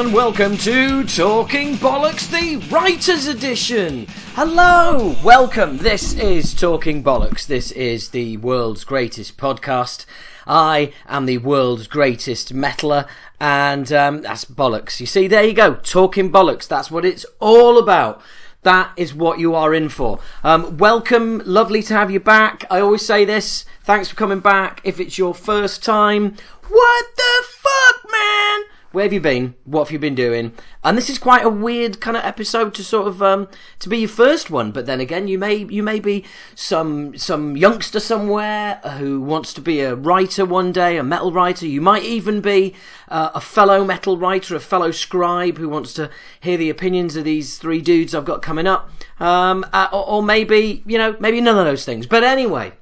and 0.00 0.14
welcome 0.14 0.56
to 0.56 1.04
Talking 1.04 1.74
Bollocks, 1.74 2.30
the 2.30 2.56
Writers 2.74 3.26
Edition. 3.26 4.06
Hello, 4.34 5.14
welcome. 5.22 5.76
This 5.76 6.14
is 6.14 6.54
Talking 6.54 7.04
Bollocks. 7.04 7.46
This 7.46 7.70
is 7.72 8.08
the 8.08 8.38
world's 8.38 8.82
greatest 8.84 9.36
podcast. 9.36 10.06
I 10.46 10.94
am 11.06 11.26
the 11.26 11.36
world's 11.36 11.86
greatest 11.86 12.54
metaler, 12.54 13.06
and 13.38 13.92
um, 13.92 14.22
that's 14.22 14.46
bollocks. 14.46 15.00
You 15.00 15.06
see, 15.06 15.26
there 15.26 15.44
you 15.44 15.52
go. 15.52 15.74
Talking 15.74 16.32
Bollocks. 16.32 16.66
That's 16.66 16.90
what 16.90 17.04
it's 17.04 17.26
all 17.38 17.76
about. 17.76 18.22
That 18.62 18.92
is 18.96 19.12
what 19.12 19.38
you 19.38 19.54
are 19.54 19.74
in 19.74 19.90
for. 19.90 20.18
Um, 20.42 20.78
welcome, 20.78 21.42
lovely 21.44 21.82
to 21.82 21.92
have 21.92 22.10
you 22.10 22.20
back. 22.20 22.64
I 22.70 22.80
always 22.80 23.04
say 23.04 23.26
this. 23.26 23.66
Thanks 23.82 24.08
for 24.08 24.16
coming 24.16 24.40
back. 24.40 24.80
If 24.82 24.98
it's 24.98 25.18
your 25.18 25.34
first 25.34 25.84
time, 25.84 26.36
what 26.68 27.06
the 27.16 27.44
fuck, 27.46 28.10
man? 28.10 28.62
Where 28.92 29.04
have 29.04 29.12
you 29.12 29.20
been? 29.20 29.54
What 29.64 29.84
have 29.84 29.92
you 29.92 30.00
been 30.00 30.16
doing? 30.16 30.52
And 30.82 30.98
this 30.98 31.08
is 31.08 31.16
quite 31.16 31.44
a 31.44 31.48
weird 31.48 32.00
kind 32.00 32.16
of 32.16 32.24
episode 32.24 32.74
to 32.74 32.82
sort 32.82 33.06
of 33.06 33.22
um, 33.22 33.46
to 33.78 33.88
be 33.88 33.98
your 33.98 34.08
first 34.08 34.50
one. 34.50 34.72
But 34.72 34.86
then 34.86 34.98
again, 34.98 35.28
you 35.28 35.38
may 35.38 35.58
you 35.58 35.84
may 35.84 36.00
be 36.00 36.24
some 36.56 37.16
some 37.16 37.56
youngster 37.56 38.00
somewhere 38.00 38.80
who 38.98 39.20
wants 39.20 39.54
to 39.54 39.60
be 39.60 39.78
a 39.78 39.94
writer 39.94 40.44
one 40.44 40.72
day, 40.72 40.96
a 40.96 41.04
metal 41.04 41.30
writer. 41.30 41.68
You 41.68 41.80
might 41.80 42.02
even 42.02 42.40
be 42.40 42.74
uh, 43.08 43.30
a 43.32 43.40
fellow 43.40 43.84
metal 43.84 44.16
writer, 44.16 44.56
a 44.56 44.60
fellow 44.60 44.90
scribe 44.90 45.58
who 45.58 45.68
wants 45.68 45.94
to 45.94 46.10
hear 46.40 46.56
the 46.56 46.70
opinions 46.70 47.14
of 47.14 47.22
these 47.22 47.58
three 47.58 47.80
dudes 47.80 48.12
I've 48.12 48.24
got 48.24 48.42
coming 48.42 48.66
up. 48.66 48.90
Um, 49.20 49.64
uh, 49.72 49.86
or, 49.92 50.08
or 50.08 50.22
maybe 50.22 50.82
you 50.84 50.98
know 50.98 51.16
maybe 51.20 51.40
none 51.40 51.58
of 51.58 51.64
those 51.64 51.84
things. 51.84 52.08
But 52.08 52.24
anyway, 52.24 52.72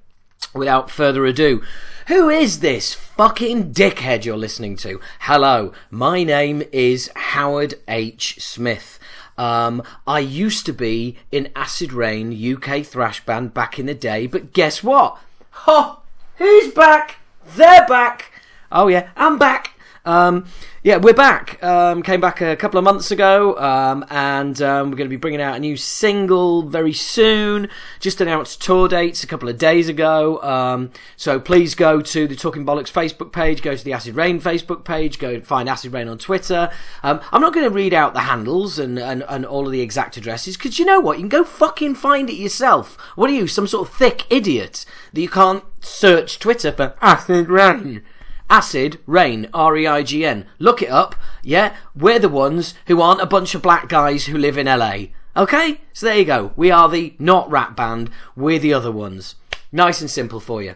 without 0.55 0.91
further 0.91 1.27
ado. 1.27 1.63
Who 2.09 2.31
is 2.31 2.61
this 2.61 2.95
fucking 2.95 3.75
dickhead 3.75 4.25
you're 4.25 4.39
listening 4.39 4.77
to? 4.77 4.99
Hello, 5.21 5.75
my 5.91 6.25
name 6.25 6.63
is 6.73 7.11
Howard 7.15 7.75
H. 7.87 8.43
Smith. 8.43 8.99
Um, 9.37 9.83
I 10.07 10.21
used 10.21 10.65
to 10.65 10.73
be 10.73 11.19
in 11.31 11.51
Acid 11.55 11.93
Reign 11.93 12.33
UK 12.33 12.83
thrash 12.87 13.23
band 13.27 13.53
back 13.53 13.79
in 13.79 13.85
the 13.85 13.95
day, 13.95 14.27
but 14.27 14.55
guess 14.55 14.83
what? 14.83 15.19
Ha! 15.51 16.01
Who's 16.37 16.73
back? 16.73 17.17
They're 17.55 17.87
back! 17.87 18.33
Oh 18.73 18.89
yeah, 18.89 19.11
I'm 19.15 19.39
back! 19.39 19.78
Um, 20.05 20.47
yeah, 20.83 20.97
we're 20.97 21.13
back. 21.13 21.63
Um, 21.63 22.03
came 22.03 22.21
back 22.21 22.41
a 22.41 22.57
couple 22.57 22.79
of 22.79 22.85
months 22.85 23.11
ago, 23.11 23.59
um, 23.59 24.05
and 24.11 24.61
um, 24.63 24.91
we're 24.91 24.97
going 24.97 25.09
to 25.09 25.15
be 25.15 25.17
bringing 25.17 25.41
out 25.41 25.57
a 25.57 25.59
new 25.59 25.77
single 25.77 26.63
very 26.63 26.93
soon. 26.93 27.69
Just 28.01 28.21
announced 28.21 28.63
tour 28.63 28.89
dates 28.89 29.23
a 29.23 29.27
couple 29.27 29.49
of 29.49 29.59
days 29.59 29.89
ago. 29.89 30.41
Um, 30.43 30.91
so 31.17 31.39
please 31.41 31.75
go 31.75 32.01
to 32.01 32.27
the 32.27 32.37
Talking 32.37 32.65
Bollocks 32.65 32.93
Facebook 32.93 33.33
page, 33.33 33.61
go 33.61 33.75
to 33.75 33.85
the 33.85 33.93
Acid 33.93 34.15
Reign 34.15 34.41
Facebook 34.41 34.85
page, 34.85 35.19
go 35.19 35.41
find 35.41 35.69
Acid 35.69 35.93
Reign 35.93 36.09
on 36.09 36.19
Twitter. 36.19 36.71
Um, 37.03 37.21
I'm 37.33 37.41
not 37.41 37.53
going 37.53 37.69
to 37.69 37.75
read 37.75 37.93
out 37.93 38.15
the 38.15 38.21
handles 38.21 38.79
and, 38.79 38.99
and, 38.99 39.25
and 39.29 39.45
all 39.45 39.67
of 39.67 39.73
the 39.73 39.81
exact 39.81 40.17
addresses 40.17 40.57
because 40.57 40.79
you 40.79 40.85
know 40.85 41.01
what? 41.01 41.19
You 41.19 41.23
can 41.23 41.29
go 41.29 41.45
fucking 41.45 41.97
find 41.97 42.31
it 42.31 42.37
yourself. 42.37 42.97
What 43.17 43.31
are 43.31 43.35
you, 43.35 43.47
some 43.47 43.67
sort 43.67 43.89
of 43.89 43.95
thick 43.95 44.25
idiot 44.31 44.87
that 45.13 45.21
you 45.21 45.29
can't 45.29 45.65
search 45.81 46.39
Twitter 46.39 46.73
for 46.73 46.95
Acid 47.03 47.49
Reign? 47.49 48.03
Acid 48.51 48.99
Reign, 49.07 49.49
R 49.53 49.77
E 49.77 49.87
I 49.87 50.03
G 50.03 50.25
N. 50.25 50.47
Look 50.59 50.83
it 50.83 50.91
up. 50.91 51.15
Yeah, 51.43 51.77
we're 51.95 52.19
the 52.19 52.29
ones 52.29 52.75
who 52.87 53.01
aren't 53.01 53.21
a 53.21 53.27
bunch 53.27 53.55
of 53.55 53.63
black 53.63 53.89
guys 53.89 54.27
who 54.27 54.39
live 54.39 54.57
in 54.57 54.67
LA. 54.67 55.09
Okay? 55.37 55.81
So 55.93 56.07
there 56.07 56.19
you 56.19 56.25
go. 56.25 56.53
We 56.57 56.71
are 56.71 56.89
the 56.89 57.15
not 57.19 57.51
rap 57.51 57.77
band. 57.77 58.11
We're 58.35 58.59
the 58.59 58.75
other 58.75 58.91
ones. 58.91 59.37
Nice 59.71 60.01
and 60.01 60.11
simple 60.11 60.41
for 60.41 60.63
you. 60.63 60.75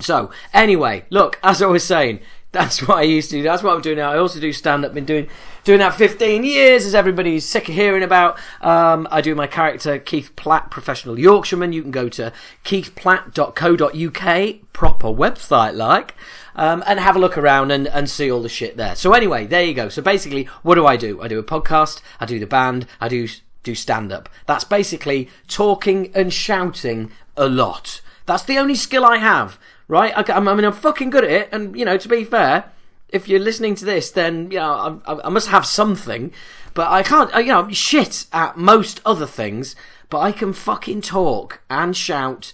So, 0.00 0.30
anyway, 0.52 1.04
look, 1.08 1.38
as 1.42 1.62
I 1.62 1.66
was 1.66 1.84
saying, 1.84 2.20
that's 2.54 2.86
what 2.86 2.98
I 2.98 3.02
used 3.02 3.30
to 3.30 3.36
do. 3.36 3.42
That's 3.42 3.62
what 3.62 3.74
I'm 3.74 3.82
doing 3.82 3.98
now. 3.98 4.12
I 4.12 4.18
also 4.18 4.40
do 4.40 4.52
stand 4.52 4.84
up. 4.84 4.94
Been 4.94 5.04
doing 5.04 5.28
doing 5.64 5.80
that 5.80 5.94
15 5.94 6.44
years, 6.44 6.86
as 6.86 6.94
everybody's 6.94 7.44
sick 7.44 7.68
of 7.68 7.74
hearing 7.74 8.02
about. 8.02 8.38
Um, 8.60 9.08
I 9.10 9.20
do 9.20 9.34
my 9.34 9.46
character 9.46 9.98
Keith 9.98 10.34
Platt, 10.36 10.70
professional 10.70 11.18
Yorkshireman. 11.18 11.72
You 11.72 11.82
can 11.82 11.90
go 11.90 12.08
to 12.10 12.32
keithplatt.co.uk, 12.64 14.72
proper 14.72 15.08
website 15.08 15.74
like, 15.74 16.14
um, 16.56 16.82
and 16.86 17.00
have 17.00 17.16
a 17.16 17.18
look 17.18 17.38
around 17.38 17.70
and, 17.70 17.86
and 17.88 18.08
see 18.08 18.30
all 18.30 18.42
the 18.42 18.48
shit 18.48 18.76
there. 18.76 18.96
So 18.96 19.12
anyway, 19.12 19.46
there 19.46 19.64
you 19.64 19.74
go. 19.74 19.88
So 19.88 20.02
basically, 20.02 20.44
what 20.62 20.76
do 20.76 20.86
I 20.86 20.96
do? 20.96 21.20
I 21.22 21.28
do 21.28 21.38
a 21.38 21.44
podcast. 21.44 22.00
I 22.20 22.26
do 22.26 22.38
the 22.38 22.46
band. 22.46 22.86
I 23.00 23.08
do 23.08 23.28
do 23.62 23.74
stand 23.74 24.12
up. 24.12 24.28
That's 24.46 24.64
basically 24.64 25.28
talking 25.48 26.10
and 26.14 26.32
shouting 26.32 27.10
a 27.36 27.48
lot. 27.48 28.00
That's 28.26 28.44
the 28.44 28.58
only 28.58 28.74
skill 28.74 29.04
I 29.04 29.18
have 29.18 29.58
right? 29.88 30.12
I, 30.16 30.32
I 30.32 30.40
mean, 30.40 30.64
I'm 30.64 30.72
fucking 30.72 31.10
good 31.10 31.24
at 31.24 31.30
it, 31.30 31.48
and 31.52 31.76
you 31.78 31.84
know, 31.84 31.96
to 31.96 32.08
be 32.08 32.24
fair, 32.24 32.64
if 33.08 33.28
you're 33.28 33.40
listening 33.40 33.74
to 33.76 33.84
this, 33.84 34.10
then 34.10 34.50
you 34.50 34.58
know, 34.58 35.00
I, 35.06 35.20
I 35.24 35.28
must 35.28 35.48
have 35.48 35.66
something. 35.66 36.32
But 36.74 36.90
I 36.90 37.04
can't, 37.04 37.32
you 37.36 37.52
know, 37.52 37.60
I'm 37.60 37.72
shit 37.72 38.26
at 38.32 38.56
most 38.56 39.00
other 39.06 39.26
things, 39.26 39.76
but 40.10 40.18
I 40.18 40.32
can 40.32 40.52
fucking 40.52 41.02
talk 41.02 41.60
and 41.70 41.96
shout. 41.96 42.52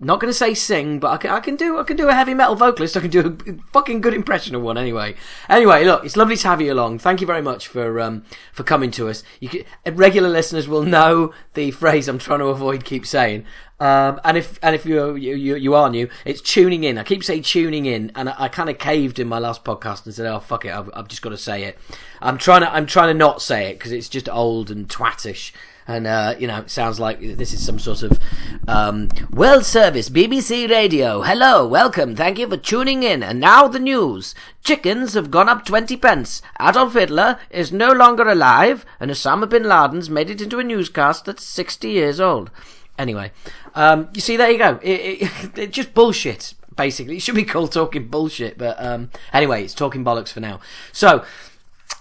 Not 0.00 0.20
going 0.20 0.30
to 0.30 0.36
say 0.36 0.54
sing, 0.54 1.00
but 1.00 1.10
I 1.10 1.16
can, 1.16 1.30
I 1.32 1.40
can 1.40 1.56
do 1.56 1.80
I 1.80 1.82
can 1.82 1.96
do 1.96 2.08
a 2.08 2.14
heavy 2.14 2.32
metal 2.32 2.54
vocalist. 2.54 2.96
I 2.96 3.00
can 3.00 3.10
do 3.10 3.36
a 3.46 3.72
fucking 3.72 4.00
good 4.00 4.14
impression 4.14 4.54
of 4.54 4.62
one 4.62 4.78
anyway. 4.78 5.16
Anyway, 5.48 5.84
look, 5.84 6.04
it's 6.04 6.16
lovely 6.16 6.36
to 6.36 6.48
have 6.48 6.60
you 6.60 6.72
along. 6.72 7.00
Thank 7.00 7.20
you 7.20 7.26
very 7.26 7.42
much 7.42 7.66
for 7.66 7.98
um, 7.98 8.22
for 8.52 8.62
coming 8.62 8.92
to 8.92 9.08
us. 9.08 9.24
You 9.40 9.48
can, 9.48 9.64
regular 9.96 10.28
listeners 10.28 10.68
will 10.68 10.84
know 10.84 11.34
the 11.54 11.72
phrase 11.72 12.06
I'm 12.06 12.18
trying 12.18 12.38
to 12.38 12.46
avoid 12.46 12.84
keep 12.84 13.06
saying. 13.06 13.44
Um, 13.80 14.20
and 14.24 14.36
if 14.36 14.58
and 14.62 14.74
if 14.74 14.86
you 14.86 15.16
you 15.16 15.56
you 15.56 15.74
are 15.74 15.90
new, 15.90 16.08
it's 16.24 16.40
tuning 16.40 16.84
in. 16.84 16.96
I 16.96 17.04
keep 17.04 17.24
saying 17.24 17.42
tuning 17.42 17.86
in, 17.86 18.12
and 18.14 18.28
I, 18.28 18.44
I 18.44 18.48
kind 18.48 18.68
of 18.68 18.78
caved 18.78 19.18
in 19.18 19.26
my 19.26 19.38
last 19.38 19.64
podcast 19.64 20.04
and 20.04 20.14
said, 20.14 20.26
"Oh 20.26 20.38
fuck 20.40 20.64
it, 20.64 20.72
I've, 20.72 20.90
I've 20.94 21.08
just 21.08 21.22
got 21.22 21.30
to 21.30 21.36
say 21.36 21.64
it." 21.64 21.78
I'm 22.20 22.38
trying 22.38 22.62
to 22.62 22.72
I'm 22.72 22.86
trying 22.86 23.08
to 23.08 23.18
not 23.18 23.40
say 23.40 23.70
it 23.70 23.78
because 23.78 23.92
it's 23.92 24.08
just 24.08 24.28
old 24.28 24.70
and 24.70 24.88
twattish, 24.88 25.52
and 25.88 26.06
uh, 26.06 26.34
you 26.38 26.46
know, 26.46 26.58
it 26.58 26.70
sounds 26.70 27.00
like 27.00 27.18
this 27.20 27.54
is 27.54 27.64
some 27.64 27.78
sort 27.78 28.02
of 28.02 28.20
um, 28.68 29.08
world 29.30 29.64
service 29.64 30.10
BBC 30.10 30.68
Radio. 30.68 31.22
Hello, 31.22 31.66
welcome, 31.66 32.14
thank 32.14 32.38
you 32.38 32.46
for 32.46 32.58
tuning 32.58 33.02
in. 33.02 33.22
And 33.22 33.40
now 33.40 33.66
the 33.66 33.78
news: 33.78 34.34
chickens 34.62 35.14
have 35.14 35.30
gone 35.30 35.48
up 35.48 35.64
twenty 35.64 35.96
pence. 35.96 36.42
Adolf 36.60 36.92
Hitler 36.92 37.40
is 37.50 37.72
no 37.72 37.90
longer 37.90 38.28
alive, 38.28 38.84
and 39.00 39.10
Osama 39.10 39.48
bin 39.48 39.64
Laden's 39.64 40.10
made 40.10 40.28
it 40.28 40.42
into 40.42 40.58
a 40.58 40.64
newscast 40.64 41.24
that's 41.24 41.42
sixty 41.42 41.88
years 41.88 42.20
old. 42.20 42.50
Anyway, 42.98 43.32
um, 43.74 44.08
you 44.12 44.20
see, 44.20 44.36
there 44.36 44.50
you 44.50 44.58
go. 44.58 44.78
It, 44.82 45.22
it, 45.22 45.30
it, 45.58 45.72
just 45.72 45.94
bullshit, 45.94 46.52
basically. 46.76 47.16
It 47.16 47.22
should 47.22 47.34
be 47.34 47.44
called 47.44 47.72
talking 47.72 48.08
bullshit, 48.08 48.58
but 48.58 48.76
um, 48.78 49.10
anyway, 49.32 49.64
it's 49.64 49.72
talking 49.74 50.04
bollocks 50.04 50.32
for 50.32 50.40
now. 50.40 50.60
So, 50.92 51.24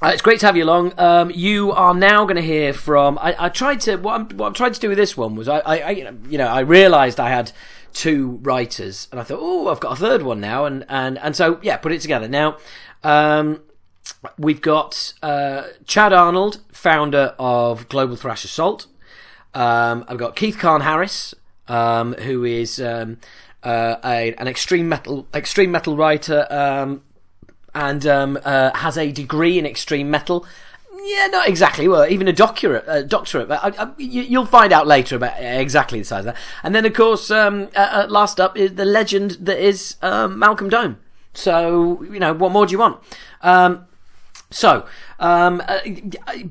uh, 0.02 0.10
it's 0.10 0.22
great 0.22 0.40
to 0.42 0.46
have 0.46 0.56
you 0.56 0.64
along. 0.64 0.94
Um, 1.00 1.32
you 1.32 1.72
are 1.72 1.94
now 1.94 2.26
going 2.26 2.36
to 2.36 2.42
hear 2.42 2.72
from. 2.72 3.18
I, 3.20 3.46
I, 3.46 3.50
tried 3.50 3.82
to 3.82 3.96
what 3.96 4.14
I'm, 4.14 4.38
what 4.38 4.48
I'm 4.48 4.54
trying 4.54 4.74
to 4.74 4.80
do 4.80 4.90
with 4.90 4.98
this 4.98 5.18
one 5.18 5.36
was 5.36 5.48
I, 5.48 5.60
I, 5.60 5.78
I 5.78 5.90
you 5.92 6.38
know 6.38 6.48
I 6.48 6.60
realised 6.60 7.20
I 7.20 7.30
had 7.30 7.52
two 7.94 8.40
writers, 8.44 9.08
and 9.12 9.20
I 9.20 9.24
thought, 9.24 9.40
oh, 9.42 9.70
I've 9.70 9.80
got 9.80 9.94
a 9.94 9.96
third 9.96 10.22
one 10.22 10.40
now, 10.40 10.66
and 10.66 10.86
and 10.88 11.18
and 11.18 11.36
so 11.36 11.60
yeah, 11.64 11.78
put 11.78 11.92
it 11.92 12.02
together. 12.02 12.28
Now, 12.28 12.58
um, 13.04 13.62
we've 14.38 14.62
got 14.62 15.14
uh, 15.24 15.64
Chad 15.86 16.14
Arnold, 16.14 16.62
founder 16.72 17.34
of 17.40 17.90
Global 17.90 18.16
Thrash 18.16 18.46
Assault. 18.46 18.86
Um, 19.56 20.06
I've 20.08 20.20
got 20.20 20.36
Keith 20.36 20.60
Kahn 20.60 20.82
Harris, 20.82 21.34
um, 21.68 22.14
who 22.14 22.44
is 22.44 22.80
um, 22.80 23.18
uh, 23.64 23.96
a, 24.04 24.36
an 24.36 24.48
extreme 24.48 24.88
metal 24.88 25.28
extreme 25.34 25.72
metal 25.72 25.98
writer 25.98 26.46
um, 26.52 27.02
and 27.78 28.08
um, 28.08 28.40
uh, 28.44 28.72
has 28.76 28.98
a 28.98 29.12
degree 29.12 29.60
in 29.60 29.66
extreme 29.66 30.10
metal. 30.10 30.46
Yeah, 31.04 31.28
not 31.28 31.48
exactly. 31.48 31.88
Well, 31.88 32.10
even 32.10 32.28
a 32.28 32.34
doctorate. 32.34 32.88
Uh, 32.88 33.04
doctorate. 33.04 33.50
I, 33.52 33.72
I, 33.78 33.92
you, 33.98 34.40
will 34.40 34.48
find 34.48 34.74
out 34.74 34.88
later 34.88 35.16
about 35.16 35.36
exactly 35.40 36.00
the 36.00 36.06
size 36.06 36.26
of 36.26 36.34
that. 36.34 36.38
And 36.64 36.74
then, 36.74 36.86
of 36.86 36.94
course, 36.94 37.30
um, 37.30 37.70
uh, 37.76 38.06
uh, 38.06 38.08
last 38.10 38.40
up 38.40 38.58
is 38.58 38.74
the 38.74 38.84
legend 38.84 39.32
that 39.42 39.60
is 39.60 39.96
Malcolm 40.02 40.70
Dome. 40.70 40.98
So, 41.34 42.04
you 42.04 42.20
know, 42.20 42.34
what 42.34 42.52
more 42.52 42.66
do 42.66 42.72
you 42.72 42.80
want? 42.80 43.00
Um, 43.42 43.87
so, 44.50 44.86
um, 45.20 45.62
uh, 45.68 45.80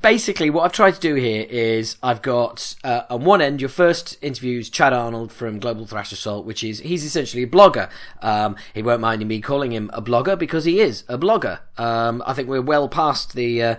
basically, 0.01 0.51
what 0.51 0.65
I've 0.65 0.73
tried 0.73 0.95
to 0.95 1.01
do 1.01 1.15
here 1.15 1.47
is 1.49 1.97
I've 2.03 2.21
got 2.21 2.75
uh, 2.85 3.03
on 3.09 3.25
one 3.25 3.41
end 3.41 3.61
your 3.61 3.71
first 3.71 4.19
interview 4.21 4.59
is 4.59 4.69
Chad 4.69 4.93
Arnold 4.93 5.33
from 5.33 5.59
Global 5.59 5.87
Thrash 5.87 6.13
Assault, 6.13 6.45
which 6.45 6.63
is 6.63 6.81
he's 6.81 7.05
essentially 7.05 7.45
a 7.45 7.47
blogger. 7.47 7.89
Um, 8.21 8.57
he 8.75 8.83
won't 8.83 9.01
mind 9.01 9.27
me 9.27 9.41
calling 9.41 9.73
him 9.73 9.91
a 9.95 10.03
blogger 10.03 10.39
because 10.39 10.67
he 10.67 10.81
is 10.81 11.05
a 11.09 11.17
blogger. 11.17 11.61
Um, 11.79 12.23
I 12.27 12.35
think 12.35 12.49
we're 12.49 12.63
well 12.63 12.89
past 12.89 13.35
the. 13.35 13.63
Uh, 13.63 13.77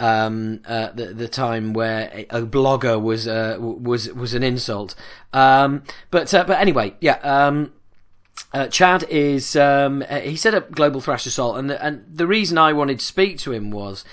um, 0.00 0.60
uh, 0.64 0.92
the 0.92 1.06
the 1.06 1.26
time 1.26 1.72
where 1.72 2.24
a 2.30 2.42
blogger 2.42 3.02
was 3.02 3.26
uh, 3.26 3.56
was 3.58 4.12
was 4.12 4.32
an 4.32 4.44
insult. 4.44 4.94
Um, 5.32 5.82
but 6.12 6.32
uh, 6.32 6.44
but 6.44 6.60
anyway, 6.60 6.94
yeah. 7.00 7.18
Um, 7.24 7.72
uh, 8.52 8.66
Chad 8.68 9.04
is 9.04 9.56
um, 9.56 10.04
uh, 10.08 10.20
he 10.20 10.36
set 10.36 10.54
up 10.54 10.70
Global 10.70 11.00
Thrash 11.00 11.26
Assault, 11.26 11.58
and 11.58 11.70
and 11.70 12.04
the 12.12 12.26
reason 12.26 12.58
I 12.58 12.72
wanted 12.72 13.00
to 13.00 13.04
speak 13.04 13.38
to 13.38 13.52
him 13.52 13.70
was 13.70 14.04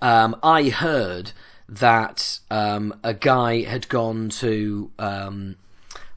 um, 0.00 0.36
I 0.42 0.68
heard 0.70 1.32
that 1.68 2.40
um, 2.50 2.98
a 3.02 3.14
guy 3.14 3.62
had 3.62 3.88
gone 3.88 4.28
to 4.28 4.90
um, 4.98 5.56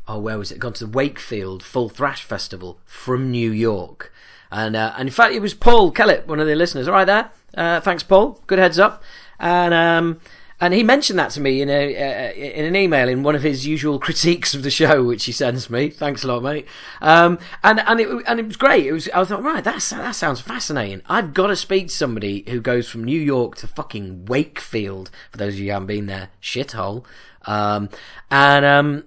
oh 0.07 0.19
where 0.19 0.37
was 0.37 0.51
it? 0.51 0.59
Gone 0.59 0.73
to 0.73 0.85
the 0.85 0.91
Wakefield 0.91 1.63
Full 1.63 1.89
Thrash 1.89 2.23
Festival 2.23 2.79
from 2.85 3.31
New 3.31 3.51
York. 3.51 4.13
And 4.51 4.75
uh, 4.75 4.93
and 4.97 5.09
in 5.09 5.13
fact, 5.13 5.33
it 5.33 5.41
was 5.41 5.53
Paul 5.53 5.91
Kellett, 5.91 6.27
one 6.27 6.39
of 6.39 6.47
the 6.47 6.55
listeners. 6.55 6.87
All 6.87 6.93
right, 6.93 7.05
there. 7.05 7.31
Uh, 7.53 7.81
thanks, 7.81 8.03
Paul. 8.03 8.41
Good 8.47 8.59
heads 8.59 8.79
up. 8.79 9.03
And 9.39 9.73
um, 9.73 10.19
and 10.59 10.73
he 10.73 10.81
mentioned 10.81 11.19
that 11.19 11.29
to 11.31 11.41
me 11.41 11.61
in 11.61 11.69
a 11.69 11.95
uh, 11.95 12.33
in 12.33 12.65
an 12.65 12.75
email 12.75 13.07
in 13.07 13.21
one 13.21 13.35
of 13.35 13.43
his 13.43 13.67
usual 13.67 13.99
critiques 13.99 14.55
of 14.55 14.63
the 14.63 14.71
show, 14.71 15.03
which 15.03 15.25
he 15.25 15.31
sends 15.31 15.69
me. 15.69 15.89
Thanks 15.89 16.23
a 16.23 16.27
lot, 16.27 16.41
mate. 16.41 16.67
Um, 16.99 17.37
and 17.63 17.79
and 17.81 17.99
it 17.99 18.07
and 18.25 18.39
it 18.39 18.45
was 18.47 18.57
great. 18.57 18.87
It 18.87 18.91
was 18.91 19.07
I 19.09 19.23
thought 19.23 19.43
right, 19.43 19.63
that's 19.63 19.91
that 19.91 20.15
sounds 20.15 20.41
fascinating. 20.41 21.03
I've 21.07 21.33
got 21.33 21.47
to 21.47 21.55
speak 21.55 21.87
to 21.87 21.93
somebody 21.93 22.43
who 22.49 22.59
goes 22.59 22.89
from 22.89 23.03
New 23.03 23.19
York 23.19 23.55
to 23.57 23.67
fucking 23.67 24.25
Wakefield. 24.25 25.11
For 25.31 25.37
those 25.37 25.53
of 25.53 25.59
you 25.59 25.67
who 25.67 25.73
haven't 25.73 25.87
been 25.87 26.07
there, 26.07 26.29
shithole. 26.41 27.05
Um, 27.45 27.89
and 28.31 28.65
um, 28.65 29.03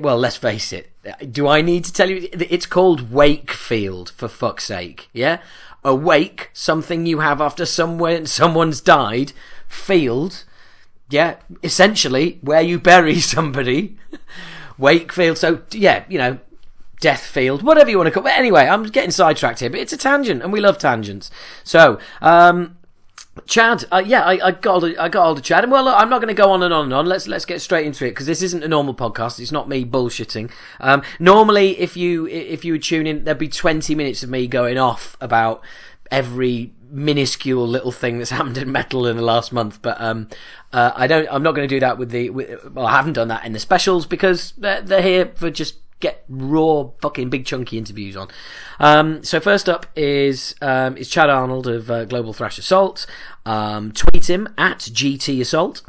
well, 0.00 0.16
let's 0.16 0.36
face 0.36 0.72
it. 0.72 0.90
Do 1.30 1.46
I 1.46 1.60
need 1.60 1.84
to 1.84 1.92
tell 1.92 2.08
you? 2.08 2.28
It's 2.32 2.66
called 2.66 3.12
Wakefield 3.12 4.08
for 4.08 4.26
fuck's 4.26 4.64
sake. 4.64 5.10
Yeah, 5.12 5.42
awake 5.84 6.48
something 6.54 7.04
you 7.04 7.20
have 7.20 7.42
after 7.42 7.66
someone 7.66 8.24
someone's 8.24 8.80
died. 8.80 9.32
Field 9.68 10.44
yeah, 11.10 11.36
essentially 11.62 12.38
where 12.42 12.62
you 12.62 12.78
bury 12.78 13.20
somebody. 13.20 13.96
Wakefield. 14.78 15.38
So 15.38 15.62
yeah, 15.72 16.04
you 16.08 16.18
know, 16.18 16.38
Deathfield, 17.00 17.62
whatever 17.62 17.90
you 17.90 17.98
want 17.98 18.06
to 18.06 18.10
call. 18.10 18.22
But 18.22 18.38
anyway, 18.38 18.66
I'm 18.66 18.84
getting 18.84 19.10
sidetracked 19.10 19.60
here, 19.60 19.70
but 19.70 19.80
it's 19.80 19.92
a 19.92 19.96
tangent, 19.96 20.42
and 20.42 20.52
we 20.52 20.60
love 20.60 20.78
tangents. 20.78 21.30
So, 21.62 21.98
um, 22.22 22.78
Chad, 23.46 23.84
uh, 23.92 24.02
yeah, 24.04 24.22
I, 24.22 24.46
I 24.46 24.50
got 24.52 24.74
all 24.74 24.80
the, 24.80 24.96
I 24.96 25.08
got 25.08 25.26
all 25.26 25.34
the 25.34 25.42
Chad, 25.42 25.64
and 25.64 25.72
well, 25.72 25.88
I'm 25.88 26.08
not 26.08 26.20
going 26.20 26.34
to 26.34 26.40
go 26.40 26.50
on 26.50 26.62
and 26.62 26.72
on 26.72 26.84
and 26.84 26.94
on. 26.94 27.06
Let's 27.06 27.26
let's 27.26 27.44
get 27.44 27.60
straight 27.60 27.86
into 27.86 28.06
it 28.06 28.10
because 28.10 28.26
this 28.26 28.42
isn't 28.42 28.62
a 28.62 28.68
normal 28.68 28.94
podcast. 28.94 29.40
It's 29.40 29.52
not 29.52 29.68
me 29.68 29.84
bullshitting. 29.84 30.50
Um, 30.80 31.02
normally, 31.18 31.78
if 31.78 31.96
you 31.96 32.26
if 32.28 32.64
you 32.64 32.72
would 32.72 32.82
tune 32.82 33.06
in, 33.06 33.24
there'd 33.24 33.38
be 33.38 33.48
20 33.48 33.94
minutes 33.94 34.22
of 34.22 34.30
me 34.30 34.46
going 34.46 34.78
off 34.78 35.16
about 35.20 35.62
every 36.10 36.72
minuscule 36.94 37.66
little 37.66 37.92
thing 37.92 38.18
that's 38.18 38.30
happened 38.38 38.58
in 38.58 38.70
metal 38.70 39.06
in 39.06 39.16
the 39.16 39.22
last 39.22 39.52
month. 39.52 39.82
But 39.82 40.00
um, 40.00 40.28
uh, 40.72 40.92
I 40.94 41.06
don't. 41.06 41.28
I'm 41.30 41.42
not 41.42 41.52
going 41.52 41.68
to 41.68 41.74
do 41.74 41.80
that 41.80 41.98
with 41.98 42.10
the. 42.10 42.30
With, 42.30 42.72
well, 42.72 42.86
I 42.86 42.92
haven't 42.92 43.14
done 43.14 43.28
that 43.28 43.44
in 43.44 43.52
the 43.52 43.58
specials 43.58 44.06
because 44.06 44.52
they're, 44.52 44.80
they're 44.80 45.02
here 45.02 45.32
for 45.34 45.50
just 45.50 45.76
get 46.00 46.24
raw, 46.28 46.90
fucking 47.00 47.30
big 47.30 47.46
chunky 47.46 47.78
interviews 47.78 48.16
on. 48.16 48.28
Um, 48.78 49.22
so 49.24 49.40
first 49.40 49.68
up 49.68 49.86
is 49.96 50.54
um, 50.60 50.96
is 50.96 51.08
Chad 51.08 51.30
Arnold 51.30 51.66
of 51.66 51.90
uh, 51.90 52.04
Global 52.04 52.32
Thrash 52.32 52.58
Assault. 52.58 53.06
Um, 53.46 53.92
tweet 53.92 54.28
him 54.28 54.48
at 54.58 54.78
GT 54.78 55.40
Assault. 55.40 55.82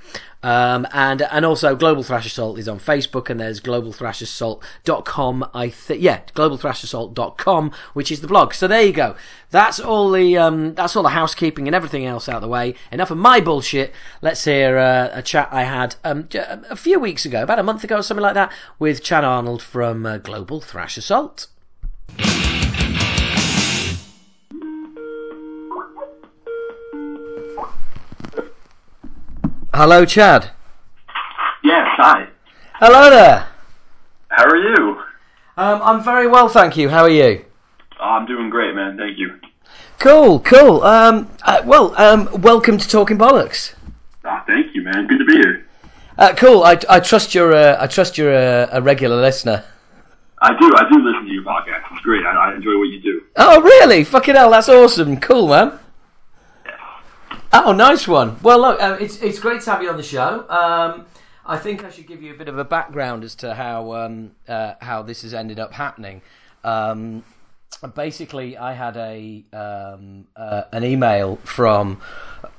Um, 0.46 0.86
and 0.94 1.24
and 1.24 1.44
also 1.44 1.76
Global 1.76 2.04
Thrash 2.04 2.28
Assault 2.28 2.60
is 2.60 2.68
on 2.68 2.78
Facebook 2.78 3.32
and 3.32 3.40
there's 3.40 3.60
globalthrashassault.com 3.60 5.50
I 5.56 5.70
think 5.70 6.04
yeah 6.04 6.22
globalthrashassault.com 6.36 7.72
which 7.94 8.12
is 8.12 8.22
the 8.22 8.28
blog. 8.28 8.54
So 8.54 8.68
there 8.68 8.84
you 8.84 8.94
go. 8.94 9.16
That's 9.50 9.80
all 9.80 10.12
the 10.12 10.38
um, 10.38 10.76
that's 10.76 10.96
all 10.96 11.02
the 11.02 11.10
housekeeping 11.10 11.68
and 11.68 11.74
everything 11.74 12.06
else 12.06 12.30
out 12.30 12.36
of 12.36 12.42
the 12.44 12.48
way. 12.48 12.76
Enough 12.92 13.10
of 13.10 13.18
my 13.18 13.40
bullshit. 13.40 13.92
Let's 14.22 14.46
hear 14.46 14.78
uh, 14.78 15.10
a 15.14 15.24
chat 15.24 15.50
I 15.52 15.64
had 15.64 15.96
um, 16.04 16.30
a 16.70 16.76
few 16.76 17.00
weeks 17.00 17.26
ago 17.26 17.42
about 17.42 17.58
a 17.58 17.64
month 17.64 17.84
ago 17.84 17.98
or 17.98 18.04
something 18.04 18.22
like 18.22 18.36
that 18.36 18.52
with 18.78 19.02
Chad 19.02 19.24
Arnold 19.24 19.64
from 19.64 20.06
uh, 20.06 20.20
Global 20.20 20.62
Thrash 20.62 20.96
Assault 20.96 21.48
Hello, 29.76 30.06
Chad. 30.06 30.52
Yes, 31.62 31.86
hi. 31.98 32.30
Hello 32.76 33.10
there. 33.10 33.46
How 34.30 34.46
are 34.46 34.56
you? 34.56 35.02
Um, 35.58 35.82
I'm 35.84 36.02
very 36.02 36.28
well, 36.30 36.48
thank 36.48 36.78
you. 36.78 36.88
How 36.88 37.02
are 37.02 37.10
you? 37.10 37.44
Oh, 38.00 38.06
I'm 38.06 38.26
doing 38.26 38.50
great, 38.50 38.74
man. 38.74 38.96
Thank 38.98 39.18
you. 39.18 39.38
Cool, 40.00 40.40
cool. 40.40 40.82
Um, 40.84 41.30
uh, 41.44 41.62
well, 41.66 41.94
um, 41.98 42.30
welcome 42.42 42.78
to 42.78 42.88
Talking 42.88 43.18
Bollocks. 43.18 43.76
Ah, 44.24 44.46
thank 44.48 44.74
you, 44.74 44.82
man. 44.82 45.08
Good 45.08 45.18
to 45.18 45.26
be 45.26 45.34
here. 45.34 45.66
Uh, 46.18 46.34
cool. 46.38 46.64
I, 46.64 46.80
I 46.90 47.02
trust 47.02 47.36
you're 47.36 47.52
a, 47.52 47.76
I 47.78 47.88
trust 47.88 48.18
you're 48.18 48.34
a, 48.34 48.70
a 48.72 48.82
regular 48.82 49.20
listener. 49.20 49.66
I 50.42 50.58
do. 50.58 50.72
I 50.78 50.90
do 50.90 51.04
listen 51.04 51.26
to 51.26 51.34
your 51.34 51.44
podcast. 51.44 51.84
It's 51.92 52.02
great. 52.02 52.26
I, 52.26 52.32
I 52.32 52.56
enjoy 52.56 52.78
what 52.78 52.86
you 52.86 53.02
do. 53.02 53.24
Oh, 53.36 53.62
really? 53.62 54.06
Fucking 54.06 54.36
hell, 54.36 54.52
that's 54.52 54.70
awesome. 54.70 55.20
Cool, 55.20 55.50
man. 55.50 55.78
Oh, 57.54 57.72
nice 57.72 58.08
one. 58.08 58.38
Well, 58.42 58.60
look, 58.60 58.82
uh, 58.82 58.98
it's 59.00 59.22
it's 59.22 59.40
great 59.40 59.62
to 59.62 59.72
have 59.72 59.82
you 59.82 59.90
on 59.90 59.98
the 59.98 60.04
show. 60.04 60.46
Um, 60.50 61.06
I 61.46 61.58
think 61.58 61.84
I 61.84 61.90
should 61.90 62.08
give 62.08 62.24
you 62.24 62.34
a 62.34 62.38
bit 62.38 62.48
of 62.48 62.58
a 62.58 62.64
background 62.64 63.24
as 63.24 63.36
to 63.36 63.54
how 63.54 63.94
um, 63.94 64.32
uh, 64.48 64.74
how 64.82 65.04
this 65.04 65.22
has 65.22 65.34
ended 65.34 65.60
up 65.60 65.74
happening. 65.74 66.22
Um, 66.64 67.24
basically, 67.94 68.58
I 68.58 68.74
had 68.74 68.98
a 68.98 69.44
um, 69.54 70.28
uh, 70.36 70.64
an 70.72 70.84
email 70.84 71.38
from 71.38 72.02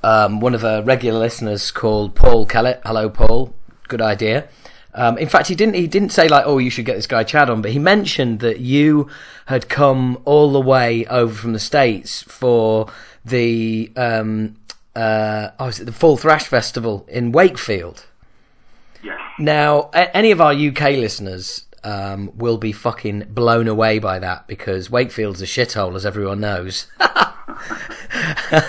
um, 0.03 0.39
one 0.39 0.55
of 0.55 0.63
our 0.63 0.81
regular 0.81 1.19
listeners 1.19 1.71
called 1.71 2.15
Paul 2.15 2.45
Kellett. 2.45 2.81
Hello, 2.85 3.09
Paul. 3.09 3.53
Good 3.87 4.01
idea. 4.01 4.47
Um, 4.93 5.17
in 5.17 5.27
fact, 5.27 5.47
he 5.47 5.55
didn't. 5.55 5.75
He 5.75 5.87
didn't 5.87 6.09
say 6.09 6.27
like, 6.27 6.45
"Oh, 6.45 6.57
you 6.57 6.69
should 6.69 6.85
get 6.85 6.95
this 6.95 7.07
guy 7.07 7.23
Chad 7.23 7.49
on," 7.49 7.61
but 7.61 7.71
he 7.71 7.79
mentioned 7.79 8.39
that 8.39 8.61
you 8.61 9.09
had 9.45 9.69
come 9.69 10.21
all 10.25 10.51
the 10.51 10.61
way 10.61 11.05
over 11.05 11.33
from 11.33 11.53
the 11.53 11.59
states 11.59 12.23
for 12.23 12.87
the 13.23 13.91
um, 13.95 14.55
uh, 14.97 15.51
oh, 15.59 15.67
is 15.67 15.79
it 15.79 15.85
the 15.85 15.91
Full 15.91 16.17
Thrash 16.17 16.45
Festival 16.47 17.05
in 17.07 17.31
Wakefield? 17.31 18.05
Yes. 19.03 19.19
Now, 19.37 19.91
a- 19.93 20.15
any 20.17 20.31
of 20.31 20.41
our 20.41 20.53
UK 20.53 20.97
listeners 20.97 21.65
um, 21.83 22.31
will 22.35 22.57
be 22.57 22.71
fucking 22.71 23.27
blown 23.29 23.67
away 23.67 23.99
by 23.99 24.17
that 24.19 24.47
because 24.47 24.89
Wakefield's 24.89 25.41
a 25.41 25.45
shithole, 25.45 25.95
as 25.95 26.05
everyone 26.05 26.39
knows. 26.39 26.87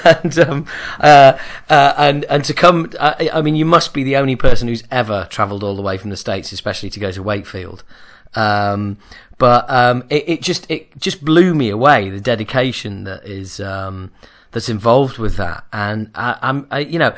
and 0.05 0.39
um, 0.39 0.67
uh, 1.01 1.39
uh, 1.71 1.95
and 1.97 2.25
and 2.27 2.45
to 2.45 2.53
come, 2.53 2.93
I, 3.01 3.31
I 3.33 3.41
mean, 3.41 3.57
you 3.57 3.65
must 3.65 3.95
be 3.95 4.05
the 4.05 4.17
only 4.17 4.37
person 4.37 4.69
who's 4.69 4.85
ever 4.91 5.27
travelled 5.31 5.65
all 5.65 5.77
the 5.77 5.83
way 5.83 5.97
from 5.97 6.11
the 6.11 6.17
states, 6.17 6.53
especially 6.53 6.91
to 6.91 7.01
go 7.01 7.11
to 7.11 7.23
Wakefield. 7.23 7.85
Um, 8.35 8.99
but 9.39 9.69
um, 9.71 10.05
it, 10.11 10.29
it, 10.29 10.43
just 10.43 10.71
it 10.71 10.99
just 10.99 11.25
blew 11.25 11.55
me 11.55 11.71
away 11.71 12.11
the 12.11 12.21
dedication 12.21 13.05
that 13.05 13.25
is 13.25 13.61
um, 13.61 14.11
that's 14.53 14.69
involved 14.69 15.19
with 15.19 15.37
that, 15.37 15.65
and 15.73 16.11
I, 16.15 16.39
am 16.43 16.67
you 16.89 16.99
know, 16.99 17.15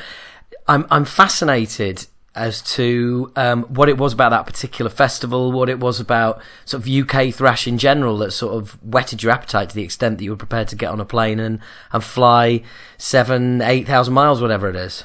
I'm 0.66 0.86
I'm 0.90 1.04
fascinated 1.04 2.06
as 2.34 2.62
to 2.62 3.32
um, 3.34 3.64
what 3.64 3.88
it 3.88 3.98
was 3.98 4.12
about 4.12 4.30
that 4.30 4.46
particular 4.46 4.90
festival, 4.90 5.50
what 5.50 5.68
it 5.68 5.80
was 5.80 5.98
about 5.98 6.40
sort 6.64 6.82
of 6.82 6.88
UK 6.88 7.34
thrash 7.34 7.66
in 7.66 7.76
general 7.76 8.16
that 8.18 8.30
sort 8.30 8.54
of 8.54 8.82
whetted 8.84 9.22
your 9.22 9.32
appetite 9.32 9.68
to 9.68 9.74
the 9.74 9.82
extent 9.82 10.18
that 10.18 10.24
you 10.24 10.30
were 10.30 10.36
prepared 10.36 10.68
to 10.68 10.76
get 10.76 10.90
on 10.90 11.00
a 11.00 11.04
plane 11.04 11.40
and, 11.40 11.58
and 11.92 12.04
fly 12.04 12.62
seven, 12.98 13.60
eight 13.62 13.86
thousand 13.86 14.14
miles, 14.14 14.40
whatever 14.40 14.68
it 14.68 14.76
is. 14.76 15.04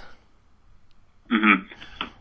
Mm-hmm. 1.32 1.64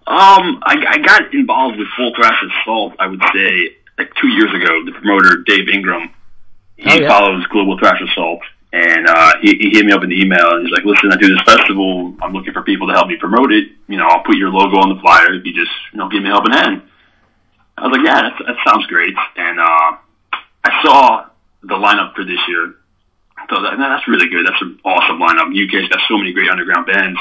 Um, 0.07 0.63
I, 0.65 0.85
I 0.89 0.99
got 0.99 1.33
involved 1.35 1.79
with 1.79 1.89
Full 1.97 2.15
Thrash 2.15 2.43
Assault, 2.43 2.95
I 2.99 3.07
would 3.07 3.23
say, 3.35 3.77
like 3.99 4.13
two 4.21 4.29
years 4.29 4.53
ago. 4.55 4.85
The 4.85 4.93
promoter, 4.93 5.43
Dave 5.47 5.69
Ingram, 5.69 6.11
he 6.77 6.91
oh, 6.91 6.95
yeah. 6.95 7.09
follows 7.09 7.47
Global 7.49 7.79
Thrash 7.79 8.01
Assault. 8.01 8.43
And 8.75 9.07
uh, 9.07 9.35
he, 9.41 9.55
he 9.55 9.71
hit 9.71 9.87
me 9.87 9.93
up 9.93 10.03
in 10.03 10.11
the 10.11 10.19
email 10.21 10.59
and 10.59 10.67
he's 10.67 10.75
like, 10.75 10.85
listen, 10.85 11.13
I 11.13 11.17
do 11.17 11.31
this 11.31 11.47
festival. 11.47 12.13
I'm 12.21 12.33
looking 12.33 12.53
for 12.53 12.63
people 12.63 12.89
to 12.89 12.93
help 12.93 13.07
me 13.07 13.15
promote 13.15 13.53
it. 13.53 13.69
You 13.87 13.97
know, 13.97 14.09
I'll 14.09 14.25
put 14.25 14.35
your 14.35 14.51
logo 14.51 14.83
on 14.83 14.91
the 14.91 15.01
flyer 15.01 15.33
if 15.33 15.47
you 15.47 15.55
just, 15.55 15.71
you 15.93 15.99
know, 16.01 16.09
give 16.09 16.21
me 16.21 16.29
a 16.29 16.33
helping 16.33 16.53
hand. 16.53 16.83
I 17.79 17.87
was 17.87 17.97
like, 17.97 18.05
yeah, 18.05 18.23
that, 18.23 18.35
that 18.35 18.57
sounds 18.67 18.85
great. 18.87 19.15
And 19.37 19.61
uh, 19.61 19.91
I 20.67 20.83
saw 20.83 21.27
the 21.63 21.79
lineup 21.79 22.17
for 22.17 22.25
this 22.25 22.41
year. 22.49 22.75
I 23.39 23.47
thought, 23.47 23.63
that, 23.63 23.79
that's 23.79 24.09
really 24.09 24.29
good. 24.29 24.45
That's 24.45 24.61
an 24.61 24.81
awesome 24.85 25.23
lineup. 25.23 25.55
UK's 25.55 25.89
got 25.89 26.01
so 26.09 26.19
many 26.19 26.33
great 26.33 26.51
underground 26.51 26.87
bands. 26.87 27.21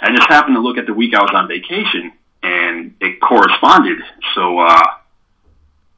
I 0.00 0.10
just 0.10 0.26
happened 0.26 0.56
to 0.56 0.60
look 0.60 0.78
at 0.78 0.86
the 0.86 0.94
week 0.94 1.14
I 1.14 1.22
was 1.22 1.30
on 1.32 1.46
vacation 1.46 2.10
and 2.42 2.94
it 3.00 3.20
corresponded. 3.20 3.98
So, 4.34 4.58
uh, 4.58 4.82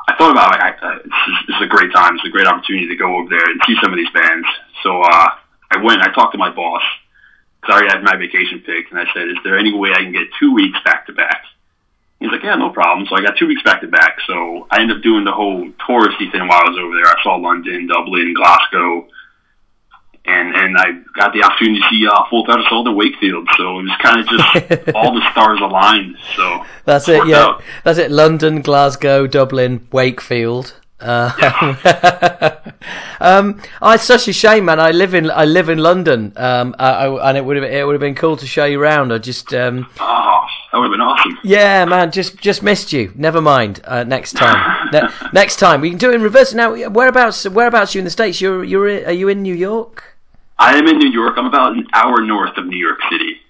I 0.07 0.15
thought 0.17 0.33
about 0.33 0.53
like, 0.53 0.61
I, 0.61 0.71
uh, 0.87 0.99
this, 1.03 1.57
is, 1.57 1.63
a 1.63 1.67
great 1.67 1.93
time. 1.93 2.17
It's 2.17 2.27
a 2.27 2.31
great 2.31 2.47
opportunity 2.47 2.89
to 2.89 2.97
go 2.97 3.17
over 3.17 3.29
there 3.29 3.45
and 3.45 3.61
see 3.67 3.77
some 3.83 3.93
of 3.93 3.97
these 3.97 4.11
bands. 4.13 4.47
So 4.83 5.01
uh, 5.01 5.29
I 5.71 5.83
went. 5.83 6.03
I 6.03 6.13
talked 6.13 6.33
to 6.33 6.39
my 6.39 6.51
boss 6.51 6.83
because 7.61 7.73
I 7.73 7.79
already 7.79 7.93
had 7.97 8.05
my 8.05 8.17
vacation 8.17 8.61
picked, 8.61 8.93
and 8.93 9.01
I 9.01 9.07
said, 9.15 9.29
"Is 9.29 9.39
there 9.45 9.59
any 9.59 9.73
way 9.73 9.93
I 9.93 10.05
can 10.05 10.13
get 10.13 10.29
two 10.39 10.53
weeks 10.53 10.79
back 10.85 11.07
to 11.07 11.13
back?" 11.13 11.45
He's 12.21 12.31
like, 12.31 12.43
"Yeah, 12.43 12.57
no 12.57 12.71
problem." 12.71 13.07
So 13.09 13.17
I 13.17 13.23
got 13.23 13.39
two 13.39 13.47
weeks 13.47 13.63
back 13.63 13.81
to 13.81 13.89
back. 13.89 14.19
So 14.27 14.67
I 14.71 14.81
ended 14.81 14.99
up 14.99 15.03
doing 15.03 15.25
the 15.25 15.33
whole 15.33 15.65
touristy 15.89 16.31
thing 16.31 16.47
while 16.47 16.61
I 16.61 16.69
was 16.69 16.79
over 16.79 16.95
there. 16.95 17.09
I 17.09 17.23
saw 17.23 17.37
London, 17.37 17.87
Dublin, 17.87 18.35
Glasgow, 18.35 19.09
and 20.27 20.55
and 20.55 20.77
I 20.79 20.93
got 21.15 21.33
the 21.33 21.43
opportunity 21.43 21.81
to 21.81 21.87
see 21.91 22.07
uh, 22.07 22.25
Full 22.31 22.45
Assault 22.49 22.89
at 22.89 22.95
Wakefield. 22.95 23.49
So 23.57 23.79
it 23.79 23.83
was 23.83 23.97
kind 24.01 24.21
of 24.21 24.29
just 24.29 24.89
all 24.95 25.15
the 25.15 25.31
stars 25.33 25.61
aligned. 25.61 26.17
So 26.37 26.65
that's 26.85 27.09
it. 27.09 27.27
Yeah, 27.27 27.39
out. 27.39 27.63
that's 27.85 27.99
it. 27.99 28.11
London, 28.11 28.63
Glasgow, 28.63 29.27
Dublin, 29.27 29.87
Wakefield. 29.93 30.75
Uh, 31.01 31.33
yeah. 31.39 32.59
um, 33.21 33.61
oh, 33.83 33.93
it's 33.93 34.05
such 34.05 34.27
a 34.27 34.33
shame, 34.33 34.65
man. 34.65 34.81
I 34.81 34.93
live 34.93 35.13
in 35.13 35.31
I 35.31 35.45
live 35.45 35.69
in 35.69 35.79
London, 35.79 36.33
um, 36.37 36.75
I, 36.79 37.07
I, 37.07 37.29
and 37.29 37.37
it 37.37 37.45
would 37.45 37.57
have 37.57 37.65
it 37.65 37.87
would 37.87 37.93
have 37.93 38.01
been 38.01 38.15
cool 38.15 38.39
to 38.39 38.47
show 38.47 38.65
you 38.65 38.81
around. 38.81 39.13
I 39.13 39.19
just 39.19 39.53
um, 39.53 39.87
oh, 40.01 40.41
that 40.73 40.79
would 40.79 40.85
have 40.85 40.93
been 40.93 41.03
awesome. 41.03 41.39
Yeah, 41.45 41.85
man, 41.85 42.11
just 42.11 42.39
just 42.39 42.63
missed 42.63 42.93
you. 42.93 43.13
Never 43.15 43.43
mind. 43.43 43.83
Uh, 43.85 44.05
next 44.05 44.33
time. 44.33 44.89
ne- 44.93 45.09
next 45.35 45.57
time 45.57 45.83
we 45.83 45.91
can 45.91 45.99
do 45.99 46.11
it 46.11 46.15
in 46.15 46.23
reverse. 46.23 46.55
Now, 46.55 46.75
whereabouts? 46.89 47.47
Whereabouts 47.47 47.95
are 47.95 47.99
you 47.99 48.01
in 48.01 48.05
the 48.07 48.11
states? 48.11 48.41
You're 48.41 48.65
you're 48.65 49.05
are 49.05 49.13
you 49.13 49.29
in 49.29 49.43
New 49.43 49.55
York? 49.55 50.14
I 50.59 50.77
am 50.77 50.87
in 50.87 50.99
New 50.99 51.11
York. 51.11 51.35
I'm 51.37 51.47
about 51.47 51.73
an 51.73 51.87
hour 51.93 52.23
north 52.23 52.57
of 52.57 52.67
New 52.67 52.79
York 52.79 53.01
City. 53.11 53.41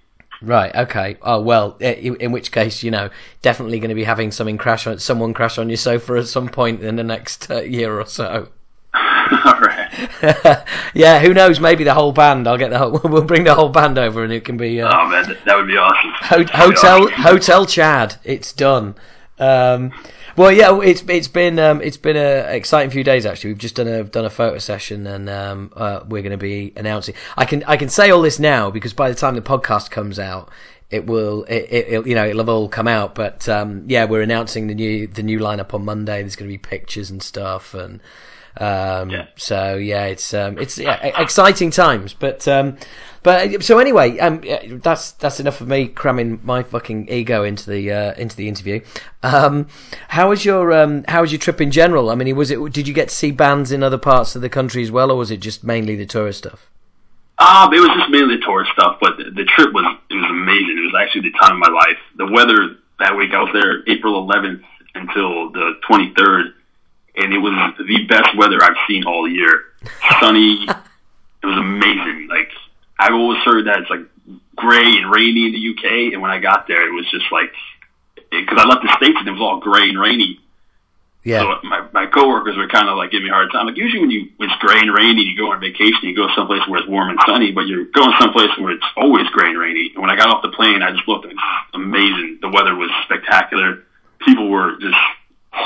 Right. 0.40 0.74
Okay. 0.74 1.16
Oh 1.22 1.40
well. 1.40 1.76
In 1.78 2.32
which 2.32 2.52
case, 2.52 2.82
you 2.82 2.90
know, 2.90 3.10
definitely 3.42 3.78
going 3.80 3.90
to 3.90 3.94
be 3.94 4.04
having 4.04 4.30
something 4.30 4.58
crash 4.58 4.86
on 4.86 4.98
someone 4.98 5.32
crash 5.32 5.58
on 5.58 5.68
your 5.68 5.76
sofa 5.76 6.14
at 6.14 6.26
some 6.26 6.48
point 6.48 6.82
in 6.82 6.96
the 6.96 7.04
next 7.04 7.50
uh, 7.50 7.62
year 7.62 7.98
or 7.98 8.06
so. 8.06 8.48
All 8.94 9.60
right. 9.60 9.90
yeah. 10.94 11.20
Who 11.20 11.34
knows? 11.34 11.60
Maybe 11.60 11.84
the 11.84 11.94
whole 11.94 12.12
band. 12.12 12.46
I'll 12.46 12.58
get 12.58 12.70
the 12.70 12.78
whole. 12.78 13.00
We'll 13.04 13.24
bring 13.24 13.44
the 13.44 13.54
whole 13.54 13.68
band 13.68 13.98
over, 13.98 14.22
and 14.24 14.32
it 14.32 14.44
can 14.44 14.56
be. 14.56 14.80
Uh, 14.80 14.90
oh 14.92 15.08
man, 15.08 15.36
that 15.46 15.56
would 15.56 15.66
be 15.66 15.76
awesome. 15.76 16.10
Ho- 16.14 16.58
hotel 16.58 17.04
awesome. 17.04 17.22
Hotel 17.22 17.66
Chad. 17.66 18.16
It's 18.24 18.52
done. 18.52 18.94
Um, 19.38 19.92
well, 20.36 20.50
yeah, 20.50 20.80
it's 20.80 21.02
it's 21.08 21.28
been 21.28 21.58
um, 21.58 21.80
it's 21.80 21.96
been 21.96 22.16
an 22.16 22.54
exciting 22.54 22.90
few 22.90 23.04
days 23.04 23.24
actually. 23.26 23.50
We've 23.50 23.58
just 23.58 23.76
done 23.76 23.88
a 23.88 24.04
done 24.04 24.24
a 24.24 24.30
photo 24.30 24.58
session, 24.58 25.06
and 25.06 25.28
um, 25.28 25.72
uh, 25.76 26.00
we're 26.08 26.22
going 26.22 26.32
to 26.32 26.36
be 26.36 26.72
announcing. 26.76 27.14
I 27.36 27.44
can 27.44 27.62
I 27.64 27.76
can 27.76 27.88
say 27.88 28.10
all 28.10 28.22
this 28.22 28.38
now 28.38 28.70
because 28.70 28.92
by 28.92 29.08
the 29.08 29.14
time 29.14 29.34
the 29.34 29.42
podcast 29.42 29.90
comes 29.90 30.18
out, 30.18 30.50
it 30.90 31.06
will 31.06 31.44
it, 31.44 31.66
it 31.70 32.06
you 32.06 32.14
know 32.14 32.26
it'll 32.26 32.40
have 32.40 32.48
all 32.48 32.68
come 32.68 32.88
out. 32.88 33.14
But 33.14 33.48
um, 33.48 33.84
yeah, 33.86 34.04
we're 34.04 34.22
announcing 34.22 34.66
the 34.66 34.74
new 34.74 35.06
the 35.06 35.22
new 35.22 35.38
lineup 35.38 35.72
on 35.74 35.84
Monday. 35.84 36.22
There's 36.22 36.36
going 36.36 36.50
to 36.50 36.54
be 36.54 36.58
pictures 36.58 37.10
and 37.10 37.22
stuff, 37.22 37.74
and 37.74 38.00
um, 38.56 39.10
yeah. 39.10 39.26
so 39.36 39.76
yeah, 39.76 40.06
it's 40.06 40.32
um, 40.34 40.58
it's 40.58 40.78
yeah, 40.78 41.20
exciting 41.20 41.70
times. 41.70 42.14
But 42.14 42.46
um, 42.46 42.76
but 43.22 43.64
so 43.64 43.78
anyway, 43.78 44.18
um, 44.18 44.42
that's 44.82 45.12
that's 45.12 45.40
enough 45.40 45.60
of 45.60 45.68
me 45.68 45.88
cramming 45.88 46.40
my 46.42 46.62
fucking 46.62 47.08
ego 47.08 47.42
into 47.42 47.70
the 47.70 47.90
uh, 47.90 48.14
into 48.14 48.36
the 48.36 48.48
interview. 48.48 48.80
Um, 49.22 49.68
how 50.08 50.28
was 50.28 50.44
your 50.44 50.72
um, 50.72 51.04
how 51.08 51.22
was 51.22 51.32
your 51.32 51.38
trip 51.38 51.60
in 51.60 51.70
general? 51.70 52.10
I 52.10 52.14
mean, 52.14 52.36
was 52.36 52.50
it 52.50 52.72
did 52.72 52.86
you 52.86 52.94
get 52.94 53.08
to 53.08 53.14
see 53.14 53.30
bands 53.30 53.72
in 53.72 53.82
other 53.82 53.98
parts 53.98 54.36
of 54.36 54.42
the 54.42 54.50
country 54.50 54.82
as 54.82 54.90
well, 54.90 55.10
or 55.10 55.16
was 55.16 55.30
it 55.30 55.38
just 55.38 55.64
mainly 55.64 55.96
the 55.96 56.06
tourist 56.06 56.38
stuff? 56.38 56.70
Um, 57.38 57.74
it 57.74 57.80
was 57.80 57.90
just 57.98 58.10
mainly 58.10 58.36
the 58.36 58.44
tourist 58.44 58.70
stuff, 58.72 58.98
but 59.00 59.16
the, 59.16 59.24
the 59.24 59.44
trip 59.44 59.72
was 59.72 59.84
it 60.10 60.14
was 60.14 60.30
amazing. 60.30 60.78
It 60.78 60.92
was 60.92 60.94
actually 61.00 61.30
the 61.30 61.38
time 61.40 61.54
of 61.54 61.58
my 61.58 61.72
life. 61.72 61.98
The 62.16 62.26
weather 62.26 62.76
that 63.00 63.16
week 63.16 63.32
I 63.32 63.42
was 63.42 63.52
there 63.52 63.82
April 63.88 64.26
11th 64.26 64.62
until 64.94 65.50
the 65.50 65.80
23rd, 65.88 66.52
and 67.16 67.32
it 67.32 67.38
was 67.38 67.74
the 67.78 68.06
best 68.06 68.36
weather 68.36 68.62
I've 68.62 68.76
seen 68.88 69.04
all 69.04 69.28
year. 69.28 69.64
Sunny. 70.20 70.64
it 71.42 71.46
was 71.46 71.58
amazing. 71.58 72.28
Like 72.28 72.50
I've 72.98 73.14
always 73.14 73.40
heard 73.44 73.66
that 73.66 73.80
it's 73.80 73.90
like 73.90 74.06
gray 74.56 74.96
and 74.96 75.10
rainy 75.10 75.46
in 75.46 75.52
the 75.52 75.70
UK, 75.70 76.12
and 76.12 76.22
when 76.22 76.30
I 76.30 76.38
got 76.38 76.66
there, 76.66 76.86
it 76.86 76.92
was 76.92 77.08
just 77.10 77.30
like 77.32 77.52
because 78.30 78.58
I 78.58 78.66
left 78.66 78.82
the 78.82 78.94
states 78.96 79.16
and 79.18 79.28
it 79.28 79.32
was 79.32 79.40
all 79.40 79.60
gray 79.60 79.88
and 79.88 79.98
rainy. 79.98 80.40
Yeah. 81.24 81.40
So 81.40 81.66
my 81.68 81.88
my 81.92 82.06
coworkers 82.06 82.56
were 82.56 82.68
kind 82.68 82.88
of 82.88 82.98
like 82.98 83.10
giving 83.10 83.24
me 83.24 83.30
a 83.30 83.32
hard 83.32 83.50
time. 83.50 83.66
Like 83.66 83.78
usually 83.78 84.00
when 84.00 84.10
you 84.10 84.28
when 84.36 84.50
it's 84.50 84.60
gray 84.60 84.78
and 84.78 84.92
rainy, 84.92 85.22
you 85.22 85.36
go 85.36 85.52
on 85.52 85.60
vacation, 85.60 86.04
you 86.04 86.14
go 86.14 86.28
someplace 86.36 86.60
where 86.68 86.80
it's 86.80 86.88
warm 86.88 87.08
and 87.08 87.18
sunny, 87.26 87.50
but 87.50 87.66
you're 87.66 87.86
going 87.86 88.12
someplace 88.20 88.50
where 88.58 88.72
it's 88.72 88.84
always 88.96 89.26
gray 89.28 89.48
and 89.48 89.58
rainy. 89.58 89.90
And 89.94 90.02
when 90.02 90.10
I 90.10 90.16
got 90.16 90.28
off 90.28 90.42
the 90.42 90.50
plane, 90.50 90.82
I 90.82 90.92
just 90.92 91.08
looked, 91.08 91.24
and 91.24 91.38
amazing. 91.72 92.38
The 92.42 92.48
weather 92.48 92.74
was 92.74 92.90
spectacular. 93.04 93.84
People 94.20 94.50
were 94.50 94.76
just 94.80 94.98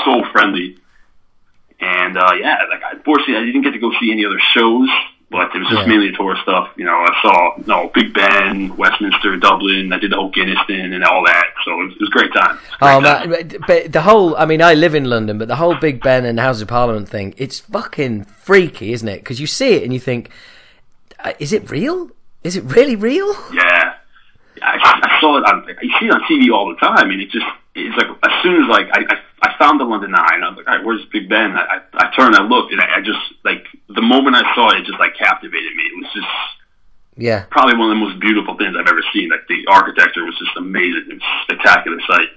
so 0.05 0.23
friendly. 0.31 0.77
And 1.79 2.17
uh 2.17 2.33
yeah, 2.33 2.57
like 2.69 2.81
unfortunately, 2.91 3.37
I 3.37 3.45
didn't 3.45 3.61
get 3.61 3.71
to 3.71 3.79
go 3.79 3.91
see 3.99 4.11
any 4.11 4.25
other 4.25 4.39
shows 4.53 4.89
but 5.31 5.55
it 5.55 5.59
was 5.59 5.67
just 5.69 5.81
yeah. 5.81 5.87
mainly 5.87 6.11
tour 6.11 6.35
stuff. 6.41 6.69
You 6.75 6.85
know, 6.85 6.95
I 6.95 7.21
saw 7.21 7.57
you 7.57 7.65
know 7.67 7.91
Big 7.93 8.13
Ben, 8.13 8.75
Westminster, 8.77 9.37
Dublin. 9.37 9.93
I 9.93 9.99
did 9.99 10.11
the 10.11 10.15
whole 10.15 10.31
Guinness 10.31 10.57
thing 10.65 10.93
and 10.93 11.03
all 11.03 11.23
that. 11.25 11.45
So 11.63 11.71
it 11.73 11.85
was, 11.85 11.93
it 11.93 11.99
was 11.99 12.09
a 12.09 12.11
great 12.11 12.33
time. 12.33 12.57
A 12.57 12.77
great 12.79 12.91
oh 12.91 13.01
man, 13.01 13.51
but 13.67 13.93
the 13.93 14.01
whole 14.01 14.35
I 14.35 14.45
mean, 14.45 14.61
I 14.61 14.73
live 14.73 14.95
in 14.95 15.05
London, 15.05 15.37
but 15.37 15.47
the 15.47 15.57
whole 15.57 15.75
Big 15.75 16.01
Ben 16.01 16.25
and 16.25 16.39
House 16.39 16.61
of 16.61 16.67
Parliament 16.67 17.07
thing, 17.09 17.35
it's 17.37 17.59
fucking 17.59 18.23
freaky, 18.23 18.91
isn't 18.93 19.07
it? 19.07 19.19
Because 19.19 19.39
you 19.39 19.47
see 19.47 19.75
it 19.75 19.83
and 19.83 19.93
you 19.93 19.99
think, 19.99 20.31
uh, 21.23 21.33
is 21.37 21.53
it 21.53 21.69
real? 21.69 22.09
Is 22.43 22.55
it 22.55 22.63
really 22.63 22.95
real? 22.95 23.35
Yeah. 23.53 23.93
I, 24.61 24.77
I 25.03 25.21
saw 25.21 25.37
it 25.37 25.45
on. 25.45 25.63
I 25.69 25.99
see 25.99 26.07
it 26.07 26.11
on 26.11 26.21
TV 26.23 26.51
all 26.53 26.69
the 26.69 26.75
time, 26.75 27.11
and 27.11 27.21
it 27.21 27.29
just 27.29 27.45
it's 27.75 27.95
like 27.95 28.07
as 28.23 28.43
soon 28.43 28.63
as 28.63 28.69
like 28.69 28.87
I, 28.91 29.05
I 29.13 29.19
I 29.41 29.55
found 29.57 29.79
the 29.79 29.85
London 29.85 30.13
Eye, 30.15 30.35
and 30.35 30.43
I 30.43 30.49
was 30.49 30.57
like, 30.57 30.67
all 30.67 30.75
right, 30.75 30.85
where's 30.85 31.05
Big 31.11 31.29
Ben? 31.29 31.51
I, 31.51 31.79
I, 31.93 32.07
I 32.07 32.15
turned, 32.15 32.35
I 32.35 32.43
looked, 32.43 32.71
and 32.71 32.81
I, 32.81 32.97
I 32.97 33.01
just 33.01 33.19
like 33.43 33.65
the 33.87 34.01
moment 34.01 34.35
I 34.35 34.55
saw 34.55 34.71
it, 34.71 34.81
it 34.81 34.85
just 34.85 34.99
like 34.99 35.15
captivated 35.17 35.75
me. 35.75 35.83
It 35.83 35.97
was 35.97 36.13
just 36.13 36.27
yeah, 37.17 37.45
probably 37.49 37.77
one 37.77 37.91
of 37.91 37.97
the 37.97 38.05
most 38.05 38.19
beautiful 38.19 38.57
things 38.57 38.75
I've 38.77 38.87
ever 38.87 39.03
seen. 39.13 39.29
Like 39.29 39.47
the 39.47 39.65
architecture 39.67 40.23
was 40.23 40.37
just 40.37 40.55
amazing. 40.57 41.05
It 41.09 41.13
was 41.15 41.23
a 41.23 41.43
spectacular 41.43 41.99
sight. 42.07 42.29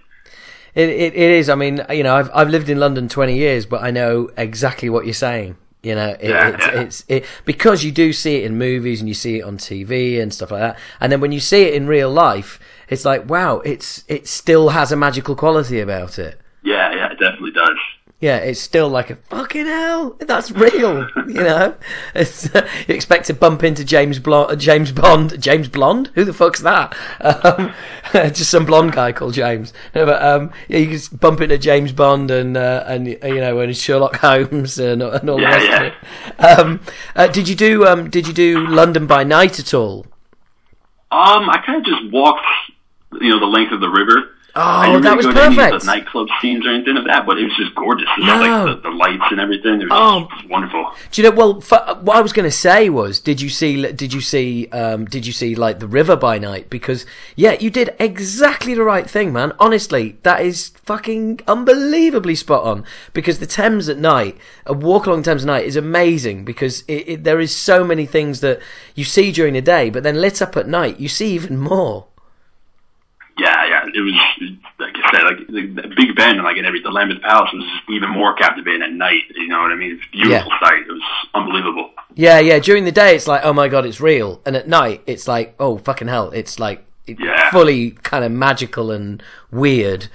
It, 0.75 0.89
it 0.89 1.15
it 1.15 1.31
is. 1.31 1.49
I 1.49 1.55
mean, 1.55 1.85
you 1.91 2.03
know, 2.03 2.17
I've 2.17 2.31
I've 2.35 2.49
lived 2.49 2.69
in 2.69 2.79
London 2.79 3.09
twenty 3.09 3.37
years, 3.37 3.67
but 3.67 3.83
I 3.83 3.91
know 3.91 4.31
exactly 4.37 4.89
what 4.89 5.05
you're 5.05 5.15
saying. 5.15 5.57
You 5.83 5.97
know, 5.97 6.11
it, 6.11 6.29
yeah, 6.29 6.49
it's, 6.49 6.67
yeah. 6.67 6.81
it's 6.81 7.05
it 7.09 7.25
because 7.45 7.83
you 7.83 7.91
do 7.91 8.13
see 8.13 8.37
it 8.37 8.45
in 8.45 8.57
movies 8.57 9.01
and 9.01 9.09
you 9.09 9.15
see 9.15 9.39
it 9.39 9.43
on 9.43 9.59
TV 9.59 10.23
and 10.23 10.33
stuff 10.33 10.53
like 10.53 10.61
that. 10.61 10.79
And 11.01 11.11
then 11.11 11.21
when 11.21 11.33
you 11.33 11.41
see 11.41 11.63
it 11.63 11.75
in 11.75 11.89
real 11.89 12.11
life, 12.11 12.61
it's 12.89 13.05
like, 13.05 13.29
wow, 13.29 13.59
it's 13.61 14.05
it 14.07 14.29
still 14.29 14.69
has 14.71 14.93
a 14.93 14.97
magical 14.97 15.35
quality 15.35 15.81
about 15.81 16.21
it. 16.21 16.41
Yeah, 16.63 16.95
yeah, 16.95 17.11
it 17.11 17.19
definitely 17.19 17.51
does. 17.51 17.79
Yeah, 18.23 18.37
it's 18.37 18.61
still 18.61 18.89
like 18.89 19.11
a 19.11 19.17
fucking 19.17 19.67
hell. 19.67 20.15
That's 20.21 20.53
real, 20.53 21.09
you 21.27 21.43
know. 21.43 21.75
It's, 22.15 22.55
uh, 22.55 22.69
you 22.87 22.95
expect 22.95 23.27
to 23.27 23.35
bump 23.35 23.65
into 23.65 23.85
James 23.85 24.21
Blonde, 24.21 24.61
James 24.61 24.93
Bond, 24.93 25.43
James 25.43 25.67
Blonde. 25.67 26.11
Who 26.15 26.25
the 26.25 26.33
fuck's 26.33 26.61
that? 26.61 26.97
Um, 28.13 28.31
just 28.33 28.51
some 28.51 28.67
blonde 28.67 28.93
guy 28.93 29.11
called 29.11 29.35
James. 29.35 29.73
No, 29.95 30.05
but 30.05 30.23
um, 30.23 30.53
yeah, 30.69 30.79
you 30.79 30.91
just 30.91 31.19
bump 31.19 31.41
into 31.41 31.57
James 31.57 31.91
Bond 31.91 32.31
and 32.31 32.57
uh, 32.57 32.85
and 32.87 33.09
you 33.09 33.19
know 33.41 33.59
and 33.59 33.77
Sherlock 33.77 34.17
Holmes 34.17 34.79
and, 34.79 35.03
and 35.03 35.31
all 35.31 35.41
yeah, 35.41 35.51
the 35.51 35.57
rest 35.57 35.67
yeah. 35.67 35.83
of 35.83 35.93
it. 36.57 36.59
Um, 36.61 36.81
uh, 37.17 37.27
did 37.29 37.49
you 37.49 37.57
do 37.57 37.87
um, 37.87 38.11
Did 38.11 38.29
you 38.29 38.35
do 38.35 38.67
London 38.67 39.07
by 39.07 39.25
night 39.25 39.59
at 39.59 39.73
all? 39.73 40.07
Um, 41.11 41.49
I 41.49 41.63
kind 41.65 41.79
of 41.79 41.85
just 41.85 42.13
walked, 42.13 42.45
you 43.21 43.31
know, 43.31 43.41
the 43.41 43.47
length 43.47 43.73
of 43.73 43.81
the 43.81 43.89
river. 43.89 44.32
Oh, 44.55 45.01
that 45.01 45.17
was 45.17 45.25
perfect. 45.25 45.59
Any 45.59 45.75
of 45.75 45.81
the 45.81 45.87
nightclub 45.87 46.29
scenes 46.41 46.67
or 46.67 46.71
anything 46.71 46.99
of 46.99 47.05
that, 47.05 47.25
but 47.25 47.39
it 47.39 47.45
was 47.45 47.57
just 47.57 47.75
gorgeous. 47.75 48.07
It 48.19 48.25
no. 48.25 48.37
like 48.37 48.83
the, 48.83 48.91
the, 48.91 48.95
lights 48.95 49.25
and 49.31 49.41
everything. 49.41 49.81
It 49.81 49.89
was, 49.89 49.93
oh. 49.93 50.29
just, 50.37 50.49
wonderful. 50.51 50.93
Do 51.11 51.23
you 51.23 51.31
know? 51.31 51.35
Well, 51.35 51.61
for, 51.63 51.79
what 52.03 52.19
I 52.19 52.21
was 52.21 52.35
going 52.35 52.45
to 52.45 52.55
say 52.55 52.91
was, 52.91 53.19
did 53.19 53.41
you 53.41 53.49
see? 53.49 53.91
Did 53.93 54.13
you 54.13 54.21
see? 54.21 54.69
Um, 54.69 55.07
did 55.07 55.27
you 55.27 55.33
see 55.33 55.55
like 55.55 55.79
the 55.79 55.87
river 55.87 56.17
by 56.17 56.39
night? 56.39 56.69
Because 56.69 57.07
yeah, 57.35 57.53
you 57.53 57.71
did 57.71 57.97
exactly 57.99 58.75
the 58.75 58.85
right 58.85 59.09
thing, 59.09 59.33
man. 59.33 59.53
Honestly, 59.59 60.19
that 60.23 60.43
is 60.43 60.69
fucking 60.85 61.41
unbelievably 61.49 62.35
spot 62.35 62.65
on. 62.65 62.85
Because 63.15 63.39
the 63.39 63.47
Thames 63.47 63.89
at 63.89 63.97
night, 63.97 64.37
a 64.67 64.75
walk 64.75 65.07
along 65.07 65.23
Thames 65.23 65.45
at 65.45 65.47
night 65.47 65.65
is 65.65 65.77
amazing 65.77 66.45
because 66.45 66.83
it, 66.83 67.09
it, 67.09 67.25
there 67.25 67.41
is 67.41 67.57
so 67.57 67.85
many 67.85 68.05
things 68.05 68.41
that 68.41 68.61
you 68.95 69.05
see 69.05 69.33
during 69.33 69.55
the 69.55 69.63
day, 69.63 69.89
but 69.89 70.03
then 70.03 70.21
lit 70.21 70.43
up 70.43 70.59
at 70.59 70.69
night, 70.69 71.01
you 71.01 71.09
see 71.09 71.33
even 71.33 71.57
more. 71.57 72.07
Yeah, 73.39 73.65
yeah, 73.67 73.87
it 73.93 74.01
was 74.01 74.15
like 74.79 74.95
I 74.95 75.11
said, 75.11 75.25
like 75.25 75.47
the, 75.47 75.83
the 75.83 75.95
Big 75.97 76.15
Ben, 76.15 76.37
and 76.37 76.45
like 76.45 76.57
in 76.59 76.67
every 76.67 76.83
the 76.83 76.91
Lambeth 76.91 77.23
Palace 77.23 77.51
was 77.53 77.65
even 77.89 78.11
more 78.11 78.35
captivating 78.35 78.83
at 78.83 78.93
night. 78.93 79.23
You 79.35 79.49
know 79.49 79.63
what 79.63 79.73
I 79.73 79.75
mean? 79.75 79.93
It's 79.93 80.05
a 80.07 80.11
beautiful 80.11 80.51
yeah. 80.51 80.61
sight. 80.61 80.81
It 80.87 80.93
was 80.93 81.03
unbelievable. 81.35 81.91
Yeah, 82.15 82.41
yeah. 82.41 82.59
During 82.59 82.85
the 82.85 82.93
day, 82.93 83.17
it's 83.17 83.27
like, 83.27 83.43
oh 83.45 83.53
my 83.53 83.69
god, 83.69 83.87
it's 83.87 84.01
real, 84.01 84.43
and 84.45 84.55
at 84.55 84.69
night, 84.69 85.03
it's 85.07 85.27
like, 85.27 85.55
oh 85.59 85.79
fucking 85.79 86.09
hell, 86.09 86.31
it's 86.31 86.59
like 86.59 86.85
yeah. 87.07 87.51
fully 87.51 87.93
kind 87.93 88.25
of 88.25 88.33
magical 88.33 88.91
and 88.91 89.23
weird. 89.51 90.09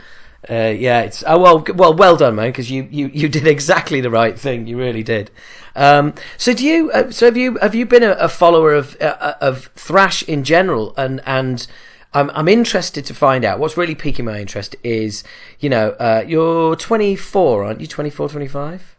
Uh, 0.49 0.73
yeah, 0.77 1.01
it's 1.01 1.23
oh 1.25 1.39
well, 1.39 1.65
well, 1.75 1.93
well 1.93 2.15
done, 2.15 2.35
man, 2.35 2.49
because 2.49 2.71
you, 2.71 2.87
you, 2.89 3.07
you 3.07 3.27
did 3.27 3.47
exactly 3.47 3.99
the 3.99 4.11
right 4.11 4.39
thing. 4.39 4.67
You 4.67 4.77
really 4.77 5.03
did. 5.03 5.31
Um, 5.75 6.13
so 6.37 6.53
do 6.53 6.65
you? 6.65 6.91
Uh, 6.91 7.11
so 7.11 7.25
have 7.25 7.35
you 7.35 7.57
have 7.57 7.75
you 7.75 7.85
been 7.85 8.03
a, 8.03 8.11
a 8.11 8.29
follower 8.29 8.73
of 8.73 8.95
uh, 9.01 9.33
of 9.41 9.65
thrash 9.75 10.23
in 10.23 10.43
general, 10.43 10.93
and 10.95 11.21
and 11.25 11.67
I'm 12.13 12.29
I'm 12.31 12.47
interested 12.47 13.05
to 13.05 13.13
find 13.13 13.43
out. 13.43 13.59
What's 13.59 13.77
really 13.77 13.95
piquing 13.95 14.25
my 14.25 14.39
interest 14.39 14.75
is 14.83 15.23
you 15.59 15.69
know 15.69 15.91
uh, 15.91 16.23
you're 16.27 16.75
24 16.75 17.63
aren't 17.63 17.81
you? 17.81 17.87
24 17.87 18.29
25 18.29 18.95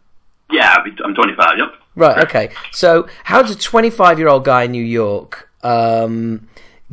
yeah 0.51 0.75
I'm 1.03 1.15
25 1.15 1.57
yep. 1.57 1.73
Right 1.95 2.17
okay. 2.23 2.49
So 2.71 3.07
how 3.25 3.41
does 3.41 3.51
a 3.51 3.57
25 3.57 4.19
year 4.19 4.27
old 4.27 4.45
guy 4.45 4.63
in 4.63 4.71
New 4.71 4.83
York 4.83 5.49
um, 5.63 6.47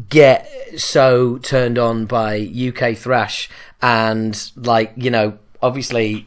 get 0.08 0.50
so 0.76 1.38
turned 1.38 1.78
on 1.78 2.06
by 2.06 2.38
UK 2.40 2.96
thrash? 2.96 3.48
And 3.82 4.50
like 4.56 4.92
you 4.96 5.10
know 5.10 5.38
obviously 5.62 6.26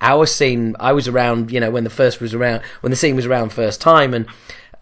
our 0.00 0.26
scene 0.26 0.76
I 0.78 0.92
was 0.92 1.08
around 1.08 1.50
you 1.50 1.60
know 1.60 1.70
when 1.70 1.84
the 1.84 1.90
first 1.90 2.20
was 2.20 2.34
around 2.34 2.62
when 2.80 2.90
the 2.90 2.96
scene 2.96 3.16
was 3.16 3.26
around 3.26 3.52
first 3.52 3.80
time 3.80 4.14
and 4.14 4.26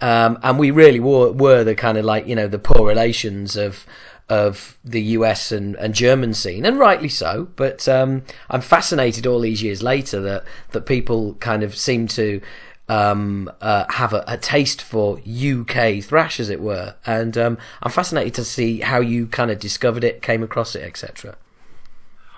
um, 0.00 0.38
and 0.42 0.58
we 0.58 0.70
really 0.70 1.00
were, 1.00 1.32
were 1.32 1.64
the 1.64 1.74
kind 1.74 1.98
of 1.98 2.04
like 2.04 2.26
you 2.26 2.36
know 2.36 2.46
the 2.46 2.58
poor 2.58 2.86
relations 2.86 3.56
of 3.56 3.84
of 4.28 4.78
the 4.84 5.00
US 5.00 5.52
and, 5.52 5.74
and 5.76 5.94
German 5.94 6.34
scene, 6.34 6.64
and 6.64 6.78
rightly 6.78 7.08
so. 7.08 7.48
But 7.56 7.88
um, 7.88 8.22
I'm 8.50 8.60
fascinated 8.60 9.26
all 9.26 9.40
these 9.40 9.62
years 9.62 9.82
later 9.82 10.20
that 10.20 10.44
that 10.70 10.86
people 10.86 11.34
kind 11.34 11.62
of 11.62 11.76
seem 11.76 12.06
to 12.08 12.40
um, 12.88 13.50
uh, 13.60 13.84
have 13.90 14.12
a, 14.12 14.24
a, 14.26 14.38
taste 14.38 14.80
for 14.80 15.18
UK 15.18 16.02
thrash, 16.02 16.40
as 16.40 16.48
it 16.48 16.60
were, 16.60 16.94
and 17.04 17.36
um, 17.36 17.58
I'm 17.82 17.90
fascinated 17.90 18.34
to 18.34 18.44
see 18.44 18.80
how 18.80 19.00
you 19.00 19.26
kind 19.26 19.50
of 19.50 19.58
discovered 19.58 20.04
it, 20.04 20.22
came 20.22 20.42
across 20.42 20.74
it, 20.74 20.82
etc. 20.82 21.36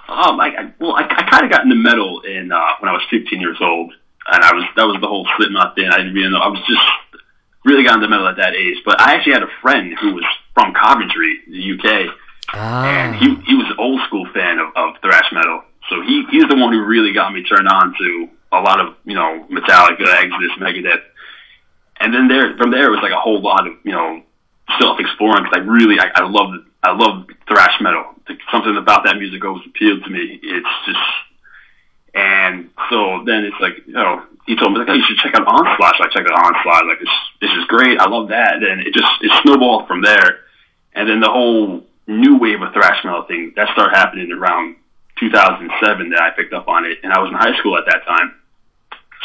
Um, 0.08 0.40
I, 0.40 0.48
I 0.48 0.72
well, 0.80 0.96
I, 0.96 1.02
I 1.02 1.30
kind 1.30 1.44
of 1.44 1.52
got 1.52 1.62
into 1.62 1.76
metal 1.76 2.22
in 2.22 2.50
uh, 2.50 2.60
when 2.80 2.88
I 2.88 2.92
was 2.92 3.02
15 3.10 3.40
years 3.40 3.58
old, 3.60 3.92
and 4.26 4.42
I 4.42 4.52
was 4.52 4.64
that 4.76 4.86
was 4.86 5.00
the 5.00 5.06
whole 5.06 5.26
Slipknot 5.36 5.76
thing. 5.76 5.86
I 5.86 5.98
didn't 5.98 6.14
really 6.14 6.30
know. 6.30 6.38
I 6.38 6.48
was 6.48 6.60
just 6.66 6.82
really 7.64 7.84
got 7.84 7.96
into 7.96 8.08
metal 8.08 8.28
at 8.28 8.36
that 8.36 8.54
age. 8.54 8.78
But 8.84 9.00
I 9.00 9.14
actually 9.14 9.34
had 9.34 9.42
a 9.42 9.50
friend 9.60 9.96
who 10.00 10.14
was 10.14 10.24
from 10.54 10.74
Coventry, 10.74 11.38
the 11.48 11.72
UK, 11.74 12.14
Ah. 12.52 12.84
and 12.84 13.14
he 13.16 13.34
he 13.46 13.54
was 13.54 13.66
an 13.70 13.76
old 13.78 14.00
school 14.06 14.26
fan 14.34 14.58
of, 14.58 14.68
of 14.74 15.00
thrash 15.02 15.30
metal. 15.32 15.62
So 15.88 16.02
he 16.02 16.24
he's 16.30 16.48
the 16.48 16.56
one 16.56 16.72
who 16.72 16.82
really 16.84 17.12
got 17.12 17.32
me 17.32 17.42
turned 17.44 17.68
on 17.68 17.94
to 17.98 18.28
a 18.52 18.60
lot 18.60 18.80
of 18.80 18.94
you 19.04 19.14
know 19.14 19.46
Metallica, 19.50 20.06
Exodus, 20.06 20.50
Megadeth, 20.58 21.02
and 22.00 22.12
then 22.12 22.26
there 22.28 22.56
from 22.56 22.70
there 22.72 22.86
it 22.88 22.90
was 22.90 23.02
like 23.02 23.12
a 23.12 23.20
whole 23.20 23.40
lot 23.40 23.66
of 23.66 23.74
you 23.84 23.92
know 23.92 24.22
self 24.80 24.98
exploring 24.98 25.44
because 25.44 25.58
I 25.58 25.60
really 25.60 25.98
I, 26.00 26.10
I 26.14 26.28
love 26.28 26.50
I 26.82 26.92
love 26.92 27.26
thrash 27.48 27.80
metal. 27.80 28.04
Something 28.52 28.76
about 28.76 29.04
that 29.04 29.16
music 29.16 29.44
always 29.44 29.64
appealed 29.66 30.02
to 30.04 30.10
me. 30.10 30.38
It's 30.42 30.68
just 30.86 30.98
and 32.14 32.70
so 32.90 33.22
then 33.24 33.44
it's 33.44 33.56
like 33.60 33.86
you 33.86 33.92
know 33.92 34.22
he 34.46 34.56
told 34.56 34.72
me 34.72 34.78
like 34.78 34.88
oh 34.88 34.94
you 34.94 35.04
should 35.06 35.18
check 35.18 35.34
out 35.34 35.46
Onslaught. 35.46 35.94
So 35.98 36.04
I 36.04 36.08
checked 36.08 36.28
out 36.30 36.38
Onslaught. 36.38 36.86
Like 36.86 37.00
this 37.00 37.14
this 37.40 37.50
is 37.52 37.64
great. 37.66 37.98
I 38.00 38.08
love 38.08 38.28
that. 38.28 38.58
Then 38.60 38.80
it 38.80 38.94
just 38.94 39.12
it 39.22 39.30
snowballed 39.42 39.86
from 39.86 40.02
there, 40.02 40.40
and 40.94 41.08
then 41.08 41.20
the 41.20 41.30
whole 41.30 41.84
new 42.06 42.38
wave 42.38 42.60
of 42.62 42.72
thrash 42.72 43.04
metal 43.04 43.24
thing 43.24 43.52
that 43.56 43.68
started 43.72 43.94
happening 43.96 44.32
around 44.32 44.76
2007 45.20 46.10
that 46.10 46.20
I 46.20 46.30
picked 46.30 46.52
up 46.52 46.68
on 46.68 46.84
it, 46.84 46.98
and 47.02 47.12
I 47.12 47.20
was 47.20 47.30
in 47.30 47.36
high 47.36 47.56
school 47.58 47.76
at 47.76 47.84
that 47.86 48.04
time. 48.06 48.34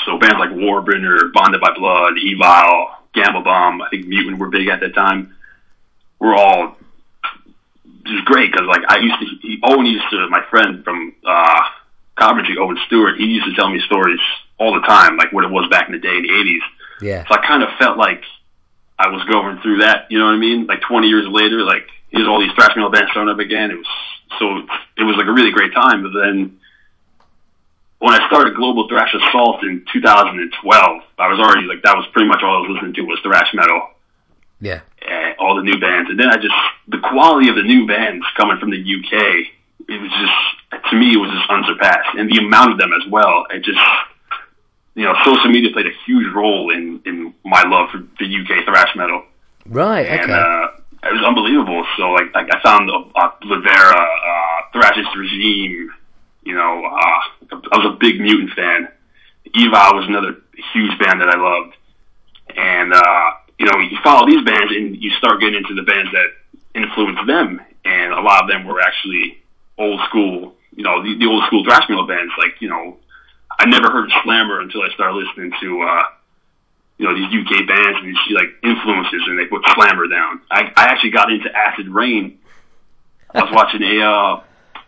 So 0.06 0.20
bands 0.20 0.38
like 0.38 0.52
Warbringer, 0.52 1.34
Bonded 1.34 1.62
by 1.62 1.74
Blood, 1.74 2.14
Evile, 2.18 2.96
Gama 3.14 3.42
Bomb, 3.42 3.82
I 3.82 3.90
think 3.90 4.08
Mutant 4.08 4.38
were 4.38 4.50
big 4.50 4.68
at 4.68 4.82
that 4.82 4.94
time. 4.94 5.34
Were 6.20 6.36
all 6.36 6.78
just 8.06 8.26
great 8.26 8.52
because 8.52 8.68
like 8.68 8.82
I 8.88 9.00
used 9.00 9.20
to, 9.20 9.26
he, 9.42 9.60
Owen 9.64 9.86
used 9.86 10.06
to, 10.12 10.28
my 10.30 10.44
friend 10.50 10.84
from 10.84 11.16
uh, 11.26 11.62
Coventry, 12.16 12.58
Owen 12.60 12.78
Stewart, 12.86 13.18
he 13.18 13.26
used 13.26 13.48
to 13.48 13.56
tell 13.56 13.70
me 13.70 13.80
stories 13.86 14.20
all 14.58 14.74
the 14.74 14.82
time, 14.88 15.18
like 15.18 15.32
what 15.34 15.44
it 15.44 15.52
was 15.52 15.68
back 15.70 15.88
in 15.88 15.94
the 15.94 16.00
day 16.00 16.16
in 16.18 16.24
the 16.24 16.30
80s. 16.30 16.66
Yeah. 17.02 17.26
So 17.28 17.36
I 17.36 17.46
kind 17.46 17.62
of 17.64 17.70
felt 17.78 17.98
like 17.98 18.24
I 18.98 19.10
was 19.10 19.24
going 19.26 19.60
through 19.62 19.80
that, 19.80 20.08
you 20.10 20.18
know 20.20 20.26
what 20.26 20.34
I 20.34 20.38
mean? 20.38 20.66
Like 20.66 20.82
20 20.82 21.08
years 21.08 21.28
later, 21.28 21.62
like 21.64 21.88
here's 22.10 22.28
all 22.28 22.40
these 22.40 22.52
thrash 22.56 22.76
metal 22.76 22.90
bands 22.92 23.12
showing 23.14 23.28
up 23.30 23.40
again. 23.40 23.72
It 23.72 23.76
was 23.78 23.88
so 24.40 24.58
it 24.98 25.04
was 25.04 25.16
like 25.18 25.28
a 25.28 25.32
really 25.34 25.52
great 25.52 25.74
time. 25.74 26.04
But 26.04 26.18
then 26.18 26.58
when 28.00 28.14
I 28.14 28.26
started 28.28 28.56
Global 28.56 28.88
Thrash 28.88 29.14
Assault 29.14 29.64
in 29.64 29.84
2012, 29.92 31.02
I 31.20 31.28
was 31.28 31.40
already 31.40 31.68
like 31.68 31.82
that 31.84 31.96
was 31.96 32.06
pretty 32.14 32.28
much 32.28 32.42
all 32.44 32.58
I 32.58 32.68
was 32.68 32.72
listening 32.76 32.94
to 32.96 33.02
was 33.02 33.20
thrash 33.24 33.54
metal, 33.54 33.90
Yeah. 34.62 34.82
and 35.08 35.36
all 35.40 35.56
the 35.56 35.64
new 35.64 35.80
bands. 35.80 36.10
And 36.10 36.20
then 36.20 36.30
I 36.30 36.36
just 36.38 36.56
the 36.88 37.00
quality 37.00 37.50
of 37.50 37.56
the 37.56 37.64
new 37.64 37.88
bands 37.88 38.26
coming 38.38 38.58
from 38.60 38.72
the 38.72 38.80
UK, 38.80 39.48
it 39.90 40.00
was 40.02 40.12
just 40.12 40.90
to 40.92 40.96
me 40.96 41.14
it 41.14 41.18
was 41.18 41.32
just 41.32 41.50
unsurpassed, 41.50 42.16
and 42.18 42.30
the 42.32 42.40
amount 42.40 42.72
of 42.74 42.78
them 42.78 42.92
as 42.94 43.08
well. 43.10 43.46
It 43.52 43.64
just 43.64 43.80
you 44.96 45.04
know, 45.04 45.14
social 45.26 45.50
media 45.50 45.72
played 45.74 45.88
a 45.88 45.96
huge 46.06 46.34
role 46.34 46.72
in 46.72 47.02
in 47.06 47.34
my 47.44 47.64
love 47.64 47.90
for 47.92 48.00
the 48.20 48.26
UK 48.26 48.66
thrash 48.66 48.96
metal 48.96 49.24
Right. 49.66 50.06
and 50.08 50.32
Okay. 50.32 50.34
uh, 50.34 50.68
it 51.10 51.14
was 51.14 51.24
unbelievable. 51.24 51.86
So 51.98 52.12
like, 52.12 52.34
like 52.34 52.50
I 52.52 52.62
found 52.64 52.90
uh, 52.90 53.00
uh, 53.16 53.32
Livera, 53.44 53.94
uh, 53.94 54.62
Thrash's 54.74 55.06
Regime. 55.16 55.92
You 56.44 56.54
know, 56.56 56.84
uh, 56.86 57.20
I 57.72 57.78
was 57.78 57.94
a 57.94 57.98
big 58.00 58.20
Mutant 58.20 58.52
fan. 58.54 58.88
Evile 59.56 59.94
was 59.96 60.08
another 60.08 60.38
huge 60.74 60.98
band 61.00 61.22
that 61.22 61.30
I 61.30 61.38
loved, 61.38 61.74
and 62.56 62.94
uh, 62.94 63.32
you 63.60 63.66
know, 63.66 63.78
you 63.80 63.98
follow 64.04 64.26
these 64.28 64.44
bands 64.46 64.72
and 64.76 64.96
you 65.02 65.12
start 65.12 65.40
getting 65.40 65.56
into 65.56 65.74
the 65.76 65.84
bands 65.84 66.12
that 66.12 66.28
influenced 66.74 67.26
them, 67.28 67.62
and 67.86 68.14
a 68.14 68.22
lot 68.22 68.44
of 68.44 68.48
them 68.50 68.66
were 68.66 68.82
actually 68.82 69.38
old 69.78 70.00
school. 70.10 70.56
You 70.76 70.84
know, 70.84 71.02
the, 71.04 71.18
the 71.18 71.26
old 71.26 71.46
school 71.48 71.64
thrash 71.64 71.88
metal 71.90 72.06
bands. 72.08 72.34
Like 72.38 72.60
you 72.60 72.70
know, 72.70 72.98
I 73.58 73.66
never 73.66 73.92
heard 73.92 74.06
of 74.06 74.12
Slammer 74.24 74.60
until 74.62 74.82
I 74.82 74.90
started 74.94 75.16
listening 75.16 75.54
to. 75.62 75.82
Uh, 75.82 76.04
you 76.98 77.06
know, 77.06 77.14
these 77.14 77.28
UK 77.28 77.68
bands 77.68 78.00
and 78.00 78.08
you 78.08 78.16
see 78.28 78.34
like 78.34 78.56
influences 78.64 79.22
and 79.28 79.38
they 79.38 79.46
put 79.46 79.62
Slammer 79.76 80.08
down. 80.08 80.42
I, 80.50 80.72
I 80.76 80.86
actually 80.86 81.12
got 81.12 81.32
into 81.32 81.52
Acid 81.52 81.90
Reign. 81.90 82.40
I 83.34 83.44
was 83.44 83.52
watching 83.52 83.84
a, 83.84 84.00
uh, 84.00 84.44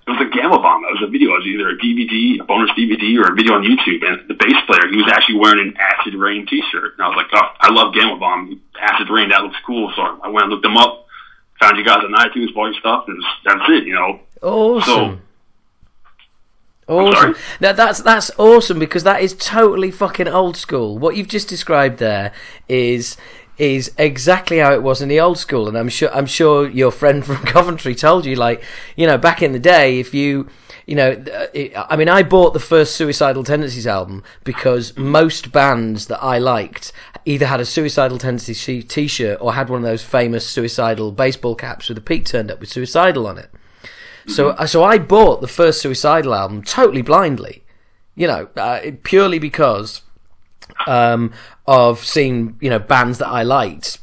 it 0.08 0.12
was 0.16 0.24
a 0.24 0.32
Gama 0.32 0.60
Bomb. 0.64 0.88
It 0.88 0.96
was 0.96 1.04
a 1.04 1.12
video. 1.12 1.36
It 1.36 1.44
was 1.44 1.48
either 1.48 1.68
a 1.68 1.78
DVD, 1.78 2.40
a 2.40 2.46
bonus 2.48 2.72
DVD, 2.80 3.20
or 3.20 3.34
a 3.34 3.36
video 3.36 3.60
on 3.60 3.64
YouTube. 3.68 4.08
And 4.08 4.24
the 4.30 4.40
bass 4.40 4.56
player, 4.64 4.88
he 4.88 4.96
was 4.96 5.12
actually 5.12 5.36
wearing 5.36 5.68
an 5.68 5.76
Acid 5.76 6.16
Reign 6.16 6.48
t-shirt. 6.48 6.96
And 6.96 7.04
I 7.04 7.12
was 7.12 7.18
like, 7.20 7.28
oh, 7.36 7.48
I 7.60 7.76
love 7.76 7.94
Gama 7.94 8.16
Bomb. 8.16 8.62
Acid 8.80 9.10
Reign, 9.10 9.30
that 9.36 9.44
looks 9.44 9.60
cool. 9.66 9.92
So 9.98 10.02
I 10.02 10.30
went 10.30 10.48
and 10.48 10.52
looked 10.52 10.64
them 10.64 10.78
up, 10.78 11.08
found 11.60 11.76
you 11.76 11.84
guys 11.84 12.08
on 12.08 12.16
iTunes, 12.16 12.56
bought 12.56 12.72
your 12.72 12.80
stuff, 12.80 13.04
and 13.12 13.18
was, 13.18 13.28
that's 13.44 13.68
it, 13.68 13.84
you 13.84 13.96
know. 13.96 14.22
Awesome. 14.42 15.20
So, 15.20 15.20
Awesome. 16.88 17.36
Now 17.60 17.74
that's 17.74 18.02
that's 18.02 18.32
awesome 18.38 18.80
because 18.80 19.04
that 19.04 19.22
is 19.22 19.34
totally 19.34 19.92
fucking 19.92 20.28
old 20.28 20.56
school. 20.56 20.98
What 20.98 21.18
you've 21.18 21.28
just 21.28 21.50
described 21.50 22.00
there 22.00 22.32
is 22.70 23.18
is 23.58 23.92
exactly 23.98 24.60
how 24.60 24.72
it 24.72 24.84
was 24.84 25.02
in 25.02 25.10
the 25.10 25.20
old 25.20 25.38
school, 25.38 25.68
and 25.68 25.78
I'm 25.78 25.90
sure 25.90 26.14
I'm 26.14 26.26
sure 26.26 26.70
your 26.70 26.92
friend 26.92 27.26
from 27.26 27.38
Coventry 27.46 27.94
told 27.94 28.26
you, 28.26 28.36
like 28.36 28.64
you 28.96 29.06
know, 29.06 29.18
back 29.18 29.42
in 29.42 29.52
the 29.52 29.60
day, 29.60 30.00
if 30.00 30.14
you 30.14 30.48
you 30.86 30.96
know, 30.96 31.12
uh, 31.12 31.48
it, 31.54 31.74
I 31.76 31.98
mean, 31.98 32.08
I 32.08 32.24
bought 32.24 32.54
the 32.54 32.62
first 32.62 32.96
Suicidal 32.96 33.44
Tendencies 33.44 33.86
album 33.86 34.24
because 34.46 34.96
most 34.98 35.52
bands 35.52 36.08
that 36.08 36.24
I 36.24 36.38
liked 36.38 36.94
either 37.26 37.48
had 37.48 37.60
a 37.60 37.66
Suicidal 37.66 38.18
Tendencies 38.18 38.64
T-shirt 38.88 39.38
or 39.42 39.54
had 39.54 39.70
one 39.70 39.80
of 39.80 39.86
those 39.86 40.04
famous 40.04 40.48
suicidal 40.48 41.12
baseball 41.12 41.56
caps 41.56 41.90
with 41.90 41.98
a 41.98 42.02
peak 42.02 42.26
turned 42.26 42.50
up 42.50 42.62
with 42.62 42.70
suicidal 42.70 43.28
on 43.28 43.38
it. 43.38 43.50
So, 44.28 44.50
uh, 44.50 44.68
so 44.68 44.84
I 44.84 44.98
bought 44.98 45.42
the 45.42 45.48
first 45.48 45.82
Suicidal 45.82 46.34
album 46.34 46.62
totally 46.64 47.02
blindly, 47.02 47.64
you 48.16 48.28
know, 48.28 48.50
uh, 48.58 48.92
purely 49.04 49.40
because 49.40 50.02
um, 50.86 51.34
of 51.66 52.04
seeing 52.06 52.58
you 52.62 52.70
know 52.70 52.80
bands 52.80 53.18
that 53.20 53.28
I 53.28 53.44
liked, 53.44 54.00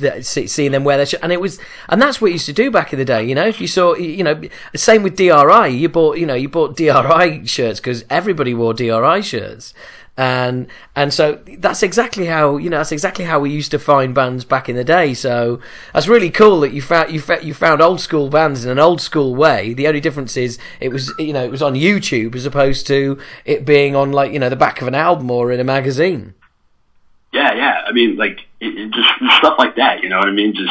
that, 0.00 0.24
see- 0.24 0.46
seeing 0.46 0.72
them 0.72 0.84
wear 0.84 0.96
their 0.96 1.06
shirt, 1.06 1.20
and 1.22 1.32
it 1.32 1.40
was, 1.40 1.58
and 1.88 2.00
that's 2.00 2.20
what 2.20 2.28
you 2.28 2.34
used 2.34 2.46
to 2.46 2.52
do 2.52 2.70
back 2.70 2.92
in 2.92 2.98
the 2.98 3.04
day. 3.04 3.24
You 3.24 3.34
know, 3.34 3.46
if 3.46 3.60
you 3.60 3.66
saw, 3.66 3.94
you 3.94 4.22
know, 4.22 4.40
same 4.76 5.02
with 5.02 5.16
DRI, 5.16 5.68
you 5.68 5.88
bought, 5.88 6.18
you 6.18 6.26
know, 6.26 6.34
you 6.34 6.48
bought 6.48 6.76
DRI 6.76 7.46
shirts 7.46 7.80
because 7.80 8.04
everybody 8.10 8.54
wore 8.54 8.74
DRI 8.74 9.22
shirts. 9.22 9.74
And 10.16 10.68
and 10.94 11.12
so 11.12 11.40
that's 11.58 11.82
exactly 11.82 12.26
how 12.26 12.56
you 12.56 12.70
know 12.70 12.76
that's 12.76 12.92
exactly 12.92 13.24
how 13.24 13.40
we 13.40 13.50
used 13.50 13.72
to 13.72 13.80
find 13.80 14.14
bands 14.14 14.44
back 14.44 14.68
in 14.68 14.76
the 14.76 14.84
day. 14.84 15.12
So 15.12 15.58
that's 15.92 16.06
really 16.06 16.30
cool 16.30 16.60
that 16.60 16.72
you 16.72 16.82
found 16.82 17.12
you 17.12 17.20
found, 17.20 17.42
you 17.42 17.52
found 17.52 17.82
old 17.82 18.00
school 18.00 18.28
bands 18.28 18.64
in 18.64 18.70
an 18.70 18.78
old 18.78 19.00
school 19.00 19.34
way. 19.34 19.74
The 19.74 19.88
only 19.88 20.00
difference 20.00 20.36
is 20.36 20.56
it 20.78 20.90
was 20.90 21.12
you 21.18 21.32
know 21.32 21.42
it 21.42 21.50
was 21.50 21.62
on 21.62 21.74
YouTube 21.74 22.36
as 22.36 22.46
opposed 22.46 22.86
to 22.86 23.18
it 23.44 23.64
being 23.64 23.96
on 23.96 24.12
like 24.12 24.32
you 24.32 24.38
know 24.38 24.48
the 24.48 24.54
back 24.54 24.80
of 24.80 24.86
an 24.86 24.94
album 24.94 25.28
or 25.32 25.50
in 25.50 25.58
a 25.58 25.64
magazine. 25.64 26.34
Yeah, 27.32 27.52
yeah. 27.54 27.82
I 27.84 27.90
mean, 27.90 28.16
like 28.16 28.38
it, 28.60 28.78
it 28.78 28.92
just 28.92 29.08
stuff 29.38 29.58
like 29.58 29.74
that. 29.76 30.04
You 30.04 30.10
know 30.10 30.18
what 30.18 30.28
I 30.28 30.32
mean? 30.32 30.54
Just 30.54 30.70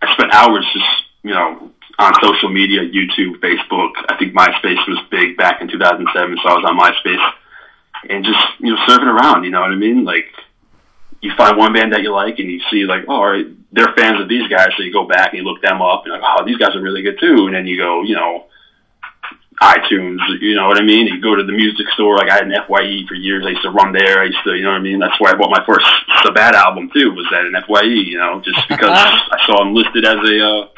I 0.00 0.12
spent 0.12 0.32
hours 0.32 0.64
just 0.72 1.02
you 1.24 1.34
know 1.34 1.72
on 1.98 2.12
social 2.22 2.48
media, 2.48 2.82
YouTube, 2.82 3.40
Facebook. 3.40 3.90
I 4.08 4.16
think 4.16 4.34
MySpace 4.34 4.86
was 4.86 5.00
big 5.10 5.36
back 5.36 5.60
in 5.60 5.66
2007, 5.66 6.38
so 6.40 6.48
I 6.48 6.54
was 6.54 6.64
on 6.64 6.78
MySpace 6.78 7.32
and 8.08 8.24
just 8.24 8.38
you 8.60 8.74
know 8.74 8.80
surfing 8.86 9.06
around. 9.06 9.44
You 9.44 9.50
know 9.50 9.60
what 9.60 9.72
I 9.72 9.76
mean? 9.76 10.04
Like 10.04 10.26
you 11.20 11.32
find 11.36 11.56
one 11.56 11.72
band 11.72 11.92
that 11.92 12.02
you 12.02 12.12
like, 12.12 12.38
and 12.38 12.50
you 12.50 12.60
see 12.70 12.84
like, 12.84 13.04
oh, 13.08 13.14
all 13.14 13.30
right, 13.30 13.46
they're 13.72 13.92
fans 13.96 14.20
of 14.20 14.28
these 14.28 14.48
guys, 14.48 14.68
so 14.76 14.82
you 14.82 14.92
go 14.92 15.06
back 15.06 15.32
and 15.32 15.38
you 15.38 15.44
look 15.44 15.62
them 15.62 15.82
up, 15.82 16.04
and 16.04 16.12
like, 16.12 16.22
oh, 16.24 16.44
these 16.44 16.58
guys 16.58 16.76
are 16.76 16.82
really 16.82 17.02
good 17.02 17.18
too. 17.18 17.46
And 17.46 17.54
then 17.54 17.66
you 17.66 17.76
go, 17.76 18.02
you 18.02 18.14
know. 18.14 18.46
iTunes, 19.60 20.22
you 20.40 20.54
know 20.54 20.68
what 20.68 20.78
I 20.78 20.84
mean? 20.84 21.08
You 21.08 21.20
go 21.20 21.34
to 21.34 21.42
the 21.42 21.50
music 21.50 21.88
store, 21.94 22.16
like 22.16 22.30
I 22.30 22.34
had 22.34 22.46
an 22.46 22.54
FYE 22.68 23.02
for 23.08 23.14
years. 23.18 23.44
I 23.44 23.50
used 23.50 23.62
to 23.66 23.70
run 23.70 23.92
there. 23.92 24.22
I 24.22 24.26
used 24.26 24.38
to, 24.44 24.54
you 24.54 24.62
know 24.62 24.70
what 24.70 24.78
I 24.78 24.86
mean? 24.86 25.00
That's 25.00 25.18
where 25.18 25.34
I 25.34 25.36
bought 25.36 25.50
my 25.50 25.66
first 25.66 25.84
Sabbat 26.22 26.54
album 26.54 26.90
too. 26.94 27.10
Was 27.10 27.26
at 27.34 27.46
an 27.46 27.58
FYE, 27.66 28.06
you 28.06 28.18
know, 28.18 28.40
just 28.40 28.68
because 28.68 28.90
I 29.34 29.38
saw 29.46 29.62
him 29.66 29.74
listed 29.74 30.04
as 30.04 30.14
a 30.14 30.36
uh, 30.46 30.68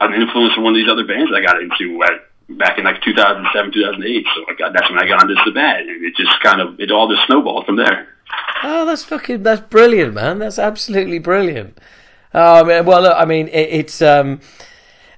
an 0.00 0.14
influence 0.20 0.54
from 0.54 0.64
one 0.64 0.74
of 0.74 0.76
these 0.76 0.90
other 0.90 1.06
bands 1.06 1.32
I 1.34 1.40
got 1.40 1.62
into 1.62 2.02
at, 2.04 2.28
back 2.50 2.78
in 2.78 2.84
like 2.84 3.02
2007, 3.02 3.72
2008. 3.72 4.26
So 4.34 4.44
I 4.48 4.54
got 4.54 4.72
that's 4.72 4.90
when 4.90 4.98
I 4.98 5.06
got 5.06 5.22
into 5.22 5.34
Sabbat, 5.44 5.80
and 5.80 6.04
it 6.04 6.14
just 6.16 6.40
kind 6.42 6.60
of 6.60 6.78
it 6.80 6.90
all 6.90 7.08
just 7.08 7.26
snowballed 7.26 7.66
from 7.66 7.76
there. 7.76 8.08
Oh, 8.62 8.84
that's 8.84 9.04
fucking 9.04 9.42
that's 9.42 9.60
brilliant, 9.60 10.14
man. 10.14 10.38
That's 10.38 10.58
absolutely 10.58 11.18
brilliant. 11.18 11.78
I 12.32 12.62
mean, 12.62 12.84
well, 12.84 13.02
look, 13.02 13.14
I 13.16 13.24
mean, 13.24 13.48
it, 13.48 13.68
it's 13.70 14.02
um, 14.02 14.40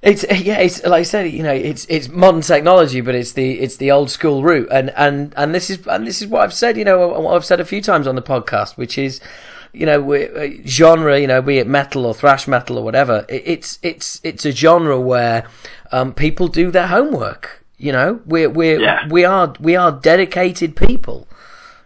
it's 0.03 0.25
eh, 0.25 0.37
yeah, 0.37 0.59
it's 0.59 0.83
like 0.85 1.01
I 1.01 1.03
said, 1.03 1.31
you 1.33 1.43
know, 1.43 1.53
it's 1.53 1.87
it's 1.89 2.09
modern 2.09 2.43
technology, 2.43 3.01
but 3.01 3.15
it's 3.15 3.33
the 3.33 3.59
it's 3.61 3.77
the 3.77 3.91
old 3.91 4.11
school 4.11 4.43
route, 4.43 4.69
and 4.71 4.91
and 4.91 5.35
and 5.37 5.55
this 5.55 5.71
is 5.71 5.87
and 5.87 6.07
this 6.07 6.23
is 6.23 6.29
what 6.29 6.43
I've 6.43 6.55
said, 6.55 6.77
you 6.77 6.85
know, 6.85 7.29
I've 7.29 7.45
said 7.45 7.61
a 7.61 7.65
few 7.65 7.83
times 7.83 8.07
on 8.07 8.15
the 8.15 8.23
podcast, 8.23 8.77
which 8.77 8.99
is. 8.99 9.21
You 9.73 9.87
know, 9.87 10.01
we- 10.01 10.29
uh, 10.29 10.49
genre. 10.67 11.19
You 11.21 11.27
know, 11.27 11.43
be 11.43 11.59
it 11.59 11.67
metal 11.67 12.07
or 12.07 12.15
thrash 12.15 12.47
metal 12.49 12.79
or 12.79 12.85
whatever. 12.85 13.25
It, 13.29 13.43
it's 13.47 13.79
it's 13.83 14.21
it's 14.25 14.45
a 14.45 14.53
genre 14.53 15.01
where 15.01 15.45
um, 15.93 16.13
people 16.15 16.49
do 16.49 16.71
their 16.71 16.87
homework. 16.89 17.65
You 17.79 17.93
know, 17.93 18.21
we're 18.27 18.51
we're 18.51 18.81
Yeah. 18.81 19.07
we 19.09 19.25
are 19.25 19.55
we 19.61 19.77
are 19.77 19.93
dedicated 19.93 20.75
people 20.75 21.29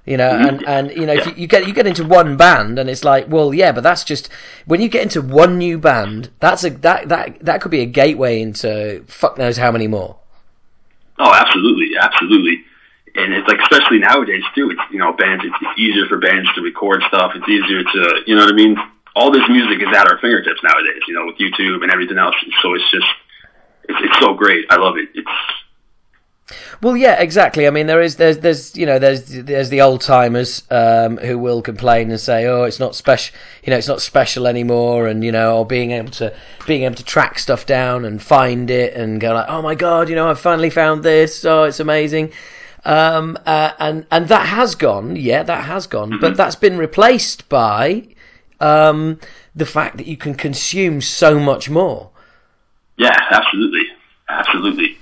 You 0.04 0.16
know, 0.16 0.30
and, 0.30 0.66
and 0.66 0.90
you 0.90 1.06
know, 1.06 1.12
yeah. 1.12 1.20
if 1.20 1.26
you, 1.26 1.32
you, 1.42 1.46
get 1.46 1.66
you 1.68 1.72
get 1.74 1.86
into 1.86 2.02
one 2.04 2.36
band, 2.36 2.78
and 2.78 2.90
it's 2.90 3.04
like, 3.04 3.26
well, 3.28 3.54
yeah, 3.54 3.70
but 3.70 3.82
that's 3.84 4.02
just 4.02 4.28
when 4.66 4.80
you 4.80 4.88
get 4.88 5.02
into 5.02 5.22
one 5.22 5.58
new 5.58 5.78
band, 5.78 6.30
that's 6.40 6.64
a 6.64 6.70
that 6.70 7.08
that 7.08 7.38
that 7.40 7.60
could 7.60 7.70
be 7.70 7.82
a 7.82 7.86
gateway 7.86 8.40
into 8.40 9.04
fuck 9.06 9.36
knows 9.38 9.58
how 9.58 9.70
many 9.70 9.86
more. 9.86 10.16
Oh, 11.18 11.32
absolutely, 11.32 11.90
absolutely, 12.00 12.64
and 13.14 13.32
it's 13.32 13.48
like 13.48 13.58
especially 13.60 13.98
nowadays 13.98 14.42
too. 14.54 14.70
It's 14.70 14.80
you 14.90 14.98
know, 14.98 15.12
bands. 15.12 15.44
It's, 15.44 15.56
it's 15.60 15.78
easier 15.78 16.06
for 16.06 16.18
bands 16.18 16.48
to 16.54 16.62
record 16.62 17.02
stuff. 17.08 17.32
It's 17.34 17.48
easier 17.48 17.82
to 17.82 18.22
you 18.26 18.36
know 18.36 18.44
what 18.44 18.52
I 18.52 18.56
mean. 18.56 18.76
All 19.14 19.30
this 19.30 19.46
music 19.48 19.82
is 19.82 19.88
at 19.94 20.10
our 20.10 20.18
fingertips 20.18 20.62
nowadays. 20.62 21.02
You 21.06 21.14
know, 21.14 21.26
with 21.26 21.36
YouTube 21.36 21.82
and 21.82 21.92
everything 21.92 22.18
else. 22.18 22.34
So 22.62 22.74
it's 22.74 22.90
just 22.90 23.06
it's, 23.84 23.98
it's 24.02 24.18
so 24.20 24.34
great. 24.34 24.66
I 24.70 24.76
love 24.76 24.96
it. 24.96 25.08
It's 25.14 25.30
well, 26.80 26.96
yeah, 26.96 27.20
exactly. 27.20 27.66
I 27.66 27.70
mean, 27.70 27.86
there 27.86 28.02
is, 28.02 28.16
there's, 28.16 28.38
there's, 28.38 28.76
you 28.76 28.86
know, 28.86 28.98
there's, 28.98 29.28
there's 29.28 29.68
the 29.68 29.80
old 29.80 30.00
timers 30.00 30.64
um, 30.70 31.16
who 31.18 31.38
will 31.38 31.62
complain 31.62 32.10
and 32.10 32.18
say, 32.18 32.46
"Oh, 32.46 32.64
it's 32.64 32.80
not 32.80 32.96
special, 32.96 33.36
you 33.62 33.70
know, 33.70 33.76
it's 33.76 33.88
not 33.88 34.02
special 34.02 34.46
anymore," 34.46 35.06
and 35.06 35.22
you 35.22 35.30
know, 35.30 35.58
or 35.58 35.66
being 35.66 35.92
able 35.92 36.10
to, 36.12 36.34
being 36.66 36.82
able 36.82 36.96
to 36.96 37.04
track 37.04 37.38
stuff 37.38 37.66
down 37.66 38.04
and 38.04 38.20
find 38.20 38.70
it 38.70 38.94
and 38.94 39.20
go 39.20 39.32
like, 39.34 39.46
"Oh 39.48 39.62
my 39.62 39.74
god, 39.74 40.08
you 40.08 40.16
know, 40.16 40.28
I 40.28 40.34
finally 40.34 40.70
found 40.70 41.02
this. 41.02 41.44
Oh, 41.44 41.64
it's 41.64 41.80
amazing." 41.80 42.32
Um, 42.84 43.38
uh, 43.46 43.72
and 43.78 44.06
and 44.10 44.26
that 44.28 44.46
has 44.48 44.74
gone, 44.74 45.14
yeah, 45.14 45.42
that 45.44 45.64
has 45.66 45.86
gone, 45.86 46.10
mm-hmm. 46.10 46.20
but 46.20 46.36
that's 46.36 46.56
been 46.56 46.78
replaced 46.78 47.48
by 47.48 48.08
um, 48.58 49.20
the 49.54 49.66
fact 49.66 49.98
that 49.98 50.06
you 50.06 50.16
can 50.16 50.34
consume 50.34 51.00
so 51.00 51.38
much 51.38 51.70
more. 51.70 52.10
Yeah, 52.96 53.16
absolutely, 53.30 53.84
absolutely. 54.28 54.98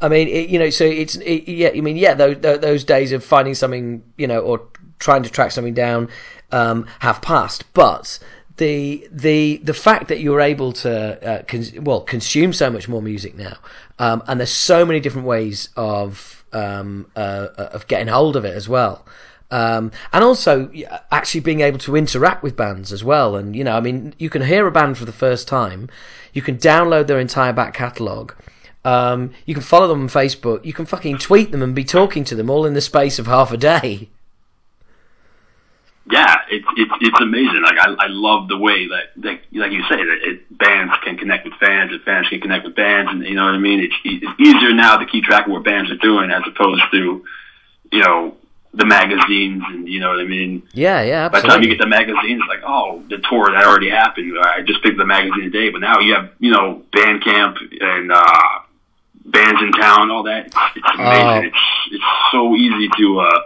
I 0.00 0.08
mean, 0.08 0.28
it, 0.28 0.48
you 0.48 0.58
know, 0.58 0.70
so 0.70 0.84
it's 0.84 1.16
it, 1.16 1.46
yeah. 1.46 1.70
I 1.74 1.80
mean, 1.80 1.96
yeah, 1.96 2.14
those 2.14 2.38
those 2.40 2.84
days 2.84 3.12
of 3.12 3.22
finding 3.22 3.54
something, 3.54 4.02
you 4.16 4.26
know, 4.26 4.40
or 4.40 4.62
trying 4.98 5.22
to 5.22 5.30
track 5.30 5.50
something 5.50 5.74
down 5.74 6.08
um, 6.52 6.86
have 7.00 7.20
passed. 7.20 7.70
But 7.74 8.18
the 8.56 9.06
the 9.10 9.58
the 9.62 9.74
fact 9.74 10.08
that 10.08 10.20
you're 10.20 10.40
able 10.40 10.72
to 10.72 11.26
uh, 11.26 11.42
cons- 11.42 11.78
well 11.80 12.00
consume 12.00 12.52
so 12.52 12.70
much 12.70 12.88
more 12.88 13.02
music 13.02 13.34
now, 13.34 13.58
um, 13.98 14.22
and 14.26 14.40
there's 14.40 14.52
so 14.52 14.86
many 14.86 15.00
different 15.00 15.26
ways 15.26 15.68
of 15.76 16.39
um, 16.52 17.06
uh, 17.16 17.48
of 17.56 17.86
getting 17.86 18.08
hold 18.08 18.36
of 18.36 18.44
it 18.44 18.54
as 18.54 18.68
well. 18.68 19.06
Um, 19.52 19.90
and 20.12 20.22
also 20.22 20.70
actually 21.10 21.40
being 21.40 21.60
able 21.60 21.78
to 21.80 21.96
interact 21.96 22.42
with 22.42 22.56
bands 22.56 22.92
as 22.92 23.02
well. 23.02 23.34
And 23.34 23.56
you 23.56 23.64
know, 23.64 23.76
I 23.76 23.80
mean, 23.80 24.14
you 24.18 24.30
can 24.30 24.42
hear 24.42 24.66
a 24.66 24.70
band 24.70 24.96
for 24.96 25.04
the 25.04 25.12
first 25.12 25.48
time, 25.48 25.88
you 26.32 26.42
can 26.42 26.56
download 26.56 27.08
their 27.08 27.18
entire 27.18 27.52
back 27.52 27.74
catalogue, 27.74 28.34
um, 28.84 29.32
you 29.44 29.54
can 29.54 29.62
follow 29.62 29.88
them 29.88 30.02
on 30.02 30.08
Facebook. 30.08 30.64
You 30.64 30.72
can 30.72 30.86
fucking 30.86 31.18
tweet 31.18 31.52
them 31.52 31.62
and 31.62 31.74
be 31.74 31.84
talking 31.84 32.24
to 32.24 32.34
them 32.34 32.48
all 32.48 32.64
in 32.64 32.74
the 32.74 32.80
space 32.80 33.18
of 33.18 33.26
half 33.26 33.52
a 33.52 33.56
day. 33.56 34.08
Yeah, 36.08 36.36
it's 36.50 36.66
it's 36.76 36.92
it's 37.00 37.20
amazing. 37.20 37.62
Like 37.62 37.78
I 37.78 37.94
I 37.98 38.06
love 38.08 38.48
the 38.48 38.56
way 38.56 38.88
that, 38.88 39.10
that 39.18 39.40
like 39.52 39.72
you 39.72 39.82
say 39.82 39.96
that 39.96 40.18
it, 40.22 40.58
bands 40.58 40.94
can 41.04 41.18
connect 41.18 41.44
with 41.44 41.54
fans 41.54 41.92
and 41.92 42.02
fans 42.02 42.28
can 42.28 42.40
connect 42.40 42.64
with 42.64 42.74
bands, 42.74 43.10
and 43.12 43.22
you 43.24 43.34
know 43.34 43.44
what 43.44 43.54
I 43.54 43.58
mean. 43.58 43.80
It's 43.80 43.94
it's 44.04 44.40
easier 44.40 44.72
now 44.72 44.96
to 44.96 45.06
keep 45.06 45.24
track 45.24 45.46
of 45.46 45.52
what 45.52 45.64
bands 45.64 45.90
are 45.90 45.96
doing 45.96 46.30
as 46.30 46.42
opposed 46.46 46.82
to 46.92 47.24
you 47.92 48.00
know 48.00 48.36
the 48.72 48.86
magazines 48.86 49.62
and 49.68 49.88
you 49.88 50.00
know 50.00 50.10
what 50.10 50.20
I 50.20 50.24
mean. 50.24 50.62
Yeah, 50.72 51.02
yeah. 51.02 51.26
Absolutely. 51.26 51.30
By 51.30 51.40
the 51.40 51.48
time 51.48 51.62
you 51.62 51.68
get 51.68 51.78
the 51.78 51.86
magazines, 51.86 52.42
like 52.48 52.60
oh, 52.64 53.02
the 53.08 53.18
tour 53.28 53.50
that 53.50 53.64
already 53.64 53.90
happened. 53.90 54.38
I 54.42 54.62
just 54.62 54.82
picked 54.82 54.96
the 54.96 55.06
magazine 55.06 55.52
today, 55.52 55.70
but 55.70 55.80
now 55.80 55.98
you 56.00 56.14
have 56.14 56.30
you 56.38 56.50
know 56.50 56.82
Bandcamp 56.92 57.56
and 57.80 58.10
uh, 58.10 58.60
bands 59.26 59.60
in 59.62 59.72
town, 59.72 60.10
all 60.10 60.22
that. 60.24 60.46
It's, 60.46 60.56
it's 60.76 60.88
amazing. 60.94 61.26
Uh, 61.26 61.40
it's 61.42 61.92
it's 61.92 62.04
so 62.32 62.54
easy 62.56 62.88
to 62.98 63.20
uh, 63.20 63.42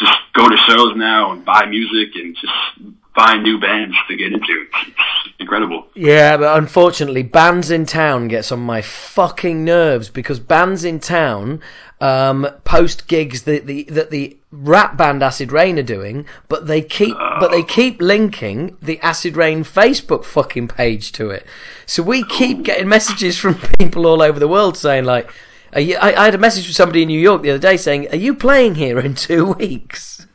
just 0.00 0.18
go 0.32 0.48
to 0.48 0.56
shows 0.56 0.96
now 0.96 1.32
and 1.32 1.44
buy 1.44 1.66
music 1.66 2.14
and 2.16 2.34
just 2.36 2.96
find 3.14 3.42
new 3.42 3.60
bands 3.60 3.96
to 4.08 4.16
get 4.16 4.32
into. 4.32 4.66
It's 4.86 5.34
incredible. 5.38 5.86
Yeah, 5.94 6.36
but 6.36 6.56
unfortunately, 6.58 7.22
bands 7.22 7.70
in 7.70 7.86
town 7.86 8.28
gets 8.28 8.50
on 8.50 8.60
my 8.60 8.82
fucking 8.82 9.64
nerves 9.64 10.08
because 10.08 10.40
bands 10.40 10.84
in 10.84 11.00
town 11.00 11.60
um, 12.00 12.46
post 12.64 13.06
gigs 13.08 13.42
that 13.42 13.66
the 13.66 13.84
that 13.84 14.10
the 14.10 14.36
rap 14.50 14.96
band 14.96 15.22
Acid 15.22 15.52
Rain 15.52 15.78
are 15.78 15.82
doing, 15.82 16.26
but 16.48 16.66
they 16.66 16.82
keep 16.82 17.16
but 17.38 17.50
they 17.50 17.62
keep 17.62 18.00
linking 18.00 18.76
the 18.80 18.98
Acid 19.00 19.36
Reign 19.36 19.64
Facebook 19.64 20.24
fucking 20.24 20.68
page 20.68 21.12
to 21.12 21.30
it. 21.30 21.46
So 21.86 22.02
we 22.02 22.24
keep 22.24 22.62
getting 22.62 22.88
messages 22.88 23.36
from 23.36 23.60
people 23.78 24.06
all 24.06 24.22
over 24.22 24.38
the 24.38 24.48
world 24.48 24.76
saying 24.76 25.04
like, 25.04 25.30
you, 25.78 25.96
I, 25.96 26.14
I, 26.14 26.24
had 26.24 26.34
a 26.34 26.38
message 26.38 26.64
from 26.64 26.72
somebody 26.72 27.02
in 27.02 27.08
New 27.08 27.20
York 27.20 27.42
the 27.42 27.50
other 27.50 27.58
day 27.58 27.76
saying, 27.76 28.08
"Are 28.12 28.16
you 28.16 28.34
playing 28.34 28.74
here 28.74 28.98
in 28.98 29.14
two 29.14 29.52
weeks?" 29.52 30.26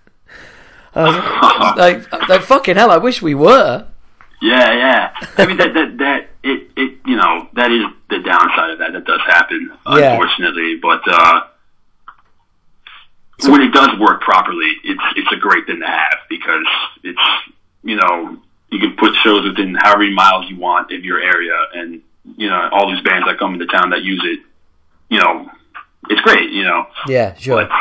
like, 0.95 2.09
like 2.29 2.41
fucking 2.41 2.77
hell, 2.77 2.89
I 2.89 2.97
wish 2.97 3.21
we 3.21 3.35
were. 3.35 3.85
Yeah, 4.41 4.73
yeah. 4.73 5.13
I 5.37 5.45
mean 5.45 5.57
that 5.57 5.73
that 5.73 5.97
that 5.97 6.27
it 6.43 6.69
it 6.77 6.99
you 7.05 7.17
know 7.17 7.49
that 7.53 7.71
is 7.71 7.83
the 8.09 8.19
downside 8.19 8.71
of 8.71 8.79
that. 8.79 8.93
That 8.93 9.05
does 9.05 9.21
happen, 9.25 9.71
yeah. 9.87 10.13
unfortunately. 10.13 10.77
But 10.81 11.01
uh, 11.07 11.41
so 13.39 13.51
when 13.51 13.61
it 13.61 13.73
does 13.73 13.89
work 13.99 14.21
properly, 14.21 14.71
it's 14.83 15.01
it's 15.15 15.31
a 15.33 15.37
great 15.37 15.65
thing 15.65 15.79
to 15.79 15.87
have 15.87 16.19
because 16.29 16.67
it's 17.03 17.19
you 17.83 17.95
know 17.95 18.37
you 18.69 18.79
can 18.79 18.95
put 18.97 19.13
shows 19.23 19.45
within 19.45 19.75
however 19.75 20.03
many 20.03 20.13
miles 20.13 20.49
you 20.49 20.57
want 20.57 20.91
of 20.91 21.03
your 21.03 21.19
area, 21.19 21.57
and 21.73 22.01
you 22.37 22.47
know 22.47 22.69
all 22.71 22.89
these 22.89 23.03
bands 23.03 23.27
that 23.27 23.37
come 23.37 23.53
into 23.53 23.65
town 23.67 23.89
that 23.89 24.03
use 24.03 24.23
it, 24.25 24.39
you 25.09 25.19
know, 25.19 25.49
it's 26.09 26.21
great, 26.21 26.51
you 26.51 26.63
know. 26.63 26.87
Yeah, 27.07 27.35
sure. 27.35 27.65
But 27.65 27.71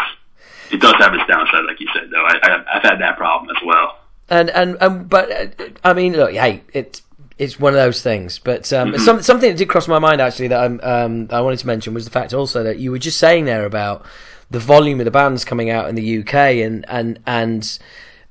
it 0.73 0.81
does 0.81 0.95
have 0.99 1.15
its 1.15 1.25
downside, 1.29 1.65
like 1.67 1.81
you 1.81 1.89
said, 1.95 2.11
though. 2.11 2.25
I, 2.25 2.39
I, 2.43 2.77
I've 2.77 2.83
had 2.83 3.01
that 3.01 3.17
problem 3.17 3.55
as 3.55 3.63
well. 3.65 3.99
And 4.29 4.51
and 4.51 4.77
and 4.81 5.09
but 5.09 5.61
uh, 5.61 5.65
I 5.85 5.93
mean, 5.93 6.15
look, 6.15 6.33
hey, 6.33 6.63
it's 6.73 7.03
it's 7.39 7.59
one 7.59 7.73
of 7.73 7.79
those 7.79 8.03
things. 8.03 8.39
But 8.39 8.73
um, 8.73 8.93
mm-hmm. 8.93 9.03
some, 9.03 9.23
something 9.23 9.51
that 9.51 9.59
did 9.59 9.69
cross 9.69 9.89
my 9.89 9.99
mind 9.99 10.21
actually 10.21 10.49
that 10.49 10.63
I'm, 10.63 10.81
um, 10.83 11.29
I 11.31 11.41
wanted 11.41 11.59
to 11.61 11.67
mention 11.67 11.95
was 11.95 12.05
the 12.05 12.11
fact 12.11 12.33
also 12.33 12.63
that 12.63 12.79
you 12.79 12.91
were 12.91 12.99
just 12.99 13.19
saying 13.19 13.45
there 13.45 13.65
about 13.65 14.05
the 14.51 14.59
volume 14.59 15.01
of 15.01 15.05
the 15.05 15.11
bands 15.11 15.45
coming 15.45 15.71
out 15.71 15.89
in 15.89 15.95
the 15.95 16.19
UK, 16.21 16.35
and 16.35 16.85
and 16.89 17.19
and 17.27 17.79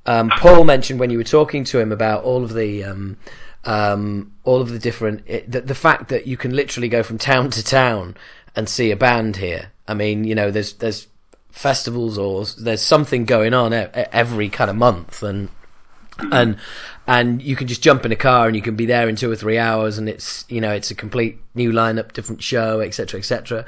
um, 0.06 0.30
Paul 0.30 0.64
mentioned 0.64 1.00
when 1.00 1.10
you 1.10 1.18
were 1.18 1.24
talking 1.24 1.64
to 1.66 1.80
him 1.80 1.92
about 1.92 2.24
all 2.24 2.44
of 2.44 2.54
the 2.54 2.84
um, 2.84 3.18
um, 3.66 4.32
all 4.44 4.62
of 4.62 4.70
the 4.70 4.80
different 4.80 5.24
it, 5.26 5.52
the, 5.52 5.62
the 5.62 5.76
fact 5.76 6.10
that 6.10 6.28
you 6.28 6.38
can 6.38 6.56
literally 6.56 6.90
go 6.90 7.04
from 7.04 7.18
town 7.18 7.50
to 7.52 7.64
town 7.64 8.16
and 8.56 8.70
see 8.70 8.92
a 8.92 8.96
band 8.96 9.38
here. 9.38 9.72
I 9.88 9.94
mean, 9.94 10.24
you 10.24 10.36
know, 10.36 10.52
there's 10.52 10.74
there's 10.74 11.08
festivals 11.52 12.18
or 12.18 12.46
there's 12.46 12.82
something 12.82 13.26
going 13.26 13.54
on 13.54 13.74
every 13.74 14.50
kind 14.50 14.70
of 14.70 14.76
month, 14.76 15.24
and 15.24 15.50
and 16.32 16.58
and 17.08 17.42
you 17.42 17.56
can 17.56 17.68
just 17.68 17.82
jump 17.82 18.06
in 18.06 18.12
a 18.12 18.16
car 18.16 18.48
and 18.48 18.56
you 18.56 18.62
can 18.62 18.76
be 18.76 18.86
there 18.86 19.08
in 19.10 19.16
two 19.16 19.32
or 19.32 19.36
three 19.36 19.58
hours, 19.58 19.98
and 19.98 20.08
it's 20.08 20.46
you 20.50 20.62
know 20.62 20.72
it's 20.72 20.92
a 20.92 20.96
complete 20.96 21.40
new 21.56 21.72
lineup, 21.72 22.14
different 22.14 22.42
show, 22.42 22.80
etc., 22.80 23.20
etc. 23.20 23.66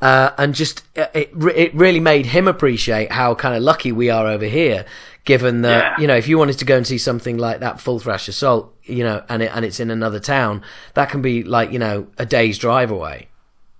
Uh, 0.00 0.30
and 0.36 0.54
just 0.54 0.82
uh, 0.98 1.06
it 1.14 1.30
it 1.54 1.74
really 1.74 2.00
made 2.00 2.26
him 2.26 2.46
appreciate 2.46 3.10
how 3.12 3.34
kind 3.34 3.54
of 3.54 3.62
lucky 3.62 3.92
we 3.92 4.10
are 4.10 4.26
over 4.26 4.44
here, 4.44 4.84
given 5.24 5.62
that 5.62 5.82
yeah. 5.82 6.00
you 6.00 6.06
know 6.06 6.16
if 6.16 6.28
you 6.28 6.38
wanted 6.38 6.58
to 6.58 6.64
go 6.64 6.76
and 6.76 6.86
see 6.86 6.98
something 6.98 7.38
like 7.38 7.60
that 7.60 7.80
Full 7.80 7.98
Thrash 7.98 8.28
Assault, 8.28 8.74
you 8.84 9.02
know, 9.02 9.24
and 9.28 9.42
it 9.42 9.50
and 9.54 9.64
it's 9.64 9.80
in 9.80 9.90
another 9.90 10.20
town, 10.20 10.62
that 10.94 11.08
can 11.08 11.22
be 11.22 11.42
like 11.42 11.72
you 11.72 11.78
know 11.78 12.06
a 12.18 12.26
day's 12.26 12.58
drive 12.58 12.90
away. 12.90 13.28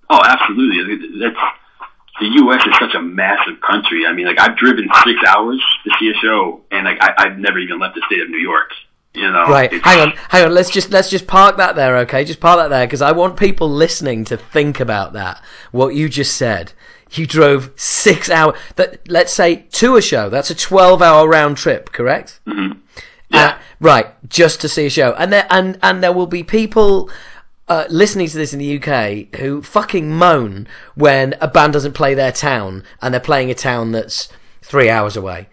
Oh, 0.08 0.20
absolutely. 0.24 1.20
That's 1.20 1.36
the 2.20 2.26
U.S. 2.26 2.62
is 2.66 2.74
such 2.78 2.94
a 2.94 3.02
massive 3.02 3.60
country. 3.60 4.06
I 4.06 4.12
mean, 4.12 4.26
like 4.26 4.40
I've 4.40 4.56
driven 4.56 4.88
six 5.04 5.20
hours 5.28 5.62
to 5.84 5.90
see 5.98 6.08
a 6.08 6.14
show, 6.14 6.62
and 6.70 6.84
like 6.84 6.98
I, 7.00 7.14
I've 7.18 7.38
never 7.38 7.58
even 7.58 7.78
left 7.78 7.94
the 7.94 8.02
state 8.06 8.20
of 8.20 8.30
New 8.30 8.38
York. 8.38 8.70
You 9.12 9.30
know, 9.32 9.44
right? 9.44 9.72
Hang 9.72 10.00
on, 10.00 10.10
hang 10.28 10.44
on. 10.44 10.54
Let's 10.54 10.70
just 10.70 10.90
let's 10.90 11.10
just 11.10 11.26
park 11.26 11.56
that 11.56 11.74
there, 11.74 11.96
okay? 11.98 12.24
Just 12.24 12.40
park 12.40 12.58
that 12.58 12.68
there 12.68 12.86
because 12.86 13.02
I 13.02 13.12
want 13.12 13.36
people 13.36 13.68
listening 13.68 14.24
to 14.26 14.36
think 14.36 14.78
about 14.80 15.12
that. 15.14 15.42
What 15.72 15.94
you 15.94 16.08
just 16.08 16.36
said. 16.36 16.72
You 17.12 17.24
drove 17.26 17.70
six 17.76 18.28
hours. 18.28 18.58
That 18.74 19.08
let's 19.08 19.32
say 19.32 19.66
to 19.72 19.96
a 19.96 20.02
show. 20.02 20.28
That's 20.28 20.50
a 20.50 20.54
twelve-hour 20.54 21.28
round 21.28 21.56
trip, 21.56 21.92
correct? 21.92 22.40
Mm-hmm. 22.46 22.80
Yeah. 23.28 23.46
Uh, 23.46 23.58
right, 23.80 24.28
just 24.28 24.60
to 24.62 24.68
see 24.68 24.86
a 24.86 24.90
show, 24.90 25.14
and 25.14 25.32
there 25.32 25.46
and 25.50 25.78
and 25.82 26.02
there 26.02 26.12
will 26.12 26.26
be 26.26 26.42
people 26.42 27.10
uh, 27.68 27.86
listening 27.88 28.28
to 28.28 28.36
this 28.36 28.52
in 28.52 28.58
the 28.58 28.80
UK 28.80 29.34
who 29.40 29.62
fucking 29.62 30.10
moan 30.10 30.68
when 30.94 31.34
a 31.40 31.48
band 31.48 31.72
doesn't 31.72 31.94
play 31.94 32.14
their 32.14 32.32
town 32.32 32.84
and 33.02 33.12
they're 33.12 33.20
playing 33.20 33.50
a 33.50 33.54
town 33.54 33.92
that's 33.92 34.28
three 34.62 34.88
hours 34.88 35.16
away. 35.16 35.48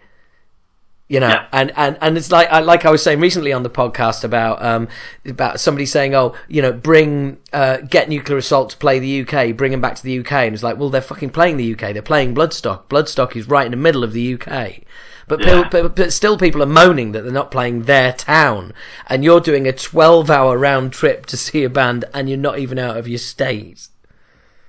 You 1.06 1.20
know, 1.20 1.28
yeah. 1.28 1.46
and, 1.52 1.70
and, 1.76 1.98
and 2.00 2.16
it's 2.16 2.32
like 2.32 2.48
I, 2.50 2.60
like 2.60 2.86
I 2.86 2.90
was 2.90 3.02
saying 3.02 3.20
recently 3.20 3.52
on 3.52 3.62
the 3.62 3.70
podcast 3.70 4.24
about 4.24 4.64
um 4.64 4.88
about 5.26 5.60
somebody 5.60 5.84
saying, 5.84 6.14
oh, 6.14 6.34
you 6.48 6.62
know, 6.62 6.72
bring 6.72 7.36
uh, 7.52 7.78
get 7.78 8.08
Nuclear 8.08 8.38
Assault 8.38 8.70
to 8.70 8.76
play 8.78 8.98
the 8.98 9.20
UK, 9.20 9.54
bring 9.54 9.72
them 9.72 9.82
back 9.82 9.96
to 9.96 10.02
the 10.02 10.18
UK, 10.20 10.32
and 10.32 10.54
it's 10.54 10.62
like, 10.62 10.78
well, 10.78 10.88
they're 10.88 11.02
fucking 11.02 11.30
playing 11.30 11.58
the 11.58 11.72
UK, 11.74 11.92
they're 11.92 12.00
playing 12.00 12.34
Bloodstock. 12.34 12.84
Bloodstock 12.88 13.36
is 13.36 13.48
right 13.48 13.66
in 13.66 13.70
the 13.70 13.76
middle 13.76 14.02
of 14.02 14.14
the 14.14 14.34
UK. 14.34 14.80
But, 15.26 15.40
yeah. 15.40 15.62
people, 15.62 15.70
but, 15.70 15.96
but 15.96 16.12
still, 16.12 16.36
people 16.36 16.62
are 16.62 16.66
moaning 16.66 17.12
that 17.12 17.22
they're 17.22 17.32
not 17.32 17.50
playing 17.50 17.82
their 17.82 18.12
town, 18.12 18.72
and 19.08 19.24
you're 19.24 19.40
doing 19.40 19.66
a 19.66 19.72
12-hour 19.72 20.58
round 20.58 20.92
trip 20.92 21.26
to 21.26 21.36
see 21.36 21.64
a 21.64 21.70
band, 21.70 22.04
and 22.12 22.28
you're 22.28 22.38
not 22.38 22.58
even 22.58 22.78
out 22.78 22.96
of 22.96 23.08
your 23.08 23.18
state. 23.18 23.88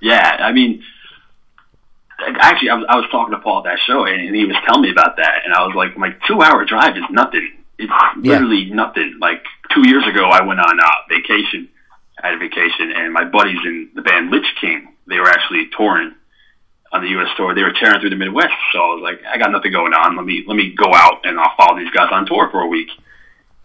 Yeah, 0.00 0.36
I 0.40 0.52
mean, 0.52 0.82
actually, 2.18 2.70
I 2.70 2.74
was, 2.74 2.86
I 2.88 2.96
was 2.96 3.06
talking 3.10 3.32
to 3.32 3.40
Paul 3.40 3.58
at 3.58 3.64
that 3.64 3.78
show, 3.86 4.04
and, 4.04 4.20
and 4.20 4.34
he 4.34 4.44
was 4.44 4.56
telling 4.66 4.82
me 4.82 4.90
about 4.90 5.16
that, 5.16 5.42
and 5.44 5.52
I 5.52 5.66
was 5.66 5.74
like, 5.74 5.96
my 5.96 6.14
two 6.26 6.42
hour 6.42 6.64
drive 6.64 6.96
is 6.96 7.04
nothing. 7.10 7.50
It's 7.78 7.92
literally 8.16 8.64
yeah. 8.64 8.74
nothing. 8.74 9.18
Like 9.20 9.44
two 9.74 9.86
years 9.86 10.06
ago, 10.06 10.30
I 10.30 10.42
went 10.42 10.60
on 10.60 10.80
uh, 10.80 10.90
vacation, 11.08 11.68
I 12.22 12.28
had 12.28 12.36
a 12.36 12.38
vacation, 12.38 12.92
and 12.92 13.12
my 13.12 13.24
buddies 13.24 13.58
in 13.64 13.90
the 13.94 14.02
band 14.02 14.30
Lich 14.30 14.46
King, 14.60 14.94
they 15.06 15.18
were 15.18 15.28
actually 15.28 15.68
touring 15.76 16.14
on 16.96 17.02
the 17.02 17.10
U.S. 17.10 17.28
tour. 17.36 17.54
They 17.54 17.62
were 17.62 17.72
tearing 17.72 18.00
through 18.00 18.10
the 18.10 18.16
Midwest, 18.16 18.54
so 18.72 18.78
I 18.78 18.94
was 18.94 19.02
like, 19.02 19.20
I 19.24 19.38
got 19.38 19.52
nothing 19.52 19.72
going 19.72 19.92
on. 19.92 20.16
Let 20.16 20.24
me 20.24 20.44
let 20.46 20.56
me 20.56 20.74
go 20.74 20.92
out 20.94 21.24
and 21.24 21.38
I'll 21.38 21.54
follow 21.56 21.78
these 21.78 21.90
guys 21.90 22.08
on 22.10 22.26
tour 22.26 22.48
for 22.50 22.60
a 22.60 22.66
week. 22.66 22.88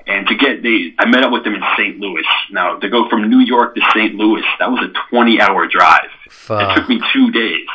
And 0.07 0.27
to 0.27 0.35
get 0.35 0.63
they, 0.63 0.93
I 0.99 1.05
met 1.05 1.23
up 1.23 1.31
with 1.31 1.43
them 1.43 1.55
in 1.55 1.63
St. 1.77 1.99
Louis. 1.99 2.25
Now 2.51 2.77
to 2.77 2.89
go 2.89 3.07
from 3.09 3.29
New 3.29 3.39
York 3.39 3.75
to 3.75 3.81
St. 3.95 4.15
Louis, 4.15 4.43
that 4.59 4.69
was 4.69 4.83
a 4.83 4.93
20 5.09 5.39
hour 5.39 5.67
drive. 5.67 6.09
Fuck. 6.29 6.61
It 6.61 6.79
took 6.79 6.89
me 6.89 7.01
two 7.13 7.31
days. 7.31 7.67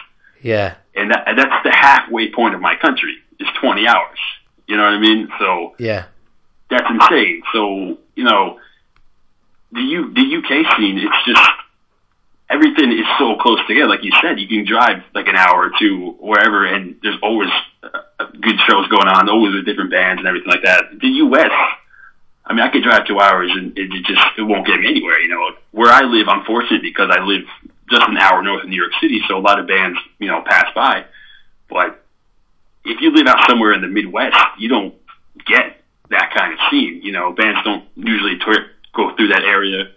Yeah. 0.42 0.74
And 0.94 1.10
that, 1.10 1.24
that's 1.36 1.64
the 1.64 1.70
halfway 1.70 2.30
point 2.32 2.54
of 2.54 2.60
my 2.60 2.76
country 2.76 3.16
is 3.38 3.48
20 3.60 3.86
hours. 3.86 4.18
You 4.66 4.76
know 4.76 4.84
what 4.84 4.94
I 4.94 4.98
mean? 4.98 5.28
So 5.38 5.74
yeah, 5.78 6.06
that's 6.70 6.90
insane. 6.90 7.42
So 7.52 7.98
you 8.14 8.24
know, 8.24 8.58
the 9.72 9.80
U 9.80 10.12
the 10.12 10.36
UK 10.36 10.76
scene, 10.76 10.98
it's 10.98 11.24
just 11.24 11.48
everything 12.48 12.92
is 12.92 13.06
so 13.18 13.36
close 13.36 13.58
together. 13.66 13.88
Like 13.88 14.04
you 14.04 14.12
said, 14.22 14.38
you 14.38 14.48
can 14.48 14.64
drive 14.64 15.02
like 15.14 15.26
an 15.26 15.36
hour 15.36 15.66
or 15.66 15.72
two 15.78 16.16
wherever, 16.18 16.64
and 16.66 16.96
there's 17.02 17.18
always 17.22 17.50
uh, 17.82 18.26
good 18.40 18.58
shows 18.66 18.88
going 18.88 19.08
on, 19.08 19.28
always 19.28 19.54
with 19.54 19.66
different 19.66 19.90
bands 19.90 20.20
and 20.20 20.28
everything 20.28 20.50
like 20.50 20.62
that. 20.64 20.84
The 21.00 21.08
U.S. 21.26 21.50
I 22.44 22.52
mean, 22.52 22.62
I 22.62 22.70
could 22.70 22.84
drive 22.84 23.06
two 23.06 23.18
hours 23.18 23.50
and 23.52 23.76
it 23.76 23.90
just 24.04 24.22
it 24.38 24.42
won't 24.42 24.66
get 24.66 24.80
me 24.80 24.88
anywhere. 24.88 25.20
You 25.20 25.28
know, 25.28 25.50
where 25.72 25.90
I 25.90 26.02
live, 26.02 26.28
I'm 26.28 26.44
fortunate 26.44 26.82
because 26.82 27.10
I 27.10 27.20
live 27.20 27.42
just 27.90 28.08
an 28.08 28.16
hour 28.16 28.42
north 28.42 28.62
of 28.62 28.68
New 28.68 28.76
York 28.76 28.92
City, 29.00 29.20
so 29.28 29.36
a 29.36 29.40
lot 29.40 29.58
of 29.58 29.66
bands, 29.66 29.98
you 30.18 30.28
know, 30.28 30.42
pass 30.42 30.66
by. 30.74 31.04
But 31.68 32.02
if 32.84 33.00
you 33.00 33.10
live 33.10 33.26
out 33.26 33.48
somewhere 33.48 33.72
in 33.72 33.80
the 33.80 33.88
Midwest, 33.88 34.36
you 34.58 34.68
don't 34.68 34.94
get 35.46 35.82
that 36.10 36.32
kind 36.36 36.52
of 36.52 36.58
scene. 36.70 37.00
You 37.02 37.12
know, 37.12 37.32
bands 37.32 37.60
don't 37.64 37.84
usually 37.96 38.38
tour, 38.38 38.66
go 38.94 39.14
through 39.16 39.28
that 39.28 39.42
area 39.42 39.90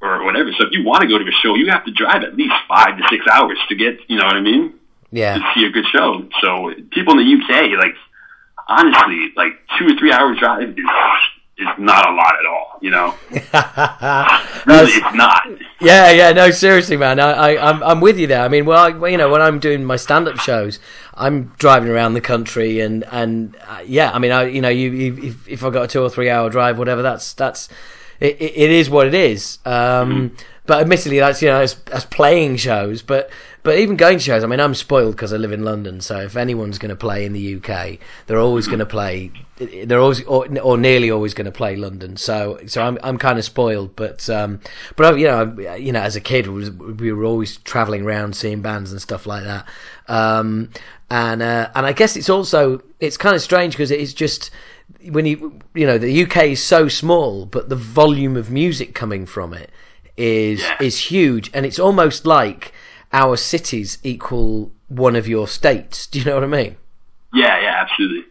or 0.00 0.24
whatever. 0.24 0.50
So 0.52 0.66
if 0.66 0.72
you 0.72 0.84
want 0.84 1.02
to 1.02 1.08
go 1.08 1.18
to 1.18 1.24
a 1.24 1.32
show, 1.42 1.54
you 1.54 1.70
have 1.70 1.84
to 1.84 1.92
drive 1.92 2.22
at 2.22 2.36
least 2.36 2.54
five 2.68 2.96
to 2.96 3.04
six 3.10 3.26
hours 3.26 3.58
to 3.68 3.74
get, 3.74 3.98
you 4.08 4.18
know 4.18 4.26
what 4.26 4.36
I 4.36 4.40
mean? 4.40 4.74
Yeah. 5.10 5.38
To 5.38 5.52
see 5.54 5.64
a 5.64 5.70
good 5.70 5.86
show. 5.90 6.28
So 6.40 6.74
people 6.90 7.18
in 7.18 7.26
the 7.26 7.34
UK, 7.34 7.78
like, 7.78 7.94
honestly, 8.68 9.32
like 9.36 9.52
two 9.78 9.86
or 9.86 9.98
three 9.98 10.12
hours 10.12 10.38
drive 10.38 10.70
is 10.70 10.84
is 11.58 11.66
not 11.76 12.08
a 12.08 12.12
lot 12.14 12.34
at 12.38 12.46
all. 12.46 12.78
You 12.80 12.90
know, 12.90 13.14
really, 14.66 14.92
it's 14.92 15.16
not. 15.16 15.42
Yeah, 15.80 16.10
yeah, 16.10 16.32
no, 16.32 16.52
seriously, 16.52 16.96
man, 16.96 17.18
I, 17.18 17.32
I, 17.32 17.70
I'm, 17.70 17.82
I'm 17.82 18.00
with 18.00 18.18
you 18.18 18.28
there. 18.28 18.42
I 18.42 18.48
mean, 18.48 18.66
well, 18.66 18.78
I, 18.78 19.08
you 19.08 19.16
know, 19.16 19.28
when 19.28 19.42
I'm 19.42 19.58
doing 19.58 19.84
my 19.84 19.96
stand-up 19.96 20.38
shows, 20.38 20.78
I'm 21.14 21.52
driving 21.58 21.90
around 21.90 22.14
the 22.14 22.20
country, 22.20 22.78
and 22.78 23.02
and 23.10 23.56
uh, 23.66 23.82
yeah, 23.84 24.12
I 24.12 24.20
mean, 24.20 24.30
I, 24.30 24.44
you 24.44 24.60
know, 24.60 24.68
you, 24.68 24.90
you 24.90 25.28
if, 25.28 25.48
if 25.48 25.64
I 25.64 25.70
got 25.70 25.84
a 25.84 25.88
two 25.88 26.02
or 26.02 26.10
three 26.10 26.30
hour 26.30 26.48
drive, 26.50 26.78
whatever, 26.78 27.02
that's 27.02 27.32
that's 27.32 27.68
it, 28.20 28.40
it 28.40 28.70
is 28.70 28.90
what 28.90 29.06
it 29.06 29.14
is. 29.14 29.58
Um, 29.64 30.30
mm. 30.30 30.40
But 30.66 30.82
admittedly, 30.82 31.18
that's 31.18 31.40
you 31.40 31.48
know, 31.48 31.60
as, 31.60 31.80
as 31.92 32.04
playing 32.04 32.56
shows, 32.56 33.00
but 33.00 33.30
but 33.62 33.78
even 33.78 33.96
going 33.96 34.18
to 34.18 34.24
shows, 34.24 34.44
I 34.44 34.46
mean, 34.46 34.60
I'm 34.60 34.74
spoiled 34.74 35.16
because 35.16 35.32
I 35.32 35.36
live 35.36 35.52
in 35.52 35.62
London. 35.62 36.00
So 36.00 36.20
if 36.20 36.36
anyone's 36.36 36.78
going 36.78 36.90
to 36.90 36.96
play 36.96 37.24
in 37.24 37.32
the 37.32 37.56
UK, 37.56 37.98
they're 38.26 38.38
always 38.38 38.66
going 38.66 38.78
to 38.78 38.86
play. 38.86 39.32
They're 39.56 39.98
always 39.98 40.22
or, 40.24 40.46
or 40.60 40.76
nearly 40.76 41.10
always 41.10 41.34
going 41.34 41.46
to 41.46 41.52
play 41.52 41.74
London. 41.76 42.16
So 42.16 42.60
so 42.66 42.82
I'm 42.82 42.98
I'm 43.02 43.18
kind 43.18 43.38
of 43.38 43.44
spoiled. 43.44 43.96
But 43.96 44.28
um, 44.28 44.60
but 44.96 45.18
you 45.18 45.26
know 45.26 45.58
you 45.76 45.92
know 45.92 46.00
as 46.00 46.16
a 46.16 46.20
kid 46.20 46.46
we 46.46 47.12
were 47.12 47.24
always 47.24 47.56
traveling 47.58 48.02
around 48.02 48.36
seeing 48.36 48.60
bands 48.60 48.92
and 48.92 49.00
stuff 49.00 49.26
like 49.26 49.44
that. 49.44 49.66
Um, 50.06 50.70
and 51.10 51.42
uh, 51.42 51.70
and 51.74 51.86
I 51.86 51.92
guess 51.92 52.16
it's 52.16 52.28
also 52.28 52.82
it's 53.00 53.16
kind 53.16 53.34
of 53.34 53.42
strange 53.42 53.74
because 53.74 53.90
it's 53.90 54.12
just 54.12 54.50
when 55.10 55.26
you 55.26 55.60
you 55.74 55.86
know 55.86 55.98
the 55.98 56.24
UK 56.24 56.44
is 56.48 56.62
so 56.62 56.88
small, 56.88 57.46
but 57.46 57.68
the 57.68 57.76
volume 57.76 58.36
of 58.36 58.50
music 58.50 58.94
coming 58.94 59.26
from 59.26 59.52
it 59.54 59.70
is 60.16 60.62
yeah. 60.62 60.76
is 60.80 60.98
huge, 61.10 61.50
and 61.54 61.64
it's 61.64 61.78
almost 61.78 62.26
like 62.26 62.72
our 63.12 63.36
cities 63.36 63.98
equal 64.02 64.70
one 64.88 65.16
of 65.16 65.28
your 65.28 65.48
states. 65.48 66.06
Do 66.06 66.18
you 66.18 66.24
know 66.24 66.34
what 66.34 66.44
I 66.44 66.48
mean? 66.48 66.76
Yeah, 67.32 67.60
yeah, 67.60 67.74
absolutely. 67.78 68.24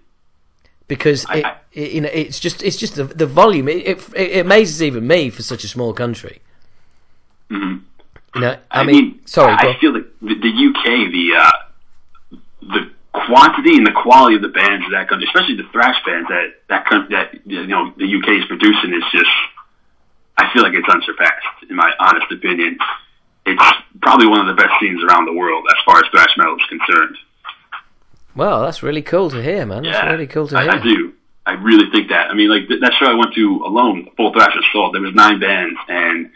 Because 0.87 1.25
I, 1.27 1.37
it, 1.37 1.45
I, 1.45 1.55
it, 1.73 1.91
you 1.91 2.01
know, 2.01 2.09
it's 2.11 2.39
just 2.39 2.63
it's 2.63 2.77
just 2.77 2.95
the, 2.95 3.05
the 3.05 3.25
volume. 3.25 3.67
It, 3.67 3.87
it, 3.87 4.13
it 4.15 4.45
amazes 4.45 4.81
even 4.81 5.07
me 5.07 5.29
for 5.29 5.43
such 5.43 5.63
a 5.63 5.67
small 5.67 5.93
country. 5.93 6.41
Mm-hmm. 7.49 7.77
You 8.35 8.41
know, 8.41 8.57
I, 8.71 8.81
I 8.81 8.83
mean, 8.83 8.95
mean, 8.95 9.25
sorry. 9.25 9.53
I 9.53 9.77
feel 9.79 9.93
like 9.93 10.05
the, 10.21 10.35
the 10.35 10.49
UK, 10.49 11.11
the 11.11 11.33
uh, 11.37 12.37
the 12.61 12.91
quantity 13.25 13.77
and 13.77 13.85
the 13.85 13.91
quality 13.91 14.35
of 14.35 14.41
the 14.41 14.53
bands 14.53 14.85
of 14.85 14.91
that 14.91 15.09
country, 15.09 15.27
especially 15.27 15.55
the 15.55 15.69
thrash 15.71 15.97
bands 16.05 16.27
that 16.29 16.61
that 16.69 16.85
that 17.09 17.41
you 17.45 17.65
know 17.67 17.93
the 17.97 18.05
UK 18.05 18.43
is 18.43 18.45
producing, 18.45 18.93
is 18.93 19.03
just. 19.11 19.31
I 20.39 20.53
feel 20.53 20.61
like 20.61 20.73
it's 20.75 20.87
unsurpassed, 20.87 21.65
in 21.67 21.75
my 21.75 21.91
honest 21.99 22.31
opinion 22.31 22.77
it's 23.47 23.63
probably 24.01 24.27
one 24.27 24.41
of 24.41 24.47
the 24.47 24.61
best 24.61 24.73
scenes 24.79 25.01
around 25.03 25.25
the 25.25 25.33
world 25.33 25.65
as 25.69 25.77
far 25.85 25.97
as 25.97 26.03
thrash 26.11 26.35
metal 26.37 26.55
is 26.55 26.65
concerned. 26.67 27.17
Well, 28.35 28.61
that's 28.61 28.83
really 28.83 29.01
cool 29.01 29.31
to 29.31 29.41
hear, 29.41 29.65
man. 29.65 29.83
That's 29.83 29.95
yeah, 29.95 30.11
really 30.11 30.27
cool 30.27 30.47
to 30.49 30.59
hear. 30.59 30.71
I, 30.71 30.77
I 30.77 30.83
do. 30.83 31.13
I 31.45 31.53
really 31.53 31.89
think 31.91 32.09
that. 32.09 32.29
I 32.29 32.33
mean, 32.33 32.49
like 32.49 32.67
th- 32.67 32.81
that 32.81 32.93
show 32.99 33.05
I 33.05 33.15
went 33.15 33.33
to 33.35 33.63
alone, 33.65 34.09
Full 34.17 34.33
Thrash 34.33 34.53
Assault. 34.53 34.91
There 34.93 35.01
was 35.01 35.15
nine 35.15 35.39
bands, 35.39 35.79
and 35.87 36.29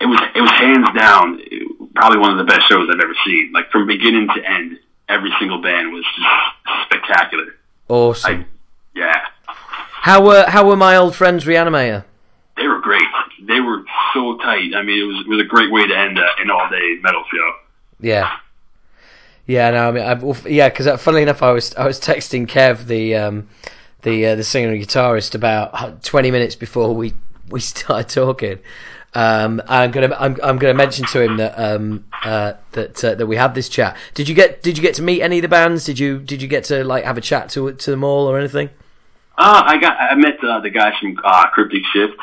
it 0.00 0.06
was 0.06 0.20
it 0.34 0.40
was 0.40 0.50
hands 0.52 0.88
down 0.96 1.42
probably 1.94 2.18
one 2.18 2.30
of 2.30 2.38
the 2.38 2.50
best 2.50 2.68
shows 2.68 2.88
I've 2.88 3.00
ever 3.00 3.16
seen. 3.26 3.50
Like 3.52 3.70
from 3.70 3.86
beginning 3.86 4.28
to 4.34 4.48
end, 4.48 4.78
every 5.08 5.30
single 5.38 5.60
band 5.60 5.92
was 5.92 6.04
just 6.04 6.86
spectacular. 6.86 7.54
Awesome. 7.88 8.32
I, 8.32 8.46
yeah. 8.94 9.20
How 9.46 10.24
were 10.24 10.44
how 10.48 10.66
were 10.66 10.76
my 10.76 10.96
old 10.96 11.14
friends 11.14 11.44
Reanimator? 11.44 12.04
They 12.56 12.66
were 12.66 12.80
great 12.80 13.02
they 13.46 13.60
were 13.60 13.84
so 14.14 14.36
tight. 14.38 14.74
I 14.74 14.82
mean, 14.82 15.00
it 15.00 15.04
was 15.04 15.24
it 15.26 15.28
was 15.28 15.40
a 15.40 15.48
great 15.48 15.70
way 15.70 15.86
to 15.86 15.96
end 15.96 16.18
uh, 16.18 16.26
an 16.38 16.50
all 16.50 16.68
day 16.68 16.98
metal 17.02 17.24
show. 17.32 17.52
Yeah. 18.00 18.36
Yeah, 19.44 19.70
no, 19.70 19.88
I 19.88 19.90
mean, 19.90 20.04
I, 20.04 20.48
yeah, 20.48 20.68
because 20.68 20.86
uh, 20.86 20.96
funnily 20.96 21.22
enough, 21.22 21.42
I 21.42 21.50
was 21.50 21.74
I 21.74 21.84
was 21.84 22.00
texting 22.00 22.46
Kev, 22.46 22.86
the 22.86 23.16
um, 23.16 23.48
the 24.02 24.24
uh, 24.26 24.34
the 24.36 24.44
singer 24.44 24.70
and 24.70 24.80
guitarist, 24.80 25.34
about 25.34 26.02
twenty 26.04 26.30
minutes 26.30 26.54
before 26.54 26.94
we 26.94 27.14
we 27.48 27.60
started 27.60 28.08
talking. 28.08 28.60
Um, 29.14 29.60
I'm 29.68 29.90
gonna 29.90 30.14
I'm, 30.18 30.38
I'm 30.42 30.58
gonna 30.58 30.74
mention 30.74 31.06
to 31.06 31.20
him 31.20 31.36
that 31.36 31.58
um, 31.58 32.04
uh, 32.24 32.54
that 32.72 33.04
uh, 33.04 33.14
that 33.14 33.26
we 33.26 33.36
had 33.36 33.54
this 33.54 33.68
chat. 33.68 33.96
Did 34.14 34.28
you 34.28 34.34
get 34.34 34.62
Did 34.62 34.78
you 34.78 34.82
get 34.82 34.94
to 34.94 35.02
meet 35.02 35.22
any 35.22 35.38
of 35.38 35.42
the 35.42 35.48
bands? 35.48 35.84
Did 35.84 35.98
you 35.98 36.18
Did 36.18 36.40
you 36.40 36.48
get 36.48 36.64
to 36.64 36.82
like 36.84 37.04
have 37.04 37.18
a 37.18 37.20
chat 37.20 37.50
to 37.50 37.72
to 37.72 37.90
them 37.90 38.04
all 38.04 38.26
or 38.26 38.38
anything? 38.38 38.70
Uh, 39.36 39.62
I 39.66 39.78
got 39.78 39.96
I 39.98 40.14
met 40.14 40.42
uh, 40.42 40.60
the 40.60 40.70
guys 40.70 40.94
from 41.00 41.18
uh, 41.24 41.48
Cryptic 41.50 41.82
Shift. 41.92 42.18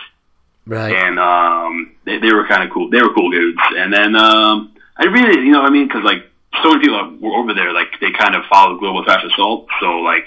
Right. 0.65 0.93
And 0.93 1.19
um, 1.19 1.95
they, 2.05 2.19
they 2.19 2.31
were 2.31 2.47
kind 2.47 2.63
of 2.63 2.69
cool. 2.71 2.91
They 2.91 3.01
were 3.01 3.13
cool 3.13 3.31
dudes. 3.31 3.57
And 3.75 3.91
then 3.91 4.15
um, 4.15 4.75
I 4.97 5.05
really, 5.05 5.43
you 5.43 5.51
know, 5.51 5.61
what 5.61 5.71
I 5.71 5.73
mean, 5.73 5.87
because 5.87 6.03
like 6.03 6.29
so 6.61 6.69
many 6.69 6.81
people 6.81 7.17
were 7.19 7.35
over 7.35 7.55
there, 7.55 7.73
like 7.73 7.87
they 7.99 8.11
kind 8.11 8.35
of 8.35 8.43
followed 8.45 8.79
Global 8.79 9.03
Thrash 9.03 9.23
Assault. 9.23 9.67
So 9.79 9.97
like 9.97 10.25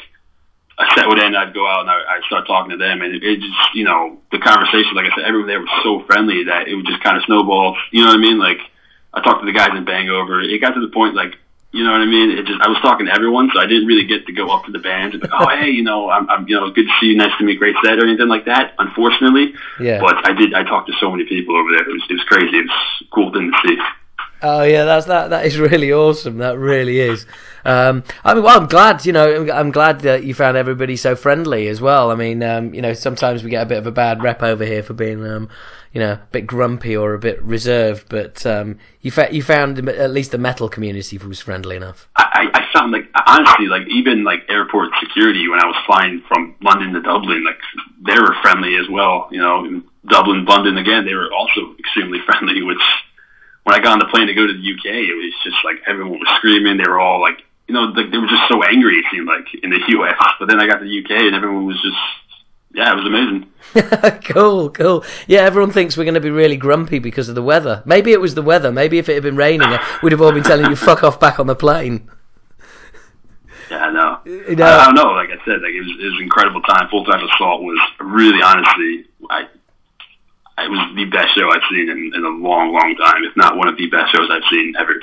a 0.83 0.95
set 0.95 1.09
would 1.09 1.23
end, 1.23 1.37
I'd 1.37 1.55
go 1.55 1.67
out 1.67 1.81
and 1.83 1.91
I, 1.91 2.17
I'd 2.17 2.25
start 2.27 2.47
talking 2.47 2.71
to 2.71 2.77
them, 2.77 3.03
and 3.03 3.15
it, 3.15 3.23
it 3.23 3.41
just, 3.41 3.75
you 3.75 3.85
know, 3.85 4.19
the 4.31 4.39
conversation, 4.39 4.95
like 4.95 5.07
I 5.11 5.15
said, 5.15 5.25
everyone 5.25 5.49
there 5.49 5.61
was 5.61 5.71
so 5.83 6.05
friendly 6.07 6.45
that 6.45 6.69
it 6.69 6.75
would 6.75 6.87
just 6.87 7.03
kind 7.03 7.17
of 7.17 7.23
snowball. 7.25 7.77
You 7.91 8.05
know 8.05 8.11
what 8.11 8.19
I 8.19 8.23
mean? 8.23 8.39
Like 8.39 8.59
I 9.15 9.21
talked 9.21 9.41
to 9.41 9.47
the 9.47 9.57
guys 9.57 9.77
in 9.77 9.85
Bangover. 9.85 10.43
It 10.45 10.61
got 10.61 10.75
to 10.75 10.81
the 10.81 10.93
point 10.93 11.15
like 11.15 11.37
you 11.73 11.85
know 11.85 11.93
what 11.93 12.03
I 12.03 12.07
mean? 12.07 12.37
It 12.37 12.45
just 12.45 12.61
I 12.61 12.69
was 12.69 12.77
talking 12.83 13.07
to 13.07 13.13
everyone, 13.15 13.51
so 13.55 13.59
I 13.59 13.67
didn't 13.67 13.87
really 13.87 14.05
get 14.05 14.27
to 14.27 14.33
go 14.33 14.51
up 14.53 14.67
to 14.67 14.73
the 14.73 14.79
band 14.79 15.15
and 15.15 15.23
be 15.23 15.29
like, 15.29 15.41
oh 15.41 15.49
hey, 15.49 15.71
you 15.71 15.83
know, 15.83 16.11
I'm, 16.11 16.29
I'm 16.29 16.47
you 16.47 16.55
know 16.55 16.71
good 16.71 16.85
to 16.85 16.93
see 17.01 17.07
you, 17.07 17.17
nice 17.17 17.33
to 17.39 17.45
meet, 17.45 17.59
great 17.59 17.77
set 17.83 17.99
or 17.99 18.05
anything 18.05 18.29
like 18.29 18.45
that. 18.45 18.75
Unfortunately, 18.79 19.55
yeah. 19.81 19.99
But 19.99 20.21
I 20.29 20.35
did. 20.35 20.53
I 20.53 20.65
talked 20.65 20.89
to 20.89 20.95
so 21.01 21.11
many 21.11 21.25
people 21.25 21.57
over 21.57 21.71
there. 21.73 21.89
It 21.89 21.93
was 21.93 22.05
it 22.11 22.13
was 22.15 22.25
crazy. 22.25 22.59
It 22.59 22.67
was 22.69 23.03
cool 23.11 23.33
thing 23.33 23.51
to 23.51 23.69
see. 23.69 23.79
Oh 24.43 24.63
yeah, 24.63 24.85
that's 24.85 25.07
that. 25.07 25.31
That 25.31 25.47
is 25.47 25.59
really 25.59 25.93
awesome. 25.93 26.39
That 26.39 26.59
really 26.59 27.01
is. 27.01 27.27
Um, 27.65 28.03
I 28.25 28.35
mean, 28.35 28.43
well, 28.43 28.61
I'm 28.61 28.67
glad. 28.67 29.07
You 29.07 29.13
know, 29.13 29.49
I'm 29.53 29.71
glad 29.71 30.01
that 30.01 30.25
you 30.25 30.35
found 30.35 30.57
everybody 30.57 30.97
so 30.97 31.15
friendly 31.15 31.69
as 31.69 31.81
well. 31.81 32.11
I 32.11 32.17
mean, 32.17 32.43
um, 32.43 32.75
you 32.75 32.83
know, 32.83 32.93
sometimes 32.93 33.45
we 33.45 33.51
get 33.51 33.63
a 33.63 33.67
bit 33.67 33.79
of 33.79 33.87
a 33.87 33.93
bad 33.93 34.23
rep 34.23 34.43
over 34.43 34.65
here 34.65 34.83
for 34.83 34.95
being 34.95 35.25
um, 35.27 35.49
you 35.93 36.01
know, 36.01 36.13
a 36.13 36.21
bit 36.33 36.47
grumpy 36.47 36.97
or 36.97 37.13
a 37.13 37.19
bit 37.19 37.41
reserved, 37.43 38.07
but 38.09 38.45
um, 38.47 38.79
you, 39.03 39.11
fa- 39.11 39.29
you 39.31 39.43
found 39.43 39.79
at 39.89 40.11
least 40.11 40.31
the 40.31 40.39
metal 40.39 40.69
community 40.69 41.19
was 41.19 41.41
friendly 41.41 41.77
enough. 41.77 42.09
I, 42.17 42.49
I 42.53 42.67
found 42.73 42.93
like 42.93 43.09
honestly, 43.27 43.67
like 43.67 43.87
even 43.89 44.25
like 44.25 44.41
airport 44.49 44.91
security 45.01 45.49
when 45.49 45.61
I 45.63 45.67
was 45.67 45.77
flying 45.87 46.23
from 46.27 46.55
London 46.63 46.95
to 46.95 47.03
Dublin, 47.03 47.45
like 47.45 47.59
they 48.07 48.19
were 48.19 48.35
friendly 48.41 48.77
as 48.77 48.89
well. 48.91 49.29
You 49.31 49.41
know, 49.41 49.65
in 49.67 49.85
Dublin, 50.07 50.47
London 50.47 50.79
again, 50.79 51.05
they 51.05 51.15
were 51.15 51.31
also 51.33 51.75
extremely 51.79 52.21
friendly. 52.27 52.63
Which 52.63 52.81
when 53.65 53.75
I 53.75 53.83
got 53.83 53.93
on 53.93 53.99
the 53.99 54.11
plane 54.11 54.27
to 54.27 54.35
go 54.35 54.47
to 54.47 54.53
the 54.53 54.59
UK, 54.59 54.87
it 54.87 55.15
was 55.15 55.35
just 55.45 55.57
like 55.65 55.83
everyone 55.87 56.19
was 56.19 56.29
screaming. 56.39 56.77
They 56.79 56.89
were 56.89 57.01
all 57.01 57.21
like, 57.21 57.39
you 57.69 57.75
know, 57.75 57.93
like 57.95 58.11
they 58.11 58.19
were 58.19 58.27
just 58.27 58.49
so 58.49 58.63
angry. 58.63 58.99
It 58.99 59.07
seemed 59.11 59.27
like 59.27 59.47
in 59.63 59.71
the 59.71 59.81
US, 59.99 60.17
but 60.39 60.49
then 60.49 60.61
I 60.61 60.67
got 60.67 60.79
to 60.79 60.85
the 60.85 60.99
UK 60.99 61.31
and 61.31 61.35
everyone 61.35 61.67
was 61.67 61.81
just 61.83 62.23
yeah, 62.75 62.93
it 62.93 62.97
was 62.97 63.07
amazing. 63.07 64.23
cool, 64.33 64.71
cool. 64.71 65.05
Yeah, 65.27 65.41
everyone 65.41 65.71
thinks 65.71 65.97
we're 65.97 66.05
going 66.05 66.15
to 66.15 66.21
be 66.21 66.31
really 66.31 66.57
grumpy 66.57 66.99
because 66.99 67.29
of 67.29 67.35
the 67.35 67.43
weather. 67.43 67.83
Maybe 67.85 68.13
it 68.13 68.21
was 68.21 68.35
the 68.35 68.43
weather. 68.43 68.73
Maybe 68.73 68.99
if 68.99 69.09
it 69.11 69.15
had 69.15 69.23
been 69.23 69.37
raining, 69.37 69.69
we'd 70.03 70.13
have 70.13 70.23
all 70.23 70.33
been 70.33 70.43
telling 70.43 70.71
you 70.71 70.77
fuck 70.77 71.05
off 71.05 71.21
back 71.21 71.39
on 71.39 71.47
the 71.47 71.55
plane. 71.55 72.09
Yeah, 73.71 73.91
no. 73.91 74.21
You 74.25 74.57
know, 74.57 74.65
I, 74.65 74.83
I, 74.83 74.85
don't 74.87 74.95
know. 74.95 75.13
Like 75.13 75.29
I 75.29 75.45
said, 75.45 75.61
like 75.61 75.73
it 75.73 75.81
was, 75.81 75.97
it 76.01 76.05
was 76.05 76.15
an 76.17 76.23
incredible 76.23 76.63
time. 76.63 76.89
Full 76.89 77.05
time 77.05 77.27
Assault 77.29 77.63
was 77.63 77.81
really, 78.01 78.43
honestly, 78.43 79.07
I, 79.29 79.49
it 80.59 80.71
was 80.71 80.95
the 80.95 81.05
best 81.07 81.35
show 81.35 81.51
I've 81.51 81.63
seen 81.71 81.89
in, 81.89 82.13
in 82.15 82.25
a 82.25 82.29
long, 82.29 82.73
long 82.73 82.95
time. 82.97 83.25
If 83.25 83.37
not 83.37 83.57
one 83.57 83.69
of 83.69 83.77
the 83.77 83.89
best 83.89 84.13
shows 84.13 84.29
I've 84.31 84.43
seen 84.51 84.75
ever. 84.79 84.95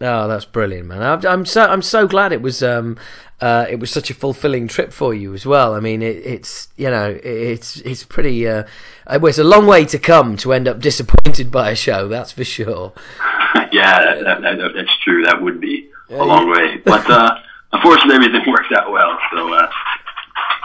Oh, 0.00 0.26
that's 0.26 0.44
brilliant, 0.44 0.88
man! 0.88 1.02
I'm, 1.02 1.24
I'm 1.24 1.46
so 1.46 1.64
I'm 1.64 1.82
so 1.82 2.08
glad 2.08 2.32
it 2.32 2.42
was 2.42 2.60
um 2.60 2.98
uh 3.40 3.66
it 3.70 3.78
was 3.78 3.90
such 3.90 4.10
a 4.10 4.14
fulfilling 4.14 4.66
trip 4.66 4.92
for 4.92 5.14
you 5.14 5.32
as 5.32 5.46
well. 5.46 5.74
I 5.74 5.80
mean, 5.80 6.02
it, 6.02 6.16
it's 6.16 6.68
you 6.76 6.90
know 6.90 7.20
it's 7.22 7.76
it's 7.82 8.02
pretty 8.02 8.48
uh 8.48 8.64
well, 9.06 9.26
it's 9.26 9.38
a 9.38 9.44
long 9.44 9.66
way 9.66 9.84
to 9.84 9.98
come 9.98 10.36
to 10.38 10.52
end 10.52 10.66
up 10.66 10.80
disappointed 10.80 11.52
by 11.52 11.70
a 11.70 11.76
show. 11.76 12.08
That's 12.08 12.32
for 12.32 12.44
sure. 12.44 12.92
yeah, 13.72 14.16
that, 14.22 14.24
that, 14.24 14.40
that, 14.42 14.72
that's 14.74 14.98
true. 15.04 15.24
That 15.24 15.40
would 15.40 15.60
be 15.60 15.88
yeah, 16.08 16.20
a 16.20 16.24
long 16.24 16.48
yeah. 16.48 16.52
way, 16.52 16.76
but 16.84 17.08
uh, 17.08 17.38
unfortunately, 17.72 18.16
everything 18.16 18.42
worked 18.50 18.72
out 18.72 18.90
well. 18.90 19.16
So. 19.32 19.54
Uh, 19.54 19.70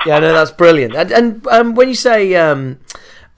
yeah, 0.05 0.19
no, 0.19 0.33
that's 0.33 0.51
brilliant. 0.51 0.95
And, 0.95 1.11
and 1.11 1.47
um, 1.47 1.75
when 1.75 1.89
you 1.89 1.95
say 1.95 2.35
um, 2.35 2.79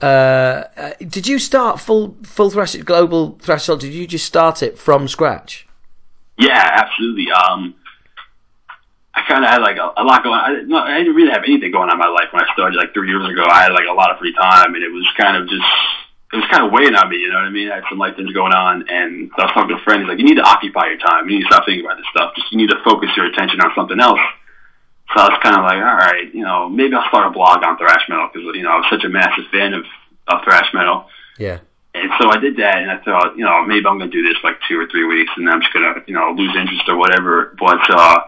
uh, 0.02 0.64
uh, 0.76 0.92
did 1.00 1.26
you 1.26 1.38
start 1.38 1.80
full 1.80 2.16
full 2.22 2.50
thrash 2.50 2.74
Global 2.76 3.38
Thrash 3.42 3.62
Assault? 3.62 3.80
Did 3.80 3.92
you 3.92 4.06
just 4.06 4.24
start 4.24 4.62
it 4.62 4.78
from 4.78 5.08
scratch? 5.08 5.66
Yeah, 6.38 6.62
absolutely. 6.72 7.30
Um, 7.30 7.74
I 9.14 9.22
kind 9.28 9.44
of 9.44 9.50
had 9.50 9.60
like 9.60 9.76
a, 9.76 9.92
a 10.00 10.04
lot 10.04 10.22
going. 10.22 10.40
I, 10.40 10.62
no, 10.64 10.78
I 10.78 10.98
didn't 10.98 11.14
really 11.14 11.32
have 11.32 11.44
anything 11.44 11.70
going 11.72 11.90
on 11.90 11.96
in 11.96 11.98
my 11.98 12.08
life 12.08 12.32
when 12.32 12.42
I 12.42 12.52
started 12.54 12.76
like 12.76 12.94
three 12.94 13.08
years 13.08 13.28
ago. 13.28 13.44
I 13.44 13.64
had 13.64 13.72
like 13.72 13.84
a 13.90 13.92
lot 13.92 14.10
of 14.10 14.18
free 14.18 14.32
time, 14.32 14.74
and 14.74 14.82
it 14.82 14.88
was 14.88 15.06
kind 15.20 15.36
of 15.36 15.48
just 15.48 15.68
it 16.32 16.36
was 16.36 16.46
kind 16.48 16.64
of 16.64 16.72
weighing 16.72 16.94
on 16.94 17.10
me. 17.10 17.18
You 17.18 17.28
know 17.28 17.36
what 17.36 17.44
I 17.44 17.50
mean? 17.50 17.70
I 17.70 17.76
had 17.76 17.84
some 17.90 17.98
life 17.98 18.16
things 18.16 18.32
going 18.32 18.54
on, 18.54 18.88
and 18.88 19.30
I 19.36 19.44
was 19.44 19.52
talking 19.52 19.76
to 19.76 19.82
a 19.82 19.84
friend. 19.84 20.00
He's 20.00 20.08
like, 20.08 20.18
"You 20.18 20.24
need 20.24 20.40
to 20.40 20.48
occupy 20.48 20.88
your 20.88 20.98
time. 20.98 21.28
You 21.28 21.36
need 21.36 21.44
to 21.44 21.52
stop 21.52 21.66
thinking 21.66 21.84
about 21.84 21.98
this 21.98 22.08
stuff. 22.08 22.32
Just 22.36 22.48
you 22.52 22.56
need 22.56 22.70
to 22.70 22.80
focus 22.88 23.10
your 23.16 23.26
attention 23.26 23.60
on 23.60 23.72
something 23.76 24.00
else." 24.00 24.20
So 25.12 25.20
I 25.20 25.28
was 25.28 25.40
kind 25.42 25.56
of 25.56 25.62
like, 25.62 25.78
"All 25.78 25.98
right, 25.98 26.32
you 26.32 26.42
know, 26.42 26.68
maybe 26.68 26.94
I'll 26.94 27.08
start 27.08 27.26
a 27.26 27.30
blog 27.30 27.64
on 27.64 27.76
thrash 27.78 28.08
metal 28.08 28.30
because 28.32 28.54
you 28.54 28.62
know 28.62 28.70
I 28.70 28.76
was 28.76 28.86
such 28.90 29.04
a 29.04 29.08
massive 29.08 29.44
fan 29.50 29.74
of, 29.74 29.84
of 30.28 30.44
thrash 30.44 30.72
metal." 30.72 31.06
Yeah. 31.38 31.58
And 31.92 32.10
so 32.20 32.30
I 32.30 32.38
did 32.38 32.56
that, 32.58 32.78
and 32.78 32.90
I 32.90 32.98
thought, 33.02 33.36
you 33.36 33.44
know, 33.44 33.66
maybe 33.66 33.84
I'm 33.86 33.98
going 33.98 34.10
to 34.10 34.16
do 34.16 34.22
this 34.22 34.38
like 34.44 34.60
two 34.68 34.78
or 34.78 34.86
three 34.86 35.04
weeks, 35.04 35.32
and 35.36 35.46
then 35.46 35.54
I'm 35.54 35.60
just 35.60 35.72
going 35.72 35.82
to, 35.82 36.00
you 36.06 36.14
know, 36.14 36.30
lose 36.30 36.54
interest 36.54 36.86
or 36.86 36.96
whatever. 36.96 37.56
But 37.58 37.82
uh, 37.90 38.20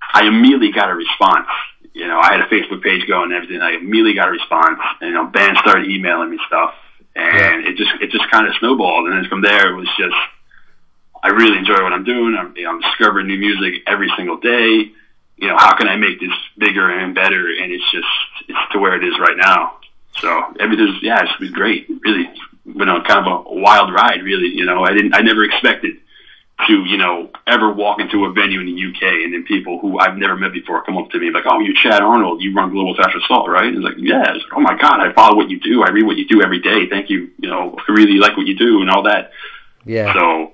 I 0.00 0.24
immediately 0.24 0.72
got 0.72 0.88
a 0.88 0.94
response. 0.94 1.48
You 1.92 2.08
know, 2.08 2.18
I 2.18 2.32
had 2.32 2.40
a 2.40 2.48
Facebook 2.48 2.82
page 2.82 3.06
going 3.06 3.30
and 3.30 3.34
everything. 3.34 3.60
I 3.60 3.72
immediately 3.72 4.14
got 4.14 4.28
a 4.28 4.32
response, 4.32 4.80
and 5.02 5.08
you 5.08 5.14
know, 5.14 5.26
bands 5.26 5.60
started 5.60 5.90
emailing 5.90 6.30
me 6.30 6.38
stuff, 6.46 6.72
and 7.14 7.62
yeah. 7.64 7.70
it 7.70 7.76
just 7.76 7.92
it 8.00 8.10
just 8.10 8.24
kind 8.30 8.48
of 8.48 8.54
snowballed. 8.58 9.06
And 9.08 9.18
then 9.18 9.28
from 9.28 9.42
there, 9.42 9.68
it 9.68 9.76
was 9.76 9.88
just 9.98 10.16
I 11.22 11.28
really 11.28 11.58
enjoy 11.58 11.82
what 11.82 11.92
I'm 11.92 12.04
doing. 12.04 12.34
I'm, 12.36 12.56
you 12.56 12.64
know, 12.64 12.70
I'm 12.70 12.80
discovering 12.80 13.26
new 13.26 13.38
music 13.38 13.82
every 13.86 14.10
single 14.16 14.38
day. 14.38 14.92
You 15.36 15.48
know, 15.48 15.56
how 15.56 15.76
can 15.76 15.88
I 15.88 15.96
make 15.96 16.20
this 16.20 16.32
bigger 16.58 16.88
and 16.90 17.14
better? 17.14 17.48
And 17.48 17.72
it's 17.72 17.90
just 17.90 18.06
it's 18.48 18.72
to 18.72 18.78
where 18.78 18.94
it 18.94 19.04
is 19.04 19.18
right 19.18 19.36
now. 19.36 19.78
So 20.20 20.54
everything's 20.60 21.02
yeah, 21.02 21.22
it's 21.22 21.38
been 21.38 21.52
great. 21.52 21.88
Really, 21.88 22.30
been 22.64 22.88
on 22.88 23.04
kind 23.04 23.26
of 23.26 23.46
a 23.46 23.54
wild 23.54 23.92
ride, 23.92 24.22
really. 24.22 24.48
You 24.48 24.64
know, 24.64 24.84
I 24.84 24.92
didn't, 24.92 25.14
I 25.14 25.20
never 25.20 25.44
expected 25.44 25.96
to, 26.66 26.72
you 26.84 26.96
know, 26.96 27.30
ever 27.46 27.72
walk 27.72 28.00
into 28.00 28.24
a 28.26 28.32
venue 28.32 28.60
in 28.60 28.66
the 28.66 28.86
UK 28.86 29.02
and 29.24 29.34
then 29.34 29.44
people 29.44 29.80
who 29.80 29.98
I've 29.98 30.16
never 30.16 30.36
met 30.36 30.52
before 30.52 30.84
come 30.84 30.96
up 30.96 31.10
to 31.10 31.18
me 31.18 31.30
like, 31.30 31.44
"Oh, 31.46 31.60
you're 31.60 31.74
Chad 31.74 32.00
Arnold. 32.00 32.42
You 32.42 32.54
run 32.54 32.70
Global 32.70 32.94
Thrash 32.94 33.14
Assault, 33.14 33.48
right?" 33.48 33.66
And 33.66 33.76
it's 33.76 33.84
like, 33.84 33.96
"Yeah." 33.98 34.22
It's 34.34 34.44
like, 34.44 34.56
"Oh 34.56 34.60
my 34.60 34.76
God, 34.78 35.00
I 35.00 35.12
follow 35.12 35.36
what 35.36 35.50
you 35.50 35.58
do. 35.60 35.82
I 35.82 35.90
read 35.90 36.06
what 36.06 36.16
you 36.16 36.26
do 36.28 36.42
every 36.42 36.60
day. 36.60 36.88
Thank 36.88 37.10
you. 37.10 37.30
You 37.38 37.50
know, 37.50 37.76
I 37.76 37.92
really 37.92 38.18
like 38.18 38.36
what 38.36 38.46
you 38.46 38.56
do 38.56 38.80
and 38.80 38.90
all 38.90 39.02
that." 39.02 39.32
Yeah. 39.84 40.14
So 40.14 40.53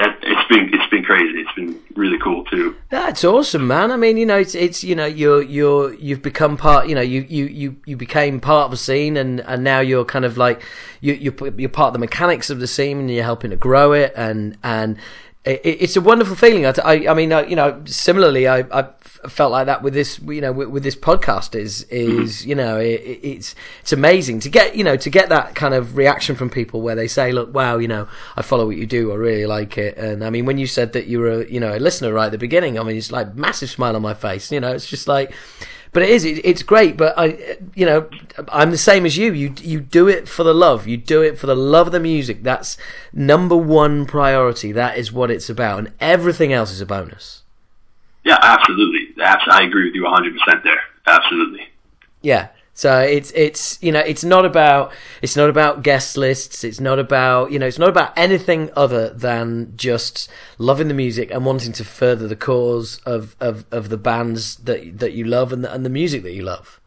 that 0.00 0.18
it's 0.22 0.48
been 0.48 0.72
it's 0.72 0.90
been 0.90 1.04
crazy. 1.04 1.40
It's 1.40 1.52
been 1.52 1.78
really 1.94 2.18
cool 2.18 2.44
too. 2.44 2.76
That's 2.88 3.22
awesome, 3.24 3.66
man. 3.66 3.90
I 3.90 3.96
mean, 3.96 4.16
you 4.16 4.26
know, 4.26 4.38
it's 4.38 4.54
it's 4.54 4.82
you 4.82 4.94
know 4.94 5.06
you're 5.06 5.42
you're 5.42 5.92
you've 5.94 6.22
become 6.22 6.56
part. 6.56 6.88
You 6.88 6.94
know, 6.94 7.00
you 7.02 7.26
you 7.28 7.44
you 7.46 7.76
you 7.84 7.96
became 7.96 8.40
part 8.40 8.66
of 8.66 8.70
the 8.70 8.76
scene, 8.76 9.16
and 9.16 9.40
and 9.40 9.62
now 9.62 9.80
you're 9.80 10.04
kind 10.04 10.24
of 10.24 10.38
like 10.38 10.62
you 11.00 11.12
you're 11.14 11.34
you're 11.56 11.68
part 11.68 11.88
of 11.88 11.92
the 11.92 11.98
mechanics 11.98 12.50
of 12.50 12.60
the 12.60 12.66
scene, 12.66 12.98
and 12.98 13.10
you're 13.10 13.24
helping 13.24 13.50
to 13.50 13.56
grow 13.56 13.92
it, 13.92 14.12
and 14.16 14.56
and 14.62 14.96
it, 15.44 15.60
it's 15.64 15.96
a 15.96 16.00
wonderful 16.00 16.36
feeling. 16.36 16.66
I, 16.66 16.74
I, 16.84 17.08
I 17.08 17.14
mean, 17.14 17.32
uh, 17.32 17.42
you 17.42 17.56
know, 17.56 17.82
similarly, 17.86 18.46
I, 18.46 18.58
I 18.70 18.88
felt 19.28 19.52
like 19.52 19.66
that 19.66 19.82
with 19.82 19.94
this, 19.94 20.18
you 20.20 20.40
know, 20.40 20.52
with, 20.52 20.68
with 20.68 20.82
this 20.82 20.96
podcast 20.96 21.54
is, 21.54 21.84
is, 21.84 22.44
you 22.44 22.54
know, 22.54 22.78
it, 22.78 23.00
it's, 23.22 23.54
it's 23.80 23.92
amazing 23.92 24.40
to 24.40 24.50
get, 24.50 24.76
you 24.76 24.84
know, 24.84 24.96
to 24.96 25.10
get 25.10 25.30
that 25.30 25.54
kind 25.54 25.72
of 25.72 25.96
reaction 25.96 26.36
from 26.36 26.50
people 26.50 26.82
where 26.82 26.94
they 26.94 27.08
say, 27.08 27.32
look, 27.32 27.54
wow, 27.54 27.78
you 27.78 27.88
know, 27.88 28.06
I 28.36 28.42
follow 28.42 28.66
what 28.66 28.76
you 28.76 28.86
do. 28.86 29.12
I 29.12 29.16
really 29.16 29.46
like 29.46 29.78
it. 29.78 29.96
And 29.96 30.24
I 30.24 30.30
mean, 30.30 30.44
when 30.44 30.58
you 30.58 30.66
said 30.66 30.92
that 30.92 31.06
you 31.06 31.20
were, 31.20 31.42
a, 31.42 31.50
you 31.50 31.60
know, 31.60 31.74
a 31.74 31.80
listener 31.80 32.12
right 32.12 32.26
at 32.26 32.32
the 32.32 32.38
beginning, 32.38 32.78
I 32.78 32.82
mean, 32.82 32.96
it's 32.96 33.12
like 33.12 33.34
massive 33.34 33.70
smile 33.70 33.96
on 33.96 34.02
my 34.02 34.14
face, 34.14 34.52
you 34.52 34.60
know, 34.60 34.72
it's 34.72 34.86
just 34.86 35.08
like, 35.08 35.32
but 35.92 36.02
it 36.02 36.10
is 36.10 36.24
it, 36.24 36.44
it's 36.44 36.62
great 36.62 36.96
but 36.96 37.14
i 37.16 37.56
you 37.74 37.84
know 37.84 38.08
i'm 38.48 38.70
the 38.70 38.78
same 38.78 39.04
as 39.06 39.16
you. 39.16 39.32
You 39.32 39.54
you 39.60 39.80
do 39.80 40.08
it 40.08 40.28
for 40.28 40.42
the 40.44 40.54
love. 40.54 40.86
You 40.86 40.96
do 40.96 41.22
it 41.22 41.38
for 41.38 41.46
the 41.46 41.56
love 41.56 41.88
of 41.88 41.92
the 41.92 42.00
music. 42.00 42.42
That's 42.42 42.76
number 43.12 43.56
one 43.56 44.06
priority. 44.06 44.72
That 44.72 44.98
is 44.98 45.12
what 45.12 45.30
it's 45.30 45.48
about. 45.48 45.78
And 45.80 45.92
everything 46.00 46.52
else 46.52 46.70
is 46.70 46.80
a 46.80 46.86
bonus. 46.86 47.42
Yeah 48.24 48.38
absolutely. 48.42 49.14
I 49.22 49.62
agree 49.62 49.86
with 49.86 49.94
you 49.94 50.04
100% 50.04 50.62
there. 50.62 50.80
Absolutely. 51.06 51.68
Yeah 52.22 52.48
so 52.80 52.98
it's 52.98 53.30
it's 53.32 53.78
you 53.82 53.92
know 53.92 54.00
it's 54.00 54.24
not 54.24 54.46
about 54.46 54.90
it's 55.20 55.36
not 55.36 55.50
about 55.50 55.82
guest 55.82 56.16
lists. 56.16 56.64
It's 56.64 56.80
not 56.80 56.98
about 56.98 57.52
you 57.52 57.58
know 57.58 57.66
it's 57.66 57.78
not 57.78 57.90
about 57.90 58.16
anything 58.16 58.70
other 58.74 59.10
than 59.10 59.74
just 59.76 60.30
loving 60.56 60.88
the 60.88 60.94
music 60.94 61.30
and 61.30 61.44
wanting 61.44 61.72
to 61.74 61.84
further 61.84 62.26
the 62.26 62.36
cause 62.36 62.98
of, 63.04 63.36
of, 63.38 63.66
of 63.70 63.90
the 63.90 63.98
bands 63.98 64.56
that 64.64 64.98
that 64.98 65.12
you 65.12 65.26
love 65.26 65.52
and 65.52 65.62
the, 65.62 65.70
and 65.70 65.84
the 65.84 65.90
music 65.90 66.22
that 66.22 66.32
you 66.32 66.42
love. 66.42 66.80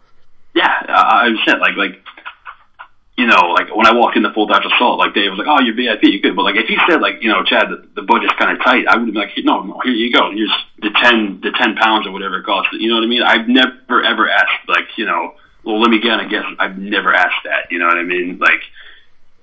Yeah, 0.56 0.74
I 0.90 1.30
said 1.46 1.60
like 1.60 1.76
like 1.76 2.02
you 3.16 3.28
know 3.28 3.54
like 3.54 3.70
when 3.76 3.86
I 3.86 3.94
walked 3.94 4.18
in 4.18 4.24
the 4.24 4.34
Full 4.34 4.48
Throttle 4.48 4.74
Assault, 4.74 4.98
like 4.98 5.14
Dave 5.14 5.30
was 5.30 5.38
like, 5.38 5.48
"Oh, 5.48 5.62
you're 5.62 5.76
VIP, 5.76 6.06
you're 6.06 6.22
good." 6.22 6.36
But 6.36 6.42
like 6.42 6.56
if 6.56 6.66
he 6.66 6.78
said 6.90 7.02
like 7.02 7.22
you 7.22 7.30
know 7.30 7.44
Chad, 7.44 7.70
the, 7.70 8.02
the 8.02 8.02
budget's 8.02 8.34
kind 8.40 8.50
of 8.50 8.64
tight, 8.66 8.88
I 8.88 8.98
would 8.98 9.14
be 9.14 9.20
like, 9.20 9.30
"No, 9.44 9.62
no, 9.62 9.80
here 9.84 9.94
you 9.94 10.12
go. 10.12 10.32
Here's 10.32 10.50
the 10.82 10.90
ten 10.90 11.40
the 11.44 11.52
ten 11.52 11.76
pounds 11.76 12.08
or 12.08 12.12
whatever 12.12 12.40
it 12.40 12.46
costs." 12.48 12.74
You 12.74 12.90
know 12.90 12.96
what 12.96 13.04
I 13.04 13.08
mean? 13.08 13.22
I've 13.22 13.48
never 13.48 14.02
ever 14.02 14.28
asked 14.28 14.68
like 14.68 14.90
you 14.98 15.06
know 15.06 15.36
well, 15.64 15.80
let 15.80 15.90
me 15.90 16.00
get 16.00 16.20
I 16.20 16.28
guess 16.28 16.44
I've 16.60 16.78
never 16.78 17.14
asked 17.14 17.44
that. 17.46 17.72
You 17.72 17.80
know 17.80 17.88
what 17.88 17.98
I 17.98 18.04
mean? 18.04 18.38
Like, 18.40 18.62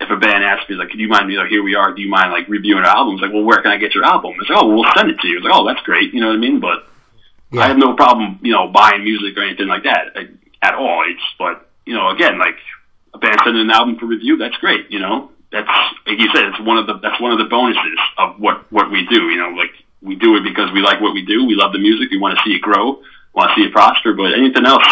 if 0.01 0.11
a 0.11 0.17
band 0.17 0.45
asks 0.45 0.69
me, 0.71 0.77
like, 0.77 0.91
do 0.93 0.99
you 0.99 1.09
mind, 1.09 1.31
you 1.31 1.39
know, 1.39 1.47
here 1.47 1.63
we 1.63 1.75
are, 1.75 1.93
do 1.95 2.01
you 2.01 2.09
mind, 2.09 2.33
like, 2.33 2.49
reviewing 2.49 2.85
our 2.85 2.97
albums? 2.97 3.21
Like, 3.21 3.33
well, 3.33 3.45
where 3.45 3.61
can 3.63 3.71
I 3.71 3.77
get 3.77 3.95
your 3.95 4.05
album? 4.05 4.35
It's 4.41 4.49
like, 4.49 4.59
oh, 4.63 4.69
we'll 4.69 4.87
send 4.97 5.11
it 5.11 5.19
to 5.21 5.29
you. 5.29 5.37
It's 5.39 5.45
like, 5.45 5.55
oh, 5.55 5.67
that's 5.67 5.83
great. 5.83 6.15
You 6.15 6.21
know 6.21 6.29
what 6.29 6.37
I 6.37 6.39
mean? 6.39 6.61
But 6.61 6.87
yeah. 7.53 7.63
I 7.63 7.69
have 7.69 7.79
no 7.79 7.95
problem, 7.95 8.39
you 8.43 8.53
know, 8.53 8.69
buying 8.69 9.05
music 9.05 9.37
or 9.37 9.43
anything 9.43 9.69
like 9.69 9.85
that 9.85 10.17
like, 10.17 10.31
at 10.63 10.75
all. 10.75 11.05
It's, 11.07 11.21
but, 11.39 11.69
you 11.85 11.95
know, 11.95 12.09
again, 12.11 12.39
like, 12.39 12.57
a 13.13 13.19
band 13.19 13.41
sending 13.45 13.63
an 13.63 13.71
album 13.71 13.99
for 13.99 14.07
review, 14.07 14.37
that's 14.37 14.57
great, 14.59 14.91
you 14.91 15.01
know? 15.01 15.31
That's, 15.53 15.69
like 16.07 16.19
you 16.19 16.31
said, 16.33 16.45
it's 16.45 16.61
one 16.61 16.79
of 16.79 16.87
the, 16.87 16.99
that's 16.99 17.21
one 17.21 17.33
of 17.33 17.39
the 17.39 17.51
bonuses 17.51 17.99
of 18.17 18.41
what, 18.41 18.71
what 18.73 18.91
we 18.91 19.05
do, 19.07 19.29
you 19.29 19.37
know, 19.37 19.51
like, 19.51 19.73
we 20.03 20.15
do 20.15 20.37
it 20.37 20.45
because 20.45 20.73
we 20.73 20.81
like 20.81 21.01
what 21.01 21.13
we 21.13 21.25
do. 21.25 21.45
We 21.45 21.55
love 21.55 21.73
the 21.73 21.79
music. 21.79 22.11
We 22.11 22.19
want 22.19 22.39
to 22.39 22.43
see 22.43 22.55
it 22.57 22.63
grow. 22.63 23.03
Want 23.35 23.51
to 23.51 23.55
see 23.55 23.67
it 23.67 23.73
prosper. 23.73 24.15
But 24.15 24.33
anything 24.33 24.65
else, 24.65 24.87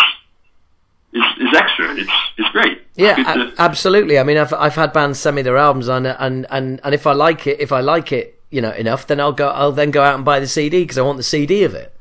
is, 1.13 1.23
is 1.41 1.55
extra. 1.57 1.95
It's 1.97 2.11
it's 2.37 2.49
great. 2.51 2.83
Yeah, 2.95 3.15
to... 3.15 3.53
absolutely. 3.59 4.19
I 4.19 4.23
mean, 4.23 4.37
I've 4.37 4.53
I've 4.53 4.75
had 4.75 4.93
bands 4.93 5.19
send 5.19 5.37
me 5.37 5.43
their 5.43 5.57
albums, 5.57 5.89
and 5.89 6.07
and 6.07 6.47
and 6.51 6.81
and 6.83 6.95
if 6.95 7.07
I 7.07 7.13
like 7.13 7.47
it, 7.47 7.61
if 7.61 7.73
I 7.73 7.81
like 7.81 8.13
it, 8.13 8.41
you 8.51 8.61
know, 8.61 8.73
enough, 8.73 9.07
then 9.07 9.21
I'll 9.21 9.33
go. 9.33 9.49
I'll 9.49 9.73
then 9.73 9.91
go 9.91 10.03
out 10.03 10.15
and 10.15 10.25
buy 10.25 10.41
the 10.41 10.47
CD 10.47 10.83
because 10.83 10.99
I 10.99 11.03
want 11.03 11.17
the 11.17 11.23
CD 11.23 11.65
of 11.65 11.75
it. 11.75 11.95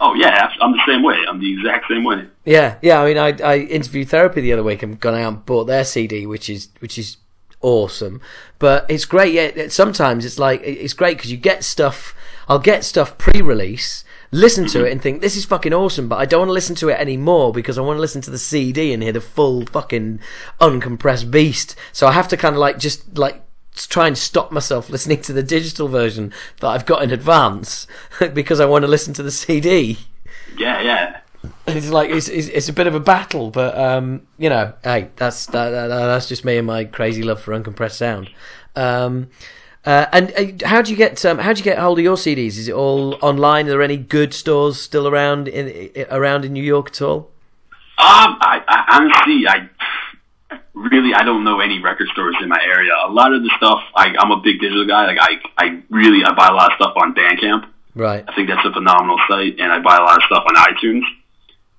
Oh 0.00 0.14
yeah, 0.14 0.48
I'm 0.60 0.72
the 0.72 0.82
same 0.86 1.02
way. 1.02 1.16
I'm 1.28 1.40
the 1.40 1.52
exact 1.52 1.86
same 1.88 2.04
way. 2.04 2.26
Yeah, 2.44 2.78
yeah. 2.82 3.02
I 3.02 3.06
mean, 3.06 3.18
I 3.18 3.36
I 3.42 3.58
interviewed 3.58 4.08
therapy 4.08 4.40
the 4.40 4.52
other 4.52 4.62
week 4.62 4.82
and 4.82 4.98
gone 4.98 5.14
out 5.14 5.28
and 5.28 5.46
bought 5.46 5.64
their 5.64 5.84
CD, 5.84 6.26
which 6.26 6.48
is 6.48 6.68
which 6.78 6.98
is 6.98 7.16
awesome. 7.60 8.20
But 8.58 8.86
it's 8.88 9.04
great. 9.04 9.34
Yeah, 9.34 9.68
sometimes 9.68 10.24
it's 10.24 10.38
like 10.38 10.62
it's 10.62 10.94
great 10.94 11.16
because 11.16 11.30
you 11.30 11.36
get 11.36 11.64
stuff. 11.64 12.14
I'll 12.48 12.58
get 12.58 12.84
stuff 12.84 13.18
pre-release 13.18 14.04
listen 14.30 14.66
to 14.68 14.84
it 14.84 14.92
and 14.92 15.00
think 15.00 15.20
this 15.20 15.36
is 15.36 15.44
fucking 15.44 15.72
awesome, 15.72 16.08
but 16.08 16.18
I 16.18 16.26
don't 16.26 16.40
want 16.40 16.48
to 16.48 16.54
listen 16.54 16.76
to 16.76 16.88
it 16.88 17.00
anymore 17.00 17.52
because 17.52 17.78
I 17.78 17.82
want 17.82 17.96
to 17.96 18.00
listen 18.00 18.20
to 18.22 18.30
the 18.30 18.38
CD 18.38 18.92
and 18.92 19.02
hear 19.02 19.12
the 19.12 19.20
full 19.20 19.64
fucking 19.66 20.20
uncompressed 20.60 21.30
beast. 21.30 21.76
So 21.92 22.06
I 22.06 22.12
have 22.12 22.28
to 22.28 22.36
kind 22.36 22.54
of 22.54 22.60
like 22.60 22.78
just 22.78 23.16
like 23.18 23.42
try 23.74 24.06
and 24.06 24.18
stop 24.18 24.52
myself 24.52 24.90
listening 24.90 25.22
to 25.22 25.32
the 25.32 25.42
digital 25.42 25.88
version 25.88 26.32
that 26.60 26.68
I've 26.68 26.86
got 26.86 27.02
in 27.02 27.10
advance 27.10 27.86
because 28.34 28.60
I 28.60 28.66
want 28.66 28.82
to 28.82 28.88
listen 28.88 29.14
to 29.14 29.22
the 29.22 29.30
CD. 29.30 29.98
Yeah, 30.56 30.80
yeah. 30.80 31.20
It's 31.66 31.90
like 31.90 32.10
it's, 32.10 32.28
it's, 32.28 32.48
it's 32.48 32.68
a 32.68 32.72
bit 32.72 32.88
of 32.88 32.94
a 32.94 33.00
battle, 33.00 33.50
but 33.50 33.78
um, 33.78 34.26
you 34.38 34.48
know, 34.48 34.72
hey, 34.82 35.10
that's 35.16 35.46
that, 35.46 35.70
that, 35.70 35.88
that's 35.88 36.28
just 36.28 36.44
me 36.44 36.58
and 36.58 36.66
my 36.66 36.84
crazy 36.84 37.22
love 37.22 37.40
for 37.40 37.52
uncompressed 37.52 37.92
sound. 37.92 38.30
Um, 38.74 39.30
uh, 39.84 40.06
and 40.12 40.32
uh, 40.62 40.66
how 40.66 40.82
do 40.82 40.90
you 40.90 40.96
get 40.96 41.24
um, 41.24 41.38
how 41.38 41.52
do 41.52 41.58
you 41.58 41.64
get 41.64 41.78
hold 41.78 41.98
of 41.98 42.04
your 42.04 42.16
CDs? 42.16 42.58
Is 42.58 42.68
it 42.68 42.74
all 42.74 43.16
online? 43.22 43.66
Are 43.66 43.70
there 43.70 43.82
any 43.82 43.96
good 43.96 44.34
stores 44.34 44.80
still 44.80 45.06
around 45.06 45.48
in 45.48 46.06
around 46.10 46.44
in 46.44 46.52
New 46.52 46.62
York 46.62 46.88
at 46.88 47.02
all? 47.02 47.30
Um, 47.98 48.38
I, 48.40 48.62
I 48.68 48.96
honestly, 48.96 49.48
I 49.48 49.68
really, 50.72 51.14
I 51.14 51.24
don't 51.24 51.42
know 51.42 51.60
any 51.60 51.80
record 51.82 52.08
stores 52.12 52.36
in 52.40 52.48
my 52.48 52.60
area. 52.64 52.92
A 53.06 53.10
lot 53.10 53.32
of 53.32 53.42
the 53.42 53.50
stuff, 53.56 53.80
I, 53.94 54.14
I'm 54.18 54.30
a 54.30 54.40
big 54.40 54.60
digital 54.60 54.86
guy. 54.86 55.06
Like 55.06 55.18
I, 55.20 55.40
I 55.56 55.82
really, 55.90 56.24
I 56.24 56.32
buy 56.34 56.48
a 56.48 56.54
lot 56.54 56.72
of 56.72 56.76
stuff 56.76 56.92
on 56.96 57.14
Bandcamp. 57.14 57.68
Right. 57.94 58.24
I 58.26 58.34
think 58.34 58.48
that's 58.48 58.64
a 58.64 58.72
phenomenal 58.72 59.18
site, 59.28 59.58
and 59.58 59.72
I 59.72 59.80
buy 59.80 59.96
a 59.96 60.02
lot 60.02 60.16
of 60.18 60.22
stuff 60.26 60.44
on 60.46 60.54
iTunes. 60.54 61.02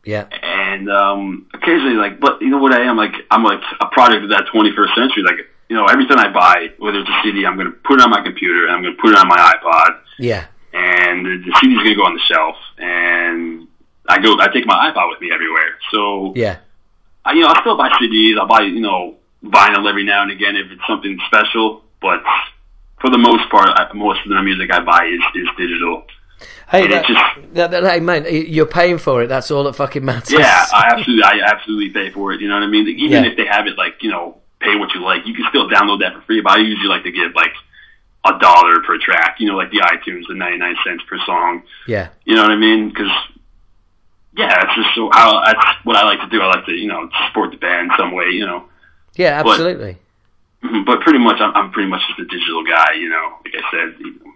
Yeah. 0.03 0.27
And 0.41 0.89
um, 0.89 1.47
occasionally, 1.53 1.95
like, 1.95 2.19
but 2.19 2.41
you 2.41 2.49
know 2.49 2.57
what 2.57 2.73
I 2.73 2.83
am? 2.83 2.97
Like, 2.97 3.13
I'm 3.31 3.43
like 3.43 3.61
a 3.79 3.87
product 3.87 4.23
of 4.23 4.29
that 4.31 4.47
21st 4.53 4.95
century. 4.95 5.23
Like, 5.23 5.47
you 5.69 5.75
know, 5.75 5.85
everything 5.85 6.17
I 6.17 6.29
buy, 6.31 6.71
whether 6.79 6.99
it's 6.99 7.09
a 7.09 7.19
CD, 7.23 7.45
I'm 7.45 7.55
going 7.55 7.67
to 7.67 7.77
put 7.77 7.99
it 7.99 8.03
on 8.03 8.09
my 8.09 8.21
computer 8.21 8.65
and 8.65 8.75
I'm 8.75 8.81
going 8.81 8.95
to 8.95 9.01
put 9.01 9.11
it 9.11 9.17
on 9.17 9.27
my 9.27 9.37
iPod. 9.37 9.99
Yeah. 10.17 10.45
And 10.73 11.25
the, 11.25 11.51
CD's 11.61 11.77
going 11.77 11.89
to 11.89 11.95
go 11.95 12.03
on 12.05 12.13
the 12.13 12.21
shelf, 12.21 12.55
and 12.77 13.67
I 14.07 14.19
go, 14.19 14.37
I 14.39 14.47
take 14.53 14.65
my 14.65 14.91
iPod 14.91 15.09
with 15.09 15.21
me 15.21 15.31
everywhere. 15.33 15.77
So 15.91 16.33
Yeah. 16.35 16.57
I, 17.25 17.33
you 17.33 17.41
know, 17.41 17.47
I 17.49 17.59
still 17.61 17.77
buy 17.77 17.89
CDs. 17.89 18.37
I'll 18.39 18.47
buy, 18.47 18.61
you 18.61 18.81
know, 18.81 19.15
vinyl 19.43 19.87
every 19.89 20.03
now 20.03 20.21
and 20.23 20.31
again 20.31 20.55
if 20.55 20.71
it's 20.71 20.81
something 20.87 21.17
special. 21.27 21.83
But 22.01 22.21
for 23.01 23.09
the 23.09 23.17
most 23.17 23.49
part, 23.49 23.69
I, 23.69 23.91
most 23.93 24.19
of 24.25 24.29
the 24.29 24.41
music 24.41 24.71
I 24.71 24.79
buy 24.81 25.05
is, 25.05 25.21
is 25.41 25.47
digital. 25.57 26.03
Hey, 26.69 26.87
that, 26.87 27.05
just- 27.05 27.53
that, 27.55 27.71
that- 27.71 27.83
hey, 27.83 27.99
man, 27.99 28.25
you're 28.29 28.65
paying 28.65 28.97
for 28.99 29.23
it. 29.23 29.27
That's 29.27 29.49
all 29.51 29.63
that 29.65 29.73
fucking 29.73 30.05
matters. 30.05 30.31
Yeah, 30.31 30.65
I 30.73 30.89
absolutely, 30.93 31.23
I 31.23 31.39
absolutely 31.45 31.89
pay 31.89 32.11
for 32.11 32.31
it. 32.33 32.41
You 32.41 32.47
know 32.47 32.53
what 32.55 32.63
I 32.63 32.67
mean? 32.67 32.87
Even 32.87 33.23
Yeah. 33.23 33.29
if 33.31 33.37
they 33.37 33.45
have 33.45 33.65
it, 33.67 33.77
like 33.77 33.95
you 34.01 34.11
know, 34.11 34.37
pay 34.59 34.75
what 34.75 34.93
you 34.93 35.01
like, 35.01 35.25
you 35.25 35.33
can 35.33 35.45
still 35.49 35.69
download 35.69 35.99
that 36.01 36.13
for 36.13 36.21
free. 36.21 36.41
But 36.41 36.53
I 36.53 36.57
usually 36.61 36.87
like 36.89 37.03
to 37.03 37.11
give 37.11 37.33
like 37.35 37.53
a 38.25 38.37
dollar 38.39 38.81
per 38.85 38.97
track. 38.97 39.37
You 39.39 39.47
know, 39.47 39.57
like 39.57 39.71
the 39.71 39.79
iTunes, 39.79 40.23
the 40.27 40.35
ninety 40.35 40.57
nine 40.57 40.75
cents 40.85 41.03
per 41.07 41.17
song. 41.25 41.63
yeah. 41.87 42.09
You 42.25 42.35
know 42.35 42.43
what 42.43 42.51
I 42.51 42.57
mean? 42.57 42.89
Because 42.89 43.11
yeah, 44.37 44.63
it's 44.63 44.75
just 44.75 44.95
so. 44.95 45.09
I, 45.11 45.53
that's 45.53 45.85
what 45.85 45.95
I 45.95 46.03
like 46.05 46.19
to 46.21 46.27
do. 46.29 46.41
I 46.41 46.47
like 46.47 46.65
to, 46.65 46.71
you 46.71 46.87
know, 46.87 47.09
support 47.27 47.51
the 47.51 47.57
band 47.57 47.91
some 47.97 48.13
way. 48.13 48.29
You 48.31 48.45
know. 48.45 48.65
Yeah, 49.15 49.39
absolutely. 49.39 49.97
Mhm, 50.63 50.85
But 50.85 51.01
pretty 51.01 51.19
much, 51.19 51.41
I'm, 51.41 51.53
I'm 51.55 51.71
pretty 51.71 51.89
much 51.89 52.01
just 52.07 52.19
a 52.19 52.25
digital 52.25 52.63
guy. 52.63 52.93
You 52.93 53.09
know, 53.09 53.37
like 53.43 53.53
I 53.55 53.71
said, 53.71 53.99
you 53.99 54.11
know, 54.19 54.31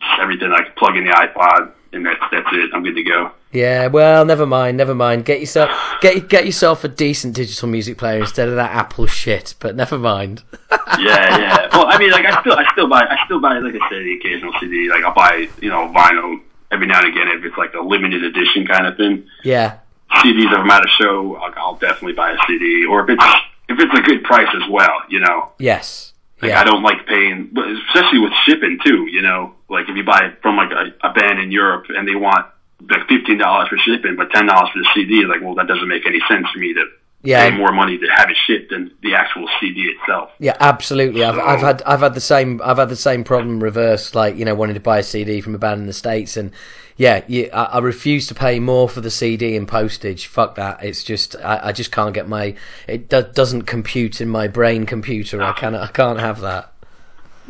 just 0.00 0.20
everything 0.20 0.52
I 0.52 0.62
can 0.62 0.72
plug 0.76 0.96
in 0.96 1.04
the 1.04 1.10
iPod, 1.10 1.72
and 1.92 2.04
that's 2.04 2.20
that's 2.32 2.48
it. 2.52 2.70
I'm 2.74 2.82
good 2.82 2.96
to 2.96 3.02
go. 3.04 3.30
Yeah, 3.50 3.86
well, 3.86 4.24
never 4.26 4.46
mind, 4.46 4.76
never 4.76 4.94
mind. 4.94 5.24
Get 5.24 5.40
yourself 5.40 5.70
get 6.02 6.28
get 6.28 6.44
yourself 6.44 6.84
a 6.84 6.88
decent 6.88 7.34
digital 7.34 7.68
music 7.68 7.96
player 7.96 8.20
instead 8.20 8.48
of 8.48 8.56
that 8.56 8.72
Apple 8.72 9.06
shit. 9.06 9.54
But 9.58 9.74
never 9.74 9.98
mind. 9.98 10.42
yeah, 10.98 11.38
yeah. 11.38 11.68
Well, 11.72 11.86
I 11.88 11.98
mean, 11.98 12.10
like 12.10 12.26
I 12.26 12.40
still, 12.40 12.52
I 12.52 12.70
still 12.72 12.88
buy, 12.88 13.06
I 13.08 13.16
still 13.24 13.40
buy, 13.40 13.58
like 13.58 13.74
I 13.74 13.88
said, 13.88 14.04
the 14.04 14.18
occasional 14.18 14.52
CD. 14.60 14.90
Like 14.90 15.02
I'll 15.02 15.14
buy, 15.14 15.48
you 15.62 15.70
know, 15.70 15.88
vinyl 15.88 16.40
every 16.70 16.86
now 16.86 17.00
and 17.00 17.08
again 17.08 17.28
if 17.28 17.44
it's 17.44 17.56
like 17.56 17.72
a 17.72 17.80
limited 17.80 18.22
edition 18.22 18.66
kind 18.66 18.86
of 18.86 18.96
thing. 18.98 19.26
Yeah, 19.44 19.78
CDs, 20.12 20.52
if 20.52 20.58
I'm 20.58 20.70
at 20.70 20.84
a 20.84 20.88
show, 20.88 21.36
I'll, 21.36 21.54
I'll 21.56 21.76
definitely 21.76 22.14
buy 22.14 22.32
a 22.32 22.36
CD, 22.46 22.84
or 22.84 23.02
if 23.02 23.08
it's 23.08 23.24
if 23.70 23.78
it's 23.78 23.98
a 23.98 24.02
good 24.02 24.24
price 24.24 24.48
as 24.54 24.68
well. 24.70 25.00
You 25.08 25.20
know, 25.20 25.52
yes, 25.58 26.12
like 26.42 26.50
yeah, 26.50 26.60
I 26.60 26.64
don't 26.64 26.82
like 26.82 27.06
paying, 27.06 27.56
especially 27.88 28.18
with 28.18 28.32
shipping 28.44 28.78
too. 28.84 29.06
You 29.10 29.22
know, 29.22 29.54
like 29.70 29.88
if 29.88 29.96
you 29.96 30.04
buy 30.04 30.26
it 30.26 30.42
from 30.42 30.56
like 30.56 30.70
a, 30.70 31.06
a 31.06 31.14
band 31.14 31.38
in 31.40 31.50
Europe 31.50 31.86
and 31.88 32.06
they 32.06 32.14
want 32.14 32.46
like 32.80 33.08
fifteen 33.08 33.38
dollars 33.38 33.68
for 33.68 33.78
shipping, 33.78 34.16
but 34.16 34.30
ten 34.30 34.46
dollars 34.46 34.70
for 34.72 34.78
the 34.78 34.88
CD, 34.94 35.24
like 35.24 35.40
well, 35.40 35.54
that 35.54 35.66
doesn't 35.66 35.88
make 35.88 36.06
any 36.06 36.20
sense 36.28 36.46
to 36.52 36.58
me 36.58 36.74
to 36.74 36.84
yeah. 37.22 37.48
pay 37.48 37.56
more 37.56 37.72
money 37.72 37.98
to 37.98 38.06
have 38.14 38.30
it 38.30 38.36
shipped 38.46 38.70
than 38.70 38.92
the 39.02 39.14
actual 39.14 39.48
CD 39.60 39.94
itself. 39.98 40.30
Yeah, 40.38 40.56
absolutely. 40.60 41.24
I've 41.24 41.38
I've 41.38 41.60
had 41.60 41.82
I've 41.82 42.00
had 42.00 42.14
the 42.14 42.20
same 42.20 42.60
I've 42.64 42.78
had 42.78 42.88
the 42.88 42.96
same 42.96 43.24
problem 43.24 43.62
reversed. 43.62 44.14
Like 44.14 44.36
you 44.36 44.44
know, 44.44 44.54
wanting 44.54 44.74
to 44.74 44.80
buy 44.80 44.98
a 44.98 45.02
CD 45.02 45.40
from 45.40 45.54
a 45.54 45.58
band 45.58 45.80
in 45.80 45.86
the 45.86 45.92
states, 45.92 46.36
and 46.36 46.52
yeah, 46.96 47.24
you, 47.26 47.50
I, 47.52 47.64
I 47.64 47.78
refuse 47.78 48.26
to 48.28 48.34
pay 48.34 48.60
more 48.60 48.88
for 48.88 49.00
the 49.00 49.10
CD 49.10 49.56
and 49.56 49.66
postage. 49.66 50.26
Fuck 50.26 50.54
that. 50.54 50.82
It's 50.84 51.02
just 51.02 51.36
I, 51.36 51.68
I 51.68 51.72
just 51.72 51.90
can't 51.90 52.14
get 52.14 52.28
my 52.28 52.54
it 52.86 53.08
do, 53.08 53.22
doesn't 53.22 53.62
compute 53.62 54.20
in 54.20 54.28
my 54.28 54.48
brain 54.48 54.86
computer. 54.86 55.42
I 55.42 55.52
can't 55.52 55.74
I 55.74 55.88
can't 55.88 56.20
have 56.20 56.40
that. 56.40 56.72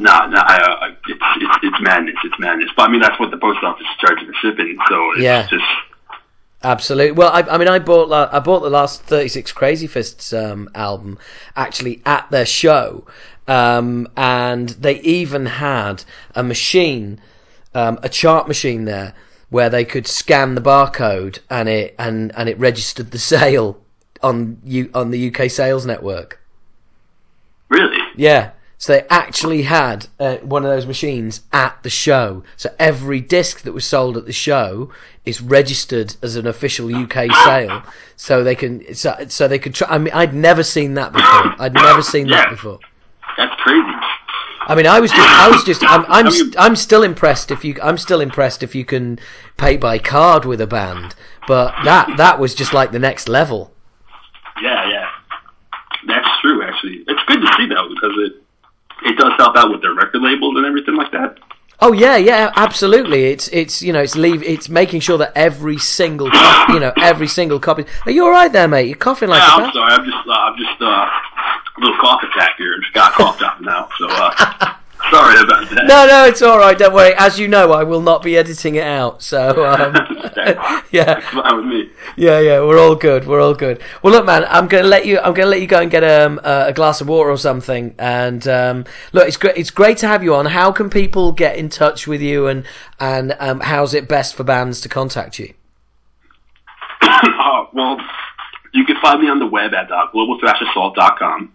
No, 0.00 0.26
no, 0.28 0.38
I, 0.38 0.94
madness. 1.88 2.16
It's 2.24 2.38
madness. 2.38 2.70
But 2.76 2.82
I 2.86 2.88
mean, 2.92 3.00
that's 3.00 3.18
what 3.20 3.30
the 3.30 3.38
post 3.38 3.62
office 3.62 3.82
is 3.92 3.96
charging 4.02 4.26
for 4.28 4.34
shipping. 4.42 4.76
So 4.88 4.96
it's 5.12 5.20
Yeah. 5.22 5.46
just 5.48 5.64
Absolutely. 6.62 7.12
Well, 7.12 7.30
I, 7.32 7.42
I 7.42 7.56
mean, 7.58 7.68
I 7.68 7.78
bought 7.78 8.08
la- 8.08 8.28
I 8.32 8.40
bought 8.40 8.60
the 8.60 8.70
last 8.70 9.02
Thirty 9.04 9.28
Six 9.28 9.52
Crazy 9.52 9.86
Fists 9.86 10.32
um, 10.32 10.68
album 10.74 11.16
actually 11.54 12.02
at 12.04 12.28
their 12.32 12.44
show, 12.46 13.06
um, 13.46 14.08
and 14.16 14.70
they 14.70 14.96
even 15.02 15.46
had 15.46 16.02
a 16.34 16.42
machine, 16.42 17.20
um, 17.74 17.98
a 18.02 18.08
chart 18.08 18.48
machine 18.48 18.86
there 18.86 19.14
where 19.50 19.70
they 19.70 19.84
could 19.84 20.06
scan 20.08 20.56
the 20.56 20.60
barcode 20.60 21.38
and 21.48 21.68
it 21.68 21.94
and 21.96 22.32
and 22.36 22.48
it 22.48 22.58
registered 22.58 23.12
the 23.12 23.18
sale 23.34 23.80
on 24.20 24.58
you 24.64 24.90
on 24.94 25.10
the 25.12 25.20
UK 25.32 25.48
sales 25.48 25.86
network. 25.86 26.40
really. 27.68 27.98
Yeah. 28.16 28.50
So 28.80 28.92
they 28.92 29.06
actually 29.10 29.62
had 29.62 30.06
uh, 30.20 30.36
one 30.36 30.64
of 30.64 30.70
those 30.70 30.86
machines 30.86 31.40
at 31.52 31.82
the 31.82 31.90
show. 31.90 32.44
So 32.56 32.72
every 32.78 33.20
disc 33.20 33.62
that 33.62 33.72
was 33.72 33.84
sold 33.84 34.16
at 34.16 34.24
the 34.24 34.32
show 34.32 34.92
is 35.24 35.40
registered 35.42 36.14
as 36.22 36.36
an 36.36 36.46
official 36.46 36.94
UK 36.94 37.30
sale. 37.44 37.82
So 38.16 38.44
they 38.44 38.54
can, 38.54 38.94
so, 38.94 39.16
so 39.26 39.48
they 39.48 39.58
could 39.58 39.74
try. 39.74 39.88
I 39.88 39.98
mean, 39.98 40.14
I'd 40.14 40.32
never 40.32 40.62
seen 40.62 40.94
that 40.94 41.12
before. 41.12 41.60
I'd 41.60 41.74
never 41.74 42.02
seen 42.02 42.28
that 42.28 42.50
before. 42.50 42.78
That's 43.36 43.54
crazy. 43.62 43.98
I 44.68 44.74
mean, 44.76 44.86
I 44.86 45.00
was 45.00 45.10
just, 45.10 45.28
I 45.28 45.48
was 45.48 45.64
just, 45.64 45.82
I'm, 45.84 46.04
I'm, 46.08 46.52
I'm 46.56 46.76
still 46.76 47.02
impressed 47.02 47.50
if 47.50 47.64
you, 47.64 47.76
I'm 47.82 47.98
still 47.98 48.20
impressed 48.20 48.62
if 48.62 48.76
you 48.76 48.84
can 48.84 49.18
pay 49.56 49.76
by 49.76 49.98
card 49.98 50.44
with 50.44 50.60
a 50.60 50.66
band. 50.68 51.16
But 51.48 51.74
that, 51.84 52.16
that 52.16 52.38
was 52.38 52.54
just 52.54 52.72
like 52.72 52.92
the 52.92 52.98
next 53.00 53.28
level. 53.28 53.72
Yeah, 54.62 54.88
yeah. 54.88 55.08
That's 56.06 56.28
true. 56.42 56.62
Actually, 56.62 57.02
it's 57.08 57.22
good 57.26 57.40
to 57.40 57.46
see 57.56 57.66
that 57.66 57.88
because 57.88 58.12
it 58.18 58.42
it 59.04 59.16
does 59.18 59.32
help 59.38 59.56
out 59.56 59.70
with 59.70 59.82
their 59.82 59.94
record 59.94 60.22
labels 60.22 60.56
and 60.56 60.66
everything 60.66 60.96
like 60.96 61.12
that. 61.12 61.38
Oh 61.80 61.92
yeah, 61.92 62.16
yeah, 62.16 62.52
absolutely. 62.56 63.26
It's 63.26 63.46
it's 63.48 63.82
you 63.82 63.92
know 63.92 64.00
it's 64.00 64.16
leave 64.16 64.42
it's 64.42 64.68
making 64.68 65.00
sure 65.00 65.16
that 65.18 65.32
every 65.36 65.78
single 65.78 66.28
co- 66.30 66.64
you 66.74 66.80
know 66.80 66.92
every 67.00 67.28
single 67.28 67.60
copy. 67.60 67.84
Are 68.04 68.10
you 68.10 68.24
all 68.24 68.30
right 68.32 68.52
there, 68.52 68.66
mate? 68.66 68.88
You're 68.88 68.96
coughing 68.96 69.28
like 69.28 69.40
yeah, 69.40 69.54
a 69.54 69.58
I'm 69.58 69.62
bat. 69.64 69.74
sorry. 69.74 69.92
I'm 69.92 70.04
just 70.04 70.26
uh, 70.26 70.32
I'm 70.32 70.56
just 70.58 70.82
uh, 70.82 70.86
a 70.86 71.80
little 71.80 71.96
cough 72.00 72.22
attack 72.24 72.56
here. 72.58 72.76
Just 72.80 72.94
got 72.94 73.12
coughed 73.12 73.42
out 73.42 73.62
now. 73.62 73.88
So 73.98 74.08
uh, 74.10 74.74
sorry 75.10 75.40
about 75.40 75.70
that. 75.70 75.84
No, 75.86 76.06
no, 76.06 76.24
it's 76.24 76.42
all 76.42 76.58
right. 76.58 76.76
Don't 76.76 76.94
worry. 76.94 77.14
As 77.16 77.38
you 77.38 77.48
know, 77.48 77.72
I 77.72 77.84
will 77.84 78.00
not 78.00 78.22
be 78.22 78.36
editing 78.36 78.76
it 78.76 78.84
out. 78.84 79.22
So 79.22 79.66
um, 79.66 79.94
yeah, 80.90 81.20
fine 81.30 81.56
with 81.56 81.66
me. 81.66 81.90
yeah, 82.16 82.40
yeah. 82.40 82.60
We're 82.60 82.78
all 82.78 82.94
good. 82.94 83.26
We're 83.26 83.40
all 83.40 83.54
good. 83.54 83.82
Well, 84.02 84.12
look, 84.12 84.26
man, 84.26 84.44
I'm 84.48 84.68
gonna 84.68 84.88
let 84.88 85.06
you. 85.06 85.18
I'm 85.18 85.34
gonna 85.34 85.50
let 85.50 85.60
you 85.60 85.66
go 85.66 85.80
and 85.80 85.90
get 85.90 86.04
um, 86.04 86.40
a 86.42 86.72
glass 86.72 87.00
of 87.00 87.08
water 87.08 87.30
or 87.30 87.38
something. 87.38 87.94
And 87.98 88.46
um, 88.48 88.84
look, 89.12 89.26
it's 89.26 89.36
great. 89.36 89.56
It's 89.56 89.70
great 89.70 89.98
to 89.98 90.08
have 90.08 90.22
you 90.22 90.34
on. 90.34 90.46
How 90.46 90.72
can 90.72 90.90
people 90.90 91.32
get 91.32 91.56
in 91.56 91.68
touch 91.68 92.06
with 92.06 92.20
you? 92.20 92.46
And 92.46 92.64
and 93.00 93.36
um, 93.38 93.60
how's 93.60 93.94
it 93.94 94.08
best 94.08 94.34
for 94.34 94.44
bands 94.44 94.80
to 94.82 94.88
contact 94.88 95.38
you? 95.38 95.54
uh, 97.02 97.66
well, 97.72 97.98
you 98.72 98.84
can 98.84 98.96
find 99.00 99.20
me 99.20 99.28
on 99.28 99.38
the 99.38 99.46
web 99.46 99.72
at 99.74 99.90
uh, 99.90 100.06
globalthrashassault.com. 100.14 101.54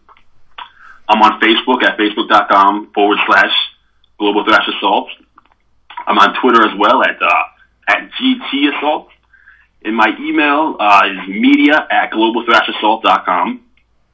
I'm 1.13 1.21
on 1.21 1.39
Facebook 1.39 1.83
at 1.83 1.95
facebook.com 1.95 2.91
forward 2.91 3.19
slash 3.27 3.51
global 4.17 4.43
thrash 4.45 4.67
assault. 4.67 5.09
I'm 6.07 6.17
on 6.17 6.33
Twitter 6.41 6.67
as 6.67 6.75
well 6.75 7.03
at 7.03 7.21
uh, 7.21 7.43
at 7.87 8.09
GT 8.19 8.75
assault. 8.75 9.09
And 9.85 9.95
my 9.95 10.09
email 10.19 10.75
uh, 10.79 11.01
is 11.05 11.29
media 11.29 11.85
at 11.91 12.11
globalthrashassault.com. 12.13 13.61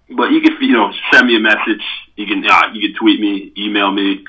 But 0.10 0.32
you 0.32 0.42
can 0.42 0.58
you 0.60 0.74
know 0.74 0.92
send 1.14 1.28
me 1.28 1.38
a 1.38 1.40
message. 1.40 1.82
You 2.18 2.28
can 2.28 2.46
uh, 2.46 2.74
you 2.74 2.90
can 2.90 3.00
tweet 3.00 3.22
me, 3.22 3.54
email 3.58 3.94
me. 3.94 4.26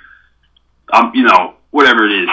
Um, 0.93 1.11
you 1.13 1.25
know 1.25 1.55
whatever 1.73 2.07
it 2.09 2.23
is. 2.23 2.29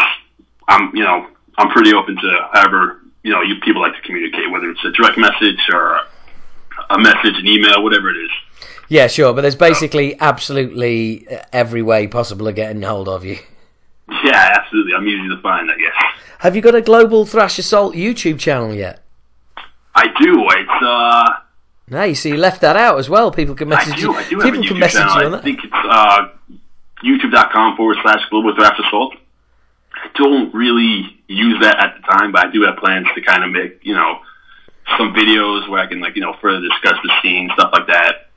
I'm 0.68 0.96
you 0.96 1.04
know 1.04 1.26
I'm 1.58 1.70
pretty 1.70 1.96
open 1.96 2.16
to 2.16 2.50
however 2.54 3.02
you 3.24 3.32
know 3.32 3.42
you 3.42 3.56
people 3.62 3.82
like 3.82 3.96
to 3.96 4.02
communicate, 4.02 4.52
whether 4.52 4.70
it's 4.70 4.86
a 4.86 4.92
direct 4.92 5.18
message 5.18 5.68
or 5.74 6.02
a 6.90 6.98
message, 7.00 7.36
an 7.38 7.48
email, 7.48 7.84
whatever 7.84 8.10
it 8.10 8.18
is. 8.18 8.30
Yeah, 8.90 9.08
sure. 9.08 9.34
But 9.34 9.42
there's 9.42 9.56
basically 9.56 10.20
absolutely 10.20 11.28
every 11.52 11.82
way 11.82 12.08
possible 12.08 12.48
of 12.48 12.56
getting 12.56 12.82
hold 12.82 13.08
of 13.10 13.26
you. 13.26 13.38
Yeah, 14.24 14.52
absolutely. 14.56 14.94
I'm 14.94 15.06
easy 15.06 15.28
to 15.28 15.42
find, 15.42 15.70
I 15.70 15.76
guess. 15.76 15.94
Have 16.40 16.56
you 16.56 16.62
got 16.62 16.74
a 16.74 16.82
Global 16.82 17.26
Thrash 17.26 17.60
Assault 17.60 17.94
YouTube 17.94 18.40
channel 18.40 18.74
yet? 18.74 19.04
I 19.96 20.06
do. 20.22 20.48
It's 20.50 20.82
uh, 20.82 21.34
No, 21.90 22.04
you 22.06 22.16
see, 22.16 22.30
you 22.30 22.38
left 22.38 22.62
that 22.62 22.78
out 22.78 23.00
as 23.00 23.10
well. 23.10 23.32
People 23.32 23.54
can 23.54 23.68
message 23.68 23.96
I 23.96 23.98
do. 23.98 24.02
you. 24.04 24.14
I 24.16 24.30
do 24.30 24.40
have 24.40 24.48
a 24.48 24.52
People 24.52 24.64
YouTube 24.64 24.68
can 24.70 24.80
message 24.80 25.02
channel. 25.02 25.20
you 25.20 25.26
on 25.28 25.34
I 25.34 25.36
that. 25.36 25.44
think 25.44 25.60
it's 25.62 25.74
uh, 25.74 26.28
youtube.com 27.04 27.76
forward 27.76 27.98
slash 28.02 28.22
global 28.30 28.56
thrash 28.56 28.80
assault. 28.88 29.14
I 29.94 30.08
don't 30.16 30.54
really 30.54 31.20
use 31.28 31.60
that 31.62 31.78
at 31.78 31.96
the 32.02 32.08
time, 32.08 32.32
but 32.32 32.46
I 32.48 32.52
do 32.52 32.62
have 32.64 32.78
plans 32.78 33.08
to 33.14 33.22
kind 33.22 33.44
of 33.44 33.52
make, 33.52 33.80
you 33.84 33.94
know, 33.94 34.20
some 34.98 35.14
videos 35.14 35.68
where 35.70 35.82
I 35.82 35.88
can, 35.88 36.00
like, 36.00 36.16
you 36.16 36.22
know, 36.22 36.36
further 36.42 36.62
discuss 36.62 36.98
the 37.04 37.12
scene, 37.22 37.50
stuff 37.54 37.72
like 37.74 37.88
that. 37.88 38.30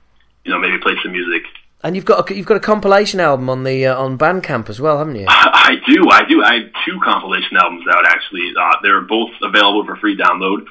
You 0.45 0.53
know, 0.53 0.59
maybe 0.59 0.79
play 0.79 0.95
some 1.03 1.13
music. 1.13 1.43
And 1.83 1.97
you've 1.97 2.05
got 2.05 2.31
a, 2.31 2.35
you've 2.35 2.47
got 2.47 2.57
a 2.57 2.61
compilation 2.61 3.21
album 3.21 3.49
on 3.49 3.65
the 3.65 3.87
uh, 3.87 3.99
on 3.99 4.19
Bandcamp 4.19 4.69
as 4.69 4.81
well, 4.81 4.99
haven't 4.99 5.17
you? 5.17 5.27
I 5.29 5.77
do. 5.87 6.09
I 6.11 6.25
do. 6.29 6.43
I 6.43 6.55
have 6.61 6.71
two 6.85 7.01
compilation 7.03 7.57
albums 7.57 7.85
out, 7.91 8.07
actually. 8.07 8.53
Uh, 8.59 8.77
they're 8.83 9.01
both 9.01 9.31
available 9.43 9.85
for 9.87 9.97
free 9.97 10.17
download. 10.17 10.67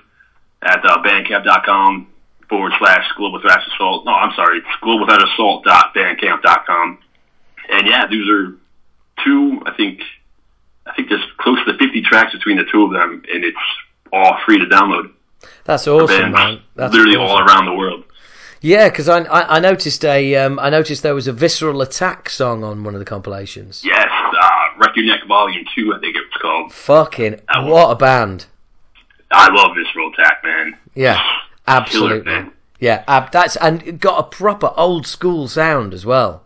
at 0.61 0.85
uh, 0.85 1.01
bandcamp.com 1.03 2.07
forward 2.49 2.73
slash 2.79 3.05
global 3.15 3.39
thrash 3.41 3.65
assault. 3.73 4.05
No, 4.05 4.11
I'm 4.11 4.33
sorry, 4.35 4.59
it's 4.59 4.67
global 4.81 5.05
thrash 5.05 5.21
assault.bandcamp.com. 5.33 6.99
And 7.69 7.87
yeah, 7.87 8.07
these 8.07 8.27
are 8.29 8.55
two, 9.23 9.61
I 9.65 9.73
think, 9.75 10.01
I 10.85 10.95
think 10.95 11.09
there's 11.09 11.25
close 11.37 11.59
to 11.65 11.77
50 11.77 12.01
tracks 12.01 12.33
between 12.33 12.57
the 12.57 12.65
two 12.71 12.83
of 12.83 12.91
them, 12.91 13.23
and 13.31 13.43
it's 13.43 13.57
all 14.11 14.39
free 14.45 14.57
to 14.57 14.65
download. 14.65 15.11
That's 15.65 15.87
awesome, 15.87 16.31
man. 16.31 16.61
That's 16.75 16.93
literally 16.93 17.15
awesome. 17.17 17.37
all 17.43 17.47
around 17.47 17.65
the 17.65 17.73
world. 17.73 18.03
Yeah, 18.61 18.89
because 18.89 19.07
I, 19.07 19.19
I, 19.23 19.55
I 19.55 19.59
noticed 19.59 20.03
a 20.03 20.35
um, 20.35 20.59
I 20.59 20.69
noticed 20.69 21.01
there 21.01 21.15
was 21.15 21.27
a 21.27 21.33
visceral 21.33 21.81
attack 21.81 22.29
song 22.29 22.63
on 22.63 22.83
one 22.83 22.93
of 22.93 22.99
the 22.99 23.05
compilations. 23.05 23.83
Yes, 23.85 24.07
uh, 24.09 24.49
Wreck 24.79 24.91
Your 24.95 25.05
Neck 25.05 25.21
Volume 25.27 25.63
Two, 25.75 25.93
I 25.95 25.99
think 25.99 26.15
it 26.17 26.19
was 26.21 26.41
called. 26.41 26.73
Fucking 26.73 27.31
That 27.47 27.63
was- 27.63 27.71
what 27.71 27.91
a 27.91 27.95
band! 27.95 28.47
I 29.31 29.47
love 29.49 29.77
Visceral 29.77 30.11
Attack, 30.11 30.43
man. 30.43 30.77
Yeah, 30.95 31.21
absolutely. 31.67 32.23
Killer. 32.31 32.51
Yeah, 32.81 33.03
ab- 33.07 33.31
that's 33.31 33.55
and 33.57 33.81
it 33.83 33.99
got 33.99 34.19
a 34.19 34.23
proper 34.23 34.71
old 34.75 35.05
school 35.07 35.47
sound 35.47 35.93
as 35.93 36.05
well. 36.05 36.43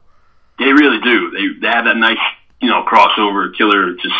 They 0.59 0.65
really 0.65 0.99
do. 1.01 1.31
They 1.31 1.59
they 1.61 1.67
have 1.73 1.85
that 1.85 1.97
nice, 1.97 2.17
you 2.61 2.69
know, 2.69 2.83
crossover 2.85 3.55
killer, 3.57 3.93
just 3.95 4.13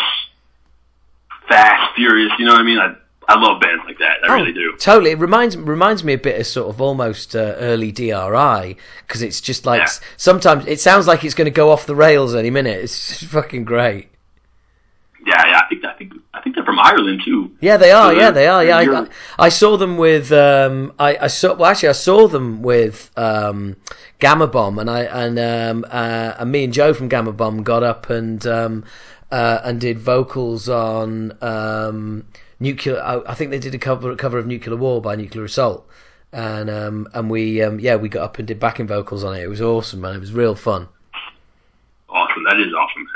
fast, 1.48 1.94
furious. 1.94 2.32
You 2.38 2.46
know 2.46 2.52
what 2.52 2.60
I 2.60 2.64
mean? 2.64 2.78
I 2.78 2.94
I 3.28 3.38
love 3.38 3.60
bands 3.60 3.82
like 3.86 3.98
that. 3.98 4.18
I 4.28 4.34
really 4.34 4.52
do. 4.52 4.72
Oh, 4.74 4.76
Totally, 4.76 5.12
it 5.12 5.18
reminds 5.18 5.56
reminds 5.56 6.04
me 6.04 6.12
a 6.12 6.18
bit 6.18 6.38
of 6.40 6.46
sort 6.46 6.68
of 6.68 6.80
almost 6.80 7.34
uh, 7.34 7.54
early 7.58 7.90
DRI 7.92 8.76
because 9.06 9.22
it's 9.22 9.40
just 9.40 9.64
like 9.66 9.80
Yeah. 9.80 9.88
sometimes 10.16 10.66
it 10.66 10.80
sounds 10.80 11.06
like 11.06 11.24
it's 11.24 11.34
going 11.34 11.46
to 11.46 11.50
go 11.50 11.70
off 11.70 11.86
the 11.86 11.94
rails 11.96 12.34
any 12.34 12.50
minute. 12.50 12.78
It's 12.80 13.08
just 13.20 13.24
fucking 13.32 13.64
great. 13.64 14.08
Yeah, 15.26 15.42
yeah. 15.46 15.60
I 15.64 15.66
think 15.70 15.84
I 15.86 15.92
think 15.94 16.12
I 16.34 16.40
think 16.42 16.54
they're 16.54 16.64
from 16.66 16.78
Ireland 16.78 17.22
too. 17.24 17.52
Yeah, 17.60 17.78
they 17.78 17.92
are. 17.92 18.12
So 18.12 18.18
Yeah, 18.18 18.30
they 18.30 18.46
are. 18.46 18.62
Yeah, 18.62 18.76
I, 18.76 18.82
I, 19.02 19.06
I 19.38 19.48
saw 19.48 19.78
them 19.78 19.96
with. 19.96 20.30
Um, 20.30 20.92
I, 20.98 21.16
I 21.16 21.26
saw. 21.28 21.54
Well, 21.54 21.70
actually, 21.70 21.88
I 21.88 21.92
saw 21.92 22.28
them 22.28 22.60
with 22.62 23.10
um, 23.16 23.76
Gama 24.18 24.46
Bomb, 24.46 24.78
and 24.78 24.90
I 24.90 25.04
and 25.04 25.38
um, 25.38 25.86
uh, 25.90 26.34
and 26.38 26.52
me 26.52 26.64
and 26.64 26.74
Joe 26.74 26.92
from 26.92 27.08
Gama 27.08 27.32
Bomb 27.32 27.62
got 27.62 27.82
up 27.82 28.10
and 28.10 28.46
um, 28.46 28.84
uh, 29.32 29.60
and 29.64 29.80
did 29.80 29.98
vocals 29.98 30.68
on 30.68 31.32
um, 31.40 32.26
nuclear. 32.60 33.00
I, 33.00 33.20
I 33.26 33.34
think 33.34 33.50
they 33.50 33.58
did 33.58 33.74
a 33.74 33.78
cover 33.78 34.10
a 34.10 34.16
cover 34.16 34.38
of 34.38 34.46
Nuclear 34.46 34.76
War 34.76 35.00
by 35.00 35.14
Nuclear 35.16 35.44
Assault, 35.44 35.86
and 36.32 36.68
um, 36.70 37.08
and 37.14 37.30
we 37.30 37.62
um, 37.62 37.80
yeah 37.80 37.96
we 37.96 38.08
got 38.08 38.22
up 38.24 38.38
and 38.38 38.46
did 38.48 38.60
backing 38.60 38.86
vocals 38.86 39.24
on 39.24 39.36
it. 39.36 39.42
It 39.42 39.48
was 39.48 39.60
awesome, 39.60 40.00
man. 40.00 40.16
It 40.16 40.20
was 40.20 40.32
real 40.32 40.54
fun. 40.54 40.88
Awesome. 42.08 42.44
That 42.44 42.60
is 42.60 42.72
awesome. 42.72 43.06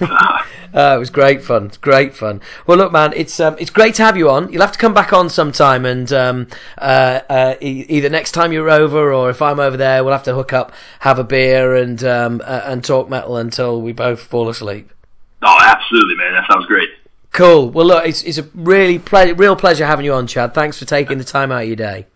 Uh, 0.00 0.38
Uh, 0.74 0.94
it 0.96 0.98
was 0.98 1.08
great 1.08 1.42
fun. 1.42 1.64
It's 1.66 1.78
great 1.78 2.14
fun. 2.14 2.42
Well, 2.66 2.76
look, 2.76 2.92
man, 2.92 3.14
it's 3.16 3.40
um, 3.40 3.56
it's 3.58 3.70
great 3.70 3.94
to 3.96 4.04
have 4.04 4.18
you 4.18 4.28
on. 4.28 4.52
You'll 4.52 4.60
have 4.60 4.72
to 4.72 4.78
come 4.78 4.92
back 4.92 5.14
on 5.14 5.30
sometime, 5.30 5.86
and 5.86 6.12
um, 6.12 6.46
uh, 6.76 7.20
uh, 7.30 7.54
e- 7.60 7.86
either 7.88 8.10
next 8.10 8.32
time 8.32 8.52
you're 8.52 8.68
over, 8.68 9.12
or 9.12 9.30
if 9.30 9.40
I'm 9.40 9.58
over 9.58 9.78
there, 9.78 10.04
we'll 10.04 10.12
have 10.12 10.24
to 10.24 10.34
hook 10.34 10.52
up, 10.52 10.72
have 11.00 11.18
a 11.18 11.24
beer, 11.24 11.74
and 11.74 12.04
um, 12.04 12.42
uh, 12.44 12.60
and 12.66 12.84
talk 12.84 13.08
metal 13.08 13.38
until 13.38 13.80
we 13.80 13.92
both 13.92 14.20
fall 14.20 14.50
asleep. 14.50 14.92
oh, 15.42 15.58
absolutely, 15.62 16.16
man. 16.16 16.34
That 16.34 16.46
sounds 16.52 16.66
great. 16.66 16.90
Cool. 17.38 17.70
Well, 17.70 17.86
look, 17.86 18.04
it's 18.04 18.24
it's 18.24 18.38
a 18.38 18.42
really 18.52 18.98
ple- 18.98 19.34
real 19.34 19.54
pleasure 19.54 19.86
having 19.86 20.04
you 20.04 20.12
on, 20.12 20.26
Chad. 20.26 20.54
Thanks 20.54 20.76
for 20.76 20.84
taking 20.84 21.18
the 21.18 21.24
time 21.24 21.52
out 21.52 21.62
of 21.62 21.68
your 21.68 21.76
day. 21.76 22.06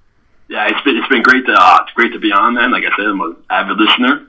Yeah, 0.48 0.66
it's 0.66 0.82
been 0.82 0.96
it's 0.96 1.06
been 1.06 1.22
great 1.22 1.46
to 1.46 1.54
uh, 1.54 1.78
it's 1.82 1.92
great 1.94 2.12
to 2.12 2.18
be 2.18 2.32
on, 2.32 2.54
man. 2.54 2.72
Like 2.72 2.82
I 2.82 2.90
said, 2.96 3.06
I'm 3.06 3.20
an 3.20 3.36
avid 3.48 3.78
listener, 3.78 4.26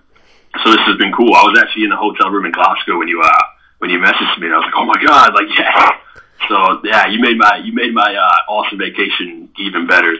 so 0.64 0.70
this 0.70 0.82
has 0.86 0.96
been 1.00 1.12
cool. 1.12 1.34
I 1.34 1.42
was 1.50 1.58
actually 1.60 1.86
in 1.86 1.92
a 1.92 1.98
hotel 1.98 2.30
room 2.30 2.46
in 2.46 2.52
Glasgow 2.52 3.00
when 3.00 3.08
you 3.08 3.20
uh 3.24 3.44
when 3.80 3.90
you 3.90 3.98
messaged 3.98 4.38
me. 4.38 4.46
and 4.46 4.54
I 4.54 4.58
was 4.60 4.66
like, 4.66 4.78
oh 4.78 4.86
my 4.86 5.04
god, 5.04 5.34
like 5.34 5.50
yeah. 5.58 5.98
So 6.48 6.80
yeah, 6.84 7.08
you 7.08 7.20
made 7.20 7.40
my 7.40 7.58
you 7.58 7.74
made 7.74 7.92
my 7.92 8.14
uh, 8.14 8.52
awesome 8.52 8.78
vacation 8.78 9.50
even 9.58 9.88
better. 9.88 10.16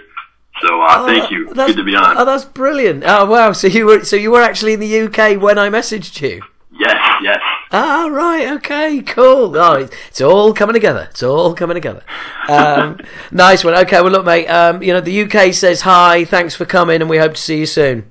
So 0.62 0.82
uh, 0.82 1.06
thank 1.06 1.30
you. 1.30 1.50
Oh, 1.52 1.54
Good 1.54 1.78
to 1.78 1.84
be 1.84 1.96
on. 1.96 2.18
Oh, 2.18 2.26
that's 2.26 2.46
brilliant. 2.46 3.04
Oh, 3.06 3.26
wow. 3.26 3.52
So 3.52 3.68
you 3.68 3.86
were 3.86 4.04
so 4.04 4.16
you 4.16 4.32
were 4.32 4.42
actually 4.42 4.74
in 4.74 4.80
the 4.80 5.02
UK 5.02 5.40
when 5.40 5.60
I 5.60 5.70
messaged 5.70 6.20
you. 6.20 6.42
Yes, 6.80 7.22
yes. 7.22 7.40
Ah, 7.72 8.08
right, 8.12 8.52
okay, 8.54 9.02
cool. 9.02 9.56
Oh, 9.58 9.74
it's, 9.74 9.96
it's 10.10 10.22
all 10.22 10.54
coming 10.54 10.74
together. 10.74 11.08
It's 11.12 11.24
all 11.24 11.54
coming 11.54 11.76
together. 11.76 12.04
Um, 12.48 13.00
nice 13.32 13.64
one. 13.64 13.74
Okay, 13.76 14.02
well, 14.02 14.12
look, 14.12 14.26
mate. 14.26 14.48
Um, 14.48 14.84
you 14.84 14.94
know, 14.94 15.02
the 15.02 15.24
UK 15.24 15.54
says 15.54 15.82
hi. 15.82 16.26
Thanks 16.26 16.56
for 16.56 16.66
coming, 16.66 17.02
and 17.02 17.10
we 17.10 17.18
hope 17.18 17.34
to 17.34 17.42
see 17.42 17.60
you 17.60 17.66
soon. 17.66 18.10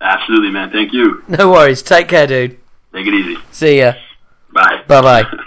Absolutely, 0.00 0.50
man. 0.50 0.70
Thank 0.70 0.92
you. 0.92 1.22
No 1.28 1.50
worries. 1.50 1.82
Take 1.82 2.08
care, 2.08 2.26
dude. 2.26 2.58
Take 2.92 3.06
it 3.06 3.14
easy. 3.14 3.36
See 3.52 3.78
ya. 3.78 3.94
Bye. 4.52 4.82
Bye 4.86 5.00
bye. 5.00 5.24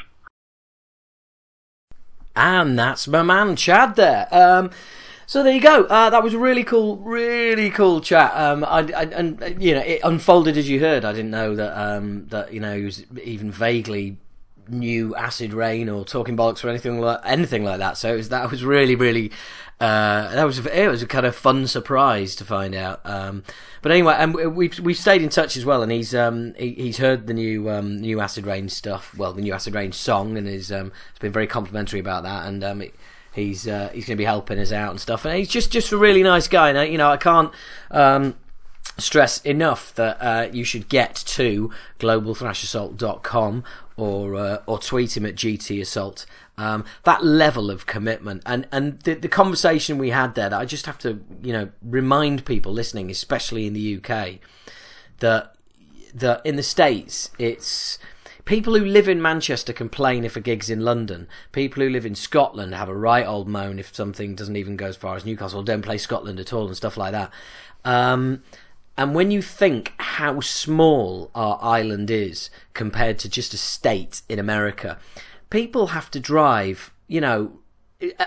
And 2.39 2.78
that's 2.78 3.07
my 3.07 3.24
man 3.24 3.55
Chad 3.55 3.95
there. 3.95 4.28
Um, 4.32 4.70
so 5.28 5.43
there 5.43 5.53
you 5.53 5.59
go. 5.61 5.84
Uh, 5.84 6.09
that 6.09 6.23
was 6.23 6.34
really 6.34 6.63
cool, 6.63 6.95
really 6.97 7.69
cool 7.69 7.99
chat. 7.99 8.32
Um, 8.34 8.63
I, 8.63 8.80
I, 8.80 9.03
and 9.03 9.43
uh, 9.43 9.47
you 9.59 9.75
know, 9.75 9.82
it 9.82 9.99
unfolded 10.03 10.55
as 10.57 10.69
you 10.69 10.80
heard. 10.80 11.03
I 11.03 11.11
didn't 11.11 11.32
know 11.32 11.53
that 11.53 11.78
um, 11.78 12.28
that 12.30 12.53
you 12.53 12.61
know 12.61 12.78
he 12.78 12.86
was 12.86 13.03
even 13.21 13.51
vaguely 13.51 14.17
knew 14.69 15.15
Acid 15.15 15.53
Reign 15.53 15.89
or 15.89 16.05
Talking 16.05 16.38
Bollocks 16.38 16.63
or 16.63 16.69
anything 16.69 16.99
like 17.01 17.19
anything 17.25 17.65
like 17.65 17.80
that. 17.80 17.97
So 17.97 18.15
was, 18.15 18.30
that 18.30 18.49
was 18.49 18.63
really, 18.63 18.95
really. 18.95 19.32
Uh, 19.80 20.34
that 20.34 20.45
was 20.45 20.65
it 20.65 20.88
was 20.88 21.03
a 21.03 21.07
kind 21.07 21.25
of 21.25 21.36
fun 21.36 21.67
surprise 21.67 22.34
to 22.38 22.45
find 22.45 22.73
out. 22.73 23.01
Um, 23.03 23.43
but 23.82 23.91
anyway, 23.91 24.15
and 24.17 24.34
we- 24.34 24.47
we've 24.47 24.80
we've 24.80 24.97
stayed 24.97 25.21
in 25.21 25.30
touch 25.30 25.55
as 25.57 25.65
well, 25.65 25.84
and 25.84 25.91
he's 25.91 26.15
um, 26.15 26.55
he, 26.57 26.71
he's 26.71 26.97
heard 26.97 27.28
the 27.28 27.34
new 27.34 27.69
um, 27.69 27.99
new 28.01 28.19
Acid 28.21 28.45
Reign 28.47 28.69
stuff. 28.69 29.13
Well, 29.17 29.34
the 29.34 29.41
new 29.41 29.53
Acid 29.53 29.75
Reign 29.75 29.91
song, 29.91 30.38
and 30.38 30.47
is 30.47 30.71
um, 30.71 30.91
has 31.11 31.19
been 31.19 31.34
very 31.34 31.47
complimentary 31.47 31.99
about 31.99 32.23
that. 32.23 32.47
And 32.47 32.63
um, 32.63 32.82
it, 32.82 32.95
he's 33.38 33.67
uh, 33.67 33.89
he's 33.93 34.05
going 34.05 34.17
to 34.17 34.21
be 34.21 34.25
helping 34.25 34.59
us 34.59 34.71
out 34.71 34.91
and 34.91 34.99
stuff. 34.99 35.23
And 35.23 35.38
he's 35.38 35.47
just 35.47 35.71
just 35.71 35.91
a 35.91 35.97
really 35.97 36.23
nice 36.23 36.47
guy. 36.47 36.69
And 36.69 36.77
I, 36.77 36.83
you 36.85 36.97
know, 36.97 37.09
I 37.09 37.17
can't. 37.17 37.53
Um, 37.91 38.35
stress 38.99 39.39
enough 39.41 39.93
that 39.93 40.17
uh, 40.19 40.49
you 40.51 40.63
should 40.63 40.89
get 40.89 41.13
to 41.13 41.71
globalthrashassault.com 41.99 43.63
or 43.95 44.35
uh, 44.35 44.57
or 44.65 44.79
tweet 44.79 45.15
him 45.15 45.25
at 45.25 45.35
GT 45.35 45.79
Assault. 45.81 46.25
Um, 46.57 46.83
that 47.03 47.23
level 47.23 47.69
of 47.69 47.85
commitment 47.85 48.41
and 48.45 48.67
and 48.71 48.99
the, 49.01 49.13
the 49.13 49.27
conversation 49.27 49.99
we 49.99 50.09
had 50.09 50.33
there 50.33 50.49
that 50.49 50.59
I 50.59 50.65
just 50.65 50.88
have 50.88 50.97
to 50.99 51.23
you 51.43 51.53
know 51.53 51.69
remind 51.83 52.45
people 52.45 52.73
listening, 52.73 53.11
especially 53.11 53.67
in 53.67 53.73
the 53.73 53.97
UK, 53.97 54.39
that 55.19 55.55
that 56.13 56.43
in 56.43 56.55
the 56.55 56.63
states 56.63 57.29
it's 57.38 57.99
people 58.47 58.75
who 58.75 58.85
live 58.85 59.07
in 59.07 59.21
Manchester 59.21 59.73
complain 59.73 60.23
if 60.23 60.35
a 60.35 60.39
gig's 60.39 60.69
in 60.69 60.79
London. 60.79 61.27
People 61.51 61.83
who 61.83 61.89
live 61.89 62.05
in 62.05 62.15
Scotland 62.15 62.73
have 62.73 62.89
a 62.89 62.95
right 62.95 63.27
old 63.27 63.47
moan 63.47 63.77
if 63.77 63.93
something 63.93 64.33
doesn't 64.33 64.55
even 64.55 64.77
go 64.77 64.87
as 64.87 64.95
far 64.95 65.15
as 65.15 65.25
Newcastle. 65.25 65.61
Don't 65.61 65.83
play 65.83 65.97
Scotland 65.97 66.39
at 66.39 66.53
all 66.53 66.65
and 66.65 66.75
stuff 66.75 66.97
like 66.97 67.11
that. 67.11 67.29
Um, 67.85 68.41
and 68.97 69.13
when 69.13 69.29
you 69.29 69.41
think 69.43 69.93
how 69.99 70.39
small 70.39 71.29
our 71.35 71.59
island 71.61 72.09
is 72.09 72.49
compared 72.73 73.19
to 73.19 73.29
just 73.29 73.53
a 73.53 73.57
state 73.57 74.23
in 74.27 74.39
America, 74.39 74.97
people 75.49 75.87
have 75.87 76.09
to 76.11 76.19
drive, 76.19 76.91
you 77.07 77.21
know, 77.21 77.59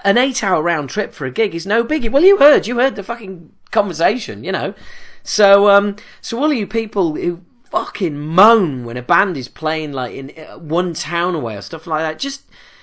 an 0.04 0.18
eight 0.18 0.44
hour 0.44 0.62
round 0.62 0.90
trip 0.90 1.12
for 1.12 1.26
a 1.26 1.30
gig 1.30 1.54
is 1.54 1.66
no 1.66 1.82
biggie. 1.82 2.10
Well, 2.10 2.24
you 2.24 2.36
heard, 2.36 2.66
you 2.66 2.78
heard 2.78 2.94
the 2.94 3.02
fucking 3.02 3.52
conversation, 3.70 4.44
you 4.44 4.52
know. 4.52 4.74
So, 5.22 5.68
um, 5.68 5.96
so 6.20 6.38
all 6.38 6.52
you 6.52 6.66
people 6.66 7.14
who 7.14 7.40
fucking 7.70 8.18
moan 8.18 8.84
when 8.84 8.96
a 8.96 9.02
band 9.02 9.36
is 9.36 9.48
playing 9.48 9.92
like 9.92 10.14
in 10.14 10.32
uh, 10.36 10.58
one 10.58 10.94
town 10.94 11.34
away 11.34 11.56
or 11.56 11.62
stuff 11.62 11.86
like 11.86 12.02
that, 12.02 12.18
just, 12.18 12.42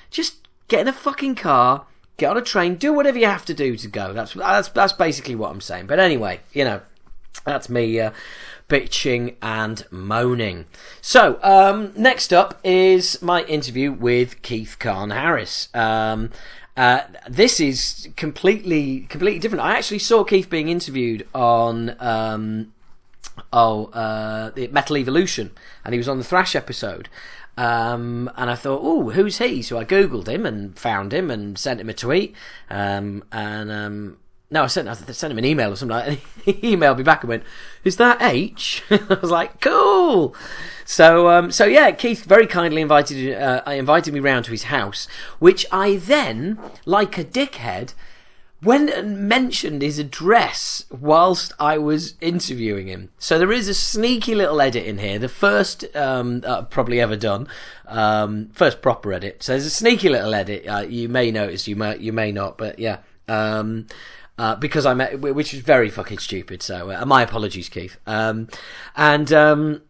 just 0.09 0.47
get 0.67 0.81
in 0.81 0.87
a 0.87 0.93
fucking 0.93 1.35
car, 1.35 1.85
get 2.17 2.29
on 2.29 2.37
a 2.37 2.41
train, 2.41 2.75
do 2.75 2.93
whatever 2.93 3.17
you 3.17 3.25
have 3.25 3.45
to 3.45 3.53
do 3.53 3.77
to 3.77 3.87
go. 3.87 4.13
That's 4.13 4.33
that's 4.33 4.69
that's 4.69 4.93
basically 4.93 5.35
what 5.35 5.51
I'm 5.51 5.61
saying. 5.61 5.87
But 5.87 5.99
anyway, 5.99 6.41
you 6.53 6.63
know, 6.63 6.81
that's 7.45 7.69
me 7.69 7.99
uh, 7.99 8.11
bitching 8.69 9.35
and 9.41 9.85
moaning. 9.91 10.65
So, 11.01 11.39
um, 11.41 11.93
next 11.95 12.33
up 12.33 12.59
is 12.63 13.21
my 13.21 13.43
interview 13.43 13.91
with 13.91 14.41
Keith 14.41 14.77
Kahn 14.79 15.11
Harris. 15.11 15.69
Um, 15.73 16.31
uh, 16.75 17.01
this 17.27 17.59
is 17.59 18.09
completely 18.15 19.01
completely 19.01 19.39
different. 19.39 19.63
I 19.63 19.77
actually 19.77 19.99
saw 19.99 20.23
Keith 20.23 20.49
being 20.49 20.69
interviewed 20.69 21.27
on 21.33 21.95
um, 21.99 22.73
oh 23.53 23.85
uh, 23.87 24.51
the 24.51 24.67
Metal 24.67 24.97
Evolution, 24.97 25.51
and 25.83 25.93
he 25.93 25.97
was 25.97 26.07
on 26.07 26.17
the 26.17 26.23
Thrash 26.23 26.55
episode. 26.55 27.09
Um, 27.57 28.29
and 28.35 28.51
I 28.51 28.55
thought, 28.55 28.81
oh, 28.83 29.09
who's 29.09 29.39
he? 29.39 29.63
So 29.63 29.79
I 29.79 29.83
googled 29.83 30.27
him 30.27 30.45
and 30.45 30.77
found 30.77 31.11
him 31.11 31.31
and 31.31 31.57
sent 31.57 31.81
him 31.81 31.89
a 31.89 31.93
tweet. 31.93 32.35
Um, 32.69 33.23
and 33.31 33.71
um, 33.71 34.17
no, 34.49 34.63
I 34.63 34.67
sent 34.67 34.87
I 34.87 34.93
sent 34.93 35.31
him 35.31 35.37
an 35.37 35.45
email 35.45 35.73
or 35.73 35.75
something, 35.75 35.97
like 35.97 36.07
and 36.07 36.17
he 36.45 36.53
emailed 36.75 36.97
me 36.97 37.03
back 37.03 37.23
and 37.23 37.29
went, 37.29 37.43
"Is 37.83 37.97
that 37.97 38.21
H?" 38.21 38.83
I 38.89 39.17
was 39.21 39.31
like, 39.31 39.59
"Cool." 39.59 40.33
So, 40.85 41.29
um, 41.29 41.51
so 41.51 41.65
yeah, 41.65 41.91
Keith 41.91 42.23
very 42.23 42.47
kindly 42.47 42.81
invited 42.81 43.35
uh, 43.35 43.61
invited 43.69 44.13
me 44.13 44.21
round 44.21 44.45
to 44.45 44.51
his 44.51 44.63
house, 44.63 45.07
which 45.39 45.65
I 45.71 45.97
then, 45.97 46.59
like 46.85 47.17
a 47.17 47.25
dickhead, 47.25 47.93
went 48.61 48.89
and 48.89 49.29
mentioned 49.29 49.81
his 49.81 49.99
address 49.99 50.85
whilst 50.89 51.53
I 51.59 51.77
was 51.77 52.15
interviewing 52.21 52.87
him. 52.87 53.09
So 53.19 53.37
there 53.37 53.51
is 53.51 53.67
a 53.67 53.73
sneaky 53.73 54.33
little 54.33 54.59
edit 54.61 54.85
in 54.85 54.97
here, 54.97 55.19
the 55.19 55.29
first 55.29 55.85
um, 55.95 56.43
uh, 56.45 56.63
probably 56.63 56.99
ever 56.99 57.15
done, 57.15 57.47
um, 57.87 58.49
first 58.53 58.81
proper 58.81 59.13
edit. 59.13 59.43
So 59.43 59.53
there's 59.53 59.65
a 59.65 59.69
sneaky 59.69 60.09
little 60.09 60.33
edit. 60.33 60.67
Uh, 60.67 60.85
you 60.87 61.07
may 61.07 61.31
notice, 61.31 61.67
you 61.67 61.75
may 61.75 61.97
you 61.97 62.13
may 62.13 62.31
not, 62.31 62.57
but 62.57 62.79
yeah. 62.79 62.99
Um, 63.27 63.87
uh, 64.39 64.55
because 64.55 64.85
I 64.85 64.93
met, 64.93 65.19
which 65.19 65.53
is 65.53 65.61
very 65.61 65.89
fucking 65.89 66.19
stupid. 66.19 66.61
So 66.61 66.91
uh, 66.91 67.05
my 67.05 67.23
apologies, 67.23 67.69
Keith. 67.69 67.97
Um, 68.05 68.47
and 68.95 69.33
um, 69.33 69.81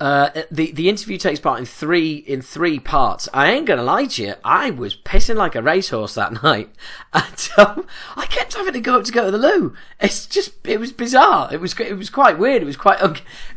uh, 0.00 0.30
the 0.50 0.70
the 0.72 0.88
interview 0.88 1.18
takes 1.18 1.40
part 1.40 1.58
in 1.58 1.66
three 1.66 2.16
in 2.16 2.40
three 2.40 2.78
parts. 2.78 3.28
I 3.34 3.50
ain't 3.50 3.66
gonna 3.66 3.82
lie 3.82 4.06
to 4.06 4.22
you, 4.22 4.34
I 4.44 4.70
was 4.70 4.96
pissing 4.96 5.36
like 5.36 5.54
a 5.54 5.62
racehorse 5.62 6.14
that 6.14 6.42
night, 6.42 6.70
and 7.12 7.48
um, 7.58 7.86
I 8.16 8.26
kept 8.26 8.54
having 8.54 8.74
to 8.74 8.80
go 8.80 8.98
up 8.98 9.04
to 9.04 9.12
go 9.12 9.24
to 9.24 9.30
the 9.30 9.38
loo. 9.38 9.74
It's 10.00 10.26
just 10.26 10.66
it 10.66 10.78
was 10.78 10.92
bizarre. 10.92 11.52
It 11.52 11.60
was 11.60 11.78
it 11.80 11.96
was 11.96 12.10
quite 12.10 12.38
weird. 12.38 12.62
It 12.62 12.66
was 12.66 12.76
quite 12.76 13.00
un- 13.00 13.16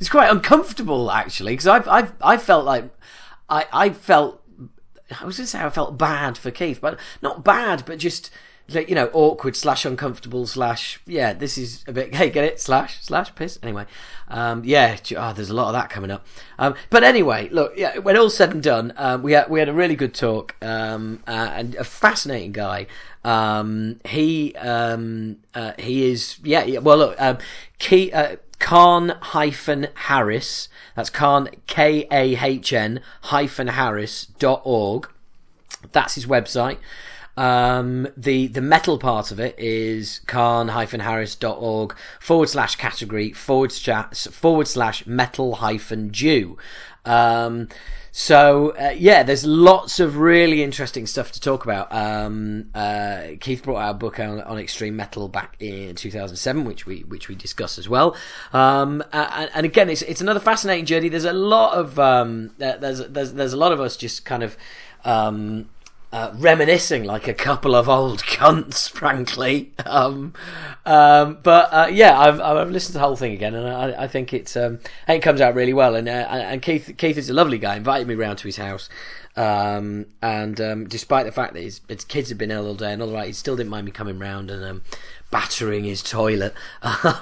quite 0.10 0.32
uncomfortable 0.32 1.12
actually 1.12 1.54
because 1.54 1.68
I've 1.68 1.88
I've 1.88 2.14
I 2.22 2.38
felt 2.38 2.66
like 2.66 2.90
I 3.50 3.66
I 3.72 3.90
felt 3.92 4.42
I 5.20 5.26
was 5.26 5.38
gonna 5.38 5.48
say 5.48 5.62
I 5.62 5.70
felt 5.70 5.98
bad 5.98 6.38
for 6.38 6.52
Keith, 6.52 6.80
but 6.82 7.00
not 7.22 7.44
bad, 7.44 7.84
but 7.86 8.00
just 8.00 8.32
you 8.68 8.96
know 8.96 9.10
awkward 9.14 9.56
slash 9.56 9.86
uncomfortable 9.86 10.46
slash 10.48 11.00
yeah 11.06 11.34
this 11.34 11.58
is 11.58 11.84
a 11.88 11.92
bit 11.92 12.16
hey 12.16 12.30
get 12.30 12.44
it? 12.44 12.60
Slash 12.60 13.02
slash 13.02 13.34
piss? 13.36 13.60
Anyway 13.62 13.86
um, 14.28 14.64
yeah 14.64 14.98
oh, 15.18 15.34
there's 15.34 15.50
a 15.50 15.54
lot 15.54 15.68
of 15.68 15.74
that 15.74 15.90
coming 15.90 16.12
up. 16.12 16.26
Um, 16.58 16.76
but 16.90 17.04
anyway 17.04 17.50
look 17.50 17.74
yeah 17.76 17.98
when 17.98 18.18
all's 18.18 18.36
said 18.36 18.54
and 18.54 18.64
done 18.64 18.94
um, 18.98 19.24
we 19.24 19.34
had 19.34 19.50
we 19.50 19.60
had 19.60 19.70
a 19.70 19.74
really 19.74 19.96
good 19.96 20.14
talk 20.14 20.56
um, 20.62 21.22
uh, 21.28 21.52
and 21.54 21.76
a 21.76 21.84
fascinating 21.84 22.52
guy. 22.52 22.88
Um, 23.24 24.00
he 24.06 24.56
um, 24.56 25.38
uh, 25.54 25.74
he 25.78 26.10
is 26.10 26.40
yeah, 26.44 26.64
yeah 26.64 26.80
well 26.80 26.98
look 26.98 27.22
um, 27.22 27.38
key 27.80 28.12
uh, 28.12 28.38
Kahn 28.60 29.18
hyphen 29.22 29.88
Harris 29.96 30.70
that's 30.96 31.10
Kahn 31.10 31.50
K 31.68 32.08
A 32.12 32.36
H 32.38 32.74
N 32.74 33.02
hyphen 33.24 33.68
Harris 33.68 34.26
dot 34.26 34.62
org. 34.64 35.10
That's 35.92 36.16
his 36.16 36.26
website 36.26 36.78
um, 37.38 38.08
the 38.18 38.48
the 38.48 38.62
metal 38.62 38.98
part 38.98 39.32
of 39.32 39.40
it 39.40 39.56
is 39.58 40.20
kahn-harris.org 40.28 41.96
forward 42.20 42.50
slash 42.50 42.76
category 42.76 43.32
forward 43.32 43.72
slash 43.72 44.28
forward 44.28 44.68
slash 44.68 45.06
metal 45.06 45.56
hyphen 45.56 46.12
Jew. 46.12 46.58
Um, 47.06 47.70
so 48.12 48.72
uh, 48.72 48.94
yeah, 48.98 49.24
there's 49.24 49.46
lots 49.46 50.02
of 50.02 50.18
really 50.18 50.62
interesting 50.62 51.08
stuff 51.08 51.32
to 51.32 51.40
talk 51.40 51.64
about. 51.64 51.92
Um, 51.94 52.70
uh, 52.76 53.30
Keith 53.40 53.64
brought 53.64 53.80
out 53.80 53.92
a 53.92 53.98
book 53.98 54.20
on, 54.20 54.42
on, 54.42 54.58
extreme 54.60 54.98
metal 54.98 55.30
back 55.30 55.56
in 55.60 55.96
2007, 55.96 56.66
which 56.66 56.86
we 56.86 57.00
which 57.02 57.30
we 57.30 57.36
discussed 57.36 57.80
as 57.80 57.88
well. 57.88 58.16
Um, 58.52 59.02
and, 59.14 59.50
and, 59.54 59.66
again, 59.66 59.90
it's 59.90 60.02
it's 60.02 60.20
another 60.20 60.42
fascinating 60.42 60.86
journey. 60.86 61.08
There's 61.08 61.24
a 61.26 61.32
lot 61.32 61.74
of 61.74 61.98
um, 61.98 62.52
there's 62.58 63.08
there's 63.08 63.34
there's 63.34 63.54
a 63.54 63.58
lot 63.58 63.72
of 63.72 63.80
us 63.80 63.96
just 63.96 64.26
kind 64.26 64.44
of 64.44 64.58
um, 65.06 65.70
uh, 66.12 66.32
reminiscing 66.36 67.06
like 67.06 67.28
a 67.28 67.34
couple 67.34 67.74
of 67.74 67.88
old 67.88 68.20
cunts, 68.24 68.90
frankly. 68.90 69.72
Um, 69.86 70.34
um, 70.86 71.40
but 71.42 71.70
uh, 71.72 71.88
yeah, 71.92 72.20
I've, 72.20 72.40
I've 72.42 72.70
listened 72.70 72.94
to 72.94 73.00
the 73.00 73.06
whole 73.06 73.16
thing 73.16 73.34
again, 73.34 73.56
and 73.56 73.68
I, 73.68 74.04
I 74.04 74.08
think 74.08 74.34
it's 74.34 74.58
um, 74.58 74.80
it 75.08 75.20
comes 75.20 75.42
out 75.42 75.56
really 75.56 75.74
well. 75.74 75.96
And 75.96 76.10
uh, 76.10 76.12
and 76.12 76.62
Keith 76.62 76.96
Keith 76.98 77.18
is 77.18 77.30
a 77.30 77.34
lovely 77.34 77.58
guy. 77.58 77.76
Invited 77.76 78.08
me 78.08 78.16
round 78.16 78.40
to 78.40 78.48
his 78.48 78.58
house, 78.58 78.90
um, 79.38 80.08
and 80.22 80.60
um, 80.60 80.88
despite 80.88 81.26
the 81.26 81.32
fact 81.32 81.54
that 81.54 81.64
his, 81.64 81.80
his, 81.88 82.04
kids 82.04 82.30
had 82.30 82.38
been 82.38 82.52
ill 82.52 82.68
all 82.68 82.76
day 82.76 82.92
and 82.92 83.02
all 83.02 83.12
that, 83.12 83.28
he 83.28 83.34
still 83.34 83.56
didn't 83.56 83.70
mind 83.70 83.86
me 83.86 83.92
coming 83.92 84.20
round 84.20 84.52
and 84.52 84.64
um, 84.64 84.82
battering 85.30 85.86
his 85.86 86.04
toilet. 86.04 86.54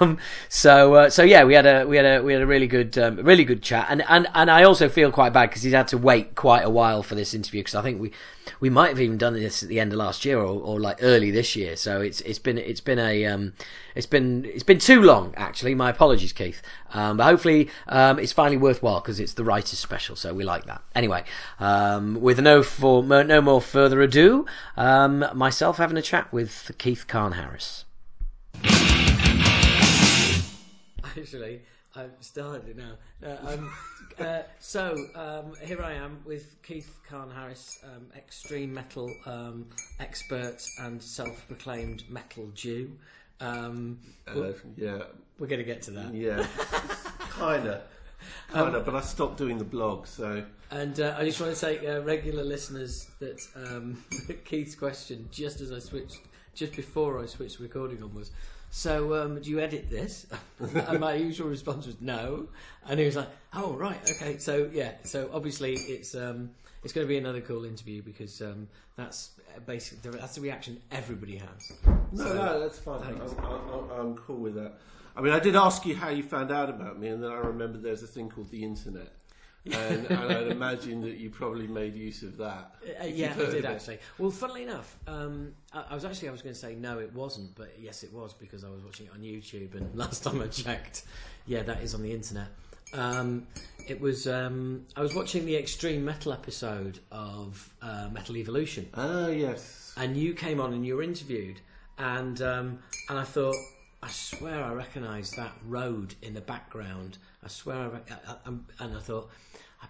Um, 0.00 0.18
so 0.48 0.94
uh, 0.94 1.10
so 1.10 1.22
yeah, 1.22 1.44
we 1.44 1.54
had 1.54 1.66
a 1.66 1.86
we 1.86 1.96
had 1.96 2.06
a 2.06 2.22
we 2.22 2.32
had 2.32 2.42
a 2.42 2.46
really 2.46 2.66
good 2.66 2.98
um, 2.98 3.16
really 3.16 3.44
good 3.44 3.62
chat, 3.62 3.86
and 3.88 4.02
and 4.08 4.26
and 4.34 4.50
I 4.50 4.64
also 4.64 4.88
feel 4.88 5.12
quite 5.12 5.32
bad 5.32 5.50
because 5.50 5.62
he's 5.62 5.72
had 5.72 5.88
to 5.88 5.98
wait 5.98 6.34
quite 6.34 6.64
a 6.64 6.70
while 6.70 7.02
for 7.02 7.14
this 7.14 7.34
interview 7.34 7.60
because 7.60 7.74
I 7.74 7.82
think 7.82 8.00
we 8.00 8.10
we 8.58 8.70
might 8.70 8.88
have 8.88 9.00
even 9.00 9.18
done 9.18 9.34
this 9.34 9.62
at 9.62 9.68
the 9.68 9.78
end 9.78 9.92
of 9.92 9.98
last 9.98 10.24
year 10.24 10.38
or, 10.38 10.60
or 10.60 10.80
like 10.80 10.98
early 11.02 11.30
this 11.30 11.54
year. 11.54 11.76
So 11.76 12.00
it's 12.00 12.20
it's 12.22 12.38
been 12.38 12.58
it's 12.58 12.80
been 12.80 12.98
a 12.98 13.26
um, 13.26 13.52
it's 13.94 14.06
been 14.06 14.44
it's 14.46 14.62
been 14.62 14.78
too 14.78 15.02
long 15.02 15.34
actually. 15.36 15.74
My 15.74 15.90
apologies, 15.90 16.32
Keith. 16.32 16.62
Um, 16.92 17.18
but 17.18 17.24
hopefully 17.24 17.70
um, 17.88 18.18
it's 18.18 18.32
finally 18.32 18.56
worthwhile 18.56 19.00
because 19.00 19.20
it's 19.20 19.34
the 19.34 19.44
writers 19.44 19.78
special, 19.78 20.16
so 20.16 20.34
we 20.34 20.44
like 20.44 20.66
that. 20.66 20.82
Anyway, 20.94 21.24
um, 21.58 22.20
with 22.20 22.40
no 22.40 22.62
for 22.62 23.02
no 23.02 23.40
more 23.40 23.60
further 23.60 24.00
ado, 24.02 24.46
um, 24.76 25.24
myself 25.34 25.76
having 25.78 25.96
a 25.96 26.02
chat 26.02 26.32
with 26.32 26.72
Keith 26.78 27.06
Kahn 27.06 27.32
Harris. 27.32 27.84
Actually, 31.04 31.62
I've 31.94 32.12
started 32.20 32.68
it 32.68 32.76
now. 32.76 32.92
No, 33.20 33.38
um, 33.46 33.72
uh, 34.18 34.42
so 34.60 34.96
um, 35.14 35.54
here 35.64 35.82
I 35.82 35.94
am 35.94 36.20
with 36.24 36.62
Keith 36.62 36.98
Kahn 37.08 37.30
Harris, 37.30 37.78
um, 37.84 38.06
extreme 38.16 38.72
metal 38.72 39.12
um, 39.26 39.66
expert 39.98 40.64
and 40.80 41.02
self-proclaimed 41.02 42.04
metal 42.08 42.50
Jew. 42.54 42.92
Um, 43.40 43.98
uh, 44.28 44.52
yeah, 44.76 45.02
we're 45.38 45.48
going 45.48 45.58
to 45.58 45.64
get 45.64 45.82
to 45.82 45.90
that. 45.92 46.14
Yeah, 46.14 46.46
kinda, 47.38 47.82
kinda. 48.52 48.76
Um, 48.76 48.84
but 48.84 48.94
I 48.94 49.00
stopped 49.00 49.38
doing 49.38 49.58
the 49.58 49.64
blog, 49.64 50.06
so. 50.06 50.44
And 50.70 51.00
uh, 51.00 51.16
I 51.18 51.24
just 51.24 51.40
want 51.40 51.52
to 51.52 51.58
say, 51.58 51.84
uh, 51.84 52.02
regular 52.02 52.44
listeners, 52.44 53.08
that 53.18 53.40
um, 53.56 54.04
Keith's 54.44 54.76
question, 54.76 55.28
just 55.32 55.60
as 55.60 55.72
I 55.72 55.80
switched, 55.80 56.20
just 56.54 56.76
before 56.76 57.20
I 57.20 57.26
switched 57.26 57.58
recording 57.58 58.02
on, 58.02 58.14
was 58.14 58.30
so 58.70 59.14
um, 59.22 59.40
do 59.40 59.50
you 59.50 59.60
edit 59.60 59.90
this? 59.90 60.26
and 60.58 61.00
my 61.00 61.14
usual 61.14 61.48
response 61.48 61.86
was 61.86 62.00
no. 62.00 62.48
And 62.88 62.98
he 62.98 63.06
was 63.06 63.16
like, 63.16 63.28
oh 63.52 63.72
right, 63.74 63.98
okay. 64.10 64.38
So 64.38 64.70
yeah, 64.72 64.92
so 65.04 65.28
obviously 65.32 65.74
it's 65.74 66.14
um, 66.14 66.50
it's 66.84 66.92
going 66.92 67.06
to 67.06 67.08
be 67.08 67.18
another 67.18 67.40
cool 67.40 67.64
interview 67.64 68.02
because 68.02 68.40
um, 68.40 68.68
that's 68.96 69.30
basically 69.66 70.10
that's 70.12 70.36
the 70.36 70.40
reaction 70.40 70.80
everybody 70.90 71.36
has. 71.36 71.72
No, 72.12 72.24
so, 72.24 72.34
no, 72.34 72.60
that's 72.60 72.78
fine. 72.78 73.02
I'm, 73.02 73.44
I'm, 73.44 73.90
I'm, 73.90 74.16
cool 74.16 74.38
with 74.38 74.54
that. 74.54 74.74
I 75.16 75.20
mean, 75.20 75.32
I 75.32 75.40
did 75.40 75.56
ask 75.56 75.84
you 75.84 75.96
how 75.96 76.08
you 76.08 76.22
found 76.22 76.52
out 76.52 76.70
about 76.70 76.98
me, 76.98 77.08
and 77.08 77.22
then 77.22 77.30
I 77.30 77.38
remember 77.38 77.78
there's 77.78 78.02
a 78.02 78.06
thing 78.06 78.30
called 78.30 78.50
the 78.50 78.62
internet 78.62 79.12
and, 79.66 80.06
and, 80.06 80.32
I'd 80.32 80.48
imagine 80.48 81.02
that 81.02 81.18
you 81.18 81.28
probably 81.28 81.66
made 81.66 81.94
use 81.94 82.22
of 82.22 82.38
that. 82.38 82.74
Uh, 83.00 83.04
yeah, 83.04 83.34
I 83.34 83.50
did 83.50 83.64
actually. 83.64 83.98
Well, 84.18 84.30
funnily 84.30 84.62
enough, 84.62 84.96
um, 85.06 85.52
I, 85.72 85.84
I, 85.90 85.94
was 85.94 86.04
actually 86.04 86.28
I 86.28 86.32
was 86.32 86.42
going 86.42 86.54
to 86.54 86.58
say 86.60 86.74
no, 86.74 86.98
it 86.98 87.12
wasn't, 87.12 87.54
but 87.56 87.74
yes, 87.78 88.02
it 88.02 88.12
was 88.12 88.32
because 88.32 88.64
I 88.64 88.70
was 88.70 88.82
watching 88.82 89.06
it 89.06 89.12
on 89.12 89.20
YouTube, 89.20 89.74
and 89.74 89.94
last 89.98 90.24
time 90.24 90.40
I 90.40 90.46
checked, 90.46 91.04
yeah, 91.46 91.62
that 91.62 91.82
is 91.82 91.94
on 91.94 92.02
the 92.02 92.12
internet. 92.12 92.48
Um, 92.92 93.46
it 93.86 94.00
was 94.00 94.26
um, 94.26 94.86
I 94.96 95.02
was 95.02 95.14
watching 95.14 95.44
the 95.44 95.56
extreme 95.56 96.04
metal 96.04 96.32
episode 96.32 97.00
of 97.12 97.72
uh, 97.82 98.08
Metal 98.10 98.36
Evolution. 98.36 98.88
Ah, 98.94 99.28
yes. 99.28 99.92
And 99.96 100.16
you 100.16 100.34
came 100.34 100.60
on 100.60 100.72
and 100.72 100.86
you 100.86 100.96
were 100.96 101.02
interviewed, 101.02 101.60
and 101.98 102.40
um, 102.40 102.78
and 103.08 103.18
I 103.18 103.24
thought. 103.24 103.56
I 104.02 104.08
swear 104.08 104.64
I 104.64 104.72
recognise 104.72 105.30
that 105.32 105.52
road 105.62 106.14
in 106.22 106.32
the 106.32 106.40
background. 106.40 107.18
I 107.44 107.48
swear 107.48 107.76
I, 107.76 107.86
rec- 107.88 108.10
I, 108.26 108.32
I 108.32 108.84
and 108.84 108.96
I 108.96 108.98
thought 108.98 109.28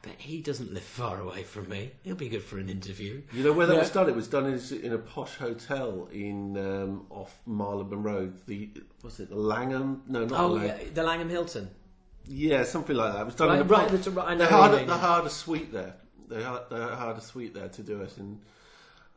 bet 0.03 0.17
he 0.19 0.41
doesn't 0.41 0.73
live 0.73 0.83
far 0.83 1.21
away 1.21 1.43
from 1.43 1.69
me. 1.69 1.93
He'll 2.03 2.15
be 2.15 2.29
good 2.29 2.43
for 2.43 2.59
an 2.59 2.69
interview. 2.69 3.23
You 3.33 3.45
know 3.45 3.53
where 3.53 3.67
that 3.67 3.75
yeah. 3.75 3.81
was 3.81 3.91
done? 3.91 4.09
It 4.09 4.17
was 4.17 4.29
done 4.29 4.47
in, 4.47 4.61
in 4.83 4.93
a 4.93 4.99
posh 4.99 5.37
hotel 5.37 6.09
in 6.13 6.57
um, 6.57 7.07
off 7.11 7.41
Marylebone 7.47 8.03
Road. 8.03 8.41
The 8.47 8.71
was 9.03 9.21
it 9.21 9.29
the 9.29 9.37
Langham? 9.37 10.03
No, 10.09 10.25
not 10.25 10.41
oh, 10.41 10.59
the 10.59 10.67
yeah, 10.67 10.79
the 10.95 11.03
Langham 11.03 11.29
Hilton. 11.29 11.71
Yeah, 12.27 12.65
something 12.65 12.97
like 12.97 13.13
that. 13.13 13.23
It 13.23 13.27
was 13.27 13.35
done 13.35 13.49
right, 13.49 13.61
in 13.61 13.67
the, 13.67 13.75
right, 13.75 13.89
the, 13.89 14.11
right, 14.11 14.39
they 14.39 14.47
hired, 14.47 14.89
they 14.89 14.93
hired 14.93 15.27
a 15.27 15.31
suite 15.31 15.73
there. 15.73 15.95
They 16.29 16.43
hired, 16.43 16.71
they 16.71 16.77
hired 16.77 17.17
a 17.17 17.21
suite 17.21 17.55
there 17.55 17.69
to 17.69 17.83
do 17.83 18.03
it, 18.03 18.17
and 18.19 18.41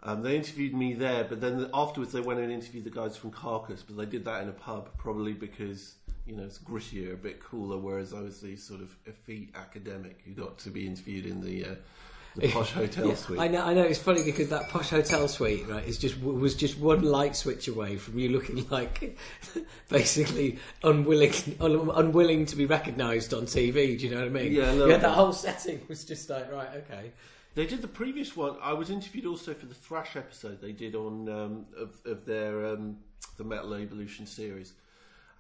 um, 0.02 0.24
they 0.24 0.36
interviewed 0.36 0.74
me 0.74 0.94
there. 0.94 1.24
But 1.24 1.40
then 1.40 1.70
afterwards, 1.74 2.12
they 2.12 2.22
went 2.22 2.40
and 2.40 2.52
interviewed 2.52 2.86
the 2.86 2.90
guys 2.90 3.16
from 3.16 3.32
Carcass. 3.32 3.84
But 3.84 3.98
they 3.98 4.06
did 4.06 4.26
that 4.26 4.42
in 4.42 4.50
a 4.50 4.54
pub, 4.54 4.90
probably 4.98 5.34
because 5.34 5.96
you 6.26 6.36
know, 6.36 6.44
it's 6.44 6.60
grittier, 6.60 7.14
a 7.14 7.18
bit 7.18 7.42
cooler. 7.42 7.78
Whereas 7.78 8.14
I 8.14 8.22
was 8.22 8.42
the 8.42 8.56
sort 8.56 8.82
of 8.82 8.96
effete 9.06 9.54
academic 9.56 10.22
who 10.26 10.32
got 10.34 10.58
to 10.60 10.70
be 10.70 10.88
interviewed 10.88 11.26
in 11.26 11.42
the, 11.42 11.66
uh, 11.66 11.76
the 12.36 12.48
posh 12.52 12.72
hotel 12.72 13.10
yeah, 13.10 13.16
suite. 13.16 13.40
I 13.40 13.48
know, 13.48 13.64
I 13.64 13.74
know. 13.74 13.84
It's 13.84 14.00
funny 14.00 14.24
because 14.24 14.50
that 14.50 14.70
posh 14.70 14.90
hotel 14.90 15.28
suite, 15.28 15.68
right, 15.68 15.86
is 15.86 15.98
just 15.98 16.22
was 16.22 16.56
just 16.56 16.78
one 16.80 17.02
light 17.02 17.36
switch 17.36 17.68
away 17.68 17.98
from 17.98 18.18
you 18.18 18.30
looking 18.30 18.68
like 18.72 19.18
basically 19.90 20.60
unwilling, 20.84 21.34
un, 21.60 21.90
unwilling 21.94 22.46
to 22.48 22.56
be 22.56 22.66
recognised 22.66 23.34
on 23.34 23.44
TV. 23.44 23.98
Do 23.98 24.08
you 24.08 24.12
know 24.12 24.20
what 24.20 24.28
I 24.28 24.30
mean? 24.30 24.54
Yeah, 24.54 24.74
yeah. 24.74 24.98
That 24.98 25.14
whole 25.14 25.34
setting 25.34 25.82
was 25.88 26.06
just 26.06 26.30
like 26.30 26.52
right, 26.52 26.70
okay. 26.78 27.12
They 27.56 27.68
did 27.68 27.84
the 27.84 27.88
previous 27.88 28.36
one. 28.36 28.56
I 28.64 28.74
was 28.74 28.90
interviewed 28.90 29.28
also 29.28 29.54
for 29.54 29.68
the 29.68 29.76
Thrash 29.76 30.16
episode 30.16 30.60
they 30.60 30.72
did 30.72 30.96
on 30.96 31.30
um, 31.30 31.66
of, 31.78 32.00
of 32.04 32.26
their 32.26 32.66
um, 32.66 32.98
the 33.38 33.44
Metal 33.44 33.76
Evolution 33.76 34.26
series 34.26 34.74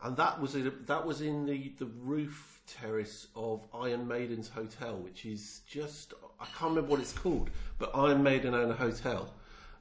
and 0.03 0.17
that 0.17 0.41
was 0.41 0.55
in, 0.55 0.71
that 0.85 1.05
was 1.05 1.21
in 1.21 1.45
the, 1.45 1.73
the 1.77 1.85
roof 1.85 2.61
terrace 2.67 3.27
of 3.35 3.65
Iron 3.73 4.07
Maiden's 4.07 4.49
hotel, 4.49 4.97
which 4.97 5.25
is 5.25 5.61
just 5.67 6.13
I 6.39 6.45
can't 6.45 6.71
remember 6.71 6.91
what 6.91 6.99
it's 6.99 7.13
called, 7.13 7.49
but 7.79 7.91
Iron 7.95 8.23
Maiden 8.23 8.53
own 8.53 8.71
a 8.71 8.75
hotel 8.75 9.33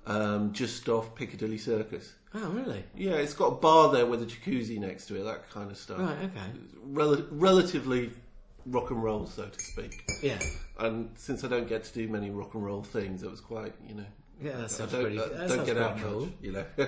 um, 0.07 0.53
just 0.53 0.89
off 0.89 1.15
Piccadilly 1.15 1.59
Circus. 1.59 2.15
Oh, 2.35 2.49
really? 2.51 2.85
Yeah, 2.97 3.13
it's 3.13 3.35
got 3.35 3.47
a 3.47 3.57
bar 3.57 3.93
there 3.93 4.07
with 4.07 4.23
a 4.23 4.27
jacuzzi 4.27 4.79
next 4.79 5.07
to 5.07 5.21
it, 5.21 5.25
that 5.25 5.51
kind 5.51 5.71
of 5.71 5.77
stuff. 5.77 5.99
Right, 5.99 6.17
okay. 6.25 6.59
Rel- 6.83 7.27
relatively 7.31 8.11
rock 8.67 8.91
and 8.91 9.03
roll, 9.03 9.27
so 9.27 9.47
to 9.47 9.61
speak. 9.61 10.05
Yeah. 10.23 10.39
And 10.79 11.11
since 11.17 11.45
I 11.45 11.49
don't 11.49 11.69
get 11.69 11.85
to 11.85 11.93
do 11.93 12.09
many 12.09 12.31
rock 12.31 12.55
and 12.55 12.65
roll 12.65 12.83
things, 12.83 13.23
it 13.23 13.31
was 13.31 13.41
quite, 13.41 13.75
you 13.87 13.95
know. 13.97 14.07
Yeah, 14.41 14.57
that 14.57 14.71
sounds 14.71 14.93
pretty. 14.93 15.21
I 15.21 15.47
don't 15.47 15.67
get 15.67 15.77
out 15.77 15.99
cool. 15.99 16.21
much, 16.23 16.31
you 16.41 16.53
know. 16.53 16.65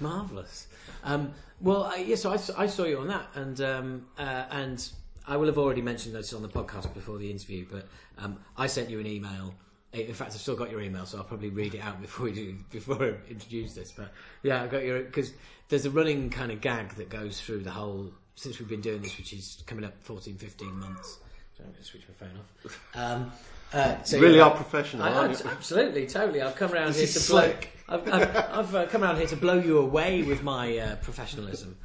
Marvelous. 0.00 0.66
Um, 1.04 1.32
well, 1.60 1.84
I, 1.84 1.96
yeah, 1.96 2.16
so 2.16 2.30
I, 2.30 2.62
I 2.62 2.66
saw 2.66 2.84
you 2.84 2.98
on 2.98 3.08
that, 3.08 3.26
and 3.34 3.60
um, 3.60 4.06
uh, 4.18 4.44
and 4.50 4.88
I 5.26 5.36
will 5.36 5.46
have 5.46 5.58
already 5.58 5.82
mentioned 5.82 6.14
this 6.14 6.32
on 6.32 6.42
the 6.42 6.48
podcast 6.48 6.92
before 6.94 7.18
the 7.18 7.30
interview, 7.30 7.66
but 7.70 7.86
um, 8.18 8.38
I 8.56 8.66
sent 8.66 8.90
you 8.90 9.00
an 9.00 9.06
email. 9.06 9.54
In 9.92 10.12
fact, 10.14 10.32
I've 10.32 10.40
still 10.40 10.56
got 10.56 10.70
your 10.70 10.80
email, 10.80 11.06
so 11.06 11.18
I'll 11.18 11.24
probably 11.24 11.48
read 11.48 11.74
it 11.74 11.80
out 11.80 12.00
before 12.00 12.26
we 12.26 12.32
do 12.32 12.56
before 12.70 13.02
I 13.02 13.30
introduce 13.30 13.74
this. 13.74 13.92
But 13.92 14.12
yeah, 14.42 14.62
I 14.62 14.66
got 14.66 14.84
your 14.84 15.02
because 15.02 15.32
there's 15.68 15.86
a 15.86 15.90
running 15.90 16.30
kind 16.30 16.52
of 16.52 16.60
gag 16.60 16.90
that 16.96 17.08
goes 17.08 17.40
through 17.40 17.60
the 17.60 17.70
whole 17.70 18.12
since 18.34 18.58
we've 18.58 18.68
been 18.68 18.80
doing 18.80 19.02
this, 19.02 19.18
which 19.18 19.32
is 19.32 19.62
coming 19.66 19.84
up 19.84 19.94
14, 20.02 20.36
15 20.36 20.78
months. 20.78 21.18
So 21.56 21.64
I'm 21.64 21.70
going 21.72 21.82
to 21.82 21.84
switch 21.84 22.02
my 22.08 22.26
phone 22.26 22.38
off. 22.38 23.48
Uh, 23.72 24.02
so 24.02 24.18
really 24.18 24.38
yeah, 24.38 24.44
are 24.44 24.54
professional, 24.54 25.02
I, 25.04 25.12
aren't 25.12 25.44
you? 25.44 25.50
absolutely, 25.50 26.06
totally. 26.06 26.40
I've 26.40 26.56
come 26.56 26.72
around 26.72 26.94
This 26.94 27.14
here 27.14 27.22
to 27.22 27.28
blow. 27.30 27.54
I've, 27.88 28.12
I've, 28.12 28.36
I've 28.36 28.74
uh, 28.74 28.86
come 28.86 29.02
around 29.02 29.16
here 29.16 29.26
to 29.28 29.36
blow 29.36 29.58
you 29.58 29.78
away 29.78 30.22
with 30.22 30.42
my 30.42 30.78
uh, 30.78 30.96
professionalism. 30.96 31.76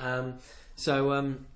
Um, 0.00 0.34
so, 0.76 1.12
um, 1.12 1.46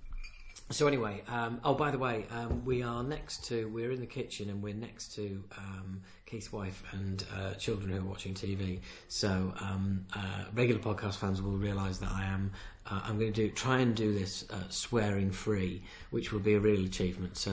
so 0.70 0.86
anyway. 0.88 1.22
Um, 1.28 1.60
oh, 1.64 1.74
by 1.74 1.90
the 1.90 1.98
way, 1.98 2.26
um, 2.30 2.64
we 2.64 2.82
are 2.82 3.02
next 3.02 3.44
to. 3.46 3.68
We're 3.68 3.92
in 3.92 4.00
the 4.00 4.06
kitchen 4.06 4.50
and 4.50 4.62
we're 4.62 4.74
next 4.74 5.14
to 5.16 5.44
um, 5.56 6.00
Keith's 6.26 6.52
wife 6.52 6.82
and 6.92 7.24
uh, 7.36 7.54
children 7.54 7.90
who 7.92 7.98
are 7.98 8.08
watching 8.08 8.34
TV. 8.34 8.80
So, 9.08 9.52
um, 9.60 10.06
uh, 10.14 10.44
regular 10.54 10.80
podcast 10.80 11.16
fans 11.16 11.40
will 11.42 11.56
realise 11.56 11.98
that 11.98 12.10
I 12.10 12.24
am. 12.24 12.52
Uh, 12.90 13.00
I'm 13.04 13.18
going 13.18 13.32
to 13.32 13.48
do 13.48 13.50
try 13.50 13.78
and 13.78 13.94
do 13.94 14.12
this 14.12 14.44
uh, 14.50 14.56
swearing 14.68 15.30
free, 15.30 15.82
which 16.10 16.32
will 16.32 16.40
be 16.40 16.54
a 16.54 16.60
real 16.60 16.84
achievement. 16.84 17.36
So. 17.36 17.52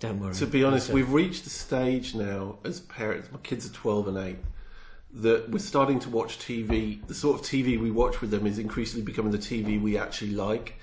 Don't 0.00 0.20
worry. 0.20 0.34
To 0.34 0.46
be 0.46 0.64
honest, 0.64 0.90
we've 0.90 1.12
reached 1.12 1.44
the 1.44 1.50
stage 1.50 2.14
now 2.14 2.58
as 2.64 2.80
parents. 2.80 3.30
My 3.32 3.38
kids 3.38 3.66
are 3.68 3.72
twelve 3.72 4.08
and 4.08 4.18
eight. 4.18 4.38
That 5.12 5.48
we're 5.50 5.60
starting 5.60 6.00
to 6.00 6.10
watch 6.10 6.38
TV. 6.38 7.06
The 7.06 7.14
sort 7.14 7.40
of 7.40 7.46
TV 7.46 7.80
we 7.80 7.90
watch 7.90 8.20
with 8.20 8.30
them 8.30 8.46
is 8.46 8.58
increasingly 8.58 9.04
becoming 9.04 9.30
the 9.32 9.38
TV 9.38 9.80
we 9.80 9.96
actually 9.96 10.32
like, 10.32 10.74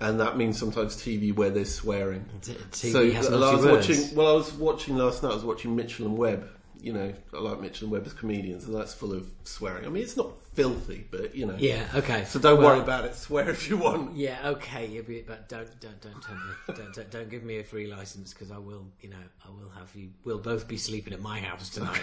and 0.00 0.20
that 0.20 0.36
means 0.36 0.58
sometimes 0.58 0.96
TV 0.96 1.34
where 1.34 1.50
they're 1.50 1.64
swearing. 1.64 2.26
T- 2.42 2.52
TV 2.52 2.92
so 2.92 3.10
has 3.10 3.28
I 3.28 3.54
was 3.54 3.66
watching. 3.66 4.14
Well, 4.14 4.28
I 4.28 4.32
was 4.34 4.52
watching 4.52 4.96
last 4.96 5.22
night. 5.22 5.32
I 5.32 5.34
was 5.34 5.44
watching 5.44 5.74
Mitchell 5.74 6.06
and 6.06 6.16
Webb. 6.16 6.48
You 6.80 6.92
know, 6.92 7.12
I 7.34 7.38
like 7.40 7.60
Mitchell 7.60 7.86
and 7.86 7.92
Webb 7.92 8.06
as 8.06 8.12
comedians, 8.12 8.64
and 8.64 8.74
that's 8.74 8.94
full 8.94 9.12
of 9.12 9.28
swearing. 9.44 9.84
I 9.86 9.88
mean, 9.88 10.02
it's 10.02 10.16
not 10.16 10.30
filthy, 10.56 11.06
but 11.10 11.34
you 11.34 11.44
know. 11.44 11.54
Yeah. 11.58 11.86
Okay. 11.94 12.24
So 12.24 12.38
don't 12.38 12.58
Well, 12.58 12.68
worry 12.68 12.80
about 12.80 13.04
it. 13.04 13.14
Swear 13.14 13.50
if 13.50 13.68
you 13.68 13.76
want. 13.76 14.16
Yeah, 14.16 14.38
okay, 14.44 14.86
yeah, 14.86 15.02
but- 15.26 15.48
don't 15.48 15.68
don't 15.80 16.00
don't 16.00 16.22
tell 16.22 16.34
me, 16.34 16.40
don't, 16.68 16.94
don't 16.94 17.10
don't 17.10 17.30
give 17.30 17.44
me 17.44 17.58
a 17.58 17.64
free 17.64 17.86
license 17.86 18.32
because 18.32 18.50
I 18.50 18.58
will, 18.58 18.86
you 19.00 19.10
know, 19.10 19.16
I 19.44 19.50
will 19.50 19.68
have 19.70 19.94
you. 19.94 20.10
We'll 20.24 20.38
both 20.38 20.66
be 20.66 20.78
sleeping 20.78 21.12
at 21.12 21.20
my 21.20 21.40
house 21.40 21.68
tonight. 21.68 22.00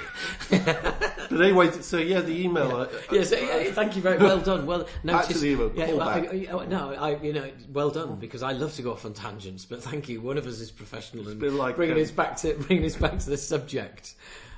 But 0.50 1.42
anyway, 1.42 1.72
so 1.72 1.98
yeah, 1.98 2.22
the 2.22 2.44
email. 2.44 2.76
I, 2.82 3.14
yes, 3.14 3.32
yeah, 3.32 3.72
thank 3.72 3.96
you 3.96 4.02
very 4.02 4.18
well 4.18 4.40
done. 4.40 4.66
Well, 4.66 4.88
notice, 5.04 5.28
Back 5.28 5.36
to 5.36 5.40
the 5.40 5.50
email, 5.50 5.72
yeah, 5.76 5.94
well, 5.94 6.10
I. 6.10 6.48
I- 6.52 6.66
no, 6.66 6.94
I 6.94 7.16
you 7.22 7.34
know, 7.34 7.50
well 7.72 7.90
done 7.90 8.18
because 8.18 8.44
I 8.44 8.52
love 8.52 8.74
to 8.76 8.82
go 8.82 8.92
off 8.92 9.06
on 9.06 9.14
tangents, 9.14 9.66
but 9.66 9.82
thank 9.82 10.10
you. 10.10 10.22
One 10.22 10.38
of 10.38 10.46
us 10.46 10.60
is 10.60 10.70
professional 10.72 11.28
and 11.28 11.42
like, 11.58 11.76
bringing 11.76 11.96
um, 11.98 12.02
us 12.02 12.12
back 12.12 12.38
to 12.38 12.54
bringing 12.54 12.86
us 12.86 12.96
back 12.96 13.18
to 13.18 13.30
the 13.30 13.38
subject. 13.38 14.16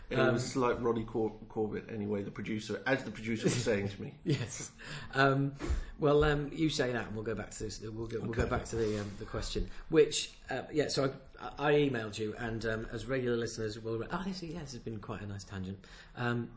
It 0.10 0.18
was 0.18 0.56
like 0.56 0.78
Roddy 0.82 1.04
Cor- 1.04 1.34
Corbett, 1.50 1.86
anyway, 1.92 2.22
the 2.22 2.32
producer, 2.32 2.82
as 2.86 3.04
the 3.04 3.12
producer 3.12 3.46
was 3.46 3.56
saying 3.56 3.90
to 3.90 4.02
me. 4.02 4.14
Yes. 4.24 4.72
Um, 5.14 5.54
well, 6.00 6.24
um, 6.24 6.52
you 6.54 6.70
say 6.70 6.92
that, 6.92 7.08
and 7.08 7.16
we'll 7.16 7.24
go 7.24 7.36
back 7.36 7.52
to 7.52 7.64
this. 7.64 7.82
We'll 7.82 8.08
go, 8.08 8.20
we'll 8.22 8.34
go 8.34 8.46
back 8.46 8.66
to 8.66 8.76
the 8.76 9.00
um, 9.00 9.12
the 9.18 9.26
question. 9.26 9.70
Which, 9.90 10.32
uh, 10.50 10.62
yeah. 10.72 10.90
So 10.90 11.12
I, 11.42 11.70
I 11.70 11.74
emailed 11.74 12.18
you, 12.18 12.36
and 12.38 12.66
um, 12.66 12.88
as 12.92 13.06
regular 13.06 13.38
listeners 13.38 13.80
will. 13.80 14.04
Oh, 14.12 14.24
this, 14.26 14.44
yeah, 14.44 14.60
this 14.60 14.74
has 14.74 14.82
been 14.82 15.00
quite 15.00 15.22
a 15.22 15.26
nice 15.26 15.44
tangent. 15.44 15.80
Um, 16.16 16.50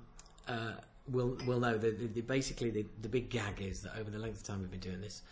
uh, 0.47 0.73
will 1.11 1.37
will 1.47 1.61
know 1.61 1.79
that 1.79 1.99
the, 1.99 2.07
the, 2.07 2.21
basically 2.21 2.71
the, 2.71 2.87
the 3.01 3.09
big 3.09 3.31
gag 3.31 3.61
is 3.61 3.83
that 3.83 3.93
over 3.99 4.11
the 4.11 4.19
length 4.19 4.39
of 4.39 4.45
time 4.45 4.61
we've 4.61 4.71
been 4.71 4.81
doing 4.81 5.01
this, 5.01 5.23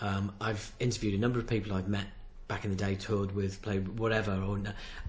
um, 0.00 0.32
I've 0.40 0.72
interviewed 0.80 1.14
a 1.14 1.18
number 1.18 1.38
of 1.38 1.46
people 1.46 1.74
I've 1.74 1.88
met 1.88 2.06
back 2.48 2.64
in 2.64 2.70
the 2.70 2.76
day, 2.76 2.94
toured 2.94 3.34
with, 3.34 3.62
played 3.62 3.98
whatever, 3.98 4.32
or 4.42 4.58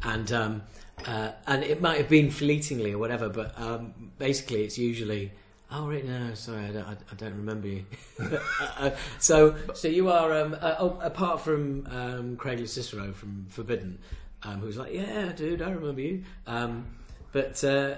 and 0.04 0.32
um, 0.32 0.64
uh, 1.06 1.32
and 1.48 1.64
it 1.64 1.82
might 1.82 1.98
have 1.98 2.10
been 2.10 2.32
fleetingly 2.32 2.94
or 2.94 2.98
whatever, 2.98 3.30
but 3.30 3.60
um, 3.60 4.12
basically 4.18 4.64
it's 4.64 4.78
usually. 4.78 5.32
Oh 5.72 5.88
right, 5.90 6.06
no, 6.06 6.34
sorry, 6.36 6.66
I 6.66 6.72
don't, 6.72 6.88
I, 6.88 6.92
I 6.92 7.16
don't 7.18 7.36
remember 7.36 7.68
you. 7.68 7.86
uh, 8.78 8.92
so, 9.20 9.56
so 9.74 9.88
you 9.88 10.10
are 10.10 10.32
um, 10.32 10.56
uh, 10.62 10.76
oh, 10.78 11.00
apart 11.02 11.42
from 11.42 11.88
um, 11.88 12.38
Craig 12.38 12.66
Cicero 12.68 13.12
from 13.14 13.48
Forbidden, 13.50 13.98
um, 14.44 14.60
who's 14.60 14.78
like, 14.78 14.94
yeah, 14.94 15.32
dude, 15.32 15.64
I 15.64 15.72
remember 15.72 16.02
you. 16.02 16.24
Um, 16.46 16.86
but 17.32 17.62
uh, 17.64 17.96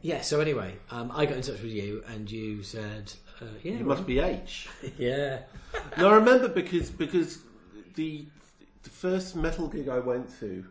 yeah, 0.00 0.20
so 0.20 0.40
anyway, 0.40 0.76
um, 0.90 1.10
I 1.12 1.26
got 1.26 1.36
in 1.36 1.42
touch 1.42 1.60
with 1.60 1.72
you, 1.72 2.04
and 2.06 2.30
you 2.30 2.62
said, 2.62 3.12
uh, 3.40 3.46
yeah, 3.62 3.72
You 3.72 3.84
must 3.84 4.06
be 4.06 4.20
H. 4.20 4.68
yeah, 4.98 5.40
No, 5.98 6.10
I 6.10 6.14
remember 6.14 6.48
because 6.48 6.90
because 6.90 7.38
the 7.94 8.26
the 8.82 8.90
first 8.90 9.34
metal 9.36 9.68
gig 9.68 9.88
I 9.88 9.98
went 9.98 10.38
to, 10.40 10.66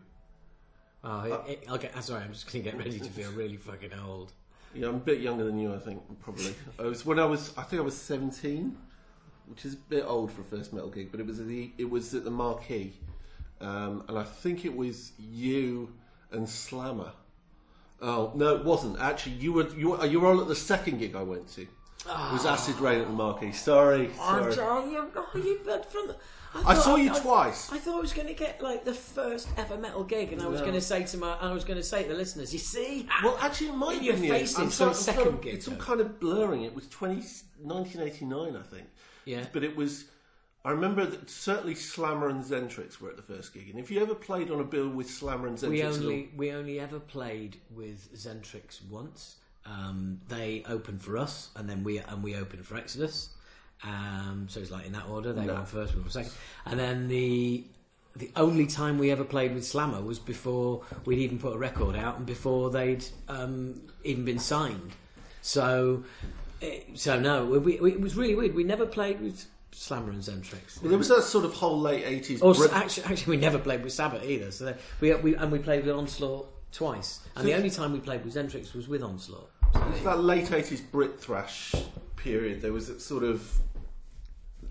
Oh, 1.06 1.44
it, 1.46 1.60
it, 1.62 1.70
okay, 1.70 1.90
uh, 1.94 2.00
sorry, 2.00 2.24
I'm 2.24 2.32
just 2.32 2.50
going 2.50 2.64
to 2.64 2.70
get 2.70 2.78
ready 2.78 2.98
to 2.98 3.10
feel 3.10 3.30
really 3.32 3.58
fucking 3.58 3.90
old. 4.06 4.32
yeah, 4.74 4.88
I'm 4.88 4.94
a 4.94 4.98
bit 4.98 5.20
younger 5.20 5.44
than 5.44 5.58
you, 5.58 5.74
I 5.74 5.78
think, 5.78 6.00
probably. 6.22 6.54
I 6.78 6.84
was 6.84 7.04
when 7.04 7.18
I 7.18 7.26
was, 7.26 7.52
I 7.58 7.62
think 7.62 7.80
I 7.80 7.84
was 7.84 7.96
17, 7.96 8.74
which 9.48 9.66
is 9.66 9.74
a 9.74 9.76
bit 9.76 10.04
old 10.06 10.32
for 10.32 10.40
a 10.40 10.44
first 10.44 10.72
metal 10.72 10.88
gig, 10.88 11.10
but 11.10 11.20
it 11.20 11.26
was 11.26 11.40
at 11.40 11.46
the 11.46 11.72
it 11.76 11.90
was 11.90 12.14
at 12.14 12.24
the 12.24 12.30
Marquee, 12.30 12.94
um, 13.60 14.04
and 14.08 14.18
I 14.18 14.24
think 14.24 14.64
it 14.64 14.74
was 14.74 15.12
you 15.18 15.92
and 16.32 16.48
Slammer. 16.48 17.12
Oh 18.00 18.32
no, 18.34 18.56
it 18.56 18.64
wasn't 18.64 18.98
actually. 18.98 19.36
You 19.36 19.52
were 19.52 19.68
you 19.76 19.90
were, 19.90 20.06
you 20.06 20.20
were 20.20 20.28
all 20.28 20.40
at 20.40 20.48
the 20.48 20.56
second 20.56 20.98
gig 20.98 21.14
I 21.14 21.22
went 21.22 21.48
to. 21.48 21.66
Ah. 22.06 22.30
It 22.30 22.32
was 22.34 22.46
Acid 22.46 22.78
Reign 22.80 23.00
at 23.00 23.06
the 23.06 23.12
Marquee. 23.12 23.52
Sorry, 23.52 24.10
sorry. 24.14 24.54
Oh, 24.60 24.90
you, 24.90 25.10
oh, 25.16 25.28
you 25.34 25.58
from 25.88 26.08
the, 26.08 26.16
I 26.54 26.74
thought- 26.74 26.84
saw 26.84 26.96
you 26.96 27.12
I- 27.12 27.18
twice. 27.18 27.72
I 27.72 27.78
thought 27.78 27.96
I 27.96 28.00
was 28.00 28.12
going 28.12 28.28
to 28.28 28.34
get 28.34 28.60
like 28.62 28.84
the 28.84 28.94
first 28.94 29.48
ever 29.56 29.76
metal 29.76 30.04
gig, 30.04 30.32
and 30.32 30.42
I 30.42 30.46
was 30.46 30.60
No. 30.60 30.66
going 30.66 30.74
to 30.76 30.80
say 30.82 31.04
to 31.04 31.16
my, 31.16 31.34
I 31.40 31.52
was 31.52 31.64
going 31.64 31.78
to 31.78 31.82
say 31.82 32.02
to 32.02 32.08
the 32.10 32.14
listeners, 32.14 32.52
you 32.52 32.58
see, 32.58 33.08
Well, 33.22 33.38
actually, 33.40 33.68
it 33.68 33.76
might 33.76 34.02
your 34.02 34.16
you. 34.16 34.28
face 34.30 34.56
I'm 34.58 34.64
in 34.66 34.70
sorry, 34.70 34.90
I'm 34.90 34.96
second 34.96 35.42
gig, 35.42 35.54
It's 35.54 35.66
all 35.68 35.76
kind 35.76 36.00
of 36.00 36.20
blurring. 36.20 36.62
It 36.62 36.74
was 36.74 36.86
20, 36.88 37.22
1989, 37.62 38.56
I 38.56 38.62
think. 38.62 38.86
yeah, 39.24 39.46
But 39.52 39.64
it 39.64 39.76
was. 39.76 40.04
I 40.66 40.70
remember 40.70 41.04
that 41.04 41.28
certainly 41.28 41.74
Slammer 41.74 42.28
and 42.30 42.42
Xentrix 42.42 42.98
were 42.98 43.10
at 43.10 43.16
the 43.16 43.22
first 43.22 43.52
gig, 43.52 43.68
and 43.68 43.78
if 43.78 43.90
you 43.90 44.00
ever 44.00 44.14
played 44.14 44.50
on 44.50 44.60
a 44.60 44.64
bill 44.64 44.88
with 44.88 45.10
Slammer 45.10 45.46
and 45.46 45.58
Xentrix, 45.58 45.68
we 45.68 45.82
only 45.82 46.30
we 46.36 46.52
only 46.52 46.80
ever 46.80 46.98
played 46.98 47.58
with 47.70 48.14
Xentrix 48.14 48.80
once. 48.88 49.36
Um, 49.66 50.20
they 50.28 50.62
opened 50.68 51.00
for 51.02 51.16
us, 51.16 51.50
and 51.56 51.68
then 51.68 51.84
we 51.84 51.98
and 51.98 52.22
we 52.22 52.34
opened 52.36 52.66
for 52.66 52.76
Exodus. 52.76 53.30
Um, 53.82 54.46
so 54.48 54.60
it's 54.60 54.70
like 54.70 54.86
in 54.86 54.92
that 54.92 55.06
order. 55.08 55.32
They 55.32 55.46
No. 55.46 55.56
on 55.56 55.66
first, 55.66 55.94
we 55.94 56.02
were 56.02 56.10
second, 56.10 56.32
and 56.66 56.78
then 56.78 57.08
the 57.08 57.64
the 58.16 58.30
only 58.36 58.66
time 58.66 58.98
we 58.98 59.10
ever 59.10 59.24
played 59.24 59.54
with 59.54 59.64
Slammer 59.66 60.00
was 60.00 60.18
before 60.18 60.82
we'd 61.04 61.18
even 61.18 61.38
put 61.38 61.54
a 61.54 61.58
record 61.58 61.96
out, 61.96 62.16
and 62.18 62.26
before 62.26 62.70
they'd 62.70 63.04
um, 63.28 63.80
even 64.04 64.24
been 64.24 64.38
signed. 64.38 64.92
So, 65.42 66.04
eh, 66.62 66.80
so 66.94 67.18
no, 67.18 67.44
we, 67.44 67.78
we, 67.78 67.92
it 67.92 68.00
was 68.00 68.16
really 68.16 68.34
weird. 68.34 68.54
We 68.54 68.64
never 68.64 68.86
played 68.86 69.20
with 69.20 69.44
Slammer 69.72 70.10
and 70.10 70.22
Xentrix. 70.22 70.80
Well, 70.80 70.90
there 70.90 70.98
was 70.98 71.08
that 71.08 71.22
sort 71.22 71.44
of 71.44 71.54
whole 71.54 71.80
late 71.80 72.04
eighties. 72.04 72.40
Or 72.40 72.52
s- 72.54 72.70
actually, 72.72 73.04
actually, 73.06 73.36
we 73.36 73.42
never 73.42 73.58
played 73.58 73.82
with 73.82 73.92
Sabbat 73.92 74.24
either. 74.24 74.50
So 74.52 74.74
we, 75.00 75.12
we 75.14 75.34
and 75.36 75.50
we 75.50 75.58
played 75.58 75.84
with 75.84 75.94
Onslaught 75.94 76.48
twice. 76.72 77.20
And 77.36 77.46
the 77.46 77.54
only 77.54 77.70
time 77.70 77.92
we 77.92 78.00
played 78.00 78.24
with 78.24 78.34
Xentrix 78.34 78.74
was 78.74 78.86
with 78.88 79.02
Onslaught. 79.02 79.50
That 80.04 80.20
late 80.20 80.52
eighties 80.52 80.80
Brit 80.80 81.18
thrash 81.20 81.74
period. 82.16 82.62
There 82.62 82.72
was 82.72 82.88
a 82.88 83.00
sort 83.00 83.24
of. 83.24 83.58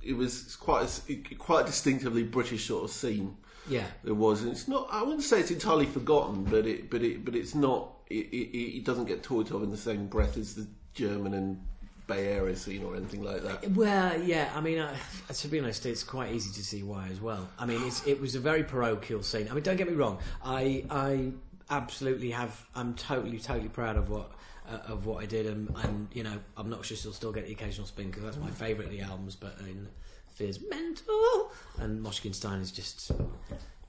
It 0.01 0.17
was 0.17 0.55
quite 0.57 0.85
a, 1.09 1.15
quite 1.35 1.61
a 1.63 1.65
distinctively 1.67 2.23
British 2.23 2.67
sort 2.67 2.83
of 2.83 2.89
scene. 2.91 3.37
Yeah, 3.69 3.85
There 4.03 4.13
was, 4.13 4.41
and 4.41 4.51
it's 4.51 4.67
not. 4.67 4.89
I 4.91 5.01
wouldn't 5.03 5.23
say 5.23 5.39
it's 5.39 5.51
entirely 5.51 5.85
forgotten, 5.85 6.43
but 6.43 6.67
it, 6.67 6.89
but 6.89 7.01
it, 7.01 7.23
but 7.23 7.33
it's 7.33 7.55
not. 7.55 7.93
It, 8.09 8.25
it, 8.33 8.77
it 8.77 8.83
doesn't 8.83 9.05
get 9.05 9.23
talked 9.23 9.51
of 9.51 9.63
in 9.63 9.71
the 9.71 9.77
same 9.77 10.07
breath 10.07 10.35
as 10.35 10.55
the 10.55 10.67
German 10.93 11.33
and 11.33 11.65
Bay 12.05 12.33
Area 12.33 12.57
scene 12.57 12.83
or 12.83 12.97
anything 12.97 13.23
like 13.23 13.41
that. 13.43 13.71
Well, 13.71 14.21
yeah. 14.21 14.51
I 14.53 14.59
mean, 14.59 14.85
to 15.33 15.47
be 15.47 15.59
honest, 15.59 15.85
it's 15.85 16.03
quite 16.03 16.33
easy 16.33 16.51
to 16.51 16.63
see 16.65 16.83
why 16.83 17.07
as 17.09 17.21
well. 17.21 17.47
I 17.57 17.65
mean, 17.65 17.81
it's, 17.83 18.05
it 18.05 18.19
was 18.19 18.35
a 18.35 18.41
very 18.41 18.63
parochial 18.63 19.23
scene. 19.23 19.47
I 19.49 19.53
mean, 19.53 19.63
don't 19.63 19.77
get 19.77 19.87
me 19.87 19.93
wrong. 19.93 20.19
I 20.43 20.83
I 20.89 21.31
absolutely 21.69 22.31
have. 22.31 22.67
I'm 22.75 22.95
totally 22.95 23.39
totally 23.39 23.69
proud 23.69 23.95
of 23.95 24.09
what. 24.09 24.29
Uh, 24.65 24.77
of 24.93 25.05
what 25.05 25.21
I 25.21 25.25
did, 25.25 25.45
and, 25.45 25.69
and 25.83 26.07
you 26.13 26.23
know, 26.23 26.39
Obnoxious 26.57 27.03
will 27.03 27.11
still 27.11 27.33
get 27.33 27.45
the 27.45 27.51
occasional 27.51 27.85
spin 27.85 28.07
because 28.07 28.23
that's 28.23 28.37
my 28.37 28.49
favourite 28.49 28.85
of 28.85 28.91
the 28.91 29.01
albums. 29.01 29.35
But 29.35 29.57
I 29.59 29.63
mean, 29.63 29.89
Fear's 30.35 30.59
mental, 30.69 31.51
and 31.79 32.01
Moshkinstein 32.01 32.61
is 32.61 32.71
just, 32.71 33.11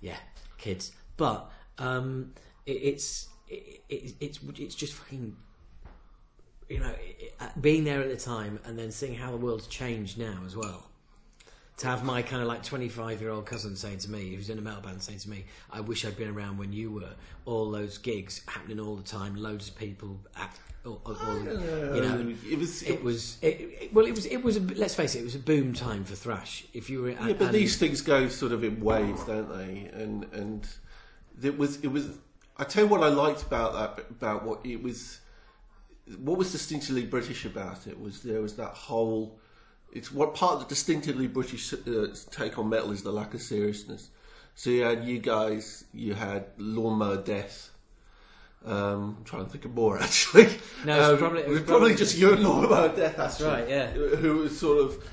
yeah, 0.00 0.16
kids. 0.58 0.90
But 1.16 1.48
um, 1.78 2.32
it, 2.66 2.72
it's 2.72 3.28
it, 3.48 3.82
it, 3.88 4.14
it's 4.20 4.40
it's 4.58 4.74
just 4.74 4.94
fucking 4.94 5.36
you 6.68 6.80
know, 6.80 6.92
it- 6.98 7.34
being 7.60 7.84
there 7.84 8.00
at 8.00 8.08
the 8.08 8.16
time 8.16 8.58
and 8.64 8.76
then 8.78 8.90
seeing 8.90 9.14
how 9.14 9.30
the 9.30 9.36
world's 9.36 9.66
changed 9.68 10.18
now 10.18 10.38
as 10.44 10.56
well. 10.56 10.88
To 11.76 11.86
have 11.88 12.04
my 12.04 12.22
kind 12.22 12.40
of 12.40 12.48
like 12.48 12.62
25 12.62 13.20
year 13.20 13.30
old 13.30 13.46
cousin 13.46 13.76
saying 13.76 13.98
to 13.98 14.10
me, 14.10 14.34
who's 14.34 14.48
in 14.48 14.58
a 14.58 14.62
metal 14.62 14.80
band, 14.80 15.02
saying 15.02 15.18
to 15.20 15.30
me, 15.30 15.44
I 15.70 15.80
wish 15.80 16.04
I'd 16.04 16.16
been 16.16 16.30
around 16.30 16.58
when 16.58 16.72
you 16.72 16.90
were. 16.90 17.10
All 17.46 17.70
those 17.70 17.98
gigs 17.98 18.42
happening 18.46 18.80
all 18.80 18.96
the 18.96 19.02
time, 19.02 19.36
loads 19.36 19.68
of 19.68 19.76
people. 19.76 20.20
At, 20.36 20.56
all, 20.86 21.00
all, 21.06 21.16
all, 21.16 21.42
you 21.42 21.50
oh, 21.50 22.00
know, 22.00 22.34
it 22.50 22.58
was. 22.58 22.82
it 22.82 23.02
was 23.02 23.38
it, 23.40 23.46
it- 23.80 23.94
well. 23.94 24.04
It 24.04 24.14
was. 24.14 24.26
It 24.26 24.42
was. 24.44 24.58
A, 24.58 24.60
let's 24.60 24.94
face 24.94 25.14
it. 25.14 25.20
It 25.20 25.24
was 25.24 25.34
a 25.34 25.38
boom 25.38 25.72
time 25.72 26.04
for 26.04 26.14
thrash. 26.14 26.64
If 26.74 26.90
you 26.90 27.02
were, 27.02 27.10
Yeah, 27.10 27.32
but 27.32 27.52
these 27.52 27.78
things 27.78 28.02
go 28.02 28.28
sort 28.28 28.52
of 28.52 28.62
in 28.62 28.80
waves, 28.80 29.24
don't 29.24 29.48
they? 29.48 29.90
And 29.94 30.24
and 30.32 30.68
it 31.42 31.56
was 31.56 31.82
it 31.82 31.88
was. 31.88 32.18
I 32.56 32.64
tell 32.64 32.84
you 32.84 32.90
what 32.90 33.02
I 33.02 33.08
liked 33.08 33.42
about 33.42 33.96
that 33.96 34.04
about 34.10 34.44
what 34.44 34.64
it 34.64 34.82
was. 34.82 35.20
What 36.18 36.36
was 36.36 36.52
distinctly 36.52 37.06
British 37.06 37.46
about 37.46 37.86
it 37.86 37.98
was 37.98 38.20
there 38.20 38.42
was 38.42 38.56
that 38.56 38.72
whole. 38.74 39.38
It's 39.94 40.10
what 40.12 40.34
part 40.34 40.54
of 40.54 40.60
the 40.60 40.66
distinctively 40.66 41.28
British 41.28 41.72
uh, 41.72 42.08
take 42.30 42.58
on 42.58 42.68
metal 42.68 42.90
is 42.90 43.02
the 43.02 43.12
lack 43.12 43.32
of 43.32 43.40
seriousness. 43.40 44.10
So 44.56 44.70
you 44.70 44.82
had 44.82 45.04
you 45.04 45.18
guys, 45.18 45.84
you 45.94 46.14
had 46.14 46.46
Lawnmower 46.58 47.18
Death. 47.22 47.70
Um, 48.64 49.16
I'm 49.18 49.24
trying 49.24 49.44
to 49.44 49.50
think 49.50 49.64
of 49.66 49.74
more 49.74 49.98
actually. 50.02 50.44
No, 50.84 50.98
it's 50.98 51.08
Um, 51.10 51.18
probably- 51.18 51.40
it 51.42 51.48
was 51.48 51.60
probably 51.60 51.90
probably 51.90 51.94
just 51.96 52.18
you 52.18 52.32
and 52.32 52.42
Lawnmower 52.42 52.94
Death. 52.96 53.18
Actually, 53.18 53.48
right, 53.48 53.68
yeah. 53.68 53.90
Who 53.90 54.36
was 54.38 54.58
sort 54.58 54.78
of 54.84 55.04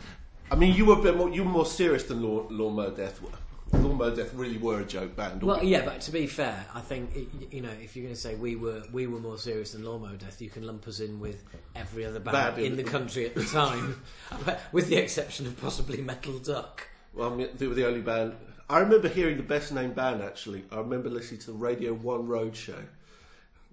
I 0.52 0.56
mean, 0.56 0.76
you 0.76 0.86
were 0.86 0.96
a 1.00 1.02
bit 1.02 1.16
more. 1.16 1.30
You 1.30 1.44
were 1.46 1.50
more 1.50 1.66
serious 1.66 2.04
than 2.04 2.22
Law, 2.22 2.46
Lawnmower 2.50 2.92
Death 2.92 3.22
were. 3.22 3.30
Lawnmower 3.74 4.16
Death 4.16 4.34
really 4.34 4.58
were 4.58 4.80
a 4.80 4.86
joke 4.86 5.16
band. 5.16 5.44
Well, 5.44 5.64
yeah, 5.64 5.86
but 5.86 6.02
to 6.02 6.12
be 6.12 6.28
fair, 6.28 6.66
I 6.74 6.82
think 6.82 7.16
it, 7.16 7.28
you 7.52 7.62
know 7.62 7.72
if 7.82 7.96
you're 7.96 8.04
going 8.04 8.16
to 8.16 8.20
say 8.20 8.36
we 8.36 8.56
were 8.56 8.84
we 8.92 9.08
were 9.08 9.20
more 9.20 9.38
serious 9.38 9.72
than 9.72 9.84
Lawnmower 9.84 10.16
Death, 10.16 10.42
you 10.42 10.50
can 10.50 10.66
lump 10.66 10.88
us 10.88 11.00
in 11.00 11.20
with 11.20 11.44
every 11.76 12.06
other 12.06 12.20
band 12.20 12.34
Band 12.34 12.58
in 12.60 12.72
in 12.72 12.78
the 12.78 12.84
country 12.84 13.26
at 13.26 13.36
the 13.36 13.44
time, 13.52 14.02
with 14.72 14.88
the 14.90 14.98
exception 14.98 15.48
of 15.48 15.60
possibly 15.60 16.02
Metal 16.02 16.38
Duck. 16.40 16.88
Well, 17.14 17.32
I 17.32 17.36
mean, 17.36 17.50
they 17.56 17.68
were 17.68 17.76
the 17.76 17.88
only 17.88 18.02
band. 18.02 18.34
I 18.70 18.80
remember 18.80 19.10
hearing 19.10 19.38
the 19.38 19.44
best 19.44 19.74
named 19.74 19.96
band 19.96 20.22
actually. 20.22 20.64
I 20.72 20.78
remember 20.78 21.10
listening 21.10 21.42
to 21.42 21.48
the 21.48 21.58
Radio 21.58 21.94
One 21.94 22.28
Road 22.28 22.56
show. 22.56 22.78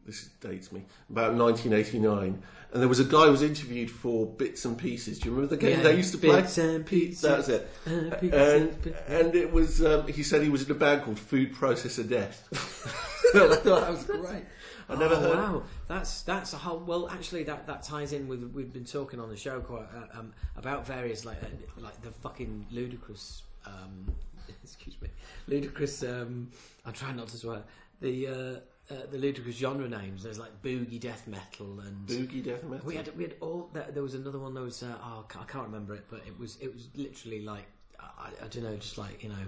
This 0.05 0.28
dates 0.40 0.72
me 0.72 0.84
about 1.11 1.34
1989, 1.34 2.42
and 2.72 2.82
there 2.82 2.88
was 2.88 3.00
a 3.00 3.04
guy 3.04 3.24
who 3.24 3.30
was 3.30 3.42
interviewed 3.42 3.90
for 3.90 4.26
Bits 4.26 4.64
and 4.64 4.76
Pieces. 4.76 5.18
Do 5.18 5.28
you 5.28 5.34
remember 5.34 5.56
the 5.56 5.60
game 5.60 5.78
Yeah, 5.78 5.84
they 5.84 5.96
used 5.96 6.12
to 6.12 6.18
play? 6.18 6.42
Bits 6.42 6.58
and 6.58 6.84
Pieces. 6.84 7.22
That 7.22 7.38
was 7.38 7.48
it. 7.48 7.70
Uh, 7.86 7.90
And, 7.90 8.32
and 8.32 8.94
and 9.08 9.34
it 9.34 9.52
was. 9.52 9.84
Um, 9.84 10.06
he 10.08 10.22
said 10.22 10.42
he 10.42 10.50
was 10.50 10.64
in 10.64 10.70
a 10.70 10.74
band 10.74 11.02
called 11.02 11.18
Food 11.18 11.54
Processor 11.54 12.08
Death. 12.08 12.44
I 13.34 13.56
thought 13.56 13.80
that 13.80 13.90
was 13.90 14.04
great. 14.04 14.44
I 14.88 14.94
never 14.94 15.14
oh, 15.14 15.20
heard. 15.20 15.36
Wow, 15.36 15.62
that's 15.86 16.22
that's 16.22 16.54
a 16.54 16.56
whole. 16.56 16.78
Well, 16.78 17.08
actually, 17.10 17.42
that, 17.44 17.66
that 17.66 17.82
ties 17.82 18.12
in 18.12 18.26
with 18.26 18.42
we've 18.54 18.72
been 18.72 18.86
talking 18.86 19.20
on 19.20 19.28
the 19.28 19.36
show 19.36 19.60
quite 19.60 19.86
uh, 19.94 20.18
um, 20.18 20.32
about 20.56 20.86
various 20.86 21.24
like 21.24 21.42
uh, 21.42 21.46
like 21.78 22.00
the 22.02 22.10
fucking 22.10 22.66
ludicrous. 22.70 23.42
Um, 23.66 24.14
excuse 24.64 24.96
me, 25.02 25.08
ludicrous. 25.46 26.02
Um, 26.02 26.50
I'm 26.86 26.94
trying 26.94 27.16
not 27.16 27.28
to 27.28 27.36
swear. 27.36 27.62
The 28.00 28.26
uh, 28.26 28.60
uh, 28.91 28.95
the 29.11 29.18
ludicrous 29.18 29.57
genre 29.57 29.89
names. 29.89 30.22
There's 30.22 30.39
like 30.39 30.62
boogie 30.62 31.01
death 31.01 31.26
metal 31.26 31.80
and. 31.80 32.07
Boogie 32.07 32.43
death 32.45 32.62
metal. 32.64 32.86
We 32.86 32.97
had 32.97 33.16
we 33.16 33.24
had 33.24 33.34
all 33.41 33.68
there, 33.72 33.86
there 33.93 34.03
was 34.03 34.14
another 34.14 34.39
one 34.39 34.55
that 34.55 34.62
was 34.62 34.82
uh, 34.82 34.95
oh 35.03 35.24
I 35.39 35.45
can't 35.45 35.66
remember 35.66 35.95
it 35.95 36.05
but 36.11 36.20
it 36.26 36.39
was 36.39 36.57
it 36.61 36.72
was 36.72 36.89
literally 36.95 37.43
like 37.43 37.66
I, 38.01 38.30
I 38.45 38.49
don't 38.49 38.62
know 38.64 38.76
just 38.76 38.97
like 38.99 39.22
you 39.22 39.28
know 39.28 39.45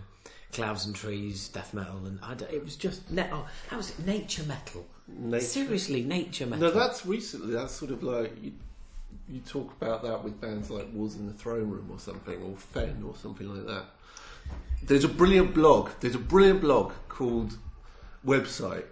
clouds 0.53 0.85
and 0.87 0.95
trees 0.95 1.49
death 1.49 1.73
metal 1.73 2.05
and 2.07 2.19
I 2.23 2.33
it 2.53 2.63
was 2.65 2.77
just 2.77 3.09
ne- 3.11 3.29
oh 3.33 3.47
how 3.69 3.77
was 3.77 3.91
it 3.91 4.05
nature 4.07 4.43
metal 4.45 4.85
Nature- 5.09 5.45
seriously 5.45 6.03
nature 6.03 6.47
metal 6.47 6.69
No, 6.69 6.79
that's 6.79 7.07
recently. 7.07 7.53
That's 7.55 7.73
sort 7.73 7.93
of 7.93 8.03
like 8.03 8.33
you, 8.43 8.53
you 9.29 9.41
talk 9.41 9.73
about 9.81 10.03
that 10.03 10.23
with 10.25 10.41
bands 10.41 10.71
like 10.71 10.89
Wolves 10.93 11.17
in 11.17 11.27
the 11.27 11.33
Throne 11.33 11.71
Room 11.71 11.89
or 11.91 11.99
something, 11.99 12.43
or 12.43 12.57
Fen 12.57 13.05
or 13.07 13.15
something 13.17 13.49
like 13.49 13.67
that. 13.67 13.85
There's 14.83 15.05
a 15.05 15.09
brilliant 15.09 15.55
blog. 15.55 15.91
There's 16.01 16.15
a 16.15 16.19
brilliant 16.19 16.61
blog 16.63 16.93
called 17.09 17.57
website 18.27 18.85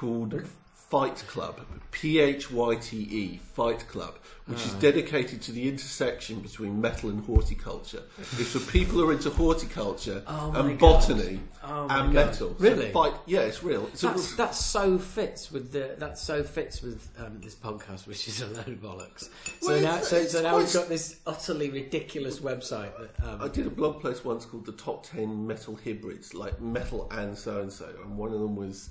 called 0.00 0.42
Phyte 0.90 1.24
Club, 1.26 1.58
P 1.90 2.18
H 2.20 2.50
Y 2.52 2.74
T 2.76 2.96
E, 2.98 3.40
Phyte 3.56 3.88
Club, 3.88 4.14
which 4.46 4.64
is 4.64 4.72
dedicated 4.74 5.42
to 5.42 5.50
the 5.50 5.68
intersection 5.68 6.38
between 6.40 6.80
metal 6.80 7.08
and 7.10 7.24
horticulture. 7.24 8.02
it's 8.38 8.52
for 8.52 8.60
people 8.70 8.98
who 8.98 9.08
are 9.08 9.12
into 9.12 9.30
horticulture 9.30 10.22
Oh 10.28 10.52
my 10.52 10.60
and 10.60 10.78
God. 10.78 11.00
botany 11.00 11.40
Oh 11.64 11.88
my 11.88 12.04
and 12.04 12.12
God. 12.12 12.26
metal. 12.26 12.48
So 12.50 12.62
Really? 12.64 12.92
fight, 12.92 13.14
yeah, 13.26 13.40
it's 13.40 13.64
real. 13.64 13.86
It's 13.88 14.04
a- 14.04 14.08
that's 14.08 14.36
that 14.36 14.54
so 14.54 14.96
fits 14.98 15.50
with 15.50 15.72
the 15.72 15.96
that 15.98 16.18
so 16.18 16.44
fits 16.44 16.82
with 16.82 17.08
um, 17.18 17.40
this 17.40 17.56
podcast 17.56 18.06
which 18.06 18.28
is 18.28 18.40
a 18.42 18.46
load 18.46 18.68
of 18.68 18.80
bollocks 18.80 19.28
so 19.60 19.70
Well, 19.72 19.80
now 19.80 19.88
it's- 19.96 20.08
so, 20.08 20.16
it's 20.18 20.32
so 20.32 20.42
now 20.42 20.56
we've 20.58 20.72
got 20.72 20.88
this 20.88 21.18
utterly 21.26 21.70
ridiculous 21.70 22.38
website 22.38 22.92
that 23.00 23.26
um, 23.28 23.42
I 23.42 23.48
did 23.48 23.66
a 23.66 23.70
blog 23.70 24.00
post 24.02 24.24
once 24.24 24.44
called 24.44 24.66
the 24.66 24.72
top 24.72 25.04
ten 25.04 25.46
metal 25.48 25.76
hybrids, 25.82 26.32
like 26.34 26.60
metal 26.60 27.08
and 27.10 27.36
so 27.36 27.60
and 27.62 27.72
so, 27.72 27.88
and 28.04 28.16
one 28.16 28.32
of 28.32 28.38
them 28.38 28.54
was 28.54 28.90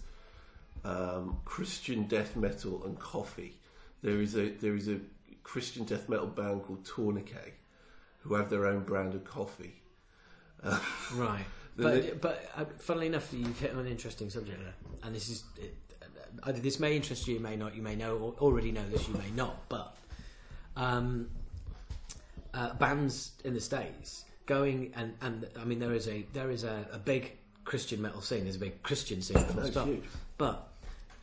um, 0.86 1.38
Christian 1.46 2.04
death 2.04 2.36
metal 2.36 2.84
and 2.86 2.98
coffee. 3.00 3.58
There 4.04 4.22
is 4.22 4.36
a 4.36 4.50
there 4.50 4.76
is 4.76 4.88
a 4.88 5.00
Christian 5.44 5.84
death 5.86 6.08
metal 6.08 6.28
band 6.28 6.64
called 6.64 6.86
Tourniquet, 6.86 7.54
who 8.20 8.36
have 8.36 8.50
their 8.50 8.66
own 8.68 8.84
brand 8.84 9.16
of 9.16 9.24
coffee. 9.26 9.76
Right. 11.14 11.46
The- 11.76 11.84
But, 11.84 12.22
but 12.22 12.50
uh, 12.56 12.66
funnily 12.78 13.08
enough, 13.08 13.34
you've 13.34 13.60
hit 13.60 13.72
on 13.74 13.80
an 13.80 13.88
interesting 13.88 14.30
subject 14.30 14.60
there, 14.64 14.74
and 15.04 15.14
this 15.14 15.28
is 15.30 15.44
it, 15.58 15.76
uh, 16.44 16.52
this 16.54 16.80
may 16.80 16.96
interest 16.96 17.28
you, 17.28 17.34
you 17.36 17.40
may 17.42 17.56
not, 17.58 17.76
you 17.76 17.82
may 17.82 17.96
know 17.96 18.18
or 18.18 18.34
already 18.40 18.72
know 18.72 18.88
this, 18.90 19.08
you 19.08 19.14
may 19.16 19.30
not, 19.36 19.68
but 19.70 19.96
um, 20.78 21.30
uh, 22.54 22.74
bands 22.76 23.32
in 23.44 23.54
the 23.54 23.60
states 23.62 24.24
going 24.46 24.94
and 24.96 25.14
and 25.22 25.48
I 25.60 25.64
mean 25.66 25.80
there 25.80 25.94
is 25.94 26.08
a 26.08 26.24
there 26.34 26.52
is 26.52 26.64
a, 26.64 26.86
a 26.94 26.98
big 27.00 27.34
Christian 27.66 28.02
metal 28.02 28.22
scene, 28.22 28.44
there's 28.44 28.56
a 28.58 28.60
big 28.60 28.82
Christian 28.84 29.22
scene, 29.22 29.38
full 29.40 29.64
stop. 29.66 29.88
But 30.38 30.68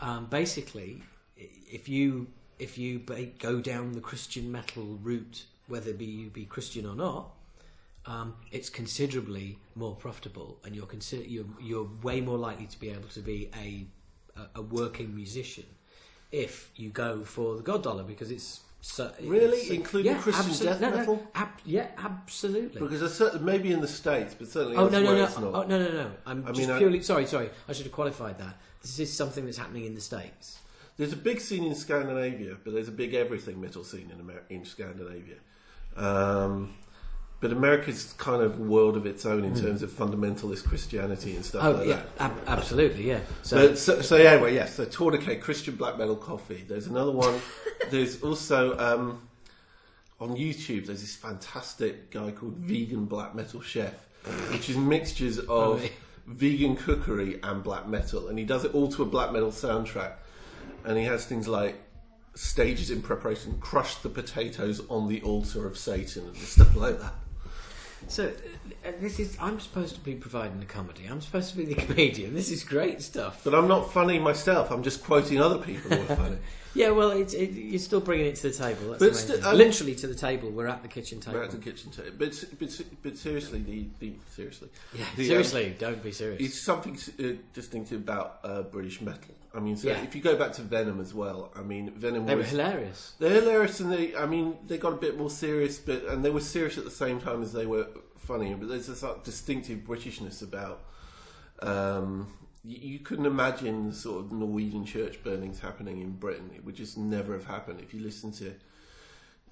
um, 0.03 0.27
basically, 0.27 1.03
if 1.37 1.89
you 1.89 2.27
if 2.59 2.77
you 2.77 2.99
go 3.39 3.61
down 3.61 3.93
the 3.93 4.01
Christian 4.01 4.53
metal 4.53 4.99
route, 5.03 5.45
whether 5.69 5.93
be 5.95 6.05
you 6.05 6.29
be 6.31 6.45
Christian 6.45 6.85
or 6.87 6.95
not, 6.95 7.31
um, 8.07 8.35
it's 8.51 8.69
considerably 8.69 9.59
more 9.75 9.95
profitable, 9.97 10.59
and 10.65 10.77
you're 10.77 10.87
consider 10.87 11.23
you're, 11.25 11.47
you're 11.61 11.89
way 12.03 12.21
more 12.21 12.37
likely 12.39 12.67
to 12.67 12.79
be 12.79 12.91
able 12.91 13.09
to 13.11 13.21
be 13.21 13.51
a 13.57 13.87
a, 14.57 14.63
working 14.63 15.15
musician 15.15 15.65
if 16.31 16.71
you 16.77 16.89
go 16.91 17.23
for 17.25 17.57
the 17.57 17.63
God 17.63 17.83
Dollar 17.83 18.03
because 18.05 18.31
it's 18.31 18.61
so, 18.81 19.13
Really? 19.23 19.59
it's- 19.59 19.71
Including 19.71 20.17
Christian 20.19 20.47
absol- 20.47 20.63
death 20.65 20.81
no, 20.81 20.91
no, 20.91 20.97
metal? 20.97 21.27
ab- 21.37 21.61
yeah, 21.65 21.89
absolutely. 21.99 22.81
Because 22.81 23.03
certain, 23.15 23.45
maybe 23.45 23.71
in 23.71 23.81
the 23.81 23.87
states, 23.87 24.35
but 24.37 24.49
certainly 24.49 24.77
Oh 24.77 24.89
no 24.89 25.01
no 25.03 25.15
no! 25.15 25.25
it's 25.25 25.39
not. 25.39 25.55
Oh, 25.55 25.63
no 25.63 25.79
no 25.79 25.91
no! 25.93 26.11
I'm 26.27 26.43
I 26.45 26.49
just 26.49 26.61
mean, 26.61 26.71
I- 26.71 26.79
purely 26.79 27.03
sorry 27.03 27.27
sorry. 27.27 27.51
I 27.69 27.73
should 27.75 27.85
have 27.87 27.93
qualified 27.93 28.39
that. 28.39 28.57
This 28.83 28.99
is 28.99 29.13
something 29.13 29.45
that's 29.45 29.59
happening 29.59 29.85
in 29.85 29.95
the 29.95 30.01
states. 30.01 30.59
There's 30.97 31.13
a 31.13 31.17
big 31.17 31.41
scene 31.41 31.65
in 31.65 31.75
Scandinavia, 31.75 32.57
but 32.63 32.75
there's 32.75 32.89
a 32.89 32.93
big 32.93 33.15
everything 33.15 33.61
metal 33.61 33.83
scene 33.85 34.11
in 34.13 34.21
Amer- 34.21 34.43
in 34.51 34.65
Scandinavia. 34.65 35.37
Um, 35.97 36.75
but 37.41 37.51
America's 37.51 38.15
kind 38.19 38.41
of 38.43 38.59
a 38.61 38.63
world 38.63 38.97
of 38.97 39.05
its 39.05 39.27
own 39.27 39.45
in 39.45 39.55
terms 39.55 39.83
of 39.83 39.91
fundamentalist 39.91 40.65
Christianity 40.65 41.35
and 41.35 41.45
stuff. 41.45 41.65
Oh 41.65 41.71
like 41.73 41.89
yeah, 41.89 42.03
that. 42.19 42.31
ab- 42.31 42.41
absolutely 42.47 43.09
yeah. 43.09 43.19
So 43.43 43.69
But, 43.71 43.79
so, 43.79 44.01
so 44.01 44.17
anyway, 44.17 44.55
yes. 44.55 44.75
So 44.77 44.85
Tourniquet, 44.85 45.41
Christian 45.41 45.75
black 45.75 45.99
metal 45.99 46.15
coffee. 46.15 46.65
There's 46.69 46.87
another 46.87 47.11
one. 47.11 47.41
there's 47.91 48.23
also 48.23 48.79
um, 48.79 49.29
on 50.21 50.37
YouTube. 50.37 50.87
There's 50.87 51.01
this 51.01 51.17
fantastic 51.17 52.11
guy 52.13 52.31
called 52.31 52.55
Vegan 52.59 53.07
Black 53.07 53.35
Metal 53.35 53.61
Chef, 53.61 53.95
which 54.53 54.71
is 54.71 54.77
mixtures 54.77 55.41
of 55.41 55.81
Right. 55.81 55.93
Vegan 56.27 56.77
cookery 56.77 57.41
and 57.43 57.63
black 57.63 57.87
metal, 57.89 58.29
and 58.29 58.39
he 58.39 58.45
does 58.45 58.65
it 58.65 58.75
all 58.75 58.89
to 58.93 59.03
a 59.03 59.07
black 59.07 59.33
metal 59.33 59.51
soundtrack. 59.51 60.15
And 60.85 60.99
he 60.99 61.05
has 61.05 61.27
things 61.27 61.47
like 61.47 61.77
stages 62.35 62.91
in 62.91 63.03
preparation, 63.03 63.59
crush 63.61 63.97
the 63.97 64.09
potatoes 64.09 64.81
on 64.89 65.09
the 65.09 65.23
altar 65.23 65.67
of 65.67 65.79
Satan, 65.79 66.27
and 66.27 66.37
stuff 66.37 66.75
like 66.75 67.01
that. 67.01 67.15
So 68.09 68.33
uh, 68.85 68.93
this 69.01 69.21
is 69.21 69.37
I'm 69.41 69.61
supposed 69.61 69.95
to 69.95 70.01
be 70.01 70.15
providing 70.15 70.59
the 70.61 70.67
comedy. 70.67 71.07
I'm 71.09 71.21
supposed 71.21 71.51
to 71.51 71.57
be 71.57 71.65
the 71.65 71.75
comedian. 71.87 72.35
This 72.35 72.51
is 72.51 72.65
great 72.65 73.03
stuff. 73.03 73.43
But 73.45 73.55
I'm 73.55 73.69
not 73.69 73.93
funny 73.93 74.19
myself. 74.19 74.71
I'm 74.71 74.83
just 74.83 75.05
quoting 75.05 75.41
other 75.41 75.59
people 75.59 75.91
who 75.91 76.03
are 76.03 76.17
funny. 76.17 76.39
Yeah, 76.75 76.91
well, 76.91 77.11
it's, 77.11 77.35
it, 77.35 77.51
you're 77.53 77.79
still 77.79 78.01
bringing 78.01 78.27
it 78.27 78.37
to 78.37 78.49
the 78.49 78.55
table. 78.55 78.91
That's 78.93 78.99
But 78.99 78.99
the 78.99 79.05
main 79.07 79.15
sti- 79.15 79.35
thing. 79.35 79.45
um, 79.45 79.57
literally 79.57 79.95
to 79.97 80.07
the 80.07 80.15
table. 80.15 80.51
We're 80.51 80.69
at 80.69 80.83
the 80.83 80.89
kitchen 80.89 81.21
table. 81.21 81.39
We're 81.39 81.45
at 81.45 81.51
the 81.51 81.59
kitchen 81.59 81.91
table. 81.91 82.11
But, 82.19 82.45
but, 82.59 82.81
but 83.03 83.19
seriously, 83.19 83.59
the, 83.63 83.87
the 83.99 84.15
seriously, 84.31 84.69
yeah, 84.95 85.05
the, 85.17 85.23
um, 85.23 85.29
seriously, 85.29 85.77
don't 85.79 86.03
be 86.03 86.13
serious. 86.13 86.41
it's 86.41 86.59
something 86.61 86.99
uh, 87.23 87.37
distinctive 87.53 88.01
about 88.01 88.39
uh, 88.43 88.63
British 88.63 89.01
metal. 89.03 89.35
I 89.55 89.61
mean, 89.61 89.77
so 89.77 89.89
Yeah. 89.89 90.03
if 90.03 90.15
you 90.15 90.23
go 90.23 90.35
back 90.37 90.53
to 90.55 90.63
Venom 90.63 90.99
as 90.99 91.13
well, 91.13 91.51
I 91.55 91.61
mean, 91.61 91.91
Venom 91.91 92.25
they 92.25 92.35
were 92.35 92.41
was 92.41 92.49
hilarious. 92.51 93.13
they're 93.19 93.41
hilarious 93.43 93.81
and 93.81 93.93
they, 93.93 94.17
I 94.17 94.25
mean, 94.25 94.57
they 94.67 94.79
got 94.79 94.95
a 94.95 94.97
bit 94.97 95.19
more 95.19 95.29
serious, 95.29 95.79
but 95.79 96.05
and 96.07 96.25
they 96.25 96.31
were 96.31 96.41
serious 96.41 96.79
at 96.79 96.85
the 96.85 96.91
same 96.91 97.21
time 97.21 97.43
as 97.43 97.53
they 97.53 97.67
were 97.67 97.87
funny. 98.17 98.55
But 98.55 98.71
there's 98.71 98.87
this 98.87 99.03
like, 99.03 99.25
distinctive 99.25 99.81
Britishness 99.81 100.43
about. 100.43 100.81
Um, 101.61 102.33
you, 102.65 102.99
couldn't 103.01 103.27
imagine 103.27 103.89
the 103.89 103.95
sort 103.95 104.25
of 104.25 104.33
Norwegian 104.33 104.85
church 104.85 105.23
burnings 105.23 105.61
happening 105.61 106.01
in 106.01 106.13
Britain. 106.13 106.51
It 106.55 106.65
would 106.65 106.77
just 106.77 106.97
never 106.97 107.33
have 107.33 107.47
happened 107.47 107.81
if 107.81 107.93
you 107.93 108.01
listen 108.01 108.31
to 108.33 108.55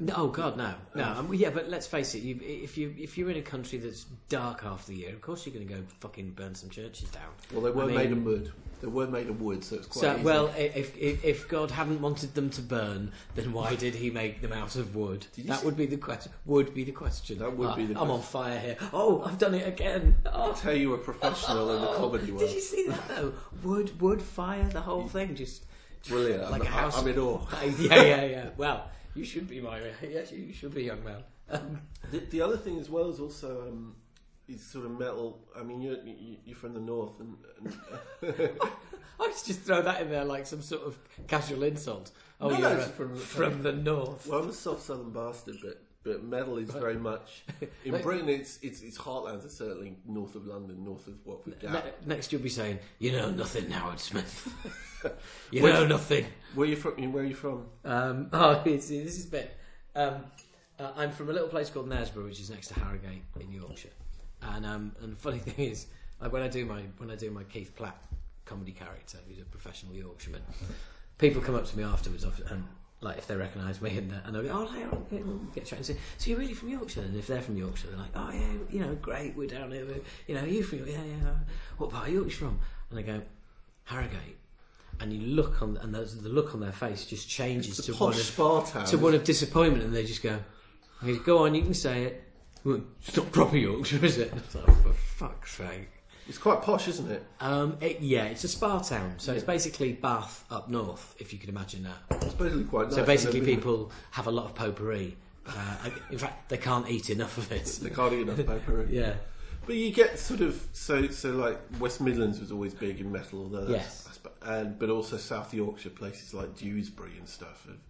No, 0.03 0.14
oh 0.16 0.26
God, 0.28 0.57
no, 0.57 0.72
no. 0.94 1.05
Um, 1.05 1.34
yeah, 1.34 1.51
but 1.51 1.68
let's 1.68 1.86
face 1.86 2.14
it. 2.14 2.22
You, 2.22 2.40
if 2.42 2.78
you 2.78 2.94
if 2.98 3.18
you're 3.18 3.30
in 3.30 3.36
a 3.36 3.42
country 3.42 3.78
that's 3.78 4.05
dark 4.30 4.62
half 4.62 4.86
the 4.86 4.94
year, 4.94 5.11
of 5.12 5.20
course 5.20 5.44
you're 5.44 5.55
going 5.55 5.68
to 5.68 5.74
go 5.74 5.80
fucking 6.01 6.30
burn 6.30 6.55
some 6.55 6.70
churches 6.70 7.09
down. 7.11 7.28
Well, 7.53 7.61
they 7.62 7.70
were 7.70 7.82
I 7.82 7.86
mean- 7.86 7.96
made 7.96 8.12
of 8.12 8.24
wood. 8.24 8.53
They 8.80 8.86
were 8.86 9.07
made 9.07 9.28
of 9.28 9.42
wood, 9.42 9.62
so 9.62 9.76
it's 9.76 9.86
quite. 9.88 10.01
So, 10.01 10.14
easy. 10.14 10.24
well, 10.24 10.46
if, 10.57 10.96
if 10.96 11.22
if 11.22 11.48
God 11.48 11.70
hadn't 11.70 12.01
wanted 12.01 12.34
them 12.34 12.48
to 12.48 12.62
burn, 12.62 13.12
then 13.34 13.53
why 13.53 13.74
did 13.74 13.94
He 13.94 14.09
make 14.11 14.40
them 14.40 14.55
out 14.55 14.74
of 14.76 14.96
wood? 14.96 15.26
That 15.36 15.59
see- 15.61 15.66
would 15.66 15.76
be 15.76 15.84
the 15.84 15.98
question. 15.98 16.32
Would 16.46 16.72
be 16.72 16.84
the 16.84 16.92
question. 16.92 17.40
That 17.40 17.55
would 17.59 17.68
Ah, 17.68 17.76
be 17.76 17.84
the 17.84 18.01
I'm 18.01 18.11
on 18.11 18.22
fire 18.22 18.59
here. 18.59 18.76
Oh, 18.94 19.22
I've 19.22 19.36
done 19.36 19.53
it 19.55 19.68
again. 19.68 20.16
Oh. 20.24 20.55
tell 20.55 20.74
you 20.74 20.94
a 20.94 20.98
professional 20.98 21.74
in 21.76 21.82
the 21.82 21.88
comedy 21.98 22.32
world. 22.32 22.40
Did 22.46 22.55
you 22.55 22.61
see 22.62 22.86
that 22.88 23.07
though? 23.09 23.34
Wood, 23.62 24.01
wood, 24.01 24.22
fire, 24.22 24.64
the 24.64 24.80
whole 24.80 25.07
thing. 25.09 25.34
Just 25.34 25.64
Brilliant. 26.09 26.51
Like 26.51 26.62
I'm, 26.62 26.66
a 26.66 26.70
house- 26.70 26.98
I'm 26.98 27.07
in 27.09 27.18
awe. 27.18 27.46
yeah, 27.78 28.03
yeah, 28.03 28.24
yeah. 28.24 28.48
Well, 28.57 28.88
you 29.14 29.24
should 29.24 29.48
be 29.48 29.61
my. 29.61 29.80
Yes, 30.02 30.32
you 30.32 30.52
should 30.52 30.74
be, 30.74 30.84
young 30.84 31.02
man. 31.04 31.22
Um, 31.50 31.80
The, 32.11 32.18
the 32.18 32.40
other 32.42 32.56
thing 32.56 32.78
as 32.78 32.88
well 32.88 33.11
is 33.11 33.20
also 33.20 33.68
um, 33.68 33.96
is 34.48 34.64
sort 34.64 34.84
of 34.86 34.92
metal. 34.98 35.40
I 35.58 35.62
mean, 35.62 35.80
you're 35.80 35.98
you- 36.04 36.38
you're 36.44 36.56
from 36.56 36.74
the 36.74 36.80
north, 36.80 37.18
and, 37.20 37.36
and 37.58 37.76
I 39.20 39.28
to 39.32 39.44
just 39.46 39.61
throw 39.62 39.82
that 39.82 40.00
in 40.02 40.11
there 40.11 40.24
like 40.24 40.46
some 40.46 40.62
sort 40.62 40.82
of 40.82 40.98
casual 41.26 41.62
insult. 41.64 42.11
Oh, 42.40 42.48
No, 42.48 42.58
you're 42.58 42.68
no, 42.70 42.76
uh, 42.76 42.78
it's 42.80 42.90
from- 42.92 43.16
from 43.16 43.62
the 43.62 43.72
north. 43.72 44.26
well, 44.26 44.40
I'm 44.42 44.48
a 44.48 44.52
soft 44.52 44.82
southern 44.82 45.11
bastard, 45.12 45.56
but 45.62 45.82
but 46.03 46.24
metal 46.24 46.57
is 46.57 46.70
very 46.70 46.96
much 46.96 47.44
in 47.84 48.01
Britain. 48.01 48.28
It's 48.28 48.59
it's 48.62 48.82
its 48.82 48.96
heartlands 48.96 49.44
are 49.44 49.51
certainly 49.51 49.96
north 50.07 50.34
of 50.34 50.46
London, 50.46 50.84
north 50.84 51.07
of 51.07 51.14
Watford 51.24 51.61
Gap. 51.61 51.72
Ne- 51.72 52.14
next, 52.14 52.32
you'll 52.32 52.42
be 52.42 52.48
saying, 52.48 52.78
"You 52.98 53.12
know 53.12 53.30
nothing, 53.30 53.70
Howard 53.70 54.01
Smith. 54.01 54.48
you 55.51 55.62
know 55.62 55.86
nothing." 55.86 56.26
Where 56.55 56.66
are 56.66 56.70
you 56.70 56.76
from? 56.76 57.12
Where 57.12 57.22
are 57.22 57.26
you 57.26 57.34
from? 57.34 57.66
Um, 57.84 58.28
oh, 58.32 58.62
this 58.64 58.90
is 58.90 59.26
a 59.26 59.30
bit. 59.30 59.57
Um, 59.94 60.24
uh, 60.78 60.92
I'm 60.96 61.11
from 61.11 61.28
a 61.28 61.32
little 61.32 61.48
place 61.48 61.68
called 61.68 61.88
Knaresborough, 61.88 62.24
which 62.24 62.40
is 62.40 62.51
next 62.51 62.68
to 62.68 62.74
Harrogate 62.74 63.22
in 63.38 63.53
Yorkshire. 63.53 63.90
And 64.42 64.64
um, 64.64 64.92
and 65.03 65.12
the 65.12 65.16
funny 65.16 65.38
thing 65.38 65.66
is, 65.66 65.86
like 66.20 66.32
when 66.32 66.42
I 66.42 66.48
do 66.48 66.64
my 66.64 66.82
when 66.96 67.11
I 67.11 67.16
do 67.16 67.30
my 67.30 67.44
Keith 67.44 67.76
Platt 67.76 67.98
comedy 68.46 68.72
character, 68.72 69.18
who's 69.28 69.38
a 69.38 69.44
professional 69.44 69.94
Yorkshireman, 69.94 70.42
people 71.18 71.42
come 71.42 71.55
up 71.55 71.66
to 71.66 71.76
me 71.76 71.84
afterwards, 71.84 72.24
and 72.24 72.64
like 73.03 73.18
if 73.18 73.26
they 73.26 73.36
recognise 73.36 73.80
me, 73.80 73.96
and, 73.96 74.12
and 74.24 74.34
they'll 74.34 74.42
go, 74.42 74.51
"Oh, 74.53 74.66
hey, 74.66 74.84
get, 75.11 75.26
we'll 75.26 75.38
get 75.55 75.64
chatting." 75.64 75.84
So, 75.84 75.94
so 76.18 76.30
you're 76.30 76.38
really 76.38 76.55
from 76.55 76.68
Yorkshire? 76.68 77.01
And 77.01 77.16
if 77.16 77.26
they're 77.26 77.40
from 77.40 77.57
Yorkshire, 77.57 77.88
they're 77.88 77.98
like, 77.98 78.11
"Oh 78.14 78.30
yeah, 78.32 78.53
you 78.70 78.80
know, 78.80 78.94
great, 78.96 79.34
we're 79.36 79.48
down 79.48 79.72
here. 79.72 79.86
We're, 79.86 80.01
you 80.26 80.34
know, 80.34 80.44
you 80.44 80.62
from 80.62 80.78
Yorkshire? 80.78 80.96
Yeah, 80.96 81.05
yeah. 81.05 81.30
What 81.78 81.90
part 81.90 82.09
of 82.09 82.14
Yorkshire 82.14 82.38
from?" 82.46 82.61
And 82.90 82.98
they 82.98 83.03
go, 83.03 83.22
"Harrogate." 83.84 84.36
And 85.01 85.14
you 85.14 85.34
look 85.34 85.62
on, 85.62 85.78
and 85.78 85.94
the, 85.94 86.01
the 86.01 86.28
look 86.28 86.55
on 86.55 86.61
their 86.61 86.72
face 86.72 87.07
just 87.07 87.26
changes 87.26 87.78
to 87.86 87.92
one 87.94 88.12
of 88.12 88.86
to 88.90 88.98
one 88.98 89.14
of 89.14 89.24
disappointment, 89.24 89.82
and 89.82 89.94
they 89.94 90.05
just 90.05 90.22
go, 90.22 90.38
"Okay, 91.03 91.18
"Go 91.18 91.46
on, 91.46 91.55
you 91.55 91.62
can 91.62 91.74
say 91.74 92.05
it." 92.05 92.24
It's 93.07 93.16
not 93.16 93.32
proper 93.32 93.57
Yorkshire, 93.57 94.05
is 94.05 94.18
it? 94.18 94.34
Like, 94.34 94.42
for 94.82 94.92
fuck's 94.92 95.57
sake. 95.57 95.88
It's 96.31 96.39
quite 96.39 96.62
posh, 96.62 96.87
isn't 96.87 97.11
it? 97.11 97.24
Um, 97.41 97.76
it, 97.81 98.01
yeah, 98.01 98.26
it's 98.26 98.45
a 98.45 98.49
spa 98.49 98.78
town, 98.78 99.14
so 99.18 99.33
it's 99.33 99.43
basically 99.43 99.93
Bath 99.95 100.45
up 100.49 100.70
north, 100.70 101.16
if 101.18 101.33
you 101.33 101.41
can 101.41 101.51
imagine 101.51 101.83
that. 101.83 102.22
It's 102.22 102.35
basically 102.35 102.64
quite 102.64 102.87
nice. 102.87 102.95
So 102.95 103.05
basically, 103.05 103.41
And 103.41 103.49
then 103.49 103.55
people 103.57 103.91
have 104.12 104.28
a 104.28 104.31
lot 104.31 104.45
of 104.45 104.55
potpourri. 104.55 105.16
Uh, 105.45 105.91
in 106.09 106.18
fact, 106.18 106.49
they 106.49 106.57
can't 106.57 106.89
eat 106.89 107.11
enough 107.11 107.37
of 107.37 107.51
it. 107.51 107.64
They 107.83 107.91
can't 107.91 108.12
eat 108.12 108.20
enough 108.20 108.37
paper. 108.37 108.87
Yeah, 108.91 109.14
But 109.66 109.74
you 109.74 109.93
get 109.93 110.20
sort 110.20 110.41
of 110.41 110.64
so 110.72 111.09
so 111.09 111.31
like 111.31 111.59
West 111.81 112.01
Midlands 112.01 112.39
was 112.39 112.53
always 112.53 112.74
big 112.74 113.01
in 113.01 113.11
metal, 113.11 113.41
although 113.41 113.64
that's, 113.64 113.70
Yes. 113.70 114.07
I 114.09 114.12
sp- 114.14 114.39
and 114.43 114.78
but 114.78 114.89
also 114.89 115.16
South 115.16 115.53
Yorkshire 115.53 115.91
places 115.91 116.33
like 116.33 116.57
Dewsbury 116.57 117.18
and 117.18 117.28
stuff, 117.28 117.66
and, 117.66 117.81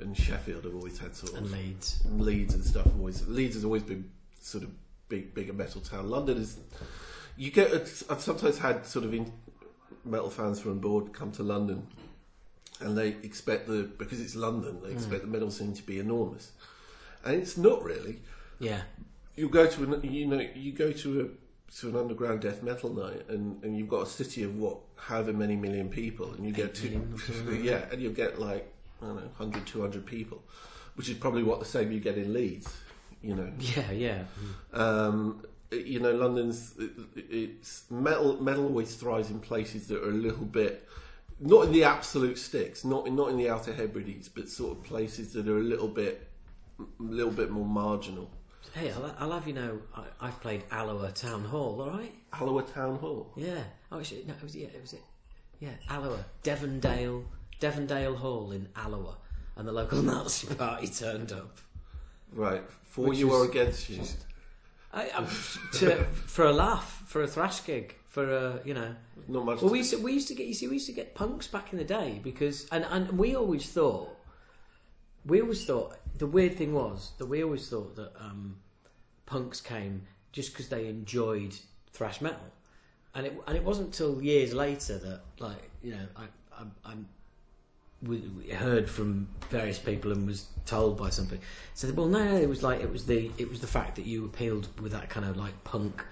and 0.00 0.16
Sheffield 0.16 0.64
have 0.64 0.74
always 0.74 0.98
had 0.98 1.14
sort 1.14 1.34
of 1.34 1.38
and 1.44 1.52
Leeds. 1.52 2.02
Leeds 2.10 2.54
and 2.54 2.64
stuff. 2.64 2.86
have 2.86 2.96
Always 2.98 3.24
Leeds 3.28 3.54
has 3.54 3.64
always 3.64 3.84
been 3.84 4.10
sort 4.40 4.64
of 4.64 4.70
big 5.08 5.34
bigger 5.34 5.52
metal 5.52 5.80
town. 5.80 6.10
London 6.10 6.36
is 6.38 6.58
you 7.40 7.50
get 7.50 7.72
I've 8.10 8.20
sometimes 8.20 8.58
had 8.58 8.84
sort 8.84 9.06
of 9.06 9.14
in, 9.14 9.32
metal 10.04 10.28
fans 10.28 10.60
from 10.60 10.72
abroad 10.72 11.14
come 11.14 11.32
to 11.32 11.42
London, 11.42 11.86
and 12.80 12.98
they 12.98 13.08
expect 13.22 13.66
the 13.66 13.84
because 13.96 14.20
it's 14.20 14.36
London 14.36 14.78
they 14.84 14.92
expect 14.92 15.22
the 15.22 15.26
metal 15.26 15.50
scene 15.50 15.72
to 15.72 15.82
be 15.82 15.98
enormous, 15.98 16.52
and 17.24 17.36
it's 17.40 17.56
not 17.56 17.82
really. 17.82 18.20
Yeah, 18.58 18.82
you 19.36 19.48
go 19.48 19.66
to 19.66 19.84
an 19.84 20.00
you 20.02 20.26
know 20.26 20.46
you 20.54 20.72
go 20.72 20.92
to 20.92 21.20
a 21.22 21.72
to 21.78 21.88
an 21.88 21.96
underground 21.96 22.42
death 22.42 22.62
metal 22.62 22.92
night 22.92 23.22
and, 23.28 23.62
and 23.64 23.78
you've 23.78 23.88
got 23.88 24.02
a 24.02 24.06
city 24.06 24.42
of 24.42 24.56
what 24.56 24.76
however 24.96 25.32
many 25.32 25.54
million 25.56 25.88
people 25.88 26.34
and 26.34 26.44
you 26.44 26.52
get 26.52 26.74
two 26.74 26.90
million 26.90 27.14
or 27.14 27.18
something. 27.20 27.54
like 27.54 27.64
yeah 27.64 27.84
and 27.92 28.02
you 28.02 28.10
get 28.10 28.40
like 28.40 28.74
I 29.00 29.06
don't 29.06 29.14
know 29.14 29.22
100 29.36 29.68
200 29.68 30.04
people 30.04 30.42
which 30.96 31.08
is 31.08 31.16
probably 31.16 31.44
what 31.44 31.60
the 31.60 31.64
same 31.64 31.92
you 31.92 32.00
get 32.00 32.18
in 32.18 32.34
Leeds 32.34 32.76
you 33.22 33.34
know. 33.34 33.50
Yeah, 33.58 33.90
yeah. 33.92 34.22
um, 34.72 35.44
you 35.70 36.00
know 36.00 36.12
London's 36.12 36.74
uh, 36.78 36.84
uh, 36.84 37.04
it's 37.16 37.84
metal 37.90 38.42
metal 38.42 38.64
always 38.64 38.94
thrives 38.94 39.30
in 39.30 39.40
places 39.40 39.86
that 39.88 40.02
are 40.02 40.10
a 40.10 40.14
little 40.14 40.44
bit 40.44 40.88
not 41.38 41.66
in 41.66 41.72
the 41.72 41.84
absolute 41.84 42.38
sticks 42.38 42.84
not 42.84 43.06
in, 43.06 43.16
not 43.16 43.30
in 43.30 43.36
the 43.36 43.48
outer 43.48 43.72
Hebrides 43.72 44.28
but 44.28 44.48
sort 44.48 44.76
of 44.76 44.84
places 44.84 45.32
that 45.32 45.48
are 45.48 45.58
a 45.58 45.62
little 45.62 45.88
bit 45.88 46.28
a 46.78 47.02
little 47.02 47.32
bit 47.32 47.50
more 47.50 47.66
marginal 47.66 48.30
Hey, 48.74 48.92
I'll, 48.92 49.14
I'll 49.18 49.32
have 49.32 49.48
you 49.48 49.54
know, 49.54 49.80
I, 49.96 50.04
I've 50.20 50.40
played 50.40 50.62
Alloa 50.70 51.10
Town 51.10 51.44
Hall. 51.44 51.82
All 51.82 51.90
right. 51.90 52.14
Alloa 52.32 52.62
Town 52.62 52.96
Hall 52.98 53.32
Yeah. 53.34 53.62
Oh, 53.90 53.98
actually, 53.98 54.24
no, 54.28 54.34
it 54.34 54.42
was 54.42 54.54
yeah, 54.54 54.68
it 54.68 54.80
was 54.80 54.92
it. 54.92 55.02
Yeah, 55.58 55.72
Alloa, 55.90 56.24
Devonvale, 56.42 57.24
Devonvale 57.60 58.16
Hall 58.16 58.52
in 58.52 58.68
Alloa, 58.76 59.16
and 59.56 59.66
the 59.66 59.72
local 59.72 60.02
Nazi 60.02 60.54
party 60.54 60.86
turned 60.86 61.32
up. 61.32 61.58
Right, 62.32 62.62
for 62.84 63.08
Which 63.08 63.18
you 63.18 63.32
or 63.32 63.44
against 63.44 63.90
you? 63.90 64.00
I, 64.00 64.06
I, 64.92 65.24
to, 65.74 66.04
for 66.04 66.46
a 66.46 66.52
laugh, 66.52 67.04
for 67.06 67.22
a 67.22 67.26
thrash 67.26 67.64
gig, 67.64 67.94
for 68.06 68.30
a 68.30 68.60
you 68.64 68.74
know. 68.74 68.94
Not 69.28 69.44
much. 69.44 69.62
Well, 69.62 69.70
we 69.70 69.78
used 69.78 69.90
to, 69.92 69.98
we 69.98 70.12
used 70.12 70.28
to 70.28 70.34
get 70.34 70.46
you 70.46 70.54
see 70.54 70.66
we 70.66 70.74
used 70.74 70.86
to 70.86 70.92
get 70.92 71.14
punks 71.14 71.46
back 71.46 71.72
in 71.72 71.78
the 71.78 71.84
day 71.84 72.20
because 72.22 72.68
and 72.70 72.84
and 72.90 73.18
we 73.18 73.36
always 73.36 73.70
thought 73.70 74.08
we 75.24 75.40
always 75.40 75.64
thought 75.64 75.96
the 76.16 76.26
weird 76.26 76.56
thing 76.56 76.72
was 76.72 77.12
that 77.18 77.26
we 77.26 77.44
always 77.44 77.68
thought 77.68 77.94
that 77.96 78.12
um, 78.18 78.56
punks 79.26 79.60
came 79.60 80.02
just 80.32 80.52
because 80.52 80.68
they 80.68 80.86
enjoyed 80.86 81.54
thrash 81.92 82.20
metal, 82.20 82.52
and 83.14 83.26
it 83.26 83.40
and 83.46 83.56
it 83.56 83.64
wasn't 83.64 83.92
till 83.92 84.20
years 84.22 84.52
later 84.52 84.98
that 84.98 85.20
like 85.38 85.70
you 85.82 85.92
know 85.92 86.06
I 86.16 86.24
I, 86.58 86.92
we 86.92 87.04
heard 88.54 88.88
from 88.88 89.28
various 89.50 89.78
people 89.78 90.12
and 90.12 90.26
was 90.26 90.46
told 90.64 90.96
by 90.96 91.10
somebody. 91.10 91.40
Said 91.74 91.96
well 91.96 92.06
no, 92.06 92.24
no 92.24 92.36
it 92.36 92.48
was 92.48 92.62
like 92.62 92.80
it 92.80 92.90
was 92.90 93.06
the 93.06 93.30
it 93.38 93.48
was 93.48 93.60
the 93.60 93.66
fact 93.66 93.96
that 93.96 94.06
you 94.06 94.24
appealed 94.24 94.68
with 94.80 94.92
that 94.92 95.08
kind 95.08 95.26
of 95.26 95.36
like 95.36 95.64
punk 95.64 96.04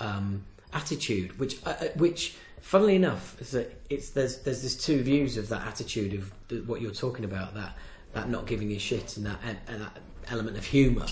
um, 0.00 0.44
attitude 0.72 1.38
which 1.38 1.64
uh, 1.66 1.70
uh, 1.80 1.88
which 1.96 2.36
funnily 2.60 2.96
enough 2.96 3.40
is 3.40 3.52
that 3.52 3.80
it's 3.88 4.10
there's 4.10 4.38
there's 4.38 4.62
this 4.62 4.76
two 4.76 5.02
views 5.02 5.36
of 5.36 5.48
that 5.48 5.66
attitude 5.66 6.14
of 6.14 6.32
the, 6.48 6.56
what 6.62 6.80
you're 6.80 6.90
talking 6.90 7.24
about 7.24 7.54
that 7.54 7.76
that 8.12 8.28
not 8.28 8.46
giving 8.46 8.72
a 8.72 8.78
shit 8.78 9.16
and 9.16 9.26
that 9.26 9.38
and, 9.44 9.58
and 9.68 9.82
that 9.82 9.96
element 10.30 10.56
of 10.56 10.64
humour. 10.64 11.06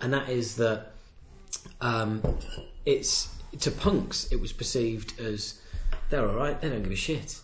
And 0.00 0.12
that 0.12 0.28
is 0.28 0.56
that 0.56 0.92
um, 1.80 2.22
it's 2.84 3.34
to 3.60 3.70
punks 3.70 4.30
it 4.32 4.40
was 4.40 4.52
perceived 4.52 5.18
as 5.18 5.60
they're 6.10 6.28
all 6.28 6.34
right 6.34 6.60
they 6.60 6.68
don't 6.68 6.82
give 6.82 6.92
a 6.92 6.96
shit. 6.96 7.40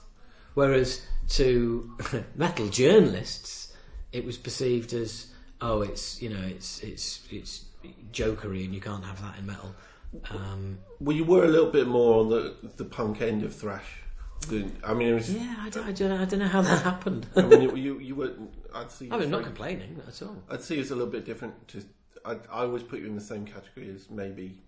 Whereas 0.54 1.06
to 1.32 1.96
metal 2.34 2.68
journalists 2.68 3.74
it 4.12 4.24
was 4.24 4.36
perceived 4.36 4.92
as 4.92 5.32
oh 5.60 5.82
it's 5.82 6.20
you 6.20 6.28
know 6.28 6.42
it's 6.46 6.80
it's 6.80 7.26
it's 7.30 7.64
jokery 8.12 8.64
and 8.64 8.74
you 8.74 8.80
can't 8.80 9.04
have 9.04 9.20
that 9.22 9.38
in 9.38 9.46
metal 9.46 9.74
um, 10.30 10.78
well, 11.00 11.16
you 11.16 11.24
were 11.24 11.44
a 11.44 11.48
little 11.48 11.70
bit 11.70 11.86
more 11.86 12.20
on 12.20 12.28
the 12.28 12.54
the 12.76 12.84
punk 12.84 13.22
end 13.22 13.42
of 13.42 13.54
thrash. 13.54 14.00
I 14.84 14.92
mean, 14.92 15.08
it 15.08 15.14
was. 15.14 15.32
yeah 15.32 15.54
I 15.60 15.70
don't, 15.70 15.86
I 15.86 15.92
don't 15.92 16.08
know 16.08 16.20
I 16.20 16.24
don't 16.24 16.40
know 16.40 16.48
how 16.48 16.62
that 16.62 16.82
happened 16.82 17.28
I 17.36 17.42
mean, 17.42 17.62
you 17.62 17.76
you, 17.76 17.98
you 18.00 18.14
were. 18.16 18.32
I'd 18.74 18.90
see. 18.90 19.08
I 19.10 19.14
mean, 19.14 19.24
I'm 19.24 19.30
not 19.30 19.44
complaining 19.44 20.00
at 20.06 20.20
all 20.22 20.36
I'd 20.50 20.62
see 20.62 20.80
it's 20.80 20.90
a 20.90 20.96
little 20.96 21.10
bit 21.10 21.24
different. 21.24 21.68
To 21.68 21.84
I 22.24 22.32
I 22.32 22.62
always 22.62 22.82
put 22.82 22.98
you 22.98 23.06
in 23.06 23.14
the 23.14 23.20
same 23.20 23.46
category 23.46 23.88
as 23.94 24.10
maybe 24.10 24.58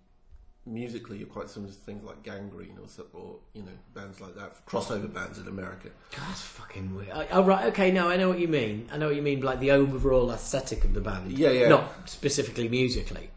musically 0.67 1.19
you're 1.19 1.27
quite 1.29 1.49
similar 1.51 1.71
to 1.73 1.79
things 1.79 2.03
like 2.05 2.23
Gang 2.23 2.49
Green 2.49 2.77
or 2.81 2.89
so- 2.89 3.07
or 3.13 3.37
you 3.53 3.63
know 3.63 3.73
bands 3.95 4.21
like 4.21 4.35
that, 4.37 4.65
crossover 4.67 5.13
bands 5.13 5.39
in 5.39 5.47
America. 5.49 5.89
God, 6.17 6.25
that's 6.29 6.43
fucking 6.43 6.95
weird. 6.95 7.11
I, 7.11 7.27
oh, 7.33 7.43
right, 7.45 7.67
okay, 7.67 7.91
no, 7.91 8.09
I 8.09 8.17
know 8.17 8.29
what 8.29 8.39
you 8.39 8.49
mean. 8.49 8.89
I 8.93 8.97
know 8.97 9.07
what 9.09 9.17
you 9.17 9.23
mean, 9.23 9.41
like 9.43 9.61
the 9.61 9.71
overall 9.73 10.31
aesthetic 10.33 10.85
of 10.85 10.95
the 10.95 11.01
band. 11.01 11.33
Yeah, 11.33 11.51
yeah. 11.51 11.69
Not 11.69 12.09
specifically 12.09 12.69
musically. 12.69 13.31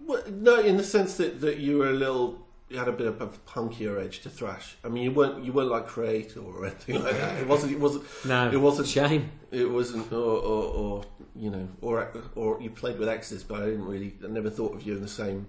Well, 0.00 0.22
no, 0.30 0.58
in 0.60 0.76
the 0.76 0.82
sense 0.84 1.16
that, 1.18 1.40
that 1.42 1.58
you 1.58 1.78
were 1.78 1.90
a 1.90 1.92
little, 1.92 2.46
you 2.68 2.78
had 2.78 2.88
a 2.88 2.92
bit 2.92 3.06
of 3.06 3.20
a 3.20 3.26
punkier 3.28 4.02
edge 4.02 4.20
to 4.22 4.30
thrash. 4.30 4.76
I 4.84 4.88
mean, 4.88 5.02
you 5.04 5.10
weren't 5.12 5.44
you 5.44 5.52
weren't 5.52 5.70
like 5.70 5.86
Kreator 5.86 6.44
or 6.44 6.64
anything 6.70 7.02
like 7.02 7.16
that. 7.16 7.38
It 7.40 7.46
wasn't. 7.46 7.72
It 7.72 7.80
wasn't. 7.80 8.04
No, 8.24 8.50
It 8.50 8.56
wasn't. 8.60 8.88
Shame. 8.88 9.30
It 9.50 9.70
wasn't. 9.70 10.10
Or, 10.12 10.16
or, 10.16 10.64
or 10.64 11.04
you 11.36 11.50
know, 11.50 11.68
or 11.80 12.08
or 12.34 12.60
you 12.60 12.70
played 12.70 12.98
with 12.98 13.08
Exodus, 13.08 13.42
but 13.44 13.62
I 13.62 13.66
didn't 13.66 13.86
really. 13.86 14.14
I 14.24 14.28
never 14.28 14.50
thought 14.50 14.74
of 14.74 14.82
you 14.82 14.94
in 14.96 15.02
the 15.02 15.08
same. 15.08 15.46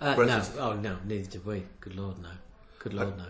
Uh, 0.00 0.14
no, 0.14 0.42
oh 0.58 0.72
no, 0.74 0.96
neither 1.04 1.30
did 1.30 1.44
we. 1.44 1.62
Good 1.80 1.94
lord, 1.94 2.18
no. 2.22 2.30
Good 2.78 2.94
lord, 2.94 3.18
no. 3.18 3.26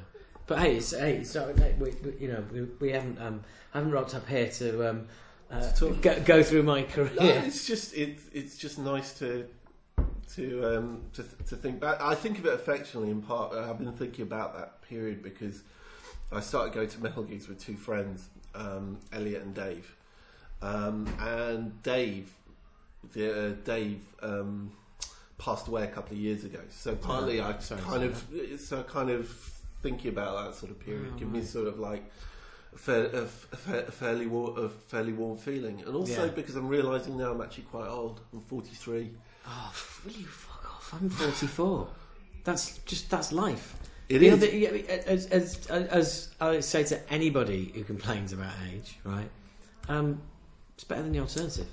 But 0.46 0.60
hey, 0.60 0.76
it's, 0.76 0.92
hey, 0.92 1.24
so 1.24 1.52
like, 1.58 1.80
we, 1.80 1.90
we, 2.04 2.16
you 2.20 2.28
know, 2.28 2.44
we, 2.52 2.62
we 2.80 2.92
haven't 2.92 3.20
um, 3.20 3.42
haven't 3.72 3.90
rocked 3.90 4.14
up 4.14 4.28
here 4.28 4.48
to 4.48 4.90
um, 4.90 5.06
uh, 5.50 5.70
go, 6.00 6.20
go 6.20 6.42
through 6.42 6.62
my 6.62 6.82
career. 6.82 7.10
No, 7.18 7.24
it's 7.24 7.66
just 7.66 7.94
it's 7.96 8.24
it's 8.32 8.56
just 8.56 8.78
nice 8.78 9.18
to 9.18 9.48
to 10.34 10.76
um, 10.76 11.02
to 11.14 11.24
to 11.48 11.56
think 11.56 11.80
back. 11.80 12.00
I 12.00 12.14
think 12.14 12.38
of 12.38 12.46
it 12.46 12.54
affectionately 12.54 13.10
in 13.10 13.22
part. 13.22 13.52
I've 13.52 13.78
been 13.78 13.92
thinking 13.92 14.22
about 14.22 14.56
that 14.56 14.82
period 14.82 15.22
because 15.22 15.62
I 16.30 16.40
started 16.40 16.72
going 16.72 16.88
to 16.88 17.02
metal 17.02 17.24
gigs 17.24 17.48
with 17.48 17.58
two 17.58 17.76
friends, 17.76 18.28
um, 18.54 18.98
Elliot 19.12 19.42
and 19.42 19.54
Dave, 19.54 19.96
um, 20.62 21.08
and 21.20 21.82
Dave, 21.82 22.32
the, 23.12 23.48
uh, 23.48 23.54
Dave. 23.64 24.02
Um, 24.22 24.72
passed 25.40 25.66
away 25.68 25.82
a 25.84 25.88
couple 25.88 26.12
of 26.16 26.20
years 26.20 26.44
ago, 26.44 26.60
so 26.68 26.94
partly 26.94 27.40
I 27.40 27.58
sorry, 27.58 27.80
kind 27.82 28.04
of 28.04 28.24
so 28.60 28.82
kind 28.84 29.10
of 29.10 29.28
thinking 29.82 30.10
about 30.10 30.44
that 30.44 30.54
sort 30.54 30.70
of 30.70 30.78
period, 30.78 31.12
Oh, 31.14 31.18
give 31.18 31.32
me 31.32 31.42
sort 31.42 31.66
of 31.66 31.78
like 31.80 32.04
a, 32.74 32.78
fair, 32.78 33.06
a, 33.06 33.22
a 33.22 33.26
fa- 33.26 33.84
a 33.88 33.90
fairly 33.90 34.26
war, 34.26 34.54
a 34.58 34.68
fairly 34.68 35.12
warm 35.14 35.38
feeling, 35.38 35.82
and 35.86 35.96
also 35.96 36.26
Yeah. 36.26 36.30
because 36.30 36.54
I'm 36.56 36.68
realizing 36.68 37.16
now 37.16 37.32
I'm 37.32 37.40
actually 37.40 37.64
quite 37.64 37.88
old. 37.88 38.20
I'm 38.32 38.40
43. 38.42 39.10
Oh, 39.46 39.72
will 40.04 40.12
you 40.12 40.26
fuck 40.26 40.64
off? 40.66 40.94
I'm 41.00 41.08
44. 41.08 41.88
That's 42.44 42.78
just 42.78 43.10
that's 43.10 43.32
life. 43.32 43.74
It 44.08 44.22
is. 44.22 44.32
other- 44.32 45.02
as, 45.06 45.26
as, 45.26 45.66
as 45.68 46.34
I 46.40 46.60
say 46.60 46.84
to 46.84 47.12
anybody 47.12 47.70
who 47.74 47.84
complains 47.84 48.32
about 48.32 48.52
age, 48.72 48.98
right? 49.04 49.28
Um, 49.88 50.20
it's 50.74 50.84
better 50.84 51.02
than 51.02 51.12
the 51.12 51.20
alternative. 51.20 51.66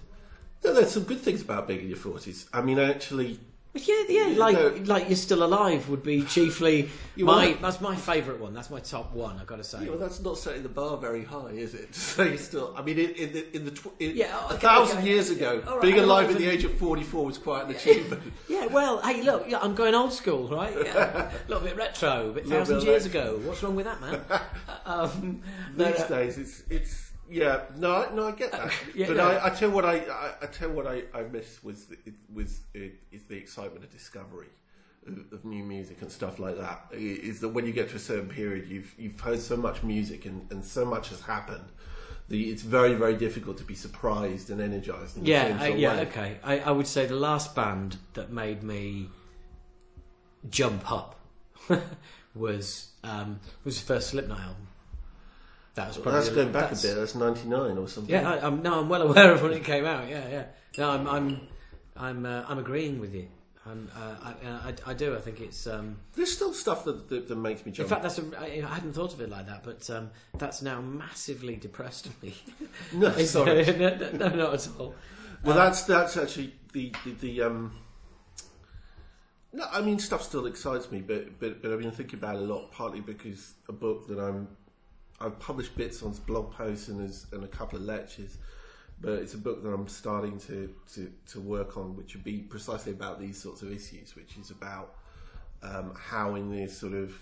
No, 0.64 0.74
there's 0.74 0.92
some 0.92 1.04
good 1.04 1.20
things 1.22 1.42
about 1.42 1.68
being 1.68 1.82
in 1.82 1.88
your 1.90 1.98
40s. 1.98 2.48
I 2.54 2.62
mean, 2.62 2.80
I 2.80 2.90
actually, 2.90 3.40
Yeah, 3.78 4.04
yeah, 4.10 4.38
like 4.38 4.56
no. 4.58 4.82
like 4.86 5.08
you're 5.10 5.16
still 5.16 5.44
alive 5.44 5.90
would 5.90 6.04
be 6.04 6.24
chiefly 6.24 6.90
You 7.16 7.26
my 7.26 7.52
are. 7.52 7.54
that's 7.56 7.82
my 7.82 7.96
favourite 7.96 8.40
one. 8.40 8.54
That's 8.54 8.70
my 8.70 8.80
top 8.80 9.14
one. 9.14 9.38
I've 9.40 9.48
got 9.48 9.58
to 9.58 9.64
say. 9.64 9.84
yeah, 9.84 9.90
well, 9.90 10.00
that's 10.00 10.20
not 10.22 10.38
setting 10.38 10.64
the 10.64 10.70
bar 10.70 10.98
very 10.98 11.24
high, 11.24 11.50
is 11.52 11.74
it? 11.74 11.94
So 12.18 12.36
still. 12.38 12.74
I 12.78 12.82
mean, 12.82 12.98
in, 12.98 13.12
in 13.12 13.34
the 13.34 13.56
in 13.56 13.66
the 13.66 13.72
tw- 13.72 13.94
in, 14.00 14.16
Yeah, 14.16 14.38
a 14.50 14.54
thousand 14.58 15.00
okay. 15.00 15.08
years 15.10 15.30
ago, 15.30 15.62
right, 15.68 15.82
being 15.82 16.00
alive 16.00 16.30
at 16.30 16.38
the 16.38 16.48
age 16.48 16.64
of 16.64 16.74
44 16.76 17.26
was 17.26 17.38
quite 17.38 17.66
an 17.66 17.72
achievement. 17.76 18.22
Yeah, 18.50 18.66
well, 18.68 19.02
hey, 19.02 19.22
look, 19.22 19.46
yeah, 19.48 19.60
I'm 19.60 19.76
going 19.76 19.94
old 19.94 20.14
school, 20.14 20.48
right? 20.48 20.74
Yeah, 20.86 21.32
a 21.32 21.48
little 21.48 21.64
bit 21.64 21.76
retro, 21.76 22.30
a 22.30 22.34
bit 22.34 22.48
thousand 22.48 22.84
years 22.84 23.06
ago. 23.06 23.40
What's 23.44 23.62
wrong 23.64 23.76
with 23.76 23.86
that, 23.86 24.00
man? 24.02 24.22
um, 24.86 25.42
no, 25.76 25.92
These 25.92 26.00
no, 26.02 26.08
days, 26.08 26.38
it's 26.38 26.64
it's 26.70 27.07
yeah. 27.30 27.62
No, 27.78 27.96
I- 28.04 28.14
no, 28.14 28.28
I 28.28 28.32
get 28.32 28.52
that. 28.52 28.72
Yeah, 28.96 29.08
but 29.08 29.18
no. 29.18 29.28
I, 29.28 29.48
I 29.48 29.50
tell 29.50 29.70
what 29.70 29.86
I, 29.86 29.98
I, 29.98 30.34
I 30.44 30.46
tell 30.48 30.70
what 30.70 30.88
I, 30.88 31.04
I 31.14 31.24
miss 31.24 31.64
was 31.64 31.86
the, 31.86 31.98
it, 32.06 32.14
was 32.34 32.62
it, 32.74 32.96
is 33.12 33.24
the 33.24 33.36
excitement 33.36 33.84
of 33.84 33.92
discovery 33.92 34.48
of, 35.08 35.20
of 35.32 35.46
new 35.46 35.64
music 35.64 36.02
and 36.02 36.12
stuff 36.12 36.40
like 36.40 36.58
that. 36.58 36.86
I- 36.94 37.32
that 37.40 37.50
when 37.50 37.66
you 37.66 37.72
get 37.74 37.90
to 37.90 37.96
a 37.96 38.00
certain 38.00 38.30
period, 38.30 38.68
you've 38.68 38.94
you've 38.98 39.20
heard 39.20 39.40
so 39.40 39.56
much 39.58 39.84
music 39.84 40.26
and, 40.26 40.46
and 40.52 40.64
so 40.64 40.86
much 40.86 41.10
has 41.10 41.22
happened. 41.22 41.66
The, 42.30 42.50
it's 42.50 42.62
very 42.62 42.94
very 42.94 43.16
difficult 43.16 43.58
to 43.60 43.64
be 43.64 43.76
surprised 43.76 44.50
and 44.50 44.60
energized. 44.60 45.18
In 45.18 45.24
the 45.24 45.32
same 45.32 45.58
yeah, 45.58 45.64
uh, 45.64 45.66
yeah, 45.68 45.96
way. 45.96 46.02
okay. 46.08 46.38
I, 46.44 46.60
I 46.60 46.72
would 46.72 46.88
say 46.88 47.06
the 47.06 47.16
last 47.16 47.56
band 47.56 47.98
that 48.16 48.32
made 48.32 48.64
me 48.64 49.10
jump 50.50 50.92
up 50.92 51.20
was 52.36 52.92
um, 53.04 53.40
was 53.64 53.80
the 53.80 53.86
first 53.86 54.10
Slipknot 54.10 54.40
album. 54.40 54.67
That 55.78 55.90
was 55.90 56.00
Well, 56.00 56.16
that's 56.16 56.30
going 56.30 56.52
back 56.52 56.72
a 56.72 56.76
bit. 56.76 56.96
That's 56.96 57.14
ninety 57.14 57.48
nine 57.48 57.78
or 57.78 57.88
something. 57.88 58.12
Yeah, 58.12 58.28
I, 58.28 58.48
I'm 58.48 58.64
no, 58.64 58.80
I'm 58.80 58.90
well 58.90 59.02
aware 59.10 59.32
of 59.32 59.44
when 59.44 59.54
it 59.54 59.64
came 59.64 59.86
out. 59.86 60.10
Yeah, 60.10 60.28
yeah. 60.28 60.46
No, 60.76 60.90
I'm 60.90 61.08
I'm 61.08 61.42
I'm 61.96 62.26
uh, 62.26 62.44
I'm 62.48 62.58
agreeing 62.58 63.00
with 63.00 63.14
you. 63.14 63.28
I'm, 63.70 63.92
uh, 63.96 64.16
I, 64.24 64.70
I, 64.70 64.74
I 64.88 64.94
do. 64.94 65.16
I 65.16 65.20
think 65.20 65.40
it's. 65.42 65.68
Um, 65.68 65.98
There's 66.16 66.32
still 66.32 66.54
stuff 66.54 66.86
that, 66.86 67.10
that, 67.10 67.28
that 67.28 67.36
makes 67.36 67.66
me 67.66 67.72
jump. 67.74 67.86
in 67.86 67.90
fact, 67.90 68.02
that's. 68.02 68.18
A, 68.18 68.24
I, 68.40 68.66
I 68.66 68.74
hadn't 68.74 68.94
thought 68.94 69.14
of 69.14 69.22
it 69.22 69.30
like 69.30 69.46
that, 69.48 69.64
but 69.64 69.88
um, 69.90 70.10
that's 70.38 70.62
now 70.62 70.82
massively 70.82 71.58
depressed 71.58 72.10
me. 72.24 72.34
no, 72.94 73.12
sorry. 73.26 73.64
no, 73.66 73.96
no, 73.96 74.12
no, 74.14 74.30
not 74.30 74.54
at 74.56 74.70
all. 74.80 74.96
Well, 75.44 75.56
that's 75.56 75.84
that's 75.84 76.18
actually 76.18 76.56
the 76.74 76.92
the, 77.06 77.12
the 77.12 77.42
um. 77.44 77.76
No, 79.54 79.66
I 79.72 79.82
mean 79.82 80.00
stuff 80.00 80.24
still 80.24 80.48
excites 80.48 80.92
me, 80.92 81.02
but 81.02 81.40
but 81.40 81.62
but 81.62 81.72
I've 81.72 81.80
been 81.80 81.92
thinking 81.92 82.18
about 82.18 82.36
it 82.36 82.42
a 82.42 82.46
lot. 82.46 82.72
Partly 82.72 83.02
because 83.02 83.54
a 83.70 83.74
book 83.74 84.08
that 84.08 84.18
I'm, 84.18 84.48
I've 85.20 85.40
published 85.40 85.76
bits 85.76 86.04
on 86.04 86.12
blog 86.26 86.52
posts 86.52 86.88
and 86.90 87.00
and 87.32 87.44
a 87.44 87.48
couple 87.48 87.78
of 87.80 87.86
lectures, 87.86 88.38
but 89.02 89.14
it's 89.14 89.34
a 89.34 89.38
book 89.38 89.64
that 89.64 89.70
I'm 89.70 89.88
starting 89.88 90.40
to 90.42 90.74
to 90.94 91.12
to 91.32 91.40
work 91.40 91.78
on, 91.78 91.96
which 91.96 92.14
would 92.16 92.24
be 92.24 92.40
precisely 92.40 92.92
about 92.92 93.20
these 93.20 93.38
sorts 93.42 93.62
of 93.62 93.72
issues, 93.72 94.16
which 94.16 94.38
is 94.38 94.52
about 94.52 94.96
um, 95.64 95.94
how 96.00 96.36
in 96.36 96.52
this 96.52 96.78
sort 96.78 96.94
of 96.94 97.14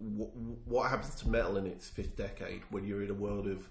w- 0.00 0.30
what 0.66 0.90
happens 0.90 1.14
to 1.16 1.28
metal 1.28 1.56
in 1.56 1.66
its 1.66 1.88
fifth 1.88 2.16
decade 2.16 2.62
when 2.70 2.84
you're 2.84 3.02
in 3.02 3.10
a 3.10 3.14
world 3.14 3.46
of 3.46 3.66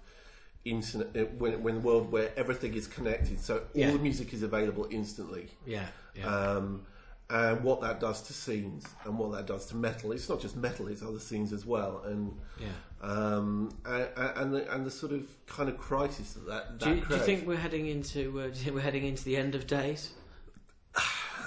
internet 0.64 1.08
uh, 1.16 1.24
when 1.38 1.62
when 1.62 1.74
the 1.76 1.80
world 1.80 2.10
where 2.12 2.30
everything 2.36 2.72
is 2.74 2.86
connected 2.86 3.38
so 3.40 3.58
all 3.58 3.62
Yeah. 3.74 3.90
the 3.92 3.98
music 3.98 4.32
is 4.32 4.42
available 4.44 4.86
instantly 4.90 5.48
Yeah, 5.66 5.86
yeah. 6.14 6.26
um, 6.26 6.86
and 7.32 7.64
what 7.64 7.80
that 7.80 7.98
does 7.98 8.20
to 8.20 8.32
scenes 8.34 8.86
and 9.06 9.18
what 9.18 9.32
that 9.32 9.46
does 9.46 9.64
to 9.66 9.74
metal 9.74 10.12
it's 10.12 10.28
not 10.28 10.38
just 10.38 10.54
metal 10.54 10.86
it's 10.86 11.02
other 11.02 11.18
scenes 11.18 11.50
as 11.52 11.64
well 11.64 12.02
and 12.06 12.38
yeah. 12.60 12.66
um, 13.00 13.74
and, 13.86 14.08
and 14.36 14.54
the, 14.54 14.74
and 14.74 14.84
the 14.84 14.90
sort 14.90 15.12
of 15.12 15.24
kind 15.46 15.68
of 15.70 15.78
crisis 15.78 16.34
that 16.34 16.46
that, 16.46 16.78
Do 16.78 16.90
you, 16.90 17.00
do 17.00 17.14
you 17.14 17.20
think 17.22 17.46
we're 17.46 17.56
heading 17.56 17.86
into? 17.86 18.38
Uh, 18.38 18.42
do 18.44 18.48
you 18.50 18.54
think 18.64 18.74
we're 18.74 18.82
heading 18.82 19.06
into 19.06 19.24
the 19.24 19.36
end 19.36 19.54
of 19.54 19.66
days? 19.66 20.12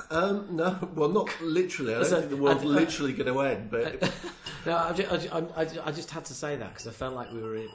um, 0.10 0.48
no 0.52 0.78
well 0.96 1.10
not 1.10 1.30
literally 1.42 1.94
I 1.94 1.98
don't 2.00 2.06
So, 2.06 2.18
think 2.20 2.32
the 2.32 2.38
world's 2.38 2.64
I- 2.64 2.68
literally 2.68 3.14
going 3.14 3.32
to 3.32 3.40
end 3.42 3.70
but 3.70 4.12
No, 4.66 4.76
I 4.78 4.94
just, 4.94 5.32
I, 5.32 5.44
I, 5.56 5.68
I 5.86 5.92
just 5.92 6.10
had 6.10 6.26
to 6.26 6.34
say 6.34 6.56
that 6.56 6.70
because 6.70 6.88
I 6.88 6.92
felt 6.92 7.14
like 7.14 7.32
we 7.32 7.40
were. 7.40 7.56
In, 7.56 7.70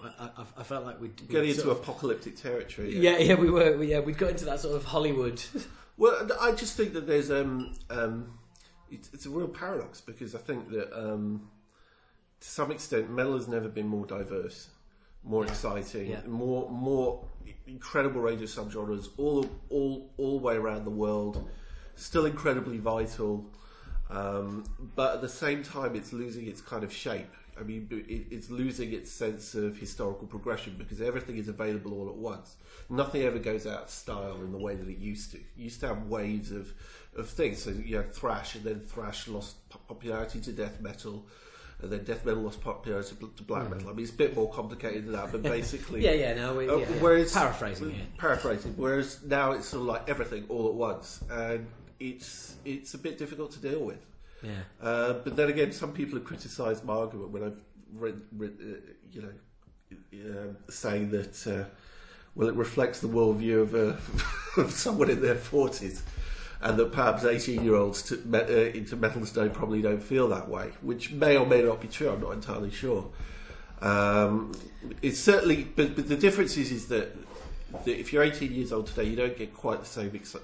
I, 0.58 0.62
felt 0.64 0.84
like 0.84 1.00
we'd, 1.00 1.20
we'd 1.20 1.28
getting 1.30 1.50
into 1.50 1.70
of- 1.70 1.78
apocalyptic 1.78 2.34
territory 2.36 2.98
Yeah, 2.98 3.16
yeah, 3.18 3.34
we 3.34 3.48
were. 3.48 3.76
We, 3.76 3.86
yeah, 3.92 4.00
we'd 4.00 4.18
got 4.18 4.30
into 4.30 4.44
that 4.46 4.58
sort 4.58 4.74
of 4.74 4.84
Hollywood. 4.84 5.40
Well, 6.01 6.26
I 6.40 6.53
just 6.53 6.78
think 6.78 6.94
that 6.94 7.07
there's 7.07 7.30
um, 7.30 7.74
um, 7.90 8.38
it's, 8.90 9.11
it's 9.12 9.26
a 9.26 9.30
real 9.30 9.48
paradox 9.48 10.01
because 10.01 10.34
I 10.34 10.38
think 10.38 10.70
that 10.70 10.90
um, 10.98 11.51
to 12.40 12.48
some 12.48 12.70
extent 12.72 13.11
metal 13.11 13.34
has 13.34 13.46
never 13.48 13.68
been 13.68 13.86
more 13.86 14.07
diverse, 14.07 14.70
more 15.22 15.44
exciting, 15.44 16.09
Yeah. 16.09 16.22
more 16.26 16.70
more 16.70 17.22
incredible 17.66 18.22
range 18.22 18.40
of 18.40 18.48
subgenres 18.48 19.09
all 19.18 19.44
all 19.68 20.11
all 20.16 20.40
way 20.40 20.57
around 20.57 20.84
the 20.86 20.90
world, 20.90 21.46
still 21.96 22.24
incredibly 22.24 22.78
vital. 22.78 23.44
Um, 24.09 24.64
but 24.96 25.16
at 25.16 25.20
the 25.20 25.28
same 25.28 25.62
time, 25.62 25.94
it's 25.94 26.14
losing 26.14 26.46
its 26.48 26.62
kind 26.62 26.82
of 26.82 26.90
shape. 26.92 27.32
I 27.61 27.62
mean, 27.62 27.88
it's 28.08 28.48
losing 28.48 28.92
its 28.92 29.11
sense 29.11 29.54
of 29.54 29.76
historical 29.76 30.26
progression 30.26 30.76
because 30.78 31.02
everything 31.02 31.36
is 31.36 31.48
available 31.48 31.92
all 31.92 32.08
at 32.08 32.14
once. 32.14 32.56
Nothing 32.88 33.22
ever 33.22 33.38
goes 33.38 33.66
out 33.66 33.82
of 33.84 33.90
style 33.90 34.36
in 34.36 34.50
the 34.50 34.58
way 34.58 34.74
that 34.74 34.88
it 34.88 34.98
used 34.98 35.32
to. 35.32 35.36
It 35.36 35.44
used 35.56 35.80
to 35.80 35.88
have 35.88 36.06
waves 36.06 36.52
of, 36.52 36.72
of 37.16 37.28
things. 37.28 37.62
So 37.62 37.70
you 37.70 37.96
had 37.96 38.14
thrash, 38.14 38.54
and 38.54 38.64
then 38.64 38.80
thrash 38.80 39.28
lost 39.28 39.56
popularity 39.88 40.40
to 40.40 40.52
death 40.52 40.80
metal, 40.80 41.26
and 41.82 41.92
then 41.92 42.04
death 42.04 42.24
metal 42.24 42.42
lost 42.42 42.62
popularity 42.62 43.14
to- 43.36 43.42
black 43.42 43.68
metal. 43.68 43.90
I 43.90 43.92
mean, 43.92 44.04
it's 44.04 44.14
a 44.14 44.16
bit 44.16 44.34
more 44.34 44.50
complicated 44.50 45.04
than 45.04 45.12
that, 45.12 45.30
but 45.30 45.42
basically, 45.56 46.02
yeah, 46.02 46.12
yeah, 46.12 46.34
no, 46.34 46.54
we, 46.54 46.68
uh, 46.68 46.76
yeah, 46.76 46.86
yeah. 46.88 46.96
whereas 47.00 47.32
paraphrasing 47.32 47.90
it. 47.90 48.16
paraphrasing. 48.16 48.72
Whereas 48.76 49.22
now 49.22 49.52
it's 49.52 49.66
sort 49.66 49.82
of 49.82 49.86
like 49.86 50.08
everything 50.08 50.46
all 50.48 50.68
at 50.68 50.74
once, 50.74 51.22
and 51.30 51.66
it's 51.98 52.56
it's 52.64 52.94
a 52.94 52.98
bit 52.98 53.18
difficult 53.18 53.52
to 53.52 53.58
deal 53.58 53.80
with. 53.80 54.04
Yeah, 54.43 54.51
Uh, 54.80 55.12
but 55.24 55.36
then 55.36 55.49
again, 55.49 55.72
some 55.72 55.93
people 55.93 56.18
have 56.18 56.26
criticised 56.26 56.84
my 56.84 56.95
argument 56.95 57.30
when 57.30 57.45
I've 57.45 57.62
read, 57.92 58.21
read 58.37 58.53
uh, 58.61 58.92
you 59.12 59.22
know, 59.22 59.33
uh, 60.14 60.71
saying 60.71 61.11
that 61.11 61.46
uh, 61.46 61.64
well, 62.34 62.49
it 62.49 62.54
reflects 62.54 63.00
the 63.00 63.08
worldview 63.08 63.61
of, 63.62 63.75
uh, 63.75 63.96
of 64.61 64.71
someone 64.71 65.11
in 65.11 65.21
their 65.21 65.34
forties, 65.34 66.03
and 66.62 66.79
that 66.79 66.92
perhaps 66.92 67.25
eighteen-year-olds 67.25 68.25
me- 68.25 68.38
uh, 68.38 68.45
into 68.72 68.96
metal 68.96 69.25
today 69.26 69.49
probably 69.49 69.83
don't 69.83 70.03
feel 70.03 70.29
that 70.29 70.49
way, 70.49 70.72
which 70.80 71.12
may 71.12 71.37
or 71.37 71.46
may 71.46 71.62
not 71.62 71.80
be 71.80 71.88
true. 71.88 72.08
I'm 72.11 72.21
not 72.21 72.33
entirely 72.33 72.71
sure. 72.71 73.11
Um, 73.83 74.53
it's 75.03 75.18
certainly, 75.18 75.64
but, 75.64 75.96
but 75.96 76.07
the 76.08 76.17
difference 76.17 76.57
is, 76.57 76.71
is 76.71 76.87
that, 76.88 77.17
that 77.84 77.99
if 77.99 78.12
you're 78.12 78.22
18 78.22 78.53
years 78.53 78.72
old 78.72 78.87
today, 78.87 79.04
you 79.04 79.17
don't 79.17 79.37
get 79.37 79.54
quite 79.54 79.80
the 79.80 79.87
same. 79.87 80.11
Exci- 80.11 80.41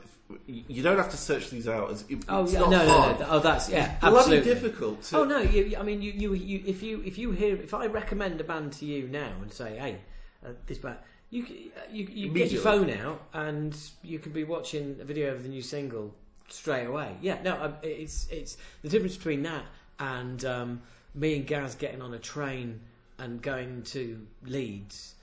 you 0.46 0.82
don't 0.82 0.96
have 0.96 1.10
to 1.10 1.16
search 1.16 1.50
these 1.50 1.68
out 1.68 1.90
as. 1.90 2.04
It's 2.08 2.24
Oh 2.28 2.48
yeah, 2.48 2.60
not 2.60 2.70
no, 2.70 2.86
no, 2.86 2.92
hard. 3.00 3.20
no, 3.20 3.26
oh 3.30 3.38
that's 3.38 3.68
yeah, 3.68 3.96
absolutely. 4.02 4.40
difficult. 4.42 5.02
To, 5.04 5.18
Oh 5.18 5.24
no, 5.24 5.38
you, 5.38 5.76
I 5.78 5.82
mean, 5.82 6.02
you, 6.02 6.12
you, 6.12 6.34
you, 6.34 6.62
if 6.66 6.82
you, 6.82 7.02
if 7.04 7.18
you 7.18 7.30
hear, 7.32 7.56
if 7.56 7.74
I 7.74 7.86
recommend 7.86 8.40
a 8.40 8.44
band 8.44 8.72
to 8.74 8.86
you 8.86 9.08
now 9.08 9.32
and 9.40 9.52
say, 9.52 9.76
hey, 9.78 9.98
uh, 10.44 10.50
this 10.66 10.78
band, 10.78 10.96
you, 11.30 11.44
uh, 11.76 11.80
you, 11.90 12.08
you 12.10 12.32
get 12.32 12.50
your 12.50 12.62
phone 12.62 12.90
out 12.90 13.22
and 13.32 13.76
you 14.02 14.18
can 14.18 14.32
be 14.32 14.44
watching 14.44 14.96
a 15.00 15.04
video 15.04 15.32
of 15.32 15.42
the 15.42 15.48
new 15.48 15.62
single 15.62 16.14
straight 16.48 16.86
away. 16.86 17.16
Yeah, 17.20 17.38
no, 17.42 17.60
um, 17.62 17.74
it's, 17.82 18.28
it's 18.30 18.56
the 18.82 18.88
difference 18.88 19.16
between 19.16 19.42
that 19.44 19.64
and 19.98 20.44
um, 20.44 20.82
me 21.14 21.36
and 21.36 21.46
Gaz 21.46 21.74
getting 21.74 22.02
on 22.02 22.14
a 22.14 22.18
train 22.18 22.80
and 23.18 23.40
going 23.42 23.82
to 23.84 24.26
Leeds. 24.44 25.14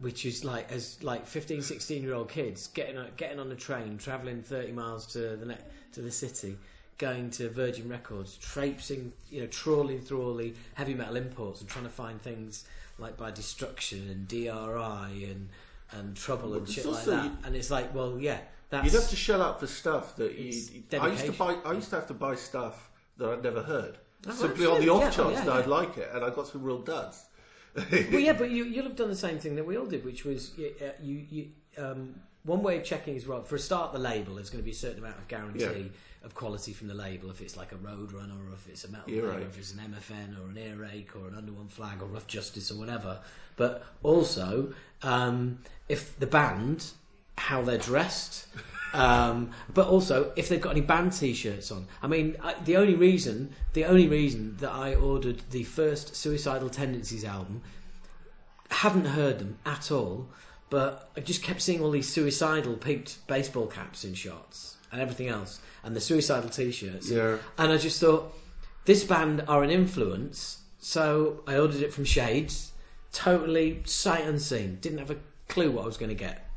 Which 0.00 0.24
is 0.24 0.44
like 0.44 0.70
as 0.70 1.02
like 1.02 1.26
15, 1.26 1.62
16 1.62 2.02
year 2.02 2.14
old 2.14 2.28
kids 2.28 2.68
getting 2.68 2.96
on, 2.96 3.08
getting 3.16 3.40
on 3.40 3.50
a 3.50 3.56
train, 3.56 3.98
travelling 3.98 4.42
thirty 4.42 4.70
miles 4.70 5.06
to 5.08 5.36
the 5.36 5.46
ne- 5.46 5.64
to 5.92 6.00
the 6.02 6.12
city, 6.12 6.56
going 6.98 7.30
to 7.30 7.48
Virgin 7.48 7.88
Records, 7.88 8.36
traipsing, 8.36 9.12
you 9.30 9.40
know, 9.40 9.46
trawling 9.48 10.00
through 10.00 10.22
all 10.22 10.34
the 10.36 10.54
heavy 10.74 10.94
metal 10.94 11.16
imports 11.16 11.60
and 11.60 11.68
trying 11.68 11.84
to 11.84 11.90
find 11.90 12.22
things 12.22 12.64
like 12.98 13.16
by 13.16 13.30
Destruction 13.32 14.08
and 14.08 14.28
DRI 14.28 15.24
and 15.30 15.48
and 15.90 16.16
trouble 16.16 16.54
and 16.54 16.68
shit 16.68 16.84
like 16.84 17.04
that. 17.04 17.32
And 17.44 17.56
it's 17.56 17.70
like, 17.70 17.92
well, 17.94 18.18
yeah, 18.20 18.38
that's 18.70 18.84
You'd 18.84 19.00
have 19.00 19.10
to 19.10 19.16
shell 19.16 19.42
out 19.42 19.58
for 19.58 19.66
stuff 19.66 20.16
that 20.16 20.34
you. 20.38 20.82
I 21.00 21.08
used 21.08 21.26
to 21.26 21.32
buy. 21.32 21.56
I 21.64 21.72
used 21.72 21.90
to 21.90 21.96
have 21.96 22.06
to 22.08 22.14
buy 22.14 22.34
stuff 22.34 22.90
that 23.16 23.28
I'd 23.30 23.42
never 23.42 23.62
heard 23.62 23.98
Oh, 24.26 24.32
simply 24.32 24.66
on 24.66 24.80
the 24.80 24.88
off 24.88 25.00
Yeah, 25.00 25.08
oh, 25.08 25.10
chance 25.10 25.38
yeah, 25.38 25.44
that 25.44 25.52
I'd 25.54 25.66
like 25.66 25.96
it, 25.96 26.10
and 26.12 26.24
I 26.24 26.30
got 26.30 26.46
some 26.48 26.62
real 26.62 26.78
duds. 26.78 27.24
well, 28.10 28.20
yeah, 28.20 28.32
but 28.32 28.50
you, 28.50 28.64
you'll 28.64 28.84
have 28.84 28.96
done 28.96 29.08
the 29.08 29.16
same 29.16 29.38
thing 29.38 29.56
that 29.56 29.66
we 29.66 29.76
all 29.76 29.86
did, 29.86 30.04
which 30.04 30.24
was 30.24 30.56
you, 30.58 30.72
uh, 30.80 30.90
you, 31.02 31.24
you 31.30 31.48
um, 31.76 32.14
one 32.44 32.62
way 32.62 32.76
of 32.78 32.84
checking 32.84 33.14
is 33.16 33.26
well. 33.26 33.42
For 33.42 33.56
a 33.56 33.58
start, 33.58 33.92
the 33.92 33.98
label 33.98 34.34
there's 34.36 34.50
going 34.50 34.62
to 34.62 34.64
be 34.64 34.72
a 34.72 34.74
certain 34.74 34.98
amount 34.98 35.18
of 35.18 35.28
guarantee 35.28 35.64
Yeah. 35.64 36.24
of 36.26 36.34
quality 36.34 36.72
from 36.72 36.88
the 36.88 36.94
label. 36.94 37.30
If 37.30 37.40
it's 37.40 37.56
like 37.56 37.72
a 37.72 37.76
Roadrunner, 37.76 38.38
or 38.48 38.52
if 38.54 38.68
it's 38.68 38.84
a 38.84 38.90
metal, 38.90 39.10
You're 39.10 39.28
right. 39.28 39.38
or 39.38 39.42
if 39.42 39.58
it's 39.58 39.72
an 39.74 39.80
MFN, 39.80 40.38
or 40.42 40.48
an 40.50 40.56
Earache, 40.56 41.14
or 41.14 41.28
an 41.28 41.34
Under 41.36 41.52
One 41.52 41.68
Flag, 41.68 42.02
or 42.02 42.06
Rough 42.06 42.26
Justice, 42.26 42.70
or 42.70 42.78
whatever. 42.78 43.20
But 43.56 43.84
also, 44.02 44.72
um, 45.02 45.58
if 45.88 46.18
the 46.18 46.26
band, 46.26 46.86
how 47.36 47.62
they're 47.62 47.78
dressed. 47.78 48.46
Um, 48.94 49.50
but 49.72 49.86
also, 49.86 50.32
if 50.36 50.48
they've 50.48 50.60
got 50.60 50.70
any 50.70 50.80
band 50.80 51.12
T-shirts 51.12 51.70
on, 51.70 51.86
I 52.02 52.06
mean, 52.06 52.36
I, 52.42 52.54
the 52.64 52.76
only 52.76 52.94
reason, 52.94 53.54
the 53.74 53.84
only 53.84 54.08
reason 54.08 54.56
that 54.60 54.70
I 54.70 54.94
ordered 54.94 55.42
the 55.50 55.64
first 55.64 56.16
Suicidal 56.16 56.70
Tendencies 56.70 57.24
album 57.24 57.62
hadn't 58.70 59.06
heard 59.06 59.38
them 59.38 59.58
at 59.66 59.90
all, 59.90 60.28
but 60.70 61.10
I 61.16 61.20
just 61.20 61.42
kept 61.42 61.60
seeing 61.62 61.82
all 61.82 61.90
these 61.90 62.08
suicidal 62.08 62.76
peaked 62.76 63.26
baseball 63.26 63.66
caps 63.66 64.04
in 64.04 64.14
shots 64.14 64.76
and 64.90 65.00
everything 65.00 65.28
else, 65.28 65.60
and 65.82 65.94
the 65.94 66.00
suicidal 66.00 66.48
t-shirts. 66.48 67.10
Yeah. 67.10 67.38
And 67.58 67.72
I 67.72 67.76
just 67.76 68.00
thought, 68.00 68.34
this 68.86 69.04
band 69.04 69.44
are 69.46 69.62
an 69.62 69.70
influence, 69.70 70.60
so 70.78 71.42
I 71.46 71.58
ordered 71.58 71.82
it 71.82 71.92
from 71.92 72.04
Shades, 72.04 72.72
totally 73.12 73.82
sight 73.84 74.24
unseen, 74.24 74.78
didn't 74.80 74.98
have 74.98 75.10
a 75.10 75.18
clue 75.48 75.70
what 75.70 75.82
I 75.82 75.86
was 75.86 75.98
going 75.98 76.08
to 76.08 76.14
get. 76.14 76.47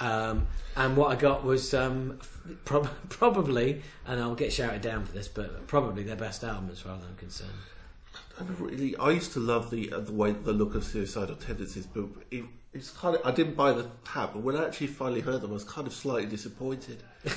Um, 0.00 0.46
and 0.76 0.96
what 0.96 1.10
I 1.10 1.20
got 1.20 1.44
was 1.44 1.74
um, 1.74 2.18
prob- 2.64 2.88
probably, 3.08 3.82
and 4.06 4.20
I'll 4.20 4.34
get 4.34 4.52
shouted 4.52 4.80
down 4.82 5.04
for 5.04 5.12
this, 5.12 5.28
but 5.28 5.66
probably 5.66 6.02
their 6.02 6.16
best 6.16 6.42
album 6.44 6.70
as 6.72 6.80
far 6.80 6.96
as 6.96 7.02
I'm 7.02 7.16
concerned. 7.16 7.50
I 8.40 8.44
really. 8.58 8.96
I 8.96 9.10
used 9.10 9.32
to 9.32 9.40
love 9.40 9.70
the 9.70 9.92
uh, 9.92 10.00
the 10.00 10.12
way 10.12 10.32
the 10.32 10.52
look 10.52 10.74
of 10.74 10.84
suicidal 10.84 11.36
tendencies, 11.36 11.86
but 11.86 12.04
it, 12.30 12.44
it's 12.72 12.90
kind 12.90 13.16
of. 13.16 13.22
I 13.26 13.32
didn't 13.32 13.56
buy 13.56 13.72
the 13.72 13.88
tab, 14.04 14.32
but 14.32 14.42
when 14.42 14.56
I 14.56 14.64
actually 14.66 14.86
finally 14.88 15.20
heard 15.20 15.40
them, 15.40 15.50
I 15.50 15.54
was 15.54 15.64
kind 15.64 15.86
of 15.86 15.92
slightly 15.92 16.26
disappointed. 16.26 17.02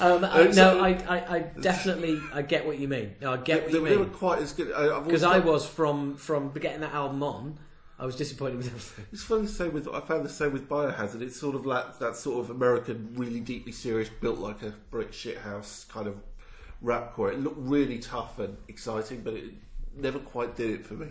Um, 0.00 0.24
I, 0.24 0.50
so- 0.50 0.76
no, 0.76 0.82
I, 0.82 0.88
I, 1.08 1.36
I 1.36 1.38
definitely 1.60 2.18
I 2.32 2.42
get 2.42 2.66
what 2.66 2.78
you 2.78 2.88
mean. 2.88 3.14
No, 3.20 3.34
I 3.34 3.36
get 3.36 3.62
what 3.64 3.72
they, 3.72 3.78
you 3.78 3.84
they 3.88 3.96
were 3.96 4.06
quite 4.06 4.40
as 4.40 4.52
good. 4.52 4.72
I, 4.72 5.00
because 5.00 5.22
I 5.22 5.38
was 5.40 5.66
from 5.66 6.16
from 6.16 6.50
getting 6.52 6.80
that 6.80 6.94
album 6.94 7.22
on. 7.22 7.58
I 7.98 8.06
was 8.06 8.16
disappointed 8.16 8.56
with 8.56 8.66
everything. 8.66 9.06
It's 9.12 9.22
funny 9.22 9.46
same 9.46 9.72
with. 9.72 9.88
I 9.88 10.00
found 10.00 10.24
the 10.24 10.28
same 10.28 10.52
with 10.52 10.68
Biohazard. 10.68 11.22
It's 11.22 11.38
sort 11.38 11.54
of 11.54 11.64
like 11.64 11.98
that 12.00 12.16
sort 12.16 12.40
of 12.40 12.50
American, 12.50 13.12
really 13.14 13.40
deeply 13.40 13.72
serious, 13.72 14.08
built 14.08 14.38
like 14.38 14.62
a 14.62 14.74
brick 14.90 15.12
shit 15.12 15.38
house 15.38 15.86
kind 15.88 16.08
of 16.08 16.16
rapcore. 16.82 17.32
It 17.32 17.40
looked 17.40 17.58
really 17.58 17.98
tough 17.98 18.38
and 18.40 18.56
exciting, 18.68 19.20
but 19.22 19.34
it 19.34 19.52
never 19.96 20.18
quite 20.18 20.56
did 20.56 20.70
it 20.70 20.86
for 20.86 20.94
me. 20.94 21.08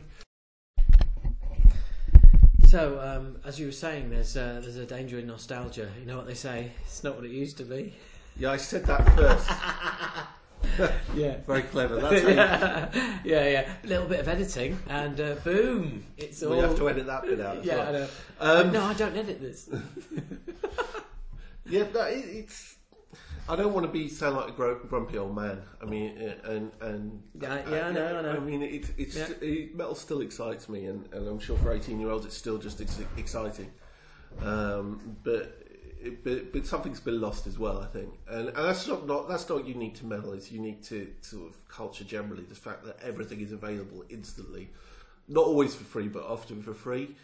So, 2.67 2.99
um, 2.99 3.37
as 3.45 3.59
you 3.59 3.67
were 3.67 3.71
saying, 3.71 4.09
there's 4.09 4.35
uh, 4.35 4.59
there's 4.61 4.75
a 4.75 4.85
danger 4.85 5.19
in 5.19 5.27
nostalgia. 5.27 5.89
You 5.99 6.05
know 6.05 6.17
what 6.17 6.27
they 6.27 6.33
say? 6.33 6.71
It's 6.83 7.03
not 7.03 7.15
what 7.15 7.23
it 7.23 7.31
used 7.31 7.57
to 7.57 7.63
be. 7.63 7.93
Yeah, 8.35 8.51
I 8.51 8.57
said 8.57 8.85
that 8.87 9.07
first. 9.15 9.49
Yeah. 11.15 11.37
Very 11.45 11.63
clever. 11.63 11.97
That's 11.97 12.23
yeah, 12.23 12.89
yeah, 13.23 13.49
yeah. 13.49 13.73
A 13.83 13.87
little 13.87 14.07
bit 14.07 14.19
of 14.19 14.27
editing, 14.27 14.79
and 14.89 15.19
uh, 15.19 15.35
boom! 15.43 16.05
It's 16.17 16.41
all. 16.43 16.51
we 16.51 16.59
have 16.59 16.75
to 16.77 16.89
edit 16.89 17.05
that 17.07 17.23
bit 17.23 17.39
out. 17.39 17.57
As 17.57 17.65
yeah, 17.69 17.75
well. 17.75 17.87
I 17.87 17.91
know. 17.91 18.07
Um, 18.39 18.71
no, 18.71 18.83
I 18.83 18.93
don't 18.93 19.15
edit 19.15 19.39
this. 19.41 19.69
Yeah, 21.65 21.85
no, 21.93 22.01
it, 22.01 22.25
it's. 22.27 22.75
I 23.47 23.55
don't 23.57 23.73
want 23.73 23.85
to 23.85 23.91
be 23.91 24.07
sound 24.07 24.37
like 24.37 24.49
a 24.49 24.51
gro- 24.53 24.79
grumpy 24.85 25.17
old 25.17 25.35
man. 25.35 25.61
I 25.81 25.85
mean, 25.85 26.17
uh, 26.17 26.49
and 26.49 26.71
and 26.81 27.23
Yeah, 27.41 27.61
yeah, 27.69 27.87
I 27.87 27.91
know, 27.91 28.17
I 28.19 28.21
know. 28.21 28.31
I 28.31 28.39
mean, 28.39 28.61
it, 28.61 28.89
it's 28.97 29.15
Yeah. 29.17 29.27
it, 29.41 29.75
metal 29.75 29.95
still 29.95 30.21
excites 30.21 30.69
me, 30.69 30.85
and, 30.85 31.07
and 31.13 31.27
I'm 31.27 31.39
sure 31.39 31.57
for 31.57 31.73
18 31.73 31.99
year 31.99 32.09
olds 32.09 32.25
it's 32.25 32.37
still 32.37 32.57
just 32.57 32.79
ex- 32.81 33.01
exciting. 33.17 33.71
Um, 34.41 35.17
but, 35.23 35.62
it, 36.05 36.23
but 36.23 36.51
but 36.53 36.65
something's 36.65 36.99
been 36.99 37.19
lost 37.21 37.47
as 37.47 37.57
well, 37.57 37.79
I 37.81 37.87
think, 37.87 38.13
and, 38.29 38.47
and 38.49 38.57
that's 38.57 38.87
not, 38.87 39.07
not 39.07 39.27
that's 39.29 39.47
not 39.49 39.65
unique 39.67 39.95
to 39.99 40.05
metal. 40.05 40.33
It's 40.33 40.51
unique 40.51 40.83
to 40.85 41.11
sort 41.21 41.47
of 41.49 41.67
culture 41.67 42.03
generally. 42.03 42.43
The 42.43 42.55
fact 42.55 42.83
that 42.85 42.97
everything 43.01 43.41
is 43.41 43.51
available 43.51 44.03
instantly, 44.09 44.69
not 45.27 45.45
always 45.45 45.73
for 45.75 45.83
free, 45.83 46.07
but 46.07 46.23
often 46.23 46.61
for 46.61 46.73
free. 46.73 47.15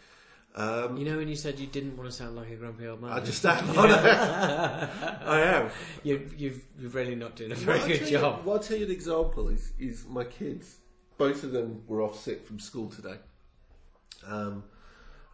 Um, 0.56 0.96
You 0.96 1.04
know, 1.04 1.16
when 1.18 1.28
you 1.28 1.36
said 1.36 1.60
you 1.60 1.68
didn't 1.68 1.96
want 1.96 2.10
to 2.10 2.16
sound 2.16 2.34
like 2.34 2.50
a 2.50 2.56
grumpy 2.56 2.86
old 2.88 3.00
man, 3.00 3.12
I 3.12 3.20
just 3.20 3.44
am. 3.46 3.64
I 3.78 5.40
am. 5.44 5.70
you, 6.02 6.28
you've 6.36 6.64
you've 6.78 6.94
really 6.94 7.14
not 7.14 7.36
doing 7.36 7.52
a 7.52 7.54
very 7.54 7.78
I'll 7.80 7.86
good 7.86 7.98
tell 7.98 8.08
you- 8.08 8.18
job. 8.18 8.44
well, 8.44 8.56
I'll 8.56 8.62
tell 8.62 8.76
you 8.76 8.86
an 8.86 8.90
example. 8.90 9.48
Is 9.48 9.72
is 9.78 10.06
my 10.08 10.24
kids? 10.24 10.78
Both 11.18 11.44
of 11.44 11.52
them 11.52 11.82
were 11.86 12.02
off 12.02 12.18
sick 12.18 12.44
from 12.46 12.58
school 12.58 12.88
today, 12.88 13.16
um, 14.26 14.64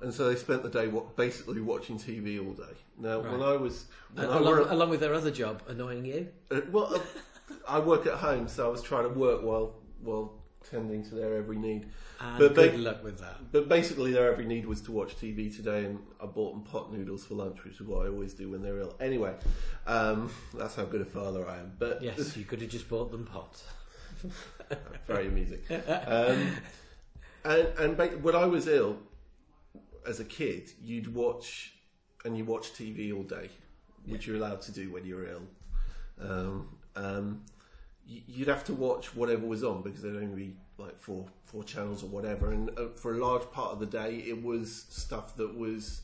and 0.03 0.13
so 0.13 0.29
they 0.29 0.37
spent 0.37 0.63
the 0.63 0.69
day 0.71 0.89
wa- 0.89 1.03
basically 1.17 1.61
watching 1.61 1.99
TV 1.99 2.39
all 2.45 2.53
day. 2.53 2.75
Now, 2.99 3.21
when 3.21 3.43
I 3.43 3.57
was 3.57 3.87
when 4.15 4.27
Uh, 4.27 4.31
I 4.33 4.37
along, 4.39 4.53
were- 4.55 4.69
along 4.71 4.91
with 4.91 5.01
their 5.01 5.15
other 5.15 5.31
job, 5.31 5.63
annoying 5.69 6.05
you. 6.05 6.29
uh, 6.51 6.61
well, 6.71 6.95
uh, 6.95 7.01
I 7.69 7.79
work 7.81 8.07
at 8.07 8.15
home, 8.15 8.49
so 8.49 8.67
I 8.67 8.71
was 8.71 8.83
trying 8.83 9.05
to 9.05 9.19
work 9.19 9.43
while 9.43 9.75
while 10.03 10.35
tending 10.71 11.03
to 11.09 11.15
their 11.15 11.37
every 11.37 11.57
need. 11.57 11.87
And 12.21 12.39
But 12.39 12.55
good 12.55 12.73
they- 12.73 12.77
luck 12.79 13.05
with 13.05 13.19
that. 13.21 13.53
But 13.53 13.69
basically, 13.69 14.13
their 14.13 14.33
every 14.33 14.45
need 14.47 14.67
was 14.67 14.81
to 14.83 14.93
watch 14.93 15.17
TV 15.17 15.49
today, 15.55 15.85
and 15.85 15.99
I 16.21 16.27
bought 16.27 16.53
them 16.55 16.63
pot 16.65 16.93
noodles 16.93 17.25
for 17.25 17.35
lunch, 17.35 17.63
which 17.65 17.75
is 17.75 17.83
what 17.83 18.05
I 18.07 18.09
always 18.09 18.35
do 18.35 18.51
when 18.51 18.63
they're 18.63 18.79
ill. 18.79 18.97
Anyway, 19.01 19.35
um, 19.87 20.31
that's 20.55 20.75
how 20.75 20.85
good 20.85 21.03
a 21.03 21.05
father 21.05 21.47
I 21.49 21.59
am. 21.59 21.73
But 21.79 22.03
Yes, 22.03 22.37
you 22.37 22.45
could 22.45 22.61
have 22.63 22.71
just 22.71 22.89
bought 22.89 23.11
them 23.13 23.25
pot. 23.27 23.63
very 25.07 25.27
amusing. 25.29 25.61
Um, 25.71 26.49
and 27.45 27.69
and 27.79 27.97
ba- 27.97 28.19
when 28.23 28.35
I 28.35 28.45
was 28.47 28.67
ill 28.67 28.99
as 30.07 30.21
a 30.21 30.25
kid, 30.25 30.71
you'd 30.83 31.15
watch 31.15 31.73
and 32.25 32.37
you 32.37 32.45
watch 32.45 32.73
TV 32.73 33.15
all 33.15 33.23
day, 33.23 33.51
which 34.07 34.27
you're 34.27 34.37
allowed 34.37 34.63
to 34.63 34.73
do 34.73 34.93
when 34.93 35.05
you're 35.05 35.27
ill. 35.29 35.43
Um, 36.21 36.69
um, 36.95 37.43
you'd 38.07 38.49
have 38.49 38.65
to 38.65 38.73
watch 38.73 39.15
whatever 39.15 39.47
was 39.47 39.63
on 39.65 39.83
because 39.83 40.03
there'd 40.03 40.17
only 40.17 40.35
be 40.35 40.57
like 40.79 40.99
four 41.01 41.27
four 41.45 41.65
channels 41.65 42.03
or 42.03 42.07
whatever, 42.07 42.53
and 42.53 42.71
uh, 42.79 42.89
for 42.95 43.15
a 43.15 43.19
large 43.25 43.51
part 43.51 43.73
of 43.73 43.81
the 43.81 43.87
day, 43.87 44.17
it 44.27 44.43
was 44.43 44.87
stuff 44.89 45.37
that 45.37 45.57
was 45.57 46.03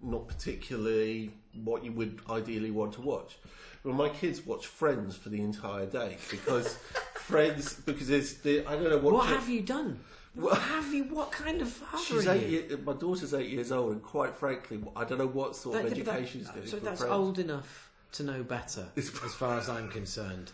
not 0.00 0.28
particularly 0.28 1.30
what 1.64 1.84
you 1.84 1.92
would 1.92 2.20
ideally 2.30 2.70
want 2.70 2.92
to 2.92 3.00
watch. 3.00 3.36
Well, 3.84 3.94
my 3.94 4.08
kids 4.08 4.44
watch 4.44 4.66
Friends 4.66 5.16
for 5.16 5.28
the 5.28 5.40
entire 5.40 5.86
day 5.86 6.16
because 6.30 6.74
Friends 7.14 7.74
because 7.74 8.08
there's 8.08 8.34
the 8.34 8.66
I 8.66 8.74
don't 8.74 8.90
know 8.90 8.98
what. 8.98 9.14
What 9.14 9.26
have 9.28 9.48
you 9.48 9.60
done? 9.60 10.00
What 10.38 10.58
have 10.58 10.92
you? 10.94 11.04
What 11.04 11.32
kind 11.32 11.60
of 11.60 11.68
father 11.68 12.02
She's 12.04 12.26
are 12.28 12.34
eight. 12.34 12.46
you? 12.48 12.60
Year, 12.68 12.78
my 12.84 12.92
daughter's 12.92 13.34
eight 13.34 13.48
years 13.50 13.72
old, 13.72 13.92
and 13.92 14.02
quite 14.02 14.34
frankly, 14.34 14.80
I 14.94 15.04
don't 15.04 15.18
know 15.18 15.26
what 15.26 15.56
sort 15.56 15.76
of 15.76 15.82
That- 15.82 15.88
but 15.96 16.04
that- 16.04 16.12
education 16.14 16.40
she's 16.40 16.48
getting. 16.50 16.66
so 16.70 16.76
from 16.76 16.84
that's 16.86 17.00
Friends. 17.00 17.12
old 17.14 17.38
enough 17.40 17.90
to 18.12 18.22
know 18.22 18.42
better, 18.44 18.86
as 18.96 19.08
far 19.10 19.58
as 19.58 19.68
I'm 19.68 19.88
concerned. 19.90 20.52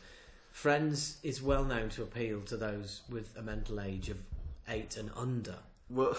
Friends 0.50 1.18
is 1.22 1.42
well 1.42 1.64
known 1.64 1.88
to 1.90 2.02
appeal 2.02 2.40
to 2.42 2.56
those 2.56 3.02
with 3.10 3.36
a 3.36 3.42
mental 3.42 3.80
age 3.80 4.08
of 4.08 4.18
eight 4.68 4.96
and 4.96 5.10
under. 5.16 5.56
Well, 5.90 6.16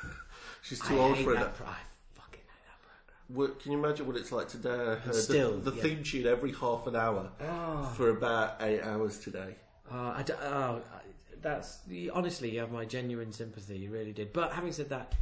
she's 0.62 0.80
too 0.80 0.96
I 0.96 0.98
old 1.02 1.16
hate 1.16 1.24
for 1.24 1.32
it. 1.34 1.40
that. 1.40 1.54
Pro- 1.56 1.66
I 1.66 1.76
fucking 2.14 2.40
hate 2.40 2.66
that 2.66 2.80
program. 2.82 3.36
Well, 3.36 3.48
can 3.60 3.72
you 3.72 3.78
imagine 3.78 4.06
what 4.06 4.16
it's 4.16 4.32
like 4.32 4.48
today? 4.48 4.70
I 4.70 4.94
heard 4.94 5.14
Still, 5.14 5.58
the, 5.58 5.70
the 5.72 5.76
yeah. 5.76 5.82
theme 5.82 6.02
tune 6.02 6.26
every 6.26 6.52
half 6.52 6.86
an 6.86 6.96
hour 6.96 7.30
Oh, 7.40 7.92
for 7.96 8.10
about 8.10 8.56
eight 8.62 8.80
hours 8.82 9.18
today. 9.18 9.56
oh, 9.92 10.08
I 10.16 10.22
d- 10.22 10.32
oh, 10.40 10.80
I- 10.92 11.00
that's 11.44 11.78
honestly, 12.12 12.50
you 12.50 12.58
have 12.60 12.72
my 12.72 12.84
genuine 12.84 13.30
sympathy. 13.32 13.78
You 13.78 13.90
really 13.90 14.12
did. 14.12 14.32
But 14.32 14.52
having 14.52 14.72
said 14.72 14.88
that, 14.88 15.14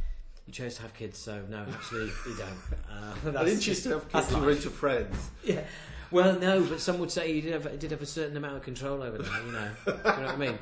you 0.47 0.53
chose 0.53 0.75
to 0.77 0.81
have 0.81 0.93
kids, 0.95 1.19
so 1.19 1.43
no, 1.49 1.65
actually, 1.71 2.05
you 2.25 2.35
don't. 2.37 2.57
Uh, 2.89 3.37
I 3.39 3.43
didn't 3.45 3.61
just- 3.61 3.83
just 3.83 3.85
have 3.85 4.01
kids 4.03 4.13
that's 4.13 4.29
who 4.31 4.39
were 4.41 4.47
life. 4.47 4.55
into 4.57 4.69
Friends. 4.69 5.29
Yeah. 5.43 5.63
Well, 6.11 6.37
no, 6.39 6.63
but 6.63 6.79
some 6.79 6.99
would 6.99 7.09
say 7.11 7.31
you 7.31 7.41
did 7.41 7.53
have, 7.53 7.79
did 7.79 7.89
have 7.91 8.01
a 8.01 8.05
certain 8.05 8.37
amount 8.37 8.55
of 8.57 8.61
control 8.63 9.01
over 9.01 9.17
them. 9.17 9.31
You 9.47 9.51
know, 9.51 9.69
you 9.87 9.93
know 9.93 9.99
what 10.03 10.17
I 10.29 10.35
mean? 10.35 10.59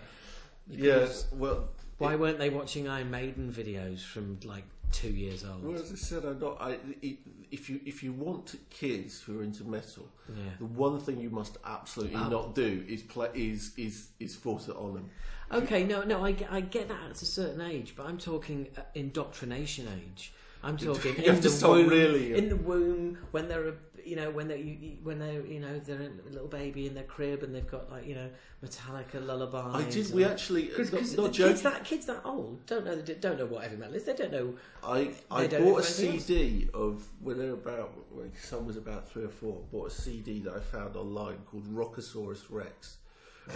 Yes. 0.70 1.24
have- 1.30 1.40
Well, 1.40 1.70
Why 1.98 2.16
weren't 2.16 2.40
they 2.40 2.50
watching 2.50 2.88
Iron 2.88 3.12
Maiden 3.12 3.52
videos 3.52 4.02
from 4.06 4.40
like 4.46 4.64
two 4.94 5.10
years 5.10 5.44
old? 5.44 5.64
well, 5.64 5.76
as 5.76 5.92
I 5.92 5.96
said, 5.96 6.24
I'm 6.26 6.40
not. 6.40 6.58
I, 6.62 6.78
i- 7.04 7.18
if 7.52 7.70
you 7.70 7.82
if 7.86 8.02
you 8.02 8.14
want 8.14 8.56
kids 8.70 9.20
who 9.22 9.40
are 9.40 9.44
into 9.44 9.66
metal, 9.66 10.08
yeah. 10.30 10.36
the 10.60 10.66
one 10.66 11.00
thing 11.02 11.20
you 11.20 11.30
must 11.30 11.58
absolutely 11.66 12.16
Oh. 12.16 12.30
not 12.30 12.56
do 12.56 12.86
is 12.88 13.02
play 13.02 13.28
is 13.36 13.74
is 13.78 14.08
is 14.22 14.36
force 14.38 14.70
it 14.70 14.76
on 14.78 14.94
them. 14.94 15.10
Okay, 15.54 15.84
no, 15.84 16.04
no, 16.04 16.24
I, 16.24 16.32
get- 16.32 16.52
I 16.52 16.62
get 16.62 16.88
that 16.90 17.00
at 17.12 17.22
a 17.22 17.26
certain 17.26 17.62
age, 17.62 17.94
but 17.96 18.06
I'm 18.06 18.18
talking 18.18 18.68
uh, 18.78 18.82
indoctrination 18.96 19.88
age. 20.02 20.34
I'm 20.64 20.78
talking 20.78 21.16
You 21.18 21.24
in 21.24 21.34
have 21.36 21.42
the 21.44 21.68
womb, 21.68 21.88
really- 21.90 22.34
in 22.36 22.50
the 22.50 22.56
womb 22.56 23.18
when 23.32 23.48
they're 23.48 23.70
a, 23.70 23.74
you 24.06 24.16
know 24.16 24.32
when 24.32 24.48
they 24.48 24.60
you, 24.60 24.98
when 25.04 25.20
they 25.20 25.34
you 25.48 25.60
know 25.60 25.78
they're 25.80 26.02
a 26.02 26.30
little 26.32 26.48
baby 26.48 26.88
in 26.88 26.94
their 26.96 27.04
crib 27.04 27.44
and 27.44 27.54
they've 27.54 27.70
got 27.70 27.92
like 27.92 28.08
you 28.08 28.16
know 28.16 28.30
Metallica 28.66 29.24
lullabies. 29.26 29.86
I 29.88 29.90
did. 29.90 30.14
We 30.14 30.24
actually 30.24 30.66
Because 30.66 30.92
not, 30.92 31.00
kids 31.02 31.18
not 31.18 31.32
joking. 31.34 31.64
that 31.64 31.84
kids 31.84 32.06
that 32.08 32.22
old 32.26 32.66
don't 32.66 32.86
know 32.86 32.96
they 32.96 33.14
don't 33.16 33.38
know 33.38 33.46
what 33.46 33.64
heavy 33.64 33.76
metal 33.76 33.96
is. 33.96 34.06
They 34.06 34.16
don't 34.16 34.32
know. 34.32 34.56
I 34.84 35.12
I 35.30 35.46
bought 35.48 35.52
a 35.52 35.58
anything 35.60 36.14
else. 36.14 36.26
CD 36.26 36.70
of 36.74 37.08
when 37.22 37.38
they 37.38 37.46
were 37.46 37.54
about 37.54 37.92
when 38.12 38.32
son 38.42 38.66
was 38.66 38.78
about 38.78 39.08
three 39.10 39.24
or 39.26 39.30
four. 39.30 39.62
Bought 39.72 39.88
a 39.88 39.92
CD 39.92 40.40
that 40.42 40.54
I 40.56 40.60
found 40.60 40.96
online 40.96 41.38
called 41.50 41.66
Rockosaurus 41.66 42.44
Rex, 42.50 42.98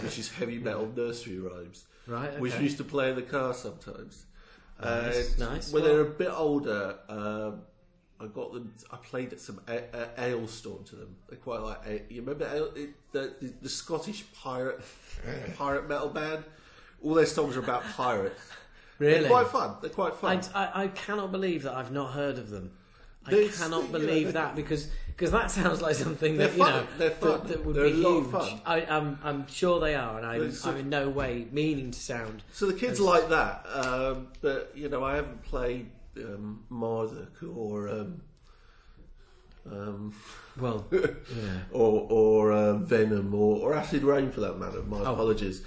which 0.02 0.18
is 0.18 0.30
heavy 0.32 0.58
metal 0.58 0.90
nursery 0.94 1.38
rhymes, 1.38 1.84
Right. 2.06 2.38
which 2.38 2.56
we 2.56 2.64
used 2.64 2.78
to 2.78 2.84
play 2.84 3.10
in 3.10 3.16
the 3.16 3.22
car 3.22 3.54
sometimes. 3.54 4.24
Nice, 4.82 5.30
And 5.30 5.38
nice. 5.38 5.72
When 5.72 5.84
they 5.84 5.92
were 5.94 6.02
a 6.02 6.10
bit 6.10 6.30
older, 6.30 6.98
um, 7.08 7.62
I 8.20 8.26
got 8.26 8.52
them. 8.52 8.72
I 8.92 8.96
played 8.96 9.32
at 9.32 9.40
some 9.40 9.60
a- 9.68 9.84
a- 10.18 10.30
Alestorm 10.32 10.84
to 10.86 10.96
them. 10.96 11.16
They 11.28 11.36
quite 11.36 11.60
like. 11.60 11.80
A- 11.86 12.02
you 12.12 12.20
remember 12.20 12.46
Ale, 12.46 12.72
it, 12.74 12.90
the, 13.12 13.34
the 13.40 13.52
the 13.62 13.68
Scottish 13.68 14.24
pirate 14.34 14.80
pirate 15.56 15.88
metal 15.88 16.08
band? 16.10 16.44
All 17.02 17.14
their 17.14 17.26
songs 17.26 17.56
are 17.56 17.60
about 17.60 17.84
pirates. 17.84 18.40
really. 18.98 19.20
They're 19.20 19.28
quite 19.28 19.48
fun. 19.48 19.76
They're 19.80 19.90
quite 19.90 20.14
fun. 20.14 20.40
I, 20.54 20.84
I 20.84 20.88
cannot 20.88 21.30
believe 21.32 21.62
that 21.64 21.74
I've 21.74 21.92
not 21.92 22.12
heard 22.12 22.38
of 22.38 22.48
them. 22.50 22.70
I 23.26 23.30
They- 23.30 23.48
cannot 23.48 23.86
you 23.86 23.88
know, 23.92 23.98
believe 23.98 24.32
that 24.34 24.54
because 24.56 24.88
because 25.16 25.30
that 25.32 25.50
sounds 25.50 25.80
like 25.80 25.94
something 25.94 26.36
that 26.36 26.52
you 26.52 26.58
know 26.58 26.86
They're 26.98 27.08
that, 27.08 27.20
fun. 27.20 27.46
that 27.46 27.64
would 27.64 27.74
They're 27.74 27.84
be 27.88 28.02
huge. 28.02 28.34
I, 28.66 28.84
I'm 28.88 29.18
I'm 29.24 29.46
sure 29.48 29.80
they 29.80 29.94
are, 29.94 30.18
and 30.18 30.26
I'm, 30.26 30.40
There's 30.40 30.66
I'm 30.66 30.76
in 30.76 30.90
no 30.90 31.08
way 31.08 31.46
meaning 31.50 31.90
to 31.90 31.98
sound. 31.98 32.42
So 32.52 32.66
the 32.66 32.74
kids 32.74 33.00
like 33.00 33.28
that, 33.30 33.64
um, 33.72 34.28
but 34.42 34.72
you 34.74 34.88
know, 34.90 35.02
I 35.02 35.16
haven't 35.16 35.42
played 35.42 35.90
um, 36.18 36.64
Marduk 36.68 37.42
or 37.56 37.88
um, 37.88 38.20
um, 39.70 40.14
Well, 40.58 40.86
yeah. 40.92 41.00
or, 41.72 42.06
or 42.10 42.52
uh, 42.52 42.74
Venom 42.74 43.34
or, 43.34 43.56
or 43.70 43.74
Acid 43.74 44.02
Reign 44.02 44.30
for 44.30 44.40
that 44.40 44.58
matter. 44.58 44.82
My 44.82 44.98
Oh. 44.98 45.12
apologies. 45.14 45.62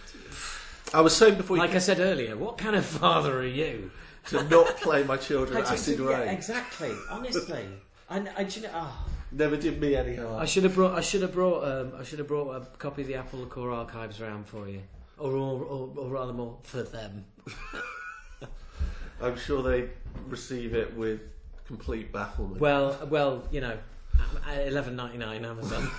I 0.93 1.01
was 1.01 1.15
saying 1.15 1.35
before 1.37 1.57
you 1.57 1.61
like 1.61 1.75
I 1.75 1.79
said 1.79 1.99
earlier, 1.99 2.35
what 2.37 2.57
kind 2.57 2.75
of 2.75 2.85
father 2.85 3.39
are 3.39 3.45
you? 3.45 3.91
to 4.27 4.43
not 4.43 4.77
play 4.81 5.03
my 5.03 5.17
children 5.17 5.63
Acid 5.63 5.99
yeah, 5.99 6.05
Rain. 6.05 6.27
exactly. 6.29 6.91
Honestly, 7.09 7.65
I, 8.09 8.19
do 8.43 8.59
you 8.59 8.67
know, 8.67 8.71
oh. 8.75 9.05
Never 9.31 9.57
did 9.57 9.79
me 9.79 9.95
any 9.95 10.15
harm. 10.15 10.37
I 10.39 10.45
should 10.45 10.63
have 10.63 10.73
brought. 10.73 10.97
I 10.97 11.01
should 11.01 11.21
have 11.21 11.33
brought. 11.33 11.63
Um, 11.63 11.93
I 11.99 12.03
should 12.03 12.19
have 12.19 12.27
brought 12.27 12.55
a 12.55 12.65
copy 12.77 13.03
of 13.03 13.07
the 13.07 13.15
Apple 13.15 13.45
Core 13.45 13.71
archives 13.71 14.19
around 14.21 14.47
for 14.47 14.67
you, 14.67 14.81
or, 15.17 15.31
or, 15.31 15.63
or, 15.63 15.93
or 15.95 16.09
rather 16.09 16.33
more 16.33 16.57
for 16.63 16.81
them. 16.81 17.25
I'm 19.21 19.37
sure 19.37 19.61
they 19.61 19.89
receive 20.27 20.73
it 20.73 20.95
with 20.95 21.21
complete 21.67 22.11
bafflement. 22.11 22.59
Well, 22.59 22.97
well, 23.09 23.43
you 23.51 23.61
know, 23.61 23.77
eleven 24.65 24.95
ninety 24.95 25.17
nine 25.17 25.45
Amazon. 25.45 25.89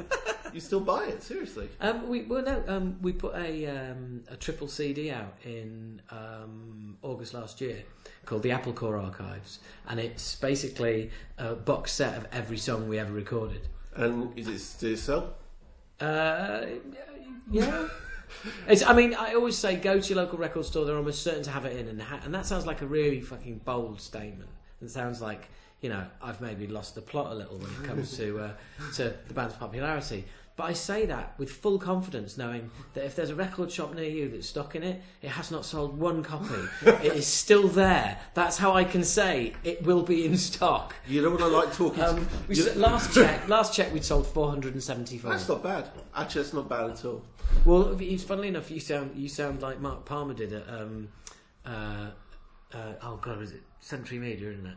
you 0.52 0.60
still 0.60 0.80
buy 0.80 1.04
it 1.04 1.22
seriously? 1.22 1.68
Um, 1.80 2.08
we 2.08 2.22
well 2.22 2.42
no, 2.42 2.62
um, 2.66 2.96
we 3.02 3.12
put 3.12 3.34
a 3.34 3.66
um, 3.66 4.22
a 4.28 4.36
triple 4.36 4.68
CD 4.68 5.10
out 5.10 5.34
in 5.44 6.00
um, 6.10 6.96
August 7.02 7.34
last 7.34 7.60
year 7.60 7.82
called 8.24 8.42
the 8.42 8.50
Apple 8.50 8.72
Core 8.72 8.96
Archives, 8.96 9.60
and 9.88 10.00
it's 10.00 10.36
basically 10.36 11.10
a 11.38 11.54
box 11.54 11.92
set 11.92 12.16
of 12.16 12.26
every 12.32 12.58
song 12.58 12.88
we 12.88 12.98
ever 12.98 13.12
recorded. 13.12 13.68
And 13.94 14.36
is 14.38 14.48
it 14.48 14.80
does 14.80 14.82
it 14.82 14.98
sell? 14.98 15.34
Uh, 16.00 16.66
yeah. 17.50 17.88
It's, 18.66 18.82
I 18.82 18.92
mean, 18.92 19.14
I 19.14 19.34
always 19.34 19.56
say 19.56 19.76
go 19.76 20.00
to 20.00 20.08
your 20.08 20.22
local 20.22 20.36
record 20.36 20.64
store. 20.66 20.84
They're 20.84 20.96
almost 20.96 21.22
certain 21.22 21.44
to 21.44 21.50
have 21.50 21.64
it 21.64 21.76
in, 21.76 21.86
and, 21.86 22.02
ha- 22.02 22.20
and 22.24 22.34
that 22.34 22.44
sounds 22.44 22.66
like 22.66 22.82
a 22.82 22.86
really 22.86 23.20
fucking 23.20 23.60
bold 23.64 24.00
statement. 24.00 24.50
It 24.82 24.90
sounds 24.90 25.22
like 25.22 25.48
you 25.80 25.88
know 25.88 26.04
I've 26.22 26.40
maybe 26.40 26.66
lost 26.66 26.94
the 26.94 27.02
plot 27.02 27.32
a 27.32 27.34
little 27.34 27.58
when 27.58 27.70
it 27.70 27.86
comes 27.88 28.16
to 28.16 28.38
uh, 28.40 28.50
to 28.94 29.14
the 29.28 29.34
band's 29.34 29.54
popularity. 29.54 30.24
But 30.56 30.64
I 30.64 30.72
say 30.72 31.04
that 31.04 31.34
with 31.38 31.50
full 31.50 31.78
confidence, 31.78 32.38
knowing 32.38 32.70
that 32.94 33.04
if 33.04 33.14
there's 33.14 33.28
a 33.28 33.34
record 33.34 33.70
shop 33.70 33.94
near 33.94 34.08
you 34.08 34.30
that's 34.30 34.48
stocking 34.48 34.82
it, 34.82 35.02
it 35.20 35.28
has 35.28 35.50
not 35.50 35.66
sold 35.66 35.98
one 35.98 36.22
copy. 36.22 36.54
it 36.82 37.12
is 37.12 37.26
still 37.26 37.68
there. 37.68 38.18
That's 38.32 38.56
how 38.56 38.72
I 38.72 38.84
can 38.84 39.04
say 39.04 39.52
it 39.64 39.82
will 39.84 40.02
be 40.02 40.24
in 40.24 40.38
stock. 40.38 40.94
You 41.06 41.20
know 41.20 41.28
what 41.28 41.42
I 41.42 41.46
like 41.48 41.74
talking. 41.74 41.98
to- 42.02 42.08
Um, 42.08 42.28
we, 42.48 42.54
last 42.72 43.12
check, 43.12 43.46
last 43.50 43.74
check, 43.74 43.92
we'd 43.92 44.02
sold 44.02 44.26
474. 44.28 45.30
that's 45.30 45.46
not 45.46 45.62
bad. 45.62 45.90
Actually, 46.16 46.40
that's 46.42 46.54
not 46.54 46.70
bad 46.70 46.88
at 46.92 47.04
all. 47.04 47.22
Well, 47.66 47.94
it's 48.00 48.24
funnily 48.24 48.48
enough, 48.48 48.70
you 48.70 48.80
sound 48.80 49.14
you 49.14 49.28
sound 49.28 49.60
like 49.60 49.78
Mark 49.78 50.06
Palmer 50.06 50.32
did 50.32 50.54
at 50.54 50.66
um, 50.70 51.08
uh, 51.66 52.06
uh, 52.72 52.92
oh 53.02 53.16
god, 53.20 53.36
was 53.40 53.52
it 53.52 53.60
Century 53.80 54.18
Media, 54.18 54.50
isn't 54.52 54.66
it? 54.66 54.76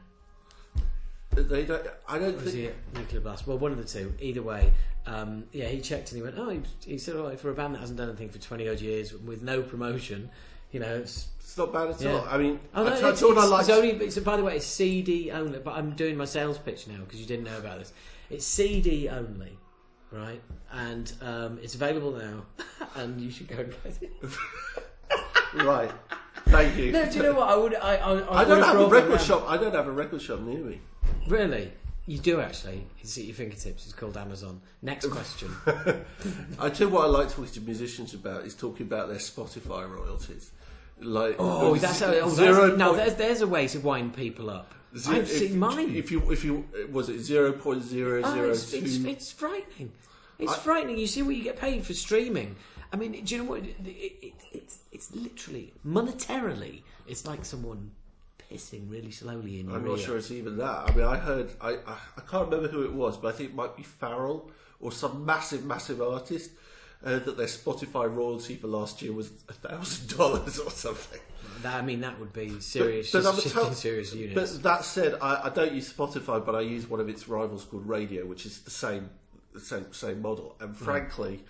They 1.31 1.64
don't, 1.65 1.85
I 2.07 2.18
don't 2.19 2.34
Or 2.35 2.43
was 2.43 2.53
think. 2.53 2.73
he 2.93 2.99
Nuclear 2.99 3.22
Blast? 3.22 3.45
Well, 3.47 3.57
one 3.57 3.72
of 3.72 3.77
the 3.77 3.84
two. 3.84 4.14
Either 4.19 4.41
way, 4.41 4.73
um, 5.06 5.43
yeah, 5.51 5.68
he 5.68 5.80
checked 5.80 6.11
and 6.11 6.18
he 6.18 6.23
went, 6.23 6.35
oh, 6.38 6.49
he, 6.49 6.61
he 6.85 6.97
said, 6.97 7.15
oh, 7.15 7.34
for 7.38 7.49
a 7.51 7.53
band 7.53 7.76
that 7.76 7.80
hasn't 7.80 7.97
done 7.97 8.10
anything 8.10 8.30
for 8.30 8.39
twenty 8.39 8.68
odd 8.68 8.80
years 8.81 9.14
with 9.14 9.41
no 9.43 9.61
promotion, 9.61 10.30
you 10.72 10.80
know, 10.80 10.95
it's. 10.95 11.27
It's 11.39 11.57
not 11.57 11.73
bad 11.73 11.89
at 11.89 11.99
Yeah. 12.01 12.11
all. 12.14 12.27
I 12.30 12.38
mean, 12.38 12.60
Oh 12.76 12.84
no, 12.84 12.89
I, 12.89 12.93
it's, 12.93 13.01
I 13.03 13.11
thought 13.14 13.38
I 13.38 13.61
it's- 13.61 13.69
only. 13.69 13.89
It's, 14.06 14.19
by 14.19 14.38
the 14.38 14.43
way, 14.43 14.57
it's 14.57 14.65
CD 14.68 15.31
only. 15.31 15.57
But 15.60 15.76
I'm 15.76 15.91
doing 15.95 16.15
my 16.15 16.26
sales 16.26 16.60
pitch 16.60 16.88
now 16.88 16.97
because 16.99 17.19
you 17.19 17.26
didn't 17.26 17.45
know 17.45 17.57
about 17.57 17.80
this. 17.80 17.91
It's 18.30 18.45
CD 18.45 19.10
only, 19.10 19.57
right? 20.11 20.41
And 20.72 21.11
um, 21.22 21.60
it's 21.64 21.73
available 21.73 22.11
now, 22.11 22.45
and 22.95 23.19
you 23.19 23.31
should 23.31 23.47
go 23.47 23.57
and 23.57 23.72
buy 23.84 23.89
it. 24.01 24.11
Right. 25.65 25.91
Thank 26.45 26.77
you. 26.77 26.91
No, 26.91 27.06
do 27.10 27.18
you 27.18 27.23
know 27.23 27.34
what? 27.34 27.49
I 27.49 27.56
would. 27.56 27.73
I. 27.76 27.95
I, 27.95 28.14
I, 28.19 28.41
I 28.41 28.43
don't 28.45 28.61
have 28.64 28.80
a 28.80 28.85
record 28.85 29.19
shop. 29.22 29.45
I 29.47 29.57
don't 29.57 29.73
have 29.73 29.88
a 29.88 29.91
record 29.91 30.22
shop 30.22 30.41
near 30.41 30.60
me. 30.60 30.80
Really? 31.30 31.72
You 32.07 32.18
do 32.18 32.41
actually. 32.41 32.85
It's 33.01 33.18
at 33.18 33.26
your 33.26 33.35
fingertips. 33.35 33.85
It's 33.85 33.93
called 33.93 34.18
Amazon. 34.18 34.61
Next 34.81 35.07
question. 35.10 35.51
I 36.60 36.69
tell 36.69 36.88
you 36.88 36.93
what 36.93 37.03
I 37.06 37.07
like 37.07 37.30
talking 37.30 37.51
to 37.53 37.61
musicians 37.61 38.15
about 38.15 38.45
is 38.45 38.56
talking 38.56 38.88
about 38.88 39.10
their 39.10 39.18
Spotify 39.19 39.88
royalties. 39.88 40.51
Like 40.99 41.35
Oh, 41.38 41.76
the 41.76 41.81
that's 41.81 42.01
a, 42.01 42.19
oh, 42.22 42.30
zero 42.30 42.76
that's, 42.76 42.81
point- 42.84 42.97
There's 42.97 43.15
there's 43.15 43.41
a 43.41 43.47
way 43.47 43.68
to 43.68 43.80
wind 43.80 44.15
people 44.15 44.49
up. 44.49 44.73
ze- 44.97 45.11
I've 45.11 45.22
if, 45.23 45.30
seen 45.30 45.60
mine. 45.60 45.95
If 45.95 46.11
you 46.11 46.30
if 46.31 46.43
you 46.43 46.65
was 46.91 47.10
it 47.10 47.15
oh, 47.15 47.19
zero 47.19 47.51
point 47.53 47.84
zero 47.84 48.22
Oh, 48.26 48.34
zero 48.34 48.49
it's, 48.49 48.73
it's, 48.73 48.95
it's 49.06 49.31
frightening. 49.31 49.91
It's 50.39 50.51
I- 50.51 50.57
frightening. 50.57 50.97
You 50.97 51.07
see 51.07 51.22
what 51.22 51.35
you 51.35 51.43
get 51.43 51.57
paid 51.57 51.85
for 51.85 51.93
streaming. 51.93 52.56
I 52.91 52.95
mean, 52.95 53.11
do 53.23 53.35
you 53.35 53.43
know 53.43 53.49
what? 53.51 53.60
It, 53.64 53.76
it, 53.85 54.34
it's 54.51 54.80
it's 54.91 55.14
literally 55.15 55.73
monetarily. 55.85 56.81
It's 57.07 57.26
like 57.27 57.45
someone 57.45 57.91
pissing 58.51 58.89
really 58.89 59.11
slowly 59.11 59.59
in 59.59 59.67
your 59.67 59.77
I'm 59.77 59.84
ear. 59.85 59.91
not 59.91 59.99
sure 59.99 60.17
it's 60.17 60.31
even 60.31 60.57
that. 60.57 60.89
I 60.89 60.93
mean, 60.95 61.05
I 61.05 61.17
heard 61.17 61.51
I, 61.61 61.71
I 61.71 61.95
I 62.17 62.21
can't 62.30 62.49
remember 62.49 62.67
who 62.67 62.84
it 62.84 62.93
was, 62.93 63.17
but 63.17 63.34
I 63.34 63.38
think 63.38 63.49
it 63.51 63.55
might 63.55 63.76
be 63.76 63.84
Pharrell 63.84 64.49
or 64.80 64.91
some 64.91 65.26
massive 65.26 65.65
massive 65.65 66.01
artist. 66.01 66.51
Uh, 67.01 67.17
that 67.19 67.38
their 67.38 67.47
Spotify 67.47 68.13
royalty 68.13 68.55
for 68.57 68.67
last 68.67 69.01
year 69.01 69.13
was 69.13 69.31
a 69.47 69.53
thousand 69.53 70.09
dollars 70.17 70.59
or 70.59 70.69
something. 70.69 71.21
That, 71.61 71.76
I 71.76 71.81
mean, 71.81 72.01
that 72.01 72.19
would 72.19 72.34
be 72.34 72.59
serious. 72.59 73.09
but 73.13 73.21
tell- 73.23 73.71
serious 73.73 74.13
units. 74.13 74.57
But 74.57 74.63
that 74.63 74.84
said, 74.84 75.15
I, 75.21 75.43
I 75.45 75.49
don't 75.49 75.71
use 75.71 75.93
Spotify, 75.93 76.45
but 76.45 76.55
I 76.55 76.59
use 76.59 76.89
one 76.89 76.99
of 76.99 77.07
its 77.07 77.30
rivals 77.30 77.63
called 77.63 77.88
Rdio, 77.88 78.26
which 78.27 78.45
is 78.45 78.59
the 78.59 78.69
same, 78.69 79.09
the 79.53 79.61
same, 79.61 79.93
same 79.93 80.21
model. 80.21 80.57
And 80.59 80.76
frankly, 80.76 81.45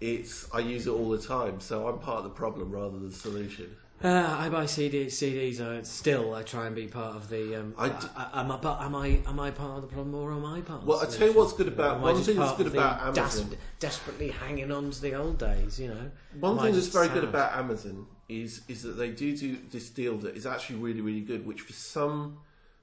it's 0.00 0.48
I 0.54 0.60
use 0.60 0.86
it 0.86 0.90
all 0.90 1.10
the 1.10 1.18
time, 1.20 1.58
so 1.60 1.88
I'm 1.88 1.98
part 1.98 2.18
of 2.18 2.24
the 2.24 2.30
problem 2.30 2.70
rather 2.70 2.90
than 2.98 3.08
the 3.10 3.16
solution. 3.16 3.74
Uh, 4.04 4.36
I 4.38 4.50
buy 4.50 4.66
CD, 4.66 5.06
CDs. 5.06 5.58
Uh, 5.58 5.82
still, 5.82 6.34
I 6.34 6.42
try 6.42 6.66
and 6.66 6.76
be 6.76 6.86
part 6.86 7.16
of 7.16 7.30
the. 7.30 7.58
Um, 7.60 7.74
I 7.78 7.86
I 7.86 7.88
d- 7.88 8.06
I, 8.14 8.40
am 8.40 8.50
I, 8.52 8.56
but 8.58 8.80
am 8.82 8.94
I 8.94 9.20
am 9.26 9.40
I 9.40 9.50
part 9.50 9.76
of 9.76 9.82
the 9.82 9.88
problem 9.88 10.14
or 10.14 10.32
am 10.32 10.44
I 10.44 10.60
part? 10.60 10.82
Of 10.82 10.86
Well, 10.88 11.00
I 11.00 11.06
tell 11.06 11.28
you 11.28 11.32
what's 11.34 11.54
good 11.54 11.68
about- 11.68 12.00
one 12.00 12.22
thing 12.22 12.36
that's 12.36 12.56
good 12.58 12.66
about 12.66 13.00
Amazon- 13.18 13.48
des- 13.50 13.56
desperately 13.80 14.28
hanging 14.32 14.70
on 14.70 14.90
to 14.90 15.00
the 15.00 15.14
old 15.14 15.38
days. 15.38 15.80
You 15.80 15.88
know, 15.88 16.10
One 16.38 16.58
Am 16.58 16.64
thing 16.64 16.74
that's 16.74 16.88
very 16.88 17.08
good 17.08 17.24
about 17.24 17.52
Amazon 17.58 18.06
is 18.28 18.60
is 18.68 18.82
that 18.82 18.98
they 18.98 19.10
do 19.10 19.34
do 19.34 19.56
this 19.70 19.88
deal 19.88 20.18
that 20.18 20.36
is 20.36 20.44
actually 20.44 20.76
really 20.78 21.00
really 21.00 21.22
good. 21.22 21.46
Which 21.46 21.62
for 21.62 21.72
some 21.72 22.38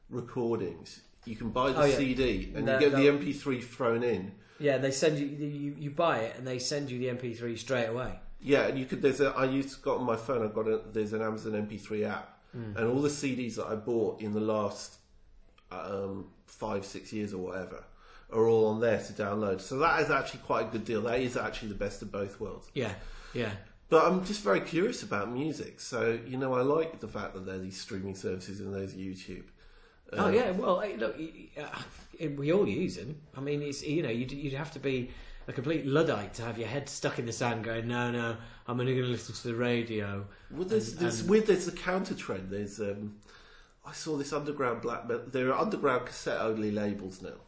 recordings 0.10 1.02
you 1.26 1.36
can 1.36 1.50
buy 1.52 1.72
the 1.74 1.82
Oh, 1.82 1.86
yeah. 1.86 1.96
CD 1.98 2.52
and 2.56 2.66
No, 2.66 2.74
you 2.74 2.80
get 2.80 2.92
no. 2.94 2.98
the 2.98 3.08
MP3 3.08 3.62
thrown 3.64 4.02
in. 4.04 4.32
Yeah, 4.60 4.78
they 4.80 4.92
send 4.92 5.20
you, 5.20 5.28
you 5.28 5.76
you 5.78 5.90
buy 5.92 6.20
it 6.22 6.38
and 6.40 6.48
they 6.48 6.58
send 6.58 6.90
you 6.90 6.98
the 6.98 7.10
MP3 7.10 7.56
straight 7.58 7.86
away. 7.86 8.20
Yeah, 8.44 8.64
and 8.68 8.78
you 8.78 8.86
could. 8.86 9.02
There's 9.02 9.22
a. 9.22 9.30
I 9.30 9.46
used 9.46 9.82
got 9.82 9.98
on 9.98 10.06
my 10.06 10.16
phone. 10.18 10.44
I've 10.44 10.54
got 10.54 10.68
a. 10.68 10.82
There's 10.92 11.14
an 11.14 11.22
Amazon 11.22 11.54
MP3 11.54 12.08
app, 12.10 12.38
Hmm. 12.52 12.78
and 12.78 12.88
all 12.88 13.02
the 13.02 13.10
CDs 13.10 13.56
that 13.56 13.66
I 13.68 13.76
bought 13.76 14.22
in 14.22 14.34
the 14.34 14.40
last 14.42 14.98
um, 15.72 16.28
five, 16.46 16.86
six 16.86 17.12
years 17.14 17.34
or 17.34 17.40
whatever 17.40 17.84
are 18.32 18.48
all 18.48 18.68
on 18.68 18.80
there 18.80 19.00
to 19.00 19.14
download. 19.14 19.62
So 19.62 19.78
that 19.80 20.02
is 20.02 20.10
actually 20.10 20.42
quite 20.42 20.68
a 20.68 20.70
good 20.72 20.86
deal. 20.86 21.02
That 21.04 21.20
is 21.20 21.38
actually 21.38 21.70
the 21.70 21.76
best 21.76 22.02
of 22.02 22.12
both 22.12 22.40
worlds. 22.40 22.68
Yeah, 22.74 22.94
yeah. 23.34 23.52
But 23.90 24.06
I'm 24.06 24.26
just 24.26 24.42
very 24.44 24.62
curious 24.62 25.04
about 25.04 25.32
music. 25.32 25.80
So 25.80 26.20
you 26.28 26.38
know, 26.38 26.54
I 26.54 26.62
like 26.62 27.00
the 27.00 27.08
fact 27.08 27.34
that 27.36 27.46
there 27.46 27.56
are 27.56 27.60
these 27.60 27.80
streaming 27.80 28.16
services 28.16 28.60
and 28.60 28.74
there's 28.74 28.94
YouTube. 28.96 29.44
oh 30.14 30.26
Uh, 30.26 30.30
yeah. 30.30 30.52
Well, 30.52 30.84
look, 30.98 31.16
uh, 31.58 32.28
we 32.38 32.52
all 32.52 32.68
use 32.68 32.96
them. 32.98 33.22
I 33.38 33.42
mean, 33.42 33.62
it's 33.62 33.84
you 33.84 34.02
know, 34.04 34.10
you'd, 34.10 34.32
you'd 34.32 34.54
have 34.54 34.72
to 34.72 34.80
be 34.80 35.12
a 35.48 35.54
complete 35.54 35.86
luddite 35.86 36.34
to 36.36 36.42
have 36.44 36.58
your 36.58 36.68
head 36.68 36.88
stuck 36.90 37.20
in 37.20 37.26
the 37.26 37.32
sand, 37.34 37.64
going, 37.64 37.88
"No, 37.88 38.12
no, 38.12 38.38
I'm 38.68 38.80
only 38.80 38.94
going 38.94 39.06
to 39.06 39.12
listen 39.12 39.36
to 39.36 39.48
the 39.50 39.56
radio." 39.56 40.26
Well, 40.52 40.66
there's, 40.66 40.92
And- 40.92 41.00
there's 41.00 41.20
and- 41.22 41.30
weird. 41.30 41.48
There's 41.48 41.68
a 41.68 41.72
counter 41.74 42.16
trend. 42.16 42.50
There's 42.50 42.80
um, 42.80 43.16
I 43.86 43.92
saw 43.92 44.16
this 44.18 44.32
underground 44.34 44.82
black 44.82 45.08
metal. 45.08 45.24
There 45.28 45.50
are 45.52 45.60
underground 45.60 46.06
cassette 46.06 46.40
only 46.40 46.72
labels 46.72 47.22
now, 47.22 47.40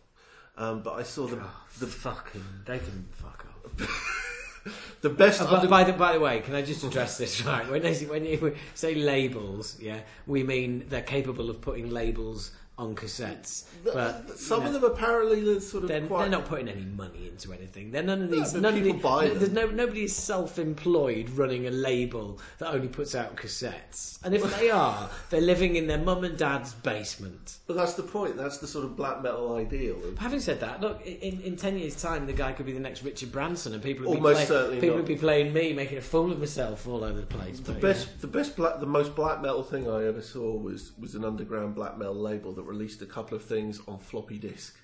Um, 0.57 0.81
but 0.81 0.93
I 0.93 1.03
saw 1.03 1.27
the 1.27 1.37
The 1.79 1.87
fucking 1.87 2.43
they 2.65 2.79
can 2.79 3.07
fuck 3.13 3.45
off. 3.65 4.71
the 5.01 5.09
best. 5.09 5.41
Uh, 5.41 5.47
under- 5.47 5.67
by 5.67 5.83
the 5.83 5.93
by 5.93 6.13
the 6.13 6.19
way, 6.19 6.41
can 6.41 6.55
I 6.55 6.61
just 6.61 6.83
address 6.83 7.17
this 7.17 7.41
right? 7.45 7.69
When 7.69 7.81
they 7.81 7.93
when 8.05 8.25
you 8.25 8.55
say 8.73 8.95
labels, 8.95 9.77
yeah, 9.79 9.99
we 10.27 10.43
mean 10.43 10.85
they're 10.89 11.01
capable 11.01 11.49
of 11.49 11.61
putting 11.61 11.89
labels 11.89 12.51
on 12.77 12.95
cassettes. 12.95 13.63
But 13.83 14.37
some 14.37 14.61
you 14.61 14.67
of 14.67 14.73
them 14.73 14.83
apparently 14.83 15.55
are 15.55 15.59
sort 15.59 15.83
of 15.83 15.89
they're, 15.89 16.01
quite. 16.05 16.21
they're 16.21 16.29
not 16.29 16.45
putting 16.45 16.67
any 16.67 16.83
money 16.83 17.27
into 17.27 17.53
anything. 17.53 17.91
They're 17.91 18.03
none 18.03 18.23
of 18.23 18.31
these. 18.31 18.51
but 18.53 18.61
none 18.61 18.77
of 18.77 18.83
people 18.83 18.97
the, 18.97 19.03
buy 19.03 19.27
no, 19.27 19.33
there's 19.35 19.51
no 19.51 19.67
nobody 19.67 20.03
is 20.03 20.15
self-employed 20.15 21.29
running 21.31 21.67
a 21.67 21.71
label 21.71 22.39
that 22.57 22.73
only 22.73 22.87
puts 22.87 23.15
out 23.15 23.35
cassettes. 23.37 24.19
And 24.23 24.35
if 24.35 24.59
they 24.59 24.69
are, 24.71 25.09
they're 25.29 25.41
living 25.41 25.75
in 25.75 25.87
their 25.87 25.97
mum 25.97 26.23
and 26.23 26.37
dad's 26.37 26.73
basement. 26.73 27.57
But 27.67 27.77
that's 27.77 27.93
the 27.93 28.03
point. 28.03 28.37
That's 28.37 28.57
the 28.57 28.67
sort 28.67 28.85
of 28.85 28.95
black 28.97 29.21
metal 29.23 29.55
ideal. 29.55 29.97
Having 30.17 30.39
said 30.41 30.59
that, 30.59 30.81
look, 30.81 31.05
in, 31.05 31.41
in 31.41 31.55
ten 31.55 31.77
years' 31.77 32.01
time, 32.01 32.27
the 32.27 32.33
guy 32.33 32.51
could 32.51 32.65
be 32.65 32.73
the 32.73 32.79
next 32.79 33.03
Richard 33.03 33.31
Branson, 33.31 33.73
and 33.73 33.81
people 33.81 34.05
would 34.05 34.15
be 34.15 34.17
Almost 34.17 34.35
play- 34.35 34.45
certainly 34.45 34.75
people 34.81 34.97
not. 34.97 35.01
would 35.03 35.07
be 35.07 35.15
playing 35.15 35.53
me, 35.53 35.73
making 35.73 35.97
a 35.97 36.01
fool 36.01 36.31
of 36.31 36.39
myself 36.39 36.87
all 36.87 37.03
over 37.03 37.19
the 37.21 37.25
place. 37.25 37.59
The 37.59 37.71
but, 37.71 37.81
best, 37.81 38.21
the 38.21 38.27
best, 38.27 38.55
black, 38.55 38.79
the 38.79 38.85
most 38.85 39.15
black 39.15 39.41
metal 39.41 39.63
thing 39.63 39.89
I 39.89 40.05
ever 40.05 40.21
saw 40.21 40.55
was 40.55 40.91
was 40.99 41.15
an 41.15 41.23
underground 41.23 41.75
black 41.75 41.97
metal 41.97 42.15
label 42.15 42.51
that 42.53 42.64
released 42.65 43.01
a 43.01 43.05
couple 43.05 43.35
of 43.37 43.43
things 43.43 43.81
on 43.87 43.99
floppy 43.99 44.37
disk. 44.37 44.75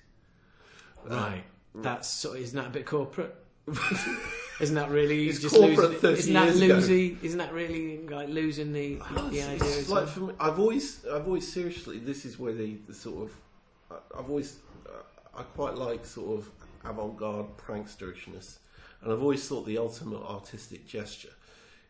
right, 1.04 1.44
that's 1.74 2.24
of, 2.24 2.36
isn't 2.36 2.56
that 2.56 2.66
a 2.68 2.70
bit 2.70 2.86
corporate? 2.86 3.34
isn't 4.60 4.74
that 4.74 4.90
really 4.90 5.28
It's 5.28 5.38
just 5.40 5.54
corporate 5.54 5.78
losing? 5.78 6.00
30 6.00 6.18
isn't 6.18 6.32
that 6.34 6.56
losing? 6.56 7.18
Isn't 7.22 7.38
that 7.38 7.52
really 7.52 7.98
like 8.08 8.28
losing 8.28 8.72
the, 8.72 8.96
the, 8.96 9.20
the 9.22 9.38
It's- 9.38 9.62
idea? 9.62 9.78
it's 9.78 9.88
like 9.88 10.08
for 10.08 10.20
me, 10.20 10.34
I've 10.40 10.58
always, 10.58 11.04
I've 11.06 11.26
always 11.26 11.50
seriously. 11.52 11.98
This 11.98 12.24
is 12.24 12.38
where 12.38 12.52
the, 12.52 12.76
the 12.88 12.94
sort 12.94 13.30
of, 13.30 14.00
I've 14.18 14.28
always, 14.28 14.58
uh, 14.86 15.38
I 15.38 15.42
quite 15.42 15.76
like 15.76 16.04
sort 16.04 16.38
of 16.40 16.50
avant-garde 16.84 17.56
pranksterishness, 17.56 18.56
and 19.00 19.12
I've 19.12 19.22
always 19.22 19.46
thought 19.46 19.64
the 19.66 19.78
ultimate 19.78 20.22
artistic 20.22 20.86
gesture 20.86 21.30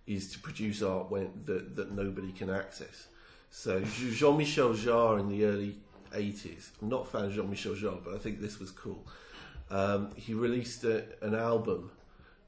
is 0.06 0.31
to 0.32 0.39
produce 0.39 0.82
art 0.82 1.10
when 1.10 1.31
that 1.47 1.77
that 1.77 1.93
nobody 1.93 2.32
can 2.32 2.51
access. 2.51 3.06
So 3.55 3.81
Jean-Michel 3.85 4.70
Jarre 4.70 5.20
in 5.20 5.29
the 5.29 5.45
early 5.45 5.77
'80s. 6.12 6.70
I'm 6.81 6.89
not 6.89 7.03
a 7.03 7.05
fan 7.05 7.27
of 7.27 7.33
Jean-Michel 7.33 7.74
Jarre, 7.74 8.03
but 8.03 8.15
I 8.15 8.19
think 8.19 8.41
this 8.41 8.59
was 8.59 8.70
cool. 8.70 9.07
Um, 9.70 10.11
he 10.16 10.33
released 10.33 10.85
a, 10.85 11.05
an 11.20 11.35
album 11.35 11.91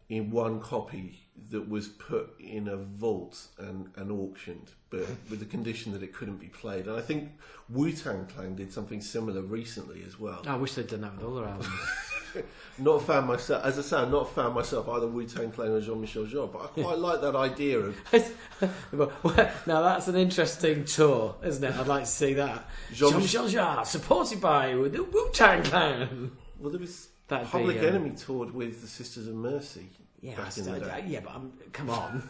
in 0.08 0.30
one 0.30 0.60
copy 0.60 1.20
that 1.50 1.68
was 1.68 1.88
put 1.88 2.34
in 2.40 2.68
a 2.68 2.76
vault 2.76 3.48
and, 3.58 3.90
and 3.96 4.10
auctioned, 4.10 4.70
but 4.88 5.06
with 5.28 5.40
the 5.40 5.44
condition 5.44 5.92
that 5.92 6.02
it 6.02 6.14
couldn't 6.14 6.38
be 6.38 6.46
played. 6.46 6.86
And 6.86 6.96
I 6.96 7.02
think 7.02 7.32
Wu 7.68 7.92
Tang 7.92 8.26
Clan 8.26 8.56
did 8.56 8.72
something 8.72 9.02
similar 9.02 9.42
recently 9.42 10.02
as 10.06 10.18
well. 10.18 10.42
I 10.46 10.56
wish 10.56 10.72
they'd 10.72 10.86
done 10.86 11.02
that 11.02 11.16
with 11.16 11.24
all 11.24 11.34
their 11.34 11.46
albums. 11.46 11.68
Not 12.78 12.92
a 12.92 13.00
fan 13.00 13.26
myself, 13.26 13.64
as 13.64 13.78
I 13.78 13.82
say, 13.82 13.96
I'm 13.98 14.10
not 14.10 14.22
a 14.22 14.30
fan 14.32 14.52
myself 14.52 14.88
either 14.88 15.06
Wu 15.06 15.24
Tang 15.26 15.52
Clan 15.52 15.70
or 15.70 15.80
Jean 15.80 16.00
Michel 16.00 16.24
Jarre, 16.24 16.52
but 16.52 16.62
I 16.62 16.82
quite 16.82 16.98
like 16.98 17.20
that 17.20 17.36
idea 17.36 17.78
of 17.78 17.96
now 19.66 19.82
that's 19.82 20.08
an 20.08 20.16
interesting 20.16 20.84
tour, 20.84 21.36
isn't 21.44 21.62
it? 21.62 21.74
I'd 21.76 21.86
like 21.86 22.02
to 22.02 22.10
see 22.10 22.34
that. 22.34 22.68
Jean- 22.92 23.12
Jean-Michel 23.12 23.48
Jarre, 23.48 23.86
supported 23.86 24.40
by 24.40 24.72
the 24.72 25.04
Wu-Tang 25.04 25.62
Clan. 25.62 26.32
well, 26.58 26.70
there 26.70 26.80
was 26.80 27.08
That'd 27.28 27.46
be, 27.46 27.50
Public 27.52 27.78
um, 27.78 27.84
Enemy 27.86 28.10
toured 28.16 28.52
with 28.52 28.80
the 28.80 28.88
Sisters 28.88 29.28
of 29.28 29.34
Mercy 29.34 29.88
Yeah, 30.20 30.36
back 30.36 30.58
in 30.58 30.64
the 30.64 30.80
day. 30.80 31.04
Yeah, 31.06 31.20
but 31.20 31.34
um, 31.36 31.52
come 31.72 31.90
on, 31.90 32.28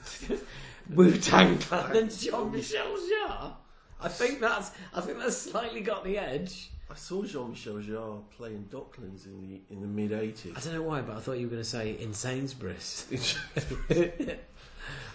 Wu-Tang 0.91 1.59
Clan 1.59 1.97
and 1.97 2.17
Jean-Michel 2.17 2.97
Jarre. 2.97 3.53
I 4.01 4.09
think 4.09 4.41
that's 4.41 4.73
I 4.95 5.01
think 5.01 5.19
that's 5.19 5.39
slightly 5.39 5.81
got 5.81 6.05
the 6.05 6.19
edge. 6.19 6.71
I 6.91 6.95
saw 6.97 7.25
Jean 7.25 7.51
Michel 7.51 7.75
Jarre 7.75 8.21
playing 8.37 8.69
Docklands 8.71 9.27
in 9.27 9.41
the 9.41 9.61
in 9.75 9.81
the 9.81 9.87
mid 9.87 10.13
eighties. 10.13 10.53
I 10.57 10.61
don't 10.61 10.75
know 10.75 10.83
why, 10.83 11.01
but 11.01 11.17
I 11.17 11.21
thought 11.21 11.39
you 11.39 11.47
were 11.47 11.51
going 11.53 11.63
to 11.63 11.69
say 11.69 11.97
in 11.99 12.13
Sainsbury's. 12.13 13.07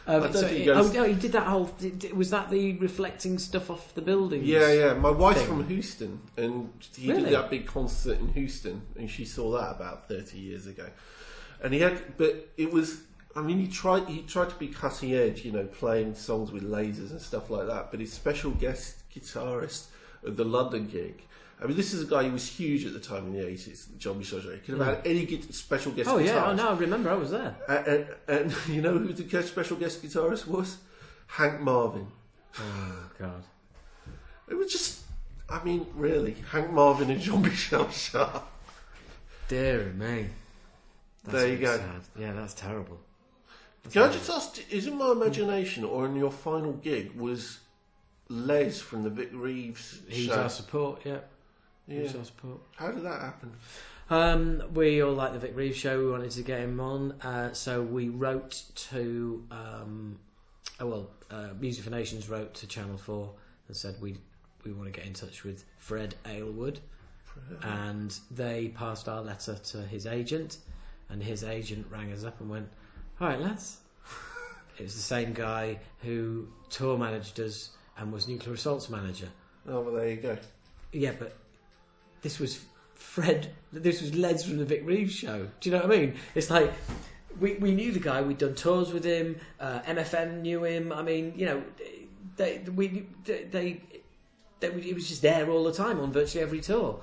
I 0.07 0.15
Um, 0.15 0.23
don't 0.23 0.33
so 0.33 0.39
think 0.41 0.51
it- 0.53 0.57
he 0.59 0.65
goes- 0.65 0.89
oh 0.89 0.93
no, 0.93 1.03
he 1.03 1.13
did 1.13 1.31
that 1.33 1.45
whole. 1.45 1.65
did- 1.65 2.13
Was 2.17 2.31
that 2.31 2.49
the 2.49 2.73
reflecting 2.77 3.37
stuff 3.37 3.69
off 3.69 3.93
the 3.93 4.01
buildings? 4.01 4.45
Yeah, 4.45 4.71
yeah. 4.73 4.93
My 4.93 5.11
wife's 5.11 5.39
thing. 5.41 5.47
from 5.49 5.67
Houston, 5.67 6.19
and 6.35 6.71
he 6.95 7.09
Really? 7.11 7.25
did 7.25 7.33
that 7.33 7.49
big 7.51 7.67
concert 7.67 8.19
in 8.19 8.29
Houston, 8.29 8.81
and 8.97 9.09
she 9.09 9.23
saw 9.25 9.51
that 9.51 9.75
about 9.75 10.07
thirty 10.07 10.39
years 10.39 10.65
ago. 10.65 10.89
And 11.61 11.73
he 11.73 11.81
had, 11.81 12.17
but 12.17 12.49
it 12.57 12.71
was. 12.71 13.01
I 13.35 13.41
mean, 13.43 13.59
he 13.59 13.67
tried. 13.67 14.07
He 14.07 14.23
tried 14.23 14.49
to 14.49 14.55
be 14.55 14.69
cutting 14.69 15.13
edge, 15.13 15.45
you 15.45 15.51
know, 15.51 15.65
playing 15.65 16.15
songs 16.15 16.51
with 16.51 16.63
lasers 16.63 17.11
and 17.11 17.21
stuff 17.21 17.51
like 17.51 17.67
that. 17.67 17.91
But 17.91 17.99
his 17.99 18.11
special 18.11 18.51
guest 18.51 19.03
guitarist 19.13 19.87
at 20.25 20.35
the 20.35 20.45
London 20.45 20.87
gig. 20.87 21.21
I 21.61 21.65
mean, 21.65 21.76
this 21.76 21.94
is 21.94 22.03
a 22.03 22.06
guy 22.06 22.23
who 22.23 22.31
was 22.31 22.48
huge 22.48 22.86
at 22.86 22.94
the 22.94 22.99
time 22.99 23.27
in 23.27 23.34
the 23.34 23.45
eighties, 23.45 23.90
John 23.98 24.18
Michel 24.18 24.40
Jarre. 24.40 24.53
He 24.53 24.60
could 24.60 24.77
have 24.77 24.88
had 24.88 25.07
any 25.07 25.41
special 25.52 25.91
guest. 25.91 26.10
Oh 26.10 26.18
yeah, 26.18 26.45
oh 26.45 26.53
guitarist. 26.53 26.56
no, 26.56 26.69
I 26.69 26.77
remember 26.77 27.10
I 27.10 27.15
was 27.15 27.31
there. 27.31 27.56
And, 27.68 27.88
and, 27.88 28.07
and 28.27 28.68
you 28.68 28.81
know 28.81 28.98
who 28.98 29.11
the 29.11 29.44
special 29.44 29.76
guest 29.76 30.02
guitarist 30.02 30.48
was? 30.48 30.77
Hank 31.27 31.60
Marvin. 31.60 32.07
Oh 32.57 33.10
god. 33.19 33.44
It 34.48 34.56
was 34.56 34.72
just, 34.72 35.02
I 35.49 35.64
mean, 35.64 35.86
really, 35.95 36.36
Hank 36.52 36.72
Marvin 36.72 37.11
and 37.11 37.22
Jean 37.22 37.41
Michel 37.41 37.86
Jarre. 37.86 38.41
Dear 39.48 39.94
me. 39.94 40.27
There 41.26 41.48
you 41.48 41.57
go. 41.57 41.77
Sad. 41.77 42.02
Yeah, 42.18 42.34
that's 42.34 42.53
terrible. 42.53 42.99
That's 43.84 43.94
Can 43.94 44.03
I 44.03 44.11
just 44.11 44.30
ask, 44.30 44.72
is 44.72 44.88
it 44.88 44.94
my 44.94 45.11
imagination 45.11 45.84
or 45.84 46.06
in 46.06 46.15
your 46.15 46.31
final 46.31 46.73
gig 46.73 47.11
was 47.15 47.60
Les 48.30 48.80
from 48.80 49.03
the 49.03 49.10
Vic 49.10 49.30
Reeves 49.34 49.99
He 50.07 50.27
was 50.27 50.36
show? 50.36 50.41
our 50.44 50.49
support, 50.49 51.02
yeah. 51.06 51.19
Yeah. 51.90 52.07
How 52.76 52.91
did 52.91 53.03
that 53.03 53.20
happen? 53.20 53.52
Um, 54.10 54.64
we 54.74 55.02
all 55.02 55.14
like 55.14 55.34
the 55.34 55.40
Vic 55.40 55.56
Reeves 55.56 55.78
show. 55.78 55.99
We 55.99 56.11
wanted 56.11 56.32
to 56.32 56.41
get 56.41 56.61
him 56.61 56.80
on, 56.80 57.14
uh, 57.22 57.53
so 57.53 57.82
we 57.82 58.10
wrote 58.10 58.64
to. 58.90 59.44
Um, 59.52 60.20
oh 60.80 60.88
well, 60.88 61.10
uh, 61.30 61.49
Music 61.60 61.84
for 61.84 61.90
Nations 61.90 62.30
wrote 62.30 62.53
to 62.56 62.68
Channel 62.68 62.98
Four 62.98 63.32
and 63.68 63.76
said 63.76 63.95
we 64.02 64.18
we 64.66 64.72
want 64.72 64.91
to 64.91 64.98
get 64.98 65.07
in 65.07 65.14
touch 65.14 65.44
with 65.44 65.64
Fred 65.78 66.16
Aylward, 66.26 66.80
and 67.61 68.18
they 68.32 68.70
passed 68.70 69.07
our 69.07 69.22
letter 69.22 69.56
to 69.56 69.82
his 69.84 70.06
agent, 70.06 70.57
and 71.10 71.22
his 71.22 71.44
agent 71.44 71.88
rang 71.91 72.11
us 72.11 72.24
up 72.24 72.40
and 72.41 72.49
went, 72.49 72.68
"All 73.22 73.28
right, 73.28 73.40
lads." 73.40 73.78
it 74.78 74.84
was 74.84 74.95
the 74.95 75.02
same 75.02 75.34
guy 75.34 75.80
who 76.02 76.48
tour 76.70 76.98
managed 76.98 77.40
us 77.40 77.72
and 77.98 78.11
was 78.11 78.28
nuclear 78.28 78.56
assaults 78.56 78.90
manager. 78.90 79.30
Oh, 79.68 79.82
well, 79.82 79.94
there 79.94 80.10
you 80.10 80.16
go. 80.16 80.38
Yeah, 80.91 81.11
but 81.20 81.36
this 82.21 82.39
was 82.39 82.65
Fred. 82.93 83.51
This 83.71 84.01
was 84.01 84.15
Les 84.15 84.43
from 84.43 84.57
the 84.57 84.65
Vic 84.65 84.83
Reeves 84.85 85.13
show. 85.13 85.47
Do 85.59 85.69
you 85.69 85.75
know 85.75 85.83
what 85.83 85.95
I 85.95 85.99
mean? 85.99 86.15
It's 86.35 86.49
like 86.49 86.71
we 87.39 87.55
we 87.55 87.73
knew 87.73 87.91
the 87.91 87.99
guy. 87.99 88.21
We'd 88.21 88.37
done 88.37 88.55
tours 88.55 88.91
with 88.91 89.03
him. 89.03 89.39
Uh, 89.59 89.79
MFN 89.81 90.41
knew 90.41 90.63
him. 90.63 90.91
I 90.91 91.01
mean, 91.01 91.33
you 91.35 91.45
know, 91.45 91.63
they 92.35 92.59
we 92.75 93.07
they, 93.23 93.81
they, 94.61 94.71
he 94.79 94.93
was 94.93 95.07
just 95.07 95.21
there 95.21 95.49
all 95.49 95.63
the 95.63 95.73
time 95.73 95.99
on 95.99 96.11
virtually 96.11 96.43
every 96.43 96.61
tour, 96.61 97.01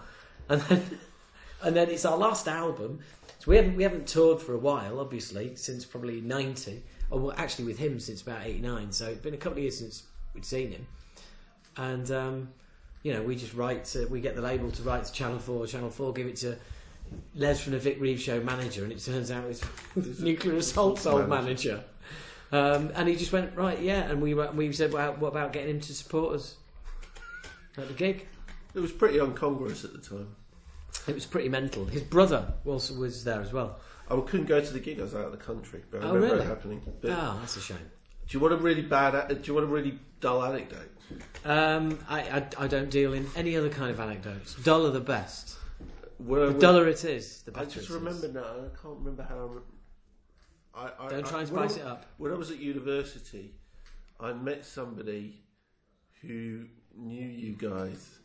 and 0.49 0.61
then 0.63 0.83
and 1.63 1.77
then 1.77 1.91
it's 1.91 2.05
our 2.05 2.17
last 2.17 2.47
album. 2.49 3.01
So 3.39 3.51
we 3.51 3.57
haven't 3.57 3.77
we 3.77 3.83
haven't 3.83 4.07
toured 4.07 4.41
for 4.41 4.55
a 4.55 4.59
while, 4.59 5.01
obviously, 5.01 5.57
since 5.57 5.85
probably 5.85 6.21
ninety. 6.21 6.83
Or 7.09 7.21
well, 7.21 7.35
actually 7.37 7.67
with 7.67 7.79
him 7.79 8.01
since 8.01 8.23
about 8.23 8.45
eighty 8.45 8.61
nine. 8.61 8.93
So 8.93 9.07
it's 9.07 9.21
been 9.21 9.35
a 9.35 9.39
couple 9.39 9.59
of 9.59 9.63
years 9.63 9.79
since 9.79 10.05
we'd 10.35 10.45
seen 10.45 10.73
him, 10.73 10.87
and. 11.77 12.11
Um, 12.11 12.49
you 13.07 13.13
know, 13.13 13.23
we 13.23 13.37
just 13.37 13.55
write 13.55 13.85
to, 13.85 14.07
we 14.07 14.21
get 14.21 14.35
the 14.35 14.43
label 14.43 14.69
to 14.73 14.83
write 14.83 15.05
to 15.05 15.13
Channel 15.13 15.39
4, 15.39 15.69
Channel 15.69 15.91
4 15.91 16.13
give 16.13 16.27
it 16.27 16.35
to 16.39 16.57
Les 17.37 17.61
from 17.63 17.73
the 17.75 17.79
Vic 17.79 18.01
Reeves 18.01 18.21
show 18.21 18.41
manager, 18.41 18.83
and 18.83 18.93
it 18.93 18.99
turns 18.99 19.31
out 19.31 19.45
it's 19.45 19.63
nuclear 20.21 20.57
assault's 20.57 21.07
old 21.07 21.29
manager. 21.29 21.85
Um, 22.51 22.91
and 22.97 23.09
he 23.09 23.15
just 23.15 23.33
went, 23.33 23.57
right, 23.57 23.81
yeah, 23.81 24.11
and 24.11 24.21
we 24.21 24.35
were- 24.35 24.51
we 24.51 24.73
said, 24.73 24.93
well, 24.93 25.13
what 25.21 25.29
about 25.29 25.53
getting 25.53 25.77
him 25.77 25.81
to 25.83 25.95
support 25.95 26.35
us 26.35 26.57
at 27.79 27.87
the 27.87 27.95
gig? 27.95 28.27
It 28.75 28.81
was 28.81 28.91
pretty 28.91 29.21
incongruous 29.21 29.85
at 29.85 29.93
the 29.93 30.01
time. 30.01 30.35
It 31.07 31.15
was 31.15 31.27
pretty 31.27 31.49
mental. 31.49 31.85
His 31.85 32.03
brother 32.03 32.55
also 32.65 32.95
was 32.95 33.23
there 33.23 33.41
as 33.41 33.53
well. 33.53 33.79
I 34.11 34.19
couldn't 34.21 34.47
go 34.47 34.61
to 34.61 34.73
the 34.73 34.81
gig. 34.81 34.99
I 34.99 35.03
was 35.05 35.15
out 35.15 35.27
of 35.27 35.31
the 35.31 35.39
country, 35.39 35.83
but 35.93 36.03
I 36.03 36.07
Oh, 36.07 36.15
remember 36.15 36.35
really? 36.35 36.45
it 36.47 36.49
happening. 36.49 36.83
But 37.01 37.13
Oh, 37.13 37.37
that's 37.41 37.57
a 37.57 37.61
shame. 37.61 37.79
do 37.79 38.37
you 38.37 38.41
want 38.41 38.55
a 38.55 38.57
really 38.57 38.83
bad? 38.83 39.29
Do 39.29 39.41
you 39.45 39.55
want 39.55 39.65
a 39.65 39.69
really 39.71 39.99
dull 40.21 40.45
anecdote? 40.45 40.91
Um, 41.45 41.99
I, 42.09 42.21
I, 42.23 42.47
I 42.59 42.67
don't 42.67 42.91
deal 42.91 43.13
in 43.13 43.27
any 43.37 43.57
other 43.57 43.69
kind 43.69 43.91
of 43.91 44.01
anecdotes. 44.01 44.55
Dull 44.57 44.87
are 44.87 44.91
the 44.91 45.01
best. 45.01 45.57
The 46.19 46.53
duller 46.59 46.89
it 46.89 47.05
is, 47.05 47.43
the 47.43 47.53
better. 47.53 47.67
I 47.67 47.69
just 47.69 47.77
it 47.77 47.83
is. 47.83 47.91
remember 47.91 48.29
now. 48.29 48.41
I 48.45 48.83
can't 48.83 48.99
remember 48.99 49.23
how. 49.23 49.51
I, 50.75 51.07
I, 51.07 51.09
Don't 51.11 51.27
try 51.27 51.41
and 51.43 51.51
when 51.51 51.63
I- 51.65 51.67
spice 51.69 51.77
it 51.81 51.87
up. 51.87 52.07
When 52.19 52.33
I 52.33 52.35
was 52.37 52.51
at 52.51 52.59
university, 52.59 53.55
I 54.19 54.33
met 54.33 54.65
somebody 54.65 55.43
who 56.23 56.65
knew 56.97 57.27
you 57.27 57.53
guys, 57.53 58.19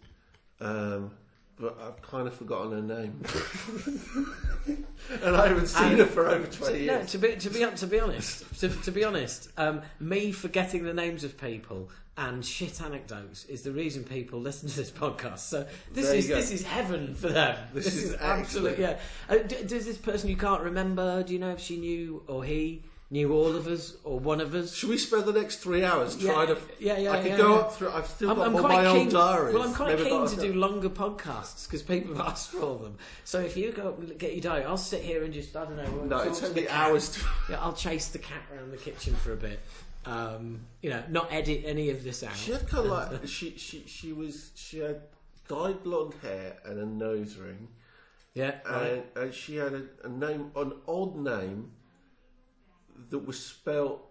um, 0.62 1.12
but 1.60 1.78
I've 1.82 2.02
kind 2.02 2.28
of 2.28 2.34
forgotten 2.34 2.72
her 2.72 2.82
name, 2.82 3.22
and 5.24 5.36
I 5.36 5.48
haven't 5.50 5.68
seen 5.68 5.98
her 5.98 6.06
for 6.06 6.28
over 6.30 6.48
twenty 6.48 6.86
No, 6.88 6.98
years. 7.00 7.12
to 7.12 7.18
be 7.18 7.36
to 7.36 7.50
be 7.50 7.60
to 7.76 7.88
be 7.88 8.00
honest, 8.00 8.60
to, 8.62 8.70
to 8.70 8.92
be 8.92 9.04
honest, 9.04 9.50
um, 9.58 9.82
me 10.00 10.32
forgetting 10.32 10.84
the 10.84 10.94
names 10.94 11.24
of 11.24 11.38
people 11.40 11.90
and 12.18 12.46
shit 12.46 12.82
anecdotes 12.82 13.46
is 13.46 13.62
the 13.64 13.72
reason 13.72 14.04
people 14.04 14.40
listen 14.40 14.70
to 14.70 14.76
this 14.76 14.92
podcast. 14.92 15.40
So 15.40 15.66
this 15.92 16.08
There 16.08 16.16
is 16.16 16.28
this 16.28 16.52
is 16.52 16.64
heaven 16.64 17.16
for 17.16 17.30
them. 17.30 17.58
This 17.74 17.86
This, 17.86 17.96
is 17.96 18.04
is, 18.12 18.16
absolute. 18.22 18.78
Yeah. 18.80 19.00
Uh, 19.30 19.38
d- 19.38 19.64
does 19.66 19.86
this 19.86 19.98
person 19.98 20.30
you 20.30 20.38
can't 20.38 20.62
remember? 20.62 21.24
Do 21.24 21.34
you 21.34 21.40
know 21.40 21.52
if 21.52 21.60
she 21.60 21.78
knew 21.78 22.24
or 22.28 22.44
he 22.44 22.84
knew 23.10 23.34
all 23.34 23.56
of 23.56 23.66
us 23.68 23.96
or 24.04 24.20
one 24.20 24.40
of 24.42 24.54
us? 24.54 24.74
Should 24.76 24.90
we 24.90 24.98
spend 24.98 25.24
the 25.26 25.34
next 25.34 25.58
three 25.58 25.84
hours 25.86 26.18
Yeah, 26.22 26.34
trying 26.34 26.48
to? 26.48 26.58
yeah, 26.80 26.98
yeah, 26.98 27.12
I 27.12 27.18
could 27.22 27.32
yeah, 27.32 27.38
go 27.38 27.56
yeah. 27.56 27.62
up 27.62 27.74
through. 27.76 27.92
I've 27.92 28.08
still 28.08 28.30
I'm, 28.32 28.36
got 28.38 28.48
I'm 28.48 28.56
all 28.56 28.62
quite 28.62 28.84
my 28.84 28.92
keen. 28.92 29.02
old 29.02 29.10
diaries. 29.10 29.54
Well, 29.56 29.64
I'm 29.64 29.74
quite 29.74 29.90
Never 29.90 30.04
keen 30.04 30.28
to 30.28 30.36
do 30.36 30.54
longer 30.54 30.90
podcasts 30.90 31.66
because 31.68 31.82
people 31.82 32.16
have 32.16 32.28
asked 32.28 32.52
for 32.52 32.78
them. 32.78 32.98
So 33.24 33.40
if 33.40 33.56
you 33.56 33.72
go 33.72 33.90
up 33.90 34.00
and 34.00 34.18
get 34.20 34.34
your 34.34 34.42
diary, 34.42 34.66
I'll 34.66 34.78
sit 34.78 35.02
here 35.02 35.24
and 35.24 35.34
just 35.34 35.56
I 35.56 35.64
don't 35.66 35.78
know. 35.78 36.04
No, 36.06 36.20
it 36.20 36.34
to 36.36 36.42
took 36.42 36.56
me 36.56 36.68
hours 36.68 37.10
to. 37.10 37.22
Yeah, 37.50 37.62
I'll 37.62 37.74
chase 37.74 38.10
the 38.10 38.20
cat 38.20 38.44
around 38.54 38.72
the 38.72 38.78
kitchen 38.78 39.16
for 39.16 39.32
a 39.34 39.38
bit. 39.38 39.60
Um, 40.06 40.62
you 40.82 40.90
know, 40.90 41.04
not 41.10 41.32
edit 41.32 41.64
any 41.66 41.90
of 41.92 42.04
this 42.04 42.24
out. 42.24 42.36
She 42.36 42.52
had 42.52 42.68
kind 42.68 42.86
of 42.86 42.92
like 43.12 43.28
she 43.28 43.56
she 43.58 43.84
she 43.86 44.12
was 44.14 44.52
she 44.56 44.80
had 44.80 45.02
dyed 45.48 45.84
blonde 45.84 46.16
hair 46.24 46.58
and 46.66 46.80
a 46.80 46.86
nose 46.86 47.38
ring, 47.38 47.68
Yeah, 48.34 48.56
right. 48.68 49.04
and, 49.16 49.24
and 49.26 49.34
she 49.34 49.58
had 49.58 49.74
a, 49.74 49.84
a 50.04 50.10
name, 50.10 50.52
an 50.56 50.74
odd 50.88 51.16
name 51.18 51.72
that 53.10 53.20
was 53.20 53.44
spelt 53.44 54.02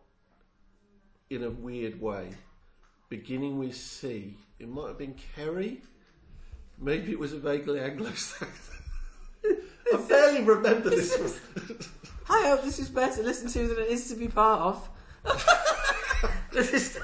in 1.28 1.42
a 1.42 1.50
weird 1.50 2.00
way, 2.00 2.30
beginning 3.08 3.58
with 3.58 3.74
C. 3.74 4.36
It 4.60 4.68
might 4.68 4.88
have 4.88 4.98
been 4.98 5.16
Kerry. 5.34 5.82
Maybe 6.78 7.10
it 7.12 7.18
was 7.18 7.32
a 7.32 7.38
vaguely 7.38 7.80
Anglo-Saxon. 7.80 8.76
I 9.92 9.96
barely 10.08 10.42
remember 10.42 10.90
this. 10.90 11.16
one. 11.18 11.78
I 12.28 12.48
hope 12.48 12.62
this 12.62 12.78
is 12.78 12.88
better 12.88 13.16
to 13.16 13.22
listen 13.22 13.48
to 13.50 13.68
than 13.68 13.78
it 13.84 13.88
is 13.88 14.08
to 14.10 14.14
be 14.16 14.28
part 14.28 14.60
of. 14.60 14.88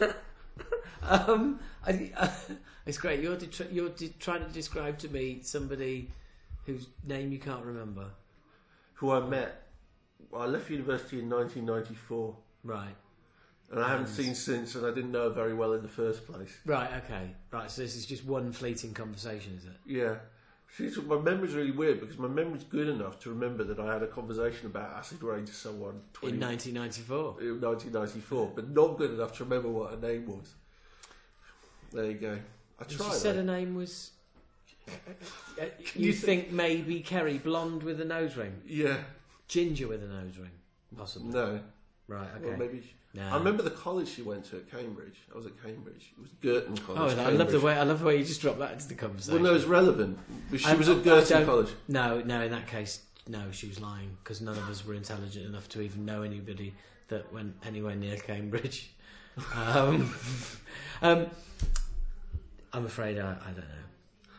um, 1.02 1.60
I, 1.86 2.10
uh, 2.16 2.28
it's 2.86 2.98
great. 2.98 3.20
You're 3.20 3.38
you're 3.70 3.90
de- 3.90 4.14
trying 4.18 4.44
to 4.44 4.50
describe 4.50 4.98
to 4.98 5.08
me 5.08 5.40
somebody 5.42 6.10
whose 6.66 6.88
name 7.06 7.32
you 7.32 7.38
can't 7.38 7.64
remember. 7.64 8.06
Who 8.94 9.10
I 9.12 9.20
met. 9.20 9.66
I 10.36 10.44
left 10.46 10.70
university 10.70 11.18
in 11.18 11.28
1994, 11.30 12.36
Right. 12.62 12.94
and 13.70 13.80
I 13.80 13.88
haven't 13.88 14.08
seen 14.08 14.34
since, 14.34 14.74
and 14.74 14.84
I 14.86 14.90
didn't 14.90 15.10
know 15.10 15.24
her 15.28 15.34
very 15.34 15.54
well 15.54 15.72
in 15.72 15.82
the 15.82 15.88
first 15.88 16.26
place. 16.26 16.56
Right. 16.66 16.90
Okay. 17.04 17.30
Right. 17.50 17.70
So 17.70 17.82
this 17.82 17.96
is 17.96 18.06
just 18.06 18.24
one 18.24 18.52
fleeting 18.52 18.92
conversation, 18.92 19.54
is 19.56 19.64
it? 19.64 19.72
Yeah. 19.86 20.16
She's, 20.76 20.96
my 21.02 21.18
memory's 21.18 21.54
really 21.54 21.72
weird 21.72 22.00
because 22.00 22.16
my 22.16 22.28
memory's 22.28 22.62
good 22.64 22.88
enough 22.88 23.18
to 23.20 23.30
remember 23.30 23.64
that 23.64 23.78
I 23.80 23.92
had 23.92 24.02
a 24.02 24.06
conversation 24.06 24.66
about 24.66 24.92
Acid 24.96 25.22
Reign 25.22 25.44
to 25.44 25.52
someone 25.52 26.00
20, 26.12 26.36
In 26.36 26.40
1994. 26.40 27.40
in 27.42 27.60
1994, 27.60 28.52
but 28.54 28.70
not 28.70 28.96
good 28.96 29.10
enough 29.10 29.36
to 29.38 29.44
remember 29.44 29.68
what 29.68 29.90
her 29.90 29.96
name 29.96 30.26
was. 30.26 30.54
There 31.92 32.04
you 32.06 32.14
go. 32.14 32.38
I 32.78 32.84
tried. 32.84 33.12
She 33.12 33.18
said 33.18 33.34
though. 33.34 33.38
her 33.40 33.58
name 33.58 33.74
was. 33.74 34.12
Uh, 34.88 34.92
you, 35.94 36.06
you 36.06 36.12
think 36.12 36.52
maybe 36.52 37.00
Kerry, 37.00 37.38
blonde 37.38 37.82
with 37.82 38.00
a 38.00 38.04
nose 38.04 38.36
ring, 38.36 38.62
Yeah. 38.64 38.98
ginger 39.48 39.88
with 39.88 40.02
a 40.04 40.06
nose 40.06 40.38
ring, 40.38 40.50
possibly. 40.96 41.32
No. 41.32 41.60
Right. 42.06 42.28
Okay. 42.36 42.46
Well, 42.48 42.56
maybe. 42.58 42.94
No. 43.12 43.22
I 43.28 43.34
remember 43.38 43.62
the 43.64 43.70
college 43.70 44.08
she 44.08 44.22
went 44.22 44.44
to 44.46 44.56
at 44.56 44.70
Cambridge. 44.70 45.16
I 45.32 45.36
was 45.36 45.44
at 45.46 45.60
Cambridge. 45.62 46.12
It 46.16 46.20
was 46.22 46.30
Girton 46.40 46.78
Oh, 46.88 46.94
College. 46.94 47.18
I 47.18 47.30
love 47.30 47.50
the 47.50 47.58
way 47.58 47.74
I 47.76 47.82
love 47.82 47.98
the 48.00 48.06
way 48.06 48.16
you 48.18 48.24
just 48.24 48.40
dropped 48.40 48.60
that 48.60 48.72
into 48.74 48.86
the 48.88 48.94
conversation. 48.94 49.42
Well, 49.42 49.50
no, 49.52 49.56
it's 49.56 49.64
relevant. 49.66 50.16
She 50.56 50.64
I- 50.64 50.74
was 50.74 50.88
at 50.88 51.02
Girton 51.02 51.44
College. 51.44 51.70
No, 51.88 52.20
no. 52.20 52.40
In 52.42 52.52
that 52.52 52.68
case, 52.68 53.00
no. 53.26 53.50
She 53.50 53.66
was 53.66 53.80
lying 53.80 54.16
because 54.22 54.40
none 54.40 54.56
of 54.56 54.68
us 54.68 54.86
were 54.86 54.94
intelligent 54.94 55.44
enough 55.46 55.68
to 55.70 55.80
even 55.80 56.04
know 56.04 56.22
anybody 56.22 56.72
that 57.08 57.32
went 57.32 57.56
anywhere 57.66 57.96
near 57.96 58.16
Cambridge. 58.16 58.90
Um, 59.56 60.12
um, 61.02 61.26
I'm 62.72 62.84
afraid 62.84 63.18
I, 63.18 63.32
I 63.32 63.46
don't 63.46 63.56
know. 63.58 63.84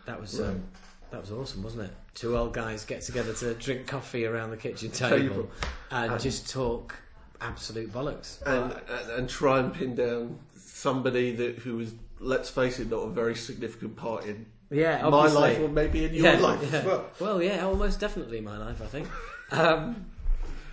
That 0.05 0.19
was 0.19 0.39
Right. 0.39 0.49
um, 0.49 0.63
that 1.11 1.21
was 1.21 1.31
awesome, 1.31 1.63
wasn't 1.63 1.83
it? 1.85 1.91
Two 2.13 2.37
old 2.37 2.53
guys 2.53 2.85
get 2.85 3.01
together 3.01 3.33
to 3.33 3.53
drink 3.55 3.87
coffee 3.87 4.25
around 4.25 4.51
the 4.51 4.57
kitchen 4.57 4.91
Table. 4.91 5.17
table 5.17 5.51
and 5.91 6.11
And- 6.13 6.21
just 6.21 6.49
talk 6.49 6.95
absolute 7.41 7.91
bollocks. 7.91 8.41
and, 8.45 8.71
and 8.89 9.09
and 9.11 9.29
try 9.29 9.59
and 9.59 9.73
pin 9.73 9.95
down 9.95 10.39
somebody 10.55 11.31
that 11.35 11.57
who 11.59 11.77
was, 11.77 11.93
let's 12.19 12.49
face 12.49 12.79
it, 12.79 12.89
not 12.89 12.97
a 12.99 13.09
very 13.09 13.35
significant 13.35 13.95
part 13.95 14.25
in 14.25 14.45
yeah, 14.69 15.01
my 15.01 15.07
obviously. 15.07 15.41
life 15.41 15.59
or 15.59 15.67
maybe 15.67 16.05
in 16.05 16.13
your 16.13 16.25
Yeah, 16.33 16.39
life 16.39 16.59
yeah. 16.71 16.79
as 16.79 16.85
well. 16.85 17.05
Well, 17.19 17.43
yeah, 17.43 17.65
almost 17.65 17.99
definitely 17.99 18.41
my 18.41 18.57
life, 18.57 18.81
I 18.81 18.85
think. 18.85 19.07
Um, 19.51 20.05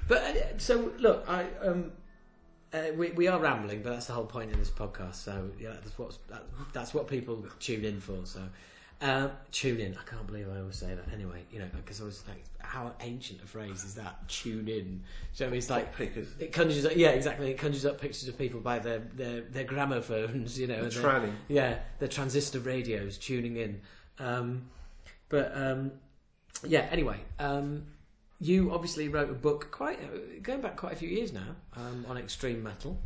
but 0.06 0.22
uh, 0.22 0.58
so 0.58 0.92
look, 0.98 1.24
I 1.28 1.46
um, 1.62 1.92
uh, 2.72 2.84
we 2.96 3.10
we 3.10 3.26
are 3.28 3.38
rambling, 3.40 3.82
but 3.82 3.90
that's 3.90 4.06
the 4.06 4.12
whole 4.12 4.26
point 4.26 4.52
in 4.52 4.58
this 4.58 4.70
podcast. 4.70 5.16
So 5.16 5.50
yeah, 5.58 5.70
that's 5.82 5.98
what 5.98 6.16
that, 6.28 6.44
that's 6.72 6.94
what 6.94 7.08
people 7.08 7.44
tune 7.60 7.84
in 7.84 8.00
for. 8.00 8.24
So 8.24 8.40
uh, 9.00 9.28
tune 9.52 9.78
in. 9.80 9.96
I 9.96 10.08
can't 10.10 10.26
believe 10.26 10.48
I 10.52 10.58
always 10.58 10.76
say 10.76 10.94
that. 10.94 11.12
Anyway, 11.12 11.42
you 11.52 11.58
know, 11.60 11.68
because 11.76 12.00
I 12.00 12.04
was 12.04 12.24
like, 12.28 12.44
how 12.58 12.92
ancient 13.00 13.40
a 13.42 13.46
phrase 13.46 13.84
is 13.84 13.94
that? 13.94 14.28
Tune 14.28 14.68
in. 14.68 15.02
So 15.32 15.48
it's 15.48 15.70
like. 15.70 15.94
pickers. 15.96 16.28
It 16.40 16.52
conjures 16.52 16.84
up, 16.84 16.92
yeah, 16.96 17.10
exactly. 17.10 17.50
It 17.50 17.58
conjures 17.58 17.86
up 17.86 18.00
pictures 18.00 18.28
of 18.28 18.36
people 18.36 18.60
by 18.60 18.78
their, 18.80 18.98
their, 19.14 19.42
their 19.42 19.64
gramophones, 19.64 20.58
you 20.58 20.66
know, 20.66 20.82
their- 20.94 21.02
yeah, 21.48 21.78
the 22.00 22.08
transistor 22.08 22.58
radios 22.60 23.18
tuning 23.18 23.56
in. 23.56 23.80
Um, 24.18 24.68
but 25.28 25.52
um, 25.56 25.92
yeah, 26.66 26.86
anyway, 26.90 27.18
um, 27.38 27.84
you 28.40 28.72
obviously 28.72 29.08
wrote 29.08 29.30
a 29.30 29.34
book 29.34 29.68
quite 29.70 29.98
uh, 30.02 30.40
going 30.42 30.60
back 30.60 30.76
quite 30.76 30.92
a 30.92 30.96
few 30.96 31.08
years 31.08 31.32
now 31.32 31.54
um, 31.76 32.04
on 32.08 32.16
extreme 32.16 32.62
metal. 32.62 32.98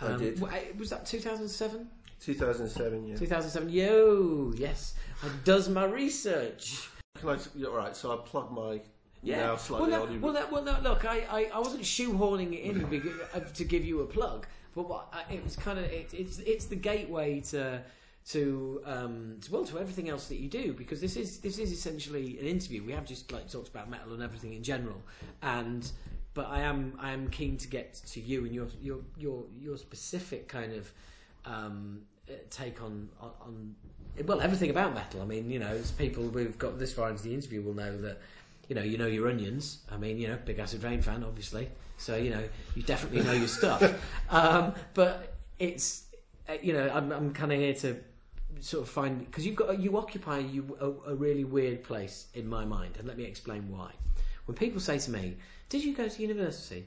I 0.00 0.16
did. 0.16 0.42
uh, 0.42 0.46
Was 0.78 0.90
that 0.90 1.04
2007? 1.06 1.88
2007, 2.20 3.06
yeah. 3.06 3.16
2007. 3.16 3.68
Yo, 3.70 4.52
yes. 4.56 4.94
I 5.22 5.28
does 5.44 5.68
my 5.68 5.84
research. 5.84 6.88
Can 7.18 7.28
I, 7.28 7.38
all 7.66 7.76
right, 7.76 7.96
so 7.96 8.12
I 8.12 8.16
plug 8.24 8.52
my 8.52 8.80
Yeah. 9.22 9.36
now 9.38 9.46
well, 9.46 9.58
slightly 9.58 9.90
no, 9.90 10.04
well, 10.20 10.32
no, 10.32 10.46
well, 10.50 10.64
no, 10.64 10.78
look, 10.82 11.04
I, 11.04 11.24
I, 11.30 11.50
I 11.54 11.58
wasn't 11.58 11.82
shoehorning 11.82 12.52
it 12.52 12.60
in 12.60 12.84
because, 12.90 13.12
uh, 13.34 13.40
to 13.40 13.64
give 13.64 13.84
you 13.84 14.02
a 14.02 14.06
plug, 14.06 14.46
but 14.74 14.88
what, 14.88 15.12
it 15.30 15.42
was 15.42 15.56
kind 15.56 15.78
of 15.78 15.86
it, 15.86 16.12
it's 16.12 16.38
it's 16.38 16.66
the 16.66 16.76
gateway 16.76 17.40
to 17.40 17.82
to 18.28 18.82
um 18.84 19.38
to, 19.40 19.52
well 19.52 19.64
to 19.64 19.78
everything 19.78 20.08
else 20.08 20.28
that 20.28 20.36
you 20.36 20.48
do 20.48 20.72
because 20.72 21.00
this 21.00 21.16
is 21.16 21.38
this 21.38 21.58
is 21.58 21.72
essentially 21.72 22.38
an 22.38 22.46
interview. 22.46 22.84
We 22.84 22.92
have 22.92 23.06
just 23.06 23.32
like 23.32 23.50
talked 23.50 23.68
about 23.68 23.90
metal 23.90 24.12
and 24.12 24.22
everything 24.22 24.52
in 24.52 24.62
general, 24.62 25.02
and 25.42 25.90
but 26.34 26.46
I 26.48 26.60
am 26.60 26.96
I 27.00 27.12
am 27.12 27.28
keen 27.30 27.56
to 27.56 27.68
get 27.68 27.94
to 27.94 28.20
you 28.20 28.44
and 28.44 28.54
your 28.54 28.68
your 28.80 28.98
your 29.16 29.44
your 29.58 29.76
specific 29.78 30.46
kind 30.46 30.72
of 30.74 30.92
um, 31.44 32.02
uh, 32.28 32.34
take 32.50 32.82
on, 32.82 33.08
on 33.20 33.30
on 33.40 33.74
well 34.26 34.40
everything 34.40 34.70
about 34.70 34.94
metal. 34.94 35.22
I 35.22 35.24
mean, 35.24 35.50
you 35.50 35.58
know, 35.58 35.68
as 35.68 35.90
people 35.90 36.28
who've 36.28 36.58
got 36.58 36.78
this 36.78 36.92
far 36.92 37.10
into 37.10 37.22
the 37.22 37.34
interview 37.34 37.62
will 37.62 37.74
know 37.74 37.96
that 38.02 38.18
you 38.68 38.74
know 38.74 38.82
you 38.82 38.98
know 38.98 39.06
your 39.06 39.28
onions. 39.28 39.78
I 39.90 39.96
mean, 39.96 40.18
you 40.18 40.28
know, 40.28 40.38
big 40.44 40.58
Acid 40.58 40.82
Reign 40.82 41.02
fan, 41.02 41.24
obviously. 41.24 41.68
So 41.96 42.16
you 42.16 42.30
know, 42.30 42.44
you 42.74 42.82
definitely 42.82 43.22
know 43.22 43.32
your 43.32 43.48
stuff. 43.48 43.82
Um, 44.30 44.74
but 44.92 45.32
it's 45.58 46.04
uh, 46.48 46.54
you 46.62 46.74
know, 46.74 46.90
I'm 46.92 47.10
I'm 47.12 47.32
kind 47.32 47.52
of 47.52 47.58
here 47.58 47.74
to 47.74 47.96
sort 48.60 48.82
of 48.82 48.90
find 48.90 49.24
because 49.24 49.46
you've 49.46 49.56
got 49.56 49.78
you 49.78 49.96
occupy 49.96 50.38
you 50.38 50.76
a, 50.80 51.12
a 51.12 51.14
really 51.14 51.44
weird 51.44 51.82
place 51.82 52.26
in 52.34 52.46
my 52.46 52.64
mind, 52.64 52.96
and 52.98 53.06
let 53.08 53.16
me 53.16 53.24
explain 53.24 53.68
why. 53.70 53.92
When 54.46 54.56
people 54.56 54.80
say 54.80 54.98
to 54.98 55.10
me, 55.10 55.36
"Did 55.68 55.84
you 55.84 55.94
go 55.94 56.08
to 56.08 56.22
university?" 56.22 56.86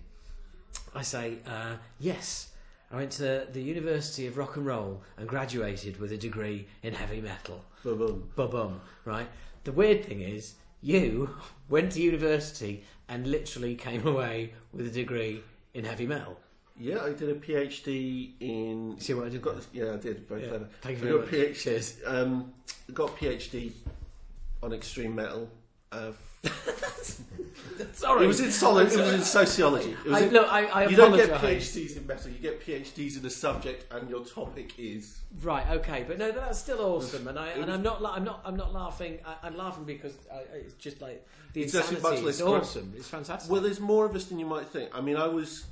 I 0.96 1.02
say, 1.02 1.38
uh, 1.48 1.78
"Yes." 2.00 2.51
I 2.92 2.98
went 2.98 3.12
to 3.14 3.48
the 3.52 3.62
University 3.62 4.28
of 4.28 4.38
Rock 4.38 4.58
and 4.58 4.66
Roll 4.66 5.02
and 5.18 5.28
graduated 5.28 5.98
with 6.00 6.12
a 6.12 6.18
degree 6.18 6.68
in 6.84 6.94
heavy 6.94 7.22
metal. 7.22 7.64
Ba-boom. 7.84 8.30
Ba-bum, 8.36 8.82
right? 9.06 9.28
The 9.64 9.72
weird 9.72 10.04
thing 10.06 10.22
is, 10.22 10.56
you 10.82 11.30
went 11.70 11.94
to 11.94 12.02
university 12.02 12.84
and 13.08 13.28
literally 13.28 13.76
came 13.76 14.06
away 14.06 14.54
with 14.74 14.88
a 14.88 14.90
degree 14.92 15.42
in 15.74 15.86
heavy 15.86 16.06
metal. 16.06 16.38
Yeah, 16.78 17.02
I 17.04 17.14
did 17.14 17.30
a 17.30 17.36
PhD 17.36 18.32
in. 18.40 18.96
See 19.00 19.14
what 19.14 19.28
I 19.28 19.30
did 19.30 19.42
Got, 19.42 19.58
yeah, 19.72 19.94
I 19.94 19.98
did. 19.98 20.28
Very 20.28 20.42
Yeah. 20.44 20.48
clever. 20.50 20.70
Thank 20.82 20.98
you 21.00 21.04
I 21.04 21.08
very 21.08 21.20
got 21.20 21.32
much. 21.32 21.56
PhD. 21.66 22.08
Um, 22.08 22.54
got 22.94 23.16
PhD 23.18 23.72
on 24.64 24.74
extreme 24.74 25.16
metal. 25.16 25.50
Uh, 25.92 26.12
Sorry. 27.94 28.26
it 28.26 28.28
was 28.28 28.40
in 28.40 28.52
solid. 28.52 28.92
It 28.92 28.98
was 29.00 29.14
in 29.14 29.22
sociology. 29.22 29.92
It 29.92 30.10
was 30.10 30.22
I, 30.22 30.26
in, 30.26 30.34
look, 30.34 30.48
I, 30.52 30.66
I 30.66 30.88
you 30.88 30.96
don't 30.96 31.16
get. 31.16 31.30
PhDs 31.30 31.98
in 31.98 32.06
metal. 32.08 32.30
You 32.32 32.38
get 32.38 32.66
PhDs 32.66 33.20
in 33.20 33.26
a 33.26 33.30
subject, 33.30 33.92
and 33.92 34.10
your 34.10 34.24
topic 34.26 34.74
is. 34.78 35.20
Right, 35.42 35.68
okay, 35.72 36.06
but 36.08 36.18
no, 36.20 36.32
that's 36.32 36.60
still 36.60 36.82
awesome, 36.82 37.28
and 37.28 37.40
I 37.40 37.48
and 37.62 37.72
I'm 37.72 37.82
not 37.82 38.02
I'm 38.04 38.24
not 38.24 38.42
I'm 38.46 38.56
not 38.58 38.74
laughing. 38.74 39.20
I, 39.26 39.36
I'm 39.48 39.58
laughing 39.58 39.86
because 39.86 40.14
I, 40.32 40.40
it's 40.56 40.74
just 40.76 41.02
like 41.02 41.26
the 41.54 41.64
It's 41.64 41.74
insanity. 41.74 42.02
much 42.04 42.14
It's 42.14 42.24
less 42.24 42.42
cra- 42.42 42.52
awesome. 42.52 42.94
It's 42.96 43.08
fantastic. 43.08 43.52
Well, 43.52 43.62
there's 43.62 43.80
more 43.80 44.06
of 44.06 44.16
us 44.16 44.26
than 44.26 44.38
you 44.40 44.46
might 44.46 44.68
think. 44.68 44.90
I 44.94 45.02
mean, 45.02 45.18
I 45.18 45.28
was. 45.28 45.66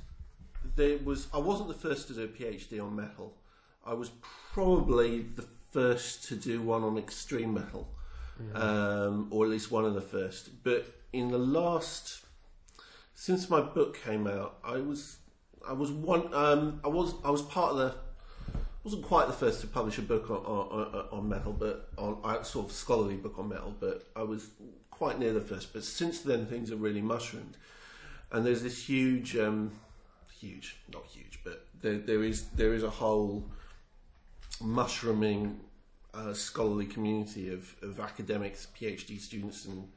There 0.76 0.98
was. 0.98 1.28
I 1.32 1.38
wasn't 1.38 1.68
the 1.68 1.74
first 1.74 2.08
to 2.08 2.14
do 2.14 2.22
a 2.24 2.28
PhD 2.28 2.82
on 2.82 2.94
metal. 2.96 3.34
I 3.86 3.94
was 3.94 4.10
probably 4.52 5.20
the 5.20 5.46
first 5.72 6.24
to 6.28 6.34
do 6.36 6.60
one 6.60 6.82
on 6.82 6.98
extreme 6.98 7.54
metal. 7.54 7.88
um, 8.54 9.28
or 9.30 9.44
at 9.44 9.50
least 9.50 9.70
one 9.70 9.84
of 9.84 9.94
the 9.94 10.00
first. 10.00 10.64
But 10.64 10.86
in 11.12 11.28
the 11.28 11.38
last, 11.38 12.24
since 13.14 13.50
my 13.50 13.60
book 13.60 14.00
came 14.02 14.26
out, 14.26 14.58
I 14.64 14.78
was 14.78 15.18
I 15.66 15.72
was 15.72 15.90
one 15.90 16.32
um, 16.34 16.80
I 16.84 16.88
was 16.88 17.14
I 17.24 17.30
was 17.30 17.42
part 17.42 17.72
of 17.72 17.78
the 17.78 17.94
wasn't 18.82 19.02
quite 19.02 19.26
the 19.26 19.34
first 19.34 19.60
to 19.60 19.66
publish 19.66 19.98
a 19.98 20.02
book 20.02 20.30
on 20.30 20.36
on, 20.36 21.04
on 21.12 21.28
metal, 21.28 21.52
but 21.52 21.90
on 21.98 22.18
a 22.24 22.44
sort 22.44 22.66
of 22.66 22.72
scholarly 22.72 23.16
book 23.16 23.38
on 23.38 23.48
metal. 23.48 23.74
But 23.78 24.08
I 24.16 24.22
was 24.22 24.50
quite 24.90 25.18
near 25.18 25.32
the 25.32 25.40
first. 25.40 25.72
But 25.72 25.84
since 25.84 26.20
then, 26.20 26.46
things 26.46 26.70
have 26.70 26.80
really 26.80 27.02
mushroomed, 27.02 27.56
and 28.30 28.46
there's 28.46 28.62
this 28.62 28.88
huge, 28.88 29.36
um, 29.36 29.72
huge, 30.38 30.76
not 30.92 31.04
huge, 31.06 31.40
but 31.44 31.66
there, 31.80 31.98
there 31.98 32.22
is 32.22 32.48
there 32.50 32.72
is 32.74 32.82
a 32.82 32.90
whole 32.90 33.50
mushrooming 34.62 35.60
uh, 36.12 36.34
scholarly 36.34 36.86
community 36.86 37.52
of, 37.52 37.74
of 37.82 38.00
academics, 38.00 38.66
PhD 38.78 39.20
students, 39.20 39.64
and 39.64 39.88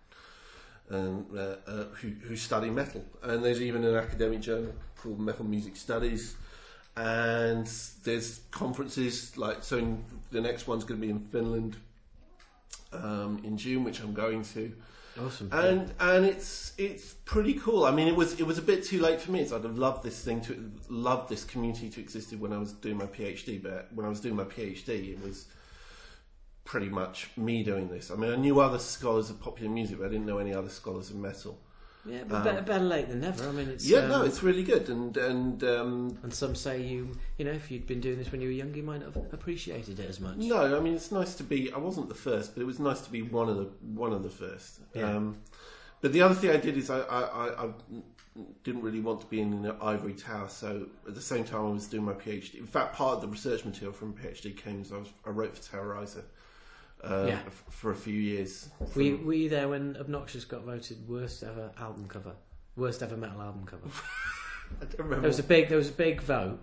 and 0.89 1.25
uh, 1.35 1.55
uh, 1.65 1.83
who, 2.01 2.09
who 2.27 2.35
study 2.35 2.69
metal. 2.69 3.03
And 3.21 3.43
there's 3.43 3.61
even 3.61 3.83
an 3.83 3.95
academic 3.95 4.41
journal 4.41 4.73
called 4.97 5.19
Metal 5.19 5.45
Music 5.45 5.75
Studies. 5.75 6.35
And 6.95 7.67
there's 8.03 8.41
conferences 8.51 9.35
like 9.37 9.63
so. 9.63 9.77
In, 9.79 10.03
the 10.31 10.41
next 10.41 10.67
one's 10.67 10.83
going 10.83 10.99
to 10.99 11.05
be 11.05 11.11
in 11.11 11.19
Finland 11.19 11.77
um, 12.91 13.41
in 13.43 13.57
June, 13.57 13.83
which 13.83 13.99
I'm 13.99 14.13
going 14.13 14.43
to. 14.43 14.71
Awesome. 15.19 15.49
And 15.51 15.93
and 15.99 16.25
it's 16.25 16.73
it's 16.77 17.13
pretty 17.25 17.53
cool. 17.55 17.85
I 17.85 17.91
mean, 17.91 18.07
it 18.07 18.15
was 18.15 18.39
it 18.39 18.45
was 18.45 18.57
a 18.57 18.61
bit 18.61 18.83
too 18.83 18.99
late 18.99 19.21
for 19.21 19.31
me. 19.31 19.45
So 19.45 19.55
I'd 19.55 19.63
have 19.63 19.77
loved 19.77 20.03
this 20.03 20.23
thing 20.23 20.41
to 20.41 20.71
loved 20.89 21.29
this 21.29 21.43
community 21.43 21.89
to 21.89 22.01
existed 22.01 22.39
when 22.39 22.53
I 22.53 22.57
was 22.57 22.73
doing 22.73 22.97
my 22.97 23.05
PhD. 23.05 23.61
But 23.61 23.89
when 23.93 24.05
I 24.05 24.09
was 24.09 24.19
doing 24.19 24.35
my 24.35 24.43
PhD, 24.43 25.13
it 25.13 25.21
was 25.21 25.45
pretty 26.65 26.89
much 26.89 27.29
me 27.37 27.63
doing 27.63 27.89
this. 27.89 28.11
I 28.11 28.15
mean, 28.15 28.31
I 28.31 28.35
knew 28.35 28.59
other 28.59 28.79
scholars 28.79 29.29
of 29.29 29.39
popular 29.39 29.71
music, 29.71 29.99
but 29.99 30.05
I 30.05 30.09
didn't 30.09 30.25
know 30.25 30.37
any 30.37 30.53
other 30.53 30.69
scholars 30.69 31.09
of 31.09 31.17
metal. 31.17 31.59
Yeah, 32.05 32.23
but 32.27 32.43
better, 32.43 32.61
better 32.61 32.83
late 32.83 33.07
than 33.07 33.21
never. 33.21 33.47
I 33.47 33.51
mean, 33.51 33.69
it's 33.69 33.87
Yeah, 33.87 33.99
um, 33.99 34.09
no, 34.09 34.21
it's 34.23 34.43
really 34.43 34.63
good, 34.63 34.89
and 34.89 35.15
and 35.15 35.63
um, 35.63 36.17
And 36.21 36.33
some 36.33 36.53
say 36.53 36.81
you, 36.81 37.17
you 37.37 37.45
know, 37.45 37.51
if 37.51 37.71
you'd 37.71 37.87
been 37.87 38.01
doing 38.01 38.17
this 38.17 38.29
when 38.31 38.41
you 38.41 38.49
were 38.49 38.53
younger, 38.53 38.77
you 38.77 38.83
might 38.83 38.99
not 38.99 39.13
have 39.13 39.33
appreciated 39.33 39.99
it 39.99 40.09
as 40.09 40.19
much. 40.19 40.35
no, 40.37 40.77
I 40.77 40.81
mean 40.81 40.95
it's 40.95 41.11
nice 41.11 41.35
to 41.35 41.43
be. 41.43 41.71
I 41.71 41.77
wasn't 41.77 42.09
the 42.09 42.15
first, 42.15 42.55
but 42.55 42.61
it 42.61 42.65
was 42.65 42.79
nice 42.79 43.01
to 43.01 43.09
be 43.09 43.21
one 43.21 43.47
of 43.47 43.55
the 43.55 43.69
one 43.93 44.11
of 44.11 44.21
the 44.23 44.29
first. 44.29 44.81
Yeah. 44.93 45.15
Um, 45.15 45.37
but 46.01 46.11
the 46.11 46.21
other 46.21 46.35
thing 46.35 46.49
I 46.49 46.57
did 46.57 46.75
is 46.75 46.89
I, 46.89 46.99
I, 46.99 47.21
I, 47.21 47.65
I 47.65 47.69
didn't 48.65 48.81
really 48.81 48.99
want 48.99 49.21
to 49.21 49.27
be 49.27 49.39
in 49.39 49.53
an 49.53 49.73
ivory 49.81 50.13
tower. 50.13 50.49
So 50.49 50.87
at 51.07 51.15
the 51.15 51.21
same 51.21 51.45
time 51.45 51.65
I 51.65 51.69
was 51.69 51.87
doing 51.87 52.03
my 52.03 52.11
PhD. 52.11 52.55
In 52.55 52.67
fact, 52.67 52.93
part 52.97 53.15
of 53.15 53.21
the 53.21 53.29
research 53.29 53.63
material 53.63 53.93
from 53.93 54.13
PhD 54.13 54.55
came 54.57 54.81
as 54.81 54.91
I 54.91 54.97
was 54.97 55.07
I 55.25 55.29
wrote 55.29 55.55
for 55.55 55.77
Terrorizer. 55.77 56.23
Uh, 57.03 57.25
Yeah. 57.27 57.39
f- 57.45 57.63
for 57.69 57.91
a 57.91 57.95
few 57.95 58.13
years. 58.13 58.69
Were 58.95 59.01
you, 59.01 59.17
were 59.17 59.33
you 59.33 59.49
there 59.49 59.67
when 59.67 59.97
Obnoxious 59.97 60.45
got 60.45 60.61
voted 60.63 61.07
worst 61.07 61.43
ever 61.43 61.71
album 61.77 62.07
cover, 62.07 62.31
worst 62.77 63.03
ever 63.03 63.17
metal 63.17 63.41
album 63.41 63.65
cover? 63.65 63.87
I 64.81 64.85
don't 64.85 64.97
remember. 64.99 65.21
There 65.21 65.27
was 65.27 65.39
a 65.39 65.43
big, 65.43 65.67
there 65.69 65.77
was 65.77 65.89
a 65.89 65.93
big 65.93 66.21
vote, 66.21 66.59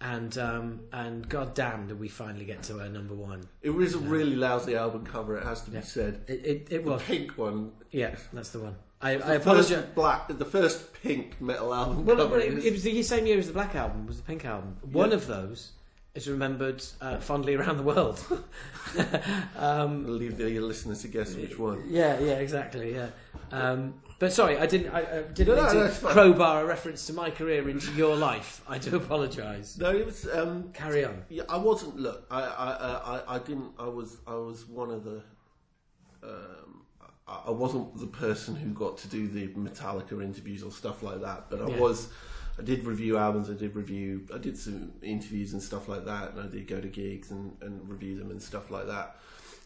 and 0.00 0.36
um, 0.38 0.80
and 0.92 1.28
god 1.28 1.54
damn, 1.54 1.86
did 1.86 2.00
we 2.00 2.08
finally 2.08 2.44
get 2.44 2.62
to 2.64 2.80
our 2.80 2.88
number 2.88 3.14
one? 3.14 3.46
It 3.62 3.70
was 3.70 3.94
a 3.94 3.98
really 3.98 4.34
lousy 4.36 4.74
album 4.76 5.06
cover. 5.06 5.36
It 5.38 5.44
has 5.44 5.62
to 5.62 5.70
be 5.70 5.76
Yeah. 5.76 5.82
said. 5.84 6.20
It, 6.26 6.44
it, 6.44 6.68
it 6.70 6.84
The 6.84 6.90
was, 6.90 7.02
pink 7.02 7.38
one. 7.38 7.70
yeah, 7.92 8.16
that's 8.32 8.50
the 8.50 8.58
one. 8.60 8.74
I, 9.00 9.10
I 9.12 9.34
apologize. 9.34 9.84
black, 9.94 10.26
the 10.36 10.44
first 10.44 10.92
pink 11.02 11.40
metal 11.40 11.72
album 11.72 12.04
Well, 12.06 12.16
cover. 12.16 12.30
well, 12.30 12.40
it, 12.40 12.54
is- 12.54 12.64
it 12.64 12.72
was 12.72 12.82
the 12.82 13.02
same 13.02 13.26
year 13.26 13.38
as 13.38 13.46
the 13.46 13.52
Black 13.52 13.74
Album. 13.74 14.06
Was 14.06 14.16
the 14.16 14.22
Pink 14.24 14.44
Album? 14.46 14.76
One 14.90 15.10
Yeah. 15.10 15.16
of 15.16 15.26
those 15.26 15.72
is 16.16 16.28
remembered 16.28 16.82
uh, 17.00 17.18
fondly 17.18 17.54
around 17.54 17.76
the 17.76 17.82
world. 17.82 18.18
um, 19.58 20.18
leave 20.18 20.36
the 20.36 20.58
listeners 20.60 21.02
to 21.02 21.08
guess 21.08 21.34
which 21.34 21.58
one. 21.58 21.82
yeah, 21.88 22.18
yeah, 22.20 22.34
exactly. 22.34 22.94
Yeah, 22.94 23.08
um, 23.52 23.94
but 24.18 24.32
sorry, 24.32 24.56
I 24.58 24.66
didn't. 24.66 24.92
I, 24.94 25.00
I 25.00 25.22
didn't 25.22 25.56
No, 25.56 25.62
no, 25.62 25.68
mean 25.68 25.74
no, 25.74 25.80
to 25.82 25.86
it's 25.86 25.98
crowbar 25.98 26.62
a 26.62 26.66
reference 26.66 27.06
to 27.08 27.12
my 27.12 27.30
career 27.30 27.68
into 27.68 27.92
your 27.92 28.16
life. 28.16 28.62
I 28.68 28.78
do 28.78 28.96
apologise. 28.96 29.76
No, 29.78 29.90
it 29.94 30.06
was. 30.06 30.26
Um, 30.32 30.70
Carry 30.72 31.04
on. 31.04 31.22
yeah, 31.28 31.42
I 31.48 31.58
wasn't. 31.58 31.96
Look, 31.98 32.26
I, 32.30 32.40
I, 32.42 32.70
I, 32.70 33.16
I- 33.18 33.34
I 33.36 33.38
didn't. 33.38 33.72
I 33.78 33.88
was. 33.88 34.18
I 34.26 34.34
was 34.34 34.64
one 34.66 34.90
of 34.90 35.04
the. 35.04 35.22
Um, 36.22 36.82
I, 37.28 37.42
I 37.46 37.50
wasn't 37.50 37.98
the 37.98 38.06
person 38.06 38.56
who 38.56 38.70
got 38.70 38.96
to 38.98 39.08
do 39.08 39.28
the 39.28 39.48
Metallica 39.48 40.22
interviews 40.22 40.62
or 40.62 40.70
stuff 40.70 41.02
like 41.02 41.20
that. 41.20 41.50
But 41.50 41.60
I 41.62 41.68
Yeah. 41.68 41.78
was. 41.80 42.08
I 42.58 42.62
did 42.62 42.84
review 42.84 43.18
albums. 43.18 43.50
I 43.50 43.54
did 43.54 43.76
review. 43.76 44.26
I 44.34 44.38
did 44.38 44.56
some 44.56 44.92
interviews 45.02 45.52
and 45.52 45.62
stuff 45.62 45.88
like 45.88 46.04
that. 46.06 46.32
And 46.32 46.40
I 46.40 46.46
did 46.46 46.66
go 46.66 46.80
to 46.80 46.88
gigs 46.88 47.30
and, 47.30 47.56
and 47.60 47.88
review 47.88 48.18
them 48.18 48.30
and 48.30 48.40
stuff 48.40 48.70
like 48.70 48.86
that. 48.86 49.16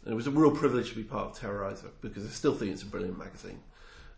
And 0.04 0.12
it 0.12 0.16
was 0.16 0.26
a 0.26 0.30
real 0.30 0.50
privilege 0.50 0.90
to 0.90 0.96
be 0.96 1.02
part 1.04 1.30
of 1.30 1.38
Terrorizer 1.38 1.90
because 2.00 2.24
I 2.24 2.30
still 2.30 2.54
think 2.54 2.72
it's 2.72 2.82
a 2.82 2.86
brilliant 2.86 3.18
magazine. 3.18 3.60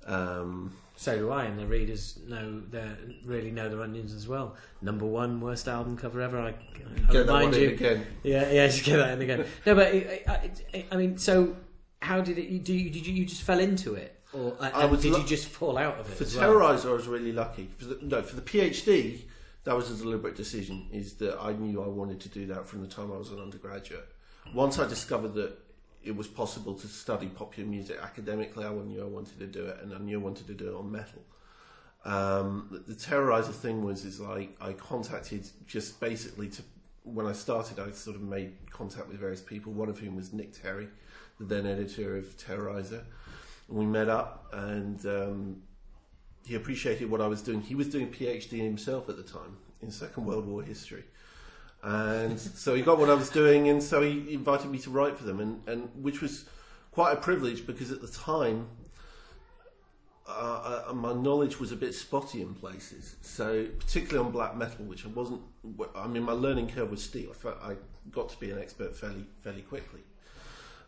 Um, 0.06 0.72
So 0.96 1.16
do 1.16 1.30
I, 1.30 1.44
and 1.44 1.58
the 1.58 1.66
readers 1.66 2.18
know 2.28 2.60
their 2.70 2.96
really 3.24 3.50
know 3.50 3.68
their 3.68 3.82
onions 3.82 4.12
as 4.12 4.26
well. 4.28 4.56
Number 4.80 5.06
one 5.06 5.40
worst 5.40 5.68
album 5.68 5.96
cover 5.96 6.20
ever. 6.20 6.40
I, 6.40 6.48
I 6.48 7.12
get 7.12 7.26
that 7.26 7.26
remind 7.26 7.54
you. 7.56 7.68
in 7.68 7.74
again. 7.74 8.06
Yeah, 8.22 8.50
yeah, 8.50 8.66
just 8.68 8.84
get 8.84 8.96
that 8.96 9.12
in 9.14 9.22
again. 9.22 9.46
No, 9.66 9.74
but 9.74 9.94
it, 9.94 10.26
it, 10.72 10.86
I 10.90 10.96
mean, 10.96 11.18
so 11.18 11.56
how 12.00 12.20
did 12.20 12.38
it? 12.38 12.64
Do 12.64 12.74
you, 12.74 12.90
did 12.90 13.06
you, 13.06 13.14
you 13.14 13.24
just 13.24 13.42
fell 13.42 13.60
into 13.60 13.94
it, 13.94 14.20
or 14.32 14.56
uh, 14.60 14.70
I 14.74 14.84
was 14.86 15.02
did 15.02 15.12
lu- 15.12 15.20
you 15.20 15.26
just 15.26 15.48
fall 15.48 15.78
out 15.78 15.98
of 15.98 16.10
it? 16.10 16.16
For 16.16 16.24
as 16.24 16.36
well? 16.36 16.54
Terrorizer, 16.54 16.90
I 16.90 16.92
was 16.92 17.06
really 17.06 17.32
lucky. 17.32 17.70
For 17.78 17.86
the, 17.86 17.98
no, 18.02 18.22
for 18.22 18.36
the 18.36 18.42
PhD, 18.42 19.22
that 19.64 19.76
was 19.76 19.90
a 19.90 19.96
deliberate 19.96 20.36
decision. 20.36 20.88
Is 20.92 21.14
that 21.14 21.38
I 21.40 21.52
knew 21.52 21.82
I 21.82 21.88
wanted 21.88 22.20
to 22.20 22.28
do 22.28 22.46
that 22.46 22.66
from 22.66 22.80
the 22.80 22.88
time 22.88 23.12
I 23.12 23.16
was 23.16 23.30
an 23.30 23.40
undergraduate. 23.40 24.08
Once 24.54 24.78
I 24.78 24.86
discovered 24.88 25.34
that 25.34 25.58
it 26.02 26.16
was 26.16 26.26
possible 26.26 26.74
to 26.74 26.86
study 26.88 27.28
popular 27.28 27.68
music 27.68 27.98
academically, 28.02 28.64
I 28.64 28.72
knew 28.72 29.02
I 29.02 29.06
wanted 29.06 29.38
to 29.38 29.46
do 29.46 29.66
it, 29.66 29.78
and 29.82 29.94
I 29.94 29.98
knew 29.98 30.18
I 30.18 30.22
wanted 30.22 30.46
to 30.48 30.54
do 30.54 30.68
it 30.68 30.74
on 30.74 30.90
metal. 30.90 31.22
Um, 32.04 32.66
the, 32.70 32.78
the 32.78 32.94
Terrorizer 32.94 33.52
thing 33.52 33.84
was 33.84 34.04
is 34.04 34.20
I, 34.20 34.48
I 34.60 34.72
contacted 34.72 35.48
just 35.66 36.00
basically 36.00 36.48
to 36.48 36.62
when 37.04 37.26
I 37.26 37.32
started, 37.32 37.78
I 37.78 37.90
sort 37.90 38.16
of 38.16 38.22
made 38.22 38.52
contact 38.70 39.08
with 39.08 39.18
various 39.18 39.40
people. 39.40 39.72
One 39.72 39.88
of 39.88 39.98
whom 39.98 40.16
was 40.16 40.32
Nick 40.32 40.60
Terry, 40.60 40.88
the 41.38 41.44
then 41.44 41.66
editor 41.66 42.16
of 42.16 42.36
Terrorizer. 42.36 43.04
And 43.68 43.78
we 43.78 43.86
met 43.86 44.08
up, 44.08 44.52
and 44.52 45.04
um, 45.06 45.62
he 46.44 46.54
appreciated 46.54 47.10
what 47.10 47.20
I 47.20 47.26
was 47.26 47.42
doing. 47.42 47.60
He 47.60 47.74
was 47.74 47.88
doing 47.88 48.04
a 48.04 48.08
PhD 48.08 48.58
himself 48.58 49.08
at 49.08 49.16
the 49.16 49.22
time 49.22 49.56
in 49.80 49.90
Second 49.90 50.26
World 50.26 50.46
War 50.46 50.62
history. 50.62 51.04
And 51.82 52.38
so 52.40 52.74
he 52.74 52.82
got 52.82 52.98
what 52.98 53.10
I 53.10 53.14
was 53.14 53.30
doing, 53.30 53.68
and 53.68 53.82
so 53.82 54.02
he 54.02 54.32
invited 54.32 54.70
me 54.70 54.78
to 54.80 54.90
write 54.90 55.16
for 55.16 55.24
them, 55.24 55.40
and, 55.40 55.66
and 55.66 55.90
which 55.94 56.20
was 56.20 56.44
quite 56.90 57.12
a 57.12 57.16
privilege 57.16 57.66
because 57.66 57.90
at 57.90 58.02
the 58.02 58.08
time 58.08 58.68
uh, 60.28 60.84
uh, 60.88 60.92
my 60.92 61.12
knowledge 61.12 61.58
was 61.58 61.72
a 61.72 61.76
bit 61.76 61.94
spotty 61.94 62.42
in 62.42 62.54
places. 62.54 63.16
So 63.22 63.66
particularly 63.78 64.24
on 64.26 64.32
black 64.32 64.56
metal, 64.56 64.84
which 64.84 65.04
I 65.04 65.08
wasn't. 65.08 65.42
I 65.94 66.06
mean, 66.06 66.22
my 66.22 66.32
learning 66.32 66.68
curve 66.68 66.90
was 66.90 67.02
steep. 67.02 67.32
I, 67.44 67.72
I 67.72 67.76
got 68.10 68.28
to 68.30 68.38
be 68.38 68.50
an 68.50 68.58
expert 68.58 68.96
fairly 68.96 69.24
fairly 69.40 69.62
quickly. 69.62 70.00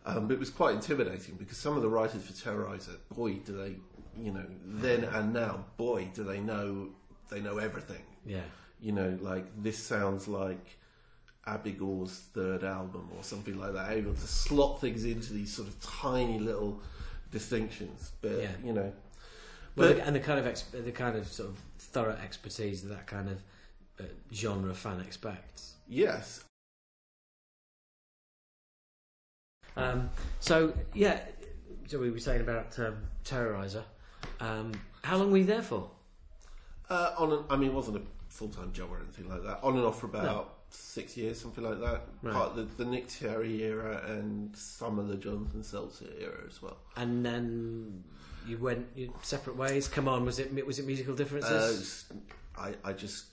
Um, 0.07 0.27
but 0.27 0.35
it 0.35 0.39
was 0.39 0.51
quite 0.51 0.75
intimidating 0.75 1.35
because 1.35 1.57
some 1.57 1.75
of 1.75 1.81
the 1.81 1.89
writers 1.89 2.23
for 2.23 2.33
Terrorizer, 2.33 2.97
boy, 3.15 3.33
do 3.45 3.57
they, 3.57 3.75
you 4.21 4.31
know, 4.31 4.45
then 4.65 5.03
and 5.03 5.33
now, 5.33 5.65
boy, 5.77 6.09
do 6.13 6.23
they 6.23 6.39
know, 6.39 6.89
they 7.29 7.41
know 7.41 7.57
everything. 7.57 8.03
Yeah, 8.25 8.41
You 8.79 8.91
know, 8.91 9.17
like 9.21 9.45
this 9.63 9.77
sounds 9.79 10.27
like 10.27 10.77
Abigail's 11.47 12.19
third 12.33 12.63
album 12.63 13.09
or 13.17 13.23
something 13.23 13.57
like 13.57 13.73
that, 13.73 13.91
able 13.91 14.13
to 14.13 14.27
slot 14.27 14.81
things 14.81 15.05
into 15.05 15.33
these 15.33 15.51
sort 15.53 15.67
of 15.67 15.79
tiny 15.81 16.39
little 16.39 16.81
distinctions. 17.31 18.11
But 18.21 18.41
Yeah. 18.41 18.51
you 18.63 18.73
know, 18.73 18.93
well, 19.75 19.89
But- 19.89 19.95
the, 19.97 20.05
and 20.07 20.15
the 20.15 20.19
kind 20.19 20.39
of 20.39 20.47
ex, 20.47 20.63
the 20.71 20.91
kind 20.91 21.15
of 21.17 21.27
sort 21.27 21.49
of 21.49 21.57
thorough 21.79 22.17
expertise 22.23 22.81
that 22.83 22.89
that 22.89 23.07
kind 23.07 23.29
of 23.29 23.41
uh, 23.99 24.03
genre 24.33 24.73
fan 24.73 24.99
expects. 24.99 25.73
yes, 25.87 26.43
Um, 29.77 30.09
so 30.39 30.73
yeah, 30.93 31.19
so 31.87 31.99
we 31.99 32.09
were 32.11 32.19
saying 32.19 32.41
about 32.41 32.77
um, 32.79 32.97
Terrorizer. 33.23 33.83
Um, 34.39 34.71
how 35.03 35.17
long 35.17 35.31
were 35.31 35.37
you 35.39 35.45
there 35.45 35.61
for? 35.61 35.89
uh, 36.89 37.15
on 37.17 37.31
an, 37.31 37.39
I 37.49 37.55
mean, 37.55 37.69
it 37.71 37.73
wasn't 37.73 37.97
a 37.97 38.01
full 38.29 38.49
time 38.49 38.71
job 38.73 38.89
or 38.91 38.97
anything 38.99 39.27
like 39.29 39.43
that. 39.43 39.59
On 39.63 39.75
and 39.75 39.85
off 39.85 39.99
for 39.99 40.05
about 40.07 40.23
No. 40.23 40.45
six 40.69 41.17
years, 41.17 41.39
something 41.39 41.63
like 41.63 41.79
that. 41.79 42.01
Right. 42.21 42.33
Part 42.33 42.51
of 42.51 42.55
the, 42.77 42.83
the 42.83 42.89
Nick 42.89 43.07
Terry 43.07 43.63
era 43.63 44.03
and 44.07 44.55
some 44.55 44.99
of 44.99 45.07
the 45.07 45.15
Jonathan 45.15 45.61
Selzer 45.61 46.09
era 46.21 46.39
as 46.47 46.61
well. 46.61 46.77
And 46.95 47.25
then 47.25 48.03
you 48.47 48.57
went 48.59 48.85
your 48.95 49.09
separate 49.23 49.55
ways. 49.57 49.87
Come 49.87 50.07
on, 50.07 50.25
was 50.25 50.37
it 50.39 50.53
was 50.65 50.77
it 50.79 50.85
musical 50.85 51.13
Uh, 51.13 51.17
differences? 51.17 52.05
I, 52.57 52.75
I 52.83 52.93
just, 52.93 53.25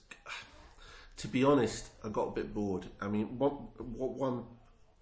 to 1.17 1.27
be 1.27 1.43
honest, 1.43 1.89
I 2.03 2.09
got 2.09 2.29
a 2.29 2.31
bit 2.31 2.53
bored. 2.53 2.87
I 2.99 3.07
mean, 3.07 3.37
one, 3.37 3.51
one 3.77 4.43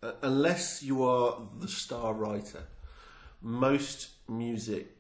uh, 0.04 0.12
unless 0.22 0.82
you 0.84 1.04
are 1.04 1.38
the 1.60 1.68
star 1.68 2.14
writer, 2.14 2.64
most 3.42 4.10
music 4.28 4.98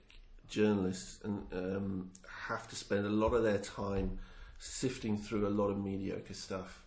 journalists 0.47 1.19
and 1.23 1.45
um, 1.53 2.11
have 2.47 2.67
to 2.67 2.75
spend 2.75 3.05
a 3.05 3.09
lot 3.09 3.33
of 3.33 3.43
their 3.43 3.57
time 3.57 4.19
sifting 4.59 5.17
through 5.17 5.47
a 5.47 5.49
lot 5.49 5.69
of 5.69 5.83
mediocre 5.83 6.33
stuff, 6.33 6.83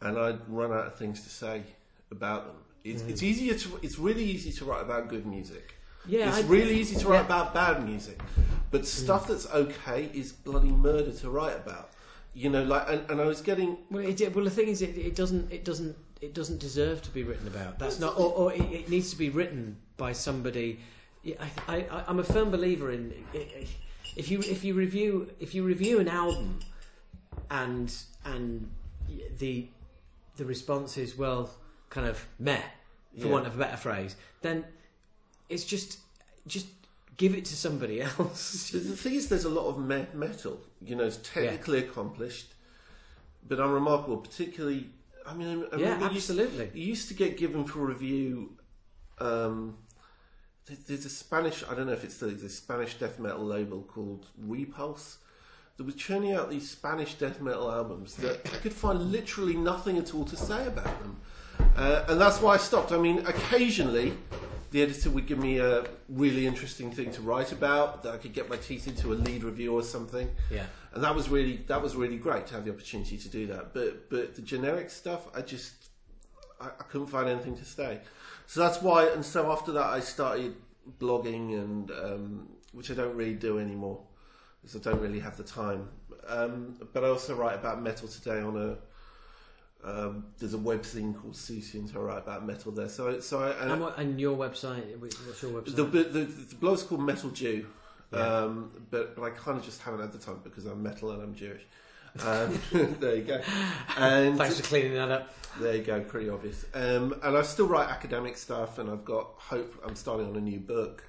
and 0.00 0.18
I'd 0.18 0.48
run 0.48 0.72
out 0.72 0.86
of 0.86 0.96
things 0.96 1.22
to 1.22 1.28
say. 1.30 1.62
about 2.10 2.46
them. 2.46 2.56
It's, 2.82 3.02
it's 3.02 3.22
easier 3.22 3.54
to. 3.54 3.78
It's 3.82 3.98
really 3.98 4.24
easy 4.24 4.52
to 4.52 4.64
write 4.64 4.82
about 4.82 5.08
good 5.08 5.26
music. 5.26 5.74
Yeah, 6.06 6.28
it's 6.28 6.38
I- 6.38 6.48
really 6.48 6.76
easy 6.80 6.96
to 6.96 7.08
write 7.08 7.20
yeah. 7.20 7.26
about 7.26 7.54
bad 7.54 7.86
music, 7.86 8.18
but 8.70 8.86
stuff 8.86 9.28
that's 9.28 9.46
okay 9.52 10.10
is 10.14 10.32
bloody 10.32 10.72
murder 10.72 11.12
to 11.12 11.30
write 11.30 11.56
about. 11.56 11.90
You 12.32 12.48
know, 12.48 12.62
like, 12.62 12.88
and, 12.88 13.10
and 13.10 13.20
I 13.20 13.24
was 13.26 13.40
getting 13.40 13.76
Well, 13.90 14.04
it, 14.06 14.34
well, 14.34 14.44
the 14.44 14.50
thing 14.50 14.68
is, 14.68 14.82
it, 14.82 14.96
it 14.96 15.14
doesn't, 15.16 15.52
it 15.52 15.64
doesn't, 15.64 15.96
it 16.20 16.34
doesn't 16.34 16.58
deserve 16.58 17.02
to 17.02 17.10
be 17.10 17.22
written 17.22 17.46
about. 17.46 17.78
That's 17.78 17.98
not, 17.98 18.18
or, 18.18 18.32
or 18.32 18.52
it, 18.52 18.60
it 18.72 18.88
needs 18.90 19.10
to 19.10 19.16
be 19.18 19.30
written 19.30 19.76
by 19.96 20.12
somebody. 20.12 20.80
I, 21.26 21.50
I, 21.68 22.02
I'm 22.08 22.18
a 22.18 22.24
firm 22.24 22.50
believer 22.50 22.90
in 22.90 23.12
if 24.16 24.30
you 24.30 24.40
if 24.40 24.64
you 24.64 24.74
review 24.74 25.30
if 25.38 25.54
you 25.54 25.62
review 25.64 26.00
an 26.00 26.08
album 26.08 26.60
and 27.50 27.94
and 28.24 28.70
the 29.38 29.66
the 30.36 30.44
response 30.44 30.96
is 30.96 31.16
well, 31.16 31.50
kind 31.90 32.06
of 32.06 32.24
meh, 32.38 32.56
for 33.18 33.26
Yeah. 33.26 33.32
want 33.32 33.46
of 33.46 33.54
a 33.54 33.58
better 33.58 33.76
phrase, 33.76 34.16
then 34.42 34.64
it's 35.48 35.64
just 35.64 35.98
just 36.46 36.66
give 37.16 37.34
it 37.34 37.44
to 37.46 37.54
somebody 37.56 38.00
else. 38.18 38.70
The 38.70 38.80
thing 38.80 39.14
is, 39.14 39.28
there's 39.28 39.44
a 39.44 39.50
lot 39.50 39.66
of 39.68 39.78
me- 39.78 40.06
metal. 40.14 40.60
You 40.80 40.96
know, 40.96 41.04
it's 41.04 41.18
technically 41.18 41.80
accomplished, 41.80 42.54
but 43.46 43.60
unremarkable. 43.60 44.16
Particularly, 44.18 44.88
I 45.26 45.34
mean, 45.34 45.66
I 45.72 45.76
yeah, 45.76 45.98
you 45.98 46.04
used- 46.14 46.30
absolutely. 46.30 46.70
You 46.74 46.86
used 46.88 47.08
to 47.08 47.14
get 47.14 47.36
given 47.36 47.64
for 47.64 47.80
a 47.80 47.84
review. 47.86 48.56
Um, 49.18 49.76
there's 50.86 51.04
a 51.04 51.10
Spanish. 51.10 51.64
I 51.68 51.74
don't 51.74 51.86
know 51.86 51.92
if 51.92 52.04
it's 52.04 52.18
the, 52.18 52.26
the 52.26 52.48
Spanish 52.48 52.94
death 52.94 53.18
metal 53.18 53.44
label 53.44 53.82
called 53.82 54.26
Repulse. 54.38 55.18
That 55.76 55.84
was 55.84 55.94
churning 55.94 56.32
out 56.32 56.50
these 56.50 56.70
Spanish 56.70 57.14
death 57.14 57.40
metal 57.40 57.70
albums 57.72 58.14
that 58.16 58.40
I 58.52 58.56
could 58.58 58.72
find 58.74 59.10
literally 59.10 59.56
nothing 59.56 59.96
at 59.98 60.14
all 60.14 60.24
to 60.26 60.36
say 60.36 60.66
about 60.66 61.00
them, 61.00 61.16
uh, 61.76 62.04
and 62.08 62.20
that's 62.20 62.40
why 62.40 62.54
I 62.54 62.56
stopped. 62.58 62.92
I 62.92 62.98
mean, 62.98 63.18
occasionally. 63.26 64.12
The 64.70 64.82
editor 64.82 65.10
would 65.10 65.26
give 65.26 65.38
me 65.38 65.58
a 65.58 65.84
really 66.08 66.46
interesting 66.46 66.90
thing 66.92 67.10
to 67.12 67.20
write 67.22 67.50
about 67.52 68.02
that 68.04 68.14
I 68.14 68.18
could 68.18 68.32
get 68.32 68.48
my 68.48 68.56
teeth 68.56 68.86
into 68.86 69.12
a 69.12 69.16
lead 69.16 69.42
review 69.42 69.74
or 69.74 69.82
something 69.82 70.28
Yeah. 70.50 70.66
and 70.94 71.02
that 71.02 71.14
was 71.14 71.28
really 71.28 71.56
that 71.66 71.82
was 71.82 71.96
really 71.96 72.18
great 72.18 72.46
to 72.48 72.54
have 72.54 72.64
the 72.64 72.70
opportunity 72.70 73.16
to 73.18 73.28
do 73.28 73.46
that. 73.48 73.74
But 73.74 74.08
but 74.10 74.34
the 74.36 74.42
generic 74.42 74.90
stuff, 74.90 75.22
I 75.34 75.40
just 75.42 75.72
I, 76.60 76.66
I 76.66 76.84
couldn't 76.90 77.08
find 77.08 77.28
anything 77.28 77.56
to 77.56 77.64
say. 77.64 78.00
So 78.46 78.60
that's 78.60 78.80
why. 78.82 79.06
And 79.14 79.24
so 79.24 79.50
after 79.52 79.72
that, 79.72 79.86
I 79.86 80.00
started 80.00 80.54
blogging, 80.98 81.54
and 81.62 81.90
um, 81.90 82.48
which 82.72 82.90
I 82.90 82.94
don't 82.94 83.14
really 83.16 83.34
do 83.34 83.58
anymore 83.58 84.00
because 84.60 84.74
I 84.76 84.80
don't 84.90 85.00
really 85.00 85.20
have 85.20 85.36
the 85.36 85.44
time. 85.44 85.88
Um, 86.28 86.76
but 86.92 87.02
I 87.04 87.08
also 87.08 87.34
write 87.34 87.54
about 87.56 87.82
metal 87.82 88.08
today 88.08 88.40
on 88.40 88.56
a. 88.56 88.76
Um, 89.82 90.26
there's 90.38 90.52
a 90.54 90.58
web 90.58 90.82
thing 90.82 91.14
called 91.14 91.32
Souciant, 91.34 91.92
so 91.92 92.00
I 92.00 92.04
write 92.04 92.18
about 92.18 92.46
metal 92.46 92.70
there. 92.72 92.88
So, 92.88 93.18
so 93.20 93.40
I, 93.42 93.50
and 93.62 93.72
And, 93.72 93.80
what, 93.80 93.98
and 93.98 94.20
your 94.20 94.36
website? 94.36 94.98
What's 94.98 95.42
your 95.42 95.52
website? 95.52 95.76
the, 95.76 95.84
the, 95.84 96.02
the, 96.04 96.24
the 96.24 96.54
blog's 96.56 96.82
called 96.82 97.00
Metal 97.02 97.30
Jew, 97.30 97.66
Yeah. 98.12 98.18
um, 98.18 98.70
but 98.90 99.16
but 99.16 99.22
I 99.22 99.30
kind 99.30 99.56
of 99.58 99.64
just 99.64 99.80
haven't 99.82 100.00
had 100.00 100.12
the 100.12 100.18
time 100.18 100.40
because 100.44 100.66
I'm 100.66 100.82
metal 100.82 101.10
and 101.12 101.22
I'm 101.22 101.34
Jewish. 101.34 101.62
Um, 102.22 102.60
there 103.00 103.16
you 103.16 103.22
go. 103.22 103.40
And 103.96 104.36
Thanks 104.36 104.60
for 104.60 104.66
cleaning 104.66 104.94
that 104.94 105.10
up. 105.10 105.32
there 105.60 105.76
you 105.76 105.82
go, 105.82 106.00
pretty 106.00 106.28
obvious. 106.28 106.66
Um, 106.74 107.14
and 107.22 107.36
I 107.36 107.42
still 107.42 107.66
write 107.68 107.88
academic 107.88 108.36
stuff, 108.36 108.78
and 108.78 108.90
I've 108.90 109.04
got 109.04 109.28
hope. 109.38 109.80
I'm 109.86 109.96
starting 109.96 110.26
on 110.28 110.36
a 110.36 110.40
new 110.40 110.60
book. 110.60 111.04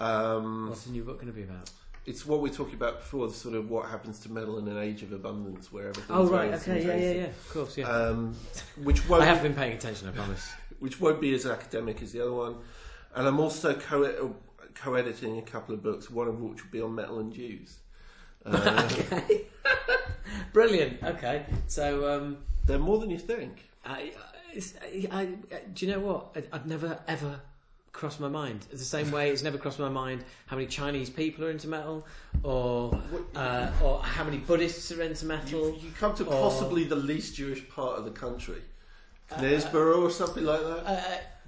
Um, 0.00 0.68
What's 0.68 0.84
the 0.84 0.90
new 0.92 1.04
book 1.04 1.16
going 1.20 1.32
to 1.32 1.32
be 1.32 1.44
about? 1.44 1.70
It's 2.06 2.24
what 2.24 2.40
we 2.40 2.48
were 2.48 2.56
talking 2.56 2.74
about 2.74 3.00
before, 3.00 3.26
the 3.26 3.34
sort 3.34 3.54
of 3.54 3.68
what 3.68 3.88
happens 3.88 4.20
to 4.20 4.30
metal 4.30 4.58
in 4.58 4.68
an 4.68 4.78
age 4.78 5.02
of 5.02 5.12
abundance, 5.12 5.72
where 5.72 5.88
everything's 5.88 6.10
Oh 6.10 6.26
right, 6.28 6.54
okay, 6.54 6.86
yeah, 6.86 6.96
yeah, 6.96 7.12
yeah. 7.12 7.24
Of 7.26 7.50
course, 7.50 7.76
yeah. 7.76 7.88
Um, 7.88 8.36
which 8.82 9.08
won't 9.08 9.22
I 9.22 9.26
have 9.26 9.42
been 9.42 9.54
paying 9.54 9.72
attention. 9.72 10.08
I 10.08 10.12
promise. 10.12 10.48
which 10.78 11.00
won't 11.00 11.20
be 11.20 11.34
as 11.34 11.46
academic 11.46 12.02
as 12.02 12.12
the 12.12 12.20
other 12.20 12.32
one. 12.32 12.56
And 13.14 13.26
I'm 13.26 13.40
also 13.40 13.74
co- 13.74 14.36
co-editing 14.74 15.38
a 15.38 15.42
couple 15.42 15.74
of 15.74 15.82
books, 15.82 16.10
one 16.10 16.28
of 16.28 16.40
which 16.40 16.62
will 16.62 16.70
be 16.70 16.80
on 16.80 16.94
metal 16.94 17.18
and 17.18 17.32
Jews. 17.32 17.78
Uh, 18.46 18.88
okay. 18.92 19.46
Brilliant. 20.52 21.02
Okay, 21.02 21.46
so 21.66 22.08
um, 22.08 22.38
they're 22.64 22.78
more 22.78 23.00
than 23.00 23.10
you 23.10 23.18
think. 23.18 23.68
I, 23.84 24.12
I, 25.10 25.10
I, 25.10 25.24
do 25.74 25.84
you 25.84 25.90
know 25.90 25.98
what? 25.98 26.36
I, 26.36 26.56
I've 26.56 26.66
never 26.66 27.00
ever 27.08 27.40
crossed 27.96 28.20
my 28.20 28.28
mind. 28.28 28.66
It's 28.70 28.80
the 28.80 28.84
same 28.84 29.10
way 29.10 29.30
it's 29.30 29.42
never 29.42 29.56
crossed 29.58 29.78
my 29.78 29.88
mind 29.88 30.22
how 30.46 30.56
many 30.56 30.68
Chinese 30.68 31.08
people 31.10 31.44
are 31.46 31.50
into 31.50 31.66
metal, 31.66 32.06
or 32.42 33.00
uh, 33.34 33.70
or 33.82 34.02
how 34.02 34.22
many 34.22 34.36
Buddhists 34.38 34.92
are 34.92 35.02
into 35.02 35.24
metal. 35.26 35.70
You, 35.70 35.76
you 35.82 35.90
come 35.98 36.14
to 36.16 36.24
or- 36.24 36.30
possibly 36.50 36.84
the 36.84 36.96
least 36.96 37.34
Jewish 37.36 37.66
part 37.68 37.98
of 37.98 38.04
the 38.04 38.10
country, 38.10 38.62
Knaresborough 39.30 40.02
or 40.02 40.10
something 40.10 40.44
like 40.44 40.60
that. 40.60 40.82
Uh, 40.86 41.00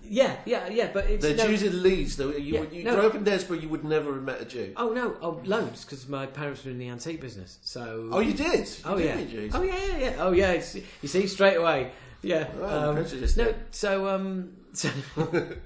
yeah, 0.02 0.36
yeah, 0.46 0.68
yeah. 0.68 0.90
But 0.92 1.06
it's 1.10 1.22
They're 1.24 1.36
no, 1.36 1.48
Jews 1.48 1.62
in 1.64 1.82
Leeds. 1.82 2.16
Though 2.16 2.30
you, 2.30 2.54
Yeah, 2.54 2.62
you 2.70 2.84
no. 2.84 2.94
grow 2.94 3.08
up 3.08 3.14
in 3.14 3.24
Knaresborough, 3.24 3.60
you 3.60 3.68
would 3.68 3.84
never 3.84 4.14
have 4.14 4.22
met 4.22 4.40
a 4.40 4.44
Jew. 4.44 4.72
Oh 4.76 4.92
no, 4.92 5.16
oh 5.20 5.40
loads 5.44 5.84
because 5.84 6.08
my 6.08 6.24
parents 6.26 6.64
were 6.64 6.70
in 6.70 6.78
the 6.78 6.88
antique 6.88 7.20
business. 7.20 7.58
So 7.62 8.08
Oh, 8.12 8.20
you 8.20 8.32
did. 8.32 8.60
You 8.68 8.74
Oh 8.84 8.96
did 8.96 9.30
yeah. 9.30 9.48
Oh 9.52 9.62
yeah, 9.62 9.86
yeah, 9.86 9.98
yeah. 9.98 10.14
Oh 10.18 10.32
yeah. 10.32 10.52
It's, 10.52 10.74
you 10.76 11.08
see 11.08 11.26
straight 11.26 11.56
away. 11.56 11.90
Yeah. 12.22 12.48
Well, 12.56 12.90
um, 12.90 13.06
no. 13.36 13.54
So 13.70 14.08
um. 14.08 14.52
So, 14.74 14.90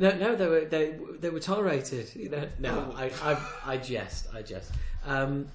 no, 0.00 0.16
no. 0.16 0.34
They 0.34 0.46
were 0.48 0.64
they 0.64 0.94
they 1.20 1.30
were 1.30 1.38
tolerated. 1.40 2.14
You 2.16 2.30
know. 2.30 2.48
No, 2.58 2.92
I 2.96 3.12
I, 3.22 3.36
I 3.74 3.76
jest. 3.76 4.26
I 4.34 4.42
jest. 4.42 4.72
Um. 5.06 5.46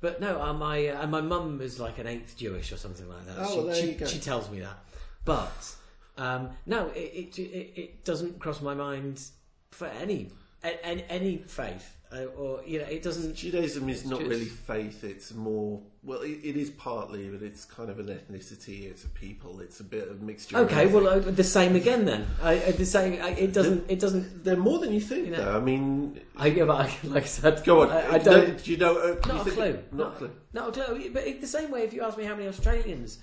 But 0.00 0.18
no, 0.18 0.40
uh, 0.40 0.54
my 0.54 0.86
uh, 0.88 1.02
and 1.02 1.10
my 1.10 1.20
mum 1.20 1.60
is 1.60 1.78
like 1.78 1.98
an 1.98 2.06
eighth 2.06 2.34
Jewish 2.38 2.72
or 2.72 2.78
something 2.78 3.06
like 3.06 3.26
that. 3.26 3.36
Oh, 3.38 3.50
she, 3.50 3.56
well, 3.58 3.66
there 3.66 3.74
she, 3.74 3.88
you 3.88 3.94
go. 3.98 4.06
she 4.06 4.18
tells 4.18 4.50
me 4.50 4.60
that. 4.60 4.78
But 5.26 5.74
um, 6.16 6.50
no, 6.64 6.86
it, 6.88 6.98
it 6.98 7.38
it 7.38 7.72
it 7.76 8.04
doesn't 8.04 8.38
cross 8.38 8.62
my 8.62 8.74
mind 8.74 9.22
for 9.70 9.86
any 9.86 10.30
any, 10.62 11.04
any 11.08 11.36
faith 11.38 11.96
uh, 12.12 12.24
or 12.36 12.60
you 12.66 12.78
know 12.78 12.86
it 12.86 13.02
doesn't. 13.02 13.34
Judaism 13.34 13.88
is 13.88 14.04
not 14.04 14.20
just- 14.20 14.30
really 14.30 14.44
faith. 14.44 15.04
It's 15.04 15.32
more 15.32 15.80
well, 16.02 16.22
it, 16.22 16.40
it 16.42 16.56
is 16.56 16.70
partly, 16.70 17.28
but 17.28 17.42
it's 17.42 17.64
kind 17.64 17.90
of 17.90 17.98
an 17.98 18.06
ethnicity. 18.06 18.84
It's 18.90 19.04
a 19.04 19.08
people. 19.08 19.60
It's 19.60 19.80
a 19.80 19.84
bit 19.84 20.08
of 20.08 20.22
mixture. 20.22 20.56
Okay, 20.58 20.86
well, 20.86 21.06
uh, 21.06 21.18
the 21.18 21.44
same 21.44 21.76
again 21.76 22.06
then. 22.06 22.26
I, 22.42 22.56
uh, 22.58 22.72
the 22.72 22.86
same. 22.86 23.20
I, 23.22 23.30
it 23.30 23.52
doesn't. 23.52 23.90
It 23.90 24.00
doesn't. 24.00 24.42
they're 24.42 24.56
more 24.56 24.78
than 24.78 24.92
you 24.92 25.00
think. 25.00 25.26
You 25.26 25.32
know- 25.32 25.44
though. 25.44 25.56
I 25.56 25.60
mean, 25.60 26.20
I, 26.36 26.46
yeah, 26.46 26.64
but 26.64 26.86
I, 26.86 26.96
like 27.04 27.24
I 27.24 27.26
said, 27.26 27.62
go 27.64 27.82
on. 27.82 27.90
I, 27.90 28.14
I 28.14 28.18
don't. 28.18 28.62
do 28.62 28.70
you 28.70 28.76
know? 28.78 28.96
Uh, 28.98 29.26
Not 29.26 29.34
you 29.34 29.40
a 29.40 29.44
think- 29.44 29.56
clue. 29.56 29.78
Not 29.92 30.14
a 30.14 30.16
clue. 30.16 30.30
Not 30.52 30.68
a 30.68 30.72
clue. 30.72 31.10
But 31.12 31.26
it, 31.26 31.40
the 31.40 31.46
same 31.46 31.70
way, 31.70 31.82
if 31.82 31.92
you 31.92 32.02
ask 32.02 32.16
me 32.18 32.24
how 32.24 32.34
many 32.34 32.48
Australians 32.48 33.18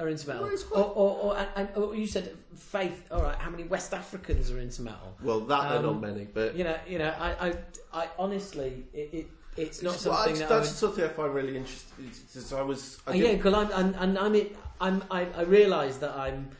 are 0.00 0.08
into 0.08 0.26
metal, 0.28 0.44
Well, 0.44 0.52
it's 0.52 0.64
or, 0.70 0.84
or, 0.84 1.16
or, 1.22 1.36
and, 1.36 1.48
and, 1.56 1.68
or 1.76 1.94
you 1.94 2.06
said 2.06 2.34
faith. 2.56 3.06
All 3.10 3.22
right, 3.22 3.36
how 3.36 3.50
many 3.50 3.64
West 3.64 3.92
Africans 3.94 4.50
are 4.50 4.58
into 4.58 4.82
metal? 4.82 5.14
Well, 5.22 5.40
that 5.40 5.62
there 5.62 5.72
are 5.72 5.76
Um, 5.78 5.84
not 5.84 6.00
many, 6.00 6.24
but 6.24 6.54
You 6.56 6.64
know, 6.64 6.76
you 6.88 6.98
know. 6.98 7.14
I, 7.18 7.48
I, 7.48 7.54
I 7.92 8.08
honestly, 8.18 8.84
it, 8.94 9.10
it 9.12 9.26
it's 9.56 9.82
not 9.82 9.90
Well, 9.90 9.98
something 9.98 10.36
I- 10.36 10.38
that. 10.38 10.48
that's 10.48 10.68
I 10.68 10.70
would, 10.70 10.78
something 10.78 11.04
I 11.04 11.08
find 11.08 11.34
really 11.34 11.56
interesting. 11.56 12.10
Because 12.32 12.52
I 12.52 12.62
was, 12.62 12.98
I 13.06 13.12
did- 13.12 13.22
yeah, 13.22 13.34
because 13.34 13.54
I'm, 13.54 13.70
and, 13.72 13.96
and 13.96 14.18
I'm, 14.18 14.34
it, 14.34 14.56
I'm, 14.80 15.04
I, 15.10 15.26
I 15.36 15.42
realise 15.42 15.96
that 15.98 16.16
I'm, 16.16 16.50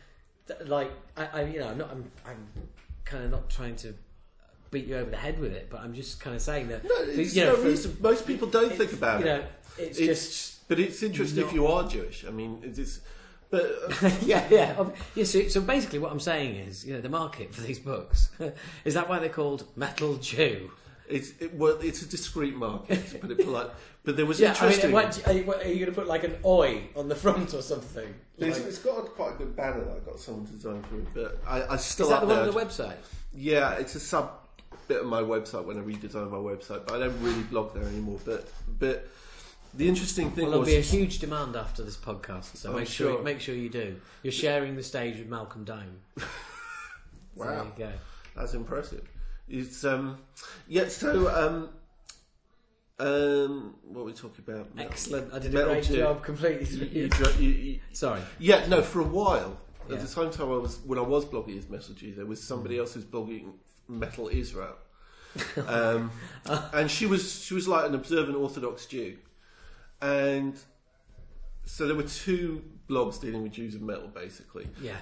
th- 0.47 0.69
like, 0.69 0.91
I, 1.17 1.27
I, 1.33 1.43
you 1.45 1.61
know, 1.61 1.69
I'm 1.69 1.79
not, 1.79 1.91
I'm, 1.91 2.11
I'm 2.27 2.47
kind 3.05 3.25
of 3.25 3.31
not 3.31 3.49
trying 3.49 3.77
to 3.77 3.95
beat 4.71 4.87
you 4.87 4.97
over 4.97 5.11
the 5.11 5.17
head 5.17 5.39
with 5.39 5.53
it, 5.53 5.69
but 5.71 5.81
I'm 5.81 5.95
just 5.95 6.21
kind 6.21 6.37
of 6.37 6.43
saying 6.43 6.69
that. 6.69 6.85
no, 6.85 6.91
it's 7.01 7.35
you 7.35 7.45
know, 7.45 7.53
no 7.53 7.57
for- 7.57 7.69
reason. 7.69 7.97
Most 8.01 8.27
people 8.27 8.49
don't 8.49 8.73
think 8.73 8.93
about 8.93 9.21
you 9.21 9.27
it. 9.27 9.29
know, 9.29 9.45
it's, 9.79 9.99
It's, 9.99 10.07
just. 10.29 10.69
but 10.69 10.79
it's 10.79 11.03
interesting 11.03 11.39
if 11.41 11.47
not- 11.47 11.55
you 11.55 11.67
are 11.69 11.89
Jewish. 11.89 12.25
I 12.27 12.31
mean, 12.31 12.61
it's, 12.65 12.79
it's 12.79 13.01
but 13.51 13.62
uh, 14.02 14.10
yeah, 14.22 14.47
yeah, 14.51 14.74
ob- 14.78 14.94
yeah. 15.14 15.24
So, 15.24 15.48
so 15.48 15.60
basically, 15.60 15.98
what 15.98 16.12
I'm 16.12 16.20
saying 16.20 16.56
is, 16.56 16.86
you 16.86 16.94
know, 16.94 17.01
the 17.01 17.09
market 17.09 17.55
for 17.55 17.60
these 17.62 17.78
books 17.78 18.31
is 18.85 18.94
that 18.94 19.09
why 19.09 19.18
they're 19.18 19.28
called 19.28 19.64
Metal 19.77 20.16
Jew? 20.16 20.70
it's 21.09 21.32
it, 21.40 21.52
well, 21.55 21.77
it's 21.82 22.02
a 22.02 22.06
discreet 22.09 22.55
market 22.55 23.05
to 23.09 23.18
put 23.18 23.31
it 23.32 23.39
polite. 23.44 23.70
But 24.05 24.16
there 24.16 24.24
was 24.27 24.39
Yeah, 24.40 24.51
I 24.51 24.52
interesting. 24.52 24.90
mean, 24.90 24.94
what, 24.94 25.27
are 25.27 25.32
you, 25.32 25.43
what, 25.44 25.62
are 25.64 25.68
you 25.68 25.74
going 25.81 25.90
to 25.93 25.93
put 25.93 26.06
like 26.06 26.24
an 26.24 26.36
oi 26.44 26.82
on 26.97 27.09
the 27.09 27.14
front 27.16 27.52
or 27.52 27.62
something? 27.62 28.14
it's, 28.39 28.59
Like- 28.59 28.68
it's 28.68 28.78
got 28.78 28.98
a, 28.98 29.02
quite 29.02 29.32
a 29.35 29.36
good 29.36 29.55
banner 29.56 29.85
that 29.85 29.97
I 29.97 29.98
got 29.98 30.20
someone 30.20 30.47
to 30.47 30.52
design 30.52 30.82
for 30.85 30.94
me, 30.94 31.05
but 31.12 31.39
I, 31.47 31.74
I 31.74 31.77
still 31.77 32.06
is 32.06 32.10
that 32.10 32.20
the 32.20 32.32
up 32.32 32.39
one 32.39 32.39
on 32.39 32.47
the 32.47 32.52
website? 32.52 32.94
Yeah, 33.35 33.72
it's 33.72 33.94
a 33.97 34.01
sub 34.01 34.31
bit 34.89 35.01
of 35.02 35.06
my 35.06 35.20
website 35.20 35.64
when 35.64 35.77
I 35.77 35.81
redesign 35.82 36.31
my 36.31 36.36
website, 36.39 36.86
but 36.86 36.94
I 36.94 36.98
don't 37.01 37.20
really 37.22 37.43
blog 37.43 37.74
there 37.74 37.85
anymore. 37.85 38.18
But 38.24 38.48
but 38.78 39.06
the 39.74 39.88
interesting 39.88 40.30
thing 40.30 40.44
Well, 40.44 40.51
there'll 40.52 40.60
was 40.64 40.68
be 40.70 40.76
a 40.76 40.80
huge 40.80 41.18
demand 41.20 41.56
after 41.56 41.82
this 41.82 41.97
podcast, 41.97 42.56
so 42.56 42.70
I'm 42.70 42.76
make 42.76 42.88
sure. 42.88 43.14
sure. 43.14 43.22
make 43.22 43.40
sure 43.40 43.55
you 43.55 43.68
do. 43.68 43.97
You're 44.22 44.32
sharing 44.32 44.76
the 44.76 44.82
stage 44.82 45.16
with 45.18 45.28
Malcolm 45.28 45.64
Dome. 45.64 46.01
Wow. 47.36 47.47
there 47.47 47.64
you 47.64 47.72
go. 47.78 47.98
That's 48.36 48.55
impressive. 48.55 49.09
It's 49.48 49.84
um 49.84 50.18
yeah. 50.68 50.88
So 50.88 51.28
um 51.30 51.70
um 52.98 53.74
what 53.84 54.01
were 54.01 54.05
we 54.06 54.12
talking 54.12 54.44
about? 54.47 54.68
Excellent. 54.78 55.32
I 55.32 55.38
did 55.38 55.55
a 55.55 55.59
Metal 55.59 55.72
great 55.74 55.84
Jew. 55.84 55.97
job 55.97 56.22
completely. 56.24 56.66
You, 56.88 57.09
you, 57.38 57.48
you, 57.48 57.80
Sorry. 57.92 58.20
yeah, 58.38 58.66
no. 58.66 58.82
For 58.82 59.01
a 59.01 59.05
while, 59.05 59.59
Yeah. 59.88 59.94
at 59.97 60.02
the 60.02 60.09
same 60.09 60.30
time 60.30 60.48
I 60.51 60.56
was 60.56 60.80
when 60.84 60.98
I 60.98 61.02
was 61.02 61.24
blogging 61.24 61.56
as 61.59 61.68
Metal 61.68 61.94
G, 61.94 62.10
there 62.10 62.26
was 62.26 62.42
somebody 62.42 62.78
else 62.78 62.94
who's 62.94 63.05
blogging 63.05 63.52
Metal 63.88 64.28
Israel, 64.28 64.76
um, 65.66 66.10
and 66.74 66.90
she 66.90 67.06
was 67.06 67.42
she 67.44 67.55
was 67.55 67.66
like 67.66 67.86
an 67.86 67.94
observant 67.94 68.36
Orthodox 68.36 68.86
Jew, 68.86 69.16
and 70.02 70.59
so 71.64 71.86
there 71.86 71.97
were 71.97 72.02
two 72.05 72.62
blogs 72.89 73.20
dealing 73.20 73.43
with 73.43 73.52
Jews 73.52 73.74
and 73.74 73.86
metal 73.86 74.09
basically. 74.09 74.66
Yeah. 74.82 74.97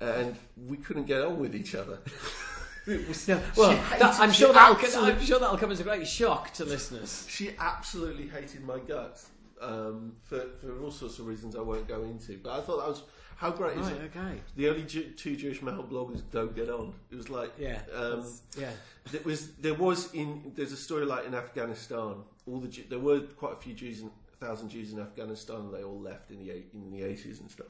and 0.00 0.36
we 0.66 0.76
couldn't 0.76 1.04
get 1.06 1.22
on 1.22 1.38
with 1.38 1.54
each 1.54 1.74
other. 1.74 1.98
Was- 2.86 3.26
No, 3.28 3.40
well, 3.56 3.70
that, 3.98 4.20
I'm 4.20 4.30
sure 4.32 4.52
that'll 4.52 4.76
absolutely- 4.76 5.12
I'm 5.14 5.20
sure 5.24 5.38
that'll 5.38 5.56
come 5.56 5.72
as 5.72 5.80
a 5.80 5.84
great 5.84 6.06
shock 6.06 6.52
to 6.54 6.64
listeners. 6.64 7.26
She 7.30 7.52
absolutely 7.58 8.28
hated 8.28 8.62
my 8.64 8.78
guts 8.78 9.30
um, 9.62 10.16
for, 10.22 10.40
for 10.60 10.78
all 10.82 10.90
sorts 10.90 11.18
of 11.18 11.26
reasons 11.26 11.56
I 11.56 11.60
won't 11.60 11.88
go 11.88 12.02
into. 12.02 12.36
But 12.36 12.58
I 12.58 12.60
thought 12.60 12.80
that 12.80 12.88
was 12.88 13.02
how 13.36 13.50
great 13.50 13.78
is 13.78 13.86
Right, 13.86 13.96
it? 14.02 14.12
okay. 14.16 14.40
The 14.56 14.68
only 14.68 14.82
Ju- 14.82 15.10
two 15.16 15.34
Jewish 15.34 15.62
male 15.62 15.82
bloggers 15.90 16.20
don't 16.30 16.54
get 16.54 16.68
on. 16.68 16.92
It 17.10 17.16
was 17.16 17.30
like 17.30 17.52
Yeah, 17.58 17.80
Um, 17.92 18.24
yeah. 18.58 18.70
there 19.10 19.22
was 19.24 19.52
there 19.52 19.74
was 19.74 20.12
in 20.12 20.52
there's 20.54 20.72
a 20.72 20.76
story 20.76 21.06
like 21.06 21.24
in 21.26 21.34
Afghanistan. 21.34 22.16
All 22.46 22.60
the 22.60 22.68
there 22.90 22.98
were 22.98 23.20
quite 23.20 23.54
a 23.54 23.56
few 23.56 23.72
Jews, 23.72 24.00
in, 24.02 24.10
thousand 24.40 24.68
Jews 24.70 24.92
in 24.92 25.00
Afghanistan. 25.00 25.56
and 25.56 25.74
They 25.74 25.82
all 25.82 26.00
left 26.00 26.30
in 26.30 26.38
the 26.38 26.50
in 26.74 26.90
the 26.92 27.02
eighties 27.02 27.40
and 27.40 27.50
stuff. 27.50 27.66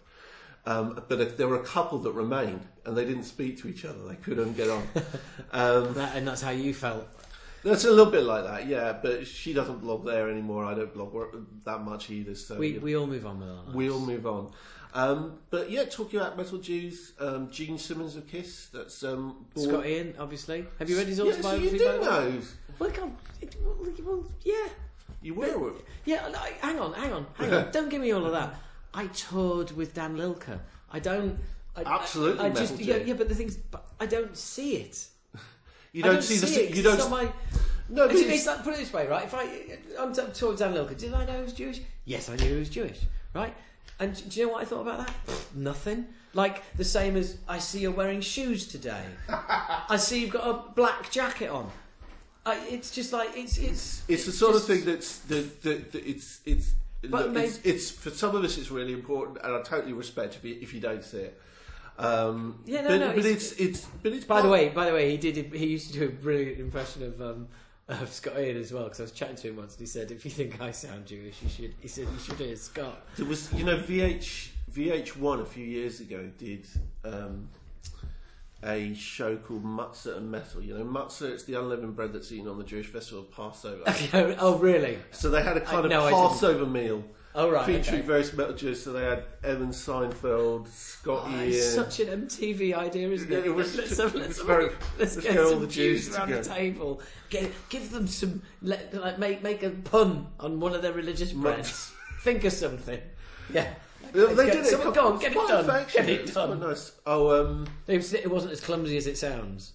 Um, 0.66 1.02
but 1.08 1.36
there 1.36 1.46
were 1.46 1.60
a 1.60 1.64
couple 1.64 1.98
that 1.98 2.12
remained, 2.12 2.66
and 2.86 2.96
they 2.96 3.04
didn't 3.04 3.24
speak 3.24 3.60
to 3.60 3.68
each 3.68 3.84
other. 3.84 3.98
They 4.08 4.16
couldn't 4.16 4.54
get 4.56 4.70
on. 4.70 4.82
Um, 5.52 5.92
That, 5.94 6.16
and 6.16 6.26
that's 6.26 6.40
how 6.42 6.50
you 6.50 6.72
felt. 6.72 7.06
that's 7.62 7.84
a 7.84 7.90
little 7.90 8.10
bit 8.10 8.24
like 8.24 8.44
that, 8.44 8.66
yeah. 8.66 8.92
But 9.00 9.26
she 9.26 9.52
doesn't 9.52 9.80
blog 9.82 10.04
there 10.06 10.30
anymore. 10.30 10.64
I 10.64 10.74
don't 10.74 10.92
blog 10.92 11.12
that 11.64 11.82
much 11.82 12.10
either. 12.10 12.34
So 12.34 12.56
We 12.58 12.78
we 12.78 12.96
all 12.96 13.06
move 13.06 13.26
on 13.26 13.40
with 13.40 13.48
our 13.48 13.54
lives. 13.62 13.74
We 13.74 13.90
all 13.90 14.00
move 14.00 14.26
on. 14.26 14.52
Um, 14.94 15.38
but 15.50 15.70
yeah, 15.70 15.84
talking 15.84 16.20
about 16.20 16.36
metal 16.36 16.58
Jews, 16.58 17.12
um, 17.20 17.50
Gene 17.50 17.78
Simmons 17.78 18.14
of 18.16 18.26
Kiss. 18.28 18.68
That's 18.72 19.02
um, 19.04 19.44
born- 19.54 19.68
Scott 19.68 19.86
Ian, 19.86 20.14
obviously. 20.18 20.64
Have 20.78 20.88
you 20.88 20.96
read 20.96 21.08
his 21.08 21.18
Yeah, 21.18 21.24
so 21.24 21.30
autobiography? 21.32 21.72
you 21.72 21.78
do 21.78 21.86
by 21.86 21.92
the 21.92 22.00
way? 22.00 22.06
know. 22.06 22.42
Well, 22.78 23.86
well, 24.04 24.24
yeah, 24.44 24.68
You 25.24 25.34
were. 25.34 25.72
yeah. 26.04 26.28
no, 26.30 26.38
Hang 26.60 26.78
on, 26.78 26.92
hang 26.92 27.12
on, 27.12 27.26
hang 27.34 27.52
on. 27.52 27.70
Don't 27.72 27.88
give 27.88 28.00
me 28.02 28.12
all 28.12 28.24
of 28.26 28.32
that. 28.32 28.54
I 28.92 29.06
toured 29.08 29.72
with 29.72 29.94
Dan 29.94 30.16
Lilker. 30.16 30.60
I 30.92 31.00
don't. 31.00 31.38
I, 31.76 31.82
Absolutely 31.82 32.44
I, 32.44 32.46
I 32.46 32.50
just 32.50 32.78
yeah, 32.78 32.96
yeah, 32.96 33.14
but 33.14 33.28
the 33.28 33.34
things, 33.34 33.56
but 33.56 33.84
I 33.98 34.06
don't 34.06 34.36
see 34.36 34.76
it. 34.76 35.08
You 35.92 36.04
I 36.04 36.08
don't, 36.08 36.22
see, 36.22 36.36
the. 36.36 36.64
it. 36.70 36.76
You 36.76 36.82
don't. 36.84 36.98
not 36.98 37.10
my- 37.10 37.32
no, 37.88 38.06
but 38.06 38.12
It's, 38.12 38.20
it's- 38.22 38.46
it's 38.46 38.62
put 38.62 38.74
it 38.74 38.78
this 38.78 38.92
way, 38.92 39.06
right? 39.08 39.24
If 39.24 39.34
I, 39.34 39.78
I'm 39.98 40.14
t- 40.14 40.22
towards 40.32 40.60
Dan 40.60 40.72
Lilker, 40.74 40.96
did 40.96 41.12
I 41.12 41.24
know 41.24 41.36
he 41.38 41.42
was 41.42 41.52
Jewish? 41.52 41.80
Yes, 42.04 42.28
I 42.28 42.36
knew 42.36 42.52
he 42.52 42.58
was 42.60 42.70
Jewish, 42.70 43.00
right? 43.34 43.54
And 43.98 44.14
do 44.30 44.38
you 44.40 44.46
know 44.46 44.52
what 44.52 44.62
I 44.62 44.64
thought 44.66 44.82
about 44.82 45.06
that? 45.06 45.14
Nothing. 45.54 46.06
Like 46.32 46.62
the 46.76 46.84
same 46.84 47.16
as 47.16 47.38
I 47.48 47.58
see 47.58 47.80
you're 47.80 47.90
wearing 47.92 48.20
shoes 48.20 48.66
today. 48.68 49.04
I 49.28 49.96
see 49.98 50.20
you've 50.20 50.30
got 50.30 50.46
a 50.48 50.72
black 50.74 51.10
jacket 51.10 51.48
on. 51.48 51.70
I, 52.46 52.56
it's 52.68 52.90
just 52.90 53.12
like 53.12 53.30
it's 53.36 53.58
it's 53.58 54.02
It's 54.08 54.26
the 54.26 54.32
sort 54.32 54.54
just- 54.54 54.68
of 54.68 54.76
thing 54.76 54.84
that's 54.84 55.18
that, 55.20 55.62
that, 55.62 55.92
that 55.92 56.06
it's 56.06 56.40
it's. 56.44 56.72
But 57.02 57.32
look, 57.34 57.44
it's, 57.44 57.58
it's 57.64 57.90
for 57.90 58.08
some 58.10 58.34
of 58.34 58.42
us 58.44 58.56
it's 58.56 58.70
really 58.70 58.94
important, 58.94 59.38
and 59.44 59.54
I 59.54 59.60
totally 59.60 59.92
respect 59.92 60.36
if 60.36 60.44
you, 60.44 60.56
if 60.60 60.72
you 60.72 60.80
don't 60.80 61.04
see 61.04 61.18
it. 61.18 61.40
Um, 61.98 62.60
Yeah, 62.64 62.80
no, 62.80 62.88
but, 62.88 62.96
no, 62.98 63.08
but 63.08 63.18
it's- 63.18 63.52
it's, 63.52 63.60
it's 63.60 63.86
but 64.02 64.12
it's 64.12 64.24
By 64.24 64.40
the 64.40 64.48
way, 64.48 64.70
by 64.70 64.86
the 64.86 64.92
way, 64.94 65.10
he 65.10 65.16
did. 65.18 65.52
He 65.54 65.66
used 65.66 65.92
to 65.92 65.98
do 65.98 66.04
a 66.06 66.08
brilliant 66.08 66.58
impression 66.60 67.02
of 67.02 67.20
um, 67.20 67.48
of 67.88 68.10
Scott 68.10 68.38
Ian 68.38 68.56
as 68.56 68.72
well. 68.72 68.84
Because 68.84 69.00
I 69.00 69.02
was 69.04 69.12
chatting 69.12 69.36
to 69.36 69.48
him 69.48 69.56
once, 69.56 69.74
and 69.74 69.80
he 69.80 69.86
said, 69.86 70.10
"If 70.10 70.24
you 70.24 70.30
think 70.30 70.60
I 70.60 70.70
sound 70.70 71.04
Jewish, 71.06 71.42
you 71.42 71.48
should." 71.50 71.74
He 71.80 71.88
said, 71.88 72.08
"You 72.10 72.18
should 72.18 72.36
hear 72.38 72.56
Scott." 72.56 73.06
there 73.16 73.26
was 73.26 73.52
you 73.52 73.64
know 73.64 73.76
VH 73.76 74.48
VH1 74.72 75.42
a 75.42 75.44
few 75.46 75.64
years 75.66 76.00
ago 76.00 76.30
did 76.38 76.66
um, 77.04 77.48
a 78.64 78.94
show 78.94 79.36
called 79.36 79.64
Matzah 79.64 80.16
and 80.16 80.30
Metal. 80.30 80.62
You 80.62 80.78
know, 80.78 80.84
matzah 80.84 81.30
it's 81.30 81.44
the 81.44 81.54
unleavened 81.58 81.94
bread 81.96 82.12
that's 82.12 82.32
eaten 82.32 82.48
on 82.48 82.58
the 82.58 82.64
Jewish 82.64 82.86
festival 82.86 83.22
of 83.24 83.30
Passover. 83.30 83.82
oh, 84.40 84.58
really? 84.58 84.98
so 85.12 85.30
they 85.30 85.42
had 85.42 85.56
a 85.56 85.60
kind 85.60 85.92
I- 85.92 85.96
of 85.96 86.10
no, 86.10 86.10
Passover 86.10 86.66
meal. 86.66 87.04
Oh, 87.36 87.50
right. 87.50 87.66
featuring 87.66 87.98
okay. 87.98 88.06
various 88.06 88.32
metal 88.32 88.54
Jews. 88.54 88.80
So 88.84 88.92
they 88.92 89.02
had 89.02 89.24
Evan 89.42 89.70
Seinfeld, 89.70 90.68
Scott 90.68 91.24
Oh, 91.26 91.40
Ian. 91.42 91.60
such 91.60 91.98
an 91.98 92.26
MTV 92.28 92.74
idea, 92.76 93.08
isn't 93.10 93.32
it? 93.32 93.44
It 93.46 93.50
was- 93.52 93.74
let's 93.76 93.96
have, 93.98 94.14
let's 94.14 94.40
very- 94.40 94.66
let's 95.00 95.16
let's 95.16 95.16
get 95.16 95.34
some 95.48 95.60
the 95.60 95.66
Jews 95.66 96.06
Jews 96.06 96.16
around 96.16 96.30
the 96.30 96.44
table. 96.44 97.00
Get, 97.30 97.50
give 97.70 97.90
them 97.90 98.06
some, 98.06 98.42
like 98.62 99.18
make 99.18 99.42
make 99.42 99.64
a 99.64 99.70
pun 99.70 100.28
on 100.38 100.60
one 100.60 100.74
of 100.74 100.82
their 100.82 100.92
religious 100.92 101.32
breads. 101.32 101.92
Think 102.20 102.44
of 102.44 102.52
something. 102.52 103.00
Yeah. 103.52 103.74
They, 104.12 104.46
did 104.46 104.56
it. 104.56 104.66
someone- 104.66 104.92
go 104.92 105.06
on, 105.12 105.18
get 105.18 105.32
it 105.32 105.34
done. 105.34 105.86
Get 105.92 106.08
it 106.08 106.20
It's 106.22 106.34
done. 106.34 106.58
quite 106.58 106.68
nice. 106.68 106.92
Oh, 107.06 107.40
um, 107.44 107.66
It, 107.86 107.96
was, 107.96 108.12
it 108.14 108.30
wasn't 108.30 108.52
as 108.52 108.60
clumsy 108.60 108.96
as 108.96 109.06
it 109.06 109.16
sounds. 109.18 109.72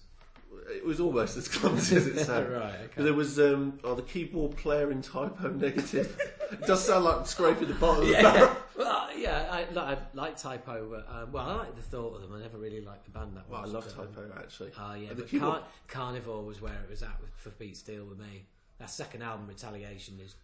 it 0.74 0.84
was 0.84 1.00
almost 1.00 1.36
as 1.36 1.48
clumsy 1.48 1.96
as 1.96 2.06
it 2.06 2.18
sounded. 2.26 2.52
right. 2.52 2.74
Okay. 2.84 3.02
There 3.02 3.14
was 3.14 3.38
um, 3.40 3.78
oh, 3.84 3.94
the 3.94 4.02
keyboard 4.02 4.56
player 4.56 4.90
in 4.92 5.02
Type 5.02 5.42
O 5.44 5.48
Negative. 5.48 6.16
it 6.52 6.60
does 6.66 6.84
sound 6.84 7.04
like 7.04 7.26
scraping 7.26 7.68
the 7.68 7.74
bottom 7.74 8.02
of 8.02 8.08
the 8.08 8.14
barrel. 8.14 8.38
Yeah. 8.46 8.54
Well, 8.80 9.08
yeah, 9.14 9.46
I, 9.50 9.78
I 9.78 9.98
like 10.14 10.38
Type 10.38 10.66
O, 10.66 10.86
but 10.90 11.06
um, 11.14 11.32
well, 11.32 11.44
I 11.46 11.54
like 11.56 11.76
the 11.76 11.82
thought 11.82 12.14
of 12.14 12.22
them. 12.22 12.32
I 12.34 12.40
never 12.40 12.56
really 12.56 12.80
liked 12.80 13.04
the 13.04 13.10
band 13.10 13.36
that 13.36 13.44
Well, 13.50 13.60
I 13.60 13.64
much. 13.64 13.72
love 13.74 13.92
but, 13.94 14.04
um, 14.06 14.14
Type 14.14 14.32
O 14.38 14.40
actually. 14.40 14.70
Oh 14.80 14.94
yeah, 14.94 15.08
And 15.08 15.18
the 15.18 15.22
but 15.22 15.28
keyboard- 15.30 15.52
Car- 15.52 15.62
Carnivore 15.88 16.42
was 16.44 16.62
where 16.62 16.72
it 16.72 16.88
was 16.88 17.02
at 17.02 17.20
with, 17.20 17.28
for 17.36 17.50
Pete 17.50 17.76
Steele 17.76 18.06
with 18.06 18.18
me. 18.18 18.46
That 18.78 18.88
second 18.88 19.20
album, 19.20 19.46
Retaliation, 19.48 20.18
is 20.24 20.34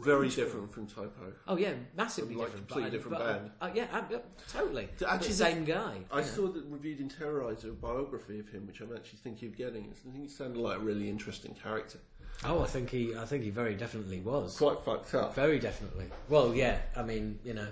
Very 0.00 0.28
different 0.28 0.70
from 0.70 0.86
Type 0.86 1.16
O. 1.22 1.32
Oh 1.48 1.56
yeah, 1.56 1.72
massively 1.96 2.34
Like 2.34 2.46
different. 2.46 2.68
completely 2.68 2.90
different 2.98 3.18
band. 3.18 3.50
uh, 3.60 3.70
yeah, 3.74 3.86
uh, 3.92 4.02
yeah, 4.10 4.18
totally. 4.52 4.88
Actually, 5.06 5.32
same 5.32 5.64
guy. 5.64 5.94
I 6.12 6.20
know. 6.20 6.26
saw 6.26 6.46
that 6.48 6.64
reviewed 6.68 7.00
in 7.00 7.08
Terrorizer 7.08 7.70
a 7.70 7.72
biography 7.72 8.38
of 8.38 8.48
him, 8.48 8.66
which 8.66 8.80
I'm 8.80 8.94
actually 8.94 9.18
thinking 9.24 9.48
of 9.48 9.56
getting. 9.56 9.84
I 9.90 9.94
think 10.02 10.16
he 10.16 10.28
sounded 10.28 10.58
like 10.60 10.76
a 10.76 10.80
really 10.80 11.08
interesting 11.08 11.54
character. 11.62 11.98
Oh, 12.44 12.62
I 12.62 12.66
think 12.66 12.90
he, 12.90 13.16
I 13.16 13.24
think 13.24 13.44
he 13.44 13.50
very 13.50 13.74
definitely 13.74 14.20
was. 14.20 14.56
Quite 14.58 14.80
fucked 14.80 15.14
up. 15.14 15.34
Very 15.34 15.58
definitely. 15.58 16.06
Well, 16.28 16.54
yeah. 16.54 16.78
I 16.94 17.02
mean, 17.02 17.38
you 17.42 17.54
know, 17.54 17.66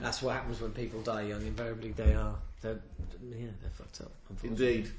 that's 0.00 0.20
what 0.22 0.34
happens 0.34 0.60
when 0.60 0.72
people 0.72 1.00
die 1.02 1.22
young. 1.22 1.42
Invariably, 1.42 1.92
they 1.92 2.12
are. 2.14 2.34
They're, 2.60 2.80
yeah, 3.22 3.46
they're 3.60 3.70
fucked 3.70 4.00
up. 4.00 4.12
Indeed. 4.42 4.90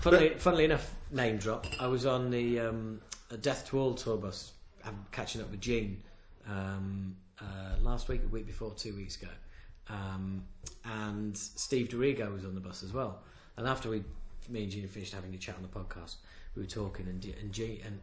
Funnily, 0.00 0.30
funnily 0.38 0.64
enough, 0.66 0.94
name 1.10 1.38
drop. 1.38 1.66
I 1.80 1.88
was 1.88 2.06
on 2.06 2.30
the 2.30 2.60
um, 2.60 3.00
a 3.30 3.36
Death 3.36 3.66
to 3.70 3.78
All 3.80 3.94
tour 3.94 4.16
bus. 4.16 4.52
I'm 4.86 5.06
catching 5.12 5.40
up 5.40 5.50
with 5.50 5.60
Gene 5.60 6.02
um, 6.48 7.16
uh, 7.40 7.80
last 7.82 8.08
week, 8.08 8.22
a 8.24 8.28
week 8.28 8.46
before, 8.46 8.72
two 8.74 8.94
weeks 8.94 9.20
ago, 9.20 9.32
um, 9.88 10.44
and 10.84 11.36
Steve 11.36 11.88
DiGiorgio 11.88 12.32
was 12.32 12.44
on 12.44 12.54
the 12.54 12.60
bus 12.60 12.82
as 12.82 12.92
well. 12.92 13.22
And 13.56 13.66
after 13.66 13.90
we, 13.90 14.04
me 14.48 14.64
and 14.64 14.72
had 14.72 14.90
finished 14.90 15.14
having 15.14 15.34
a 15.34 15.38
chat 15.38 15.56
on 15.56 15.62
the 15.62 15.68
podcast, 15.68 16.16
we 16.54 16.62
were 16.62 16.68
talking, 16.68 17.06
and 17.06 17.24
and, 17.24 17.58
and 17.58 18.00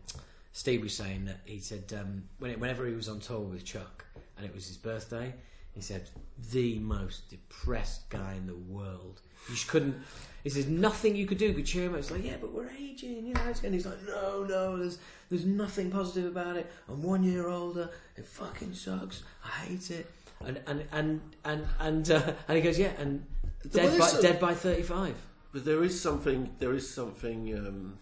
Steve 0.52 0.84
was 0.84 0.94
saying 0.94 1.26
that 1.26 1.40
he 1.46 1.60
said 1.60 1.94
um, 2.00 2.24
when 2.40 2.60
whenever 2.60 2.86
he 2.86 2.94
was 2.94 3.08
on 3.10 3.20
tour 3.20 3.40
with 3.40 3.64
Chuck, 3.64 4.06
and 4.38 4.46
it 4.46 4.54
was 4.54 4.68
his 4.68 4.78
birthday, 4.78 5.34
he 5.72 5.82
said 5.82 6.10
the 6.52 6.80
most 6.80 7.30
depressed 7.30 8.10
guy 8.10 8.36
in 8.38 8.46
the 8.46 8.56
world. 8.56 9.22
You 9.50 9.56
just 9.56 9.68
couldn't. 9.68 9.96
He 10.44 10.50
says 10.50 10.68
nothing 10.68 11.16
you 11.16 11.26
could 11.26 11.38
do 11.38 11.54
could 11.54 11.66
cheer 11.66 11.84
him 11.86 11.94
up. 11.94 12.00
It's 12.00 12.12
like, 12.12 12.24
yeah, 12.26 12.36
but 12.40 12.52
we're 12.54 12.70
aging, 12.78 13.26
you 13.28 13.34
know. 13.34 13.42
And 13.64 13.74
he's 13.74 13.86
like, 13.86 14.06
no, 14.06 14.44
no, 14.44 14.78
there's 14.78 14.98
there's 15.30 15.46
nothing 15.46 15.90
positive 15.90 16.26
about 16.30 16.58
it. 16.58 16.70
I'm 16.90 17.02
one 17.02 17.24
year 17.24 17.48
older. 17.48 17.90
It 18.18 18.26
fucking 18.26 18.74
sucks. 18.74 19.24
I 19.46 19.50
hate 19.66 19.90
it. 19.90 20.06
And 20.46 20.60
and 20.68 20.84
and 20.92 21.22
and 21.46 21.66
and, 21.80 22.12
uh, 22.12 22.34
and 22.50 22.58
he 22.58 22.62
goes, 22.62 22.78
yeah, 22.78 22.92
and 23.00 23.26
dead 23.72 23.98
by 23.98 24.10
a- 24.10 24.22
dead 24.22 24.40
by 24.40 24.54
thirty 24.54 24.82
five. 24.84 25.16
But 25.54 25.64
there 25.64 25.82
is 25.84 26.00
something. 26.02 26.54
There 26.60 26.74
is 26.74 26.90
something. 26.94 27.54
Um, 27.58 27.98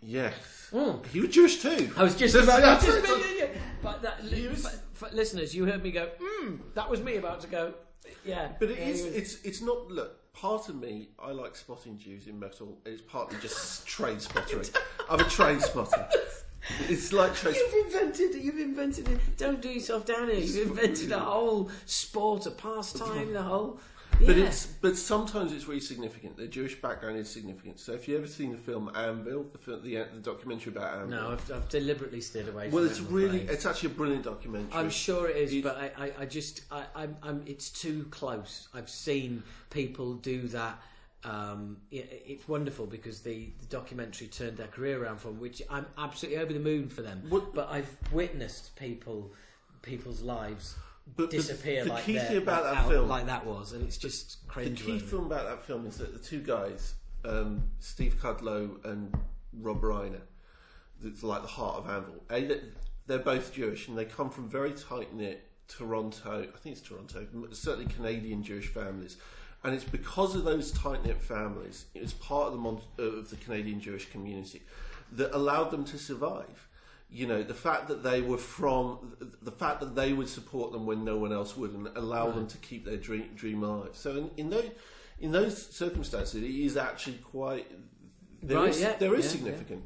yes, 0.00 0.70
Mm. 0.72 1.04
he 1.08 1.20
was 1.20 1.30
Jewish 1.30 1.60
too. 1.60 1.90
I 1.96 2.02
was 2.04 2.16
just 2.16 2.34
That's- 2.34 2.48
about. 2.48 2.62
that's 2.62 2.84
just 2.86 2.98
it. 2.98 3.04
about- 3.04 3.18
yeah, 3.20 3.44
yeah. 3.44 3.60
But 3.82 4.02
that, 4.02 4.20
He 4.20 4.48
was- 4.48 4.62
but- 4.62 4.78
but 5.00 5.14
listeners, 5.14 5.54
you 5.54 5.66
heard 5.66 5.82
me 5.82 5.90
go. 5.90 6.08
Mm, 6.42 6.60
that 6.74 6.88
was 6.88 7.00
me 7.02 7.16
about 7.16 7.40
to 7.42 7.46
go. 7.48 7.74
Yeah, 8.24 8.48
But 8.58 8.70
it 8.70 8.78
yeah, 8.78 8.86
is. 8.86 9.02
was- 9.04 9.14
It's. 9.14 9.34
It's 9.42 9.60
not. 9.60 9.90
Look, 9.90 10.32
part 10.32 10.68
of 10.68 10.76
me, 10.76 11.08
I 11.18 11.32
like 11.32 11.56
spotting 11.56 11.98
Jews 11.98 12.26
in 12.26 12.38
metal. 12.38 12.78
It's 12.86 13.02
partly 13.02 13.38
just 13.40 13.86
trade 13.86 14.20
spotting. 14.22 14.62
I'm 15.10 15.20
a 15.20 15.24
trade 15.24 15.60
spotter. 15.60 16.08
It's 16.88 17.12
like. 17.12 17.32
You've 17.42 17.86
invented. 17.86 18.36
It, 18.36 18.42
you've 18.42 18.58
invented 18.60 19.08
it. 19.08 19.18
Don't 19.36 19.60
do 19.60 19.68
yourself 19.68 20.06
down 20.06 20.28
here. 20.28 20.36
You've 20.38 20.68
invented 20.70 21.10
a 21.10 21.18
whole 21.18 21.70
sport, 21.86 22.46
a 22.46 22.52
pastime, 22.52 23.32
the 23.32 23.42
whole. 23.42 23.80
But 24.20 24.36
Yeah. 24.36 24.44
it's 24.46 24.66
but 24.66 24.96
sometimes 24.96 25.52
it's 25.52 25.66
really 25.66 25.80
significant. 25.80 26.36
The 26.36 26.46
Jewish 26.46 26.80
background 26.80 27.16
is 27.18 27.28
significant. 27.28 27.80
So 27.80 27.92
if 27.92 28.06
you 28.08 28.16
ever 28.16 28.26
seen 28.26 28.52
the 28.52 28.58
film 28.58 28.90
Anvil, 28.94 29.44
the 29.44 29.58
film, 29.58 29.82
the, 29.82 29.94
the 30.14 30.20
documentary 30.20 30.72
about 30.72 30.94
Anvil, 30.94 31.08
no, 31.10 31.30
I've, 31.32 31.50
I've 31.52 31.68
deliberately 31.68 32.20
steered 32.20 32.48
away. 32.48 32.68
well, 32.68 32.84
from 32.84 32.90
it's 32.90 33.00
really 33.00 33.40
afraid. 33.42 33.50
it's 33.54 33.66
actually 33.66 33.90
a 33.90 33.94
brilliant 33.94 34.24
documentary. 34.24 34.72
I'm 34.72 34.90
sure 34.90 35.28
it 35.28 35.36
is, 35.36 35.62
but 35.62 35.76
I, 35.76 35.90
I, 36.06 36.12
I 36.20 36.24
just, 36.26 36.62
I, 36.70 36.84
I'm, 36.94 37.16
I'm, 37.22 37.42
it's 37.46 37.70
too 37.70 38.06
close. 38.10 38.68
I've 38.74 38.90
seen 38.90 39.42
people 39.70 40.14
do 40.14 40.46
that. 40.48 40.80
Um, 41.24 41.76
it, 41.92 42.22
it's 42.26 42.48
wonderful 42.48 42.86
because 42.86 43.20
the, 43.20 43.50
the 43.60 43.66
documentary 43.66 44.26
turned 44.26 44.56
their 44.56 44.66
career 44.66 45.02
around 45.04 45.18
from 45.18 45.38
which 45.40 45.62
I'm 45.70 45.86
absolutely 45.96 46.40
over 46.42 46.52
the 46.52 46.58
moon 46.60 46.88
for 46.88 47.02
them. 47.02 47.22
What- 47.28 47.54
But 47.54 47.68
I've 47.70 47.96
witnessed 48.12 48.74
people, 48.76 49.32
people's 49.82 50.20
lives 50.22 50.74
but 51.16 51.30
the- 51.30 51.36
disappear 51.38 51.84
the, 51.84 51.90
like 51.90 52.04
key 52.04 52.18
thing 52.18 52.38
about 52.38 52.64
like 52.64 52.74
that 52.74 52.82
out- 52.84 52.90
film, 52.90 53.08
like 53.08 53.26
that 53.26 53.46
was, 53.46 53.72
and 53.72 53.82
it's 53.86 53.98
just 53.98 54.46
crazy. 54.48 54.70
the 54.70 54.76
key 54.76 54.98
film 54.98 55.26
about 55.26 55.44
that 55.46 55.64
film 55.64 55.86
is 55.86 55.98
that 55.98 56.12
the 56.12 56.18
two 56.18 56.40
guys, 56.40 56.94
um, 57.24 57.70
Steve 57.80 58.16
Kudlow 58.20 58.84
and 58.84 59.14
Robb 59.60 59.82
Reiner, 59.82 60.22
it's 61.04 61.22
like 61.22 61.42
the 61.42 61.48
heart 61.48 61.78
of 61.84 61.90
Anvil. 61.90 62.22
A, 62.30 62.60
they're 63.06 63.18
both 63.18 63.52
Jewish 63.52 63.88
and 63.88 63.98
they 63.98 64.04
come 64.04 64.30
from 64.30 64.48
very 64.48 64.72
tight 64.72 65.12
knit, 65.14 65.44
Toronto. 65.68 66.42
I 66.54 66.58
think 66.58 66.76
it's 66.76 66.86
Toronto. 66.86 67.26
Certainly 67.50 67.92
Canadian 67.92 68.42
Jewish 68.42 68.68
families, 68.68 69.16
and 69.64 69.74
it's 69.74 69.84
because 69.84 70.34
of 70.36 70.44
those 70.44 70.70
tight 70.72 71.04
knit 71.04 71.20
families. 71.20 71.86
it's 71.94 72.12
part 72.12 72.52
of 72.52 72.80
the 72.96 73.02
of 73.02 73.30
the 73.30 73.36
Canadian 73.36 73.80
Jewish 73.80 74.10
community 74.10 74.62
that 75.12 75.34
allowed 75.34 75.70
them 75.70 75.84
to 75.86 75.98
survive. 75.98 76.68
You 77.14 77.26
know, 77.26 77.42
the 77.42 77.52
fact 77.54 77.88
that 77.88 78.02
they 78.02 78.22
were 78.22 78.38
from, 78.38 79.16
the 79.42 79.52
fact 79.52 79.80
that 79.80 79.94
they 79.94 80.14
would 80.14 80.28
support 80.28 80.72
them 80.72 80.86
when 80.86 81.04
no 81.04 81.18
one 81.18 81.32
else 81.32 81.56
would, 81.58 81.72
and 81.74 81.88
allow 81.94 82.30
them 82.30 82.46
to 82.46 82.56
keep 82.58 82.86
their 82.86 82.96
dream 82.96 83.30
dream 83.34 83.62
alive. 83.62 83.90
So 83.92 84.16
in, 84.16 84.30
in 84.38 84.50
those 84.50 84.70
in 85.20 85.30
those 85.32 85.66
circumstances, 85.70 86.42
it 86.42 86.46
is 86.50 86.76
actually 86.78 87.18
quite 87.18 87.70
there 88.42 88.56
Right, 88.58 88.70
is- 88.70 88.80
yeah, 88.80 88.96
there 88.96 89.14
is 89.14 89.26
yeah, 89.26 89.30
significant. 89.32 89.82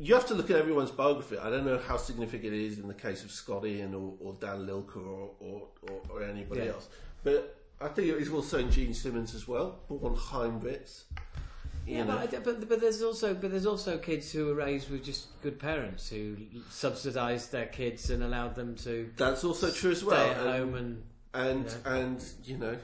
You 0.00 0.14
have 0.14 0.26
to 0.28 0.34
look 0.34 0.48
at 0.50 0.56
everyone's 0.56 0.90
biography. 0.92 1.36
I 1.38 1.50
don't 1.50 1.66
know 1.66 1.76
how 1.78 1.96
significant 1.96 2.54
it 2.54 2.64
is 2.66 2.78
in 2.78 2.86
the 2.88 2.94
case 2.94 3.24
of 3.24 3.30
Scott 3.32 3.66
Ian 3.66 3.94
or, 3.94 4.14
or 4.20 4.32
Dan 4.40 4.64
Lilker 4.66 4.96
or, 5.04 5.30
or, 5.40 5.62
or, 5.82 6.00
or 6.08 6.22
anybody 6.22 6.62
Yeah. 6.62 6.68
else. 6.74 6.88
But 7.24 7.56
I 7.80 7.88
think 7.88 8.06
it 8.08 8.16
is 8.16 8.30
also 8.30 8.58
in 8.58 8.70
Gene 8.70 8.94
Simmons 8.94 9.34
as 9.34 9.48
well, 9.48 9.80
born 9.88 10.14
Chaim 10.14 10.60
Witz. 10.60 11.02
Yeah, 11.88 12.04
but, 12.04 12.34
I- 12.34 12.38
but 12.40 12.68
but 12.68 12.80
there's 12.80 13.02
also 13.02 13.34
but 13.34 13.50
there's 13.50 13.66
also 13.66 13.98
kids 13.98 14.30
who 14.32 14.46
were 14.46 14.54
raised 14.54 14.90
with 14.90 15.02
just 15.04 15.40
good 15.42 15.58
parents 15.58 16.08
who 16.10 16.36
subsidised 16.70 17.50
their 17.52 17.66
kids 17.66 18.10
and 18.10 18.22
allowed 18.22 18.54
them 18.54 18.74
to 18.76 19.10
That's 19.16 19.44
also 19.44 19.70
true 19.70 19.90
as 19.92 20.04
well. 20.04 20.16
stay 20.16 20.30
at 20.30 20.46
home 20.46 20.74
and 20.74 21.02
And 21.34 21.64
Yeah. 21.84 21.94
and 21.94 22.24
you 22.44 22.56
know, 22.58 22.76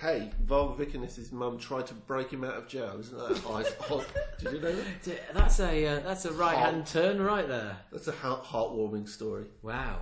hey, 0.00 0.30
Varg 0.44 0.78
Vikernes' 0.78 1.30
mum 1.32 1.58
tried 1.58 1.86
to 1.88 1.94
break 1.94 2.30
him 2.30 2.42
out 2.44 2.54
of 2.54 2.66
jail. 2.68 2.96
Isn't 2.98 3.16
that 3.18 3.38
high? 3.38 3.64
hot? 3.88 4.04
Did 4.38 4.52
you 4.52 4.60
know 4.60 4.72
that? 4.74 5.34
that's 5.34 5.60
a 5.60 5.86
uh, 5.86 6.00
that's 6.00 6.24
a 6.24 6.32
right 6.32 6.56
hand 6.56 6.86
turn 6.86 7.20
right 7.20 7.46
there. 7.48 7.76
That's 7.92 8.08
a 8.08 8.12
heart- 8.12 8.44
heartwarming 8.44 9.08
story. 9.08 9.46
Wow. 9.62 10.00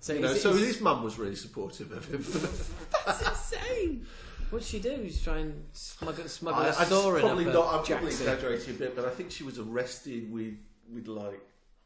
So, 0.00 0.14
You 0.14 0.20
know, 0.20 0.30
is- 0.30 0.42
so 0.42 0.50
is- 0.50 0.60
his 0.66 0.80
mum 0.80 1.02
was 1.02 1.18
really 1.18 1.36
supportive 1.36 1.92
of 1.92 2.04
him. 2.06 2.22
that's 3.06 3.22
insane. 3.28 4.06
What'd 4.50 4.66
she 4.66 4.80
do? 4.80 5.02
She's 5.04 5.22
trying 5.22 5.42
and 5.46 5.64
smuggle, 5.72 6.26
smuggle 6.28 6.60
I, 6.62 6.66
a 6.66 6.70
I 6.70 6.84
saw 6.84 7.14
in 7.14 7.20
probably 7.22 7.44
not. 7.44 7.54
I'm 7.54 7.84
probably 7.84 7.86
Jackson. 7.86 8.06
exaggerating 8.08 8.74
a 8.74 8.78
bit, 8.78 8.96
but 8.96 9.04
I 9.04 9.10
think 9.10 9.30
she 9.30 9.44
was 9.44 9.58
arrested 9.58 10.30
with 10.32 10.54
with 10.92 11.06
like 11.06 11.40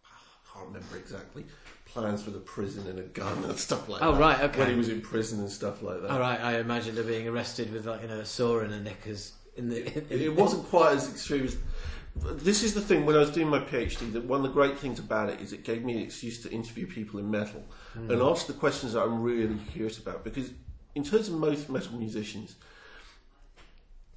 I 0.05 0.53
can't 0.59 0.67
remember 0.69 0.97
exactly 0.97 1.45
plans 1.87 2.23
for 2.23 2.31
the 2.31 2.39
prison 2.41 2.89
and 2.89 2.99
a 2.99 3.03
gun 3.03 3.45
and 3.45 3.57
stuff 3.59 3.89
like 3.89 4.03
Oh, 4.03 4.13
that. 4.13 4.21
right, 4.21 4.41
okay. 4.41 4.59
When 4.61 4.71
he 4.71 4.75
was 4.77 4.89
in 4.89 5.01
prison 5.01 5.39
and 5.41 5.51
stuff 5.51 5.81
like 5.83 6.01
that. 6.03 6.11
All 6.11 6.19
right, 6.19 6.41
I 6.41 6.59
imagined 6.59 6.97
her 6.97 7.05
being 7.05 7.29
arrested 7.29 7.73
with 7.73 7.87
like 7.87 8.03
you 8.03 8.09
know 8.09 8.19
a 8.21 8.25
saw 8.25 8.61
in 8.61 8.71
her 8.71 8.81
knickers 8.81 9.33
in 9.57 9.69
the. 9.69 9.87
In, 9.87 10.07
It, 10.11 10.23
it 10.23 10.35
wasn't 10.35 10.65
quite 10.69 10.95
as 10.97 11.11
extreme 11.11 11.45
as. 11.45 11.57
This 12.17 12.63
is 12.63 12.75
the 12.75 12.81
thing 12.81 13.05
when 13.07 13.17
I 13.17 13.19
was 13.19 13.31
doing 13.31 13.49
my 13.49 13.59
PhD. 13.59 14.13
That 14.13 14.25
one 14.25 14.39
of 14.41 14.45
the 14.47 14.53
great 14.53 14.79
things 14.79 14.99
about 15.01 15.29
it 15.31 15.41
is 15.41 15.53
it 15.53 15.65
gave 15.65 15.85
me 15.85 15.95
an 15.97 16.03
excuse 16.03 16.41
to 16.45 16.51
interview 16.51 16.87
people 16.87 17.19
in 17.21 17.31
metal 17.31 17.63
Hmm. 17.93 18.11
and 18.11 18.23
ask 18.23 18.47
the 18.47 18.53
questions 18.55 18.93
that 18.95 19.03
I'm 19.03 19.21
really 19.23 19.57
curious 19.73 19.99
about. 19.99 20.25
Because 20.25 20.51
in 20.95 21.05
terms 21.05 21.29
of 21.29 21.35
most 21.35 21.69
metal 21.69 21.97
musicians, 21.99 22.57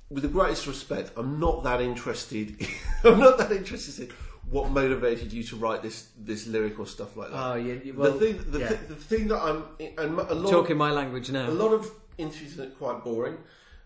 with 0.10 0.24
the 0.24 0.30
greatest 0.30 0.68
respect, 0.68 1.12
I'm 1.18 1.40
not 1.40 1.64
that 1.64 1.82
interested. 1.82 2.56
I'm 3.04 3.20
not 3.20 3.38
that 3.40 3.52
interested 3.52 4.10
in 4.10 4.16
what 4.50 4.70
motivated 4.72 5.34
you 5.34 5.44
to 5.44 5.56
write 5.58 5.82
this 5.82 6.10
this 6.18 6.48
lyric 6.48 6.80
or 6.80 6.88
stuff 6.88 7.18
like 7.18 7.32
that. 7.32 7.38
Oh, 7.38 7.56
yeah, 7.56 7.74
you, 7.84 7.94
well, 7.94 8.14
the 8.14 8.34
thing, 8.34 8.52
the, 8.52 8.60
yeah. 8.60 8.68
thi- 8.70 8.86
the 8.88 8.96
thing 8.96 9.28
that 9.28 9.42
I'm, 9.42 9.64
and 9.80 10.20
a 10.20 10.34
lot 10.34 10.50
talking 10.50 10.72
of, 10.74 10.78
my 10.78 10.92
language 10.92 11.30
now. 11.32 11.50
a 11.50 11.52
lot 11.52 11.74
of 11.74 11.92
interviews 12.18 12.60
are 12.60 12.68
quite 12.68 13.04
boring. 13.04 13.38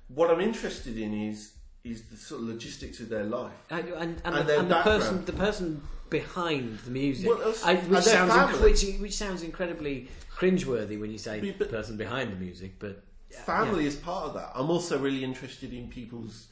What 0.07 0.29
I'm 0.29 0.41
interested 0.41 0.97
in 0.97 1.13
is 1.13 1.53
is 1.83 2.03
the 2.03 2.17
sort 2.17 2.41
of 2.41 2.47
logistics 2.47 2.99
of 2.99 3.09
their 3.09 3.23
life. 3.23 3.53
And, 3.71 3.87
and, 3.89 4.21
and, 4.23 4.35
And 4.35 4.47
the, 4.47 4.59
and 4.59 4.69
the 4.69 4.81
person, 4.81 5.25
the 5.25 5.33
person 5.33 5.81
behind 6.11 6.77
the 6.79 6.91
music, 6.91 7.27
Well, 7.27 7.41
also- 7.41 7.65
I, 7.65 7.71
and 7.71 7.89
which 7.89 8.05
their 8.05 8.13
sounds 8.13 8.33
family. 8.33 8.71
which, 8.71 8.83
which 8.99 9.13
sounds 9.15 9.41
incredibly 9.41 10.09
cringeworthy 10.37 10.99
when 10.99 11.09
you 11.09 11.17
say 11.17 11.39
But- 11.39 11.57
but- 11.57 11.71
person 11.71 11.97
behind 11.97 12.31
the 12.31 12.35
music, 12.35 12.73
but 12.77 13.03
Family 13.45 13.85
is 13.85 13.95
part 13.95 14.25
of 14.25 14.33
that. 14.33 14.51
I'm 14.53 14.69
also 14.69 14.99
really 14.99 15.23
interested 15.23 15.71
in 15.73 15.87
people's, 15.87 16.49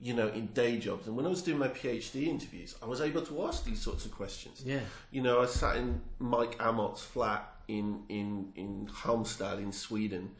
you 0.00 0.14
know, 0.14 0.28
in 0.28 0.46
day 0.54 0.78
jobs. 0.78 1.08
And 1.08 1.16
when 1.16 1.26
I 1.26 1.28
was 1.28 1.42
doing 1.42 1.58
my 1.58 1.66
PhD 1.66 2.28
interviews, 2.28 2.76
I 2.80 2.86
was 2.86 3.00
able 3.00 3.22
to 3.22 3.46
ask 3.46 3.64
these 3.64 3.80
sorts 3.82 4.04
of 4.06 4.12
questions. 4.12 4.62
yeah, 4.64 4.78
You 5.10 5.22
know, 5.22 5.42
I 5.42 5.46
sat 5.46 5.74
in 5.76 6.00
Mike 6.20 6.54
Amott's 6.60 7.02
flat 7.02 7.52
in 7.66 8.04
in 8.08 8.52
in 8.54 8.88
Halmstad 9.02 9.58
in 9.58 9.72
Sweden, 9.72 10.36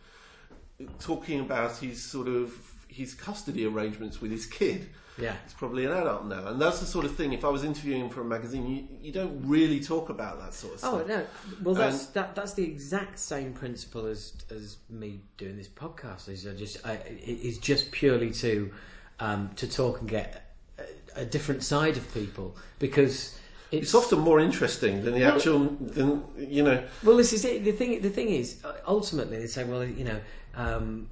talking 1.01 1.41
about 1.41 1.77
his 1.79 2.01
sort 2.03 2.29
of 2.29 2.55
his 2.87 3.15
custody 3.15 3.67
arrangements 3.67 4.21
with 4.21 4.31
his 4.31 4.47
kid. 4.47 4.89
Yeah, 5.19 5.35
He's 5.45 5.53
probably 5.55 5.85
an 5.85 5.93
adult 5.93 6.27
now, 6.27 6.47
and 6.49 6.61
that's 6.61 6.81
the 6.81 6.87
sort 6.87 7.05
of 7.05 7.15
thing. 7.15 7.33
If 7.33 7.45
I 7.45 7.49
was 7.49 7.65
interviewing 7.65 8.09
for 8.11 8.21
a 8.23 8.25
magazine, 8.25 8.67
you, 8.67 8.89
you 9.03 9.13
don't 9.13 9.43
really 9.47 9.81
talk 9.81 10.09
about 10.09 10.41
that 10.41 10.55
sort 10.55 10.75
of 10.75 10.79
stuff. 10.81 10.95
Oh 10.95 11.07
no! 11.07 11.27
Well, 11.63 11.75
that's 11.75 12.07
And- 12.07 12.15
that, 12.15 12.35
that's 12.35 12.55
the 12.55 12.65
exact 12.65 13.19
same 13.19 13.53
principle 13.53 14.07
as 14.07 14.33
as 14.51 14.77
me 14.89 15.21
doing 15.37 15.57
this 15.57 15.69
podcast. 15.69 16.29
Is 16.29 16.47
I 16.47 16.53
just 16.55 16.87
I, 16.87 16.93
it 16.95 17.41
is 17.43 17.59
just 17.59 17.91
purely 17.93 18.31
to 18.33 18.71
um, 19.19 19.51
to 19.57 19.69
talk 19.71 20.01
and 20.01 20.09
get 20.09 20.55
a, 21.17 21.21
a 21.23 21.25
different 21.27 21.63
side 21.65 21.97
of 21.97 22.15
people 22.15 22.57
because 22.79 23.37
it's, 23.73 23.83
It's 23.83 23.95
often 23.95 24.19
more 24.21 24.41
interesting 24.41 25.05
than 25.05 25.15
the 25.15 25.21
Well- 25.21 25.37
actual 25.37 25.59
than 25.81 26.25
you 26.39 26.63
know. 26.63 26.83
Well, 27.05 27.17
this 27.17 27.33
is 27.33 27.45
it. 27.45 27.65
The 27.65 27.73
thing. 27.73 28.01
The 28.01 28.11
thing 28.11 28.31
is, 28.31 28.57
ultimately, 28.87 29.39
they 29.39 29.47
say, 29.49 29.65
well, 29.65 29.85
you 29.85 30.05
know, 30.05 30.21
um, 30.57 31.09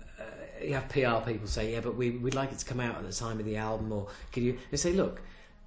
you 0.62 0.74
have 0.74 0.88
PR 0.88 1.24
people 1.28 1.46
say, 1.46 1.72
yeah, 1.72 1.80
but 1.80 1.96
we, 1.96 2.10
we'd 2.10 2.34
like 2.34 2.52
it 2.52 2.58
to 2.58 2.64
come 2.64 2.80
out 2.80 2.96
at 2.96 3.06
the 3.06 3.12
time 3.12 3.38
of 3.38 3.44
the 3.44 3.56
album, 3.56 3.92
or 3.92 4.08
can 4.32 4.42
you? 4.42 4.58
They 4.70 4.76
say, 4.76 4.92
look, 4.92 5.20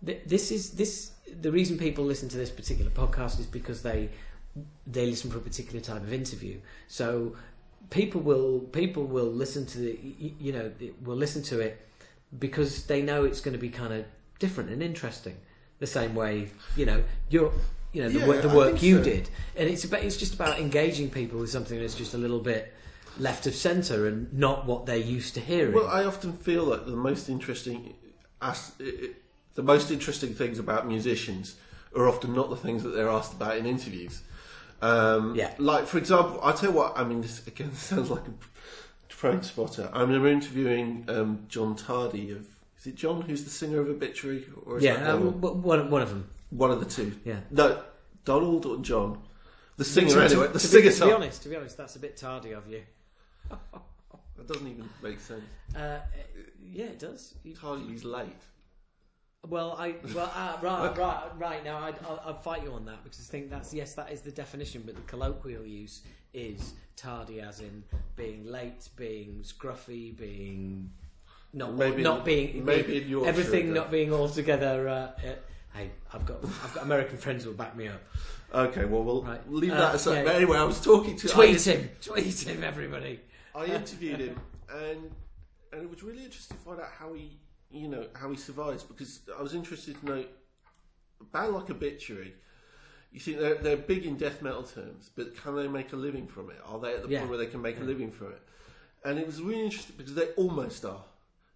th- 0.05 0.21
this 0.25 0.51
is 0.51 0.71
this. 0.71 1.11
The 1.41 1.51
reason 1.51 1.77
people 1.77 2.03
listen 2.03 2.27
to 2.29 2.37
this 2.37 2.49
particular 2.49 2.91
podcast 2.91 3.39
is 3.39 3.45
because 3.45 3.81
they 3.83 4.09
they 4.85 5.05
listen 5.05 5.31
for 5.31 5.37
a 5.37 5.41
particular 5.41 5.79
type 5.79 6.01
of 6.01 6.11
interview. 6.11 6.59
So 6.87 7.35
people 7.89 8.21
will 8.21 8.59
people 8.59 9.03
will 9.05 9.31
listen 9.31 9.65
to 9.67 9.77
the 9.77 9.99
you 10.39 10.51
know 10.51 10.71
will 11.03 11.15
listen 11.15 11.41
to 11.43 11.59
it 11.59 11.85
because 12.39 12.85
they 12.85 13.01
know 13.01 13.23
it's 13.25 13.41
going 13.41 13.53
to 13.53 13.59
be 13.59 13.69
kind 13.69 13.93
of 13.93 14.05
different 14.39 14.69
and 14.69 14.81
interesting. 14.83 15.37
The 15.79 15.87
same 15.87 16.15
way 16.15 16.49
you 16.75 16.85
know 16.85 17.03
you're 17.29 17.51
you 17.93 18.03
know 18.03 18.09
the, 18.09 18.19
Yeah, 18.19 18.27
work, 18.27 18.41
the 18.41 18.49
work 18.49 18.81
you 18.83 18.97
so. 18.97 19.03
did, 19.03 19.29
and 19.55 19.69
it's 19.69 19.83
about 19.83 20.03
it's 20.03 20.17
just 20.17 20.33
about 20.33 20.59
engaging 20.59 21.09
people 21.09 21.39
with 21.39 21.49
something 21.49 21.79
that's 21.79 21.95
just 21.95 22.13
a 22.13 22.17
little 22.17 22.39
bit 22.39 22.73
left 23.17 23.45
of 23.47 23.55
centre 23.55 24.07
and 24.07 24.31
not 24.33 24.65
what 24.65 24.85
they're 24.85 24.97
used 24.97 25.33
to 25.35 25.39
hearing. 25.39 25.73
Well, 25.73 25.87
I 25.87 26.03
often 26.03 26.33
feel 26.33 26.67
that 26.67 26.85
the 26.85 26.95
most 26.95 27.29
interesting, 27.29 27.95
the 28.39 29.63
most 29.63 29.91
interesting 29.91 30.33
things 30.33 30.59
about 30.59 30.87
musicians 30.87 31.55
are 31.95 32.07
often 32.07 32.33
not 32.33 32.49
the 32.49 32.55
things 32.55 32.83
that 32.83 32.89
they're 32.89 33.09
asked 33.09 33.33
about 33.33 33.57
in 33.57 33.65
interviews. 33.65 34.21
Um, 34.81 35.35
Yeah. 35.35 35.53
Like, 35.57 35.87
for 35.87 35.97
example, 35.97 36.39
I 36.43 36.51
tell 36.53 36.71
you 36.71 36.75
what. 36.75 36.97
I 36.97 37.03
mean, 37.03 37.21
this 37.21 37.45
again 37.45 37.73
sounds 37.89 38.09
like 38.09 38.23
a 38.27 39.09
train 39.09 39.41
spotter. 39.43 39.89
I 39.93 40.01
remember 40.01 40.27
interviewing 40.27 41.05
um, 41.07 41.45
John 41.47 41.75
Tardy 41.75 42.31
of. 42.31 42.47
Is 42.79 42.87
it 42.87 42.95
John 42.95 43.21
who's 43.21 43.43
the 43.43 43.51
singer 43.51 43.79
of 43.79 43.89
Obituary? 43.89 44.43
Or 44.65 44.77
is 44.77 44.83
yeah, 44.83 45.13
one? 45.13 45.27
um, 45.27 45.41
one 45.61 45.89
one 45.91 46.01
of 46.01 46.09
them. 46.09 46.29
one 46.49 46.71
of 46.71 46.79
the 46.79 46.87
two. 46.87 47.13
Yeah. 47.23 47.41
No, 47.51 47.83
Donald 48.25 48.65
or 48.65 48.77
John. 48.77 49.19
The 49.77 49.85
singer, 49.85 50.09
to, 50.09 50.21
anyway. 50.23 50.47
The 50.47 50.53
to 50.53 50.59
singer. 50.59 50.89
be, 50.89 50.95
to 50.95 51.05
be 51.05 51.11
honest, 51.11 51.43
to 51.43 51.49
be 51.49 51.55
honest, 51.55 51.77
that's 51.77 51.95
a 51.95 51.99
bit 51.99 52.17
tardy 52.17 52.51
of 52.53 52.67
you. 52.67 52.81
That 54.37 54.47
doesn't 54.47 54.67
even 54.67 54.89
make 55.03 55.19
sense. 55.19 55.43
Uh, 55.75 55.99
yeah, 56.73 56.85
it 56.85 56.97
does. 56.99 57.35
You- 57.43 57.55
Tardy's 57.55 58.03
late. 58.03 58.25
Well, 59.47 59.75
I 59.77 59.95
well 60.15 60.31
uh, 60.35 60.57
right 60.63 60.97
right 60.97 61.23
right 61.37 61.63
now 61.63 61.79
I'd, 61.79 61.95
I'll, 62.05 62.21
I'll 62.25 62.33
fight 62.39 62.63
you 62.63 62.71
on 62.73 62.85
that 62.85 63.03
because 63.03 63.19
I 63.27 63.31
think 63.31 63.49
that's 63.49 63.73
yes 63.73 63.93
that 63.95 64.11
is 64.11 64.21
the 64.21 64.31
definition, 64.31 64.83
but 64.85 64.95
the 64.95 65.01
colloquial 65.01 65.65
use 65.65 66.01
is 66.33 66.73
tardy 66.95 67.39
as 67.41 67.59
in 67.59 67.83
being 68.15 68.45
late, 68.45 68.87
being 68.95 69.43
scruffy, 69.43 70.15
being 70.17 70.91
not 71.53 71.73
Maybe- 71.75 72.01
not 72.03 72.23
being 72.25 72.63
maybe 72.65 72.87
being- 72.87 73.01
in 73.03 73.09
Yorkshire, 73.09 73.29
everything 73.29 73.73
not 73.73 73.89
being 73.91 74.13
altogether. 74.13 74.87
Uh, 74.87 74.93
uh, 74.93 75.35
hey, 75.75 75.91
I've 76.13 76.25
got 76.25 76.43
I've 76.43 76.73
got 76.73 76.83
American 76.83 77.17
friends 77.17 77.43
who 77.43 77.49
will 77.51 77.57
back 77.57 77.75
me 77.75 77.87
up. 77.87 78.01
Okay, 78.53 78.85
well 78.85 79.03
we'll 79.03 79.23
Right. 79.23 79.51
leave 79.51 79.71
Uh, 79.71 79.77
that 79.79 79.95
aside. 79.95 80.17
yeah. 80.17 80.23
But 80.23 80.35
anyway, 80.35 80.57
I 80.57 80.63
was 80.65 80.81
talking 80.81 81.15
to. 81.17 81.27
Tweet 81.27 81.65
him, 81.65 81.89
tweet 82.01 82.45
him, 82.47 82.63
everybody. 82.63 83.19
I 83.55 83.65
interviewed 83.65 84.19
him, 84.19 84.39
and 84.73 85.11
and 85.73 85.81
it 85.83 85.89
was 85.89 86.03
really 86.03 86.23
interesting 86.23 86.57
to 86.57 86.63
find 86.63 86.79
out 86.79 86.89
how 86.97 87.13
he, 87.13 87.39
you 87.71 87.87
know, 87.87 88.07
how 88.13 88.29
he 88.29 88.37
survives 88.37 88.83
because 88.83 89.21
I 89.37 89.41
was 89.41 89.53
interested 89.53 89.99
to 90.01 90.05
know 90.05 90.25
a 91.21 91.23
band 91.25 91.53
like 91.53 91.69
Obituary. 91.69 92.33
You 93.11 93.19
think 93.19 93.39
they're 93.39 93.55
they're 93.55 93.77
big 93.77 94.05
in 94.05 94.17
death 94.17 94.41
metal 94.41 94.63
terms, 94.63 95.09
but 95.15 95.35
can 95.35 95.55
they 95.55 95.67
make 95.67 95.91
a 95.93 95.97
living 95.97 96.27
from 96.27 96.49
it? 96.49 96.57
Are 96.65 96.79
they 96.79 96.93
at 96.93 97.03
the 97.03 97.09
Yeah. 97.09 97.19
point 97.19 97.29
where 97.29 97.37
they 97.37 97.47
can 97.47 97.61
make 97.61 97.79
a 97.79 97.83
living 97.83 98.11
from 98.11 98.27
it? 98.33 98.41
And 99.03 99.17
it 99.19 99.25
was 99.25 99.41
really 99.41 99.63
interesting 99.65 99.95
because 99.97 100.13
they 100.13 100.27
almost 100.33 100.85
are. 100.85 101.03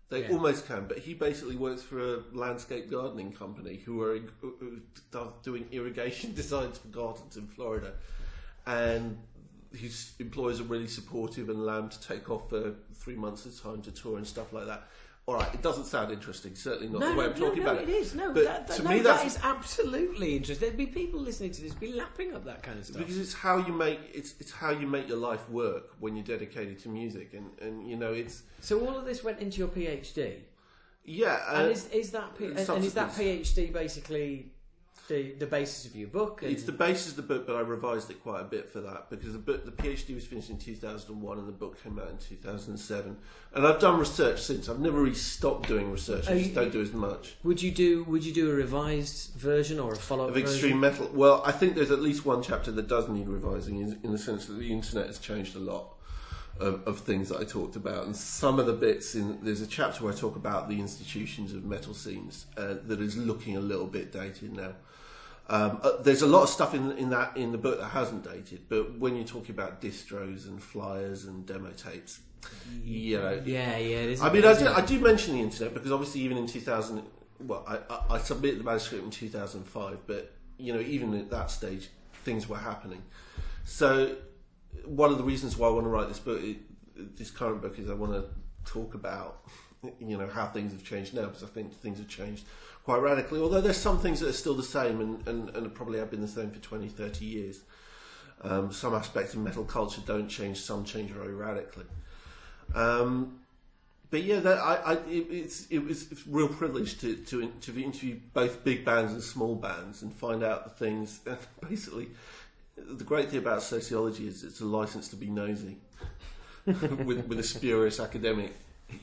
They 0.10 0.22
Yeah. 0.24 0.32
almost 0.34 0.68
can, 0.68 0.88
but 0.88 1.00
he 1.00 1.14
basically 1.14 1.56
works 1.56 1.82
for 1.82 2.00
a 2.00 2.18
landscape 2.32 2.90
gardening 2.92 3.32
company 3.34 3.78
who 3.78 4.02
are 4.02 4.18
who- 4.42 4.56
who 4.60 4.82
does 5.12 5.32
doing 5.44 5.68
irrigation 5.72 6.34
designs 6.42 6.78
for 6.78 6.90
gardens 6.90 7.38
in 7.38 7.48
Florida, 7.48 7.94
and 8.66 9.18
his 9.76 10.14
employers 10.20 10.60
are 10.60 10.66
really 10.66 10.88
supportive 10.88 11.50
and 11.50 11.60
allow 11.60 11.80
him 11.80 11.90
to 11.90 12.02
take 12.02 12.30
off 12.30 12.50
for 12.50 12.74
three 12.94 13.16
months 13.16 13.46
at 13.46 13.54
a 13.54 13.62
time 13.62 13.82
to 13.84 13.92
tour 13.92 14.18
and 14.18 14.26
stuff 14.28 14.52
like 14.54 14.66
that. 14.66 14.84
all 15.28 15.36
right, 15.36 15.52
it 15.56 15.62
doesn't 15.64 15.86
sound 15.86 16.12
interesting. 16.12 16.54
Certainly 16.56 16.90
not 16.90 17.00
No, 17.02 17.10
the 17.12 17.16
way 17.18 17.26
no, 17.26 17.32
I'm 17.32 17.38
talking 17.38 17.64
no, 17.64 17.72
about 17.72 17.82
it 17.84 17.90
it. 17.90 17.94
is. 17.96 18.14
No, 18.16 18.32
but 18.32 18.44
that, 18.44 18.68
that, 18.68 18.78
to 18.78 18.84
me, 18.88 19.00
that 19.00 19.22
that's 19.22 19.44
absolutely 19.44 20.36
interesting. 20.38 20.68
There'd 20.68 20.78
be 20.78 20.86
people 20.86 21.20
listening 21.20 21.52
to 21.52 21.62
this 21.64 21.74
be 21.74 21.94
lapping 21.94 22.34
up 22.36 22.46
that 22.46 22.62
kind 22.62 22.78
of 22.78 22.86
stuff. 22.86 22.98
because 23.00 23.18
it's 23.18 23.34
how 23.34 23.58
you 23.58 23.74
make 23.74 24.00
it's 24.14 24.36
it's 24.40 24.52
how 24.52 24.70
you 24.70 24.86
make 24.88 25.08
your 25.08 25.18
life 25.18 25.50
work 25.50 25.96
when 26.00 26.16
you're 26.16 26.26
dedicated 26.26 26.78
to 26.80 26.90
music, 26.90 27.34
and 27.34 27.48
and 27.60 27.90
you 27.90 27.96
know 27.98 28.14
it's 28.14 28.44
so 28.62 28.80
all 28.86 28.96
of 28.98 29.06
this 29.06 29.24
went 29.24 29.40
into 29.40 29.58
your 29.58 29.68
PhD, 29.70 30.42
yeah. 31.04 31.40
Uh, 31.48 31.56
and 31.64 31.72
is, 31.72 31.88
is 31.90 32.12
that 32.12 32.38
P- 32.38 32.46
and, 32.46 32.58
and 32.60 32.86
is 32.86 32.94
that 32.94 33.10
PhD 33.12 33.74
basically 33.74 34.52
the 35.08 35.34
the 35.34 35.46
basis 35.46 35.86
of 35.86 35.96
your 35.96 36.08
book? 36.08 36.42
And 36.42 36.52
It's 36.52 36.64
the 36.64 36.72
basis 36.72 37.10
of 37.12 37.16
the 37.16 37.22
book, 37.22 37.46
but 37.48 37.56
I 37.56 37.62
revised 37.62 38.10
it 38.12 38.22
quite 38.24 38.42
a 38.42 38.46
bit 38.46 38.70
for 38.72 38.82
that 38.82 39.10
because 39.10 39.34
the 39.34 39.40
book, 39.40 39.66
the 39.66 39.72
PhD 39.72 40.16
was 40.16 40.26
finished 40.26 40.50
in 40.50 40.58
2001 40.58 41.38
and 41.38 41.48
the 41.48 41.52
book 41.52 41.82
came 41.84 42.00
out 42.00 42.10
in 42.10 42.18
2007. 42.18 43.18
And 43.54 43.68
I've 43.68 43.80
done 43.80 44.00
research 44.00 44.42
since. 44.42 44.68
I've 44.70 44.80
never 44.80 45.00
really 45.02 45.16
stopped 45.16 45.68
doing 45.68 45.92
research. 45.92 46.28
I 46.28 46.34
Oh, 46.34 46.38
just 46.38 46.50
you- 46.50 46.56
don't 46.56 46.72
do 46.72 46.82
as 46.82 46.94
much 46.94 47.36
would 47.44 47.62
you 47.62 47.72
do 47.72 48.04
would 48.06 48.24
you 48.26 48.34
do 48.34 48.52
a 48.52 48.54
revised 48.54 49.34
version 49.36 49.80
or 49.80 49.94
a 49.94 49.96
follow 49.96 50.26
up 50.26 50.32
of 50.32 50.38
extreme 50.38 50.80
metal. 50.80 51.10
Well, 51.14 51.42
I 51.46 51.52
think 51.52 51.76
there's 51.76 51.92
at 51.92 52.02
least 52.02 52.26
one 52.26 52.42
chapter 52.42 52.72
that 52.72 52.88
does 52.88 53.08
need 53.10 53.28
revising, 53.28 53.80
in, 53.80 54.00
in 54.04 54.12
the 54.12 54.18
sense 54.18 54.46
that 54.48 54.54
the 54.54 54.72
internet 54.72 55.08
has 55.08 55.20
changed 55.20 55.56
a 55.56 55.60
lot. 55.60 55.92
Of, 56.58 56.88
of 56.88 57.00
things 57.00 57.28
that 57.28 57.42
I 57.42 57.44
talked 57.44 57.76
about, 57.76 58.06
and 58.06 58.16
some 58.16 58.60
of 58.62 58.66
the 58.66 58.72
bits 58.72 59.14
in 59.14 59.40
there's 59.44 59.60
a 59.60 59.68
chapter 59.68 60.06
where 60.06 60.14
I 60.14 60.16
talk 60.16 60.38
about 60.38 60.70
the 60.70 60.80
institutions 60.80 61.52
of 61.52 61.66
metal 61.66 61.94
scenes 61.94 62.46
uh, 62.56 62.76
that 62.88 63.02
is 63.02 63.18
looking 63.18 63.58
a 63.58 63.60
little 63.60 63.88
bit 63.88 64.14
dated 64.14 64.54
now. 64.56 64.72
Um, 65.48 65.80
uh, 65.84 66.02
there's 66.02 66.24
a 66.24 66.28
lot 66.28 66.44
of 66.44 66.50
stuff 66.50 66.74
in, 66.74 66.92
in 66.94 67.12
that 67.12 67.38
in 67.38 67.52
the 67.52 67.58
book 67.58 67.80
that 67.80 67.90
hasn't 67.90 68.24
dated, 68.24 68.68
but 68.68 68.98
when 68.98 69.16
you're 69.16 69.26
talking 69.26 69.52
about 69.54 69.80
distros 69.80 70.48
and 70.48 70.62
flyers 70.62 71.26
and 71.26 71.46
demo 71.46 71.70
tapes, 71.72 72.20
you 72.84 73.20
know, 73.20 73.42
Yeah, 73.46 73.78
yeah. 73.78 73.98
It 73.98 74.10
is 74.12 74.22
I 74.22 74.32
mean, 74.32 74.44
I 74.44 74.58
do, 74.58 74.68
I 74.68 74.82
do 74.82 75.00
mention 75.00 75.36
the 75.36 75.42
internet 75.42 75.74
because 75.74 75.92
obviously, 75.92 76.22
even 76.22 76.38
in 76.38 76.48
2000, 76.48 77.04
well, 77.42 77.64
I, 77.68 77.78
I, 77.94 78.16
I 78.16 78.18
submitted 78.18 78.60
the 78.60 78.64
manuscript 78.64 79.04
in 79.04 79.12
2005, 79.12 80.00
but 80.08 80.34
you 80.58 80.74
know, 80.74 80.80
even 80.80 81.14
at 81.14 81.30
that 81.30 81.52
stage, 81.52 81.90
things 82.24 82.50
were 82.50 82.58
happening. 82.58 83.04
So, 83.66 84.16
one 84.84 85.12
of 85.12 85.18
the 85.18 85.24
reasons 85.24 85.58
why 85.58 85.68
I 85.68 85.72
want 85.72 85.86
to 85.86 85.90
write 85.90 86.08
this 86.08 86.20
book, 86.20 86.42
this 86.96 87.30
current 87.30 87.62
book, 87.62 87.78
is 87.78 87.90
I 87.90 87.94
want 87.94 88.14
to 88.14 88.26
talk 88.66 88.96
about, 88.96 89.44
you 90.00 90.18
know, 90.18 90.28
how 90.28 90.48
things 90.48 90.72
have 90.72 90.84
changed 90.84 91.14
now 91.14 91.26
because 91.26 91.44
I 91.44 91.48
think 91.48 91.74
things 91.74 92.00
have 92.00 92.08
changed 92.08 92.46
quite 92.86 93.02
radically. 93.02 93.42
Although 93.42 93.62
there's 93.62 93.78
some 93.78 94.00
things 94.00 94.22
that 94.22 94.30
are 94.30 94.34
still 94.34 94.54
the 94.54 94.64
same 94.64 95.02
and, 95.02 95.28
and, 95.28 95.50
and 95.50 95.74
probably 95.74 96.00
have 96.00 96.12
been 96.12 96.22
the 96.22 96.28
same 96.28 96.52
for 96.52 96.60
20, 96.60 96.88
30 96.88 97.26
years. 97.26 97.62
Um, 98.42 98.72
some 98.72 98.94
aspects 98.94 99.34
of 99.34 99.40
metal 99.40 99.64
culture 99.64 100.02
don't 100.06 100.30
change, 100.30 100.62
some 100.62 100.86
change 100.86 101.10
very 101.10 101.34
radically. 101.34 101.86
Um, 102.76 103.40
but 104.12 104.22
yeah, 104.24 104.40
that, 104.40 104.60
I, 104.60 104.76
I, 104.76 104.94
it, 105.10 105.28
it's 105.32 105.66
it 105.68 105.80
was 105.80 106.12
a 106.12 106.16
real 106.28 106.48
privilege 106.48 107.00
to, 107.00 107.16
to 107.16 107.52
to 107.62 107.84
interview 107.84 108.20
both 108.34 108.64
big 108.64 108.86
bands 108.86 109.14
and 109.14 109.22
small 109.22 109.56
bands 109.56 110.04
and 110.04 110.14
find 110.14 110.44
out 110.44 110.64
the 110.64 110.70
things. 110.70 111.22
Basically, 111.68 112.10
the 112.78 113.04
great 113.04 113.30
thing 113.30 113.40
about 113.40 113.64
sociology 113.64 114.28
is 114.28 114.44
it's 114.44 114.62
a 114.62 114.66
license 114.66 115.08
to 115.10 115.16
be 115.16 115.30
nosy, 115.30 115.78
with 116.66 117.26
with 117.28 117.40
a 117.40 117.44
spurious 117.44 118.00
academic, 118.00 118.54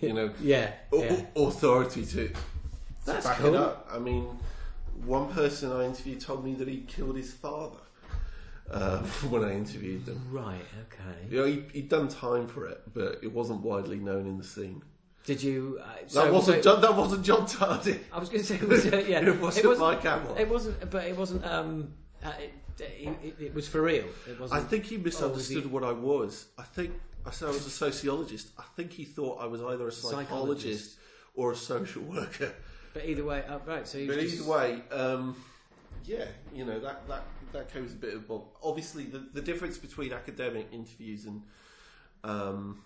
you 0.01 0.13
know, 0.13 0.31
Yeah, 0.41 0.71
yeah. 0.93 1.23
authority 1.35 2.07
to, 2.07 2.29
to 2.29 2.35
That's 3.05 3.27
back 3.27 3.39
cool. 3.39 3.55
it 3.55 3.61
up. 3.61 3.89
I 3.93 3.99
mean, 3.99 4.27
one 5.05 5.33
person 5.33 5.73
I 5.73 5.85
interviewed 5.85 6.21
told 6.21 6.45
me 6.45 6.55
that 6.55 6.69
he 6.69 6.79
killed 6.83 7.17
his 7.17 7.33
father 7.33 7.79
uh, 8.71 8.99
when 9.29 9.45
I 9.45 9.53
interviewed 9.55 10.07
them. 10.07 10.21
Right. 10.31 10.61
Okay. 10.83 11.27
You 11.31 11.39
know, 11.39 11.47
he, 11.47 11.65
he'd 11.73 11.89
done 11.89 12.09
time 12.09 12.47
for 12.47 12.67
it, 12.67 12.81
but 12.95 13.19
it 13.23 13.33
wasn't 13.33 13.61
widely 13.63 13.99
known 13.99 14.27
in 14.27 14.39
the 14.39 14.45
scene. 14.45 14.83
Did 15.25 15.43
you? 15.43 15.79
Uh, 15.81 15.87
That 16.03 16.11
so, 16.11 16.33
wasn't 16.33 16.65
so- 16.65 16.73
John, 16.73 16.81
that 16.83 16.97
wasn't 16.97 17.25
John 17.25 17.47
Tardy. 17.47 18.01
I 18.13 18.19
was 18.19 18.29
going 18.29 18.41
to 18.41 18.47
say, 18.47 18.57
it 18.57 18.69
was, 18.69 18.87
uh, 18.87 18.97
yeah, 19.09 19.21
It 19.21 19.41
wasn't 19.41 19.67
wasn't, 19.67 19.79
Mike 19.79 20.03
Hamill. 20.03 20.37
It 20.37 20.49
wasn't, 20.49 20.91
but 20.91 21.05
it 21.05 21.17
wasn't. 21.17 21.45
Um, 21.47 21.95
uh, 22.25 22.33
it, 22.41 22.53
it, 22.81 23.09
it, 23.23 23.37
it 23.47 23.55
was 23.55 23.69
for 23.69 23.83
real. 23.83 24.05
It 24.29 24.37
I 24.39 24.41
wasn't. 24.41 24.61
I 24.61 24.65
think 24.65 24.85
he 24.87 24.97
misunderstood 24.97 25.63
he- 25.63 25.69
what 25.69 25.85
I 25.85 25.93
was. 25.93 26.47
I 26.59 26.63
think 26.63 26.93
I 27.27 27.31
said 27.31 27.47
I 27.49 27.51
was 27.53 27.67
a 27.67 27.71
sociologist. 27.71 28.49
I 28.59 28.65
think 28.77 28.93
he 28.93 29.05
thought 29.05 29.41
I 29.41 29.47
was 29.47 29.61
either 29.63 29.87
a 29.87 29.93
psychologist, 29.93 30.93
Psychologist. 30.93 30.97
or 31.35 31.53
a 31.53 31.57
social 31.57 32.03
worker. 32.03 32.53
But 32.95 33.05
either 33.05 33.25
way, 33.25 33.45
oh, 33.49 33.61
right. 33.67 33.87
So 33.87 34.05
But 34.07 34.21
just, 34.21 34.41
either 34.41 34.51
way, 34.51 34.83
um, 34.91 35.37
yeah, 36.05 36.25
you 36.55 36.65
know 36.65 36.79
that 36.81 37.07
that 37.09 37.25
that 37.53 37.73
goes 37.75 37.93
a 37.93 37.97
bit 37.97 38.15
of 38.15 38.29
bob. 38.29 38.43
Obviously, 38.63 39.05
the 39.05 39.19
the 39.33 39.43
difference 39.43 39.79
between 39.79 40.13
academic 40.13 40.69
interviews 40.73 41.27
and 41.27 41.43
um, 42.25 42.83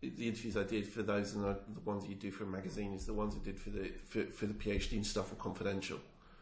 the 0.00 0.26
interviews 0.28 0.56
I 0.56 0.64
did 0.64 0.86
for 0.86 1.02
those 1.02 1.34
and 1.34 1.44
the, 1.44 1.58
the 1.74 1.80
ones 1.80 2.02
that 2.02 2.08
you 2.08 2.16
do 2.16 2.30
for 2.30 2.44
a 2.44 2.46
magazine 2.46 2.92
is 2.92 3.06
the 3.06 3.14
ones 3.14 3.34
I 3.40 3.44
did 3.44 3.58
for 3.58 3.70
the 3.70 3.88
for, 4.08 4.24
for 4.24 4.46
the 4.46 4.54
PhD 4.54 4.92
and 4.92 5.06
stuff 5.06 5.30
were 5.30 5.36
confidential, 5.36 5.98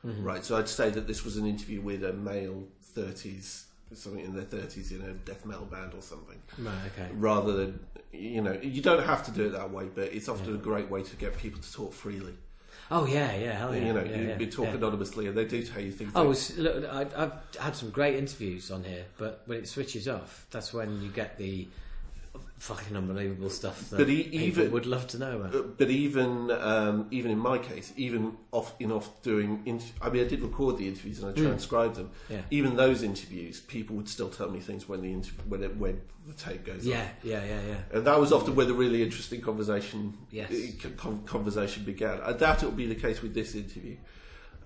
Mm-hmm. 0.06 0.24
right? 0.24 0.42
So 0.42 0.56
I'd 0.56 0.68
say 0.68 0.88
that 0.90 1.06
this 1.06 1.24
was 1.24 1.36
an 1.36 1.46
interview 1.46 1.82
with 1.82 2.02
a 2.04 2.12
male 2.14 2.64
thirties, 2.82 3.66
something 3.94 4.24
in 4.24 4.34
their 4.34 4.44
thirties 4.44 4.92
in 4.92 5.02
a 5.02 5.12
death 5.12 5.44
metal 5.44 5.64
band 5.64 5.94
or 5.94 6.02
something, 6.02 6.40
Right. 6.58 6.74
Okay. 6.94 7.10
rather 7.14 7.52
than 7.52 7.80
you 8.12 8.40
know 8.40 8.58
you 8.62 8.82
don't 8.82 9.04
have 9.04 9.24
to 9.26 9.30
do 9.30 9.46
it 9.46 9.50
that 9.50 9.70
way, 9.70 9.88
but 9.94 10.12
it's 10.12 10.28
often 10.28 10.54
a 10.54 10.58
great 10.58 10.90
way 10.90 11.02
to 11.02 11.16
get 11.16 11.36
people 11.38 11.60
to 11.60 11.72
talk 11.72 11.92
freely. 11.92 12.34
Oh 12.92 13.06
yeah, 13.06 13.34
yeah, 13.36 13.52
hell 13.52 13.74
yeah. 13.74 13.86
you 13.86 13.92
know, 13.92 14.02
yeah, 14.02 14.16
you, 14.16 14.28
yeah, 14.28 14.38
you 14.38 14.46
talk 14.46 14.66
yeah. 14.66 14.74
anonymously, 14.74 15.28
and 15.28 15.36
they 15.36 15.44
do 15.44 15.62
tell 15.62 15.80
you 15.80 15.92
things. 15.92 16.12
Oh, 16.14 16.30
it's, 16.32 16.56
look, 16.56 16.84
I, 16.92 17.06
I've 17.16 17.32
had 17.58 17.76
some 17.76 17.90
great 17.90 18.16
interviews 18.16 18.70
on 18.70 18.82
here, 18.82 19.04
but 19.16 19.42
when 19.46 19.58
it 19.58 19.68
switches 19.68 20.08
off, 20.08 20.46
that's 20.50 20.72
when 20.72 21.00
you 21.00 21.08
get 21.10 21.38
the 21.38 21.68
fucking 22.60 22.94
unbelievable 22.96 23.48
stuff 23.50 23.88
that 23.90 23.96
But 23.96 24.08
e- 24.10 24.28
even- 24.32 24.70
would 24.70 24.84
love 24.86 25.06
to 25.08 25.18
know 25.18 25.36
about. 25.40 25.54
Uh, 25.54 25.62
but 25.78 25.88
even 25.90 26.50
um, 26.50 27.06
even 27.10 27.30
in 27.30 27.38
my 27.38 27.58
case, 27.58 27.92
even 27.96 28.36
off 28.52 28.74
in 28.78 28.92
off 28.92 29.22
doing, 29.22 29.62
inter- 29.64 29.94
I 30.02 30.10
mean, 30.10 30.24
I 30.24 30.28
did 30.28 30.42
record 30.42 30.76
the 30.76 30.86
interviews 30.86 31.18
and 31.22 31.30
I 31.30 31.32
Mm. 31.32 31.42
transcribed 31.46 31.96
them. 31.96 32.10
Yeah. 32.28 32.42
Even 32.50 32.76
those 32.76 33.02
interviews, 33.02 33.60
people 33.60 33.96
would 33.96 34.08
still 34.08 34.28
tell 34.28 34.50
me 34.50 34.60
things 34.60 34.86
when 34.88 35.00
the 35.00 35.10
inter- 35.10 35.32
when 35.48 35.62
it, 35.62 35.76
when 35.76 36.02
the 36.26 36.34
tape 36.34 36.64
goes 36.64 36.84
Yeah, 36.86 37.00
on. 37.00 37.08
yeah, 37.24 37.44
yeah, 37.44 37.60
yeah. 37.68 37.96
And 37.96 38.06
that 38.06 38.20
was 38.20 38.30
often 38.30 38.54
where 38.54 38.66
the 38.66 38.74
really 38.74 39.02
interesting 39.02 39.40
conversation 39.40 40.18
Yes. 40.30 40.52
uh, 40.52 41.10
conversation 41.26 41.84
began. 41.84 42.20
I 42.20 42.34
doubt 42.34 42.62
it 42.62 42.66
will 42.66 42.72
be 42.72 42.86
the 42.86 42.94
case 43.06 43.22
with 43.22 43.32
this 43.34 43.54
interview. 43.54 43.96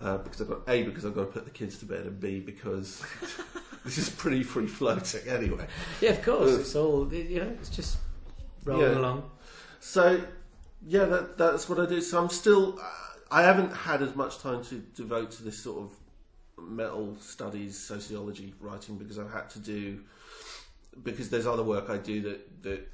Uh, 0.00 0.18
because 0.18 0.40
I've 0.40 0.48
got 0.48 0.68
A 0.68 0.82
because 0.82 1.04
I've 1.06 1.14
got 1.14 1.20
to 1.22 1.26
put 1.32 1.44
the 1.44 1.50
kids 1.50 1.78
to 1.78 1.86
bed 1.86 2.00
and 2.06 2.18
B 2.20 2.40
because 2.40 3.02
this 3.84 3.96
is 3.96 4.10
pretty 4.10 4.42
free 4.42 4.66
floating 4.66 5.28
anyway. 5.28 5.66
Yeah, 6.00 6.10
of 6.10 6.22
course. 6.22 6.50
Uh, 6.52 6.58
It's 6.60 6.74
all 6.76 7.12
you 7.14 7.40
know. 7.40 7.50
It's 7.60 7.68
just 7.70 7.98
rolling 8.64 8.92
Yeah. 8.92 8.98
along. 8.98 9.30
So, 9.80 10.24
yeah, 10.86 11.04
that, 11.04 11.38
that's 11.38 11.68
what 11.68 11.78
I 11.78 11.86
do. 11.86 12.00
So 12.00 12.20
I'm 12.20 12.28
still, 12.30 12.80
I 13.30 13.42
haven't 13.42 13.70
had 13.72 14.02
as 14.02 14.16
much 14.16 14.38
time 14.38 14.64
to 14.64 14.76
devote 14.96 15.30
to 15.32 15.44
this 15.44 15.58
sort 15.58 15.82
of 15.84 15.92
metal 16.66 17.16
studies, 17.20 17.78
sociology 17.78 18.54
writing 18.60 18.96
because 18.96 19.18
I've 19.18 19.30
had 19.32 19.48
to 19.50 19.58
do, 19.58 20.00
because 21.02 21.28
there's 21.30 21.46
other 21.46 21.62
work 21.62 21.90
I 21.90 21.98
do 21.98 22.20
that, 22.22 22.62
that 22.62 22.88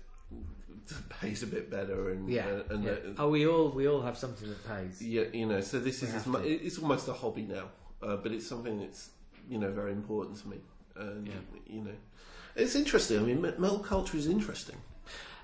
pays 1.21 1.43
a 1.43 1.47
bit 1.47 1.71
better 1.71 2.11
and, 2.11 2.29
Yeah. 2.29 2.47
uh, 2.47 2.75
and 2.75 2.85
yeah. 2.85 2.91
that- 2.91 3.15
oh, 3.19 3.29
we 3.29 3.47
all 3.47 3.69
we 3.71 3.87
all 3.89 4.03
have 4.03 4.17
something 4.19 4.49
that 4.49 4.67
pays. 4.67 5.01
yeah, 5.03 5.25
you 5.33 5.47
know, 5.47 5.61
so 5.61 5.79
this 5.79 6.03
We 6.03 6.09
is, 6.09 6.27
it's 6.67 6.79
almost 6.79 7.09
a 7.09 7.13
hobby 7.13 7.43
now, 7.43 7.67
uh, 8.03 8.17
but 8.17 8.33
it's 8.33 8.47
something 8.47 8.79
that's, 8.81 9.11
you 9.49 9.59
know, 9.59 9.71
very 9.71 9.93
important 9.93 10.39
to 10.43 10.49
me. 10.49 10.57
And, 10.97 11.27
Yeah. 11.27 11.35
you 11.67 11.83
know, 11.83 11.97
it's 12.57 12.75
interesting. 12.75 13.19
I 13.19 13.23
mean, 13.23 13.41
metal 13.41 13.79
culture 13.79 14.17
is 14.17 14.27
interesting. 14.27 14.77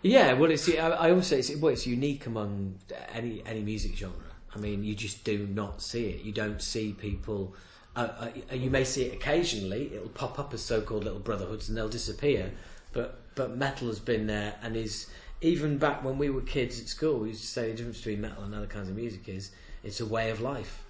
Yeah, 0.02 0.34
well, 0.34 0.50
it's 0.50 0.68
I, 0.68 0.88
I 0.90 1.10
always 1.10 1.26
say 1.26 1.38
it's, 1.38 1.54
well, 1.56 1.72
it's 1.72 1.86
unique 1.86 2.26
among 2.26 2.78
any 3.12 3.42
any 3.46 3.62
music 3.62 3.96
genre. 3.96 4.30
I 4.54 4.58
mean, 4.58 4.84
you 4.84 4.94
just 4.94 5.24
do 5.24 5.46
not 5.46 5.82
see 5.82 6.06
it. 6.10 6.22
You 6.22 6.32
don't 6.32 6.62
see 6.62 6.92
people. 6.92 7.54
Uh, 7.94 8.28
uh, 8.50 8.54
you 8.54 8.70
may 8.70 8.84
see 8.84 9.04
it 9.04 9.14
occasionally. 9.14 9.90
It'll 9.94 10.08
pop 10.10 10.38
up 10.38 10.52
as 10.54 10.62
so-called 10.62 11.04
little 11.04 11.18
brotherhoods, 11.18 11.68
and 11.68 11.76
they'll 11.76 11.88
disappear. 11.88 12.52
But 12.92 13.18
but 13.34 13.56
metal 13.56 13.88
has 13.88 13.98
been 14.00 14.26
there, 14.26 14.54
and 14.62 14.76
is 14.76 15.06
even 15.40 15.78
back 15.78 16.02
when 16.04 16.18
we 16.18 16.30
were 16.30 16.40
kids 16.40 16.80
at 16.80 16.88
school. 16.88 17.18
We 17.20 17.28
used 17.28 17.42
to 17.42 17.46
say 17.46 17.70
the 17.70 17.76
difference 17.76 17.98
between 17.98 18.20
metal 18.20 18.44
and 18.44 18.54
other 18.54 18.66
kinds 18.66 18.88
of 18.88 18.96
music 18.96 19.28
is 19.28 19.50
it's 19.84 20.00
a 20.00 20.06
way 20.06 20.30
of 20.30 20.40
life. 20.40 20.82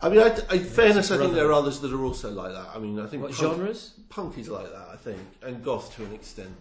I 0.00 0.10
mean, 0.10 0.20
I, 0.20 0.28
in 0.54 0.64
fairness, 0.64 1.10
I 1.10 1.16
think 1.16 1.32
there 1.34 1.46
are 1.48 1.52
others 1.54 1.80
that 1.80 1.92
are 1.92 2.04
also 2.04 2.30
like 2.30 2.52
that. 2.52 2.68
I 2.74 2.78
mean, 2.78 3.00
I 3.00 3.06
think 3.06 3.22
What 3.22 3.32
punk- 3.32 3.54
genres? 3.56 3.94
punk 4.10 4.36
is 4.36 4.48
like 4.48 4.70
that, 4.70 4.88
I 4.92 4.96
think, 4.96 5.18
and 5.42 5.64
goth 5.64 5.94
to 5.96 6.04
an 6.04 6.12
extent. 6.12 6.54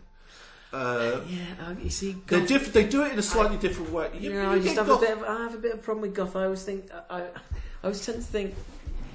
Uh, 0.72 1.20
Yeah, 1.28 1.74
you 1.82 1.90
see, 1.90 2.14
goth- 2.28 2.48
diff- 2.48 2.72
they 2.74 2.86
do 2.86 3.04
it 3.04 3.12
in 3.12 3.20
a 3.20 3.22
slightly 3.24 3.58
different 3.58 3.92
way. 3.92 4.10
You 4.14 4.32
You, 4.32 4.34
know, 4.42 4.54
you 4.54 4.62
I 4.62 4.64
just 4.64 4.76
have 4.78 4.88
goth- 4.88 5.04
a 5.04 5.06
bit. 5.06 5.18
Of, 5.18 5.24
I 5.24 5.44
have 5.44 5.54
a 5.54 5.58
bit 5.58 5.74
of 5.74 5.82
problem 5.82 6.02
with 6.04 6.14
goth. 6.16 6.36
I 6.36 6.46
always 6.46 6.64
think. 6.64 6.90
I, 7.10 7.22
I 7.24 7.28
always 7.84 8.06
tend 8.06 8.18
to 8.20 8.24
think. 8.24 8.56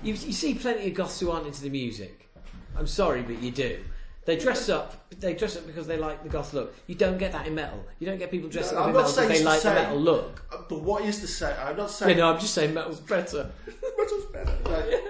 You, 0.03 0.13
you 0.15 0.33
see 0.33 0.55
plenty 0.55 0.87
of 0.89 0.95
goths 0.95 1.19
who 1.21 1.31
aren't 1.31 1.47
into 1.47 1.63
the 1.63 1.71
music. 1.71 2.29
I'm 2.77 2.87
sorry, 2.87 3.23
but 3.23 3.43
you 3.43 3.51
do. 3.51 3.79
They 4.27 4.37
dress 4.37 4.69
up. 4.69 5.09
They 5.19 5.35
dress 5.35 5.57
up 5.57 5.67
because 5.67 5.87
they 5.87 5.97
like 5.97 6.23
the 6.23 6.29
goth 6.29 6.53
look. 6.53 6.75
You 6.87 6.95
don't 6.95 7.19
get 7.19 7.33
that 7.33 7.47
in 7.47 7.55
metal. 7.55 7.85
You 7.99 8.07
don't 8.07 8.19
get 8.19 8.31
people 8.31 8.49
dressing 8.51 8.77
No, 8.77 8.83
up 8.83 8.89
I'm 8.89 8.91
in 8.91 8.97
not 9.03 9.09
metal 9.09 9.15
because 9.15 9.17
saying 9.17 9.29
they 9.29 9.37
it's 9.37 9.45
like 9.45 9.63
the 9.63 9.69
the 9.71 9.75
same. 9.75 9.85
metal 9.85 10.01
look. 10.01 10.69
But 10.69 10.83
what 10.83 11.05
is 11.05 11.21
to 11.21 11.27
say? 11.27 11.57
I'm 11.59 11.77
not 11.77 11.91
saying 11.91 12.17
no, 12.19 12.33
I'm 12.33 12.39
just 12.39 12.55
saying 12.55 12.75
metal's 12.75 13.01
better. 13.01 13.51
metal's 13.99 14.25
better. 14.27 14.57
Like, 14.67 15.05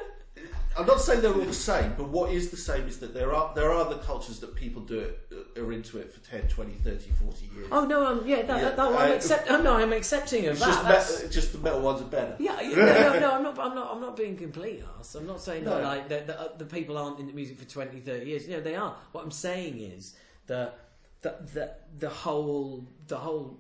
I'm 0.81 0.87
not 0.87 1.01
saying 1.01 1.21
they're 1.21 1.35
all 1.35 1.41
the 1.41 1.53
same, 1.53 1.93
but 1.97 2.09
what 2.09 2.33
is 2.33 2.51
the 2.51 2.57
same 2.57 2.89
is 2.89 2.99
that 3.01 3.13
there 3.13 3.35
are 3.35 3.53
there 3.55 3.71
are 3.71 3.77
other 3.77 3.99
cultures 3.99 4.41
that 4.41 4.55
people 4.55 4.81
do 4.81 4.99
it 4.99 5.21
uh, 5.31 5.63
are 5.63 5.73
into 5.73 5.99
it 5.99 6.11
for 6.13 6.21
10, 6.21 6.49
20, 6.49 6.73
30, 6.73 7.11
40 7.11 7.51
years. 7.55 7.69
Oh 7.71 7.85
no, 7.85 8.07
um, 8.07 8.23
yeah, 8.25 8.43
that, 8.43 8.57
Yeah, 8.57 8.65
that, 8.65 8.77
that, 8.77 8.87
I'm 8.89 9.13
accept, 9.13 9.51
oh, 9.51 9.61
no, 9.61 9.75
I'm 9.77 9.93
accepting 9.93 10.47
of 10.47 10.59
that. 10.59 10.85
just, 10.87 11.23
me- 11.23 11.29
just 11.31 11.53
the 11.53 11.59
metal 11.59 11.83
ones 11.83 12.01
are 12.01 12.07
better. 12.07 12.35
Yeah, 12.39 12.61
yeah, 12.63 12.77
no, 12.77 13.13
no, 13.13 13.21
no, 13.21 13.33
I'm 13.35 13.43
not. 13.43 13.59
I'm 13.59 13.75
not. 13.75 13.95
I'm 13.95 14.01
not 14.01 14.17
being 14.17 14.37
complete 14.37 14.83
arse. 14.97 15.15
I'm 15.15 15.27
not 15.27 15.43
saying 15.43 15.65
that 15.65 15.83
like 15.83 16.09
that, 16.09 16.27
that 16.27 16.41
uh, 16.41 16.49
the 16.57 16.65
people 16.65 16.97
aren't 16.97 17.21
into 17.21 17.35
music 17.35 17.59
for 17.59 17.67
20, 17.67 18.01
30 18.01 18.25
years. 18.27 18.49
You 18.49 18.57
know, 18.57 18.63
they 18.63 18.75
are. 18.75 18.97
What 19.13 19.23
I'm 19.23 19.31
saying 19.31 19.81
is 19.81 20.15
that 20.47 20.79
that 21.21 21.53
the, 21.53 21.75
the 21.99 22.09
whole 22.09 22.87
the 23.07 23.19
whole 23.19 23.59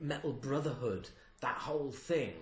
metal 0.00 0.32
brotherhood, 0.32 1.08
that 1.40 1.56
whole 1.56 1.90
thing, 1.90 2.34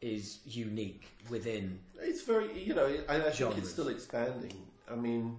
is 0.00 0.40
unique 0.44 1.08
within. 1.28 1.78
It's 2.00 2.22
very, 2.22 2.58
you 2.58 2.74
know, 2.74 2.86
I, 3.08 3.16
I 3.16 3.20
think 3.20 3.34
Genres. 3.34 3.58
it's 3.58 3.70
still 3.70 3.88
expanding. 3.88 4.54
I 4.90 4.94
mean, 4.94 5.36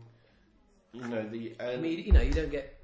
you 0.93 1.07
know, 1.07 1.27
the 1.27 1.55
I 1.59 1.77
mean, 1.77 2.03
you 2.03 2.11
know, 2.11 2.21
you 2.21 2.33
don't 2.33 2.51
get 2.51 2.77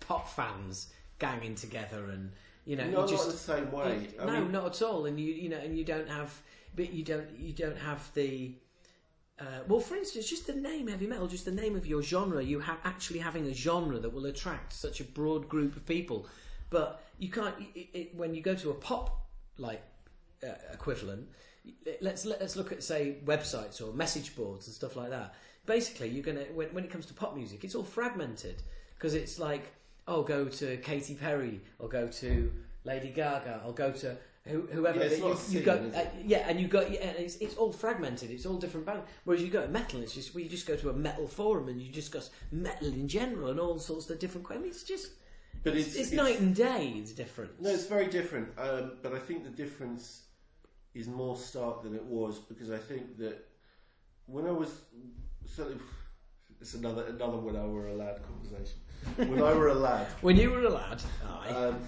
pop 0.00 0.28
fans 0.28 0.88
ganging 1.18 1.54
together 1.54 2.10
and 2.10 2.30
you 2.66 2.74
know, 2.76 2.84
not, 2.84 2.90
you 2.90 2.96
not 2.96 3.08
just 3.08 3.30
the 3.30 3.36
same 3.36 3.70
way. 3.70 4.08
I 4.20 4.24
no, 4.26 4.32
mean, 4.40 4.52
not 4.52 4.66
at 4.66 4.82
all. 4.82 5.06
And 5.06 5.18
you, 5.20 5.32
you 5.32 5.48
know, 5.48 5.56
and 5.56 5.78
you 5.78 5.84
don't 5.84 6.08
have, 6.08 6.40
but 6.74 6.92
you 6.92 7.04
don't, 7.04 7.28
you 7.38 7.52
don't 7.52 7.78
have 7.78 8.12
the. 8.14 8.54
Uh, 9.38 9.60
well, 9.68 9.80
for 9.80 9.94
instance, 9.96 10.28
just 10.28 10.46
the 10.46 10.54
name 10.54 10.88
heavy 10.88 11.06
metal, 11.06 11.28
just 11.28 11.44
the 11.44 11.52
name 11.52 11.76
of 11.76 11.86
your 11.86 12.02
genre, 12.02 12.42
you 12.42 12.58
have 12.58 12.78
actually 12.84 13.20
having 13.20 13.46
a 13.46 13.54
genre 13.54 13.98
that 13.98 14.12
will 14.12 14.26
attract 14.26 14.72
such 14.72 14.98
a 14.98 15.04
broad 15.04 15.48
group 15.48 15.76
of 15.76 15.86
people. 15.86 16.26
But 16.70 17.04
you 17.18 17.30
can't 17.30 17.54
it, 17.74 17.88
it, 17.92 18.14
when 18.16 18.34
you 18.34 18.42
go 18.42 18.54
to 18.54 18.70
a 18.70 18.74
pop 18.74 19.28
like 19.58 19.82
uh, 20.42 20.52
equivalent. 20.72 21.28
Let's 22.00 22.24
let's 22.24 22.56
look 22.56 22.72
at 22.72 22.82
say 22.82 23.16
websites 23.24 23.82
or 23.82 23.92
message 23.92 24.36
boards 24.36 24.66
and 24.66 24.74
stuff 24.74 24.96
like 24.96 25.10
that. 25.10 25.34
Basically, 25.66 26.08
you're 26.08 26.24
gonna 26.24 26.46
when, 26.54 26.68
when 26.68 26.84
it 26.84 26.90
comes 26.90 27.06
to 27.06 27.14
pop 27.14 27.34
music, 27.34 27.64
it's 27.64 27.74
all 27.74 27.82
fragmented 27.82 28.62
because 28.96 29.14
it's 29.14 29.38
like 29.38 29.72
oh, 30.08 30.22
go 30.22 30.46
to 30.46 30.76
Katy 30.78 31.14
Perry 31.14 31.60
or 31.78 31.88
go 31.88 32.08
to 32.08 32.52
Lady 32.84 33.08
Gaga 33.08 33.62
or 33.66 33.72
go 33.72 33.90
to 33.90 34.16
who, 34.44 34.62
whoever. 34.72 34.98
Yeah, 34.98 35.06
it's 35.06 35.52
you, 35.52 35.58
you 35.58 35.64
go, 35.64 35.90
uh, 35.94 36.04
yeah, 36.24 36.48
and 36.48 36.60
you 36.60 36.68
go, 36.68 36.80
yeah, 36.82 37.00
it's, 37.18 37.36
it's 37.36 37.56
all 37.56 37.72
fragmented. 37.72 38.30
It's 38.30 38.46
all 38.46 38.58
different 38.58 38.86
bands. 38.86 39.02
Whereas 39.24 39.42
you 39.42 39.48
go 39.48 39.62
to 39.62 39.68
metal, 39.68 40.02
it's 40.02 40.14
just 40.14 40.34
well, 40.34 40.44
you 40.44 40.50
just 40.50 40.66
go 40.66 40.76
to 40.76 40.90
a 40.90 40.92
metal 40.92 41.26
forum 41.26 41.68
and 41.68 41.80
you 41.80 41.92
discuss 41.92 42.30
metal 42.52 42.88
in 42.88 43.08
general 43.08 43.50
and 43.50 43.58
all 43.58 43.78
sorts 43.78 44.08
of 44.08 44.20
different. 44.20 44.46
I 44.50 44.58
mean, 44.58 44.68
it's 44.68 44.84
just 44.84 45.10
but 45.64 45.74
it's, 45.74 45.88
it's, 45.88 45.96
it's, 45.96 46.12
it's- 46.12 46.24
night 46.24 46.40
and 46.40 46.54
day. 46.54 46.94
It's 46.96 47.12
different. 47.12 47.60
No, 47.60 47.70
it's 47.70 47.86
very 47.86 48.06
different. 48.06 48.48
Um, 48.56 48.92
but 49.02 49.12
I 49.12 49.18
think 49.18 49.42
the 49.42 49.50
difference 49.50 50.22
is 50.96 51.08
more 51.08 51.36
stark 51.36 51.82
than 51.82 51.94
it 51.94 52.04
was 52.04 52.38
because 52.38 52.70
I 52.70 52.78
think 52.78 53.18
that 53.18 53.36
when 54.26 54.46
I 54.46 54.50
was 54.50 54.70
certainly 55.46 55.78
it's 56.60 56.74
another 56.74 57.04
another 57.04 57.36
when 57.36 57.54
I 57.54 57.66
were 57.66 57.88
a 57.88 57.94
lad 57.94 58.20
conversation. 58.22 58.78
When 59.16 59.42
I 59.42 59.52
were 59.52 59.68
a 59.68 59.74
lad, 59.74 60.06
When 60.22 60.36
you 60.36 60.50
were 60.50 60.64
a 60.64 60.70
lad, 60.70 61.02
um, 61.54 61.80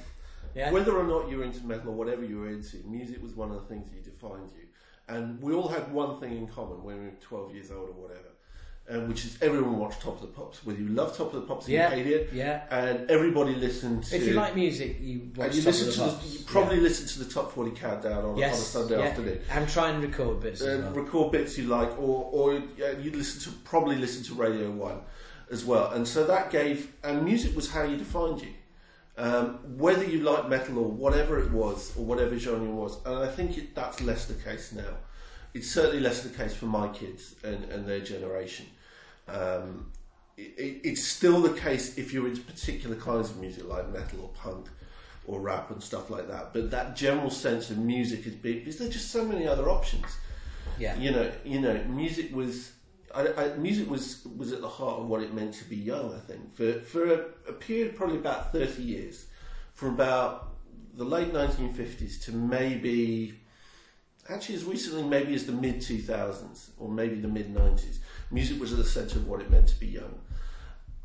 yeah, 0.54 0.70
whether 0.70 0.94
or 0.96 1.04
not 1.04 1.30
you 1.30 1.38
were 1.38 1.44
into 1.44 1.64
metal 1.64 1.88
or 1.88 1.96
whatever 1.96 2.22
you 2.24 2.38
were 2.38 2.50
into, 2.50 2.76
music 2.86 3.22
was 3.22 3.34
one 3.34 3.50
of 3.50 3.56
the 3.62 3.68
things 3.68 3.90
that 3.90 4.04
defined 4.04 4.50
you. 4.56 4.66
And 5.08 5.40
we 5.40 5.54
all 5.54 5.68
had 5.68 5.90
one 5.90 6.20
thing 6.20 6.36
in 6.36 6.46
common 6.46 6.82
when 6.82 6.98
we 6.98 7.06
were 7.06 7.16
12 7.20 7.54
years 7.54 7.70
old 7.70 7.88
or 7.88 7.92
whatever, 7.92 8.28
um, 8.90 9.08
which 9.08 9.24
is 9.24 9.36
everyone 9.42 9.78
watched 9.78 10.00
Top 10.00 10.14
of 10.14 10.20
the 10.22 10.26
Pops. 10.28 10.64
Whether 10.64 10.80
you 10.80 10.88
love 10.88 11.16
Top 11.16 11.32
of 11.34 11.40
the 11.40 11.46
Pops 11.46 11.68
or 11.68 11.72
Yeah. 11.72 11.94
you 11.94 12.04
hate 12.04 12.12
it, 12.12 12.30
yeah. 12.32 12.62
and 12.70 13.10
everybody 13.10 13.54
listened 13.54 14.04
to. 14.04 14.16
If 14.16 14.26
you 14.26 14.32
like 14.34 14.54
music, 14.56 14.96
you 15.00 15.30
watch 15.36 15.46
and 15.48 15.54
you 15.56 15.62
Top 15.62 15.66
listen 15.66 15.88
of 15.88 15.94
to 15.94 16.00
the 16.00 16.06
the, 16.06 16.12
Pops. 16.12 16.32
you 16.38 16.44
probably 16.46 16.76
yeah. 16.76 16.82
listen 16.82 17.06
to 17.08 17.18
the 17.24 17.30
top 17.32 17.52
40 17.52 17.70
countdown 17.72 18.24
on, 18.24 18.36
yes, 18.36 18.54
on 18.54 18.60
a 18.60 18.62
Sunday 18.64 18.98
yeah. 19.02 19.08
afternoon. 19.10 19.40
and 19.50 19.68
try 19.68 19.90
and 19.90 20.02
record 20.02 20.40
bits. 20.40 20.62
Um, 20.62 20.82
well. 20.82 20.92
record 20.92 21.32
bits 21.32 21.58
you 21.58 21.64
like, 21.64 21.90
or 21.98 22.28
or 22.32 22.62
yeah, 22.76 22.92
you'd 22.92 23.16
listen 23.16 23.40
to 23.52 23.58
probably 23.60 23.96
listen 23.96 24.22
to 24.24 24.34
Radio 24.34 24.70
One 24.70 25.00
as 25.50 25.64
well, 25.64 25.92
and 25.92 26.06
so 26.06 26.24
that 26.26 26.50
gave 26.50 26.92
and 27.04 27.24
music 27.24 27.54
was 27.56 27.70
how 27.70 27.82
you 27.82 27.96
defined 27.96 28.40
you, 28.42 28.52
um, 29.16 29.58
whether 29.78 30.04
you 30.04 30.20
like 30.20 30.48
metal 30.48 30.78
or 30.78 30.90
whatever 30.90 31.38
it 31.38 31.50
was 31.50 31.96
or 31.96 32.04
whatever 32.04 32.38
genre 32.38 32.66
it 32.68 32.72
was, 32.72 33.04
and 33.04 33.16
I 33.18 33.26
think 33.28 33.58
it, 33.58 33.74
that's 33.74 34.00
less 34.00 34.26
the 34.26 34.34
case 34.34 34.72
now. 34.72 34.94
It's 35.54 35.70
certainly 35.70 36.00
less 36.00 36.22
the 36.22 36.28
case 36.28 36.54
for 36.54 36.66
my 36.66 36.88
kids 36.88 37.34
and, 37.42 37.64
and 37.72 37.86
their 37.88 38.00
generation. 38.00 38.66
Um, 39.28 39.92
it, 40.36 40.54
it, 40.56 40.80
it's 40.84 41.04
still 41.04 41.40
the 41.40 41.58
case 41.58 41.98
if 41.98 42.12
you're 42.12 42.28
into 42.28 42.40
particular 42.42 42.96
kinds 42.96 43.30
of 43.30 43.38
music 43.38 43.68
like 43.68 43.88
metal 43.90 44.20
or 44.22 44.28
punk 44.28 44.68
or 45.26 45.40
rap 45.40 45.70
and 45.70 45.82
stuff 45.82 46.10
like 46.10 46.28
that. 46.28 46.52
But 46.52 46.70
that 46.70 46.96
general 46.96 47.30
sense 47.30 47.70
of 47.70 47.78
music 47.78 48.26
is 48.26 48.34
big 48.34 48.60
because 48.60 48.78
there's 48.78 48.92
just 48.92 49.10
so 49.10 49.24
many 49.24 49.46
other 49.46 49.68
options 49.68 50.16
yeah, 50.78 50.96
you 50.96 51.10
know, 51.10 51.30
you 51.44 51.60
know, 51.60 51.82
music 51.84 52.34
was. 52.34 52.72
I, 53.14 53.26
I, 53.28 53.56
music 53.56 53.90
was 53.90 54.26
was 54.36 54.52
at 54.52 54.60
the 54.60 54.68
heart 54.68 55.00
of 55.00 55.06
what 55.08 55.22
it 55.22 55.32
meant 55.32 55.54
to 55.54 55.64
be 55.64 55.76
young. 55.76 56.14
I 56.14 56.18
think 56.18 56.54
for 56.54 56.72
for 56.80 57.12
a, 57.12 57.24
a 57.48 57.52
period 57.52 57.96
probably 57.96 58.18
about 58.18 58.52
thirty 58.52 58.82
years, 58.82 59.26
from 59.74 59.94
about 59.94 60.50
the 60.94 61.04
late 61.04 61.32
nineteen 61.32 61.72
fifties 61.72 62.20
to 62.26 62.32
maybe 62.32 63.34
actually 64.28 64.56
as 64.56 64.64
recently 64.64 65.02
maybe 65.02 65.34
as 65.34 65.46
the 65.46 65.52
mid 65.52 65.80
two 65.80 66.02
thousands 66.02 66.70
or 66.78 66.90
maybe 66.90 67.16
the 67.16 67.28
mid 67.28 67.50
nineties, 67.50 68.00
music 68.30 68.60
was 68.60 68.72
at 68.72 68.78
the 68.78 68.84
centre 68.84 69.18
of 69.18 69.26
what 69.28 69.40
it 69.40 69.50
meant 69.50 69.68
to 69.68 69.78
be 69.80 69.86
young. 69.86 70.18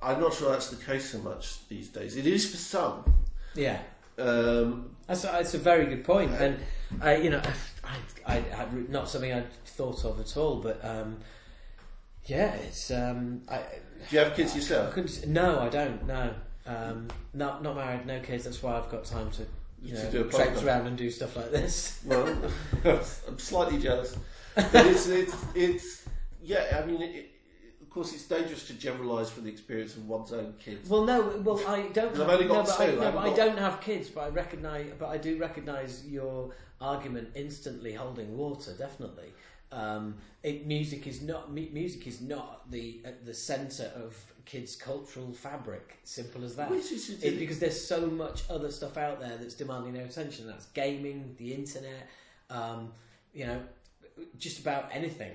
I'm 0.01 0.19
not 0.19 0.33
sure 0.33 0.51
that's 0.51 0.69
the 0.69 0.83
case 0.83 1.11
so 1.11 1.19
much 1.19 1.67
these 1.69 1.87
days. 1.87 2.17
It 2.17 2.27
is 2.27 2.49
for 2.49 2.57
some. 2.57 3.13
yeah. 3.55 3.79
Um, 4.17 4.95
That's 5.07 5.23
a, 5.23 5.27
that's 5.27 5.53
a 5.55 5.57
very 5.57 5.87
good 5.87 6.03
point. 6.03 6.31
and 6.33 6.59
I, 7.01 7.15
you 7.15 7.31
know, 7.31 7.41
I, 7.83 8.35
I, 8.35 8.37
I, 8.37 8.67
not 8.87 9.09
something 9.09 9.33
I'd 9.33 9.51
thought 9.65 10.05
of 10.05 10.19
at 10.19 10.37
all, 10.37 10.57
but 10.57 10.79
um, 10.85 11.17
yeah, 12.25 12.53
it's. 12.53 12.91
Um, 12.91 13.41
I, 13.49 13.57
do 14.09 14.15
you 14.15 14.19
have 14.19 14.35
kids 14.35 14.51
I 14.51 14.55
yourself? 14.57 15.25
no, 15.25 15.59
I 15.61 15.69
don't. 15.69 16.05
No, 16.05 16.31
um, 16.67 17.07
not 17.33 17.63
not 17.63 17.75
married, 17.75 18.05
no 18.05 18.19
kids. 18.19 18.43
That's 18.43 18.61
why 18.61 18.77
I've 18.77 18.89
got 18.91 19.03
time 19.05 19.31
to, 19.31 19.45
you 19.81 19.95
know, 19.95 20.11
do 20.11 20.29
traipse 20.29 20.61
around 20.61 20.85
and 20.85 20.95
do 20.95 21.09
stuff 21.09 21.35
like 21.35 21.51
this. 21.51 21.99
Well, 22.05 22.27
I'm 22.85 23.39
slightly 23.39 23.79
jealous, 23.79 24.15
but 24.55 24.75
it's 24.85 25.07
it's 25.07 25.35
it's 25.55 26.02
yeah. 26.43 26.81
I 26.81 26.85
mean, 26.85 27.01
it, 27.01 27.29
of 27.81 27.89
course, 27.89 28.13
it's 28.13 28.23
dangerous 28.27 28.67
to 28.67 28.73
generalise 28.73 29.29
from 29.29 29.43
the 29.43 29.49
experience 29.51 29.95
of 29.95 30.07
one's 30.07 30.33
own 30.33 30.53
kids. 30.59 30.89
Well, 30.89 31.03
no, 31.05 31.21
well, 31.43 31.59
I 31.67 31.83
don't. 31.89 32.13
I've 32.19 32.29
only 32.29 32.45
got 32.47 32.65
no, 32.67 32.71
but 32.77 32.79
I, 32.79 32.85
two, 32.87 32.99
no, 32.99 33.11
but 33.11 33.19
I 33.19 33.35
don't 33.35 33.57
have 33.57 33.81
kids, 33.81 34.09
but 34.09 34.21
I 34.21 34.29
recognise, 34.29 34.87
but 34.97 35.07
I 35.09 35.17
do 35.17 35.37
recognise 35.37 36.05
your 36.05 36.53
argument 36.81 37.29
instantly 37.35 37.93
holding 37.93 38.35
water. 38.37 38.73
Definitely, 38.77 39.29
um, 39.71 40.15
it, 40.43 40.65
music 40.67 41.07
is 41.07 41.21
not 41.21 41.51
mu- 41.51 41.69
music 41.71 42.07
is 42.07 42.21
not 42.21 42.69
the 42.71 43.01
at 43.05 43.25
the 43.25 43.33
centre 43.33 43.91
of 43.95 44.15
kids' 44.45 44.75
cultural 44.75 45.31
fabric. 45.31 45.99
Simple 46.03 46.43
as 46.43 46.55
that. 46.57 46.69
Which 46.69 46.91
is- 46.91 47.23
It- 47.23 47.39
because 47.39 47.59
there's 47.59 47.79
so 47.79 48.07
much 48.07 48.43
other 48.49 48.71
stuff 48.71 48.97
out 48.97 49.19
there 49.21 49.37
that's 49.37 49.53
demanding 49.53 49.93
their 49.93 50.05
attention. 50.05 50.47
That's 50.47 50.65
gaming, 50.67 51.35
the 51.37 51.53
internet, 51.53 52.07
um, 52.49 52.91
you 53.33 53.45
know, 53.45 53.61
just 54.37 54.59
about 54.59 54.89
anything. 54.91 55.31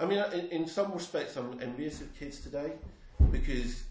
I 0.00 0.06
mean, 0.06 0.24
in, 0.32 0.48
in 0.48 0.66
some 0.66 0.92
respects, 0.92 1.36
I'm 1.36 1.60
envious 1.60 2.00
of 2.00 2.18
kids 2.18 2.40
today 2.40 2.72
because 3.30 3.82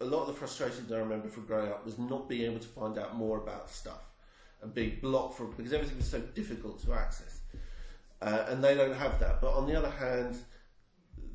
a 0.00 0.04
lot 0.04 0.22
of 0.22 0.28
the 0.28 0.32
frustrations 0.32 0.90
I 0.90 0.98
remember 0.98 1.28
from 1.28 1.44
growing 1.44 1.70
up 1.70 1.84
was 1.84 1.98
not 1.98 2.28
being 2.28 2.50
able 2.50 2.60
to 2.60 2.68
find 2.68 2.98
out 2.98 3.16
more 3.16 3.38
about 3.38 3.68
stuff 3.68 4.02
and 4.62 4.72
being 4.72 4.98
blocked 5.02 5.36
from 5.36 5.52
because 5.52 5.72
everything 5.72 5.98
was 5.98 6.08
so 6.10 6.20
difficult 6.20 6.82
to 6.84 6.94
access, 6.94 7.40
uh, 8.22 8.46
and 8.48 8.64
they 8.64 8.74
don't 8.74 8.94
have 8.94 9.20
that. 9.20 9.40
But 9.40 9.52
on 9.54 9.66
the 9.66 9.76
other 9.76 9.90
hand, 9.90 10.38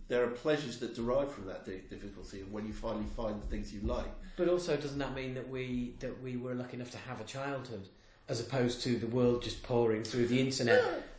there 0.08 0.24
are 0.24 0.28
pleasures 0.28 0.80
that 0.80 0.96
derive 0.96 1.32
from 1.32 1.46
that 1.46 1.66
difficulty, 1.66 2.42
and 2.42 2.52
when 2.52 2.66
you 2.66 2.74
finally 2.74 3.06
find 3.16 3.42
the 3.42 3.48
things 3.48 3.74
you 3.74 3.82
like. 3.82 4.12
But 4.38 4.50
also, 4.50 4.76
doesn't 4.76 5.00
that 5.00 5.14
mean 5.14 5.36
that 5.36 5.48
we 5.48 5.96
that 6.00 6.22
we 6.22 6.36
were 6.36 6.56
lucky 6.56 6.78
enough 6.78 6.92
to 6.92 6.98
have 6.98 7.22
a 7.22 7.26
childhood, 7.26 7.88
as 8.28 8.40
opposed 8.40 8.82
to 8.84 8.98
the 8.98 9.08
world 9.08 9.44
just 9.44 9.62
pouring 9.62 10.04
through 10.04 10.28
the 10.28 10.40
internet? 10.40 10.82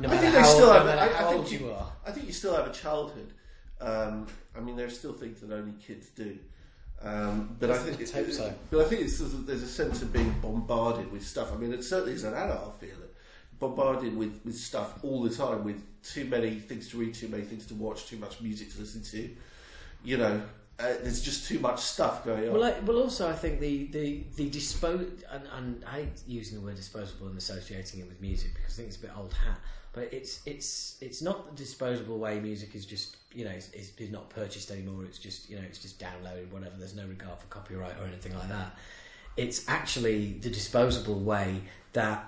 No 0.00 0.08
I 0.10 0.16
think 0.18 0.34
they 0.34 0.42
still 0.42 0.66
no 0.66 0.72
have- 0.72 0.86
matter 0.86 1.00
I- 1.14 1.26
I 1.26 1.32
think 1.32 1.52
you- 1.52 1.58
you. 1.68 1.76
I 2.06 2.10
think 2.12 2.26
you 2.26 2.32
still 2.32 2.54
have 2.54 2.66
a 2.66 2.72
childhood. 2.72 3.32
Um, 3.80 4.26
I 4.56 4.60
mean, 4.60 4.76
there 4.76 4.86
are 4.86 4.90
still 4.90 5.12
things 5.12 5.40
that 5.40 5.52
only 5.52 5.72
kids 5.80 6.08
do. 6.14 6.38
Um, 7.02 7.56
but 7.60 7.70
I 7.70 7.78
think 7.78 7.98
Let's 7.98 8.12
hope 8.12 8.30
so. 8.30 8.54
But 8.70 8.80
I 8.86 8.88
think 8.88 9.02
it's 9.02 9.18
there's 9.18 9.62
a 9.62 9.68
sense 9.68 10.02
of 10.02 10.12
being 10.12 10.34
bombarded 10.40 11.12
with 11.12 11.26
stuff. 11.26 11.52
I 11.52 11.56
mean, 11.56 11.72
it 11.72 11.84
certainly 11.84 12.14
is 12.14 12.24
an 12.24 12.34
adult, 12.34 12.74
I 12.76 12.80
feel 12.86 12.94
it 13.02 13.12
bombarded 13.58 14.14
with, 14.16 14.38
with 14.44 14.54
stuff 14.54 15.02
all 15.02 15.22
the 15.22 15.34
time, 15.34 15.64
with 15.64 15.82
too 16.02 16.26
many 16.26 16.56
things 16.56 16.88
to 16.90 16.98
read, 16.98 17.14
too 17.14 17.28
many 17.28 17.42
things 17.42 17.64
to 17.66 17.74
watch, 17.74 18.06
too 18.06 18.18
much 18.18 18.40
music 18.42 18.70
to 18.70 18.78
listen 18.80 19.02
to. 19.02 19.34
You 20.04 20.18
know, 20.18 20.42
uh, 20.78 20.92
there's 21.02 21.22
just 21.22 21.48
too 21.48 21.58
much 21.58 21.80
stuff 21.80 22.24
going 22.24 22.48
on. 22.48 22.52
Well, 22.52 22.64
I, 22.64 22.78
well, 22.80 22.98
also 22.98 23.28
I 23.28 23.32
think 23.32 23.60
the 23.60 23.86
the 23.86 24.24
the 24.36 24.50
dispose 24.50 25.10
and, 25.30 25.42
and 25.56 25.84
I 25.86 26.00
hate 26.00 26.22
using 26.26 26.58
the 26.58 26.64
word 26.64 26.76
disposable 26.76 27.28
and 27.28 27.38
associating 27.38 28.00
it 28.00 28.08
with 28.08 28.20
music 28.20 28.54
because 28.54 28.74
I 28.74 28.76
think 28.76 28.88
it's 28.88 28.98
a 28.98 29.00
bit 29.00 29.10
old 29.16 29.32
hat. 29.32 29.58
But 29.94 30.12
it's 30.12 30.42
it's 30.44 30.98
it's 31.00 31.22
not 31.22 31.50
the 31.50 31.56
disposable 31.56 32.18
way 32.18 32.38
music 32.40 32.74
is 32.74 32.84
just 32.84 33.16
you 33.32 33.46
know 33.46 33.52
it's, 33.52 33.70
is, 33.70 33.92
is 33.96 34.10
not 34.10 34.28
purchased 34.28 34.70
anymore. 34.70 35.04
It's 35.04 35.18
just 35.18 35.48
you 35.48 35.56
know 35.56 35.62
it's 35.62 35.78
just 35.78 35.98
downloaded 35.98 36.50
whatever. 36.50 36.74
There's 36.78 36.94
no 36.94 37.06
regard 37.06 37.38
for 37.38 37.46
copyright 37.46 37.96
or 37.98 38.06
anything 38.06 38.34
like 38.34 38.48
that. 38.50 38.76
It's 39.38 39.66
actually 39.68 40.34
the 40.34 40.50
disposable 40.50 41.20
way 41.20 41.62
that 41.94 42.26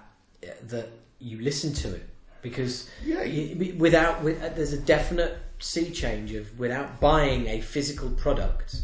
that 0.68 0.88
you 1.18 1.42
listen 1.42 1.74
to 1.74 1.94
it 1.94 2.08
because 2.40 2.88
Yeah, 3.04 3.24
you, 3.24 3.74
without 3.76 4.22
with, 4.22 4.42
uh, 4.42 4.48
there's 4.50 4.72
a 4.72 4.80
definite 4.80 5.36
sea 5.58 5.90
change 5.90 6.32
of 6.34 6.58
without 6.58 7.00
buying 7.00 7.46
a 7.48 7.60
physical 7.60 8.10
product 8.10 8.82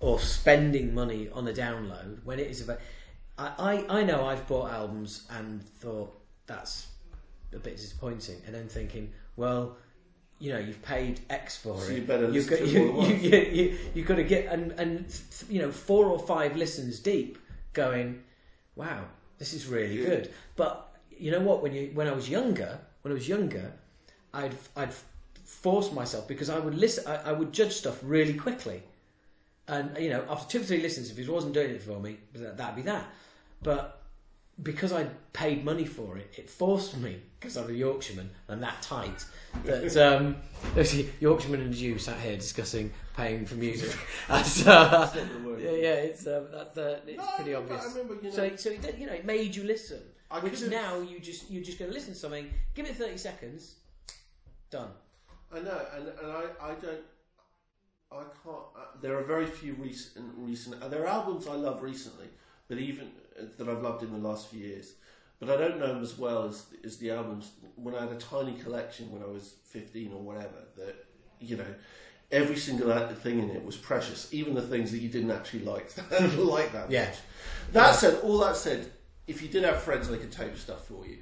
or 0.00 0.18
spending 0.18 0.94
money 0.94 1.28
on 1.32 1.46
a 1.48 1.52
download 1.52 2.22
when 2.24 2.38
it 2.38 2.48
is 2.48 2.60
about. 2.62 2.78
I, 3.36 3.84
I, 3.88 4.00
I 4.00 4.02
know 4.04 4.24
I've 4.26 4.46
bought 4.46 4.70
albums 4.70 5.26
and 5.30 5.62
thought 5.62 6.16
that's 6.46 6.86
a 7.52 7.58
bit 7.58 7.76
disappointing, 7.76 8.36
and 8.46 8.54
then 8.54 8.68
thinking, 8.68 9.12
well, 9.36 9.76
you 10.38 10.52
know, 10.52 10.58
you've 10.58 10.82
paid 10.82 11.20
X 11.30 11.56
for 11.56 11.80
So 11.80 11.90
it. 11.92 11.96
you 11.96 12.02
better 12.02 12.24
you've 12.30 12.48
listen 12.50 12.58
got, 12.58 12.58
to 12.58 12.70
you, 12.70 13.02
you, 13.02 13.14
you, 13.16 13.38
you, 13.62 13.78
you've 13.94 14.06
got 14.06 14.16
to 14.16 14.24
get 14.24 14.46
and 14.52 14.72
and 14.72 15.08
th- 15.08 15.50
you 15.50 15.60
know 15.62 15.70
four 15.72 16.06
or 16.06 16.18
five 16.18 16.56
listens 16.56 17.00
deep, 17.00 17.38
going, 17.72 18.22
wow, 18.76 19.04
this 19.38 19.52
is 19.52 19.66
really 19.66 20.00
Yeah. 20.00 20.08
good. 20.08 20.32
But 20.56 20.94
you 21.16 21.30
know 21.30 21.40
what? 21.40 21.62
When 21.62 21.72
you 21.72 21.90
when 21.94 22.06
I 22.06 22.12
was 22.12 22.28
younger, 22.28 22.78
when 23.02 23.10
I 23.12 23.14
was 23.14 23.28
younger, 23.28 23.72
I'd 24.32 24.54
I'd 24.76 24.92
force 25.44 25.92
myself 25.92 26.26
because 26.28 26.48
I 26.50 26.58
would 26.58 26.74
listen. 26.74 27.04
I, 27.06 27.30
I 27.30 27.32
would 27.32 27.52
judge 27.52 27.72
stuff 27.72 27.98
really 28.02 28.34
quickly, 28.34 28.82
and 29.68 29.96
you 29.98 30.10
know, 30.10 30.24
after 30.28 30.58
two 30.58 30.60
or 30.62 30.66
three 30.66 30.80
listens, 30.82 31.10
if 31.10 31.18
it 31.18 31.28
wasn't 31.28 31.54
doing 31.54 31.70
it 31.70 31.82
for 31.82 31.98
me, 32.00 32.18
that, 32.34 32.56
that'd 32.56 32.76
be 32.76 32.82
that. 32.82 33.04
But 33.62 34.00
because 34.62 34.92
I 34.92 35.06
paid 35.32 35.64
money 35.64 35.84
for 35.84 36.16
it, 36.16 36.32
it 36.36 36.48
forced 36.48 36.96
me 36.96 37.20
because 37.40 37.56
I'm 37.56 37.68
a 37.68 37.72
Yorkshireman 37.72 38.30
and 38.48 38.62
that 38.62 38.80
tight 38.82 39.24
that 39.64 39.96
um, 40.14 40.36
Yorkshireman 41.20 41.60
and 41.60 41.74
you 41.74 41.98
sat 41.98 42.18
here 42.20 42.36
discussing 42.36 42.92
paying 43.16 43.46
for 43.46 43.54
music. 43.56 43.96
Uh, 44.28 44.38
That's 44.38 44.64
not 44.64 45.12
the 45.14 45.48
word. 45.48 45.60
yeah, 45.60 45.70
yeah, 45.72 45.94
it's 45.94 46.24
that's 46.24 46.78
uh, 46.78 47.00
it's 47.06 47.18
No, 47.18 47.26
pretty 47.36 47.54
obvious. 47.54 47.84
I 47.84 47.88
remember, 47.88 48.14
you 48.22 48.30
know, 48.30 48.34
so, 48.34 48.56
so 48.56 48.70
it, 48.70 48.98
you 48.98 49.06
know, 49.06 49.12
it 49.12 49.24
made 49.26 49.54
you 49.54 49.64
listen. 49.64 50.00
I 50.30 50.38
which 50.38 50.54
could've- 50.54 50.70
now 50.70 51.00
you 51.00 51.20
just 51.20 51.50
you're 51.50 51.62
just 51.62 51.78
going 51.78 51.90
to 51.90 51.94
listen 51.94 52.14
to 52.14 52.18
something. 52.18 52.48
Give 52.74 52.86
it 52.86 52.96
thirty 52.96 53.18
seconds. 53.18 53.74
Done. 54.70 54.88
I 55.54 55.60
know, 55.60 55.80
and, 55.96 56.08
and 56.08 56.32
I, 56.32 56.42
I 56.60 56.74
don't, 56.74 57.00
I 58.10 58.22
can't. 58.42 58.56
Uh, 58.76 58.80
there 59.00 59.16
are 59.18 59.22
very 59.22 59.46
few 59.46 59.74
recent, 59.74 60.26
recent. 60.36 60.82
Uh, 60.82 60.88
there 60.88 61.02
are 61.04 61.06
albums 61.08 61.46
I 61.46 61.54
love 61.54 61.82
recently, 61.82 62.26
but 62.68 62.78
even 62.78 63.10
uh, 63.38 63.44
that 63.58 63.68
I've 63.68 63.82
loved 63.82 64.02
in 64.02 64.12
the 64.12 64.28
last 64.28 64.48
few 64.48 64.60
years. 64.60 64.94
But 65.40 65.50
I 65.50 65.56
don't 65.56 65.78
know 65.78 65.88
them 65.88 66.02
as 66.02 66.16
well 66.16 66.44
as 66.44 66.66
as 66.84 66.96
the 66.98 67.10
albums 67.10 67.52
when 67.76 67.94
I 67.94 68.02
had 68.02 68.12
a 68.12 68.16
tiny 68.16 68.54
collection 68.54 69.10
when 69.12 69.22
I 69.22 69.26
was 69.26 69.54
fifteen 69.64 70.12
or 70.12 70.20
whatever. 70.22 70.64
That 70.76 71.06
you 71.40 71.56
know, 71.56 71.74
every 72.30 72.56
single 72.56 72.96
thing 73.16 73.40
in 73.40 73.50
it 73.50 73.64
was 73.64 73.76
precious, 73.76 74.32
even 74.32 74.54
the 74.54 74.62
things 74.62 74.90
that 74.92 74.98
you 74.98 75.08
didn't 75.08 75.30
actually 75.32 75.64
like 75.64 75.90
like 76.36 76.72
that 76.72 76.90
Yeah. 76.90 77.06
much. 77.06 77.16
That 77.72 77.94
said, 77.94 78.20
all 78.22 78.38
that 78.38 78.56
said, 78.56 78.90
if 79.26 79.42
you 79.42 79.48
did 79.48 79.64
have 79.64 79.82
friends, 79.82 80.08
they 80.08 80.18
could 80.18 80.32
tape 80.32 80.56
stuff 80.56 80.86
for 80.86 81.04
you. 81.06 81.18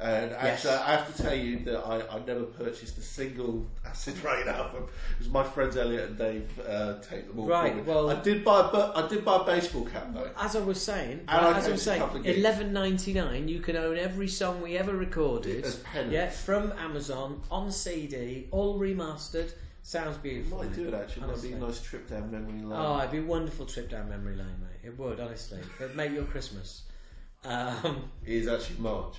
And 0.00 0.30
Yes. 0.30 0.64
actually, 0.64 0.72
I 0.74 0.90
have 0.96 1.14
to 1.14 1.22
tell 1.22 1.34
you 1.34 1.58
that 1.66 1.78
I, 1.86 2.16
I 2.16 2.18
never 2.24 2.44
purchased 2.44 2.96
a 2.96 3.02
single 3.02 3.66
Acid 3.86 4.16
Reign 4.24 4.48
album. 4.48 4.84
It 4.84 5.18
was 5.18 5.28
my 5.28 5.44
friends 5.44 5.76
Elliot 5.76 6.08
and 6.08 6.18
Dave 6.18 6.48
uh, 6.66 6.94
take 7.00 7.28
them 7.28 7.38
all. 7.38 7.46
me. 7.46 7.82
well- 7.82 8.08
I 8.10 8.14
did 8.22 8.42
buy, 8.42 8.60
a, 8.60 8.98
I 9.04 9.06
did 9.08 9.24
buy 9.26 9.36
a 9.42 9.44
baseball 9.44 9.84
cap 9.84 10.08
though. 10.14 10.30
As 10.38 10.56
I 10.56 10.60
was 10.60 10.82
saying, 10.82 11.20
And 11.28 11.46
I 11.46 11.58
as 11.58 11.68
I 11.68 11.72
was 11.72 11.82
saying, 11.82 12.00
couple 12.00 12.16
of 12.16 12.22
gigs. 12.24 12.38
eleven 12.38 12.72
ninety 12.72 13.12
nine. 13.12 13.46
You 13.48 13.60
can 13.60 13.76
own 13.76 13.98
every 13.98 14.28
song 14.28 14.62
we 14.62 14.78
ever 14.78 14.94
recorded. 14.96 15.64
As 15.66 15.76
penance. 15.76 16.12
Yeah, 16.12 16.30
from 16.30 16.72
Amazon 16.78 17.42
on 17.50 17.70
CD, 17.70 18.48
all 18.52 18.78
remastered. 18.78 19.52
Sounds 19.82 20.16
beautiful. 20.18 20.58
Might 20.58 20.74
do 20.74 20.88
it 20.88 20.94
actually. 20.94 21.26
Might 21.26 21.42
be 21.42 21.52
a 21.52 21.58
nice 21.58 21.80
trip 21.82 22.08
down 22.08 22.30
memory 22.30 22.60
lane. 22.62 22.72
Oh, 22.72 22.98
it'd 23.00 23.10
be 23.12 23.18
a 23.18 23.22
wonderful 23.22 23.66
trip 23.66 23.90
down 23.90 24.08
memory 24.08 24.36
lane, 24.36 24.46
mate. 24.60 24.80
It 24.88 24.98
would, 24.98 25.20
honestly. 25.20 25.58
It'd 25.78 25.94
make 25.96 26.12
your 26.12 26.24
Christmas. 26.24 26.82
Um, 27.44 28.10
It 28.24 28.32
is 28.34 28.48
actually 28.48 28.78
March, 28.80 29.16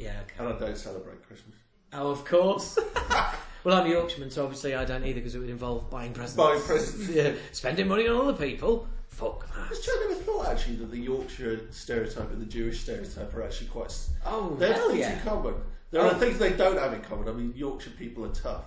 yeah, 0.00 0.20
okay. 0.22 0.34
and 0.38 0.48
I 0.48 0.58
don't 0.58 0.76
celebrate 0.76 1.22
Christmas. 1.26 1.56
Oh, 1.92 2.10
of 2.10 2.24
course. 2.24 2.78
well, 3.64 3.80
I'm 3.80 3.86
a 3.86 3.90
Yorkshireman, 3.90 4.30
so 4.30 4.44
obviously 4.44 4.74
I 4.74 4.84
don't 4.84 5.04
either 5.04 5.14
because 5.20 5.34
it 5.34 5.40
would 5.40 5.50
involve 5.50 5.90
buying 5.90 6.12
presents. 6.12 6.36
Buying 6.36 6.60
presents. 6.62 7.08
yeah, 7.14 7.32
spending 7.52 7.88
money 7.88 8.06
on 8.08 8.16
other 8.28 8.32
people. 8.46 8.86
Fuck 9.08 9.48
I 9.52 9.60
that. 9.62 9.70
was 9.70 9.84
trying 9.84 10.08
to 10.08 10.14
thought 10.14 10.46
actually 10.46 10.76
that 10.76 10.90
the 10.92 10.98
Yorkshire 10.98 11.60
stereotype 11.70 12.30
and 12.30 12.40
the 12.40 12.46
Jewish 12.46 12.80
stereotype 12.80 13.34
are 13.34 13.42
actually 13.42 13.66
quite. 13.68 13.86
s- 13.86 14.10
Oh, 14.24 14.54
They 14.54 14.68
have 14.68 14.76
hell 14.76 14.88
things 14.88 15.00
yeah. 15.00 15.12
in 15.18 15.20
common. 15.20 15.54
There 15.90 16.00
Oh. 16.02 16.10
are 16.10 16.14
things 16.14 16.38
they 16.38 16.52
don't 16.52 16.78
have 16.78 16.92
in 16.92 17.00
common. 17.00 17.28
I 17.28 17.32
mean, 17.32 17.52
Yorkshire 17.56 17.90
people 17.98 18.24
are 18.24 18.32
tough 18.32 18.64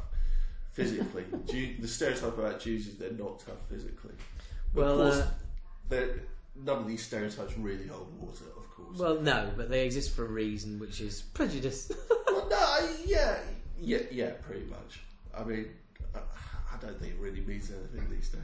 physically. 0.74 1.24
Jew, 1.50 1.76
the 1.80 1.88
stereotype 1.88 2.38
about 2.38 2.60
Jews 2.60 2.88
is 2.88 2.98
they're 2.98 3.12
not 3.14 3.40
tough 3.40 3.56
physically. 3.70 4.12
But 4.76 4.82
Well, 4.86 5.02
of 5.02 5.14
course, 5.14 5.26
uh, 5.26 5.32
they're- 5.90 6.24
none 6.56 6.80
of 6.80 6.88
these 6.88 7.04
stereotypes 7.06 7.58
really 7.58 7.88
hold 7.88 8.12
water. 8.20 8.44
Well, 8.98 9.20
no, 9.22 9.50
but 9.56 9.70
they 9.70 9.86
exist 9.86 10.16
for 10.16 10.26
a 10.26 10.30
reason, 10.30 10.80
which 10.80 11.02
is 11.02 11.22
prejudice. 11.22 11.92
Well, 12.34 12.48
no, 12.50 12.58
I- 12.58 12.96
yeah, 13.06 13.38
yeah, 13.80 14.00
yeah, 14.12 14.32
pretty 14.42 14.66
much. 14.66 15.02
I 15.38 15.44
mean, 15.44 15.68
I, 16.16 16.20
I 16.20 16.78
don't 16.82 17.00
think 17.00 17.14
it 17.14 17.20
really 17.20 17.42
means 17.42 17.70
anything 17.70 18.10
these 18.10 18.30
days. 18.30 18.42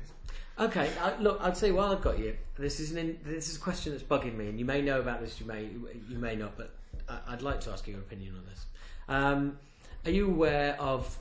okay, 0.59 0.91
I, 1.01 1.17
look, 1.19 1.39
I'll 1.41 1.51
tell 1.53 1.69
you 1.69 1.75
while 1.75 1.91
I've 1.91 2.01
got 2.03 2.19
you. 2.19 2.35
This 2.59 2.79
is 2.79 2.91
an 2.91 2.99
in, 2.99 3.17
this 3.25 3.49
is 3.49 3.57
a 3.57 3.59
question 3.59 3.91
that's 3.93 4.03
bugging 4.03 4.35
me, 4.37 4.47
and 4.47 4.59
you 4.59 4.65
may 4.65 4.83
know 4.83 4.99
about 4.99 5.21
this, 5.21 5.39
you 5.39 5.47
may 5.47 5.63
you 6.07 6.19
may 6.19 6.35
not, 6.35 6.55
but 6.55 6.75
I, 7.09 7.17
I'd 7.29 7.41
like 7.41 7.61
to 7.61 7.71
ask 7.71 7.87
your 7.87 7.97
opinion 7.97 8.35
on 8.35 8.45
this. 8.45 8.65
Um, 9.07 9.57
are 10.05 10.11
you 10.11 10.27
aware 10.29 10.79
of? 10.79 11.17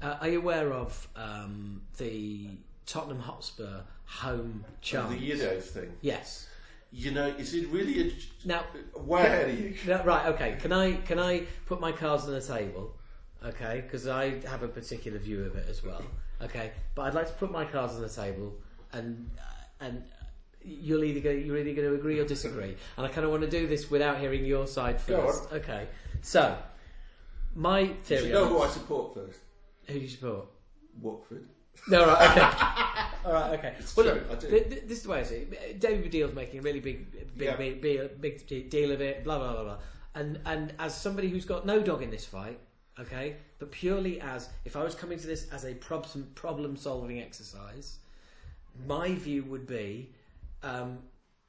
Uh, 0.00 0.18
are 0.20 0.28
you 0.28 0.38
aware 0.38 0.72
of 0.72 1.08
um, 1.16 1.82
the 1.98 2.50
Tottenham 2.86 3.18
Hotspur 3.20 3.80
home 4.04 4.64
chant? 4.82 5.10
The 5.18 5.30
Yidos 5.32 5.62
thing. 5.64 5.92
Yes. 6.00 6.46
You 6.92 7.10
know, 7.10 7.26
is 7.26 7.52
it 7.54 7.68
really 7.68 8.08
a, 8.08 8.12
Now, 8.46 8.64
way 8.94 9.26
ahead 9.26 9.50
of 9.50 9.60
you? 9.60 9.74
No, 9.86 10.02
right, 10.04 10.26
okay. 10.28 10.56
Can 10.60 10.72
I 10.72 10.92
can 10.92 11.18
I 11.18 11.42
put 11.66 11.80
my 11.80 11.92
cards 11.92 12.24
on 12.24 12.32
the 12.32 12.40
table? 12.40 12.94
Okay, 13.44 13.82
because 13.84 14.06
I 14.06 14.40
have 14.46 14.62
a 14.62 14.68
particular 14.68 15.18
view 15.18 15.44
of 15.44 15.56
it 15.56 15.66
as 15.68 15.84
well. 15.84 16.02
Okay, 16.42 16.72
but 16.94 17.02
I'd 17.02 17.14
like 17.14 17.26
to 17.26 17.32
put 17.34 17.50
my 17.50 17.64
cards 17.64 17.94
on 17.94 18.02
the 18.02 18.08
table, 18.08 18.54
and 18.92 19.30
and 19.80 20.04
you'll 20.62 21.04
either 21.04 21.20
go, 21.20 21.30
you're 21.30 21.58
either 21.58 21.74
going 21.74 21.88
to 21.88 21.94
agree 21.94 22.18
or 22.18 22.24
disagree. 22.24 22.76
And 22.96 23.06
I 23.06 23.08
kind 23.08 23.24
of 23.24 23.30
want 23.30 23.42
to 23.42 23.50
do 23.50 23.66
this 23.68 23.90
without 23.90 24.18
hearing 24.18 24.44
your 24.44 24.66
side 24.66 25.00
first. 25.00 25.52
Okay, 25.52 25.86
so 26.22 26.56
my 27.54 27.80
You 27.80 27.94
theory. 28.04 28.22
should 28.22 28.32
know 28.32 28.46
who 28.46 28.60
I 28.62 28.68
support 28.68 29.14
first. 29.14 29.38
who 29.86 29.94
do 29.94 30.00
you 30.00 30.08
support? 30.08 30.46
Watford. 31.00 31.46
No, 31.88 32.06
right, 32.06 32.30
okay. 32.30 33.02
All 33.26 33.32
right, 33.32 33.58
okay. 33.58 33.74
It's 33.78 33.96
well, 33.96 34.06
true, 34.06 34.14
look, 34.14 34.30
I 34.30 34.34
do. 34.40 34.48
th- 34.48 34.68
th- 34.68 34.82
this 34.82 34.98
is 34.98 35.02
the 35.04 35.10
way 35.10 35.20
I 35.20 35.22
see 35.24 35.34
it. 35.36 35.80
David 35.80 36.10
Baddiel's 36.10 36.34
making 36.34 36.60
a 36.60 36.62
really 36.62 36.80
big, 36.80 37.10
big, 37.36 37.46
Yeah. 37.48 37.56
big, 37.56 37.80
big, 37.80 38.20
big 38.20 38.70
deal 38.70 38.92
of 38.92 39.00
it. 39.00 39.24
Blah 39.24 39.38
blah 39.38 39.52
blah 39.52 39.64
blah. 39.64 39.78
And 40.14 40.40
and 40.46 40.72
as 40.78 40.98
somebody 41.00 41.28
who's 41.28 41.44
got 41.44 41.66
no 41.66 41.82
dog 41.82 42.02
in 42.02 42.10
this 42.10 42.24
fight, 42.24 42.58
okay, 43.00 43.36
but 43.58 43.70
purely 43.70 44.20
as 44.20 44.48
if 44.64 44.76
I 44.76 44.82
was 44.84 44.94
coming 44.94 45.18
to 45.18 45.26
this 45.26 45.48
as 45.52 45.64
a 45.64 45.74
problem 45.74 46.30
problem 46.34 46.76
solving 46.76 47.20
exercise, 47.20 47.98
my 48.86 49.14
view 49.14 49.44
would 49.44 49.66
be, 49.66 50.12
um, 50.62 50.98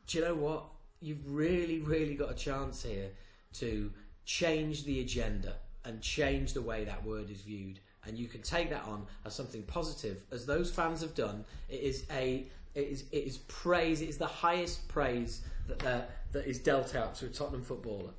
do 0.08 0.18
you 0.18 0.24
know 0.26 0.36
what? 0.36 0.64
You've 0.99 1.32
really, 1.32 1.80
really 1.80 2.16
got 2.16 2.32
a 2.32 2.36
chance 2.36 2.84
here 2.84 3.12
to 3.54 3.91
change 4.26 4.84
the 4.86 4.99
agenda 4.99 5.56
and 5.86 6.02
change 6.02 6.54
the 6.54 6.62
way 6.62 6.84
that 6.86 7.06
word 7.06 7.30
is 7.30 7.41
viewed. 7.41 7.80
And 8.08 8.18
you 8.18 8.28
can 8.28 8.42
take 8.42 8.70
that 8.70 8.84
on 8.86 9.06
as 9.26 9.36
something 9.36 9.64
positive, 9.64 10.24
as 10.32 10.46
those 10.46 10.72
fans 10.72 11.02
have 11.02 11.14
done. 11.14 11.44
It 11.70 11.82
is 11.82 12.06
a, 12.12 12.48
it 12.74 12.88
is, 12.88 13.04
it 13.12 13.26
is 13.26 13.38
praise. 13.50 14.02
It 14.02 14.10
is 14.10 14.18
the 14.18 14.26
highest 14.28 14.88
praise 14.88 15.42
that 15.68 15.86
uh, 15.86 16.02
that 16.32 16.46
is 16.48 16.60
dealt 16.60 16.96
out 16.96 17.16
to 17.16 17.26
a 17.26 17.30
Tottenham 17.30 17.64
footballer, 17.64 18.12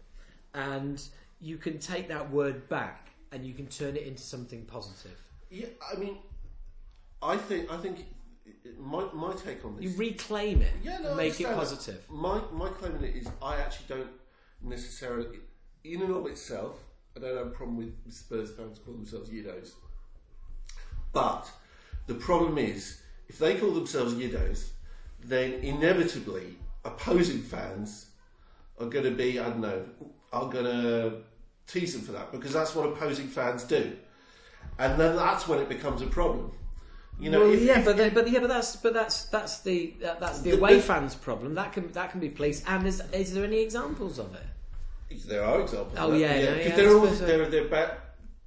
and 0.54 1.02
you 1.40 1.56
can 1.56 1.78
take 1.78 2.08
that 2.08 2.30
word 2.30 2.68
back 2.68 3.08
and 3.32 3.44
you 3.46 3.54
can 3.54 3.66
turn 3.66 3.96
it 3.96 4.02
into 4.02 4.22
something 4.22 4.64
positive. 4.64 5.18
Yeah, 5.50 5.66
I 5.92 5.96
mean, 5.98 6.18
I 7.22 7.36
think 7.36 7.70
I 7.70 7.76
think 7.78 8.04
my 8.78 9.06
my 9.14 9.32
take 9.34 9.64
on 9.64 9.76
this. 9.76 9.84
You 9.84 9.96
reclaim 9.96 10.62
it, 10.62 10.72
Yeah, 10.82 10.98
no, 10.98 11.14
make 11.14 11.40
it 11.40 11.46
understand 11.46 11.52
that. 11.52 11.56
positive. 11.56 12.10
My 12.10 12.40
my 12.52 12.68
claim 12.68 12.94
on 12.96 13.04
it 13.04 13.16
is 13.16 13.26
I 13.42 13.56
actually 13.56 13.86
don't 13.88 14.10
necessarily, 14.62 15.38
in 15.84 16.02
and 16.02 16.12
of 16.14 16.26
itself, 16.26 16.76
I 17.18 17.20
don't 17.20 17.36
have 17.36 17.46
a 17.48 17.50
problem 17.50 17.76
with 17.76 17.94
Spurs 18.12 18.50
fans 18.52 18.78
calling 18.84 19.00
themselves 19.00 19.28
Yidos. 19.30 19.72
But 21.12 21.50
the 22.06 22.14
problem 22.14 22.58
is, 22.58 23.00
if 23.28 23.38
they 23.38 23.56
call 23.56 23.72
themselves 23.72 24.14
Yidos, 24.14 24.68
then 25.24 25.54
inevitably 25.54 26.56
opposing 26.84 27.42
fans 27.42 28.06
are 28.78 28.86
going 28.86 29.04
to 29.04 29.10
be, 29.10 29.40
I 29.40 29.44
don't 29.44 29.60
know, 29.60 29.84
are 30.32 30.48
going 30.48 30.64
to 30.64 31.16
tease 31.66 31.94
them 31.94 32.02
for 32.02 32.12
that 32.12 32.30
because 32.30 32.52
that's 32.52 32.74
what 32.74 32.86
opposing 32.88 33.26
fans 33.26 33.64
do. 33.64 33.96
And 34.78 35.00
then 35.00 35.16
that's 35.16 35.48
when 35.48 35.58
it 35.58 35.68
becomes 35.68 36.02
a 36.02 36.06
problem. 36.06 36.52
You 37.18 37.30
know, 37.30 37.40
well, 37.40 37.52
if, 37.52 37.62
yeah, 37.62 37.80
if- 37.80 37.84
but 37.84 37.96
they, 37.96 38.10
but 38.10 38.30
yeah, 38.30 38.38
but 38.38 38.48
that's 38.48 38.76
but 38.76 38.94
that's 38.94 39.24
that's 39.24 39.60
the 39.62 39.94
that, 40.00 40.20
that's 40.20 40.38
the 40.38 40.52
The- 40.52 40.56
away 40.58 40.76
the- 40.76 40.82
fans' 40.82 41.16
problem. 41.16 41.54
That 41.56 41.72
can 41.72 41.90
that 41.92 42.12
can 42.12 42.20
be 42.20 42.28
policed. 42.28 42.62
And 42.68 42.86
is 42.86 43.02
is 43.12 43.34
there 43.34 43.42
any 43.44 43.58
examples 43.60 44.20
of 44.20 44.32
it? 44.36 44.46
There 45.10 45.44
are 45.44 45.60
examples. 45.62 45.94
Oh, 45.98 46.06
of 46.06 46.12
that. 46.12 46.18
yeah, 46.20 46.36
yeah, 46.36 46.76
there 46.76 46.88
I 46.88 46.92
are 46.92 46.96
all, 46.96 47.02
suppose 47.04 47.18
so. 47.18 47.26
there 47.26 47.42
are 47.42 47.46
there 47.48 47.64
are 47.64 47.68
ba- 47.68 47.96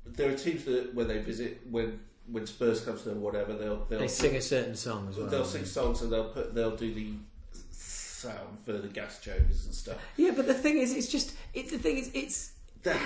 there 0.06 0.30
are 0.32 0.36
teams 0.38 0.64
that 0.66 0.94
when 0.94 1.08
they 1.08 1.20
visit 1.20 1.62
when 1.70 2.00
when 2.28 2.46
Spurs 2.46 2.82
comes 2.86 3.02
to 3.04 3.10
them, 3.10 3.22
whatever 3.22 3.54
they'll 3.54 3.86
they'll 3.86 4.00
They 4.00 4.08
sing 4.08 4.36
a 4.36 4.42
certain 4.42 4.76
song 4.76 5.08
as 5.10 5.18
well. 5.18 5.28
they'll 5.28 5.46
sing 5.46 5.66
songs 5.66 6.02
and 6.02 6.12
they'll 6.12 6.30
put 6.30 6.54
they'll 6.54 6.76
do 6.76 6.94
the 6.94 7.14
sound 7.72 8.60
for 8.66 8.74
the 8.74 8.88
gas 8.88 9.20
chokers 9.20 9.66
and 9.66 9.74
stuff. 9.74 9.98
Yeah, 10.18 10.32
but 10.36 10.46
the 10.48 10.54
thing 10.54 10.78
is, 10.78 10.94
it's 10.96 11.08
just 11.08 11.34
it, 11.54 11.70
the 11.70 11.80
thing 11.80 11.98
is, 11.98 12.12
it's 12.14 12.52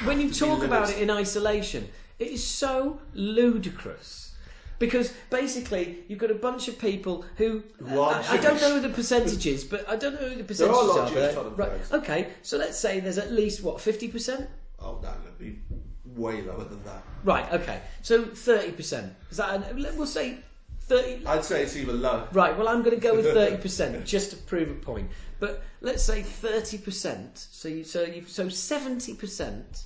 when 0.04 0.20
you 0.20 0.28
have 0.28 0.36
to 0.38 0.46
be 0.46 0.50
talk 0.52 0.64
about 0.64 0.90
it 0.90 1.00
in 1.00 1.10
isolation, 1.10 1.88
it 2.20 2.28
is 2.28 2.46
so 2.46 3.00
ludicrous. 3.14 4.35
Because 4.78 5.14
basically, 5.30 6.00
you've 6.08 6.20
got 6.20 6.32
a 6.32 6.36
bunch 6.36 6.68
of 6.68 6.78
people 6.78 7.24
who 7.38 7.64
Who 7.78 8.02
I, 8.02 8.24
I 8.32 8.38
don't 8.38 8.60
know 8.60 8.80
the 8.80 8.90
percentages, 8.90 9.64
but 9.64 9.88
I 9.90 9.96
don't 9.96 10.14
know 10.14 10.28
who 10.28 10.36
the 10.36 10.36
There 10.36 10.44
percentages 10.46 10.90
are 10.90 11.00
a 11.00 11.02
are. 11.04 11.10
Jewish 11.10 11.36
but- 11.36 11.58
right, 11.58 11.72
okay, 11.94 12.28
so 12.42 12.58
let's 12.58 12.78
say 12.78 13.00
there's 13.00 13.18
at 13.18 13.32
least 13.32 13.64
what 13.64 13.80
fifty 13.80 14.08
percent. 14.10 14.50
Oh 14.80 15.00
no, 15.02 15.10
it'd 15.24 15.38
be 15.40 15.60
way 16.06 16.42
lower 16.42 16.66
than 16.66 16.84
that. 16.84 17.04
Right. 17.24 17.52
Okay. 17.54 17.80
So 18.02 18.26
thirty 18.26 18.72
percent. 18.72 19.14
Is 19.32 19.38
that? 19.38 19.54
An, 19.72 19.76
we'll 19.98 20.06
say 20.06 20.40
thirty. 20.82 21.26
I'd 21.26 21.44
say 21.46 21.64
it's 21.64 21.76
even 21.78 22.02
lower. 22.02 22.28
Right. 22.34 22.58
Well, 22.58 22.68
I'm 22.68 22.84
going 22.84 22.96
to 22.96 23.02
go 23.02 23.16
with 23.16 23.26
thirty 23.34 23.58
percent 23.58 24.06
just 24.06 24.32
to 24.32 24.38
prove 24.38 24.70
a 24.70 24.74
point. 24.76 25.10
But 25.40 25.64
let's 25.82 26.04
say 26.04 26.22
thirty 26.22 26.78
percent. 26.78 27.38
So 27.52 27.68
you, 27.70 27.84
so 27.86 28.04
you, 28.04 28.26
so 28.28 28.50
seventy 28.50 29.14
percent 29.14 29.86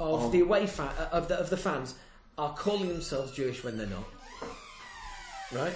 of 0.00 0.22
Oh. 0.24 0.30
the 0.30 0.40
away 0.40 0.66
fa- 0.66 1.08
of 1.12 1.28
the 1.28 1.36
of 1.38 1.50
the 1.50 1.56
fans 1.58 1.94
are 2.38 2.54
calling 2.54 2.88
themselves 2.88 3.30
Jewish 3.32 3.62
when 3.62 3.76
they're 3.76 3.86
not. 3.86 4.04
Right. 5.52 5.74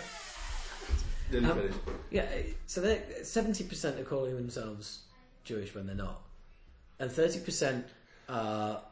Nearly 1.30 1.46
Um, 1.50 1.58
finished. 1.58 1.78
Yeah. 2.10 2.26
So 2.66 2.98
seventy 3.22 3.64
percent 3.64 3.98
are 4.00 4.04
calling 4.04 4.36
themselves 4.36 5.00
Jewish 5.44 5.74
when 5.74 5.86
they're 5.86 5.96
not, 5.96 6.22
and 6.98 7.10
thirty 7.10 7.40
percent 7.40 7.86
are 8.28 8.82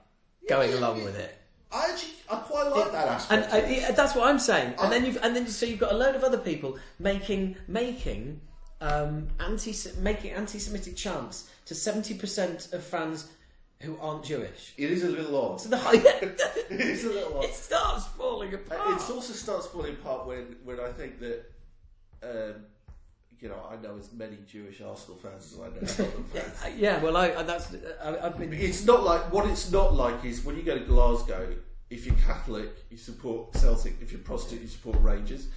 going 0.49 0.73
along 0.75 1.05
with 1.05 1.17
it. 1.17 1.37
I 1.73 1.87
actually, 1.91 2.13
I 2.31 2.37
quite 2.37 2.69
like 2.69 2.93
that 2.93 3.07
And 3.31 3.43
aspect. 3.45 3.53
uh, 3.53 3.59
of 3.59 3.65
it. 3.65 3.79
yeah, 3.79 3.91
that's 3.93 4.15
what 4.15 4.29
I'm 4.29 4.39
saying. 4.39 4.75
I- 4.79 4.85
And 4.85 4.93
then 4.93 5.05
you've 5.05 5.19
and 5.23 5.35
then 5.35 5.47
so 5.47 5.67
you've 5.67 5.81
got 5.81 5.93
a 5.93 5.97
load 5.97 6.15
of 6.15 6.23
other 6.23 6.39
people 6.39 6.79
making 6.99 7.57
making 7.67 8.41
um, 8.81 9.29
anti 9.41 9.75
making 9.99 10.33
anti-Semitic 10.33 10.97
chants 10.97 11.49
to 11.67 11.75
seventy 11.75 12.15
percent 12.15 12.69
of 12.73 12.85
fans 12.85 13.29
who 13.85 13.99
aren't 14.01 14.25
Jewish. 14.25 14.75
It 14.77 14.91
is 14.91 15.05
a 15.05 15.09
little 15.11 15.37
odd. 15.37 15.61
So 15.61 15.69
the, 15.69 15.77
It 16.71 16.81
is 16.81 17.05
a 17.05 17.11
little 17.11 17.39
odd. 17.39 17.45
it 17.45 17.55
starts 17.55 18.07
falling 18.07 18.55
apart. 18.55 18.81
It 19.01 19.11
also 19.11 19.33
starts 19.33 19.67
falling 19.67 19.95
apart 19.95 20.27
when, 20.27 20.57
when 20.65 20.81
I 20.81 20.91
think 20.91 21.21
that, 21.21 21.45
um, 22.23 22.65
you 23.39 23.49
know, 23.49 23.61
I 23.71 23.77
know 23.83 23.97
as 23.99 24.13
many 24.13 24.39
Jewish 24.47 24.81
Arsenal 24.81 25.19
fans 25.19 25.53
as 25.53 25.61
I 25.61 25.65
know 25.69 25.87
Tottenham 25.87 26.25
fans. 26.33 26.63
Uh, 26.65 26.71
yeah, 26.77 27.03
well, 27.03 27.17
I, 27.17 27.43
that's 27.43 27.75
I, 28.03 28.17
I've 28.27 28.39
been. 28.39 28.53
It's 28.53 28.85
not 28.85 29.05
like 29.05 29.33
what 29.33 29.47
it's 29.49 29.71
not 29.71 29.95
like 29.95 30.25
is 30.25 30.45
when 30.45 30.57
you 30.57 30.63
go 30.63 30.79
to 30.79 30.85
Glasgow. 30.85 31.55
If 31.91 32.07
you're 32.07 32.17
Catholic, 32.17 32.71
you 32.91 32.97
support 32.97 33.55
Celtic. 33.55 33.97
If 34.01 34.11
you're 34.11 34.21
Protestant, 34.23 34.63
you 34.63 34.69
support 34.69 34.97
Rangers. 35.03 35.49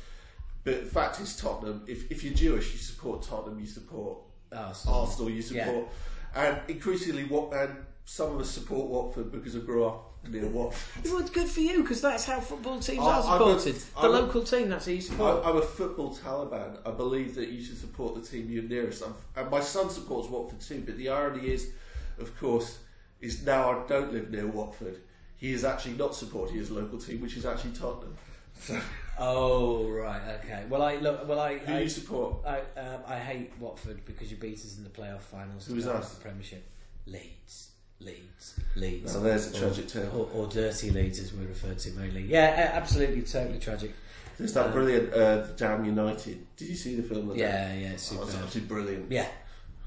But 0.65 0.83
the 0.83 0.89
fact 0.89 1.21
is, 1.21 1.37
Tottenham. 1.37 1.83
If, 1.87 2.11
if 2.11 2.23
you're 2.23 2.33
Jewish, 2.33 2.73
you 2.73 2.79
support 2.79 3.23
Tottenham. 3.23 3.57
You 3.57 3.65
support 3.65 4.19
Arsenal. 4.51 4.99
Arsenal. 4.99 5.29
You 5.29 5.41
support, 5.41 5.87
and 6.35 6.59
increasingly, 6.67 7.23
what 7.23 7.53
and 7.53 7.77
some 8.09 8.34
of 8.35 8.39
us 8.39 8.49
support 8.49 8.88
Watford 8.89 9.34
because 9.34 9.53
I 9.53 9.59
grew 9.59 9.84
up 9.85 10.13
near 10.29 10.47
Watford. 10.47 11.11
Well, 11.11 11.19
it's 11.19 11.29
good 11.29 11.49
for 11.49 11.59
you 11.59 11.81
because 11.81 11.99
that's 12.01 12.23
how 12.25 12.39
football 12.39 12.79
teams 12.79 12.99
I- 12.99 13.01
are 13.03 13.21
I'm 13.35 13.41
a- 13.41 13.59
supported. 13.59 13.75
the 13.75 13.99
I'm 13.99 14.05
a- 14.05 14.19
local 14.19 14.43
team, 14.43 14.69
that's 14.69 14.85
who 14.85 14.93
you 14.93 15.01
support. 15.01 15.43
I, 15.45 15.49
I'm 15.49 15.57
a 15.57 15.61
football 15.61 16.15
Taliban. 16.15 16.77
I 16.85 16.91
believe 16.91 17.35
that 17.35 17.49
you 17.49 17.61
should 17.61 17.77
support 17.77 18.15
the 18.15 18.21
team 18.21 18.49
you're 18.49 18.63
nearest. 18.63 19.03
I'm, 19.05 19.13
and 19.35 19.51
my 19.51 19.59
son 19.59 19.89
supports 19.89 20.29
Watford 20.29 20.61
too. 20.61 20.84
But 20.85 20.95
the 20.97 21.09
irony 21.09 21.49
is, 21.49 21.71
of 22.17 22.35
course, 22.39 22.79
is 23.19 23.45
now 23.45 23.71
I 23.84 23.88
don't 23.88 24.13
live 24.13 24.31
near 24.31 24.47
Watford. 24.47 24.99
He 25.35 25.51
is 25.51 25.65
actually 25.65 25.95
not 25.95 26.15
supporting 26.15 26.55
his 26.55 26.71
local 26.71 26.97
team, 26.99 27.19
which 27.21 27.35
is 27.35 27.45
actually 27.45 27.71
Tottenham. 27.73 28.15
So, 28.57 28.79
oh 29.19 29.89
right, 29.89 30.21
okay. 30.45 30.63
Well, 30.69 30.81
I 30.81 30.95
look. 30.95 31.27
Well, 31.27 31.41
I. 31.41 31.57
who 31.57 31.73
I 31.73 31.79
you 31.81 31.89
support? 31.89 32.38
I, 32.45 32.59
um, 32.79 33.01
I 33.05 33.19
hate 33.19 33.51
Watford 33.59 34.05
because 34.05 34.31
you 34.31 34.38
beat 34.38 34.55
us 34.59 34.77
in 34.77 34.85
the 34.85 34.89
playoff 34.89 35.21
finals. 35.21 35.67
To 35.67 35.73
go 35.79 35.91
us? 35.91 36.13
The 36.15 36.21
Premiership. 36.21 36.63
Leeds. 37.05 37.71
Leeds. 37.99 38.60
Leeds. 38.76 39.15
Now 39.15 39.22
there's 39.22 39.53
a 39.53 39.60
tragic 39.60 39.88
tale. 39.88 40.30
Or, 40.34 40.41
or 40.44 40.48
dirty 40.48 40.91
Leeds, 40.91 41.19
as 41.19 41.34
we're 41.34 41.48
referred 41.48 41.80
to 41.80 41.91
mainly. 41.91 42.22
Yeah, 42.24 42.72
absolutely, 42.74 43.22
totally 43.24 43.60
tragic. 43.60 43.94
There's 44.38 44.53
that 44.53 44.72
brilliant 44.72 45.14
uh, 45.14 45.48
Damn 45.56 45.84
United. 45.84 46.45
Did 46.56 46.68
you 46.69 46.76
see 46.76 46.95
the 46.95 47.03
film? 47.03 47.30
that? 47.30 47.38
Yeah, 47.38 47.74
yeah, 47.74 47.88
it's 47.90 48.14
Oh, 48.14 48.22
it's 48.22 48.36
absolutely 48.36 48.61
brilliant. 48.68 49.11
Yeah, 49.11 49.28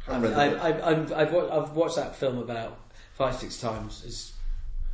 I 0.09 0.17
I've, 0.17 0.25
I've. 0.25 0.37
I've, 0.37 0.83
I've, 0.83 1.13
I've, 1.13 1.35
I've 1.53 1.71
watched 1.73 1.97
that 1.97 2.17
film 2.17 2.39
about 2.39 2.79
five, 3.15 3.37
six 3.37 3.61
times. 3.61 4.03
It's 4.05 4.33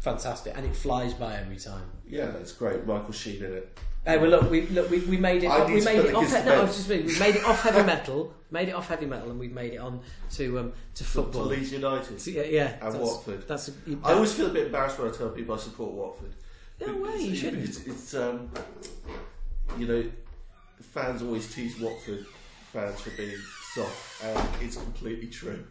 fantastic, 0.01 0.53
and 0.57 0.67
it 0.67 0.77
flies 0.77 1.15
by 1.15 1.37
every 1.37 1.57
time. 1.57 1.91
Yeah, 2.07 2.33
it's 2.41 2.53
great. 2.53 2.87
Michael 2.87 3.13
Sheen 3.13 3.43
in 3.43 3.53
it. 3.55 3.79
Hey, 4.07 4.19
well, 4.19 4.31
look, 4.31 4.51
we 4.51 4.67
look, 4.69 4.89
we, 4.89 5.01
we 5.01 5.17
made 5.17 5.43
it. 5.43 5.49
I 5.49 5.65
we 5.67 5.75
need 5.75 5.81
to 5.81 5.85
made 5.87 5.97
put 5.97 6.05
it 6.07 6.09
the 6.13 6.17
off. 6.17 6.23
kids 6.23 6.35
to 6.35 6.45
No, 6.45 6.53
I 6.53 6.55
bed. 6.59 6.63
was 6.69 6.77
just 6.77 6.89
saying, 6.89 7.07
we 7.07 7.19
made 7.19 7.37
it 7.37 7.45
off 7.45 7.63
heavy 7.63 7.83
metal. 7.83 8.33
Made 8.53 8.69
it 8.69 8.75
off 8.75 8.89
heavy 8.89 9.07
metal, 9.07 9.31
and 9.31 9.41
we've 9.41 9.53
made 9.53 9.73
it 9.73 9.79
on 9.79 10.01
to 10.35 10.59
um, 10.61 10.73
to 10.95 11.03
To 11.03 11.05
football. 11.05 11.45
Leeds 11.47 11.73
United. 11.73 12.21
So, 12.21 12.31
yeah, 12.31 12.43
yeah. 12.43 12.73
And 12.81 12.83
that's, 12.83 12.97
Watford. 12.97 13.49
That's. 13.49 13.71
I 14.05 14.13
always 14.13 14.33
feel 14.33 14.47
a 14.47 14.51
bit 14.51 14.67
embarrassed 14.67 14.99
when 15.01 15.09
I 15.09 15.13
tell 15.13 15.31
people 15.31 15.57
I 15.57 15.59
support 15.59 15.93
Watford. 15.93 16.33
No 16.81 16.87
way, 16.99 17.17
you 17.17 17.33
It's- 17.33 17.39
shouldn't. 17.39 17.65
It's, 17.65 17.81
it's 17.87 18.15
um, 18.15 18.49
you 19.77 19.87
know, 19.89 20.05
fans 20.81 21.23
always 21.23 21.53
tease 21.53 21.81
Watford 21.81 22.27
fans 22.73 23.01
for 23.01 23.11
being 23.11 23.37
soft, 23.73 24.23
and 24.25 24.49
it's 24.63 24.77
completely 24.77 25.29
true. 25.29 25.65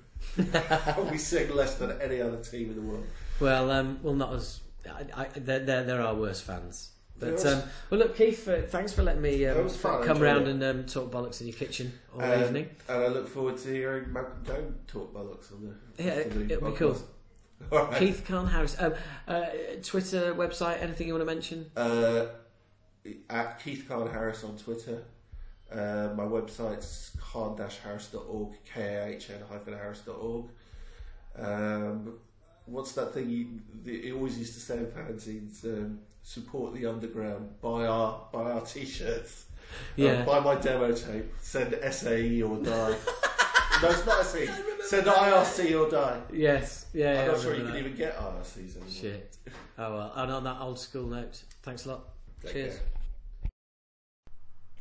we 1.09 1.17
sing 1.17 1.53
less 1.55 1.75
than 1.75 2.01
any 2.01 2.19
other 2.19 2.37
team 2.43 2.71
in 2.71 2.75
the 2.75 2.81
world. 2.81 3.05
Well, 3.39 3.71
um, 3.71 3.99
well, 4.03 4.13
not 4.13 4.33
as. 4.33 4.59
I, 4.89 5.21
I, 5.21 5.27
there, 5.37 5.59
there, 5.59 5.83
there 5.83 6.01
are 6.01 6.13
worse 6.13 6.41
fans. 6.41 6.89
But 7.17 7.45
um, 7.45 7.63
well, 7.89 7.99
look, 8.01 8.17
Keith, 8.17 8.47
uh, 8.47 8.61
thanks 8.67 8.91
for 8.91 9.01
letting 9.03 9.21
me 9.21 9.45
um, 9.45 9.69
fun, 9.69 10.03
come 10.03 10.19
round 10.19 10.47
it. 10.47 10.51
and 10.51 10.63
um, 10.63 10.85
talk 10.85 11.11
bollocks 11.11 11.39
in 11.39 11.47
your 11.47 11.55
kitchen 11.55 11.93
all 12.13 12.21
evening. 12.21 12.69
And 12.89 13.03
I 13.03 13.07
look 13.07 13.27
forward 13.29 13.57
to 13.59 13.69
hearing 13.69 14.11
Malcolm 14.11 14.43
Dome 14.43 14.75
talk 14.85 15.13
bollocks 15.13 15.51
on 15.53 15.61
the. 15.97 16.03
Yeah, 16.03 16.11
on 16.11 16.19
it'll 16.19 16.41
be 16.43 16.55
podcast. 16.55 16.77
cool. 16.77 16.97
Right. 17.71 17.97
Keith 17.97 18.25
Kahn 18.27 18.47
Harris. 18.47 18.75
Um, 18.77 18.93
uh, 19.29 19.45
Twitter, 19.81 20.35
website, 20.35 20.81
anything 20.81 21.07
you 21.07 21.13
want 21.13 21.21
to 21.21 21.33
mention? 21.33 21.71
Uh, 21.75 22.25
at 23.29 23.63
Keith 23.63 23.85
Kahn 23.87 24.07
Harris 24.11 24.43
on 24.43 24.57
Twitter. 24.57 25.03
Uh, 25.71 26.09
my 26.15 26.23
website's 26.23 27.15
kahn-harris.org, 27.19 28.55
K-A-H-N-harris.org. 28.73 30.45
Um, 31.37 32.19
what's 32.65 32.93
that 32.93 33.13
thing 33.13 33.29
you, 33.29 33.47
the, 33.83 34.01
he 34.01 34.11
always 34.11 34.37
used 34.37 34.53
to 34.55 34.59
say 34.59 34.77
in 34.77 34.85
fanzines? 34.87 35.63
Um, 35.65 35.99
support 36.23 36.73
the 36.73 36.87
underground, 36.87 37.49
buy 37.61 37.85
our, 37.85 38.19
buy 38.33 38.51
our 38.51 38.61
t-shirts, 38.61 39.45
Yeah. 39.95 40.07
uh, 40.13 40.25
buy 40.25 40.39
my 40.39 40.55
demo 40.59 40.91
tape, 40.91 41.31
send 41.39 41.77
SAE 41.93 42.41
or 42.41 42.57
die. 42.57 42.95
no, 43.81 43.89
it's 43.89 44.05
not 44.05 44.25
SAE. 44.25 44.49
Send 44.87 45.05
IRC 45.07 45.79
or 45.79 45.89
die. 45.89 46.21
Yes. 46.33 46.87
Yeah. 46.93 47.09
I'm 47.09 47.15
yeah, 47.15 47.25
not 47.27 47.35
I 47.35 47.39
sure 47.41 47.51
you 47.53 47.57
remember 47.59 47.77
can 47.77 47.85
even 47.85 47.97
get 47.97 48.17
IRCs 48.17 48.57
anymore. 48.75 48.89
Shit. 48.89 49.37
Oh 49.77 49.93
well. 49.95 50.13
And 50.15 50.31
on 50.31 50.43
that 50.45 50.57
old 50.61 50.79
school 50.79 51.05
note, 51.05 51.43
thanks 51.61 51.85
a 51.85 51.89
lot. 51.89 52.05
Take 52.43 52.53
Cheers. 52.53 52.73
care. 52.75 52.83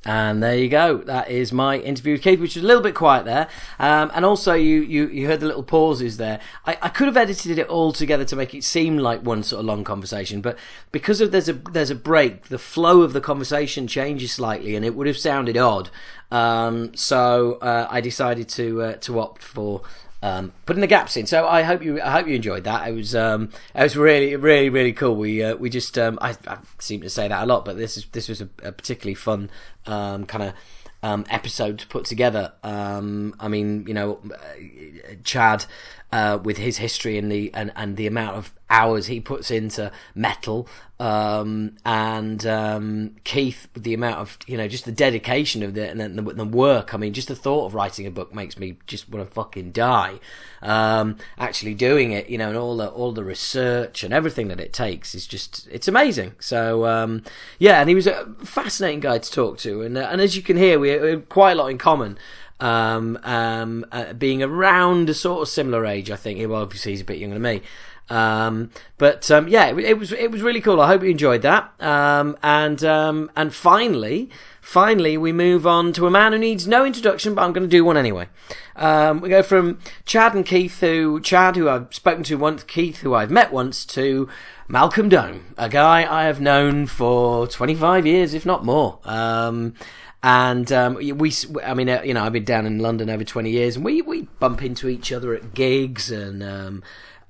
And 0.06 0.42
there 0.42 0.56
you 0.56 0.68
go. 0.68 0.98
That 0.98 1.30
is 1.30 1.50
my 1.50 1.78
interview 1.78 2.12
with 2.12 2.22
Keith, 2.22 2.38
which 2.38 2.56
was 2.56 2.64
a 2.64 2.66
little 2.66 2.82
bit 2.82 2.94
quiet 2.94 3.24
there. 3.24 3.48
Um, 3.78 4.10
and 4.14 4.24
also, 4.24 4.52
you, 4.52 4.82
you, 4.82 5.08
you 5.08 5.26
heard 5.26 5.40
the 5.40 5.46
little 5.46 5.62
pauses 5.62 6.18
there. 6.18 6.40
I, 6.66 6.76
I 6.82 6.88
could 6.90 7.06
have 7.06 7.16
edited 7.16 7.58
it 7.58 7.68
all 7.68 7.92
together 7.92 8.24
to 8.26 8.36
make 8.36 8.54
it 8.54 8.64
seem 8.64 8.98
like 8.98 9.22
one 9.22 9.42
sort 9.42 9.60
of 9.60 9.66
long 9.66 9.82
conversation, 9.82 10.42
but 10.42 10.58
because 10.92 11.22
of 11.22 11.32
there's 11.32 11.48
a 11.48 11.54
there's 11.54 11.90
a 11.90 11.94
break, 11.94 12.44
the 12.44 12.58
flow 12.58 13.00
of 13.00 13.14
the 13.14 13.20
conversation 13.20 13.86
changes 13.86 14.32
slightly, 14.32 14.76
and 14.76 14.84
it 14.84 14.94
would 14.94 15.06
have 15.06 15.16
sounded 15.16 15.56
odd. 15.56 15.88
Um, 16.30 16.94
so 16.94 17.54
uh, 17.62 17.86
I 17.90 18.00
decided 18.00 18.48
to 18.50 18.82
uh, 18.82 18.92
to 18.96 19.20
opt 19.20 19.42
for 19.42 19.82
um, 20.24 20.54
putting 20.64 20.80
the 20.80 20.86
gaps 20.86 21.18
in. 21.18 21.26
So 21.26 21.46
I 21.46 21.62
hope 21.62 21.84
you 21.84 22.00
I 22.00 22.10
hope 22.10 22.26
you 22.26 22.34
enjoyed 22.34 22.64
that. 22.64 22.88
It 22.88 22.92
was 22.92 23.14
um, 23.14 23.50
it 23.74 23.82
was 23.82 23.94
really 23.94 24.34
really 24.36 24.70
really 24.70 24.94
cool. 24.94 25.14
We 25.16 25.44
uh, 25.44 25.54
we 25.56 25.68
just 25.68 25.98
um, 25.98 26.18
I, 26.22 26.34
I 26.46 26.56
seem 26.78 27.02
to 27.02 27.10
say 27.10 27.28
that 27.28 27.42
a 27.42 27.46
lot, 27.46 27.66
but 27.66 27.76
this 27.76 27.98
is 27.98 28.06
this 28.06 28.30
was 28.30 28.40
a, 28.40 28.48
a 28.62 28.72
particularly 28.72 29.14
fun 29.14 29.50
um, 29.84 30.24
kind 30.24 30.44
of 30.44 30.54
um, 31.02 31.26
episode 31.28 31.78
to 31.80 31.86
put 31.88 32.06
together. 32.06 32.54
Um, 32.62 33.36
I 33.38 33.48
mean, 33.48 33.86
you 33.86 33.92
know, 33.92 34.18
uh, 34.32 35.14
Chad 35.24 35.66
uh, 36.10 36.38
with 36.42 36.56
his 36.56 36.78
history 36.78 37.18
and 37.18 37.30
the 37.30 37.52
and, 37.52 37.70
and 37.76 37.98
the 37.98 38.06
amount 38.06 38.38
of 38.38 38.54
hours 38.74 39.06
he 39.06 39.20
puts 39.20 39.50
into 39.50 39.92
metal, 40.14 40.68
um, 40.98 41.76
and 41.84 42.44
um, 42.46 43.16
Keith 43.24 43.68
the 43.74 43.94
amount 43.94 44.18
of 44.18 44.38
you 44.46 44.56
know 44.56 44.68
just 44.68 44.84
the 44.84 44.92
dedication 44.92 45.62
of 45.62 45.74
the 45.74 45.88
and 45.90 46.18
the, 46.18 46.22
the 46.22 46.44
work. 46.44 46.94
I 46.94 46.96
mean, 46.96 47.12
just 47.12 47.28
the 47.28 47.36
thought 47.36 47.66
of 47.66 47.74
writing 47.74 48.06
a 48.06 48.10
book 48.10 48.34
makes 48.34 48.58
me 48.58 48.76
just 48.86 49.08
want 49.08 49.26
to 49.26 49.34
fucking 49.34 49.72
die. 49.72 50.18
Um, 50.62 51.16
actually 51.38 51.74
doing 51.74 52.12
it, 52.12 52.28
you 52.28 52.38
know, 52.38 52.48
and 52.48 52.56
all 52.56 52.76
the 52.76 52.88
all 52.88 53.12
the 53.12 53.24
research 53.24 54.02
and 54.04 54.12
everything 54.14 54.48
that 54.48 54.60
it 54.60 54.72
takes 54.72 55.14
is 55.14 55.26
just 55.26 55.68
it's 55.70 55.88
amazing. 55.88 56.34
So 56.40 56.86
um, 56.86 57.22
yeah, 57.58 57.80
and 57.80 57.88
he 57.88 57.94
was 57.94 58.06
a 58.06 58.26
fascinating 58.44 59.00
guy 59.00 59.18
to 59.18 59.30
talk 59.30 59.58
to, 59.58 59.82
and 59.82 59.96
uh, 59.98 60.08
and 60.10 60.20
as 60.20 60.36
you 60.36 60.42
can 60.42 60.56
hear, 60.56 60.78
we 60.78 60.98
we 60.98 61.10
have 61.10 61.28
quite 61.28 61.52
a 61.52 61.56
lot 61.56 61.68
in 61.68 61.78
common. 61.78 62.18
um, 62.60 63.18
um, 63.24 63.84
uh, 63.90 64.12
being 64.14 64.42
around 64.42 65.10
a 65.10 65.14
sort 65.14 65.42
of 65.42 65.48
similar 65.48 65.84
age. 65.86 66.10
I 66.10 66.16
think. 66.16 66.38
Well, 66.48 66.62
obviously 66.62 66.92
he's 66.92 67.00
a 67.00 67.04
bit 67.04 67.18
younger 67.18 67.34
than 67.34 67.42
me. 67.42 67.62
Um, 68.10 68.70
but 68.98 69.30
um, 69.30 69.48
yeah, 69.48 69.66
it, 69.66 69.78
it, 69.78 69.98
was 69.98 70.12
it 70.12 70.30
was 70.30 70.42
really 70.42 70.60
cool. 70.60 70.80
I 70.80 70.86
hope 70.86 71.02
you 71.02 71.10
enjoyed 71.10 71.42
that. 71.42 71.72
Um, 71.80 72.36
and 72.42 72.84
um, 72.84 73.30
and 73.34 73.54
finally, 73.54 74.30
finally, 74.60 75.16
we 75.16 75.32
move 75.32 75.66
on 75.66 75.92
to 75.94 76.06
a 76.06 76.10
man 76.10 76.32
who 76.32 76.38
needs 76.38 76.68
no 76.68 76.84
introduction, 76.84 77.34
but 77.34 77.42
I'm 77.42 77.52
going 77.52 77.68
to 77.68 77.76
do 77.76 77.84
one 77.84 77.96
anyway. 77.96 78.28
Um, 78.76 79.20
we 79.20 79.28
go 79.28 79.42
from 79.42 79.78
Chad 80.04 80.34
and 80.34 80.44
Keith, 80.44 80.80
who 80.80 81.20
Chad, 81.20 81.56
who 81.56 81.68
I've 81.68 81.94
spoken 81.94 82.24
to 82.24 82.36
once, 82.36 82.62
Keith, 82.64 82.98
who 82.98 83.14
I've 83.14 83.30
met 83.30 83.52
once, 83.52 83.84
to 83.86 84.28
Malcolm 84.68 85.08
Dome, 85.08 85.54
a 85.56 85.68
guy 85.68 86.10
I 86.10 86.24
have 86.24 86.40
known 86.40 86.86
for 86.86 87.46
25 87.46 88.06
years, 88.06 88.34
if 88.34 88.46
not 88.46 88.64
more. 88.64 88.98
Um, 89.04 89.74
and 90.22 90.72
um, 90.72 90.94
we, 90.94 91.32
I 91.62 91.74
mean, 91.74 91.90
uh, 91.90 92.00
you 92.02 92.14
know, 92.14 92.24
I've 92.24 92.32
been 92.32 92.44
down 92.44 92.64
in 92.64 92.78
London 92.78 93.10
over 93.10 93.24
20 93.24 93.50
years, 93.50 93.76
and 93.76 93.84
we, 93.84 94.00
we 94.00 94.22
bump 94.22 94.62
into 94.62 94.88
each 94.88 95.12
other 95.12 95.34
at 95.34 95.52
gigs 95.52 96.10
and 96.10 96.42
um, 96.42 96.82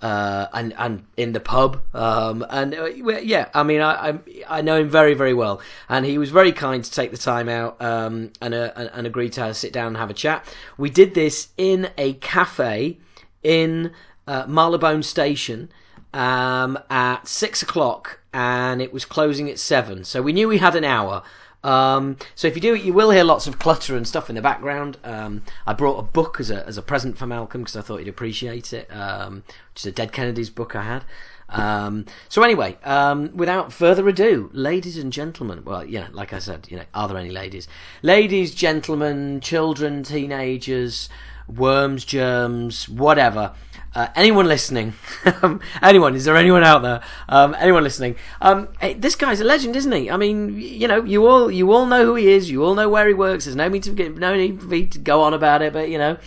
uh, 0.02 0.46
and 0.52 0.74
and 0.76 1.04
in 1.16 1.32
the 1.32 1.40
pub. 1.40 1.82
Um, 1.94 2.44
and 2.50 2.74
uh, 2.74 2.86
yeah, 2.86 3.48
I 3.54 3.62
mean, 3.62 3.80
I, 3.80 4.10
I, 4.10 4.18
I 4.48 4.60
know 4.62 4.78
him 4.78 4.88
very 4.88 5.14
very 5.14 5.34
well, 5.34 5.60
and 5.88 6.04
he 6.04 6.18
was 6.18 6.30
very 6.30 6.52
kind 6.52 6.84
to 6.84 6.90
take 6.90 7.10
the 7.10 7.16
time 7.16 7.48
out 7.48 7.80
um, 7.80 8.32
and 8.40 8.54
uh, 8.54 8.70
and 8.92 9.06
agreed 9.06 9.32
to 9.34 9.54
sit 9.54 9.72
down 9.72 9.88
and 9.88 9.96
have 9.96 10.10
a 10.10 10.14
chat. 10.14 10.46
We 10.76 10.90
did 10.90 11.14
this 11.14 11.48
in 11.56 11.90
a 11.96 12.14
cafe 12.14 12.98
in 13.42 13.92
uh, 14.26 14.46
Marylebone 14.46 15.02
Station 15.02 15.70
um, 16.12 16.78
at 16.88 17.26
six 17.26 17.62
o'clock, 17.62 18.20
and 18.32 18.80
it 18.80 18.92
was 18.92 19.04
closing 19.04 19.50
at 19.50 19.58
seven. 19.58 20.04
So 20.04 20.22
we 20.22 20.32
knew 20.32 20.48
we 20.48 20.58
had 20.58 20.76
an 20.76 20.84
hour. 20.84 21.22
Um, 21.64 22.18
so 22.34 22.46
if 22.46 22.54
you 22.54 22.60
do 22.60 22.74
you 22.74 22.92
will 22.92 23.10
hear 23.10 23.24
lots 23.24 23.46
of 23.46 23.58
clutter 23.58 23.96
and 23.96 24.06
stuff 24.06 24.28
in 24.28 24.36
the 24.36 24.42
background. 24.42 24.98
Um, 25.02 25.42
I 25.66 25.72
brought 25.72 25.98
a 25.98 26.02
book 26.02 26.38
as 26.38 26.50
a 26.50 26.64
as 26.66 26.76
a 26.78 26.82
present 26.82 27.18
for 27.18 27.26
Malcolm 27.26 27.62
because 27.62 27.76
I 27.76 27.80
thought 27.80 27.98
he'd 27.98 28.08
appreciate 28.08 28.72
it, 28.72 28.88
um, 28.94 29.42
which 29.72 29.82
is 29.82 29.86
a 29.86 29.92
Dead 29.92 30.12
Kennedys 30.12 30.50
book 30.50 30.76
I 30.76 30.82
had. 30.82 31.04
Um, 31.48 32.06
so 32.28 32.42
anyway, 32.42 32.76
um, 32.84 33.34
without 33.36 33.72
further 33.72 34.08
ado, 34.08 34.50
ladies 34.52 34.98
and 34.98 35.12
gentlemen. 35.12 35.64
Well, 35.64 35.84
yeah, 35.84 36.08
like 36.12 36.32
I 36.32 36.38
said, 36.38 36.66
you 36.70 36.76
know, 36.76 36.84
are 36.94 37.08
there 37.08 37.18
any 37.18 37.30
ladies? 37.30 37.68
Ladies, 38.02 38.54
gentlemen, 38.54 39.40
children, 39.40 40.02
teenagers, 40.02 41.08
worms, 41.48 42.04
germs, 42.04 42.88
whatever. 42.88 43.52
Uh, 43.94 44.08
anyone 44.16 44.46
listening? 44.46 44.94
Um, 45.42 45.60
anyone? 45.82 46.14
Is 46.14 46.24
there 46.24 46.36
anyone 46.36 46.64
out 46.64 46.82
there? 46.82 47.00
Um, 47.28 47.54
anyone 47.58 47.82
listening? 47.82 48.16
Um, 48.40 48.68
hey, 48.80 48.94
this 48.94 49.14
guy's 49.14 49.40
a 49.40 49.44
legend, 49.44 49.74
isn't 49.76 49.92
he? 49.92 50.10
I 50.10 50.16
mean, 50.16 50.58
you 50.58 50.86
know, 50.86 51.02
you 51.02 51.26
all 51.26 51.50
you 51.50 51.72
all 51.72 51.86
know 51.86 52.04
who 52.04 52.14
he 52.14 52.30
is. 52.30 52.50
You 52.50 52.64
all 52.64 52.74
know 52.74 52.88
where 52.88 53.08
he 53.08 53.14
works. 53.14 53.44
There's 53.44 53.56
no 53.56 53.68
need 53.68 53.82
to 53.84 53.90
get, 53.90 54.16
no 54.16 54.36
need 54.36 54.60
for 54.60 54.66
me 54.66 54.86
to 54.86 54.98
go 54.98 55.22
on 55.22 55.34
about 55.34 55.62
it. 55.62 55.72
But 55.72 55.88
you 55.88 55.98
know, 55.98 56.18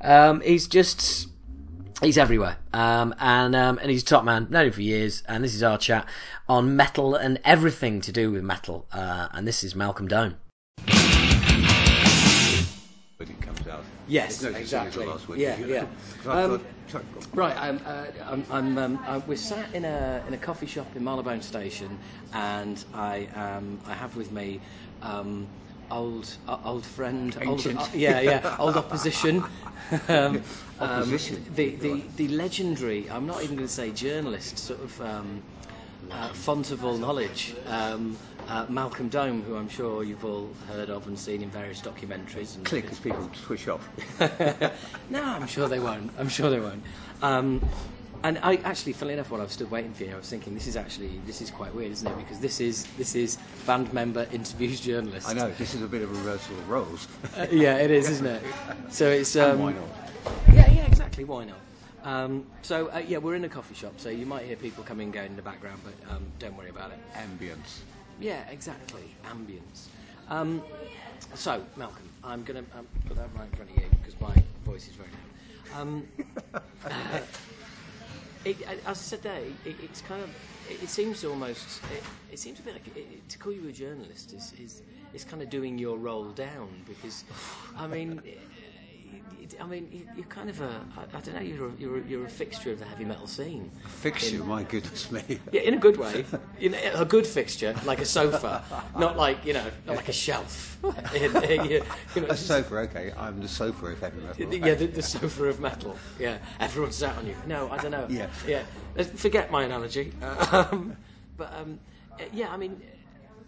um, 0.00 0.40
he's 0.40 0.66
just 0.66 1.28
he's 2.00 2.18
everywhere. 2.18 2.56
Um, 2.72 3.14
and 3.18 3.54
um, 3.54 3.78
and 3.78 3.90
he's 3.90 4.02
a 4.02 4.06
top 4.06 4.24
man. 4.24 4.46
Known 4.50 4.66
him 4.66 4.72
for 4.72 4.82
years. 4.82 5.22
And 5.28 5.44
this 5.44 5.54
is 5.54 5.62
our 5.62 5.78
chat 5.78 6.08
on 6.48 6.76
metal 6.76 7.14
and 7.14 7.40
everything 7.44 8.00
to 8.02 8.12
do 8.12 8.30
with 8.30 8.42
metal. 8.42 8.86
Uh, 8.92 9.28
and 9.32 9.46
this 9.46 9.64
is 9.64 9.74
Malcolm 9.74 10.08
Dome. 10.08 10.36
Yes, 14.06 14.42
exactly. 14.42 15.08
Yeah, 15.36 15.58
yeah. 15.58 15.86
Um, 16.26 16.64
right, 17.32 17.56
I'm, 17.56 17.80
uh, 17.84 18.06
I'm, 18.24 18.44
I'm, 18.50 18.78
um, 18.78 19.04
uh, 19.06 19.20
we're 19.26 19.36
sat 19.36 19.74
in 19.74 19.84
a 19.84 20.22
in 20.28 20.34
a 20.34 20.38
coffee 20.38 20.66
shop 20.66 20.86
in 20.94 21.04
Marylebone 21.04 21.42
Station, 21.42 21.98
and 22.32 22.82
I 22.94 23.26
um, 23.34 23.78
I 23.86 23.94
have 23.94 24.16
with 24.16 24.32
me. 24.32 24.60
Um, 25.02 25.46
old 25.90 26.36
uh, 26.48 26.58
old 26.64 26.84
friend, 26.84 27.36
old, 27.46 27.66
uh, 27.66 27.88
yeah, 27.94 28.20
yeah, 28.20 28.56
old 28.58 28.76
opposition. 28.76 29.44
um, 30.08 30.42
opposition. 30.80 31.44
the, 31.54 31.76
the 31.76 32.02
the 32.16 32.28
legendary. 32.28 33.10
I'm 33.10 33.26
not 33.26 33.42
even 33.42 33.56
going 33.56 33.68
to 33.68 33.72
say 33.72 33.90
journalist. 33.90 34.58
Sort 34.58 34.80
of 34.80 35.00
um, 35.00 35.42
uh, 36.10 36.28
font 36.32 36.70
of 36.70 36.84
all 36.84 36.96
knowledge. 36.96 37.54
Um, 37.66 38.16
uh, 38.48 38.66
Malcolm 38.68 39.08
Dome, 39.08 39.42
who 39.42 39.56
I'm 39.56 39.68
sure 39.68 40.02
you've 40.02 40.24
all 40.24 40.50
heard 40.68 40.90
of 40.90 41.06
and 41.06 41.18
seen 41.18 41.42
in 41.42 41.50
various 41.50 41.80
documentaries. 41.80 42.56
And 42.56 42.64
Click 42.64 42.90
as 42.90 42.98
people 42.98 43.30
switch 43.34 43.68
off. 43.68 43.88
no, 45.10 45.22
I'm 45.22 45.46
sure 45.46 45.68
they 45.68 45.80
won't. 45.80 46.12
I'm 46.18 46.28
sure 46.28 46.50
they 46.50 46.60
won't. 46.60 46.82
Um, 47.22 47.66
and 48.22 48.38
I 48.42 48.56
actually, 48.56 48.94
funnily 48.94 49.14
enough, 49.14 49.30
while 49.30 49.42
I 49.42 49.44
was 49.44 49.52
still 49.52 49.66
waiting 49.66 49.92
for 49.92 50.04
you, 50.04 50.12
I 50.12 50.16
was 50.16 50.30
thinking 50.30 50.54
this 50.54 50.66
is 50.66 50.76
actually 50.76 51.20
this 51.26 51.42
is 51.42 51.50
quite 51.50 51.74
weird, 51.74 51.92
isn't 51.92 52.08
it? 52.08 52.16
Because 52.16 52.40
this 52.40 52.58
is 52.58 52.86
this 52.96 53.14
is 53.14 53.36
band 53.66 53.92
member 53.92 54.26
interviews 54.32 54.80
journalist. 54.80 55.28
I 55.28 55.34
know 55.34 55.50
this 55.50 55.74
is 55.74 55.82
a 55.82 55.86
bit 55.86 56.00
of 56.00 56.10
a 56.10 56.14
reversal 56.14 56.56
of 56.56 56.70
roles. 56.70 57.06
uh, 57.36 57.46
yeah, 57.50 57.76
it 57.76 57.90
is, 57.90 58.08
isn't 58.08 58.26
it? 58.26 58.42
So 58.88 59.10
it's 59.10 59.36
um, 59.36 59.58
why 59.58 59.72
not? 59.74 59.84
Yeah, 60.50 60.70
yeah, 60.70 60.86
exactly. 60.86 61.24
Why 61.24 61.44
not? 61.44 61.58
Um, 62.02 62.46
so 62.62 62.88
uh, 62.88 63.02
yeah, 63.06 63.18
we're 63.18 63.34
in 63.34 63.44
a 63.44 63.48
coffee 63.48 63.74
shop, 63.74 63.94
so 63.98 64.08
you 64.08 64.24
might 64.24 64.46
hear 64.46 64.56
people 64.56 64.84
coming 64.84 65.06
and 65.06 65.12
going 65.12 65.26
in 65.30 65.36
the 65.36 65.42
background, 65.42 65.80
but 65.84 66.14
um, 66.14 66.24
don't 66.38 66.56
worry 66.56 66.70
about 66.70 66.92
it. 66.92 66.98
Ambience. 67.14 67.80
Yeah, 68.20 68.48
exactly. 68.50 69.14
Ambience. 69.24 69.86
Um, 70.28 70.62
so, 71.34 71.62
Malcolm, 71.76 72.08
I'm 72.22 72.44
going 72.44 72.64
to 72.64 72.78
um, 72.78 72.86
put 73.06 73.16
that 73.16 73.28
right 73.36 73.46
in 73.46 73.56
front 73.56 73.70
of 73.70 73.76
you 73.76 73.88
because 74.02 74.20
my 74.20 74.34
voice 74.64 74.88
is 74.88 74.94
very 74.94 75.08
loud. 75.10 75.80
Um, 75.80 76.08
uh, 76.54 77.20
it, 78.44 78.62
as 78.62 78.78
I 78.86 78.92
said 78.92 79.22
there, 79.22 79.40
it, 79.64 79.76
it's 79.82 80.00
kind 80.02 80.22
of. 80.22 80.30
It, 80.70 80.84
it 80.84 80.88
seems 80.88 81.24
almost. 81.24 81.80
It, 82.32 82.38
seems 82.38 82.58
a 82.58 82.62
bit 82.62 82.74
like 82.74 83.28
to 83.28 83.38
call 83.38 83.52
you 83.52 83.68
a 83.68 83.72
journalist 83.72 84.32
is, 84.32 84.52
is 84.62 84.82
is 85.12 85.24
kind 85.24 85.42
of 85.42 85.50
doing 85.50 85.78
your 85.78 85.96
role 85.96 86.30
down 86.30 86.68
because, 86.86 87.24
I 87.76 87.86
mean. 87.86 88.22
I 89.60 89.66
mean, 89.66 90.08
you're 90.16 90.26
kind 90.26 90.50
of 90.50 90.60
a, 90.60 90.80
I 90.96 91.20
don't 91.20 91.34
know, 91.34 91.40
you're 91.40 91.68
a, 91.68 91.72
you're 91.78 91.98
a, 91.98 92.02
you're 92.02 92.24
a 92.26 92.28
fixture 92.28 92.72
of 92.72 92.78
the 92.78 92.84
heavy 92.84 93.04
metal 93.04 93.26
scene. 93.26 93.70
A 93.84 93.88
fixture, 93.88 94.36
in, 94.36 94.46
my 94.46 94.62
goodness 94.62 95.10
me. 95.10 95.40
Yeah, 95.52 95.62
in 95.62 95.74
a 95.74 95.78
good 95.78 95.96
way. 95.96 96.24
You 96.58 96.70
know, 96.70 96.78
a 96.94 97.04
good 97.04 97.26
fixture, 97.26 97.74
like 97.84 98.00
a 98.00 98.04
sofa, 98.04 98.62
not 98.98 99.16
like, 99.16 99.44
you 99.44 99.52
know, 99.52 99.66
not 99.86 99.96
like 99.96 100.08
a 100.08 100.12
shelf. 100.12 100.78
you, 101.14 101.28
know, 101.30 102.26
a 102.28 102.36
sofa, 102.36 102.76
okay, 102.76 103.12
I'm 103.16 103.40
the 103.40 103.48
sofa 103.48 103.86
of 103.86 104.00
heavy 104.00 104.20
metal. 104.20 104.54
Yeah, 104.54 104.74
the, 104.74 104.86
the, 104.86 105.02
sofa 105.02 105.44
of 105.44 105.60
metal. 105.60 105.96
Yeah, 106.18 106.38
everyone 106.60 106.92
sat 106.92 107.16
on 107.16 107.26
you. 107.26 107.36
No, 107.46 107.70
I 107.70 107.78
don't 107.78 107.90
know. 107.90 108.06
yeah. 108.08 108.28
Yeah, 108.46 108.62
forget 109.02 109.50
my 109.50 109.64
analogy. 109.64 110.12
Um, 110.52 110.96
but, 111.36 111.52
um, 111.54 111.78
yeah, 112.32 112.52
I 112.52 112.56
mean, 112.56 112.80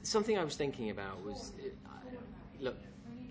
something 0.03 0.39
I 0.39 0.45
was 0.45 0.57
thinking 0.57 0.91
about 0.91 1.25
was, 1.25 1.53
look, 2.61 2.77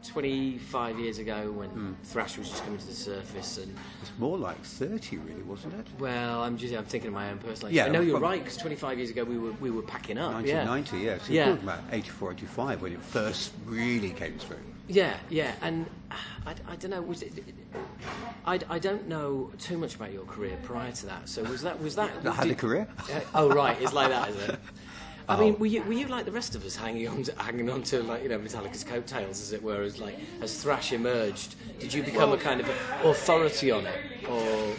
25 0.07 0.99
years 0.99 1.17
ago 1.19 1.51
when 1.51 1.69
mm. 1.69 1.95
thrash 2.03 2.37
was 2.37 2.49
just 2.49 2.63
coming 2.63 2.79
to 2.79 2.87
the 2.87 2.93
surface 2.93 3.57
and 3.57 3.75
it's 4.01 4.11
more 4.17 4.37
like 4.37 4.61
30 4.61 5.17
really 5.17 5.41
wasn't 5.43 5.73
it? 5.73 5.87
Well 5.99 6.43
i'm 6.43 6.57
just 6.57 6.73
i'm 6.73 6.85
thinking 6.85 7.09
of 7.09 7.13
my 7.13 7.31
own 7.31 7.37
personal 7.39 7.73
yeah 7.73 7.85
i 7.85 7.89
know 7.89 8.01
you're 8.01 8.19
right 8.19 8.39
because 8.39 8.57
25 8.57 8.97
years 8.97 9.09
ago 9.09 9.23
we 9.23 9.37
were 9.37 9.51
we 9.53 9.71
were 9.71 9.81
packing 9.81 10.17
up 10.17 10.33
1990 10.33 10.97
yeah, 10.97 11.11
yeah. 11.11 11.17
so 11.19 11.33
yeah. 11.33 11.53
about 11.53 11.83
84 11.91 12.33
85 12.33 12.81
when 12.81 12.93
it 12.93 13.01
first 13.01 13.53
really 13.65 14.11
came 14.11 14.37
through. 14.37 14.57
Yeah 14.87 15.17
yeah 15.29 15.53
and 15.61 15.87
i, 16.45 16.53
I 16.67 16.75
don't 16.75 16.91
know 16.91 17.01
was 17.01 17.21
it 17.21 17.33
I, 18.45 18.59
I 18.69 18.79
don't 18.79 19.07
know 19.07 19.51
too 19.57 19.77
much 19.77 19.95
about 19.95 20.13
your 20.13 20.25
career 20.25 20.57
prior 20.61 20.91
to 20.91 21.05
that. 21.07 21.27
So 21.27 21.43
was 21.43 21.63
that 21.63 21.81
was 21.81 21.95
that 21.95 22.11
I 22.23 22.31
had 22.31 22.43
did, 22.43 22.51
a 22.51 22.55
career? 22.55 22.87
Uh, 22.99 23.21
oh 23.33 23.49
right 23.49 23.75
it's 23.81 23.93
like 23.93 24.09
that, 24.09 24.29
isn't 24.29 24.51
it 24.51 24.59
I 25.27 25.39
mean, 25.39 25.53
oh. 25.53 25.57
were 25.57 25.65
you, 25.65 25.81
were 25.83 25.93
you 25.93 26.07
like 26.07 26.25
the 26.25 26.31
rest 26.31 26.55
of 26.55 26.65
us 26.65 26.75
hanging 26.75 27.07
on 27.07 27.23
to, 27.23 27.41
hanging 27.41 27.69
on 27.69 27.83
to 27.83 28.03
like 28.03 28.23
you 28.23 28.29
know 28.29 28.39
Metallica's 28.39 28.83
coattails, 28.83 29.41
as 29.41 29.53
it 29.53 29.63
were, 29.63 29.81
as 29.81 29.99
like 29.99 30.17
as 30.41 30.61
thrash 30.61 30.93
emerged? 30.93 31.55
Did 31.79 31.93
you 31.93 32.03
become 32.03 32.31
a 32.31 32.37
kind 32.37 32.61
of 32.61 32.69
authority 33.03 33.71
on 33.71 33.85
it, 33.85 33.99
or? 34.29 34.75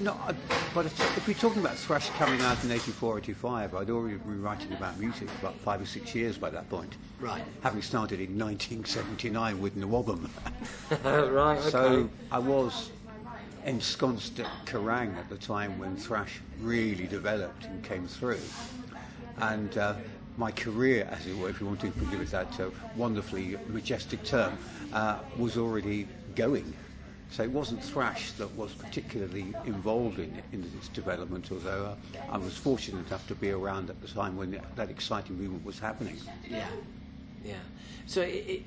No, 0.00 0.18
but 0.74 0.86
if 0.86 1.28
we're 1.28 1.34
talking 1.34 1.60
about 1.60 1.76
thrash 1.76 2.08
coming 2.10 2.40
out 2.40 2.64
in 2.64 2.70
84, 2.70 3.18
85, 3.18 3.74
I'd 3.74 3.90
already 3.90 4.16
been 4.16 4.40
writing 4.40 4.72
about 4.72 4.98
music 4.98 5.28
for 5.28 5.46
about 5.46 5.60
five 5.60 5.82
or 5.82 5.84
six 5.84 6.14
years 6.14 6.38
by 6.38 6.48
that 6.48 6.70
point. 6.70 6.96
Right. 7.20 7.44
Having 7.62 7.82
started 7.82 8.18
in 8.18 8.38
1979 8.38 9.60
with 9.60 9.76
NWOBHM. 9.78 10.30
right, 11.34 11.58
okay. 11.58 11.70
So 11.70 12.08
I 12.32 12.38
was 12.38 12.92
ensconced 13.66 14.40
at 14.40 14.48
Kerrang 14.64 15.18
at 15.18 15.28
the 15.28 15.36
time 15.36 15.78
when 15.78 15.96
thrash 15.96 16.40
really 16.60 17.06
developed 17.06 17.64
and 17.66 17.84
came 17.84 18.06
through 18.06 18.40
and 19.38 19.76
uh, 19.78 19.94
my 20.36 20.50
career, 20.50 21.08
as 21.10 21.26
it 21.26 21.36
were, 21.36 21.48
if 21.48 21.60
you 21.60 21.66
want 21.66 21.80
to 21.80 21.88
give 21.88 22.20
it 22.20 22.30
that 22.30 22.58
uh, 22.60 22.70
wonderfully 22.96 23.56
majestic 23.68 24.22
term, 24.24 24.58
uh, 24.92 25.18
was 25.38 25.56
already 25.56 26.08
going. 26.34 26.74
So 27.30 27.42
it 27.42 27.50
wasn't 27.50 27.82
thrash 27.82 28.32
that 28.32 28.54
was 28.56 28.72
particularly 28.74 29.52
involved 29.64 30.18
in, 30.18 30.40
in 30.52 30.70
its 30.76 30.88
development, 30.88 31.48
although 31.50 31.86
uh, 31.86 32.20
I 32.30 32.38
was 32.38 32.56
fortunate 32.56 33.06
enough 33.08 33.26
to 33.28 33.34
be 33.34 33.50
around 33.50 33.90
at 33.90 34.00
the 34.00 34.08
time 34.08 34.36
when 34.36 34.60
that 34.76 34.90
exciting 34.90 35.36
movement 35.36 35.64
was 35.64 35.78
happening. 35.78 36.16
Yeah, 36.48 36.68
yeah. 37.44 37.54
So 38.06 38.20
it, 38.20 38.62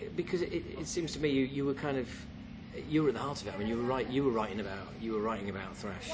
it 0.00 0.16
because 0.16 0.42
it, 0.42 0.52
it, 0.52 0.86
seems 0.86 1.12
to 1.12 1.20
me 1.20 1.30
you, 1.30 1.44
you 1.44 1.64
were 1.64 1.74
kind 1.74 1.96
of 1.96 2.08
you 2.88 3.02
were 3.02 3.08
at 3.08 3.14
the 3.14 3.20
heart 3.20 3.40
of 3.40 3.48
it. 3.48 3.54
I 3.54 3.58
mean, 3.58 3.68
you 3.68 3.76
were 3.76 3.82
right. 3.84 4.08
You 4.08 4.24
were 4.24 4.32
writing 4.32 4.60
about 4.60 4.86
you 5.00 5.12
were 5.12 5.20
writing 5.20 5.48
about 5.48 5.76
thrash. 5.76 6.10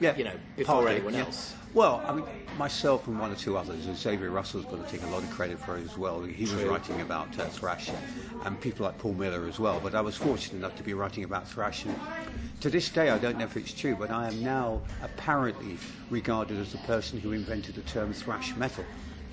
Yeah, 0.00 0.16
you 0.16 0.24
know, 0.24 0.34
before 0.56 0.76
partly, 0.76 0.94
anyone 0.96 1.14
else. 1.14 1.54
Well, 1.74 2.02
I 2.06 2.14
mean, 2.14 2.24
myself 2.56 3.06
and 3.06 3.18
one 3.20 3.30
or 3.30 3.34
two 3.36 3.56
others, 3.56 3.86
and 3.86 3.96
Xavier 3.96 4.30
Russell's 4.30 4.64
got 4.64 4.84
to 4.84 4.90
take 4.90 5.02
a 5.06 5.10
lot 5.10 5.22
of 5.22 5.30
credit 5.30 5.58
for 5.58 5.76
it 5.76 5.84
as 5.84 5.96
well. 5.98 6.22
He 6.22 6.42
was 6.44 6.54
writing 6.64 7.00
about 7.02 7.38
uh, 7.38 7.44
thrash, 7.46 7.90
and 8.44 8.60
people 8.60 8.86
like 8.86 8.98
Paul 8.98 9.14
Miller 9.14 9.46
as 9.46 9.58
well. 9.58 9.78
But 9.82 9.94
I 9.94 10.00
was 10.00 10.16
fortunate 10.16 10.58
enough 10.58 10.76
to 10.76 10.82
be 10.82 10.94
writing 10.94 11.24
about 11.24 11.46
thrash, 11.48 11.84
and 11.84 11.94
to 12.60 12.70
this 12.70 12.88
day, 12.88 13.10
I 13.10 13.18
don't 13.18 13.38
know 13.38 13.44
if 13.44 13.56
it's 13.56 13.72
true, 13.72 13.94
but 13.96 14.10
I 14.10 14.28
am 14.28 14.42
now 14.42 14.80
apparently 15.02 15.76
regarded 16.10 16.58
as 16.58 16.72
the 16.72 16.78
person 16.78 17.20
who 17.20 17.32
invented 17.32 17.74
the 17.74 17.82
term 17.82 18.12
thrash 18.12 18.56
metal. 18.56 18.84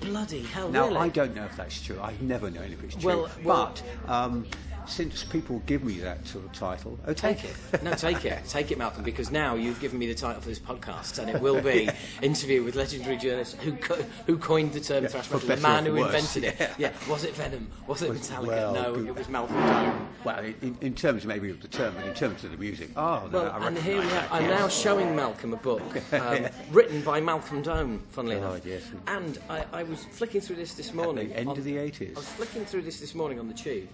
Bloody 0.02 0.42
hell! 0.42 0.68
Now, 0.68 0.88
really? 0.88 0.98
I 0.98 1.08
don't 1.08 1.34
know 1.34 1.46
if 1.46 1.56
that's 1.56 1.80
true. 1.82 1.98
I've 2.02 2.20
never 2.20 2.50
known 2.50 2.70
if 2.70 2.84
it's 2.84 2.96
true. 2.96 3.06
Well- 3.22 3.30
well- 3.44 3.72
but 4.04 4.12
um, 4.12 4.46
since 4.86 5.24
people 5.24 5.60
give 5.66 5.82
me 5.84 5.98
that 6.00 6.26
sort 6.26 6.44
of 6.44 6.52
title, 6.52 6.98
oh, 7.06 7.12
Take 7.12 7.44
it. 7.44 7.82
No, 7.82 7.92
take 7.94 8.24
it. 8.24 8.44
Take 8.48 8.70
it, 8.70 8.78
Malcolm, 8.78 9.02
because 9.04 9.30
now 9.30 9.54
you've 9.54 9.80
given 9.80 9.98
me 9.98 10.06
the 10.06 10.14
title 10.14 10.40
for 10.40 10.48
this 10.48 10.58
podcast, 10.58 11.18
and 11.18 11.28
it 11.28 11.40
will 11.40 11.60
be 11.60 11.88
interview 12.22 12.62
with 12.62 12.74
legendary 12.76 13.16
journalist 13.16 13.56
who 13.56 13.72
co- 13.72 14.02
who 14.26 14.38
coined 14.38 14.72
the 14.72 14.80
term 14.80 15.06
thrash 15.06 15.30
metal, 15.30 15.48
the 15.48 15.56
man 15.58 15.84
who 15.86 15.94
worse, 15.94 16.06
invented 16.14 16.44
it. 16.44 16.56
yeah. 16.58 16.74
Yeah. 16.78 16.92
Was 17.10 17.24
it 17.24 17.34
Venom? 17.34 17.68
Was 17.86 18.02
it 18.02 18.12
Metallica? 18.12 18.46
well, 18.46 18.74
no, 18.74 18.94
good. 18.94 19.06
it 19.08 19.14
was 19.16 19.28
Malcolm 19.28 19.56
Dome. 19.56 20.08
Well, 20.24 20.38
in, 20.44 20.76
in 20.80 20.94
terms 20.94 21.24
maybe 21.26 21.50
of 21.50 21.60
the 21.62 21.68
term, 21.68 21.94
but 21.96 22.06
in 22.06 22.14
terms 22.14 22.44
of 22.44 22.50
the 22.50 22.56
music, 22.56 22.90
oh, 22.96 23.28
no, 23.32 23.42
Well, 23.44 23.52
I 23.52 23.66
and 23.66 23.78
here 23.78 24.00
we 24.00 24.06
are. 24.10 24.28
I'm 24.30 24.44
yes. 24.44 24.60
now 24.60 24.68
showing 24.68 25.14
Malcolm 25.16 25.52
a 25.52 25.56
book 25.56 25.82
um, 26.12 26.46
written 26.70 27.02
by 27.02 27.20
Malcolm 27.20 27.62
Dome, 27.62 28.02
funnily 28.10 28.36
enough. 28.36 28.64
yes. 28.64 28.82
And 29.06 29.38
I, 29.50 29.64
I 29.72 29.82
was 29.82 30.04
flicking 30.04 30.40
through 30.40 30.56
this 30.56 30.74
this 30.74 30.92
morning. 30.94 31.28
the 31.30 31.36
end 31.38 31.48
on- 31.48 31.58
of 31.58 31.64
the 31.64 31.76
80s. 31.76 32.12
I 32.16 32.18
was 32.18 32.28
flicking 32.28 32.64
through 32.64 32.82
this 32.82 33.00
this 33.00 33.14
morning 33.14 33.38
on 33.40 33.48
the 33.48 33.54
tube. 33.54 33.88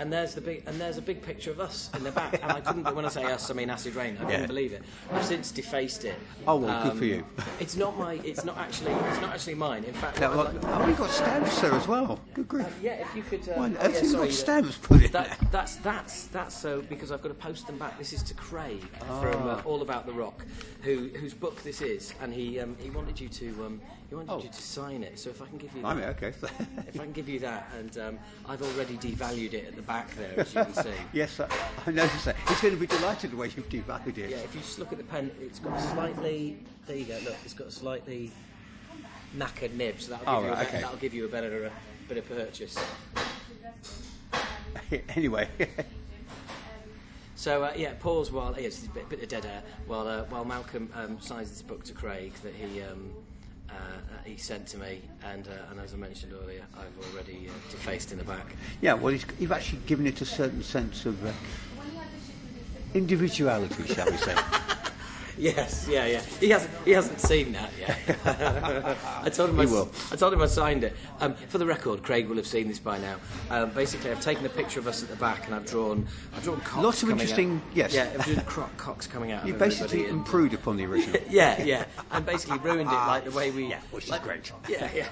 And 0.00 0.10
there's 0.10 0.34
the 0.34 0.40
big, 0.40 0.62
and 0.66 0.80
there's 0.80 0.96
a 0.96 1.02
big 1.02 1.20
picture 1.20 1.50
of 1.50 1.60
us 1.60 1.90
in 1.94 2.02
the 2.04 2.10
back, 2.10 2.40
and 2.42 2.50
I 2.50 2.62
couldn't. 2.62 2.94
When 2.96 3.04
I 3.04 3.08
say 3.10 3.22
us, 3.24 3.50
I 3.50 3.52
mean 3.54 3.68
Acid 3.68 3.94
Reign. 3.94 4.16
I 4.18 4.24
couldn't 4.24 4.40
Yeah. 4.40 4.46
believe 4.46 4.72
it. 4.72 4.82
I've 5.12 5.26
since 5.26 5.50
defaced 5.52 6.06
it. 6.06 6.14
Um, 6.14 6.48
Oh, 6.48 6.56
well, 6.56 6.82
good 6.88 6.96
for 6.98 7.04
you. 7.04 7.22
It's 7.60 7.76
not 7.76 7.98
my. 7.98 8.14
It's 8.24 8.42
not 8.42 8.56
actually. 8.56 8.92
It's 8.92 9.20
not 9.20 9.34
actually 9.34 9.56
mine. 9.56 9.84
In 9.84 9.92
fact, 9.92 10.18
Now, 10.18 10.34
what 10.34 10.54
like- 10.54 10.64
oh, 10.64 10.86
we 10.86 10.94
got 10.94 11.10
stamps 11.10 11.60
there 11.60 11.74
as 11.74 11.86
well. 11.86 12.18
Good 12.32 12.48
grief. 12.48 12.66
yeah, 12.82 12.92
if 12.92 13.14
you 13.14 13.22
could. 13.22 13.46
Um, 13.50 13.56
Why 13.58 13.66
oh, 13.66 13.68
yeah, 13.72 13.82
have 13.82 14.02
you 14.02 14.08
sorry, 14.08 14.28
got 14.28 14.32
uh, 14.32 14.32
stamps 14.32 14.76
put 14.78 15.02
in 15.02 15.12
that, 15.12 15.38
there? 15.38 15.48
that's 15.52 15.76
that's 15.76 16.24
that's 16.28 16.56
so 16.56 16.80
because 16.80 17.12
I've 17.12 17.20
got 17.20 17.28
to 17.28 17.34
post 17.34 17.66
them 17.66 17.76
back. 17.76 17.98
This 17.98 18.14
is 18.14 18.22
to 18.22 18.32
Craig 18.34 18.82
Ah. 19.02 19.20
from 19.20 19.48
uh, 19.48 19.60
All 19.66 19.82
About 19.82 20.06
the 20.06 20.14
Rock, 20.14 20.46
who 20.80 21.08
whose 21.20 21.34
book 21.34 21.62
this 21.62 21.82
is, 21.82 22.14
and 22.22 22.32
he 22.32 22.58
um, 22.58 22.74
he 22.80 22.88
wanted 22.88 23.20
you 23.20 23.28
to 23.28 23.48
um, 23.66 23.80
he 24.10 24.16
wanted 24.16 24.30
Oh. 24.32 24.42
you 24.42 24.48
to 24.48 24.62
sign 24.62 25.02
it. 25.04 25.18
So 25.18 25.30
if 25.30 25.40
I 25.40 25.46
can 25.46 25.56
give 25.56 25.72
you, 25.74 25.86
I 25.86 25.94
that, 25.94 26.00
mean, 26.00 26.08
okay. 26.10 26.28
if 26.88 27.00
I 27.00 27.04
can 27.04 27.12
give 27.12 27.28
you 27.28 27.38
that, 27.40 27.70
and 27.78 27.96
um, 27.98 28.18
I've 28.46 28.60
already 28.60 28.96
devalued 28.98 29.52
it 29.54 29.66
at 29.68 29.76
the 29.76 29.82
back 29.82 30.14
there, 30.16 30.32
as 30.40 30.52
you 30.54 30.64
can 30.64 30.74
see. 30.74 30.90
yes, 31.12 31.38
I, 31.38 31.48
I 31.86 31.90
noticed 31.92 32.24
that. 32.24 32.36
He's 32.48 32.60
going 32.60 32.74
to 32.74 32.80
be 32.80 32.88
delighted 32.88 33.30
the 33.30 33.36
way 33.36 33.46
you've 33.56 33.68
devalued 33.68 34.18
it. 34.18 34.30
Yeah, 34.30 34.38
if 34.38 34.52
you 34.54 34.60
just 34.60 34.78
look 34.80 34.90
at 34.92 34.98
the 34.98 35.04
pen, 35.04 35.30
it's 35.40 35.60
got 35.60 35.78
a 35.78 35.80
slightly. 35.80 36.58
There 36.86 36.96
you 36.96 37.04
go. 37.04 37.18
Look, 37.24 37.36
it's 37.44 37.54
got 37.54 37.68
a 37.68 37.70
slightly 37.70 38.32
knackered 39.36 39.74
nib, 39.74 40.00
so 40.00 40.10
that'll 40.10 40.24
give, 40.26 40.34
Oh, 40.34 40.40
you, 40.40 40.46
a 40.46 40.50
right, 40.50 40.58
bet- 40.58 40.68
okay. 40.68 40.80
that'll 40.82 40.96
give 40.98 41.14
you 41.14 41.24
a 41.24 41.28
better 41.28 41.66
uh, 41.66 41.70
bit 42.08 42.18
of 42.18 42.28
purchase. 42.28 42.76
anyway, 45.14 45.48
So 47.36 47.62
uh, 47.62 47.72
yeah, 47.76 47.92
pause 48.00 48.32
while 48.32 48.52
yeah, 48.58 48.66
it's 48.66 48.84
a 48.86 48.90
bit, 48.90 49.08
bit 49.08 49.22
of 49.22 49.28
dead 49.28 49.46
air 49.46 49.62
while 49.86 50.06
uh, 50.08 50.24
while 50.24 50.44
Malcolm 50.44 50.90
um, 50.96 51.20
signs 51.20 51.48
this 51.50 51.62
book 51.62 51.84
to 51.84 51.92
Craig 51.92 52.32
that 52.42 52.54
he 52.54 52.82
um, 52.82 53.12
uh, 53.72 53.76
uh, 53.76 54.22
he 54.24 54.36
sent 54.36 54.66
to 54.68 54.78
me, 54.78 55.02
and 55.24 55.46
uh, 55.48 55.70
and 55.70 55.80
as 55.80 55.94
I 55.94 55.96
mentioned 55.96 56.32
earlier, 56.42 56.62
I've 56.74 57.14
already 57.14 57.48
uh, 57.48 57.52
defaced 57.70 58.12
in 58.12 58.18
the 58.18 58.24
back. 58.24 58.54
yeah, 58.80 58.94
well, 58.94 59.12
he's, 59.12 59.24
you've 59.38 59.52
actually 59.52 59.80
given 59.86 60.06
it 60.06 60.20
a 60.20 60.26
certain 60.26 60.62
sense 60.62 61.06
of 61.06 61.24
uh, 61.24 61.32
individuality, 62.94 63.86
shall 63.86 64.10
we 64.10 64.16
say. 64.16 64.36
Yes, 65.38 65.86
yeah, 65.88 66.06
yeah. 66.06 66.20
He 66.38 66.50
hasn't 66.50 66.70
he 66.84 66.90
hasn't 66.90 67.20
seen 67.20 67.52
that 67.52 67.70
yet. 67.78 67.98
I 69.24 69.30
told 69.30 69.50
him 69.50 69.60
I, 69.60 69.64
He 69.66 69.72
will. 69.72 69.90
I 70.12 70.16
told 70.16 70.32
him 70.34 70.42
I 70.42 70.46
signed 70.46 70.84
it. 70.84 70.94
Um, 71.20 71.34
for 71.34 71.58
the 71.58 71.66
record, 71.66 72.02
Craig 72.02 72.28
will 72.28 72.36
have 72.36 72.46
seen 72.46 72.68
this 72.68 72.78
by 72.78 72.98
now. 72.98 73.16
Um, 73.50 73.70
basically, 73.70 74.10
I've 74.10 74.20
taken 74.20 74.44
a 74.44 74.48
picture 74.50 74.80
of 74.80 74.86
us 74.86 75.02
at 75.02 75.08
the 75.08 75.16
back, 75.16 75.46
and 75.46 75.54
I've 75.54 75.66
drawn 75.66 76.06
I've 76.34 76.42
drawn 76.42 76.60
cocks 76.60 76.82
Lots 76.84 77.02
of 77.02 77.10
interesting- 77.10 77.56
Out. 77.56 77.76
yes. 77.76 77.94
Yeah, 77.94 78.10
I've 78.18 78.24
drawn 78.26 78.40
cro- 78.44 78.70
cocks 78.76 79.06
coming 79.06 79.32
out. 79.32 79.46
You 79.46 79.54
basically 79.54 80.04
and- 80.06 80.18
improved 80.18 80.54
upon 80.54 80.76
the 80.76 80.84
original. 80.84 81.20
yeah, 81.30 81.62
yeah, 81.62 81.84
and 82.10 82.26
basically 82.26 82.58
ruined 82.58 82.90
it 82.90 82.94
like 82.94 83.24
the 83.24 83.30
way 83.30 83.50
we. 83.50 83.66
Yeah, 83.66 83.80
which 83.92 84.04
is 84.04 84.10
like- 84.10 84.22
great. 84.22 84.52
Yeah, 84.68 84.88
yeah. 84.94 85.06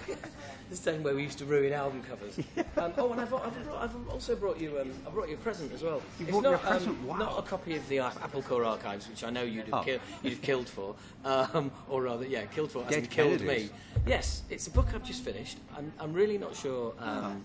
The 0.71 0.77
same 0.77 1.03
way 1.03 1.15
we 1.15 1.23
used 1.23 1.39
to 1.39 1.45
ruin 1.47 1.73
album 1.73 2.03
covers. 2.03 2.39
Um, 2.77 2.93
oh, 2.97 3.11
and 3.11 3.21
I've, 3.21 3.35
I've, 3.35 3.65
brought, 3.65 3.83
I've 3.83 4.09
also 4.09 4.37
brought 4.37 4.61
you. 4.61 4.79
Um, 4.79 4.93
I 5.07 5.11
brought 5.11 5.29
you 5.29 5.35
a 5.35 5.39
present 5.39 5.73
as 5.73 5.83
well. 5.83 6.01
You 6.21 6.27
it's 6.29 6.41
not, 6.41 6.55
a 6.55 6.59
present? 6.59 6.91
Um, 6.99 7.07
Wow. 7.09 7.17
Not 7.17 7.39
a 7.39 7.43
copy 7.43 7.75
of 7.77 7.89
the 7.89 7.99
Apple 7.99 8.43
Core 8.43 8.65
archives, 8.65 9.09
which 9.09 9.25
I 9.25 9.31
know 9.31 9.43
you'd 9.43 9.65
have, 9.65 9.75
Oh. 9.75 9.83
kill, 9.83 9.99
you'd 10.23 10.35
have 10.35 10.43
killed 10.43 10.69
for, 10.69 10.95
um, 11.25 11.73
or 11.89 12.03
rather, 12.03 12.25
yeah, 12.25 12.45
killed 12.47 12.71
for. 12.71 12.85
Dead 12.85 13.11
killed 13.11 13.41
me. 13.41 13.71
Yes, 14.07 14.43
it's 14.49 14.67
a 14.69 14.71
book 14.71 14.87
I've 14.95 15.03
just 15.03 15.25
finished. 15.25 15.59
I'm, 15.77 15.93
I'm 15.99 16.13
really 16.13 16.39
not 16.39 16.55
sure. 16.55 16.95
Um, 17.01 17.45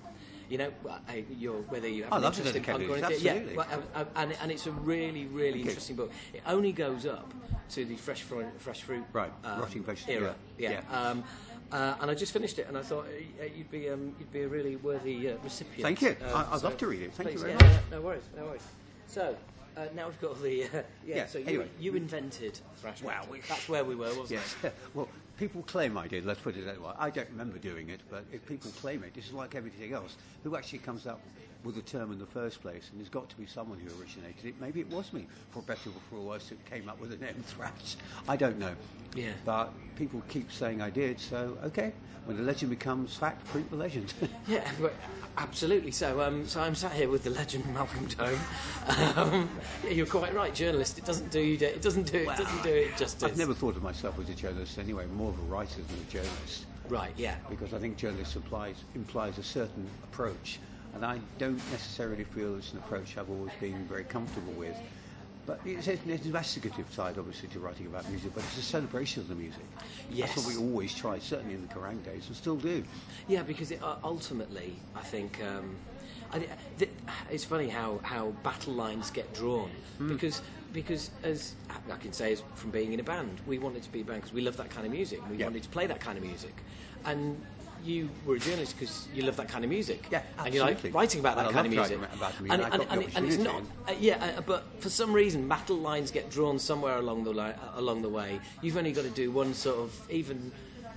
You 0.49 0.57
know, 0.59 0.69
whether 1.69 1.87
you 1.87 2.03
have 2.03 2.13
I 2.13 2.17
an 2.17 2.21
love 2.23 2.37
interest 2.37 2.55
in 2.55 2.63
punk 2.63 2.77
or 2.89 2.97
anything. 2.97 3.03
absolutely. 3.27 3.53
Yeah, 3.55 3.57
well, 3.95 4.07
and, 4.15 4.35
and 4.41 4.51
it's 4.51 4.67
a 4.67 4.71
really, 4.71 5.25
really 5.25 5.61
interesting 5.61 5.95
book. 5.95 6.11
It 6.33 6.41
only 6.45 6.71
goes 6.73 7.05
up 7.07 7.33
to 7.71 7.85
the 7.85 7.95
fresh 7.95 8.21
fruit, 8.21 8.45
fresh 8.59 8.81
fruit 8.83 9.03
Right, 9.13 9.31
um, 9.45 9.61
rotting 9.61 9.83
vegetable, 9.83 10.13
era. 10.13 10.35
yeah, 10.59 10.69
Yeah. 10.71 10.81
yeah. 10.91 11.09
Um, 11.09 11.23
uh, 11.73 11.95
and 12.01 12.11
I 12.11 12.13
just 12.13 12.31
finished 12.31 12.59
it, 12.59 12.67
and 12.67 12.77
I 12.77 12.81
thought 12.83 13.05
uh, 13.41 13.43
you'd 13.55 13.71
be 13.71 13.89
um, 13.89 14.15
you'd 14.19 14.31
be 14.31 14.41
a 14.43 14.47
really 14.47 14.75
worthy 14.77 15.29
uh, 15.31 15.37
recipient. 15.43 15.81
Thank 15.81 16.01
you. 16.01 16.15
Um, 16.31 16.35
I- 16.45 16.55
I'd 16.55 16.63
love 16.63 16.77
to 16.77 16.87
read 16.87 17.01
it. 17.01 17.13
Thank 17.13 17.31
you 17.33 17.39
very 17.39 17.51
yeah, 17.51 17.57
much. 17.57 17.65
yeah, 17.65 17.79
no 17.91 18.01
worries, 18.01 18.23
no 18.37 18.45
worries. 18.45 18.61
So. 19.07 19.35
Uh, 19.75 19.87
now 19.95 20.05
we've 20.05 20.21
got 20.21 20.39
the 20.43 20.65
uh, 20.65 20.67
yeah, 21.03 21.15
Yeah, 21.15 21.25
So 21.25 21.39
you, 21.39 21.45
anyway. 21.47 21.67
you 21.79 21.95
invented 21.95 22.59
thrash 22.75 23.01
metal. 23.01 23.25
we- 23.31 23.39
That's 23.49 23.67
where 23.67 23.83
we 23.83 23.95
were, 23.95 24.05
wasn't 24.09 24.29
Yes. 24.29 24.55
it? 24.61 24.71
well, 24.93 25.09
people 25.39 25.63
claim 25.63 25.97
I 25.97 26.07
did. 26.07 26.27
Let's 26.27 26.41
put 26.41 26.55
it 26.55 26.63
that 26.67 26.79
way. 26.79 26.91
I 26.99 27.09
don't 27.09 27.27
remember 27.31 27.57
doing 27.57 27.89
it, 27.89 28.01
but 28.07 28.23
if 28.31 28.45
people 28.45 28.69
claim 28.79 29.03
it, 29.03 29.15
this 29.15 29.25
is 29.25 29.33
like 29.33 29.55
everything 29.55 29.91
else. 29.93 30.15
Who 30.43 30.55
actually 30.55 30.77
comes 30.77 31.07
up 31.07 31.21
with 31.63 31.75
the 31.75 31.81
term 31.81 32.11
in 32.11 32.19
the 32.19 32.25
first 32.25 32.61
place? 32.61 32.89
And 32.91 32.99
there's 32.99 33.09
got 33.09 33.29
to 33.29 33.37
be 33.37 33.45
someone 33.45 33.79
who 33.79 33.89
originated 34.01 34.45
it. 34.45 34.55
Maybe 34.59 34.79
it 34.79 34.89
was 34.89 35.11
me, 35.13 35.27
for 35.51 35.61
better 35.61 35.89
or 35.89 36.01
for 36.09 36.19
worse, 36.19 36.49
that 36.49 36.63
came 36.69 36.89
up 36.89 36.99
with 36.99 37.09
the 37.11 37.25
name 37.25 37.35
thrash. 37.47 37.95
I 38.27 38.35
don't 38.35 38.59
know. 38.59 38.73
Yeah. 39.15 39.31
But 39.45 39.71
people 39.95 40.21
keep 40.29 40.51
saying 40.51 40.81
I 40.81 40.89
did, 40.89 41.19
so 41.19 41.57
okay. 41.65 41.93
When 42.25 42.37
the 42.37 42.43
legend 42.43 42.69
becomes 42.69 43.15
fact, 43.17 43.45
print 43.47 43.69
the 43.69 43.75
legend. 43.75 44.13
Yeah, 44.47 44.69
well, 44.79 44.91
absolutely. 45.37 45.91
So, 45.91 46.21
um, 46.21 46.47
so 46.47 46.61
I'm 46.61 46.75
sat 46.75 46.93
here 46.93 47.09
with 47.09 47.23
the 47.23 47.29
legend 47.29 47.65
Malcolm 47.73 48.05
Dome. 48.07 48.39
Um, 49.15 49.49
yeah, 49.83 49.91
you're 49.91 50.05
quite 50.05 50.33
right, 50.33 50.53
journalist. 50.53 50.97
It 50.97 51.05
doesn't 51.05 51.31
do 51.31 51.39
you. 51.39 51.57
It 51.65 51.81
doesn't 51.81 52.11
do. 52.11 52.19
It 52.19 52.37
doesn't 52.37 52.63
do 52.63 52.69
it 52.69 52.97
justice. 52.97 53.23
I've 53.23 53.37
never 53.37 53.53
thought 53.53 53.75
of 53.75 53.83
myself 53.83 54.19
as 54.19 54.29
a 54.29 54.33
journalist 54.33 54.77
anyway, 54.79 55.05
more 55.07 55.29
of 55.29 55.39
a 55.39 55.41
writer 55.43 55.81
than 55.81 55.97
a 55.99 56.11
journalist. 56.11 56.65
Right. 56.89 57.13
Yeah. 57.17 57.35
because 57.49 57.73
I 57.73 57.79
think 57.79 57.97
journalist 57.97 58.35
implies, 58.35 58.75
implies 58.95 59.37
a 59.37 59.43
certain 59.43 59.87
approach, 60.03 60.59
and 60.93 61.05
I 61.05 61.19
don't 61.37 61.61
necessarily 61.71 62.23
feel 62.23 62.55
it's 62.55 62.71
an 62.73 62.79
approach 62.79 63.17
I've 63.17 63.29
always 63.29 63.53
been 63.59 63.85
very 63.87 64.03
comfortable 64.03 64.53
with. 64.53 64.75
But 65.45 65.59
it's 65.65 65.87
an 65.87 65.99
investigative 66.05 66.89
side, 66.93 67.17
obviously, 67.17 67.49
to 67.49 67.59
writing 67.59 67.87
about 67.87 68.09
music, 68.09 68.31
but 68.33 68.45
it's 68.45 68.57
a 68.59 68.61
celebration 68.61 69.21
of 69.23 69.27
the 69.27 69.35
music. 69.35 69.63
Yes. 70.09 70.33
That's 70.35 70.47
what 70.47 70.55
we 70.55 70.61
always 70.61 70.93
try, 70.95 71.19
certainly 71.19 71.53
in 71.55 71.61
the 71.67 71.73
Kerrang 71.73 72.01
days, 72.05 72.27
and 72.27 72.35
still 72.35 72.55
do. 72.55 72.81
Yeah, 73.27 73.43
because 73.43 73.71
it, 73.71 73.83
uh, 73.83 73.95
ultimately, 74.05 74.77
I 74.95 75.01
think 75.01 75.41
um, 75.43 75.75
I, 76.31 76.47
th- 76.79 76.89
it's 77.29 77.43
funny 77.43 77.67
how, 77.67 77.99
how 78.03 78.29
battle 78.41 78.73
lines 78.73 79.11
get 79.11 79.33
drawn 79.33 79.69
because 80.07 80.41
because 80.71 81.11
as 81.23 81.53
I 81.91 81.97
can 81.97 82.13
say, 82.13 82.31
as 82.33 82.41
from 82.55 82.71
being 82.71 82.93
in 82.93 82.99
a 82.99 83.03
band, 83.03 83.41
we 83.45 83.59
wanted 83.59 83.83
to 83.83 83.91
be 83.91 84.01
a 84.01 84.03
band 84.03 84.21
because 84.21 84.33
we 84.33 84.41
love 84.41 84.57
that 84.57 84.69
kind 84.71 84.87
of 84.87 84.91
music. 84.93 85.19
and 85.21 85.29
We 85.29 85.37
Yeah. 85.37 85.45
wanted 85.45 85.63
to 85.63 85.69
play 85.69 85.85
that 85.87 85.99
kind 85.99 86.17
of 86.17 86.23
music, 86.23 86.55
and 87.05 87.39
you 87.83 88.09
were 88.25 88.35
a 88.35 88.39
journalist 88.39 88.77
because 88.77 89.07
you 89.13 89.23
love 89.23 89.35
that 89.37 89.49
kind 89.49 89.63
of 89.63 89.69
music. 89.69 90.05
Yeah, 90.11 90.21
absolutely. 90.37 90.45
and 90.45 90.55
you 90.55 90.61
like 90.89 90.93
writing 90.93 91.19
about 91.19 91.35
that 91.37 91.45
And 91.47 91.53
kind 91.53 91.67
of 91.67 91.73
music. 91.73 91.97
about 91.97 92.33
the 92.37 92.43
music. 92.43 92.63
And, 92.63 92.73
and, 92.73 92.81
the 92.81 92.89
and, 92.93 93.17
and 93.17 93.25
it's 93.27 93.37
not, 93.37 93.61
uh, 93.87 93.93
yeah, 93.99 94.33
uh, 94.37 94.41
but 94.41 94.63
for 94.79 94.89
some 94.89 95.11
reason, 95.13 95.47
battle 95.47 95.77
lines 95.77 96.11
get 96.11 96.29
drawn 96.29 96.59
somewhere 96.59 96.97
along 96.97 97.23
the 97.23 97.31
li- 97.31 97.39
uh, 97.39 97.53
along 97.75 98.01
the 98.01 98.09
way. 98.09 98.39
You've 98.61 98.77
only 98.77 98.91
got 98.91 99.03
to 99.03 99.09
do 99.09 99.31
one 99.31 99.53
sort 99.53 99.77
of 99.79 100.11
even, 100.11 100.51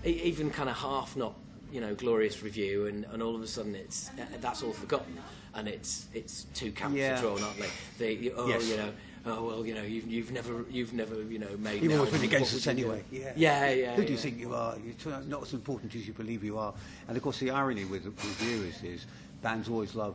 even 0.05 0.51
kind 0.51 0.69
of 0.69 0.77
half 0.77 1.17
not, 1.17 1.35
you 1.73 1.81
know, 1.81 1.95
glorious 1.95 2.43
review, 2.43 2.87
and, 2.87 3.05
and 3.13 3.23
all 3.23 3.35
of 3.35 3.43
a 3.43 3.47
sudden 3.47 3.75
it's 3.75 4.11
uh, 4.11 4.25
that's 4.41 4.63
all 4.63 4.73
forgotten, 4.73 5.19
and 5.55 5.67
it's 5.69 6.07
it's 6.15 6.45
two 6.55 6.71
camps 6.73 6.97
Yeah. 6.99 7.19
are 7.19 7.21
drawn, 7.23 7.43
aren't 7.43 7.63
they? 7.99 8.13
You- 8.15 8.35
oh, 8.37 8.49
Yes. 8.49 8.69
you 8.69 8.77
know. 8.77 8.93
Oh 9.29 9.43
well, 9.43 9.67
you 9.67 9.75
know 9.75 9.83
you've, 9.83 10.07
you've 10.07 10.31
never 10.31 10.65
you've 10.71 10.93
never 10.93 11.21
you 11.23 11.41
know 11.41 11.57
made. 11.59 11.83
You've 11.83 11.95
always 11.95 12.13
been 12.13 12.23
against 12.23 12.55
us 12.55 12.67
would 12.67 12.79
you 12.79 12.85
do? 12.85 12.93
anyway. 12.93 13.05
Yeah. 13.11 13.33
yeah, 13.37 13.71
yeah. 13.71 13.95
Who 13.97 14.05
do 14.05 14.13
you 14.13 14.19
think 14.19 14.39
you 14.39 14.55
are? 14.55 14.77
You're 14.79 15.21
not 15.23 15.43
as 15.43 15.53
important 15.53 15.95
as 15.97 16.07
you 16.07 16.13
believe 16.13 16.45
you 16.45 16.59
are. 16.59 16.73
And 17.09 17.17
of 17.17 17.23
course, 17.23 17.41
the 17.41 17.51
irony 17.51 17.85
with 17.85 18.05
the 18.05 18.11
reviewers 18.11 18.83
is 18.85 19.07
bands 19.43 19.69
always 19.69 19.97
love 19.97 20.15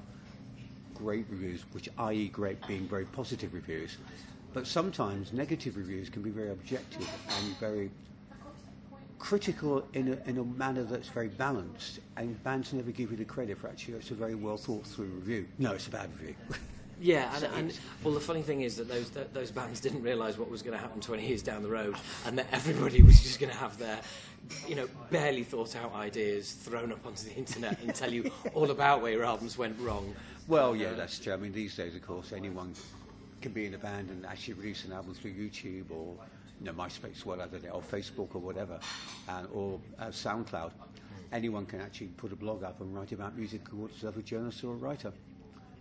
great 0.96 1.26
reviews, 1.30 1.64
which 1.74 1.90
i.e., 1.98 2.30
great 2.30 2.66
being 2.68 2.88
very 2.88 3.06
positive 3.06 3.54
reviews. 3.54 3.98
But 4.54 4.68
sometimes 4.68 5.34
negative 5.34 5.76
reviews 5.76 6.10
can 6.10 6.22
be 6.22 6.30
very 6.30 6.52
objective 6.52 7.10
and 7.38 7.58
very 7.58 7.90
critical 9.20 9.88
in 9.94 10.10
a, 10.10 10.30
in 10.30 10.38
a 10.38 10.44
manner 10.44 10.84
that's 10.84 11.10
very 11.10 11.30
balanced. 11.30 12.00
And 12.18 12.42
bands 12.44 12.72
never 12.72 12.92
give 12.92 13.12
you 13.12 13.18
the 13.18 13.26
credit 13.26 13.58
for 13.58 13.68
actually 13.68 13.96
it's 13.96 14.12
a 14.12 14.16
very 14.16 14.36
well 14.36 14.58
thought 14.58 14.86
through 14.86 15.06
review. 15.06 15.48
No, 15.58 15.72
it's 15.72 15.88
a 15.88 15.92
bad 15.92 16.10
review. 16.18 16.36
Yeah, 17.02 17.36
and, 17.36 17.46
and 17.56 17.80
well, 18.04 18.14
the 18.14 18.20
funny 18.20 18.44
thing 18.44 18.62
is 18.62 18.76
that 18.78 18.88
those 18.88 19.10
that, 19.12 19.34
those 19.34 19.50
bands 19.50 19.80
didn't 19.80 20.04
realise 20.04 20.38
what 20.38 20.52
was 20.52 20.62
going 20.62 20.78
to 20.78 20.82
happen 20.82 21.02
20 21.02 21.28
years 21.28 21.42
down 21.42 21.64
the 21.64 21.70
road, 21.70 21.96
and 22.28 22.38
that 22.38 22.46
everybody 22.52 23.02
was 23.02 23.20
just 23.22 23.40
going 23.40 23.52
to 23.52 23.58
have 23.58 23.78
their, 23.80 24.00
you 24.68 24.76
know, 24.76 24.88
barely 25.10 25.44
thought 25.44 25.76
out 25.76 25.96
ideas 25.96 26.52
thrown 26.52 26.92
up 26.92 27.04
onto 27.04 27.28
the 27.28 27.34
internet 27.34 27.82
and 27.82 27.96
tell 27.96 28.14
you 28.14 28.32
all 28.54 28.70
about 28.70 29.02
where 29.02 29.12
your 29.12 29.26
albums 29.26 29.58
went 29.58 29.78
wrong. 29.80 30.14
Well, 30.48 30.76
yeah, 30.76 30.94
that's 30.94 31.18
true. 31.18 31.34
I 31.34 31.38
mean, 31.38 31.52
these 31.52 31.76
days, 31.76 31.96
of 31.96 32.06
course, 32.06 32.34
anyone 32.34 32.76
can 33.42 33.52
be 33.52 33.66
in 33.66 33.74
a 33.74 33.80
band 33.80 34.12
and 34.12 34.24
actually 34.26 34.54
release 34.54 34.86
an 34.86 34.94
album 34.94 35.16
through 35.16 35.32
YouTube 35.32 35.90
or 35.90 36.16
you 36.60 36.68
know, 36.68 36.74
MySpace, 36.74 37.26
whatever, 37.26 37.58
or 37.72 37.82
Facebook 37.82 38.36
or 38.36 38.40
whatever, 38.40 38.80
and, 39.28 39.48
or 39.52 39.80
uh, 39.98 40.08
SoundCloud. 40.08 40.72
Anyone 41.32 41.66
can 41.66 41.82
actually 41.82 42.08
put 42.08 42.32
a 42.32 42.36
blog 42.36 42.64
up 42.64 42.82
and 42.82 42.96
write 42.96 43.12
about 43.12 43.36
music 43.36 43.68
towards 43.68 44.04
a 44.04 44.12
journalist 44.22 44.64
or 44.64 44.74
a 44.74 44.76
writer. 44.76 45.12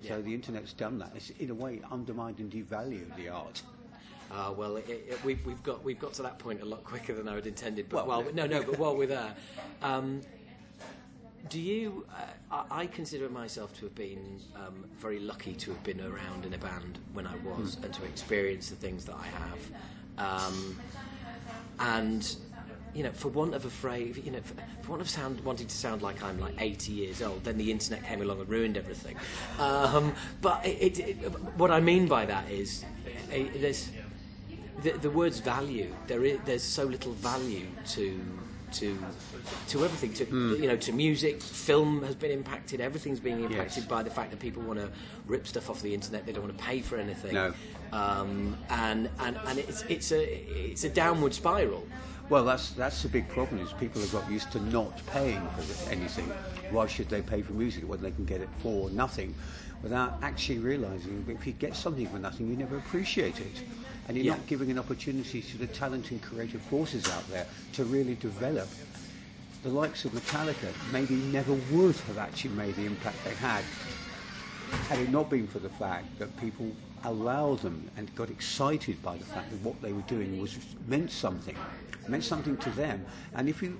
So 0.06 0.22
the 0.22 0.34
internet's 0.34 0.72
done 0.72 0.98
that. 0.98 1.12
It's 1.14 1.30
in 1.30 1.50
a 1.50 1.54
way 1.54 1.80
undermined 1.90 2.38
and 2.38 2.50
devalued 2.50 3.14
the 3.16 3.28
art. 3.28 3.62
Uh, 4.30 4.52
well, 4.56 4.76
it, 4.76 4.88
it, 4.88 5.24
we've, 5.24 5.44
we've 5.44 5.62
got 5.62 5.82
we've 5.82 5.98
got 5.98 6.14
to 6.14 6.22
that 6.22 6.38
point 6.38 6.62
a 6.62 6.64
lot 6.64 6.84
quicker 6.84 7.12
than 7.12 7.28
I 7.28 7.34
had 7.34 7.46
intended. 7.46 7.88
But 7.88 8.06
Well, 8.06 8.22
while, 8.22 8.32
no, 8.32 8.46
no, 8.46 8.62
but 8.62 8.78
while 8.78 8.96
we're 8.96 9.08
there, 9.08 9.34
um, 9.82 10.20
do 11.48 11.60
you? 11.60 12.06
Uh, 12.50 12.64
I 12.70 12.82
I 12.82 12.86
consider 12.86 13.28
myself 13.28 13.76
to 13.78 13.86
have 13.86 13.94
been 13.96 14.40
um, 14.54 14.84
very 14.98 15.18
lucky 15.18 15.54
to 15.54 15.72
have 15.72 15.82
been 15.82 16.00
around 16.00 16.46
in 16.46 16.54
a 16.54 16.58
band 16.58 17.00
when 17.12 17.26
I 17.26 17.34
was, 17.44 17.76
and 17.82 17.92
to 17.92 18.04
experience 18.04 18.70
the 18.70 18.76
things 18.76 19.04
that 19.06 19.16
I 19.16 19.26
have. 19.26 20.52
Um, 20.52 20.78
and 21.80 22.36
you 22.94 23.02
know, 23.04 23.10
for 23.12 23.28
want 23.28 23.54
of 23.54 23.64
a 23.64 23.70
phrase, 23.70 24.18
you 24.24 24.30
know, 24.32 24.40
for, 24.40 24.54
for 24.82 24.90
want 24.90 25.02
of 25.02 25.08
sound, 25.08 25.40
wanting 25.40 25.66
to 25.66 25.76
sound 25.76 26.02
like 26.02 26.22
I'm 26.22 26.40
like 26.40 26.54
80 26.58 26.92
years 26.92 27.22
old, 27.22 27.44
then 27.44 27.56
the 27.58 27.70
internet 27.70 28.04
came 28.04 28.20
along 28.22 28.40
and 28.40 28.48
ruined 28.48 28.76
everything. 28.76 29.16
Um, 29.58 30.14
but 30.40 30.64
it, 30.66 30.98
it, 30.98 31.08
it, 31.22 31.32
what 31.56 31.70
I 31.70 31.80
mean 31.80 32.08
by 32.08 32.26
that 32.26 32.50
is, 32.50 32.84
uh, 33.32 33.38
there's 33.56 33.90
the, 34.82 34.92
the 34.92 35.10
words 35.10 35.40
value. 35.40 35.94
There 36.06 36.24
is 36.24 36.38
there's 36.46 36.62
so 36.62 36.84
little 36.84 37.12
value 37.12 37.66
to 37.90 38.20
to 38.72 38.98
to 39.68 39.84
everything. 39.84 40.12
To 40.14 40.56
you 40.60 40.66
know, 40.68 40.76
to 40.76 40.92
music, 40.92 41.40
film 41.42 42.02
has 42.04 42.14
been 42.14 42.30
impacted. 42.30 42.80
Everything's 42.80 43.20
being 43.20 43.40
impacted 43.44 43.82
Yes. 43.84 43.86
by 43.86 44.02
the 44.02 44.10
fact 44.10 44.30
that 44.30 44.40
people 44.40 44.62
want 44.62 44.78
to 44.78 44.88
rip 45.26 45.46
stuff 45.46 45.68
off 45.70 45.82
the 45.82 45.92
internet. 45.92 46.24
They 46.26 46.32
don't 46.32 46.44
want 46.44 46.56
to 46.56 46.64
pay 46.64 46.80
for 46.80 46.96
anything. 46.96 47.34
No. 47.34 47.52
Um, 47.92 48.56
and 48.70 49.10
and 49.18 49.36
and 49.46 49.58
it's 49.58 49.82
it's 49.88 50.12
a 50.12 50.22
it's 50.70 50.84
a 50.84 50.88
downward 50.88 51.34
spiral. 51.34 51.86
Well, 52.30 52.44
that's 52.44 52.70
that's 52.70 53.02
the 53.02 53.08
big 53.08 53.28
problem. 53.28 53.60
Is 53.60 53.72
people 53.72 54.00
have 54.00 54.12
got 54.12 54.30
used 54.30 54.52
to 54.52 54.60
not 54.60 55.04
paying 55.06 55.44
for 55.58 55.90
anything. 55.90 56.26
Why 56.70 56.86
should 56.86 57.08
they 57.08 57.22
pay 57.22 57.42
for 57.42 57.54
music 57.54 57.88
when 57.88 58.00
they 58.00 58.12
can 58.12 58.24
get 58.24 58.40
it 58.40 58.48
for 58.62 58.88
nothing, 58.90 59.34
without 59.82 60.16
actually 60.22 60.60
realizing 60.60 61.24
that 61.26 61.32
if 61.32 61.44
you 61.44 61.52
get 61.54 61.74
something 61.74 62.06
for 62.06 62.20
nothing, 62.20 62.48
you 62.48 62.56
never 62.56 62.76
appreciate 62.76 63.40
it, 63.40 63.64
and 64.06 64.16
you're 64.16 64.26
Yeah. 64.26 64.36
not 64.36 64.46
giving 64.46 64.70
an 64.70 64.78
opportunity 64.78 65.42
to 65.42 65.58
the 65.58 65.66
talent 65.66 66.12
and 66.12 66.22
creative 66.22 66.62
forces 66.62 67.08
out 67.08 67.28
there 67.30 67.48
to 67.72 67.84
really 67.84 68.14
develop. 68.14 68.68
The 69.64 69.70
likes 69.70 70.04
of 70.04 70.12
Metallica 70.12 70.72
maybe 70.92 71.16
never 71.16 71.54
would 71.72 71.96
have 71.96 72.18
actually 72.18 72.54
made 72.54 72.76
the 72.76 72.86
impact 72.86 73.24
they 73.24 73.34
had 73.34 73.64
had 74.88 75.00
it 75.00 75.10
not 75.10 75.28
been 75.28 75.48
for 75.48 75.58
the 75.58 75.68
fact 75.68 76.16
that 76.20 76.34
people 76.40 76.70
allowed 77.02 77.58
them 77.58 77.90
and 77.96 78.14
got 78.14 78.30
excited 78.30 79.02
by 79.02 79.16
the 79.16 79.24
fact 79.24 79.50
that 79.50 79.60
what 79.62 79.82
they 79.82 79.92
were 79.92 80.02
doing 80.02 80.40
was 80.40 80.56
meant 80.86 81.10
something, 81.10 81.56
meant 82.10 82.24
something 82.24 82.56
to 82.58 82.70
them. 82.70 83.04
And 83.34 83.48
if 83.48 83.62
you 83.62 83.78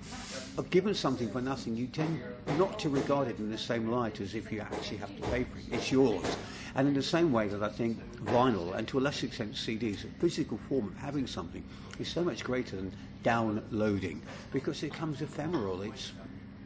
are 0.56 0.64
given 0.64 0.94
something 0.94 1.30
for 1.30 1.40
nothing, 1.40 1.76
you 1.76 1.86
tend 1.86 2.20
not 2.58 2.78
to 2.80 2.88
regard 2.88 3.28
it 3.28 3.38
in 3.38 3.50
the 3.50 3.58
same 3.58 3.90
light 3.90 4.20
as 4.20 4.34
if 4.34 4.50
you 4.52 4.60
actually 4.60 4.98
have 4.98 5.14
to 5.16 5.22
pay 5.22 5.44
for 5.44 5.58
it. 5.58 5.64
It's 5.72 5.90
yours. 5.90 6.36
And 6.74 6.86
in 6.86 6.94
the 6.94 7.02
same 7.02 7.32
way 7.32 7.48
that 7.48 7.62
I 7.62 7.68
think 7.68 7.98
vinyl, 8.24 8.74
and 8.74 8.86
to 8.88 8.98
a 8.98 9.00
lesser 9.00 9.26
extent 9.26 9.54
CDs, 9.54 10.04
a 10.04 10.08
physical 10.20 10.58
form 10.68 10.88
of 10.88 10.96
having 10.96 11.26
something, 11.26 11.64
is 11.98 12.08
so 12.08 12.22
much 12.22 12.44
greater 12.44 12.76
than 12.76 12.92
downloading 13.22 14.22
because 14.52 14.82
it 14.82 14.92
comes 14.94 15.20
ephemeral. 15.20 15.82
It's 15.82 16.12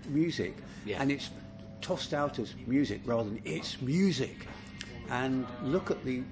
music, 0.08 0.56
Yeah. 0.84 1.00
and 1.00 1.10
it's 1.10 1.30
tossed 1.80 2.12
out 2.14 2.38
as 2.38 2.54
music 2.66 3.00
rather 3.04 3.28
than 3.30 3.40
it's 3.44 3.80
music. 3.80 4.46
And 5.10 5.46
look 5.62 5.90
at 5.90 6.04
the 6.04 6.22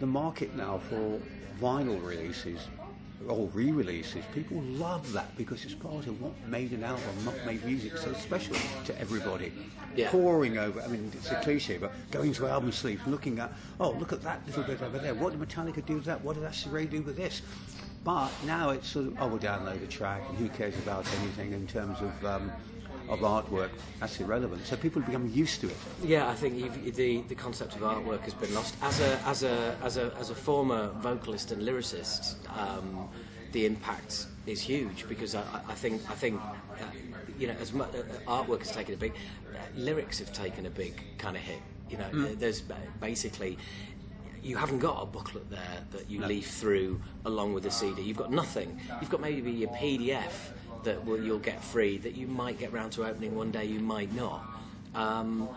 the 0.00 0.06
market 0.06 0.56
now 0.56 0.78
for 0.88 1.20
vinyl 1.60 2.02
releases 2.02 2.58
or 3.28 3.48
re-releases. 3.48 4.24
People 4.34 4.60
love 4.62 5.12
that 5.12 5.36
because 5.36 5.64
it's 5.64 5.74
part 5.74 6.06
of 6.06 6.20
what 6.20 6.32
made 6.48 6.72
an 6.72 6.84
album, 6.84 7.02
what 7.24 7.44
made 7.44 7.64
music 7.64 7.96
so 7.96 8.12
special 8.14 8.56
to 8.84 8.98
everybody. 9.00 9.52
Yeah. 9.94 10.10
Poring 10.10 10.56
over, 10.56 10.80
I 10.80 10.86
mean, 10.86 11.10
it's 11.14 11.30
a 11.30 11.40
cliche, 11.40 11.78
but 11.78 11.92
going 12.10 12.32
to 12.34 12.46
album 12.46 12.72
sleeves, 12.72 13.06
looking 13.06 13.38
at, 13.38 13.52
oh, 13.78 13.90
look 13.90 14.12
at 14.12 14.22
that 14.22 14.46
little 14.46 14.62
bit 14.62 14.80
over 14.82 14.98
there. 14.98 15.14
What 15.14 15.38
did 15.38 15.48
Metallica 15.48 15.84
do 15.84 15.96
with 15.96 16.04
that? 16.04 16.22
What 16.22 16.36
did 16.36 16.44
Ash 16.44 16.66
Ray 16.66 16.86
do 16.86 17.02
with 17.02 17.16
this? 17.16 17.42
But 18.04 18.30
now 18.46 18.70
it's 18.70 18.88
sort 18.88 19.08
of, 19.08 19.16
oh, 19.20 19.26
we'll 19.26 19.38
download 19.38 19.82
a 19.82 19.86
track, 19.86 20.22
and 20.28 20.38
who 20.38 20.48
cares 20.48 20.76
about 20.78 21.06
anything 21.20 21.52
in 21.52 21.66
terms 21.66 22.00
of 22.00 22.24
um, 22.24 22.50
of 23.10 23.20
artwork? 23.20 23.70
That's 23.98 24.18
irrelevant. 24.20 24.66
So 24.66 24.76
people 24.76 25.02
become 25.02 25.28
used 25.28 25.60
to 25.62 25.68
it. 25.68 25.76
Yeah, 26.02 26.28
I 26.28 26.34
think 26.34 26.94
the 26.94 27.22
the 27.28 27.34
concept 27.34 27.74
of 27.76 27.82
artwork 27.82 28.20
has 28.20 28.34
been 28.34 28.54
lost. 28.54 28.74
As 28.82 29.00
a 29.00 29.18
as 29.26 29.42
a 29.42 29.76
as 29.82 29.96
a 29.96 30.12
as 30.18 30.30
a 30.30 30.34
former 30.34 30.88
vocalist 31.00 31.52
and 31.52 31.62
lyricist, 31.62 32.36
um, 32.56 33.08
the 33.52 33.66
impact 33.66 34.26
is 34.46 34.60
huge 34.60 35.08
because 35.08 35.34
I, 35.34 35.42
I 35.42 35.72
I 35.72 35.74
think 35.74 36.02
I 36.10 36.14
think 36.14 36.40
uh, 36.40 36.84
you 37.38 37.46
know 37.48 37.56
as 37.60 37.72
much 37.72 37.90
uh, 37.94 38.02
artwork 38.30 38.60
has 38.60 38.72
taken 38.72 38.94
a 38.94 38.96
big, 38.96 39.12
uh, 39.12 39.58
lyrics 39.76 40.18
have 40.20 40.32
taken 40.32 40.66
a 40.66 40.70
big 40.70 40.94
kind 41.18 41.36
of 41.36 41.42
hit. 41.42 41.60
You 41.90 41.98
know, 41.98 42.34
there's 42.34 42.62
basically. 43.00 43.58
You 44.42 44.56
haven't 44.56 44.78
got 44.78 45.02
a 45.02 45.04
booklet 45.04 45.50
there 45.50 45.84
that 45.90 46.08
you 46.08 46.24
leaf 46.24 46.48
through 46.50 47.02
along 47.26 47.52
with 47.52 47.64
the 47.64 47.70
CD. 47.70 48.00
You've 48.00 48.16
got 48.16 48.32
nothing. 48.32 48.80
You've 48.98 49.10
got 49.10 49.20
maybe 49.20 49.64
a 49.64 49.66
PDF 49.66 50.32
that 50.84 51.04
will, 51.04 51.22
you'll 51.22 51.38
get 51.38 51.62
free 51.62 51.98
that 51.98 52.14
you 52.16 52.26
might 52.26 52.58
get 52.58 52.72
round 52.72 52.92
to 52.92 53.04
opening 53.04 53.34
one 53.34 53.50
day, 53.50 53.64
you 53.64 53.80
might 53.80 54.12
not. 54.14 54.44
Um, 54.94 55.48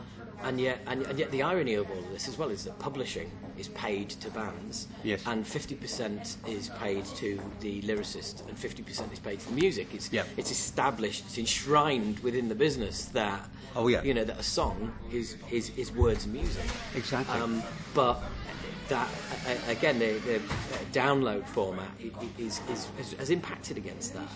and 0.44 0.60
yet, 0.60 0.80
and, 0.88 1.04
and 1.04 1.18
yet, 1.18 1.32
the 1.32 1.42
irony 1.42 1.76
of 1.76 1.90
all 1.90 1.98
of 2.00 2.10
this 2.12 2.28
as 2.28 2.38
well 2.38 2.50
is 2.50 2.66
that 2.66 2.78
publishing 2.78 3.32
is 3.58 3.70
paid 3.70 4.10
to 4.10 4.30
bands, 4.32 4.88
Yes. 5.04 5.24
and 5.26 5.48
fifty 5.48 5.74
percent 5.76 6.36
is 6.48 6.70
paid 6.70 7.06
to 7.06 7.40
the 7.62 7.82
lyricist, 7.84 8.46
and 8.50 8.58
fifty 8.58 8.84
percent 8.84 9.14
is 9.14 9.20
paid 9.20 9.40
to 9.40 9.48
the 9.48 9.54
music. 9.54 9.88
It's 9.94 10.12
Yeah. 10.12 10.26
it's 10.36 10.52
established, 10.52 11.24
it's 11.28 11.38
enshrined 11.38 12.20
within 12.20 12.50
the 12.50 12.56
business 12.56 13.06
that 13.06 13.48
Oh, 13.76 13.88
yeah. 13.88 14.04
you 14.04 14.14
know 14.14 14.24
that 14.26 14.38
a 14.40 14.44
song 14.44 14.92
is 15.12 15.38
is, 15.50 15.72
is 15.78 15.92
words 15.94 16.26
and 16.26 16.34
music. 16.34 16.66
Exactly. 16.96 17.40
Um, 17.40 17.64
but 17.94 18.22
that 18.90 19.08
again, 19.70 19.98
the, 19.98 20.14
the 20.26 20.42
download 20.92 21.46
format 21.48 21.90
is, 22.38 22.60
is, 22.70 22.88
is 23.00 23.14
has 23.14 23.30
impacted 23.30 23.78
against 23.78 24.14
that. 24.14 24.28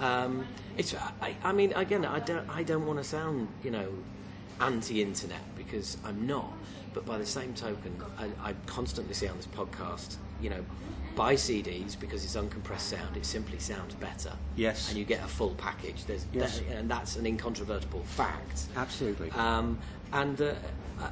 Um, 0.00 0.46
it's 0.76 0.94
I, 1.20 1.36
I 1.44 1.52
mean 1.52 1.72
again, 1.74 2.04
I 2.04 2.20
don't 2.20 2.48
I 2.48 2.62
don't 2.62 2.86
want 2.86 2.98
to 2.98 3.04
sound 3.04 3.48
you 3.62 3.70
know 3.70 3.88
anti-internet 4.60 5.40
because 5.56 5.96
I'm 6.04 6.26
not. 6.26 6.52
But 6.92 7.06
by 7.06 7.18
the 7.18 7.26
same 7.26 7.54
token, 7.54 8.02
I, 8.18 8.50
I 8.50 8.54
constantly 8.66 9.14
see 9.14 9.28
on 9.28 9.36
this 9.36 9.46
podcast, 9.46 10.16
you 10.42 10.50
know, 10.50 10.64
buy 11.14 11.34
CDs 11.34 11.98
because 11.98 12.24
it's 12.24 12.34
uncompressed 12.34 12.80
sound. 12.80 13.16
It 13.16 13.24
simply 13.24 13.60
sounds 13.60 13.94
better. 13.94 14.32
Yes. 14.56 14.88
and 14.88 14.98
you 14.98 15.04
get 15.04 15.22
a 15.22 15.28
full 15.28 15.54
package. 15.54 16.04
There's 16.06 16.26
Yes. 16.32 16.58
that- 16.58 16.66
and 16.78 16.90
that's 16.90 17.14
an 17.14 17.26
incontrovertible 17.26 18.02
fact. 18.02 18.66
Absolutely. 18.76 19.30
Um, 19.30 19.78
and 20.12 20.40
uh, 20.42 20.54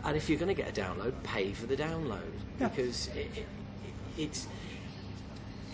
and 0.05 0.17
if 0.17 0.29
you're 0.29 0.39
going 0.39 0.55
to 0.55 0.61
get 0.63 0.69
a 0.77 0.81
download, 0.81 1.13
pay 1.23 1.53
for 1.53 1.67
the 1.67 1.77
download 1.77 2.33
Yeah. 2.61 2.69
because 2.69 3.07
it, 3.09 3.29
it, 3.39 3.47
it's 4.17 4.49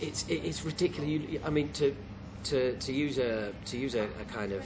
it's 0.02 0.26
it's 0.28 0.65
ridiculous. 0.67 1.41
I 1.44 1.49
mean, 1.51 1.73
to 1.75 1.97
to 2.44 2.76
to 2.76 2.92
use 2.92 3.18
a 3.18 3.52
to 3.66 3.76
use 3.76 3.94
a, 3.94 4.05
a 4.05 4.24
kind 4.32 4.52
of 4.52 4.64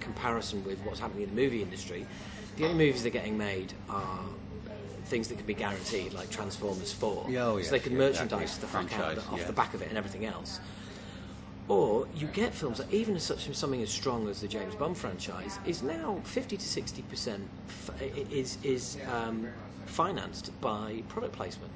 comparison 0.00 0.64
with 0.64 0.78
what's 0.80 1.00
happening 1.00 1.24
in 1.24 1.34
the 1.34 1.42
movie 1.42 1.62
industry, 1.62 2.06
the 2.56 2.64
only 2.64 2.86
movies 2.86 3.02
that 3.02 3.08
are 3.10 3.12
getting 3.12 3.36
made 3.36 3.72
are 3.88 4.24
things 5.04 5.28
that 5.28 5.36
can 5.36 5.46
be 5.46 5.54
guaranteed, 5.54 6.12
like 6.12 6.30
Transformers 6.30 6.92
Four. 6.92 7.26
Yeah, 7.28 7.46
oh, 7.46 7.62
so 7.62 7.70
they 7.70 7.78
can 7.78 7.92
yeah, 7.92 7.98
merchandise 7.98 8.56
exactly. 8.56 8.60
the 8.60 8.66
fuck 8.66 8.98
out 8.98 9.14
Franchise, 9.14 9.32
off 9.32 9.38
yeah. 9.40 9.46
the 9.46 9.52
back 9.52 9.74
of 9.74 9.82
it 9.82 9.88
and 9.88 9.98
everything 9.98 10.24
else. 10.24 10.60
Or 11.68 12.06
you 12.14 12.26
get 12.28 12.54
films 12.54 12.78
that 12.78 12.90
even 12.92 13.14
as 13.16 13.24
such 13.24 13.54
something 13.54 13.82
as 13.82 13.90
strong 13.90 14.28
as 14.28 14.40
the 14.40 14.48
James 14.48 14.74
Bond 14.74 14.96
franchise 14.96 15.58
is 15.66 15.82
now 15.82 16.20
fifty 16.24 16.56
to 16.56 16.64
sixty 16.64 17.02
percent 17.02 17.46
is 18.30 18.56
is 18.62 18.96
um, 19.12 19.48
financed 19.84 20.58
by 20.60 21.02
product 21.08 21.34
placement. 21.34 21.72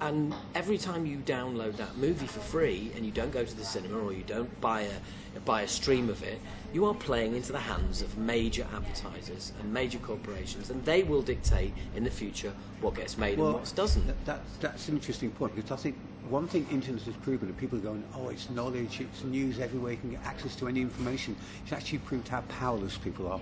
And 0.00 0.32
every 0.54 0.78
time 0.78 1.06
you 1.06 1.18
download 1.18 1.76
that 1.76 1.96
movie 1.96 2.26
for 2.26 2.38
free 2.38 2.92
and 2.94 3.04
you 3.04 3.10
don't 3.10 3.32
go 3.32 3.44
to 3.44 3.56
the 3.56 3.64
cinema 3.64 3.98
or 3.98 4.12
you 4.12 4.22
don't 4.22 4.60
buy 4.60 4.82
a 4.82 5.40
buy 5.44 5.62
a 5.62 5.68
stream 5.68 6.08
of 6.08 6.22
it, 6.22 6.40
you 6.72 6.84
are 6.84 6.94
playing 6.94 7.34
into 7.34 7.52
the 7.52 7.58
hands 7.58 8.02
of 8.02 8.16
major 8.18 8.66
advertisers 8.74 9.52
and 9.60 9.72
major 9.72 9.98
corporations, 9.98 10.70
and 10.70 10.84
they 10.84 11.02
will 11.02 11.22
dictate 11.22 11.72
in 11.94 12.04
the 12.04 12.10
future 12.10 12.52
what 12.80 12.94
gets 12.94 13.16
made 13.18 13.38
and 13.38 13.54
what 13.54 13.72
doesn't. 13.74 14.06
That, 14.06 14.24
that, 14.26 14.40
that's 14.60 14.88
an 14.88 14.96
interesting 14.96 15.30
point 15.30 15.54
because 15.54 15.70
I 15.70 15.76
think 15.76 15.96
one 16.28 16.46
thing 16.46 16.66
internet 16.70 17.02
has 17.02 17.16
proven 17.16 17.48
that 17.48 17.56
people 17.56 17.78
are 17.78 17.82
going, 17.82 18.04
oh, 18.14 18.28
it's 18.28 18.50
knowledge, 18.50 19.00
it's 19.00 19.24
news 19.24 19.58
everywhere, 19.58 19.92
you 19.92 19.98
can 19.98 20.10
get 20.10 20.24
access 20.24 20.54
to 20.56 20.68
any 20.68 20.80
information. 20.80 21.36
It's 21.62 21.72
actually 21.72 21.98
proved 21.98 22.28
how 22.28 22.42
powerless 22.42 22.98
people 22.98 23.28
are. 23.28 23.40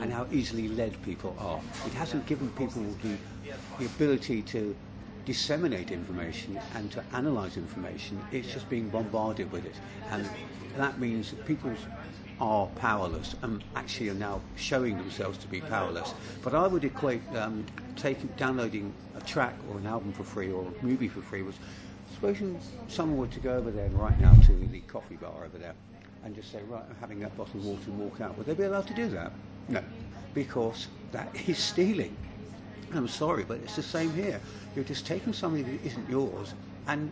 and 0.00 0.10
mm. 0.10 0.14
how 0.14 0.26
easily 0.30 0.68
led 0.68 1.00
people 1.02 1.34
are. 1.38 1.60
It 1.86 1.94
hasn't 1.94 2.26
given 2.26 2.48
people 2.50 2.82
the, 3.02 3.16
the 3.78 3.86
ability 3.86 4.42
to 4.42 4.76
disseminate 5.28 5.90
information 5.90 6.58
and 6.74 6.90
to 6.90 7.04
analyse 7.12 7.58
information. 7.58 8.18
It's 8.32 8.50
just 8.50 8.66
being 8.70 8.88
bombarded 8.88 9.52
with 9.52 9.66
it, 9.66 9.74
and 10.10 10.26
that 10.78 10.98
means 10.98 11.32
that 11.32 11.44
people 11.44 11.70
are 12.40 12.66
powerless 12.76 13.36
and 13.42 13.62
actually 13.76 14.08
are 14.08 14.14
now 14.14 14.40
showing 14.56 14.96
themselves 14.96 15.36
to 15.36 15.46
be 15.46 15.60
powerless. 15.60 16.14
But 16.42 16.54
I 16.54 16.66
would 16.66 16.82
equate 16.82 17.20
um, 17.36 17.66
taking, 17.94 18.30
downloading 18.38 18.94
a 19.18 19.20
track 19.20 19.54
or 19.70 19.76
an 19.76 19.86
album 19.86 20.12
for 20.14 20.24
free 20.24 20.50
or 20.50 20.62
a 20.62 20.84
movie 20.84 21.08
for 21.08 21.20
free 21.20 21.42
was 21.42 21.56
supposing 22.14 22.58
someone 22.86 23.18
were 23.18 23.26
to 23.26 23.40
go 23.40 23.54
over 23.54 23.70
there 23.70 23.90
right 23.90 24.18
now 24.18 24.32
to 24.46 24.52
the 24.52 24.80
coffee 24.80 25.16
bar 25.16 25.44
over 25.44 25.58
there 25.58 25.74
and 26.24 26.34
just 26.34 26.50
say, 26.50 26.62
right, 26.68 26.84
I'm 26.88 26.96
having 27.00 27.20
that 27.20 27.36
bottle 27.36 27.60
of 27.60 27.66
water 27.66 27.82
and 27.86 27.98
walk 27.98 28.22
out. 28.22 28.38
Would 28.38 28.46
they 28.46 28.54
be 28.54 28.62
allowed 28.62 28.86
to 28.86 28.94
do 28.94 29.10
that? 29.10 29.32
No, 29.68 29.82
because 30.32 30.88
that 31.12 31.28
is 31.46 31.58
stealing. 31.58 32.16
I'm 32.94 33.08
sorry, 33.08 33.44
but 33.44 33.58
it's 33.58 33.76
the 33.76 33.82
same 33.82 34.14
here. 34.14 34.40
You're 34.74 34.84
just 34.84 35.06
taking 35.06 35.32
something 35.32 35.64
that 35.64 35.86
isn't 35.86 36.08
yours 36.08 36.54
and 36.86 37.10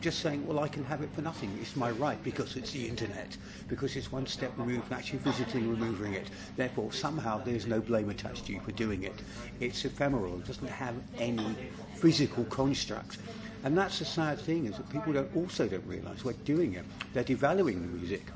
just 0.00 0.20
saying, 0.20 0.46
well, 0.46 0.60
I 0.60 0.68
can 0.68 0.84
have 0.84 1.02
it 1.02 1.08
for 1.14 1.22
nothing. 1.22 1.56
It's 1.60 1.74
my 1.74 1.90
right 1.90 2.22
because 2.22 2.56
it's 2.56 2.72
the 2.72 2.86
internet, 2.86 3.36
because 3.68 3.96
it's 3.96 4.12
one 4.12 4.26
step 4.26 4.52
removed 4.56 4.84
from 4.84 4.98
actually 4.98 5.20
physically 5.20 5.62
removing 5.62 6.14
it. 6.14 6.28
Therefore, 6.56 6.92
somehow 6.92 7.42
there's 7.42 7.66
no 7.66 7.80
blame 7.80 8.10
attached 8.10 8.46
to 8.46 8.52
you 8.52 8.60
for 8.60 8.72
doing 8.72 9.04
it. 9.04 9.14
It's 9.58 9.84
ephemeral. 9.84 10.34
It 10.36 10.46
doesn't 10.46 10.68
have 10.68 10.94
any 11.18 11.56
physical 11.94 12.44
construct. 12.44 13.18
And 13.64 13.76
that's 13.76 13.98
the 13.98 14.04
sad 14.04 14.38
thing 14.38 14.66
is 14.66 14.76
that 14.76 14.88
people 14.90 15.12
don't 15.12 15.34
also 15.34 15.66
don't 15.66 15.86
realise 15.86 16.24
we're 16.24 16.34
doing 16.44 16.74
it. 16.74 16.84
They're 17.14 17.24
devaluing 17.24 17.80
the 17.80 17.98
music. 17.98 18.26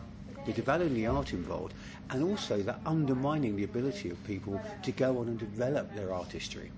They're 0.47 0.55
devaluing 0.55 0.95
the 0.95 1.07
art 1.07 1.35
involved, 1.35 1.75
and 2.09 2.23
also 2.23 2.63
they're 2.63 2.81
undermining 2.87 3.57
the 3.57 3.65
ability 3.65 4.11
of 4.11 4.25
people 4.25 4.61
to 4.83 4.93
go 4.93 5.19
on 5.19 5.29
and 5.29 5.39
develop 5.39 5.95
their 5.95 6.15
artistry. 6.15 6.73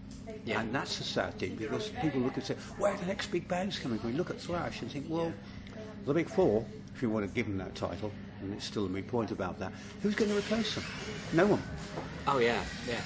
Yeah. 0.44 0.61
And 0.61 0.75
that's 0.75 0.99
the 0.99 1.05
sad 1.05 1.39
thing 1.39 1.57
because 1.57 1.89
people 2.01 2.20
look 2.20 2.36
and 2.36 2.44
say, 2.44 2.55
where 2.78 2.93
are 2.93 2.97
the 2.97 3.07
next 3.07 3.28
big 3.28 3.47
bands 3.49 3.78
coming 3.78 3.99
from? 3.99 4.17
look 4.17 4.31
at 4.31 4.41
Thrash 4.41 4.83
and 4.83 4.91
think, 4.91 5.07
well, 5.09 5.33
the 6.05 6.15
big 6.15 6.28
four, 6.28 6.65
if 6.94 7.02
you 7.02 7.11
want 7.11 7.27
to 7.27 7.33
give 7.33 7.47
them 7.47 7.59
that 7.59 7.75
title, 7.75 8.11
and 8.41 8.52
it's 8.52 8.65
still 8.65 8.86
a 8.86 8.89
main 8.89 9.05
point 9.05 9.31
about 9.31 9.59
that, 9.59 9.73
who's 10.02 10.15
going 10.15 10.31
to 10.31 10.36
replace 10.36 10.75
them? 10.75 10.85
No 11.33 11.47
one. 11.47 11.62
Oh, 12.27 12.39
yeah, 12.39 12.62
yeah. 12.89 13.01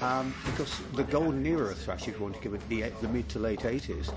Um, 0.00 0.34
because 0.44 0.80
the 0.92 1.04
golden 1.04 1.44
era 1.46 1.70
of 1.70 1.78
thrash, 1.78 2.06
if 2.06 2.16
you 2.16 2.22
want 2.22 2.34
to 2.36 2.40
give 2.40 2.54
it 2.54 2.68
the, 2.68 2.82
the 3.00 3.08
mid 3.08 3.28
to 3.30 3.38
late 3.38 3.60
80s, 3.60 4.12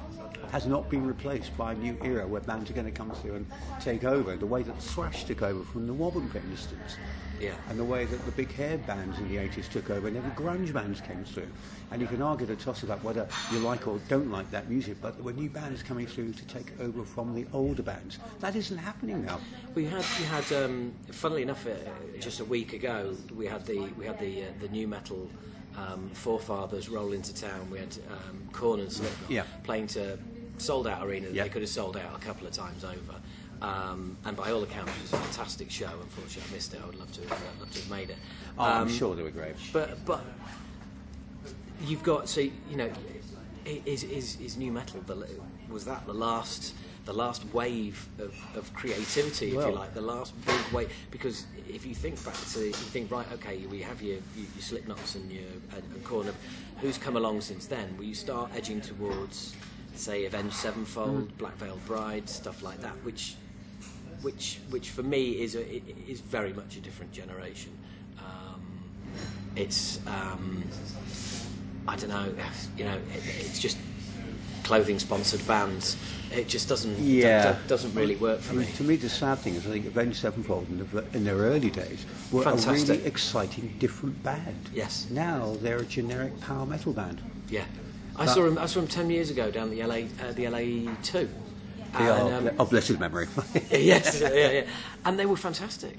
has 0.52 0.66
not 0.66 0.90
been 0.90 1.06
replaced 1.06 1.56
by 1.58 1.74
a 1.74 1.76
new 1.76 1.98
era 2.04 2.28
where 2.28 2.42
bands 2.42 2.70
are 2.70 2.74
going 2.74 2.86
to 2.86 2.92
come 2.92 3.12
through 3.12 3.36
and 3.36 3.46
take 3.80 4.04
over. 4.04 4.36
The 4.36 4.46
way 4.46 4.64
that 4.64 4.82
thrash 4.82 5.24
took 5.24 5.42
over 5.42 5.64
from 5.64 5.88
the 5.88 5.94
NWOBHM, 5.94 6.30
for 6.30 6.38
instance. 6.40 6.98
Yeah. 7.40 7.54
And 7.70 7.80
the 7.80 7.84
way 7.84 8.06
that 8.06 8.26
the 8.26 8.32
big 8.32 8.52
hair 8.54 8.78
bands 8.78 9.18
in 9.18 9.30
the 9.30 9.38
80s 9.38 9.70
took 9.70 9.90
over 9.90 10.08
and 10.08 10.16
then 10.16 10.24
the 10.24 10.42
grunge 10.42 10.74
bands 10.74 11.02
came 11.02 11.24
through. 11.24 11.48
And 11.92 12.02
you 12.02 12.08
can 12.08 12.22
argue 12.22 12.46
the 12.46 12.56
toss 12.56 12.84
about 12.84 13.04
whether 13.04 13.28
you 13.52 13.60
like 13.60 13.88
or 13.88 14.00
don't 14.08 14.30
like 14.30 14.50
that 14.52 14.70
music, 14.70 14.98
but 15.02 15.16
there 15.16 15.24
were 15.24 15.34
new 15.34 15.50
bands 15.50 15.82
coming 15.82 16.06
through 16.06 16.34
to 16.34 16.46
take 16.46 16.80
over 16.80 17.04
from 17.04 17.34
the 17.34 17.46
older 17.54 17.84
bands. 17.84 18.20
That 18.40 18.56
isn't 18.56 18.78
happening 18.78 19.26
now. 19.26 19.40
We 19.76 19.86
had, 19.86 20.06
we 20.20 20.26
had 20.26 20.52
um, 20.54 20.94
funnily 21.12 21.44
enough, 21.44 21.66
uh, 21.66 21.72
just 22.20 22.40
a 22.40 22.46
week 22.46 22.74
ago, 22.74 23.16
we 23.36 23.46
had 23.48 23.66
the, 23.66 23.80
we 23.98 24.06
had 24.06 24.20
the, 24.20 24.44
uh, 24.44 24.46
the 24.60 24.70
new 24.70 24.88
metal 24.88 25.30
um, 25.78 26.10
forefathers 26.14 26.90
roll 26.90 27.14
into 27.14 27.34
town. 27.34 27.70
We 27.72 27.80
had 27.80 27.98
um, 28.12 28.50
Corners 28.52 29.02
yeah. 29.30 29.44
playing 29.64 29.88
to 29.88 30.18
sold 30.58 30.88
out 30.88 31.06
arena 31.06 31.28
that 31.28 31.36
yeah. 31.36 31.44
they 31.44 31.50
could 31.50 31.62
have 31.62 31.70
sold 31.70 31.98
out 31.98 32.16
a 32.16 32.20
couple 32.20 32.46
of 32.46 32.54
times 32.54 32.84
over. 32.84 33.16
Um, 33.62 34.18
and 34.26 34.38
by 34.38 34.52
all 34.52 34.64
accounts, 34.64 34.92
it 34.96 35.02
was 35.02 35.14
a 35.14 35.18
fantastic 35.18 35.70
show. 35.70 35.90
Unfortunately, 36.02 36.50
I 36.50 36.56
missed 36.56 36.74
it. 36.74 36.82
I 36.82 36.86
would 36.86 37.00
love 37.00 37.12
to 37.14 37.22
have, 37.22 37.32
uh, 37.32 37.60
love 37.60 37.72
to 37.72 37.80
have 37.80 37.90
made 37.90 38.10
it. 38.10 38.18
Oh, 38.58 38.64
um, 38.64 38.82
I'm 38.82 38.90
sure 38.90 39.16
they 39.16 39.24
were 39.24 39.32
great. 39.32 39.56
But 39.74 40.06
but 40.06 40.24
you've 41.86 42.04
got 42.04 42.30
so 42.30 42.42
you 42.42 42.78
know 42.78 42.90
is 43.66 44.04
is, 44.04 44.40
is 44.40 44.58
new 44.58 44.72
metal 44.72 45.02
the, 45.06 45.28
was 45.70 45.86
that 45.86 46.06
the 46.06 46.14
last 46.14 46.74
the 47.06 47.14
last 47.14 47.44
wave 47.54 48.08
of, 48.20 48.36
of 48.56 48.72
creativity, 48.76 49.56
well, 49.56 49.66
if 49.66 49.72
you 49.72 49.80
like, 49.80 49.94
the 49.96 50.02
last 50.02 50.34
big 50.46 50.62
wave. 50.72 50.94
Because 51.10 51.48
if 51.68 51.84
you 51.84 51.96
think 51.96 52.24
back 52.24 52.36
to, 52.54 52.60
you 52.60 52.72
think, 52.72 53.10
right, 53.10 53.26
okay, 53.34 53.58
we 53.66 53.82
have 53.82 54.00
your, 54.02 54.18
your, 54.36 54.46
your 54.56 54.62
Slipknots 54.62 55.16
and 55.16 55.32
your 55.32 55.50
and, 55.74 55.84
and 55.92 56.04
Korn. 56.04 56.32
Who's 56.82 57.00
come 57.00 57.18
along 57.18 57.42
since 57.42 57.66
then? 57.66 57.98
Will 57.98 58.06
you 58.06 58.14
start 58.14 58.52
edging 58.56 58.80
towards, 58.80 59.56
say, 59.96 60.26
Avenged 60.26 60.54
Sevenfold, 60.54 61.30
mm. 61.30 61.38
Black 61.40 61.56
Veil 61.56 61.80
Brides, 61.88 62.32
stuff 62.32 62.62
like 62.62 62.80
that, 62.82 62.94
which, 63.04 63.36
which, 64.22 64.60
which 64.70 64.90
for 64.90 65.04
me 65.04 65.42
is 65.42 65.56
a, 65.56 65.82
is 66.10 66.22
very 66.22 66.54
much 66.54 66.76
a 66.78 66.80
different 66.80 67.12
generation. 67.12 67.72
Um, 68.20 68.62
it's, 69.56 70.00
um, 70.08 70.64
I 71.88 71.96
don't 71.96 72.10
know, 72.10 72.34
you 72.78 72.86
know, 72.86 72.98
it, 73.14 73.24
it's 73.40 73.60
just 73.60 73.78
clothing 74.64 75.00
sponsored 75.00 75.46
bands. 75.48 75.98
It 76.32 76.48
just 76.48 76.70
doesn't 76.70 77.00
yeah. 77.00 77.54
d- 77.54 77.60
doesn't 77.68 77.96
really 77.96 78.16
work 78.18 78.40
for 78.40 78.54
I 78.54 78.58
mean, 78.58 78.68
me. 78.68 78.74
To 78.74 78.84
me, 78.84 78.96
the 78.98 79.10
sad 79.10 79.40
thing 79.40 79.56
is 79.56 79.66
I 79.66 79.72
think 79.72 79.88
Avenged 79.88 80.18
Sevenfold 80.18 80.70
in, 80.70 80.78
the, 80.78 81.04
in 81.14 81.24
their 81.24 81.38
early 81.38 81.72
days 81.72 82.06
were 82.32 82.44
Fantastic. 82.44 82.90
a 82.90 82.94
really 82.94 83.06
exciting, 83.06 83.74
different 83.80 84.22
band. 84.22 84.70
Yes. 84.72 85.08
Now 85.10 85.56
they're 85.62 85.80
a 85.80 85.86
generic 85.86 86.40
power 86.42 86.68
metal 86.68 86.94
band. 86.94 87.20
Yeah. 87.50 87.66
I 88.16 88.28
saw 88.28 88.46
him. 88.46 88.58
I 88.60 88.68
saw 88.68 88.82
him 88.82 88.88
ten 88.88 89.10
years 89.10 89.32
ago 89.32 89.50
down 89.50 89.72
the 89.72 89.82
LA, 89.82 90.02
uh, 90.22 90.34
the 90.34 90.48
LA 90.50 90.94
two. 91.02 91.30
And, 91.94 92.50
um, 92.50 92.60
of 92.60 92.70
blessed 92.70 93.00
memory. 93.00 93.28
yes, 93.72 94.22
yeah, 94.22 94.52
yeah, 94.52 94.68
and 95.06 95.18
they 95.18 95.26
were 95.26 95.38
fantastic. 95.38 95.98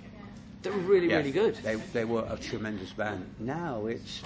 They 0.63 0.71
were 0.71 0.77
really, 0.79 1.09
yeah, 1.09 1.17
really 1.17 1.33
good. 1.33 1.57
They, 1.57 1.77
they 1.77 2.05
were 2.05 2.27
a 2.29 2.37
tremendous 2.37 2.93
band. 2.93 3.27
Now 3.39 3.87
it's 3.87 4.23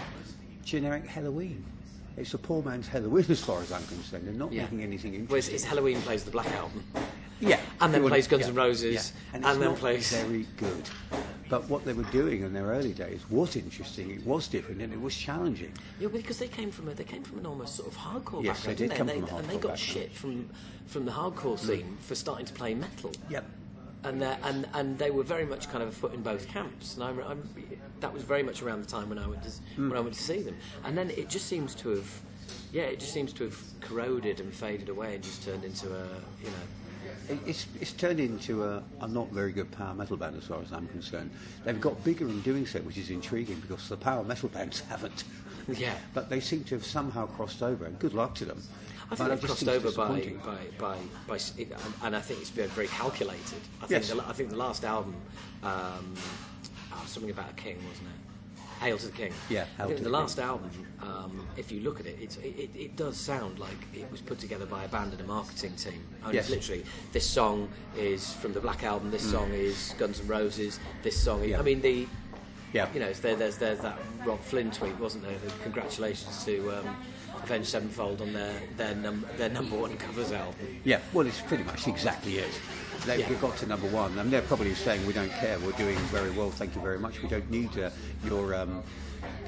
generic 0.65 1.07
Helloween. 1.07 1.63
It's 2.17 2.35
a 2.35 2.39
poor 2.39 2.63
man's 2.63 2.89
Helloween, 2.89 3.29
as 3.31 3.43
far 3.43 3.61
as 3.63 3.73
I'm 3.73 3.85
concerned. 3.87 4.27
They're 4.27 4.35
not 4.35 4.53
yeah. 4.53 4.63
making 4.63 4.83
anything 4.83 5.15
interesting. 5.15 5.53
Well, 5.53 5.55
it's, 5.55 5.65
Helloween. 5.65 6.01
plays 6.03 6.25
the 6.25 6.31
Black 6.31 6.51
Album. 6.53 6.85
Yeah. 7.41 7.61
And 7.81 7.93
then 7.93 8.07
plays 8.07 8.29
Guns 8.29 8.43
yeah. 8.43 8.49
N' 8.49 8.55
Roses. 8.55 8.95
Yeah. 8.95 9.35
And, 9.35 9.45
and 9.45 9.63
then 9.63 9.77
plays. 9.77 10.13
Very 10.13 10.47
good. 10.57 10.89
But 11.55 11.69
what 11.69 11.85
they 11.85 11.93
were 11.93 12.11
doing 12.11 12.43
in 12.43 12.53
their 12.53 12.67
early 12.67 12.93
days 12.93 13.21
was 13.31 13.55
interesting. 13.55 14.11
It 14.11 14.27
was 14.27 14.49
different, 14.49 14.83
and 14.83 14.93
it 14.93 15.01
was 15.01 15.17
challenging. 15.17 15.73
Yeah, 16.01 16.09
because 16.09 16.41
they 16.41 16.49
came 16.49 16.73
from 16.73 16.89
a, 16.89 16.95
they 16.95 17.05
came 17.05 17.23
from 17.23 17.39
an 17.39 17.47
almost 17.47 17.77
sort 17.77 17.93
of 17.93 17.97
hardcore 17.97 18.43
yes, 18.43 18.57
background, 18.57 18.79
they 18.79 18.89
did 18.89 18.97
come 18.97 19.07
they? 19.07 19.21
From 19.21 19.39
and 19.39 19.49
they 19.49 19.53
got 19.53 19.77
background. 19.77 19.79
shit 19.79 20.13
from 20.13 20.51
from 20.89 21.05
the 21.05 21.13
hardcore 21.13 21.57
scene 21.57 21.97
mm. 21.97 22.03
for 22.03 22.17
starting 22.17 22.45
to 22.47 22.53
play 22.53 22.75
metal. 22.75 23.13
Yep 23.31 23.45
and 24.03 24.23
and 24.23 24.69
and 24.75 24.99
they 24.99 25.13
were 25.13 25.23
very 25.23 25.47
much 25.47 25.71
kind 25.71 25.83
of 25.83 25.91
a 25.91 25.93
foot 25.93 26.13
in 26.13 26.23
both 26.23 26.49
camps. 26.49 26.97
And 26.97 27.05
I, 27.05 27.11
I, 27.11 27.37
that 28.01 28.13
was 28.13 28.25
very 28.25 28.43
much 28.43 28.61
around 28.61 28.83
the 28.83 28.91
time 28.91 29.09
when 29.09 29.21
I 29.21 29.27
went 29.29 29.45
to 29.45 29.49
mm. 29.49 29.89
when 29.89 29.97
I 29.97 30.01
went 30.01 30.15
to 30.15 30.23
see 30.23 30.43
them. 30.43 30.57
And 30.85 30.99
then 30.99 31.11
it 31.11 31.29
just 31.29 31.47
seems 31.47 31.75
to 31.77 31.91
have, 31.91 32.21
yeah, 32.73 32.83
it 32.83 32.99
just 32.99 33.13
seems 33.13 33.33
to 33.35 33.45
have 33.45 33.59
corroded 33.81 34.41
and 34.41 34.53
faded 34.53 34.89
away 34.89 35.15
and 35.15 35.23
just 35.23 35.45
turned 35.45 35.65
into 35.65 35.87
a, 35.87 36.05
you 36.43 36.51
know. 36.51 36.67
It's, 37.47 37.67
it's 37.81 37.93
turned 37.93 38.21
into 38.21 38.65
a, 38.65 38.83
a 39.01 39.09
not 39.09 39.31
very 39.31 39.53
good 39.53 39.71
power 39.71 39.95
metal 39.95 40.17
band 40.17 40.37
as 40.37 40.45
far 40.45 40.61
as 40.61 40.73
I'm 40.73 40.87
concerned. 40.89 41.31
They've 41.65 41.81
got 41.81 42.03
bigger 42.05 42.29
in 42.29 42.41
doing 42.43 42.67
so, 42.67 42.81
which 42.81 42.99
is 42.99 43.11
intriguing 43.11 43.61
because 43.61 43.89
the 43.89 43.97
power 43.97 44.25
metal 44.25 44.49
bands 44.49 44.81
haven't. 44.89 45.25
Yeah. 45.69 45.95
But 46.13 46.29
they 46.29 46.41
seem 46.41 46.65
to 46.65 46.75
have 46.75 46.85
somehow 46.85 47.27
crossed 47.27 47.63
over, 47.63 47.87
and 47.87 47.99
good 47.99 48.15
luck 48.15 48.35
to 48.37 48.45
them. 48.45 48.63
I 49.11 49.17
think 49.17 49.29
they've 49.29 49.43
crossed 49.43 49.69
over 49.69 49.93
by, 49.93 50.33
by, 50.45 50.57
by, 50.79 50.97
by, 51.27 51.39
and 52.03 52.17
I 52.17 52.21
think 52.21 52.41
it's 52.41 52.51
been 52.51 52.69
very 52.71 52.89
calculated. 52.89 53.61
I 53.83 53.87
think, 53.87 54.03
yes. 54.03 54.11
the, 54.11 54.27
I 54.27 54.33
think 54.33 54.51
the 54.51 54.57
last 54.57 54.85
album, 54.85 55.15
um, 55.63 56.15
oh, 56.93 57.05
something 57.07 57.31
about 57.31 57.51
a 57.51 57.55
king, 57.55 57.77
wasn't 57.87 58.09
it? 58.09 58.24
Hail 58.81 58.99
to 58.99 59.07
the 59.07 59.13
King. 59.13 59.33
Yeah, 59.49 59.67
I 59.79 59.87
think 59.87 59.99
the, 59.99 60.05
the 60.05 60.11
last 60.11 60.39
album, 60.39 60.71
um, 61.01 61.47
if 61.57 61.73
you 61.73 61.81
look 61.81 62.01
at 62.01 62.07
it, 62.07 62.19
it, 62.21 62.39
it, 62.45 62.71
it, 62.75 62.97
does 62.97 63.17
sound 63.17 63.59
like 63.59 63.77
it 63.95 64.11
was 64.11 64.21
put 64.21 64.39
together 64.39 64.67
by 64.67 64.85
a 64.85 64.89
band 64.89 65.13
and 65.13 65.21
a 65.21 65.25
marketing 65.25 65.75
team. 65.77 66.05
And 66.25 66.35
yes. 66.35 66.51
literally, 66.51 66.85
this 67.13 67.29
song 67.29 67.69
is 67.97 68.33
from 68.35 68.53
the 68.53 68.61
Black 68.61 68.83
Album, 68.85 69.11
this 69.11 69.27
mm. 69.27 69.33
song 69.33 69.53
is 69.53 69.95
Guns 69.99 70.21
N' 70.21 70.27
Roses, 70.27 70.81
this 71.03 71.21
song 71.21 71.43
is. 71.43 71.51
Yeah. 71.51 71.59
I 71.59 71.63
mean, 71.63 71.81
the. 71.81 72.07
Yeah. 72.73 72.89
You 72.93 73.01
know, 73.01 73.13
there, 73.13 73.37
there's, 73.37 73.57
there's 73.57 73.79
that 73.81 73.97
Robb 74.27 74.41
Flynn 74.41 74.73
tweet, 74.73 74.99
wasn't 74.99 75.25
there? 75.25 75.39
The 75.39 75.53
congratulations 75.63 76.45
to. 76.45 76.79
Um, 76.79 76.97
Avenged 77.43 77.69
Sevenfold 77.69 78.23
on 78.23 78.33
their 78.33 78.55
their, 78.77 78.95
num- 78.95 79.27
their 79.37 79.51
number 79.51 79.77
one 79.77 79.97
covers 79.99 80.33
album. 80.33 80.81
Yeah, 80.83 81.01
well, 81.13 81.27
it's 81.27 81.43
pretty 81.43 81.65
much 81.65 81.87
exactly 81.87 82.39
it. 82.39 82.61
They've 83.07 83.21
yeah. 83.21 83.35
got 83.35 83.57
to 83.59 83.67
number 83.67 83.89
one, 83.89 84.19
and 84.19 84.31
they're 84.31 84.43
probably 84.43 84.75
saying, 84.75 85.07
"We 85.07 85.13
don't 85.13 85.33
care. 85.33 85.59
We're 85.59 85.73
doing 85.73 85.99
very 86.09 86.31
well. 86.31 86.51
Thank 86.51 86.75
you 86.75 86.81
very 86.81 86.99
much. 86.99 87.23
We 87.23 87.29
don't 87.29 87.51
need 87.51 87.77
uh, 87.79 87.91
your 88.25 88.55
um, 88.55 88.83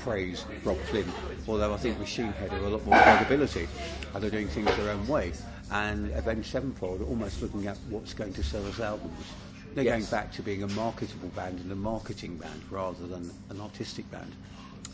praise, 0.00 0.44
Robb 0.64 0.78
Flynn." 0.90 1.10
Although 1.48 1.74
I 1.74 1.76
think 1.76 1.98
Machine 1.98 2.32
Head 2.32 2.50
have 2.50 2.62
a 2.62 2.68
lot 2.68 2.84
more 2.84 2.98
credibility, 3.00 3.68
and 4.14 4.22
they're 4.22 4.30
doing 4.30 4.48
things 4.48 4.74
their 4.76 4.90
own 4.90 5.06
way. 5.06 5.32
And 5.70 6.12
Avenged 6.12 6.50
Sevenfold 6.50 7.00
are 7.00 7.06
almost 7.06 7.42
looking 7.42 7.66
at 7.66 7.76
what's 7.88 8.14
going 8.14 8.32
to 8.34 8.42
sell 8.42 8.66
us 8.66 8.78
albums. 8.78 9.26
They're 9.74 9.84
yes. 9.84 10.10
going 10.10 10.22
back 10.22 10.32
to 10.32 10.42
being 10.42 10.62
a 10.62 10.68
marketable 10.68 11.28
band 11.28 11.60
and 11.60 11.70
a 11.70 11.76
marketing 11.76 12.36
band 12.36 12.62
rather 12.70 13.06
than 13.06 13.30
an 13.50 13.60
artistic 13.60 14.10
band. 14.10 14.32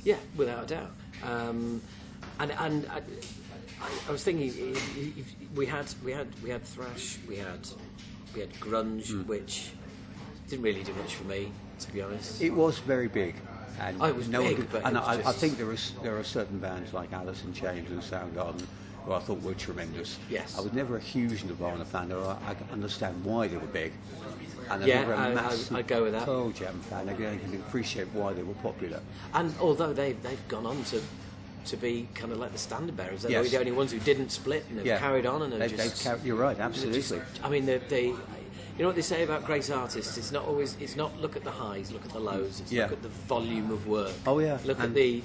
Yeah, 0.03 0.17
without 0.37 0.65
a 0.65 0.67
doubt. 0.67 0.91
Um, 1.23 1.81
and 2.41 2.53
and 2.53 2.87
I, 2.91 3.01
I 4.09 4.13
was 4.13 4.25
thinking 4.25 4.77
we 5.55 5.67
had 5.67 5.87
we 6.05 6.13
had 6.13 6.29
we 6.43 6.51
had 6.51 6.65
thrash, 6.65 7.19
we 7.29 7.37
had 7.37 7.69
we 8.35 8.41
had 8.41 8.53
grunge, 8.55 9.09
mm. 9.09 9.27
which 9.27 9.71
didn't 10.49 10.65
really 10.65 10.83
do 10.83 10.93
much 10.95 11.15
for 11.15 11.25
me, 11.25 11.53
to 11.81 11.93
be 11.93 12.03
honest. 12.03 12.41
It 12.41 12.51
was 12.51 12.79
very 12.79 13.09
big. 13.09 13.35
And 13.81 13.97
Oh, 14.01 14.13
was 14.13 14.29
no 14.29 14.43
one 14.43 14.55
big, 14.55 14.71
could- 14.71 14.81
it 14.81 14.83
and 14.85 14.99
I, 14.99 15.13
I 15.15 15.17
just- 15.23 15.39
think 15.39 15.57
there 15.59 15.73
is 15.73 15.93
there 16.03 16.17
are 16.19 16.25
certain 16.25 16.59
bands 16.59 16.93
like 16.93 17.13
Alice 17.13 17.43
in 17.45 17.53
Chains 17.53 17.91
and 17.91 18.01
Soundgarden 18.03 18.65
who 19.05 19.13
I 19.13 19.19
thought 19.19 19.43
were 19.43 19.55
tremendous. 19.55 20.19
Yes. 20.31 20.57
I 20.57 20.61
was 20.61 20.73
never 20.73 20.97
a 20.97 21.01
huge 21.01 21.43
Nirvana 21.43 21.85
fan, 21.85 22.13
or 22.13 22.23
I, 22.25 22.51
I 22.51 22.55
can 22.55 22.69
understand 22.71 23.25
why 23.25 23.49
they 23.49 23.57
were 23.57 23.67
big. 23.67 23.93
And 24.71 24.83
I'm 24.83 24.89
Yeah, 24.89 25.01
never 25.01 25.15
a 25.15 25.17
I- 25.19 25.31
I- 25.31 25.35
massive 25.35 25.77
I'd 25.77 25.89
go 25.89 26.05
with 26.05 26.13
that. 26.13 26.25
Pearl 26.25 26.51
Jam 26.51 26.79
fan. 26.89 27.09
I 27.09 27.15
can 27.15 27.27
I 27.27 27.37
can 27.39 27.55
appreciate 27.55 28.07
why 28.13 28.33
they 28.33 28.43
were 28.45 28.55
popular. 28.55 29.01
And 29.35 29.53
although 29.61 29.93
they 29.93 30.13
they've 30.13 30.47
gone 30.49 30.67
on 30.67 30.85
to 30.85 31.01
to 31.67 31.77
be 31.77 32.09
kind 32.15 32.33
of 32.33 32.39
like 32.39 32.53
the 32.53 32.59
standard 32.59 32.97
bearers, 32.97 33.23
they're 33.23 33.31
Yes. 33.31 33.51
the 33.51 33.59
only 33.59 33.73
ones 33.73 33.93
who 33.93 33.99
didn't 34.01 34.31
split 34.31 34.65
and 34.69 34.79
have 34.79 34.87
Yeah. 34.87 34.99
carried 34.99 35.27
on 35.27 35.43
and 35.43 35.53
have 35.53 35.61
They- 35.61 35.69
just. 35.77 36.05
they've 36.05 36.13
car- 36.15 36.21
you're 36.25 36.37
right, 36.37 36.59
absolutely. 36.59 37.01
just- 37.01 37.15
I 37.43 37.49
mean, 37.49 37.67
they, 37.67 37.79
they. 37.79 38.05
You 38.07 38.79
know 38.79 38.87
what 38.87 38.97
they 38.97 39.03
say 39.03 39.23
about 39.23 39.45
great 39.45 39.71
artists? 39.71 40.17
It's 40.17 40.33
not 40.33 40.47
always. 40.47 40.77
It's 40.81 40.97
not 40.97 41.21
look 41.21 41.37
at 41.37 41.45
the 41.45 41.51
highs, 41.51 41.93
look 41.93 42.05
at 42.07 42.13
the 42.13 42.19
lows. 42.21 42.61
It's 42.61 42.73
Yeah. 42.73 42.85
look 42.85 42.93
at 42.93 43.03
the 43.03 43.09
volume 43.11 43.71
of 43.71 43.87
work. 43.87 44.13
Oh, 44.27 44.39
yeah, 44.39 44.59
Look 44.65 44.81
at 44.81 44.95
the. 44.95 45.23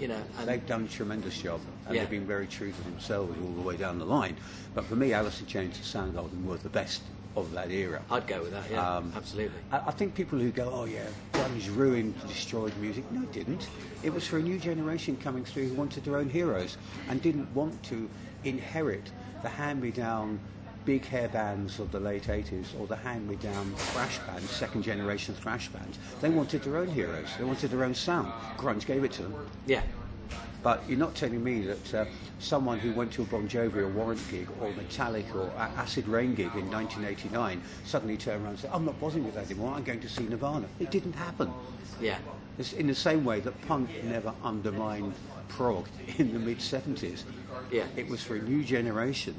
You 0.00 0.08
know, 0.08 0.18
and 0.38 0.48
They've 0.48 0.66
done 0.66 0.84
a 0.84 0.88
tremendous 0.88 1.40
job, 1.40 1.60
and 1.86 1.94
Yeah. 1.94 2.02
they've 2.02 2.10
been 2.10 2.26
very 2.26 2.48
true 2.48 2.72
to 2.72 2.82
themselves 2.82 3.32
all 3.40 3.52
the 3.52 3.62
way 3.62 3.76
down 3.76 3.98
the 4.00 4.04
line. 4.04 4.36
But 4.74 4.84
for 4.86 4.96
me, 4.96 5.12
Alice 5.12 5.40
in 5.40 5.46
Chains 5.46 5.76
and 5.76 6.14
Soundgarden 6.14 6.44
were 6.44 6.56
the 6.56 6.68
best 6.68 7.02
of 7.36 7.52
that 7.52 7.70
era. 7.70 8.00
I'd 8.10 8.26
go 8.26 8.42
with 8.42 8.52
that. 8.52 8.70
Yeah, 8.70 8.96
Um, 8.96 9.12
absolutely. 9.16 9.58
I, 9.72 9.78
I 9.86 9.90
think 9.90 10.14
people 10.14 10.38
who 10.38 10.50
go, 10.50 10.70
oh 10.72 10.84
yeah, 10.84 11.06
grunge 11.32 11.74
ruined, 11.74 12.14
destroyed 12.28 12.72
music. 12.78 13.10
No, 13.10 13.22
it 13.22 13.32
didn't. 13.32 13.68
It 14.02 14.12
was 14.12 14.26
for 14.26 14.38
a 14.38 14.42
new 14.42 14.58
generation 14.58 15.16
coming 15.16 15.44
through 15.44 15.68
who 15.68 15.74
wanted 15.74 16.04
their 16.04 16.16
own 16.16 16.28
heroes 16.30 16.76
and 17.08 17.20
didn't 17.20 17.52
want 17.54 17.82
to 17.84 18.08
inherit 18.44 19.10
the 19.42 19.48
hand-me-down 19.48 20.38
big 20.84 21.04
hair 21.06 21.28
bands 21.28 21.78
of 21.80 21.90
the 21.92 21.98
late 22.00 22.24
80s 22.24 22.78
or 22.78 22.86
the 22.86 22.96
hand-me-down 22.96 23.72
thrash 23.74 24.18
bands, 24.20 24.50
second 24.50 24.82
generation 24.82 25.34
thrash 25.34 25.68
bands. 25.68 25.98
They 26.20 26.28
wanted 26.28 26.62
their 26.62 26.76
own 26.76 26.88
heroes. 26.88 27.28
They 27.38 27.44
wanted 27.44 27.70
their 27.70 27.84
own 27.84 27.94
sound. 27.94 28.30
Grunge 28.58 28.84
gave 28.84 29.02
it 29.02 29.12
to 29.12 29.22
them. 29.22 29.34
Yeah. 29.66 29.82
But 30.64 30.82
you're 30.88 30.98
not 30.98 31.14
telling 31.14 31.44
me 31.44 31.60
that 31.66 31.94
uh, 31.94 32.04
someone 32.38 32.78
who 32.78 32.94
went 32.94 33.12
to 33.12 33.22
a 33.22 33.26
Bon 33.26 33.46
Jovi 33.46 33.76
or 33.76 33.88
Warrant 33.88 34.20
gig 34.30 34.48
or 34.62 34.70
Metallica 34.70 35.34
or 35.34 35.52
Acid 35.58 36.08
Reign 36.08 36.34
gig 36.34 36.54
in 36.54 36.70
1989 36.70 37.62
suddenly 37.84 38.16
turned 38.16 38.42
around 38.42 38.52
and 38.52 38.60
said, 38.60 38.70
I'm 38.72 38.86
not 38.86 38.98
bothering 38.98 39.26
with 39.26 39.34
that 39.34 39.44
anymore, 39.44 39.74
I'm 39.74 39.84
going 39.84 40.00
to 40.00 40.08
see 40.08 40.24
Nirvana. 40.24 40.66
It 40.80 40.90
didn't 40.90 41.12
happen. 41.12 41.52
Yeah. 42.00 42.16
It's 42.58 42.72
in 42.72 42.86
the 42.86 42.94
same 42.94 43.26
way 43.26 43.40
that 43.40 43.60
punk 43.68 43.90
never 44.04 44.32
undermined 44.42 45.12
prog 45.48 45.86
in 46.16 46.32
the 46.32 46.38
mid 46.38 46.60
70s. 46.60 47.24
Yeah. 47.70 47.84
It 47.94 48.08
was 48.08 48.22
for 48.22 48.36
a 48.36 48.42
new 48.42 48.64
generation. 48.64 49.34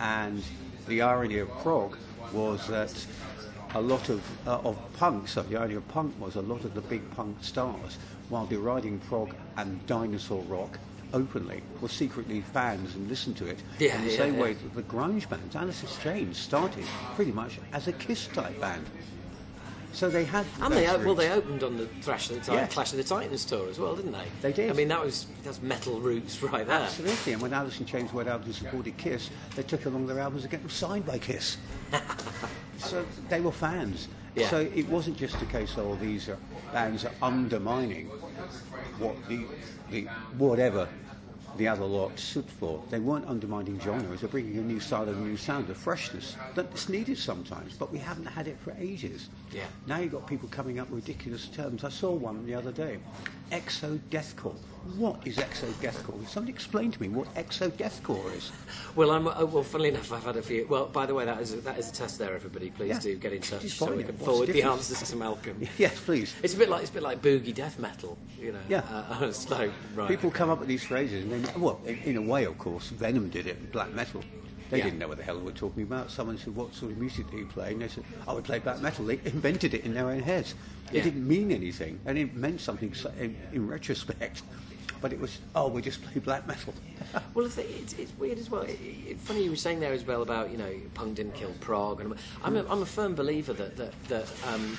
And 0.00 0.42
the 0.88 1.02
irony 1.02 1.38
of 1.38 1.50
prog 1.60 1.96
was 2.32 2.66
that 2.66 3.06
a 3.74 3.80
lot 3.80 4.08
of, 4.08 4.24
uh, 4.44 4.58
of 4.58 4.76
punk, 4.94 5.28
so 5.28 5.42
the 5.42 5.56
irony 5.56 5.74
of 5.74 5.86
punk 5.86 6.18
was 6.18 6.34
a 6.34 6.42
lot 6.42 6.64
of 6.64 6.74
the 6.74 6.80
big 6.80 7.08
punk 7.12 7.36
stars, 7.44 7.98
while 8.28 8.46
deriding 8.46 8.98
prog 9.00 9.34
and 9.56 9.84
dinosaur 9.86 10.42
rock 10.44 10.78
openly, 11.14 11.62
were 11.80 11.88
secretly 11.88 12.42
fans 12.42 12.94
and 12.94 13.08
listened 13.08 13.36
to 13.38 13.46
it. 13.46 13.62
Yeah, 13.78 13.96
in 13.96 14.04
the 14.04 14.10
yeah, 14.10 14.16
same 14.18 14.34
yeah. 14.34 14.42
way 14.42 14.52
that 14.54 14.74
the 14.74 14.82
grunge 14.82 15.28
bands, 15.28 15.56
Alice 15.56 15.82
in 15.82 15.88
Chains, 16.02 16.36
started 16.38 16.84
pretty 17.14 17.32
much 17.32 17.58
as 17.72 17.88
a 17.88 17.92
Kiss 17.92 18.26
type 18.28 18.60
band. 18.60 18.84
So 19.94 20.10
they 20.10 20.24
had. 20.24 20.44
And 20.60 20.72
they 20.74 20.86
o- 20.86 20.98
well, 20.98 21.14
they 21.14 21.30
opened 21.30 21.62
on 21.62 21.78
the 21.78 21.86
Thrash 22.02 22.28
of 22.28 22.36
the 22.36 22.40
Titan, 22.40 22.54
Yeah. 22.54 22.66
Clash 22.66 22.92
of 22.92 22.98
the 22.98 23.04
Titans 23.04 23.44
tour 23.46 23.68
as 23.70 23.78
well, 23.78 23.96
didn't 23.96 24.12
they? 24.12 24.26
They 24.42 24.52
did. 24.52 24.70
I 24.70 24.74
mean, 24.74 24.88
that 24.88 25.02
was 25.02 25.26
that's 25.42 25.62
metal 25.62 25.98
roots 25.98 26.42
right 26.42 26.66
there. 26.66 26.80
Absolutely, 26.80 27.32
and 27.32 27.40
when 27.42 27.54
Alice 27.54 27.80
in 27.80 27.86
Chains 27.86 28.12
went 28.12 28.28
out 28.28 28.44
and 28.44 28.54
supported 28.54 28.96
Kiss, 28.98 29.30
they 29.56 29.62
took 29.62 29.86
along 29.86 30.06
their 30.06 30.20
albums 30.20 30.42
and 30.42 30.50
get 30.50 30.60
them 30.60 30.70
signed 30.70 31.06
by 31.06 31.18
Kiss. 31.18 31.56
so 32.78 33.04
they 33.30 33.40
were 33.40 33.50
fans. 33.50 34.08
Yeah. 34.38 34.48
So 34.48 34.60
it 34.74 34.88
wasn't 34.88 35.16
just 35.16 35.40
a 35.42 35.46
case 35.46 35.72
of 35.76 35.86
oh, 35.86 35.96
these 35.96 36.28
are 36.28 36.38
bands 36.72 37.04
are 37.04 37.12
undermining 37.22 38.06
what 38.98 39.16
the, 39.28 39.44
the 39.90 40.02
whatever 40.36 40.88
the 41.56 41.68
other 41.68 41.84
lot 41.84 42.18
stood 42.18 42.46
for. 42.46 42.82
They 42.90 43.00
weren't 43.00 43.26
undermining 43.26 43.80
genres. 43.80 44.20
They're 44.20 44.28
bringing 44.28 44.58
a 44.58 44.62
new 44.62 44.80
style 44.80 45.08
a 45.08 45.12
new 45.12 45.36
sound, 45.36 45.68
a 45.70 45.74
freshness 45.74 46.36
that's 46.54 46.88
needed 46.88 47.18
sometimes, 47.18 47.74
but 47.74 47.92
we 47.92 47.98
haven't 47.98 48.26
had 48.26 48.46
it 48.46 48.58
for 48.60 48.74
ages. 48.78 49.28
Yeah. 49.52 49.64
Now 49.86 49.98
you've 49.98 50.12
got 50.12 50.26
people 50.26 50.48
coming 50.48 50.78
up 50.78 50.90
with 50.90 51.06
ridiculous 51.06 51.46
terms. 51.46 51.84
I 51.84 51.88
saw 51.88 52.12
one 52.12 52.44
the 52.46 52.54
other 52.54 52.72
day. 52.72 52.98
Exo 53.50 53.98
deathcore. 54.10 54.54
What 54.96 55.26
is 55.26 55.36
exo 55.36 55.66
deathcore? 55.82 56.26
Somebody 56.28 56.52
explain 56.52 56.90
to 56.92 57.00
me 57.02 57.08
what 57.08 57.32
exo 57.34 57.70
deathcore 57.70 58.34
is. 58.34 58.52
Well, 58.94 59.10
I'm 59.10 59.26
uh, 59.26 59.44
well. 59.44 59.62
Funnily 59.62 59.90
enough, 59.90 60.12
I've 60.12 60.24
had 60.24 60.36
a 60.36 60.42
few. 60.42 60.66
Well, 60.66 60.86
by 60.86 61.06
the 61.06 61.14
way, 61.14 61.24
that 61.24 61.40
is 61.40 61.52
a, 61.54 61.56
that 61.58 61.78
is 61.78 61.90
a 61.90 61.92
test 61.92 62.18
there. 62.18 62.34
Everybody, 62.34 62.70
please 62.70 62.88
Yeah. 62.90 62.98
do 63.00 63.16
get 63.16 63.32
in 63.32 63.42
touch 63.42 63.68
so 63.68 63.86
we 63.94 64.04
can 64.04 64.14
What's 64.14 64.24
forward 64.24 64.48
the 64.48 64.52
the 64.52 64.62
answers 64.62 65.02
to 65.10 65.16
Malcolm. 65.16 65.66
Yes, 65.78 65.98
please. 66.00 66.34
It's 66.42 66.54
a 66.54 66.56
bit 66.56 66.68
like 66.68 66.82
it's 66.82 66.90
a 66.90 66.94
bit 66.94 67.02
like 67.02 67.20
boogie 67.22 67.54
death 67.54 67.78
metal, 67.78 68.16
you 68.40 68.52
know. 68.52 68.60
Yeah. 68.68 68.82
Uh, 68.90 69.32
right. 69.94 70.08
People 70.08 70.30
come 70.30 70.50
up 70.50 70.58
with 70.58 70.68
these 70.68 70.84
phrases, 70.84 71.24
and 71.24 71.32
then, 71.44 71.60
well, 71.60 71.80
in, 71.86 71.98
in 72.04 72.16
a 72.16 72.22
way, 72.22 72.44
of 72.44 72.56
course, 72.58 72.88
Venom 72.88 73.28
did 73.28 73.46
it 73.46 73.58
in 73.58 73.66
black 73.70 73.92
metal. 73.92 74.22
They 74.70 74.78
Yeah. 74.78 74.84
didn't 74.84 74.98
know 74.98 75.08
what 75.08 75.16
the 75.16 75.22
hell 75.24 75.36
they 75.38 75.44
were 75.44 75.52
talking 75.52 75.82
about. 75.82 76.10
Someone 76.10 76.36
said, 76.38 76.54
What 76.54 76.74
sort 76.74 76.92
of 76.92 76.98
music 76.98 77.30
do 77.30 77.38
you 77.38 77.46
play? 77.46 77.72
And 77.72 77.80
they 77.82 77.88
said, 77.88 78.04
I 78.26 78.32
would 78.32 78.44
play 78.44 78.58
black 78.58 78.80
metal. 78.80 79.04
They 79.06 79.18
invented 79.24 79.72
it 79.74 79.84
in 79.84 79.94
their 79.94 80.08
own 80.10 80.20
heads. 80.20 80.54
It 80.90 80.96
Yeah. 80.96 81.02
didn't 81.04 81.26
mean 81.26 81.50
anything, 81.52 82.00
and 82.06 82.18
it 82.18 82.34
meant 82.34 82.60
something 82.60 82.94
in, 83.18 83.36
in 83.52 83.66
retrospect. 83.66 84.42
But 85.00 85.12
it 85.12 85.20
was, 85.20 85.38
oh, 85.54 85.68
we 85.68 85.80
just 85.80 86.02
play 86.02 86.20
black 86.20 86.46
metal. 86.46 86.74
Well, 87.34 87.46
it's, 87.46 87.56
it's, 87.56 87.94
it's 87.94 88.12
weird 88.18 88.36
as 88.38 88.50
well. 88.50 88.62
It, 88.62 88.78
it, 89.06 89.18
funny 89.18 89.44
you 89.44 89.50
were 89.50 89.56
saying 89.56 89.80
there 89.80 89.92
as 89.94 90.04
well 90.04 90.20
about 90.20 90.50
you 90.50 90.58
know 90.58 90.70
punk 90.92 91.14
didn't 91.14 91.34
kill 91.34 91.52
prog, 91.60 92.00
and 92.02 92.14
I'm 92.44 92.56
a, 92.56 92.66
I'm 92.68 92.82
a 92.82 92.86
firm 92.86 93.14
believer 93.14 93.54
that 93.54 93.76
that, 93.78 93.92
that 94.08 94.26
um, 94.46 94.76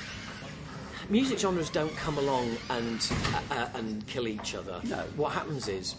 music 1.10 1.40
genres 1.40 1.70
don't 1.72 1.96
come 1.96 2.18
along 2.20 2.56
and 2.70 3.12
uh, 3.50 3.54
uh, 3.56 3.70
and 3.74 4.06
kill 4.06 4.28
each 4.28 4.54
other. 4.54 4.80
No. 4.84 4.98
What 5.16 5.32
happens 5.32 5.68
is 5.68 5.96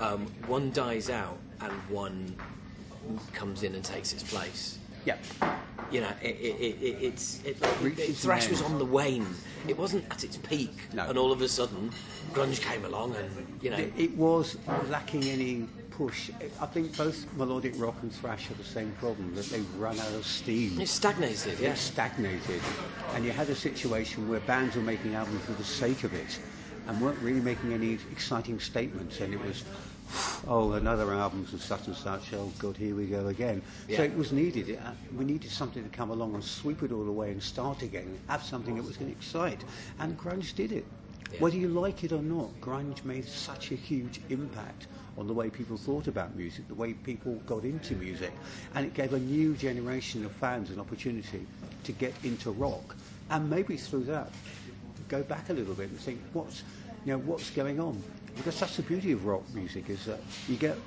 um, 0.00 0.26
one 0.48 0.72
dies 0.72 1.10
out 1.10 1.38
and 1.60 1.72
one 1.90 2.34
comes 3.32 3.62
in 3.62 3.74
and 3.74 3.84
takes 3.84 4.12
its 4.12 4.22
place. 4.22 4.78
yeah. 5.04 5.16
You 5.90 6.02
know, 6.02 6.12
it, 6.20 6.36
it, 6.36 6.56
it, 6.60 6.82
it, 6.82 6.96
it's 7.02 7.40
it, 7.44 7.62
like, 7.62 7.94
thrash 8.14 8.50
was 8.50 8.60
on 8.60 8.78
the 8.78 8.84
wane. 8.84 9.26
It 9.66 9.78
wasn't 9.78 10.04
at 10.10 10.22
its 10.22 10.36
peak, 10.36 10.74
No. 10.92 11.08
and 11.08 11.16
all 11.16 11.32
of 11.32 11.40
a 11.40 11.48
sudden, 11.48 11.90
grunge 12.34 12.60
came 12.60 12.84
along, 12.84 13.16
and 13.16 13.58
you 13.62 13.70
know, 13.70 13.78
It, 13.78 13.94
it 13.96 14.14
was 14.14 14.58
lacking 14.90 15.24
any 15.24 15.66
push. 15.90 16.30
I 16.60 16.66
think 16.66 16.94
both 16.94 17.24
melodic 17.38 17.72
rock 17.78 17.94
and 18.02 18.12
thrash 18.12 18.48
have 18.48 18.58
the 18.58 18.64
same 18.64 18.92
problem 19.00 19.34
that 19.34 19.46
they've 19.46 19.74
run 19.76 19.98
out 19.98 20.12
of 20.12 20.26
steam. 20.26 20.78
it 20.78 20.88
stagnated. 20.88 21.58
Yeah. 21.58 21.70
It 21.70 21.78
stagnated, 21.78 22.60
and 23.14 23.24
you 23.24 23.30
had 23.30 23.48
a 23.48 23.54
situation 23.54 24.28
where 24.28 24.40
bands 24.40 24.76
were 24.76 24.82
making 24.82 25.14
albums 25.14 25.42
for 25.44 25.52
the 25.52 25.64
sake 25.64 26.04
of 26.04 26.12
it, 26.12 26.38
and 26.86 27.00
weren't 27.00 27.18
really 27.20 27.40
making 27.40 27.72
any 27.72 27.94
exciting 28.12 28.60
statements. 28.60 29.20
And 29.20 29.32
it 29.32 29.42
was, 29.42 29.64
oh, 30.46 30.72
another 30.72 31.12
album 31.12 31.46
and 31.50 31.60
such 31.60 31.86
and 31.86 31.96
such. 31.96 32.32
Oh 32.34 32.52
God, 32.58 32.76
here 32.76 32.94
we 32.94 33.06
go 33.06 33.26
again. 33.28 33.62
So 33.94 34.02
it 34.02 34.16
was 34.16 34.32
needed. 34.32 34.68
It, 34.70 34.80
uh, 34.84 34.90
we 35.16 35.24
needed 35.24 35.50
something 35.50 35.82
to 35.82 35.88
come 35.90 36.10
along 36.10 36.34
and 36.34 36.44
sweep 36.44 36.82
it 36.82 36.92
all 36.92 37.08
away 37.08 37.30
and 37.30 37.42
start 37.42 37.82
again. 37.82 38.18
Have 38.28 38.42
something 38.42 38.76
that 38.76 38.84
was 38.84 38.96
going 38.96 39.10
to 39.10 39.16
excite, 39.16 39.64
and 39.98 40.18
grunge 40.18 40.54
did 40.54 40.72
it. 40.72 40.84
Yeah. 41.32 41.40
Whether 41.40 41.56
you 41.56 41.68
like 41.68 42.04
it 42.04 42.12
or 42.12 42.22
not, 42.22 42.48
grunge 42.60 43.04
made 43.04 43.26
such 43.26 43.70
a 43.70 43.74
huge 43.74 44.20
impact 44.30 44.86
on 45.18 45.26
the 45.26 45.32
way 45.34 45.50
people 45.50 45.76
thought 45.76 46.06
about 46.06 46.36
music, 46.36 46.66
the 46.68 46.74
way 46.74 46.92
people 46.92 47.34
got 47.46 47.64
into 47.64 47.94
music, 47.96 48.32
and 48.74 48.86
it 48.86 48.94
gave 48.94 49.12
a 49.12 49.18
new 49.18 49.54
generation 49.54 50.24
of 50.24 50.32
fans 50.32 50.70
an 50.70 50.78
opportunity 50.78 51.44
to 51.84 51.92
get 51.92 52.14
into 52.22 52.50
rock, 52.52 52.96
and 53.30 53.50
maybe 53.50 53.76
through 53.76 54.04
that 54.04 54.30
go 55.08 55.22
back 55.22 55.48
a 55.48 55.52
little 55.52 55.74
bit 55.74 55.88
and 55.88 55.98
think 55.98 56.20
what's 56.32 56.62
you 57.04 57.12
know 57.12 57.18
what's 57.18 57.50
going 57.50 57.80
on 57.80 58.00
because 58.38 58.58
that's 58.58 58.76
the 58.76 58.82
beauty 58.82 59.12
of 59.12 59.26
rock 59.26 59.42
music 59.52 59.90
is 59.90 60.04
that 60.06 60.20
you 60.48 60.56
get 60.56 60.78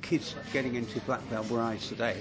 kids 0.00 0.34
getting 0.52 0.76
into 0.76 0.98
Black 1.00 1.20
Blackwell 1.28 1.44
Brides 1.44 1.88
today. 1.88 2.16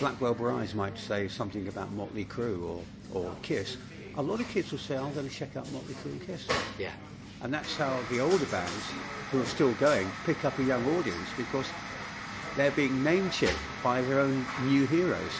Black 0.00 0.18
Blackwell 0.18 0.34
Brides 0.34 0.74
might 0.74 0.98
say 0.98 1.28
something 1.28 1.68
about 1.68 1.92
Motley 1.92 2.24
Crue 2.24 2.62
or, 2.62 2.82
or 3.12 3.36
Kiss. 3.42 3.76
A 4.16 4.22
lot 4.22 4.40
of 4.40 4.48
kids 4.48 4.72
will 4.72 4.78
say, 4.78 4.96
I'm 4.96 5.12
going 5.14 5.28
to 5.28 5.34
check 5.34 5.56
out 5.56 5.70
Motley 5.72 5.94
Crue 5.94 6.12
and 6.12 6.26
Kiss. 6.26 6.48
yeah. 6.78 6.92
And 7.42 7.54
that's 7.54 7.76
how 7.76 7.98
the 8.10 8.20
older 8.20 8.44
bands, 8.46 8.90
who 9.30 9.40
are 9.40 9.46
still 9.46 9.72
going, 9.74 10.10
pick 10.26 10.44
up 10.44 10.58
a 10.58 10.62
young 10.62 10.84
audience 10.96 11.28
because 11.36 11.66
they're 12.56 12.70
being 12.72 13.02
name 13.02 13.30
checked 13.30 13.56
by 13.82 14.02
their 14.02 14.20
own 14.20 14.44
new 14.64 14.86
heroes. 14.86 15.32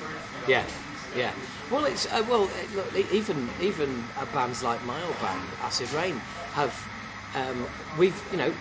Yeah, 0.46 0.64
yeah. 1.16 1.32
Well, 1.70 1.84
it's 1.84 2.06
uh, 2.10 2.24
well, 2.28 2.44
uh, 2.44 2.76
look, 2.76 3.12
even 3.12 3.48
even 3.60 4.02
uh, 4.16 4.24
bands 4.32 4.62
like 4.62 4.82
my 4.86 5.02
old 5.02 5.20
band, 5.20 5.42
Acid 5.60 5.92
Reign, 5.92 6.16
have 6.54 6.72
um, 7.34 7.66
we've 7.98 8.20
you 8.32 8.38
know, 8.38 8.52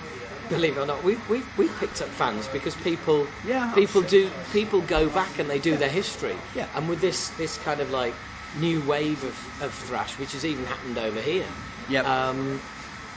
believe 0.50 0.78
it 0.78 0.80
or 0.80 0.86
not, 0.86 1.04
we've 1.04 1.30
we've, 1.30 1.58
we've 1.58 1.76
picked 1.80 2.02
up 2.02 2.10
fans 2.10 2.48
because 2.48 2.76
people 2.78 3.28
Yeah, 3.46 3.72
people 3.74 4.02
do 4.02 4.30
people 4.52 4.82
go 4.82 5.10
back 5.10 5.40
and 5.40 5.50
they 5.50 5.60
do 5.60 5.78
their 5.78 5.90
history. 5.90 6.36
Yeah. 6.56 6.68
And 6.76 6.90
with 6.90 7.02
this 7.02 7.30
this 7.30 7.58
kind 7.60 7.80
of 7.80 7.92
like 7.92 8.14
new 8.58 8.82
wave 8.82 9.24
of, 9.24 9.62
of 9.62 9.74
thrash, 9.74 10.18
which 10.18 10.34
has 10.34 10.46
even 10.46 10.66
happened 10.66 10.98
over 10.98 11.22
here. 11.22 11.46
Yep. 11.90 12.06
Um, 12.06 12.62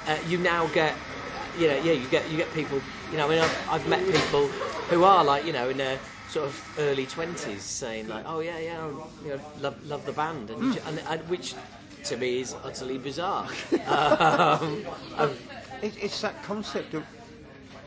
uh, 0.06 0.18
you 0.26 0.38
now 0.38 0.66
get, 0.68 0.94
you 1.58 1.68
know, 1.68 1.76
yeah, 1.76 1.92
you 1.92 2.06
get 2.08 2.30
you 2.30 2.36
get 2.36 2.52
people. 2.54 2.80
You 3.10 3.18
know, 3.18 3.26
I 3.26 3.30
mean, 3.30 3.38
I've, 3.40 3.68
I've 3.70 3.88
met 3.88 4.04
people 4.06 4.48
who 4.88 5.04
are 5.04 5.22
like, 5.24 5.44
you 5.44 5.52
know, 5.52 5.68
in 5.68 5.76
their 5.76 5.98
sort 6.28 6.46
of 6.46 6.76
early 6.78 7.06
twenties, 7.06 7.62
saying 7.62 8.08
like, 8.08 8.24
"Oh 8.26 8.40
yeah, 8.40 8.58
yeah, 8.58 8.86
you 9.22 9.30
know, 9.30 9.40
love 9.60 9.86
love 9.86 10.06
the 10.06 10.12
band," 10.12 10.50
and, 10.50 10.76
and, 10.86 10.98
and 11.08 11.28
which 11.28 11.54
to 12.04 12.16
me 12.16 12.40
is 12.40 12.54
utterly 12.64 12.98
bizarre. 12.98 13.48
um, 13.86 14.84
it, 15.82 15.96
it's 16.02 16.20
that 16.20 16.42
concept 16.42 16.94
of 16.94 17.04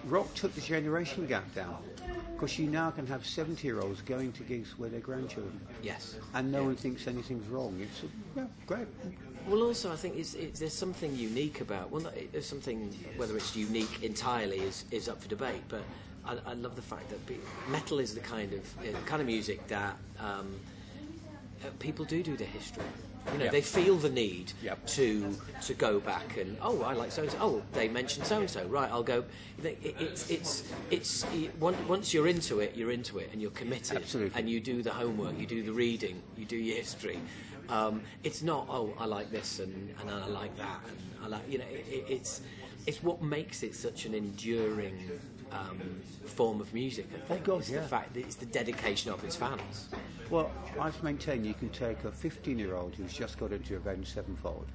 rock 0.05 0.33
took 0.35 0.53
the 0.55 0.61
generation 0.61 1.25
gap 1.25 1.53
down. 1.55 1.77
Because 2.33 2.59
you 2.59 2.67
now 2.67 2.91
can 2.91 3.07
have 3.07 3.25
70 3.25 3.65
year 3.65 3.79
olds 3.79 4.01
going 4.01 4.33
to 4.33 4.43
gigs 4.43 4.77
with 4.77 4.91
their 4.91 4.99
grandchildren. 4.99 5.59
Yes. 5.81 6.15
And 6.33 6.51
no 6.51 6.65
one 6.65 6.75
thinks 6.75 7.07
anything's 7.07 7.47
wrong. 7.47 7.79
It's, 7.79 8.03
yeah, 8.35 8.45
great. 8.67 8.87
Well, 9.47 9.61
also, 9.61 9.93
I 9.93 9.95
think 9.95 10.17
it's, 10.17 10.33
it's, 10.33 10.59
there's 10.59 10.73
something 10.73 11.15
unique 11.15 11.61
about. 11.61 11.91
Well, 11.91 12.11
there's 12.33 12.45
something 12.45 12.93
whether 13.15 13.37
it's 13.37 13.55
unique 13.55 14.03
entirely 14.03 14.59
is, 14.59 14.83
is 14.91 15.07
up 15.07 15.21
for 15.21 15.29
debate. 15.29 15.61
But 15.69 15.83
I, 16.25 16.37
I 16.47 16.53
love 16.55 16.75
the 16.75 16.81
fact 16.81 17.09
that 17.09 17.25
be, 17.25 17.37
metal 17.69 17.99
is 17.99 18.13
the 18.13 18.21
kind 18.21 18.51
of 18.53 18.77
uh, 18.79 18.91
the 18.91 19.05
kind 19.05 19.21
of 19.21 19.27
music 19.27 19.65
that 19.67 19.95
um, 20.19 20.55
uh, 21.63 21.69
people 21.79 22.03
do 22.05 22.21
do 22.23 22.35
the 22.35 22.45
history. 22.45 22.83
You 23.31 23.39
know, 23.39 23.43
Yep. 23.45 23.51
they 23.53 23.61
feel 23.61 23.95
the 23.97 24.09
need 24.09 24.53
Yep. 24.61 24.87
to 24.87 25.37
to 25.63 25.73
go 25.73 25.99
back 25.99 26.37
and 26.37 26.57
oh, 26.61 26.83
I 26.83 26.93
like 26.93 27.11
so 27.11 27.23
and 27.23 27.31
so. 27.31 27.37
Oh, 27.41 27.61
they 27.73 27.87
mentioned 27.87 28.25
so 28.25 28.39
and 28.39 28.49
so. 28.49 28.65
Right, 28.65 28.89
I'll 28.91 29.03
go. 29.03 29.25
Know, 29.61 29.69
it, 29.69 29.95
it's 29.99 30.29
it's 30.29 30.63
it's 30.91 31.25
it, 31.33 31.57
once 31.59 32.13
you're 32.13 32.27
into 32.27 32.59
it, 32.59 32.75
you're 32.75 32.91
into 32.91 33.17
it, 33.17 33.29
and 33.33 33.41
you're 33.41 33.51
committed, 33.51 33.97
Absolutely. 33.97 34.39
and 34.39 34.49
you 34.49 34.59
do 34.59 34.81
the 34.83 34.91
homework, 34.91 35.37
you 35.39 35.47
do 35.47 35.63
the 35.63 35.73
reading, 35.73 36.21
you 36.37 36.45
do 36.45 36.55
your 36.57 36.77
history. 36.77 37.19
Um, 37.67 38.03
it's 38.23 38.43
not 38.43 38.67
oh, 38.69 38.93
I 38.99 39.05
like 39.05 39.31
this 39.31 39.59
and, 39.59 39.93
and 39.99 40.09
I 40.09 40.27
like 40.27 40.55
that, 40.57 40.81
and 40.87 41.25
I 41.25 41.27
like 41.27 41.51
you 41.51 41.57
know, 41.57 41.65
it, 41.71 41.85
it, 41.89 42.05
it's 42.07 42.41
it's 42.85 43.01
what 43.01 43.23
makes 43.23 43.63
it 43.63 43.73
such 43.75 44.05
an 44.05 44.13
enduring. 44.13 45.19
Um, 45.55 46.01
form 46.25 46.59
of 46.59 46.73
music, 46.73 47.07
I 47.15 47.19
think. 47.27 47.43
God, 47.45 47.59
it's 47.59 47.69
yeah. 47.69 47.81
the 47.81 47.87
fact 47.87 48.13
that 48.13 48.21
it's 48.21 48.35
the 48.35 48.45
dedication 48.45 49.11
of 49.11 49.23
its 49.23 49.35
fans. 49.35 49.89
Well, 50.29 50.51
I've 50.79 51.01
maintained 51.03 51.45
you 51.45 51.53
can 51.53 51.69
take 51.69 52.03
a 52.03 52.11
15 52.11 52.59
year 52.59 52.75
old 52.75 52.95
who's 52.95 53.13
just 53.13 53.37
got 53.37 53.51
into 53.51 53.75
Avenged 53.75 54.13
Sevenfold 54.13 54.65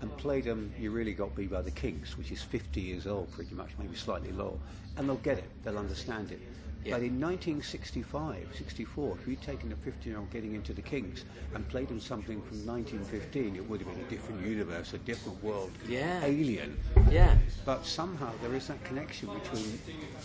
and 0.00 0.16
play 0.18 0.40
them 0.40 0.72
You 0.78 0.90
Really 0.90 1.14
Got 1.14 1.36
Me 1.36 1.46
by 1.46 1.62
the 1.62 1.70
Kinks, 1.70 2.18
which 2.18 2.30
is 2.30 2.42
50 2.42 2.80
years 2.80 3.06
old 3.06 3.32
pretty 3.32 3.54
much, 3.54 3.70
maybe 3.78 3.96
slightly 3.96 4.30
lower, 4.32 4.58
and 4.96 5.08
they'll 5.08 5.16
get 5.16 5.38
it, 5.38 5.50
they'll 5.64 5.78
understand 5.78 6.30
it. 6.30 6.40
Yeah. 6.84 6.92
But 6.96 7.02
in 7.02 7.18
1965, 7.18 8.48
64, 8.58 9.16
if 9.20 9.26
you'd 9.28 9.40
taken 9.40 9.72
a 9.72 9.76
15 9.76 10.10
year 10.12 10.18
old 10.20 10.30
getting 10.30 10.54
into 10.54 10.74
the 10.74 10.82
Kinks 10.82 11.24
and 11.54 11.66
played 11.68 11.88
them 11.88 11.98
something 11.98 12.42
from 12.42 12.66
1915, 12.66 13.56
it 13.56 13.68
would 13.68 13.80
have 13.80 13.88
been 13.90 14.04
a 14.04 14.08
different 14.10 14.44
universe, 14.46 14.92
a 14.92 14.98
different 14.98 15.42
world, 15.42 15.70
Yeah. 15.88 16.22
alien. 16.24 16.76
Yeah, 17.10 17.36
But 17.64 17.86
somehow 17.86 18.32
there 18.42 18.54
is 18.54 18.66
that 18.68 18.84
connection 18.84 19.28
between 19.32 19.78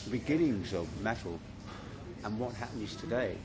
the 0.03 0.09
beginnings 0.09 0.73
of 0.73 0.87
metal 1.01 1.39
and 2.25 2.37
what 2.37 2.53
happens 2.55 2.95
today. 2.97 3.37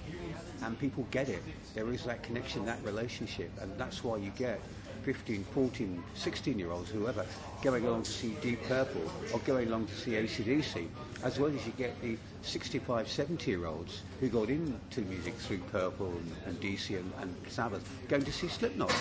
And 0.63 0.77
people 0.79 1.07
get 1.13 1.29
it. 1.29 1.43
There 1.75 1.93
is 1.93 2.03
that 2.05 2.25
connection, 2.25 2.65
that 2.67 2.83
relationship. 2.85 3.51
And 3.61 3.71
that's 3.79 4.03
why 4.03 4.17
you 4.17 4.33
get 4.37 4.61
15, 5.05 5.45
14, 5.55 6.03
16 6.15 6.59
year 6.59 6.71
olds, 6.73 6.91
whoever, 6.91 7.25
going 7.63 7.85
along 7.87 8.03
to 8.05 8.11
see 8.11 8.31
Deep 8.41 8.61
Purple 8.65 9.03
or 9.33 9.39
going 9.41 9.69
along 9.69 9.87
to 9.87 9.95
see 9.95 10.13
ACDC, 10.13 10.89
as 11.25 11.39
well 11.41 11.51
as 11.51 11.65
you 11.67 11.73
get 11.79 12.01
the 12.03 12.17
65, 12.43 13.09
70 13.09 13.51
year 13.51 13.67
olds 13.67 14.03
who 14.21 14.29
got 14.29 14.51
into 14.51 15.01
music 15.01 15.35
through 15.35 15.59
Purple 15.73 16.09
and, 16.11 16.33
and 16.47 16.61
DC 16.61 16.91
and, 16.97 17.11
and 17.21 17.35
Sabbath, 17.49 17.83
going 18.09 18.23
to 18.23 18.31
see 18.33 18.47
Slipknot 18.47 18.95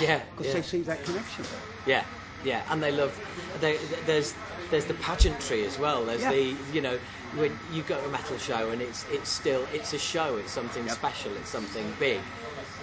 yeah, 0.00 0.20
because 0.32 0.48
yeah. 0.48 0.52
they 0.54 0.62
see 0.62 0.82
that 0.82 1.02
connection. 1.04 1.44
Yeah, 1.86 2.04
yeah, 2.44 2.62
and 2.70 2.82
they 2.82 2.92
love. 2.92 3.18
They, 3.60 3.78
there's 4.06 4.34
there's 4.70 4.84
the 4.84 4.94
pageantry 4.94 5.64
as 5.64 5.78
well. 5.78 6.04
There's 6.04 6.20
Yeah. 6.20 6.32
the 6.32 6.56
you 6.72 6.80
know 6.82 6.98
when 7.36 7.56
you 7.72 7.82
go 7.84 7.98
to 8.00 8.06
a 8.06 8.10
metal 8.10 8.36
show 8.38 8.70
and 8.70 8.82
it's 8.82 9.06
it's 9.10 9.28
still 9.30 9.64
it's 9.72 9.92
a 9.92 9.98
show. 9.98 10.36
It's 10.36 10.52
something 10.52 10.84
Yep. 10.84 10.94
special. 10.96 11.32
It's 11.36 11.48
something 11.48 11.86
big. 12.00 12.20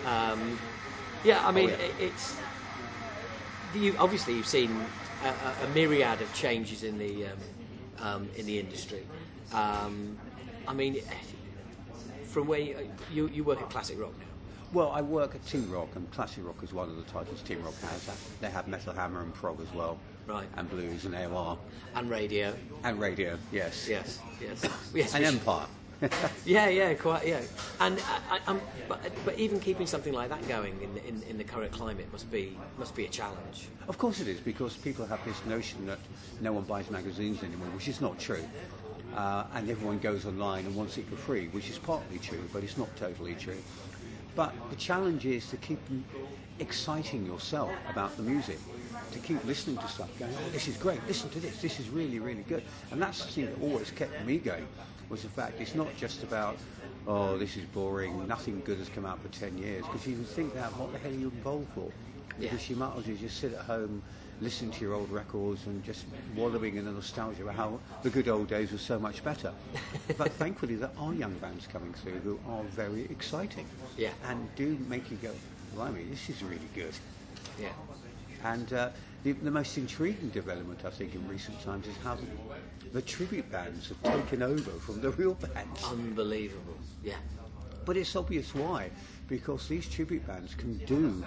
Um, 0.06 0.58
yeah, 1.24 1.46
I 1.46 1.52
mean 1.52 1.70
Oh, 1.70 1.74
yeah. 1.74 1.86
it, 1.86 1.94
it's. 2.00 2.38
You 3.74 3.94
obviously 4.00 4.36
you've 4.36 4.48
seen 4.48 4.72
a, 5.24 5.28
a, 5.28 5.66
a 5.66 5.68
myriad 5.74 6.22
of 6.22 6.34
changes 6.34 6.84
in 6.84 6.98
the 6.98 7.26
um, 7.26 7.38
um, 8.00 8.30
in 8.36 8.46
the 8.46 8.60
industry. 8.60 9.04
Um, 9.54 10.18
I 10.68 10.74
mean, 10.74 11.02
from 12.26 12.48
where 12.48 12.60
you, 12.60 12.92
you 13.14 13.30
you 13.30 13.44
work 13.44 13.62
at 13.62 13.70
Classic 13.70 14.00
Rock 14.00 14.18
now. 14.18 14.26
Well, 14.74 14.92
I 14.92 15.02
work 15.02 15.36
at 15.36 15.46
Team 15.46 15.72
Rock, 15.72 15.90
and 15.96 16.10
Classic 16.12 16.46
Rock 16.46 16.62
is 16.64 16.74
one 16.74 16.90
of 16.90 16.98
the 16.98 17.04
titles 17.04 17.42
Team 17.44 17.64
Rock 17.64 17.80
has. 17.82 18.10
They 18.42 18.50
have 18.50 18.68
Metal 18.68 18.94
Hammer 18.94 19.22
and 19.22 19.34
prog 19.34 19.62
as 19.62 19.72
well, 19.74 19.98
Right. 20.28 20.48
And 20.58 20.70
blues 20.70 21.06
and 21.06 21.14
AOR 21.14 21.58
And 21.94 22.10
radio, 22.10 22.54
and 22.84 23.00
radio, 23.00 23.38
yes, 23.52 23.88
yes, 23.88 24.20
yes, 24.42 24.68
yes. 24.94 25.14
and 25.16 25.24
Empire. 25.24 25.68
Yeah, 26.46 26.70
yeah, 26.70 26.94
quite, 26.94 27.28
yeah. 27.28 27.42
And 27.80 28.00
I, 28.00 28.36
I, 28.36 28.40
I'm, 28.48 28.62
but, 28.88 29.00
but 29.26 29.40
even 29.40 29.60
keeping 29.60 29.88
something 29.88 30.14
like 30.14 30.30
that 30.30 30.48
going 30.48 30.80
in, 30.82 30.98
in, 31.08 31.24
in 31.24 31.38
the 31.38 31.44
current 31.44 31.72
climate 31.72 32.12
must 32.12 32.30
be 32.32 32.58
must 32.78 32.96
be 32.96 33.06
a 33.06 33.10
challenge. 33.10 33.68
Of 33.88 33.98
course 33.98 34.20
it 34.20 34.28
is, 34.28 34.40
because 34.40 34.76
people 34.76 35.06
have 35.06 35.24
this 35.26 35.44
notion 35.46 35.86
that 35.88 36.00
no 36.42 36.54
one 36.54 36.64
buys 36.64 36.90
magazines 36.92 37.44
anymore, 37.44 37.68
which 37.70 37.88
is 37.88 38.02
not 38.02 38.20
true. 38.20 38.44
Uh, 39.16 39.46
and 39.54 39.70
everyone 39.70 39.98
goes 40.00 40.26
online 40.26 40.66
and 40.66 40.76
wants 40.76 40.98
it 40.98 41.08
for 41.08 41.16
free, 41.16 41.48
which 41.48 41.70
is 41.70 41.80
partly 41.80 42.20
true, 42.20 42.44
but 42.52 42.64
it's 42.64 42.78
not 42.78 42.94
totally 42.98 43.34
true. 43.34 43.58
But 44.36 44.54
the 44.70 44.76
challenge 44.76 45.26
is 45.26 45.50
to 45.52 45.58
keep 45.58 45.80
exciting 46.60 47.26
yourself 47.26 47.72
about 47.90 48.16
the 48.18 48.24
music, 48.24 48.60
to 49.14 49.20
keep 49.20 49.44
listening 49.46 49.78
to 49.78 49.88
stuff, 49.88 50.10
going, 50.20 50.34
oh, 50.36 50.50
this 50.52 50.68
is 50.68 50.76
great, 50.76 51.00
listen 51.08 51.30
to 51.30 51.40
this, 51.40 51.62
this 51.62 51.80
is 51.80 51.90
really, 51.90 52.20
really 52.20 52.44
good. 52.44 52.64
And 52.92 53.02
that's 53.02 53.26
the 53.26 53.32
thing 53.32 53.46
that 53.46 53.62
always 53.62 53.92
kept 53.92 54.26
me 54.26 54.38
going, 54.38 54.68
was 55.10 55.22
the 55.22 55.30
fact 55.30 55.60
it's 55.60 55.76
not 55.76 55.96
just 55.98 56.24
about, 56.24 56.58
oh, 57.08 57.38
this 57.38 57.58
is 57.58 57.66
boring, 57.66 58.28
nothing 58.28 58.62
good 58.66 58.80
has 58.80 58.90
come 58.90 59.06
out 59.06 59.22
for 59.22 59.28
10 59.30 59.58
years, 59.58 59.86
because 59.86 60.08
you 60.08 60.16
can 60.16 60.26
think 60.26 60.54
that, 60.54 60.76
what 60.78 60.92
the 60.92 61.00
hell 61.00 61.12
are 61.12 61.16
you 61.16 61.30
involved 61.30 61.70
for? 61.74 61.92
Yeah. 62.40 62.50
Because 62.50 62.70
you 62.70 62.76
might 62.76 62.96
as 62.98 63.08
well 63.08 63.18
just 63.18 63.40
sit 63.40 63.54
at 63.54 63.62
home, 63.62 64.02
listen 64.42 64.70
to 64.72 64.82
your 64.82 64.94
old 64.94 65.10
records 65.12 65.66
and 65.68 65.84
just 65.84 66.06
wallowing 66.36 66.76
in 66.76 66.86
the 66.86 66.92
nostalgia 66.92 67.48
of 67.48 67.56
how 67.56 67.80
the 68.04 68.10
good 68.10 68.28
old 68.28 68.48
days 68.48 68.72
were 68.72 68.78
so 68.78 69.00
much 69.00 69.24
better. 69.24 69.54
but 70.18 70.32
thankfully 70.34 70.76
there 70.76 70.92
are 70.98 71.14
young 71.14 71.34
bands 71.36 71.68
coming 71.68 71.94
through 71.94 72.20
who 72.20 72.40
are 72.50 72.64
very 72.64 73.04
exciting. 73.04 73.66
Yeah. 73.98 74.12
And 74.28 74.54
do 74.56 74.78
make 74.90 75.10
you 75.10 75.18
go, 75.18 75.32
blimey, 75.74 76.04
this 76.10 76.30
is 76.30 76.44
really 76.44 76.70
good. 76.74 76.94
Yeah, 77.60 77.70
And 78.44 78.74
uh, 78.74 78.90
the, 79.24 79.32
the 79.32 79.52
most 79.52 79.78
intriguing 79.78 80.30
development, 80.30 80.82
I 80.86 80.90
think, 80.90 81.16
in 81.16 81.28
recent 81.28 81.62
times 81.62 81.88
is 81.88 81.96
how 82.04 82.18
the, 82.96 83.02
tribute 83.02 83.52
bands 83.52 83.90
have 83.90 84.02
taken 84.04 84.42
over 84.42 84.72
from 84.72 85.02
the 85.02 85.12
real 85.12 85.34
bands. 85.36 85.84
unbelievable. 85.84 86.78
Yeah, 87.04 87.16
But 87.86 87.98
it's 87.98 88.16
obvious 88.16 88.56
why, 88.56 88.90
because 89.28 89.68
these 89.68 89.88
tribute 89.88 90.26
bands 90.26 90.56
can 90.56 90.78
do 90.86 91.24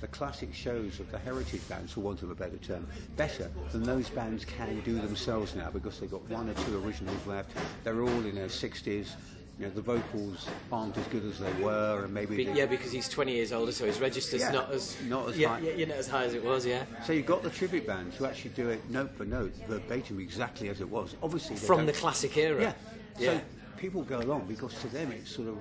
the 0.00 0.06
classic 0.08 0.52
shows 0.54 1.00
of 1.00 1.10
the 1.10 1.18
heritage 1.18 1.66
bands, 1.68 1.92
for 1.92 2.00
want 2.00 2.22
of 2.22 2.30
a 2.30 2.34
better 2.34 2.58
term, 2.58 2.86
better 3.16 3.50
than 3.72 3.82
those 3.82 4.10
bands 4.10 4.44
can 4.44 4.80
do 4.80 4.96
themselves 4.96 5.54
now, 5.54 5.70
because 5.70 5.98
they've 5.98 6.10
got 6.10 6.28
one 6.28 6.50
or 6.50 6.54
two 6.54 6.84
originals 6.84 7.26
left. 7.26 7.50
They're 7.82 8.02
all 8.02 8.08
in 8.08 8.34
their 8.34 8.48
60s. 8.48 9.12
You 9.58 9.66
know, 9.66 9.70
the 9.72 9.80
vocals 9.80 10.46
aren't 10.70 10.98
as 10.98 11.06
good 11.06 11.24
as 11.24 11.38
they 11.38 11.50
were, 11.62 12.04
and 12.04 12.12
maybe 12.12 12.36
Be- 12.36 12.44
yeah, 12.44 12.66
because 12.66 12.92
he's 12.92 13.08
20 13.08 13.32
years 13.32 13.52
older, 13.52 13.72
so 13.72 13.86
his 13.86 13.98
register's 14.00 14.42
Yeah, 14.42 14.50
not 14.50 14.70
as 14.70 14.96
not 15.04 15.30
as 15.30 15.38
yeah, 15.38 15.48
high. 15.48 15.60
Yeah, 15.60 15.86
not 15.86 15.96
as 15.96 16.08
high 16.08 16.24
as 16.24 16.34
it 16.34 16.44
was. 16.44 16.66
Yeah, 16.66 16.84
So 17.06 17.14
you've 17.14 17.24
got 17.24 17.42
the 17.42 17.48
tribute 17.48 17.86
bands 17.86 18.16
who 18.16 18.26
actually 18.26 18.50
do 18.50 18.68
it 18.68 18.88
note 18.90 19.16
for 19.16 19.24
note, 19.24 19.54
verbatim, 19.66 20.20
exactly 20.20 20.68
as 20.68 20.82
it 20.82 20.88
was. 20.90 21.16
Obviously, 21.22 21.56
from 21.56 21.86
the 21.86 21.92
classic 21.94 22.36
era. 22.36 22.60
Yeah. 22.60 22.72
yeah. 23.18 23.32
So 23.38 23.40
people 23.78 24.02
go 24.02 24.18
along 24.20 24.44
because 24.46 24.74
to 24.82 24.88
them 24.88 25.10
it's 25.12 25.30
sort 25.30 25.48
of 25.48 25.56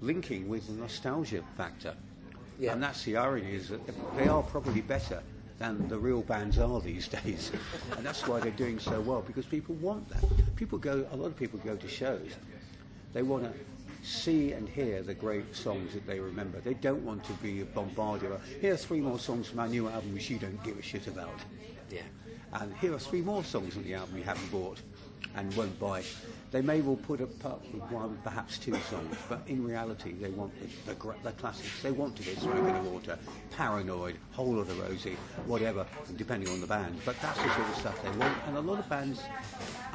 linking 0.00 0.48
with 0.48 0.66
the 0.66 0.72
nostalgia 0.72 1.42
factor. 1.54 1.94
Yeah. 2.58 2.72
And 2.72 2.82
that's 2.82 3.04
the 3.04 3.18
irony 3.18 3.54
is 3.54 3.68
that 3.68 3.80
they 4.16 4.28
are 4.28 4.42
probably 4.42 4.80
better 4.80 5.22
than 5.58 5.86
the 5.88 5.98
real 5.98 6.22
bands 6.22 6.58
are 6.58 6.80
these 6.80 7.08
days. 7.24 7.52
and 7.96 8.06
that's 8.06 8.26
why 8.26 8.40
they're 8.40 8.52
doing 8.52 8.78
so 8.78 9.02
well 9.02 9.20
because 9.20 9.44
people 9.44 9.74
want 9.76 10.08
that. 10.08 10.24
People 10.56 10.78
go 10.78 11.06
a 11.12 11.16
lot 11.16 11.26
of 11.26 11.36
people 11.36 11.58
go 11.62 11.76
to 11.76 11.88
shows. 11.88 12.30
They 13.12 13.22
want 13.22 13.44
to 13.44 13.52
see 14.06 14.52
and 14.52 14.68
hear 14.68 15.02
the 15.02 15.14
great 15.14 15.54
songs 15.54 15.94
that 15.94 16.06
they 16.06 16.18
remember. 16.18 16.60
They 16.60 16.74
don't 16.74 17.04
want 17.04 17.24
to 17.24 17.32
be 17.34 17.62
bombarded. 17.62 18.30
with, 18.30 18.60
Here 18.60 18.74
are 18.74 18.76
three 18.76 19.00
more 19.00 19.18
songs 19.18 19.48
from 19.48 19.60
our 19.60 19.68
new 19.68 19.88
album 19.88 20.14
which 20.14 20.28
you 20.28 20.38
don't 20.38 20.62
give 20.64 20.78
a 20.78 20.82
shit 20.82 21.06
about 21.06 21.38
yeah. 21.92 22.02
and 22.54 22.74
here 22.76 22.94
are 22.94 22.98
three 22.98 23.20
more 23.20 23.44
songs 23.44 23.76
on 23.76 23.84
the 23.84 23.94
album 23.94 24.16
you 24.16 24.24
haven't 24.24 24.50
bought 24.50 24.80
and 25.36 25.54
won't 25.56 25.78
buy. 25.78 26.02
They 26.50 26.60
may 26.60 26.82
well 26.82 26.96
put 26.96 27.22
up 27.22 27.30
with 27.72 27.82
one, 27.90 28.18
perhaps 28.22 28.58
two 28.58 28.74
songs, 28.90 29.16
but 29.28 29.40
in 29.46 29.64
reality, 29.64 30.12
they 30.12 30.28
want 30.28 30.52
the, 30.60 30.92
the, 30.92 31.14
the 31.22 31.32
classics. 31.32 31.82
They 31.82 31.92
want 31.92 32.16
to 32.16 32.22
get 32.22 32.38
Smoke 32.38 32.56
in 32.56 32.84
the 32.84 32.90
Water, 32.90 33.18
Paranoid, 33.56 34.16
Whole 34.32 34.56
Lotta 34.56 34.74
Rosie, 34.74 35.16
whatever, 35.46 35.86
depending 36.16 36.50
on 36.50 36.60
the 36.60 36.66
band. 36.66 37.00
But 37.06 37.18
that's 37.22 37.38
the 37.38 37.54
sort 37.54 37.68
of 37.68 37.76
stuff 37.76 38.02
they 38.02 38.10
want, 38.18 38.36
and 38.46 38.58
a 38.58 38.60
lot 38.60 38.80
of 38.80 38.88
bands 38.90 39.22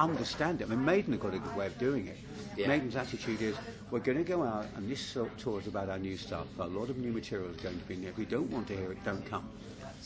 understand 0.00 0.60
it. 0.60 0.64
I 0.64 0.70
mean, 0.70 0.84
Maiden 0.84 1.12
have 1.12 1.22
got 1.22 1.34
a 1.34 1.38
good 1.38 1.56
way 1.56 1.66
of 1.66 1.78
doing 1.78 2.08
it. 2.08 2.16
Yeah. 2.58 2.66
Maiden's 2.66 2.96
attitude 2.96 3.40
is, 3.40 3.56
we're 3.92 4.00
going 4.00 4.18
to 4.18 4.24
go 4.24 4.42
out, 4.42 4.66
and 4.76 4.90
this 4.90 5.16
tour 5.38 5.60
is 5.60 5.68
about 5.68 5.88
our 5.88 5.98
new 5.98 6.16
stuff. 6.16 6.46
A 6.58 6.66
lot 6.66 6.90
of 6.90 6.98
new 6.98 7.12
material 7.12 7.50
is 7.50 7.56
going 7.56 7.78
to 7.78 7.84
be 7.84 7.94
in 7.94 8.02
there. 8.02 8.10
If 8.10 8.18
you 8.18 8.26
don't 8.26 8.50
want 8.50 8.66
to 8.68 8.76
hear 8.76 8.90
it, 8.90 9.04
don't 9.04 9.24
come. 9.30 9.48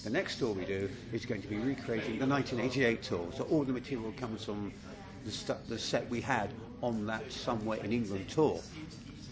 The 0.05 0.10
next 0.10 0.39
tour 0.39 0.52
we 0.52 0.66
do 0.66 0.90
is 1.14 1.24
going 1.24 1.40
to 1.40 1.48
be 1.48 1.56
recreating 1.56 2.18
the 2.18 2.26
1988 2.26 3.02
tour. 3.02 3.26
So 3.34 3.44
all 3.44 3.64
the 3.64 3.72
material 3.72 4.12
comes 4.18 4.44
from 4.44 4.70
the, 5.24 5.31
stu- 5.31 5.56
the 5.68 5.78
set 5.78 6.06
we 6.10 6.20
had 6.20 6.50
on 6.82 7.06
that 7.06 7.32
Somewhere 7.32 7.78
in 7.78 7.90
England 7.90 8.28
tour. 8.28 8.60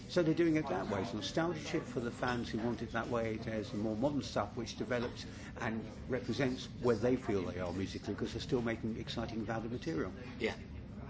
So 0.09 0.23
they're 0.23 0.33
doing 0.33 0.55
it 0.55 0.67
that 0.67 0.89
way. 0.89 1.01
It's 1.01 1.13
nostalgia 1.13 1.79
for 1.79 1.99
the 1.99 2.11
fans 2.11 2.49
who 2.49 2.57
want 2.57 2.81
it 2.81 2.91
that 2.91 3.07
way. 3.07 3.37
There's 3.45 3.69
the 3.69 3.77
more 3.77 3.95
modern 3.97 4.23
stuff 4.23 4.49
which 4.55 4.77
develops 4.77 5.25
and 5.61 5.83
represents 6.09 6.69
where 6.81 6.95
they 6.95 7.17
feel 7.17 7.43
they 7.43 7.59
are 7.59 7.71
musically 7.73 8.15
because 8.15 8.33
they're 8.33 8.41
still 8.41 8.61
making 8.61 8.97
exciting, 8.99 9.45
valid 9.45 9.71
material. 9.71 10.11
Yeah, 10.39 10.53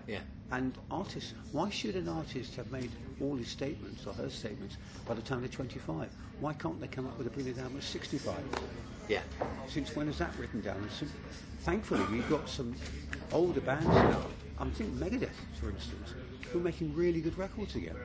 yeah. 0.08 0.20
And 0.52 0.74
artists, 0.90 1.34
why 1.54 1.70
should 1.70 1.96
an 1.96 2.10
artist 2.10 2.56
have 2.56 2.72
made 2.72 2.92
all 3.22 3.36
his 3.36 3.48
statements 3.48 4.06
or 4.06 4.14
her 4.14 4.30
statements 4.30 4.78
by 5.08 5.14
the 5.14 5.22
time 5.22 5.40
they're 5.40 5.48
25? 5.50 6.10
Why 6.42 6.54
can't 6.54 6.80
they 6.82 6.88
come 6.88 7.08
up 7.08 7.18
with 7.18 7.28
a 7.28 7.30
brilliant 7.30 7.60
album 7.60 7.78
at 7.78 7.84
65? 7.84 8.36
Yeah. 9.08 9.22
Since 9.68 9.96
when 9.96 10.10
is 10.10 10.18
that 10.18 10.36
written 10.38 10.62
down? 10.62 10.88
So, 11.00 11.06
thankfully, 11.60 12.04
we've 12.12 12.30
got 12.30 12.50
some 12.50 12.76
older 13.32 13.62
bands 13.62 13.86
now. 13.88 14.26
I'm 14.60 14.72
thinking 14.72 14.96
Megadeth, 14.98 15.30
for 15.60 15.70
instance, 15.70 16.14
who 16.52 16.60
are 16.60 16.64
making 16.64 16.94
really 16.96 17.22
good 17.22 17.38
records 17.38 17.76
again. 17.76 17.96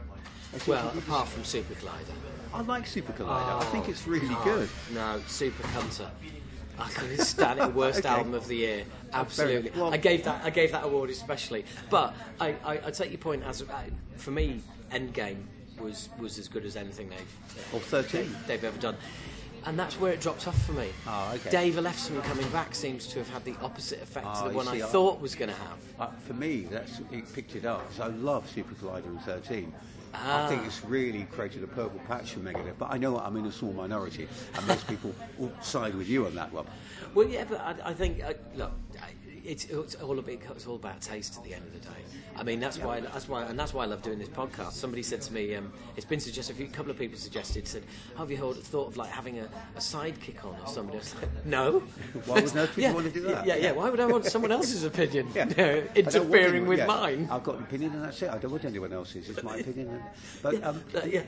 Well, 0.67 0.93
apart 0.97 1.29
from 1.29 1.43
Super 1.45 1.75
Collider. 1.75 2.15
I 2.55 2.61
like 2.63 2.87
Super 2.87 3.13
Collider. 3.13 3.61
I 3.61 3.65
think 3.67 3.87
oh, 3.89 3.91
it's 3.91 4.07
really 4.07 4.29
Oh, 4.31 4.45
good. 4.45 4.69
No, 4.95 5.21
Super 5.27 5.65
Cunter. 5.65 6.09
I 6.79 6.89
couldn't 6.91 7.19
stand 7.25 7.59
it. 7.61 7.73
Worst 7.75 8.01
Okay. 8.01 8.09
album 8.09 8.35
of 8.35 8.47
the 8.49 8.57
year. 8.57 8.85
Absolutely. 9.13 9.71
well- 9.79 9.93
I 9.93 9.97
gave 9.97 10.25
that. 10.25 10.45
I 10.45 10.51
gave 10.51 10.73
that 10.73 10.85
award 10.85 11.11
especially. 11.11 11.65
But 11.91 12.15
I, 12.41 12.55
I, 12.65 12.73
I 12.87 12.91
take 12.91 13.11
your 13.11 13.19
point. 13.19 13.43
As 13.45 13.63
I, 13.63 13.87
for 14.17 14.31
me, 14.31 14.61
Endgame 14.91 15.43
was 15.81 16.09
was 16.19 16.39
as 16.39 16.49
good 16.49 16.65
as 16.65 16.77
anything 16.77 17.09
they've 17.09 17.69
Or 17.75 17.81
13. 17.81 18.35
they've 18.47 18.63
ever 18.65 18.79
done. 18.79 18.97
And 19.65 19.77
that's 19.77 19.99
where 19.99 20.13
it 20.13 20.21
dropped 20.21 20.47
off 20.47 20.65
for 20.65 20.73
me. 20.73 20.91
Ah, 21.09 21.35
okay. 21.35 21.51
Dave 21.51 21.75
Ellefson 21.75 22.23
coming 22.23 22.49
back 22.51 22.73
seems 22.73 23.09
to 23.09 23.19
have 23.19 23.29
had 23.31 23.45
the 23.45 23.57
opposite 23.61 24.01
effect 24.01 24.25
Ah, 24.27 24.43
to 24.45 24.49
the 24.51 24.55
one 24.55 24.69
I 24.69 24.77
see, 24.77 24.83
I- 24.85 24.87
thought 24.87 25.21
was 25.21 25.35
going 25.35 25.51
to 25.51 25.57
have. 25.57 25.79
Uh, 25.99 26.07
for 26.25 26.35
me, 26.35 26.69
that's 26.71 27.01
it 27.11 27.33
picked 27.35 27.57
it 27.57 27.65
up. 27.65 27.85
I 28.01 28.07
love 28.07 28.49
Super 28.49 28.75
Collider 28.77 29.07
in 29.07 29.19
13. 29.19 29.75
Ah. 30.15 30.45
I 30.45 30.49
think 30.49 30.65
it's 30.65 30.85
really 30.85 31.25
created 31.31 31.63
a 31.63 31.67
purple 31.67 32.01
patch 32.07 32.33
for 32.33 32.41
Megadeth, 32.41 32.79
but 32.79 32.91
I 32.91 32.99
know 32.99 33.19
I'm 33.19 33.37
in 33.37 33.47
a 33.47 33.53
small 33.53 33.73
minority, 33.73 34.29
and 34.55 34.67
most 34.67 34.87
people 34.89 35.15
will 35.39 35.53
side 35.61 35.95
with 35.95 36.09
you 36.09 36.27
on 36.27 36.35
that 36.35 36.53
one. 36.53 36.67
Well, 37.15 37.29
yeah, 37.29 37.45
but 37.45 37.61
I, 37.61 37.91
I 37.91 37.95
think 37.95 38.23
uh, 38.23 38.35
look, 38.55 38.73
it's, 39.47 39.65
it's 39.67 39.95
all 39.97 40.19
a 40.19 40.23
bit, 40.23 40.41
it's 40.51 40.67
all 40.67 40.77
about 40.77 41.01
taste 41.01 41.37
at 41.37 41.45
the 41.45 41.55
end 41.55 41.65
of 41.67 41.73
the 41.73 41.79
day. 41.89 41.97
I 42.37 42.43
mean, 42.43 42.61
that's 42.61 42.79
why 42.79 43.01
that's 43.01 43.29
why 43.29 43.45
and 43.45 43.59
that's 43.59 43.73
why 43.73 43.85
I 43.85 43.87
love 43.87 44.03
doing 44.03 44.19
this 44.19 44.29
podcast. 44.29 44.73
Somebody 44.73 45.03
said 45.03 45.23
to 45.23 45.33
me, 45.33 45.55
um, 45.55 45.73
it's 45.97 46.05
been 46.05 46.21
suggested. 46.21 46.53
A 46.55 46.57
few, 46.57 46.69
couple 46.69 46.91
of 46.91 46.99
people 46.99 47.19
suggested 47.19 47.67
said, 47.67 47.83
"Have 48.19 48.31
you 48.31 48.37
heard, 48.37 48.57
thought 48.57 48.89
of 48.89 48.97
like 48.97 49.11
having 49.11 49.39
a, 49.39 49.45
a 49.45 49.79
sidekick 49.79 50.45
on 50.45 50.55
or 50.61 50.67
somebody?" 50.67 50.99
Was 50.99 51.15
like, 51.15 51.47
"No." 51.47 51.81
Why 52.27 52.41
would 52.41 52.55
nobody 52.55 52.83
yeah, 52.83 52.93
want 52.93 53.07
to 53.07 53.13
do 53.13 53.23
that? 53.23 53.47
Yeah, 53.47 53.57
yeah. 53.57 53.73
Why 53.73 53.89
would 53.89 54.01
I 54.01 54.07
want 54.07 54.27
someone 54.27 54.53
else's 54.59 54.85
opinion 54.85 55.29
Yeah. 55.35 55.49
you 55.49 55.55
know, 55.57 55.65
I 55.65 55.75
don't 55.75 55.85
want 55.87 55.97
interfering 55.97 56.45
anyone- 56.49 56.69
with 56.69 56.79
yeah. 56.81 56.87
mine? 56.87 57.29
I've 57.31 57.45
got 57.45 57.57
an 57.57 57.63
opinion, 57.63 57.93
and 57.93 58.05
that's 58.05 58.21
it. 58.23 58.31
I 58.31 58.39
don't 58.39 58.51
want 58.51 58.65
anyone 58.65 58.93
else's. 58.93 59.31
It's 59.31 59.43
my 59.43 59.57
opinion. 59.57 60.03
But 60.43 60.63
um, 60.63 60.83
Uh, 60.95 61.01
yeah. 61.07 61.23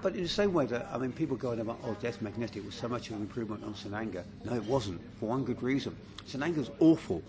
But 0.00 0.14
in 0.16 0.22
the 0.22 0.28
same 0.28 0.52
way 0.52 0.66
that 0.66 0.88
I 0.92 0.98
mean, 0.98 1.12
people 1.12 1.36
go 1.36 1.48
going 1.48 1.60
about, 1.60 1.78
"Oh, 1.84 1.94
Death 2.00 2.22
Magnetic 2.22 2.64
was 2.64 2.74
so 2.74 2.88
much 2.88 3.10
of 3.10 3.16
an 3.16 3.22
improvement 3.22 3.64
on 3.64 3.74
St. 3.74 3.94
Anger." 3.94 4.24
No, 4.44 4.54
it 4.54 4.64
wasn't. 4.64 5.00
For 5.20 5.28
one 5.28 5.44
good 5.44 5.62
reason, 5.62 5.94
St. 6.26 6.42
Anger's 6.42 6.70
awful. 6.80 7.22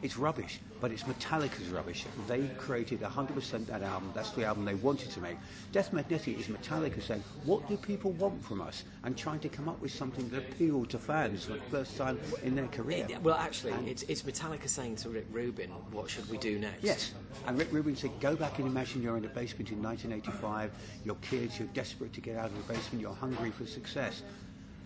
It's 0.00 0.16
rubbish, 0.16 0.60
but 0.80 0.92
it's 0.92 1.02
Metallica's 1.02 1.68
rubbish. 1.68 2.04
They 2.28 2.48
created 2.56 3.00
100% 3.00 3.66
that 3.66 3.82
album. 3.82 4.12
That's 4.14 4.30
the 4.30 4.44
album 4.44 4.64
they 4.64 4.76
wanted 4.76 5.10
to 5.10 5.20
make. 5.20 5.36
Death 5.72 5.92
Magnetic 5.92 6.38
is 6.38 6.46
Metallica 6.46 7.02
saying, 7.02 7.24
"What 7.44 7.68
do 7.68 7.76
people 7.76 8.12
want 8.12 8.44
from 8.44 8.60
us?" 8.60 8.84
and 9.02 9.16
trying 9.16 9.40
to 9.40 9.48
come 9.48 9.68
up 9.68 9.80
with 9.80 9.92
something 9.92 10.28
that 10.30 10.38
appealed 10.38 10.90
to 10.90 10.98
fans 10.98 11.46
for 11.46 11.54
the 11.54 11.60
first 11.70 11.96
time 11.96 12.18
in 12.44 12.54
their 12.54 12.68
career. 12.68 13.06
Yeah, 13.08 13.18
well, 13.18 13.36
actually, 13.36 13.74
it's, 13.90 14.04
it's 14.04 14.22
Metallica 14.22 14.68
saying 14.68 14.96
to 14.96 15.10
Rick 15.10 15.26
Rubin, 15.32 15.70
"What 15.90 16.08
should 16.08 16.28
we 16.30 16.38
do 16.38 16.58
next?" 16.58 16.84
Yes, 16.84 17.12
and 17.46 17.58
Rick 17.58 17.72
Rubin 17.72 17.96
said, 17.96 18.10
go 18.20 18.36
back 18.36 18.58
and 18.58 18.66
imagine 18.66 19.02
you're 19.02 19.16
in 19.16 19.24
a 19.24 19.28
basement 19.28 19.70
in 19.70 19.82
1985, 19.82 20.70
your 21.04 21.16
kids, 21.16 21.58
you're 21.58 21.68
desperate 21.68 22.12
to 22.12 22.20
get 22.20 22.36
out 22.36 22.46
of 22.46 22.56
the 22.56 22.72
basement, 22.72 23.00
you're 23.00 23.14
hungry 23.14 23.50
for 23.50 23.66
success. 23.66 24.22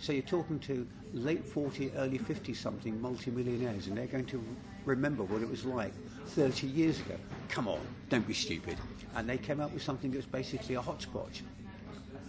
So 0.02 0.12
you're 0.12 0.22
talking 0.22 0.58
to 0.60 0.84
late 1.14 1.44
40, 1.46 1.92
early 1.96 2.18
50 2.18 2.54
something 2.54 3.00
multimillionaires, 3.00 3.86
and 3.86 3.96
they're 3.96 4.08
going 4.08 4.26
to 4.26 4.44
remember 4.84 5.22
what 5.22 5.42
it 5.42 5.48
was 5.48 5.64
like 5.64 5.92
30 6.26 6.66
years 6.66 6.98
ago. 6.98 7.14
Come 7.48 7.68
on, 7.68 7.78
don't 8.08 8.26
be 8.26 8.34
stupid. 8.34 8.78
And 9.14 9.28
they 9.28 9.38
came 9.38 9.60
up 9.60 9.72
with 9.72 9.84
something 9.84 10.10
that's 10.10 10.26
basically 10.26 10.74
a 10.74 10.80
hotspot. 10.80 11.40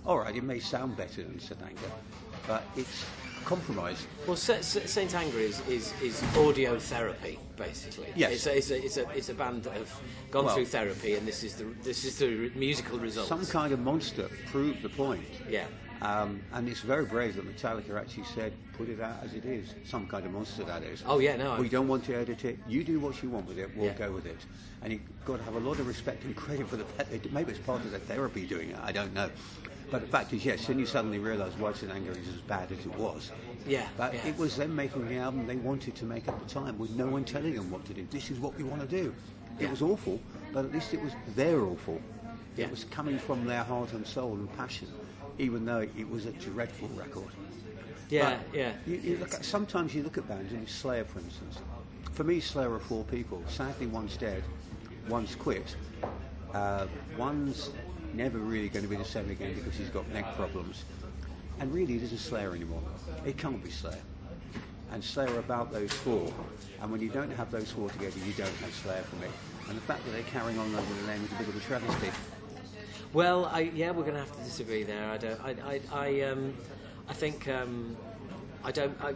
All 0.05 0.19
right, 0.19 0.35
it 0.35 0.43
may 0.43 0.59
sound 0.59 0.95
better 0.95 1.23
than 1.23 1.39
St. 1.39 1.59
Anger, 1.63 1.91
but 2.47 2.61
it's 2.77 3.05
compromise. 3.43 4.05
Well, 4.27 4.35
Sa- 4.35 4.61
Sa- 4.61 4.85
Saint 4.85 5.15
Anger 5.15 5.39
is, 5.39 5.59
is, 5.67 5.93
is 6.01 6.23
audio 6.37 6.77
therapy, 6.77 7.39
basically. 7.55 8.07
Yes. 8.15 8.33
It's 8.33 8.45
a, 8.45 8.57
it's, 8.57 8.69
a, 8.69 8.85
it's, 8.85 8.97
a, 8.97 9.09
it's 9.17 9.29
a 9.29 9.33
band 9.33 9.63
that 9.63 9.73
have 9.73 10.01
gone 10.29 10.45
Well- 10.45 10.55
through 10.55 10.65
therapy, 10.67 11.15
and 11.15 11.27
this 11.27 11.43
is 11.43 11.55
the 11.55 11.65
this 11.83 12.05
is 12.05 12.19
the 12.19 12.51
musical 12.55 12.99
result. 12.99 13.27
Some 13.27 13.45
kind 13.47 13.73
of 13.73 13.79
monster 13.79 14.29
proved 14.51 14.83
the 14.83 14.89
point. 14.89 15.23
Yeah. 15.49 15.65
Um, 16.03 16.41
and 16.53 16.67
it's 16.67 16.81
very 16.81 17.05
brave 17.05 17.35
that 17.37 17.45
Metallica 17.47 17.97
actually 17.99 18.25
said, 18.25 18.51
put 18.77 18.89
it 18.89 18.99
out 18.99 19.17
as 19.23 19.33
it 19.33 19.45
is. 19.45 19.73
Some 19.85 20.05
kind 20.07 20.25
of 20.25 20.33
monster, 20.33 20.63
that 20.65 20.83
is. 20.83 21.01
Oh, 21.05 21.19
yeah, 21.19 21.37
no, 21.37 21.55
We 21.59 21.69
don't 21.69 21.87
want 21.87 22.03
to 22.05 22.15
edit 22.15 22.43
it. 22.43 22.59
You 22.67 22.83
do 22.83 22.99
what 22.99 23.23
you 23.23 23.29
want 23.29 23.47
with 23.47 23.57
it. 23.57 23.69
We'll 23.75 23.85
Yeah. 23.85 23.93
go 23.93 24.11
with 24.11 24.25
it. 24.25 24.37
And 24.81 24.91
you've 24.91 25.01
got 25.25 25.37
to 25.37 25.43
have 25.43 25.55
a 25.55 25.59
lot 25.59 25.79
of 25.79 25.87
respect 25.87 26.25
and 26.25 26.35
credit 26.35 26.67
for 26.67 26.75
the 26.75 26.83
fact 26.83 27.11
that 27.11 27.31
maybe 27.31 27.51
it's 27.51 27.59
part 27.61 27.81
of 27.85 27.91
their 27.91 28.01
therapy 28.01 28.45
doing 28.45 28.71
it. 28.71 28.77
I 28.83 28.91
don't 28.91 29.13
know. 29.13 29.29
But 29.91 30.01
the 30.01 30.07
fact 30.07 30.33
is, 30.33 30.43
yes, 30.43 30.65
then 30.67 30.79
you 30.79 30.85
suddenly 30.85 31.19
realise 31.19 31.53
Whites 31.53 31.83
and 31.83 31.91
Anger 31.91 32.11
is 32.11 32.27
as 32.27 32.41
bad 32.47 32.71
as 32.71 32.79
it 32.79 32.95
was. 32.97 33.31
Yeah, 33.65 33.87
But 33.95 34.13
yeah. 34.13 34.25
it 34.27 34.37
was 34.37 34.57
them 34.57 34.75
making 34.75 35.07
the 35.07 35.17
album 35.17 35.47
they 35.47 35.55
wanted 35.55 35.95
to 35.95 36.05
make 36.05 36.27
at 36.27 36.37
the 36.39 36.49
time 36.49 36.77
with 36.79 36.91
no 36.91 37.07
one 37.07 37.23
telling 37.23 37.53
them 37.55 37.71
what 37.71 37.85
to 37.85 37.93
do. 37.93 38.05
This 38.11 38.29
is 38.29 38.39
what 38.39 38.57
we 38.57 38.63
want 38.63 38.81
to 38.81 38.87
do. 39.03 39.13
It 39.59 39.63
Yeah. 39.65 39.69
was 39.71 39.81
awful, 39.81 40.19
but 40.51 40.65
at 40.65 40.73
least 40.73 40.93
it 40.93 41.01
was 41.01 41.13
their 41.35 41.61
awful. 41.61 42.01
Yeah. 42.57 42.65
It 42.65 42.71
was 42.71 42.83
coming 42.85 43.19
from 43.19 43.45
their 43.45 43.63
heart 43.63 43.93
and 43.93 44.05
soul 44.05 44.33
and 44.33 44.51
passion, 44.57 44.87
even 45.37 45.65
though 45.65 45.79
it 45.79 46.09
was 46.09 46.25
a 46.25 46.31
dreadful 46.31 46.89
record. 46.89 47.29
yeah, 48.09 48.37
But 48.51 48.57
yeah. 48.57 48.73
You, 48.85 48.95
you 48.95 49.17
look 49.17 49.33
at, 49.33 49.45
sometimes 49.45 49.93
you 49.95 50.03
look 50.03 50.17
at 50.17 50.27
bands, 50.27 50.51
and 50.53 50.67
Slayer, 50.67 51.05
for 51.05 51.19
instance. 51.19 51.59
For 52.11 52.23
me, 52.23 52.39
Slayer 52.39 52.71
are 52.71 52.79
four 52.79 53.03
people. 53.05 53.43
Sadly, 53.47 53.87
one's 53.87 54.17
dead, 54.17 54.43
one's 55.09 55.35
quit, 55.35 55.75
uh, 56.53 56.87
one's 57.17 57.71
never 58.13 58.37
really 58.37 58.69
going 58.69 58.83
to 58.83 58.89
be 58.89 58.95
the 58.95 59.05
same 59.05 59.29
again 59.31 59.55
because 59.55 59.75
he's 59.75 59.89
got 59.89 60.07
neck 60.09 60.35
problems. 60.35 60.85
And 61.59 61.73
really, 61.73 61.95
it 61.95 62.03
isn't 62.03 62.19
Slayer 62.19 62.53
anymore. 62.53 62.81
It 63.25 63.37
can't 63.37 63.63
be 63.63 63.71
Slayer. 63.71 63.97
And 64.91 65.03
Slayer 65.03 65.33
are 65.33 65.39
about 65.39 65.71
those 65.71 65.91
four. 65.91 66.31
And 66.81 66.91
when 66.91 67.01
you 67.01 67.09
don't 67.09 67.31
have 67.31 67.49
those 67.49 67.71
four 67.71 67.89
together, 67.89 68.19
you 68.25 68.33
don't 68.33 68.55
have 68.57 68.73
Slayer 68.73 69.01
for 69.01 69.15
me. 69.15 69.27
And 69.67 69.77
the 69.77 69.81
fact 69.81 70.05
that 70.05 70.11
they're 70.11 70.23
carrying 70.23 70.59
on 70.59 70.67
under 70.67 70.93
the 71.01 71.07
name 71.07 71.23
is 71.23 71.31
a 71.31 71.35
bit 71.35 71.47
of 71.47 71.55
a 71.55 71.59
travesty. 71.61 72.11
Well, 73.13 73.45
I, 73.45 73.61
yeah, 73.75 73.91
we're 73.91 74.03
going 74.03 74.15
to 74.15 74.19
have 74.19 74.35
to 74.35 74.43
disagree 74.43 74.83
there. 74.83 75.09
I 75.09 75.17
don't. 75.17 75.39
I, 75.43 75.55
I, 75.65 75.81
I, 75.91 76.21
um, 76.21 76.53
I 77.07 77.13
think 77.13 77.47
um, 77.47 77.95
I 78.63 78.71
don't. 78.71 78.97
I, 79.01 79.13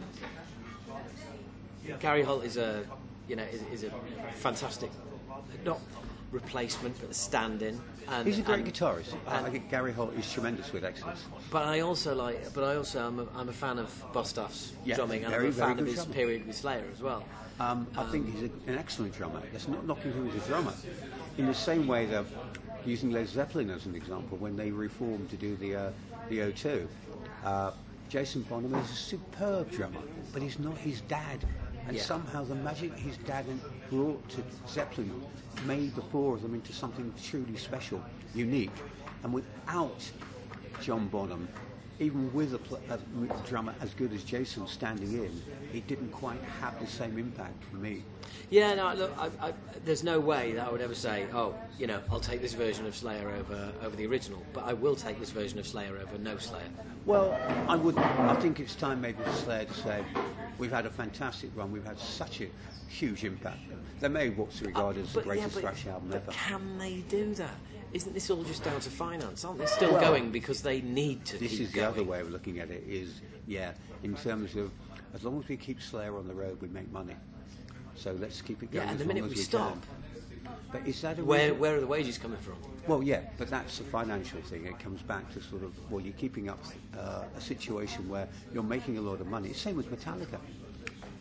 Gary 1.98 2.22
Holt 2.22 2.44
is 2.44 2.56
a, 2.58 2.84
you 3.28 3.34
know, 3.36 3.42
is, 3.44 3.62
is 3.72 3.84
a 3.84 3.90
fantastic, 4.36 4.90
not 5.64 5.80
replacement, 6.32 7.00
but 7.00 7.10
a 7.10 7.14
stand-in. 7.14 7.80
And, 8.08 8.26
He's 8.26 8.38
a 8.38 8.42
great 8.42 8.60
and- 8.60 8.72
guitarist. 8.72 9.14
I, 9.26 9.40
I 9.44 9.50
think 9.50 9.68
Gary 9.70 9.92
Holt 9.92 10.14
is 10.14 10.30
tremendous 10.32 10.72
with 10.72 10.84
excellence. 10.84 11.24
But 11.50 11.64
I 11.64 11.80
also 11.80 12.14
like. 12.14 12.52
But 12.54 12.64
I 12.64 12.76
also 12.76 13.04
am 13.04 13.18
a, 13.18 13.26
I'm 13.34 13.48
a 13.48 13.52
fan 13.52 13.78
of 13.78 13.90
Bostaph's 14.12 14.74
Yeah, 14.84 14.94
drumming, 14.94 15.24
and 15.24 15.30
very, 15.32 15.46
I'm 15.46 15.52
a 15.52 15.54
fan 15.56 15.78
of 15.80 15.86
his 15.86 15.94
drummer. 15.96 16.14
period 16.14 16.46
with 16.46 16.56
Slayer 16.56 16.84
as 16.92 17.02
well. 17.02 17.24
Um, 17.58 17.88
I 17.96 18.04
think 18.04 18.32
he's 18.32 18.44
a, 18.44 18.70
an 18.70 18.78
excellent 18.78 19.16
drummer. 19.16 19.42
That's 19.50 19.66
not 19.66 19.84
knocking 19.84 20.12
him 20.12 20.28
as 20.28 20.36
a 20.36 20.46
drummer. 20.46 20.72
In 21.38 21.46
the 21.46 21.54
same 21.54 21.88
way 21.88 22.06
that, 22.06 22.24
using 22.84 23.10
Led 23.10 23.28
Zeppelin 23.28 23.70
as 23.70 23.86
an 23.86 23.94
example, 23.94 24.38
when 24.38 24.56
they 24.56 24.70
reformed 24.70 25.30
to 25.30 25.36
do 25.36 25.56
the 25.56 25.76
uh, 25.76 25.90
the 26.28 26.38
O2, 26.40 26.86
uh, 27.44 27.70
Jason 28.08 28.42
Bonham 28.42 28.74
is 28.74 28.90
a 28.90 28.94
superb 28.94 29.70
drummer, 29.70 30.00
but 30.32 30.42
he's 30.42 30.58
not 30.58 30.76
his 30.78 31.00
dad. 31.02 31.44
And 31.86 31.96
Yeah. 31.96 32.02
somehow 32.02 32.44
the 32.44 32.54
magic 32.54 32.92
his 32.98 33.16
dad 33.18 33.46
brought 33.88 34.26
to 34.30 34.42
Zeppelin 34.68 35.10
made 35.66 35.94
the 35.94 36.02
four 36.02 36.34
of 36.34 36.42
them 36.42 36.54
into 36.54 36.70
something 36.72 37.12
truly 37.22 37.56
special, 37.56 38.02
unique. 38.34 38.76
And 39.22 39.32
without 39.32 39.98
John 40.82 41.08
Bonham, 41.08 41.48
even 42.00 42.32
with 42.32 42.54
a, 42.54 42.58
pl- 42.58 42.80
a 42.90 42.92
m- 42.94 43.30
drummer 43.46 43.74
as 43.80 43.92
good 43.94 44.12
as 44.12 44.22
Jason 44.22 44.66
standing 44.66 45.12
in, 45.14 45.42
it 45.74 45.86
didn't 45.86 46.10
quite 46.10 46.40
have 46.60 46.78
the 46.80 46.86
same 46.86 47.18
impact 47.18 47.62
for 47.64 47.76
me. 47.76 48.02
Yeah, 48.50 48.74
no, 48.74 48.94
look, 48.94 49.12
I, 49.18 49.48
I, 49.48 49.52
there's 49.84 50.04
no 50.04 50.20
way 50.20 50.52
that 50.52 50.68
I 50.68 50.70
would 50.70 50.80
ever 50.80 50.94
say, 50.94 51.26
oh, 51.34 51.54
you 51.78 51.86
know, 51.86 52.00
I'll 52.10 52.20
take 52.20 52.40
this 52.40 52.54
version 52.54 52.86
of 52.86 52.94
Slayer 52.94 53.30
over 53.30 53.72
over 53.82 53.96
the 53.96 54.06
original, 54.06 54.42
but 54.52 54.64
I 54.64 54.72
will 54.74 54.94
take 54.96 55.18
this 55.18 55.30
version 55.30 55.58
of 55.58 55.66
Slayer 55.66 55.98
over 55.98 56.18
no 56.18 56.38
Slayer. 56.38 56.62
Well, 57.04 57.32
I 57.68 57.76
would. 57.76 57.96
I 57.98 58.34
think 58.36 58.60
it's 58.60 58.74
time 58.74 59.00
maybe 59.00 59.22
for 59.22 59.32
Slayer 59.32 59.64
to 59.64 59.74
say, 59.74 60.04
we've 60.58 60.70
had 60.72 60.86
a 60.86 60.90
fantastic 60.90 61.50
run. 61.56 61.72
We've 61.72 61.84
had 61.84 61.98
such 61.98 62.40
a 62.42 62.48
huge 62.88 63.24
impact. 63.24 63.60
They 64.00 64.08
may 64.08 64.28
what's 64.30 64.62
regarded 64.62 65.04
as 65.04 65.12
the 65.12 65.20
But, 65.20 65.26
yeah, 65.26 65.32
greatest 65.48 65.54
but- 65.54 65.60
thrash 65.62 65.86
album 65.86 66.08
but 66.10 66.22
ever. 66.22 66.32
can 66.32 66.78
they 66.78 66.96
do 67.08 67.34
that? 67.34 67.54
Isn't 67.92 68.12
this 68.12 68.28
all 68.30 68.42
just 68.44 68.64
down 68.64 68.80
to 68.80 68.90
finance? 68.90 69.44
Aren't 69.44 69.58
they 69.58 69.66
still 69.66 69.92
Well, 69.92 70.00
going 70.00 70.30
because 70.30 70.62
they 70.62 70.80
need 70.82 71.24
to 71.26 71.38
This 71.38 71.52
keep 71.52 71.60
is 71.62 71.68
the 71.72 71.76
going? 71.76 71.88
other 71.88 72.04
way 72.04 72.20
of 72.20 72.30
looking 72.30 72.58
at 72.60 72.70
it. 72.70 72.84
Is 72.86 73.20
yeah, 73.46 73.72
in 74.02 74.14
terms 74.14 74.56
of 74.56 74.70
as 75.14 75.24
long 75.24 75.40
as 75.40 75.48
we 75.48 75.56
keep 75.56 75.80
Slayer 75.80 76.16
on 76.16 76.28
the 76.28 76.34
road, 76.34 76.60
we 76.60 76.68
make 76.68 76.90
money. 76.92 77.16
So 77.96 78.12
let's 78.12 78.42
keep 78.42 78.62
it 78.62 78.70
going. 78.70 78.84
Yeah, 78.86 78.92
and 78.92 79.00
as 79.00 79.06
the 79.06 79.12
minute 79.12 79.24
as 79.24 79.30
we 79.30 79.36
stop, 79.36 79.78
But 80.70 80.86
is 80.86 81.00
that 81.00 81.18
a 81.18 81.24
Where 81.24 81.54
where 81.54 81.76
are 81.76 81.80
the 81.80 81.86
wages 81.86 82.18
coming 82.18 82.38
from? 82.38 82.56
Well, 82.86 83.02
yeah, 83.02 83.22
but 83.38 83.48
that's 83.48 83.80
a 83.80 83.84
financial 83.84 84.40
thing. 84.42 84.66
It 84.66 84.78
comes 84.78 85.02
back 85.02 85.30
to 85.34 85.42
sort 85.42 85.62
of, 85.62 85.72
well, 85.90 86.00
you're 86.02 86.14
keeping 86.14 86.48
up 86.48 86.58
uh, 86.98 87.24
a 87.36 87.40
situation 87.40 88.08
where 88.08 88.26
you're 88.54 88.62
making 88.62 88.96
a 88.96 89.00
lot 89.02 89.20
of 89.20 89.26
money. 89.26 89.52
Same 89.52 89.76
with 89.76 89.90
Metallica. 89.90 90.38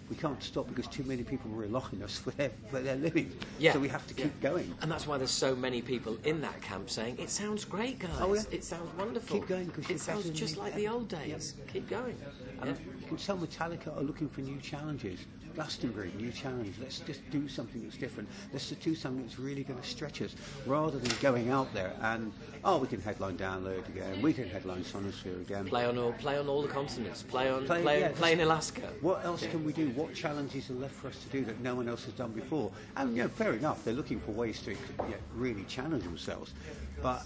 We 0.10 0.16
can't 0.16 0.42
stop 0.42 0.68
because 0.68 0.88
too 0.88 1.04
many 1.04 1.24
people 1.24 1.52
are 1.52 1.58
relying 1.58 1.98
on 1.98 2.04
us 2.04 2.18
for 2.24 2.32
their, 2.32 2.52
for 2.70 2.80
their 2.80 2.96
living. 2.96 3.32
Yeah. 3.60 3.74
So 3.74 3.80
we 3.80 3.90
have 3.90 4.08
to 4.08 4.14
keep 4.14 4.32
Yeah. 4.42 4.50
going. 4.50 4.74
And 4.82 4.90
that's 4.92 5.06
why 5.06 5.18
there's 5.18 5.32
so 5.32 5.56
many 5.56 5.82
people 5.82 6.18
in 6.24 6.42
that 6.42 6.62
camp 6.62 6.90
saying, 6.90 7.18
"It 7.20 7.30
sounds 7.30 7.66
great, 7.66 8.00
guys. 8.00 8.12
Oh, 8.20 8.34
yeah. 8.34 8.44
It 8.52 8.64
sounds 8.64 8.90
wonderful. 8.98 9.40
Keep 9.40 9.50
going, 9.50 9.68
'cause 9.70 9.90
it 9.90 10.00
sounds 10.00 10.30
just 10.30 10.58
like 10.58 10.72
ever." 10.74 10.80
the 10.80 10.88
old 10.88 11.08
days. 11.10 11.56
Keep 11.68 11.90
going." 11.90 12.16
And 12.62 12.70
Yeah. 12.70 12.76
you 13.02 13.08
can 13.08 13.18
tell 13.18 13.38
Metallica 13.38 13.96
are 13.96 14.02
looking 14.04 14.30
for 14.30 14.42
new 14.42 14.60
challenges. 14.62 15.20
Glastonbury, 15.58 16.12
new 16.16 16.32
challenge. 16.32 16.76
Let's 16.80 17.00
just 17.00 17.28
do 17.32 17.48
something 17.48 17.82
that's 17.82 17.98
different. 17.98 18.30
Let's 18.54 18.70
just 18.70 18.80
do 18.84 18.94
something 18.94 19.24
that's 19.24 19.40
really 19.40 19.64
going 19.64 19.80
to 19.80 19.88
stretch 19.88 20.22
us, 20.22 20.36
rather 20.68 21.00
than 21.00 21.12
going 21.20 21.50
out 21.50 21.74
there 21.74 21.94
and 22.04 22.32
oh, 22.64 22.78
we 22.78 22.86
can 22.86 23.02
headline 23.02 23.38
Download 23.38 23.88
again, 23.90 24.22
we 24.22 24.34
can 24.34 24.48
headline 24.48 24.84
Sonisphere 24.84 25.42
again. 25.42 25.66
Play 25.66 25.86
on 25.86 25.98
all 25.98 26.14
play 26.14 26.38
on 26.38 26.48
all 26.48 26.62
the 26.62 26.68
continents. 26.68 27.24
Play 27.24 27.50
on 27.50 27.66
play, 27.66 27.82
Play- 27.82 28.12
play, 28.16 28.34
in 28.34 28.42
Alaska. 28.42 28.84
What 29.02 29.26
else 29.26 29.48
can 29.48 29.66
we 29.66 29.74
do? 29.74 29.90
What 29.90 30.14
challenges 30.14 30.70
are 30.70 30.76
left 30.76 30.94
for 30.94 31.08
us 31.08 31.18
to 31.24 31.30
do 31.30 31.44
that 31.46 31.60
no 31.62 31.74
one 31.74 31.90
else 31.90 32.06
has 32.06 32.14
done 32.14 32.34
before? 32.34 32.72
And 32.96 33.18
you 33.18 33.24
know, 33.24 33.30
fair 33.30 33.54
enough, 33.54 33.84
they're 33.84 33.96
looking 33.96 34.20
for 34.20 34.34
ways 34.34 34.62
to 34.62 34.72
you 34.74 34.78
know, 35.00 35.16
really 35.34 35.64
challenge 35.64 36.04
themselves. 36.04 36.54
But 37.02 37.24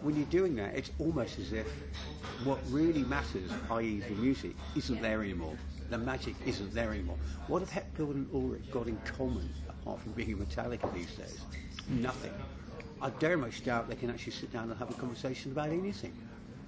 when 0.00 0.16
you're 0.16 0.24
doing 0.26 0.56
that, 0.56 0.74
it's 0.74 0.90
almost 0.98 1.38
as 1.38 1.52
if 1.52 1.66
what 2.44 2.60
really 2.70 3.02
matters, 3.02 3.50
i.e., 3.72 4.00
the 4.00 4.14
music, 4.14 4.54
isn't 4.74 5.02
there 5.02 5.22
anymore. 5.22 5.56
The 5.90 5.98
magic 5.98 6.34
isn't 6.46 6.72
there 6.72 6.90
anymore. 6.92 7.16
What 7.46 7.60
have 7.60 7.70
Hepburn 7.70 8.10
and 8.10 8.28
Ulrich 8.34 8.70
got 8.70 8.86
in 8.88 8.96
common 9.04 9.48
apart 9.68 10.00
from 10.00 10.12
being 10.12 10.36
Metallica 10.38 10.92
these 10.94 11.12
days? 11.14 11.40
Nothing. 11.88 12.32
I 13.02 13.10
very 13.10 13.36
much 13.36 13.64
doubt 13.64 13.88
they 13.88 13.96
can 13.96 14.08
actually 14.10 14.32
sit 14.32 14.52
down 14.52 14.70
and 14.70 14.78
have 14.78 14.90
a 14.90 14.94
conversation 14.94 15.52
about 15.52 15.68
anything 15.68 16.12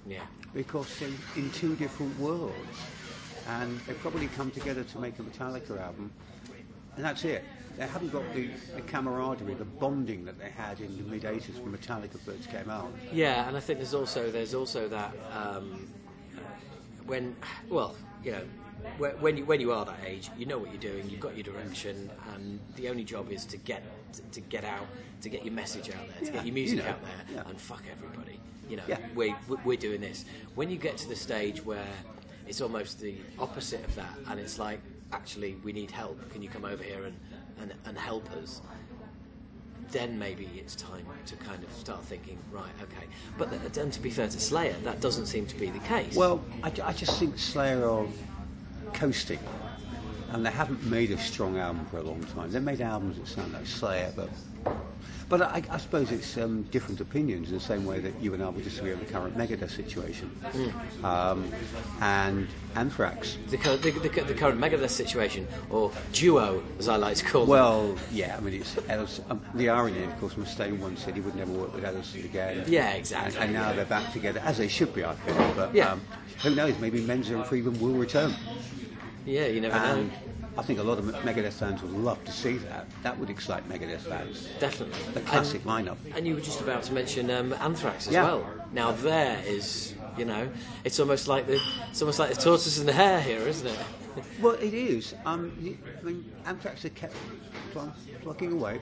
Yeah. 0.05 0.21
because 0.53 0.99
they're 0.99 1.09
in 1.35 1.49
two 1.51 1.75
different 1.75 2.17
worlds. 2.19 2.53
And 3.49 3.79
they 3.81 3.93
probably 3.93 4.27
come 4.27 4.51
together 4.51 4.83
to 4.83 4.99
make 4.99 5.17
a 5.19 5.23
Metallica 5.23 5.79
album, 5.81 6.11
and 6.97 7.05
that's 7.05 7.23
it. 7.23 7.43
They 7.77 7.87
haven't 7.87 8.11
got 8.11 8.23
the, 8.33 8.49
the 8.75 8.81
camaraderie, 8.81 9.53
the 9.53 9.63
bonding 9.63 10.25
that 10.25 10.37
they 10.37 10.49
had 10.49 10.79
in 10.81 10.97
the 10.97 11.03
mid 11.03 11.23
80s 11.23 11.57
when 11.61 11.71
Metallica 11.75 12.19
first 12.19 12.49
came 12.51 12.69
out. 12.69 12.91
Yeah, 13.13 13.47
and 13.47 13.55
I 13.55 13.59
think 13.61 13.79
there's 13.79 13.93
also 13.93 14.29
there's 14.31 14.53
also 14.53 14.89
that 14.89 15.13
um, 15.31 15.87
when 17.05 17.35
well 17.69 17.95
you 18.23 18.31
know 18.33 18.41
when 18.97 19.37
you 19.37 19.45
when 19.45 19.59
you 19.61 19.71
are 19.71 19.85
that 19.85 19.99
age, 20.05 20.29
you 20.37 20.45
know 20.45 20.57
what 20.57 20.69
you're 20.71 20.79
doing, 20.91 21.09
you've 21.09 21.19
got 21.19 21.35
your 21.35 21.43
direction, 21.43 22.09
and 22.33 22.59
the 22.75 22.89
only 22.89 23.03
job 23.03 23.31
is 23.31 23.45
to 23.45 23.57
get 23.57 23.83
to, 24.13 24.21
to 24.31 24.41
get 24.41 24.63
out, 24.63 24.85
to 25.21 25.29
get 25.29 25.43
your 25.45 25.53
message 25.53 25.89
out 25.89 26.07
there, 26.09 26.19
to 26.19 26.25
Yeah, 26.25 26.31
get 26.33 26.45
your 26.45 26.53
music 26.53 26.77
you 26.77 26.83
know, 26.83 26.89
out 26.89 27.01
there, 27.03 27.35
yeah. 27.35 27.49
and 27.49 27.59
fuck 27.59 27.83
everybody. 27.91 28.39
You 28.69 28.77
know, 28.77 28.83
Yeah. 28.87 28.97
we 29.15 29.35
we- 29.47 29.57
we're 29.63 29.77
doing 29.77 30.01
this. 30.01 30.25
When 30.55 30.69
you 30.69 30.77
get 30.77 30.97
to 30.97 31.07
the 31.09 31.15
stage 31.15 31.63
where 31.65 31.85
it's 32.47 32.61
almost 32.61 32.99
the 32.99 33.15
opposite 33.39 33.83
of 33.83 33.95
that, 33.95 34.15
and 34.27 34.39
it's 34.39 34.57
like 34.59 34.79
actually 35.11 35.55
we 35.63 35.71
need 35.73 35.91
help. 35.91 36.29
Can 36.31 36.41
you 36.41 36.49
come 36.49 36.65
over 36.65 36.83
here 36.83 37.05
and 37.05 37.15
and, 37.59 37.73
and 37.85 37.97
help 37.97 38.29
us? 38.33 38.61
then 39.91 40.19
maybe 40.19 40.49
it's 40.57 40.75
time 40.75 41.05
to 41.25 41.33
kind 41.37 41.63
of 41.63 41.71
start 41.71 42.03
thinking, 42.03 42.37
right, 42.51 42.73
okay. 42.83 43.07
But 43.37 43.49
th- 43.49 43.71
then 43.71 43.89
to 43.91 44.01
be 44.01 44.09
fair 44.09 44.27
to 44.27 44.37
Slayer, 44.37 44.75
that 44.83 44.99
doesn't 44.99 45.27
seem 45.27 45.45
to 45.45 45.55
be 45.55 45.69
the 45.69 45.79
case. 45.79 46.13
Well, 46.13 46.43
I, 46.61 46.73
I 46.83 46.91
just 46.91 47.17
think 47.17 47.39
Slayer 47.39 47.89
are 47.89 48.05
coasting, 48.93 49.39
and 50.31 50.45
they 50.45 50.51
haven't 50.51 50.83
made 50.85 51.11
a 51.11 51.17
strong 51.17 51.57
album 51.57 51.85
for 51.85 51.97
a 51.97 52.03
long 52.03 52.23
time. 52.35 52.51
They 52.51 52.59
made 52.59 52.81
albums 52.81 53.17
that 53.17 53.27
sound 53.27 53.53
like 53.53 53.65
Slayer, 53.65 54.11
but 54.15 54.29
but 55.29 55.41
I, 55.41 55.61
I 55.69 55.77
suppose 55.77 56.09
it's 56.11 56.37
um, 56.37 56.63
different 56.71 57.01
opinions 57.01 57.49
in 57.49 57.55
the 57.55 57.59
same 57.59 57.85
way 57.85 57.99
that 57.99 58.13
you 58.21 58.33
and 58.33 58.41
I 58.41 58.47
would 58.47 58.63
disagree 58.63 58.93
on 58.93 58.99
the 58.99 59.05
current 59.05 59.37
Megadeth 59.37 59.71
situation, 59.71 60.31
um, 61.03 61.51
and 62.01 62.47
Anthrax. 62.75 63.37
the, 63.49 63.57
the, 63.57 63.91
the, 63.91 64.21
the 64.23 64.33
current 64.33 64.57
Megadeth 64.59 64.89
situation, 64.89 65.45
or 65.69 65.91
duo, 66.13 66.63
as 66.79 66.87
I 66.87 66.95
like 66.95 67.17
to 67.17 67.25
call 67.25 67.41
them. 67.41 67.49
Well, 67.49 67.97
yeah, 68.09 68.37
I 68.37 68.39
mean, 68.39 68.53
it's 68.53 68.75
Ellefson, 68.75 69.29
um, 69.29 69.41
the 69.53 69.67
irony, 69.67 70.03
of 70.03 70.17
course, 70.19 70.35
Mustaine 70.35 70.79
once 70.79 71.03
said 71.03 71.15
he 71.15 71.21
would 71.21 71.35
never 71.35 71.51
work 71.51 71.73
with 71.75 71.83
Ellefson 71.83 72.23
again. 72.23 72.63
Yeah, 72.65 72.91
exactly. 72.93 73.37
and 73.41 73.51
now 73.51 73.73
they're 73.73 73.83
back 73.85 74.13
together, 74.13 74.41
as 74.45 74.57
they 74.57 74.69
should 74.69 74.93
be, 74.95 75.03
I 75.03 75.13
think. 75.15 75.55
But 75.57 75.75
Yeah. 75.75 75.91
um, 75.91 76.01
who 76.41 76.55
knows? 76.55 76.77
Maybe 76.79 77.01
Menza 77.01 77.35
and 77.35 77.45
Friedman 77.45 77.77
will 77.81 77.95
return. 77.95 78.33
Yeah, 79.27 79.47
you 79.47 79.61
never 79.61 79.75
And 79.75 80.07
know. 80.07 80.13
I 80.57 80.63
think 80.63 80.79
a 80.79 80.83
lot 80.83 80.97
of 80.97 81.05
Megadeth 81.05 81.53
fans 81.53 81.83
would 81.83 81.91
love 81.91 82.23
to 82.25 82.31
see 82.31 82.57
that. 82.57 82.87
That 83.03 83.19
would 83.19 83.29
excite 83.29 83.67
Megadeth 83.69 83.99
fans. 83.99 84.47
Definitely. 84.59 84.97
The 85.13 85.21
classic 85.21 85.61
And, 85.65 85.87
lineup. 85.87 85.97
and 86.15 86.25
you 86.25 86.33
were 86.33 86.41
just 86.41 86.61
about 86.61 86.81
to 86.83 86.93
mention 86.93 87.29
um, 87.29 87.53
Anthrax 87.53 88.07
as 88.07 88.13
Yeah. 88.13 88.23
well. 88.23 88.49
Now 88.73 88.91
there 88.91 89.39
is, 89.45 89.93
you 90.17 90.25
know, 90.25 90.49
it's 90.83 90.99
almost 90.99 91.27
like 91.27 91.45
the 91.45 91.61
it's 91.91 92.01
almost 92.01 92.17
like 92.17 92.29
the 92.33 92.41
tortoise 92.41 92.79
and 92.79 92.87
the 92.87 92.93
hare 92.93 93.21
here, 93.21 93.41
isn't 93.47 93.67
it? 93.67 93.77
Well, 94.41 94.53
it 94.55 94.73
is. 94.73 95.13
Um, 95.25 95.51
I 96.01 96.03
mean, 96.03 96.31
Anthrax 96.45 96.81
have 96.83 96.95
kept 96.95 97.15
plugging 98.23 98.53
away. 98.53 98.81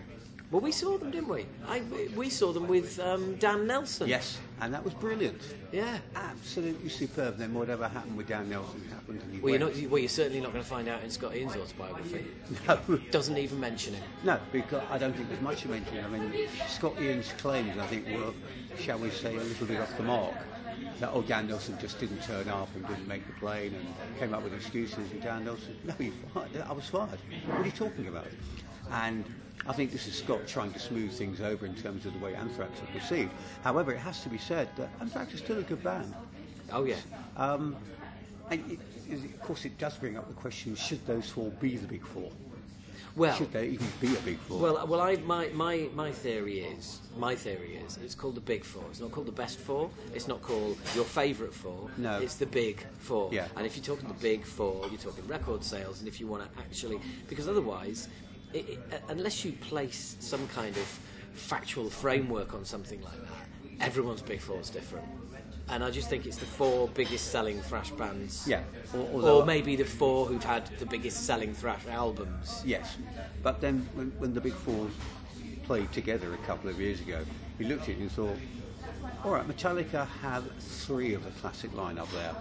Well, 0.56 0.61
we 0.64 0.72
saw 0.72 0.98
them, 0.98 1.11
didn't 1.11 1.27
we? 1.27 1.45
I, 1.67 1.82
we 2.16 2.30
saw 2.30 2.53
them 2.53 2.69
with 2.69 2.98
um, 3.01 3.35
Dan 3.35 3.67
Nelson. 3.67 4.08
Yes, 4.08 4.40
and 4.61 4.74
that 4.74 4.85
was 4.85 4.93
brilliant. 4.93 5.42
Yeah. 5.74 5.98
Absolutely 6.16 6.88
superb. 6.88 7.35
Then 7.38 7.53
whatever 7.53 7.90
happened 7.90 8.16
with 8.16 8.30
Dan 8.30 8.50
Nelson 8.50 8.82
happened. 8.90 9.22
And 9.22 9.43
Well, 9.43 9.50
you're, 9.50 9.59
not, 9.59 9.75
well, 9.92 10.00
you're 10.00 10.08
certainly 10.08 10.40
not 10.40 10.53
going 10.53 10.64
to 10.64 10.69
find 10.69 10.88
out 10.88 11.03
in 11.03 11.09
Scott 11.09 11.35
Ian's 11.35 11.58
autobiography. 11.58 12.27
No. 12.69 12.80
Doesn't 13.11 13.38
even 13.38 13.59
mention 13.59 13.95
it. 13.95 14.03
No, 14.24 14.40
because 14.53 14.82
I 14.90 14.98
don't 14.98 15.14
think 15.14 15.27
there's 15.27 15.42
much 15.42 15.64
to 15.64 15.67
mention. 15.67 16.06
I 16.06 16.08
mean, 16.08 16.48
Scott 16.69 17.01
Ian's 17.01 17.34
claims, 17.34 17.77
I 17.77 17.88
think, 17.88 18.08
were, 18.08 18.32
shall 18.80 19.00
we 19.00 19.09
say, 19.09 19.35
a 19.35 19.42
little 19.42 19.67
bit 19.67 19.82
off 19.82 19.98
the 19.98 20.03
mark. 20.03 20.35
That, 21.01 21.09
oh, 21.11 21.22
Dan 21.22 21.50
Nelson 21.50 21.77
just 21.82 22.00
didn't 22.00 22.24
turn 22.24 22.48
up 22.48 22.74
and 22.75 22.88
didn't 22.88 23.09
make 23.09 23.27
the 23.27 23.34
plane 23.34 23.75
and 23.75 24.19
came 24.19 24.34
up 24.34 24.42
with 24.42 24.53
excuses. 24.53 25.11
And 25.11 25.22
Dan 25.22 25.43
Nelson, 25.43 25.75
no, 25.84 25.93
you 26.00 26.14
fired. 26.34 26.64
I 26.66 26.72
was 26.72 26.85
fired. 26.85 27.19
What 27.45 27.59
are 27.59 27.66
you 27.66 27.72
talking 27.72 28.08
about? 28.08 28.27
And 28.90 29.25
I 29.67 29.74
think 29.74 29.92
this 29.92 30.08
is 30.08 30.16
Scott 30.16 30.48
trying 30.48 30.72
to 30.74 30.80
smooth 30.80 31.11
things 31.11 31.42
over 31.42 31.66
in 31.66 31.74
terms 31.75 32.06
of 32.06 32.14
the 32.14 32.19
way 32.19 32.35
Anthrax 32.35 32.80
are 32.82 33.00
perceived. 33.00 33.32
However, 33.64 33.92
it 33.92 33.98
has 34.00 34.22
to 34.24 34.30
be 34.30 34.38
said 34.38 34.69
that 34.77 34.90
Anthrax 35.01 35.34
is 35.34 35.40
still 35.40 35.58
a 35.58 35.64
good 35.64 35.84
band. 35.84 36.14
Oh 36.72 36.84
yeah. 36.85 36.98
Um, 37.38 37.75
and 38.51 38.59
it, 38.72 38.80
it- 39.09 39.24
of 39.35 39.42
course, 39.42 39.66
it 39.66 39.77
does 39.77 39.95
bring 39.98 40.17
up 40.17 40.27
the 40.27 40.34
question: 40.34 40.75
Should 40.75 41.06
those 41.06 41.30
four 41.30 41.51
be 41.51 41.77
the 41.77 41.88
big 41.88 42.03
four? 42.06 42.32
Well, 43.16 43.34
Should 43.38 43.53
they 43.53 43.67
even 43.67 43.88
be 44.01 44.14
a 44.14 44.19
big 44.22 44.38
four? 44.40 44.59
well, 44.59 44.88
well. 44.88 45.00
I 45.00 45.16
my, 45.17 45.48
my 45.53 45.88
my 45.93 46.11
theory 46.11 46.59
is 46.59 47.00
my 47.17 47.34
theory 47.35 47.75
is 47.77 47.98
it's 48.03 48.14
called 48.16 48.35
the 48.35 48.42
Big 48.42 48.66
Four. 48.66 48.84
It's 48.90 49.00
not 49.00 49.11
called 49.11 49.27
the 49.27 49.32
best 49.32 49.58
four. 49.59 49.90
It's 50.14 50.27
not 50.27 50.42
called 50.42 50.77
your 50.95 51.06
favourite 51.06 51.53
four. 51.53 51.90
No. 51.98 52.19
It's 52.19 52.35
the 52.35 52.45
Big 52.48 52.85
Four. 53.00 53.30
Yeah. 53.32 53.48
And 53.56 53.66
if 53.66 53.77
you're 53.77 53.85
talking 53.85 54.09
the 54.09 54.16
Big 54.16 54.43
Four, 54.43 54.88
you're 54.90 55.00
talking 55.00 55.25
record 55.27 55.64
sales. 55.64 56.00
And 56.00 56.08
if 56.09 56.19
you 56.19 56.27
want 56.27 56.43
to 56.51 56.59
actually, 56.59 57.00
because 57.30 57.48
otherwise, 57.48 58.09
it, 58.56 58.69
it, 58.69 59.03
unless 59.09 59.43
you 59.43 59.51
place 59.53 60.16
some 60.19 60.48
kind 60.50 60.75
of 60.77 61.00
factual 61.34 61.90
framework 61.90 62.53
on 62.53 62.64
something 62.66 63.01
like 63.01 63.14
that, 63.27 63.85
everyone's 63.85 64.22
Big 64.22 64.40
Four 64.40 64.59
is 64.59 64.69
different. 64.69 65.06
And 65.67 65.84
I 65.84 65.90
just 65.90 66.09
think 66.09 66.27
it's 66.27 66.38
the 66.38 66.45
four 66.45 66.88
biggest 66.90 67.32
selling 67.32 67.59
thrash 67.61 67.90
bands. 67.92 68.45
Yeah, 68.48 68.61
or- 68.93 69.22
or 69.42 69.45
maybe 69.45 69.75
the 69.75 69.84
four 69.84 70.27
who've 70.27 70.43
had 70.43 70.67
the 70.77 70.85
biggest 70.85 71.25
selling 71.25 71.53
thrash 71.56 71.85
albums. 71.88 72.61
Yes, 72.64 72.98
but 73.42 73.61
then 73.61 73.88
when, 73.95 74.11
when 74.19 74.34
the 74.34 74.42
Big 74.42 74.53
Four 74.53 74.88
played 75.64 75.92
together 75.92 76.34
a 76.34 76.38
couple 76.45 76.69
of 76.69 76.80
years 76.80 77.01
ago, 77.01 77.19
we 77.58 77.66
looked 77.66 77.84
at 77.84 77.90
it 77.90 77.98
and 77.98 78.11
thought, 78.11 78.38
all 79.24 79.32
right, 79.32 79.48
Metallica 79.48 80.08
have 80.22 80.50
three 80.59 81.16
of 81.16 81.24
the 81.25 81.32
classic 81.42 81.72
lineup 81.72 82.09
there. 82.11 82.35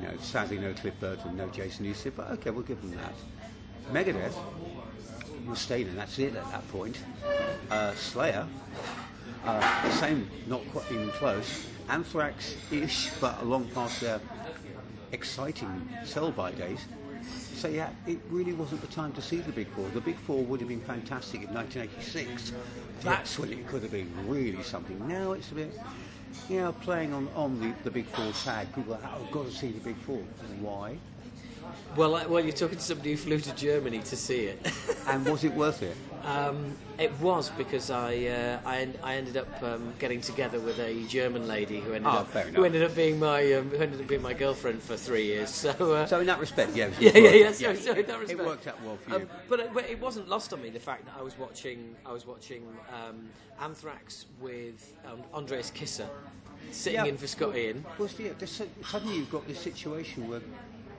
You 0.00 0.08
know, 0.08 0.14
sadly 0.20 0.58
no 0.58 0.72
Cliff 0.72 0.98
Burton, 1.00 1.36
no 1.36 1.48
Jason 1.48 1.84
Newsted, 1.84 2.12
but 2.16 2.30
okay, 2.30 2.50
we'll 2.50 2.62
give 2.62 2.80
them 2.80 2.92
that. 2.96 3.12
Megadeth, 3.92 4.32
Mustaine, 5.48 5.88
and 5.88 5.98
that's 5.98 6.18
it 6.18 6.36
at 6.36 6.50
that 6.50 6.68
point. 6.70 6.98
Uh, 7.70 7.94
Slayer, 7.94 8.46
uh, 9.44 9.90
same, 9.90 10.28
not 10.46 10.60
quite 10.70 10.90
even 10.92 11.10
close. 11.12 11.66
Anthrax-ish, 11.88 13.10
but 13.20 13.40
along 13.42 13.68
past 13.68 14.00
their 14.00 14.20
exciting 15.12 15.88
sell-by 16.04 16.52
days. 16.52 16.84
So 17.54 17.68
yeah, 17.68 17.90
it 18.06 18.18
really 18.30 18.52
wasn't 18.52 18.82
the 18.82 18.86
time 18.86 19.12
to 19.12 19.22
see 19.22 19.38
the 19.38 19.52
Big 19.52 19.68
Four. 19.68 19.88
The 19.88 20.00
Big 20.00 20.16
Four 20.16 20.44
would 20.44 20.60
have 20.60 20.68
been 20.68 20.80
fantastic 20.80 21.42
in 21.42 21.52
1986. 21.52 22.52
That's 23.00 23.38
when 23.38 23.52
it 23.52 23.66
could 23.66 23.82
have 23.82 23.90
been 23.90 24.12
really 24.28 24.62
something. 24.62 25.08
Now 25.08 25.32
it's 25.32 25.50
a 25.50 25.54
bit, 25.54 25.72
you 26.48 26.60
know, 26.60 26.72
playing 26.72 27.12
on, 27.12 27.28
on 27.34 27.60
the, 27.60 27.72
the 27.84 27.90
Big 27.90 28.06
Four 28.06 28.30
tag. 28.44 28.72
People 28.74 28.94
are, 28.94 29.00
oh, 29.02 29.24
I've 29.24 29.32
got 29.32 29.46
to 29.46 29.52
see 29.52 29.72
the 29.72 29.80
Big 29.80 29.96
Four. 29.96 30.22
Why? 30.60 30.98
Well, 31.96 32.14
I, 32.14 32.26
well, 32.26 32.42
you're 32.42 32.52
talking 32.52 32.76
to 32.78 32.84
somebody 32.84 33.12
who 33.12 33.16
flew 33.16 33.38
to 33.40 33.54
Germany 33.54 34.00
to 34.00 34.16
see 34.16 34.44
it. 34.46 34.58
And 35.08 35.24
was 35.26 35.42
it 35.42 35.54
worth 35.54 35.82
it? 35.82 35.96
Um, 36.22 36.76
it 36.98 37.10
was 37.18 37.48
because 37.56 37.90
I 37.90 38.26
uh, 38.26 38.58
I, 38.66 38.86
I 39.02 39.14
ended 39.14 39.38
up 39.38 39.62
um, 39.62 39.94
getting 39.98 40.20
together 40.20 40.60
with 40.60 40.78
a 40.78 41.02
German 41.06 41.48
lady 41.48 41.80
who 41.80 41.94
ended 41.94 42.10
Oh, 42.12 42.18
up 42.18 42.30
who 42.32 42.64
ended 42.64 42.82
up 42.82 42.94
being 42.94 43.18
my 43.18 43.54
um, 43.54 43.70
who 43.70 43.76
ended 43.76 44.00
up 44.02 44.06
being 44.06 44.20
my 44.20 44.34
girlfriend 44.34 44.82
for 44.82 44.96
three 44.98 45.24
years. 45.24 45.48
So, 45.48 45.70
uh, 45.94 46.04
So 46.06 46.20
in 46.20 46.26
that 46.26 46.40
respect, 46.40 46.76
yeah, 46.76 46.90
yeah, 47.00 47.10
yeah, 47.16 47.22
worth 47.48 47.60
yeah. 47.60 47.72
So, 47.72 47.74
so 47.74 47.92
in 47.92 48.04
that 48.06 48.18
respect, 48.20 48.40
It 48.40 48.46
worked 48.46 48.66
out 48.66 48.82
well 48.84 48.96
for 48.98 49.14
Um, 49.14 49.22
you. 49.22 49.28
but, 49.48 49.60
it, 49.60 49.70
but 49.72 49.84
it 49.88 49.98
wasn't 49.98 50.28
lost 50.28 50.52
on 50.52 50.60
me 50.60 50.68
the 50.68 50.78
fact 50.80 51.06
that 51.06 51.14
I 51.18 51.22
was 51.22 51.38
watching 51.38 51.96
I 52.04 52.12
was 52.12 52.26
watching 52.26 52.62
um, 52.92 53.30
Anthrax 53.62 54.26
with 54.42 54.92
um, 55.06 55.20
Andreas 55.32 55.70
Kisser 55.70 56.08
sitting 56.70 57.06
in 57.06 57.16
for 57.16 57.26
Scott 57.26 57.56
Ian. 57.56 57.82
Well, 57.98 58.10
yeah, 58.18 58.32
suddenly 58.84 59.16
you've 59.16 59.30
got 59.30 59.48
this 59.48 59.58
situation 59.60 60.28
where 60.28 60.42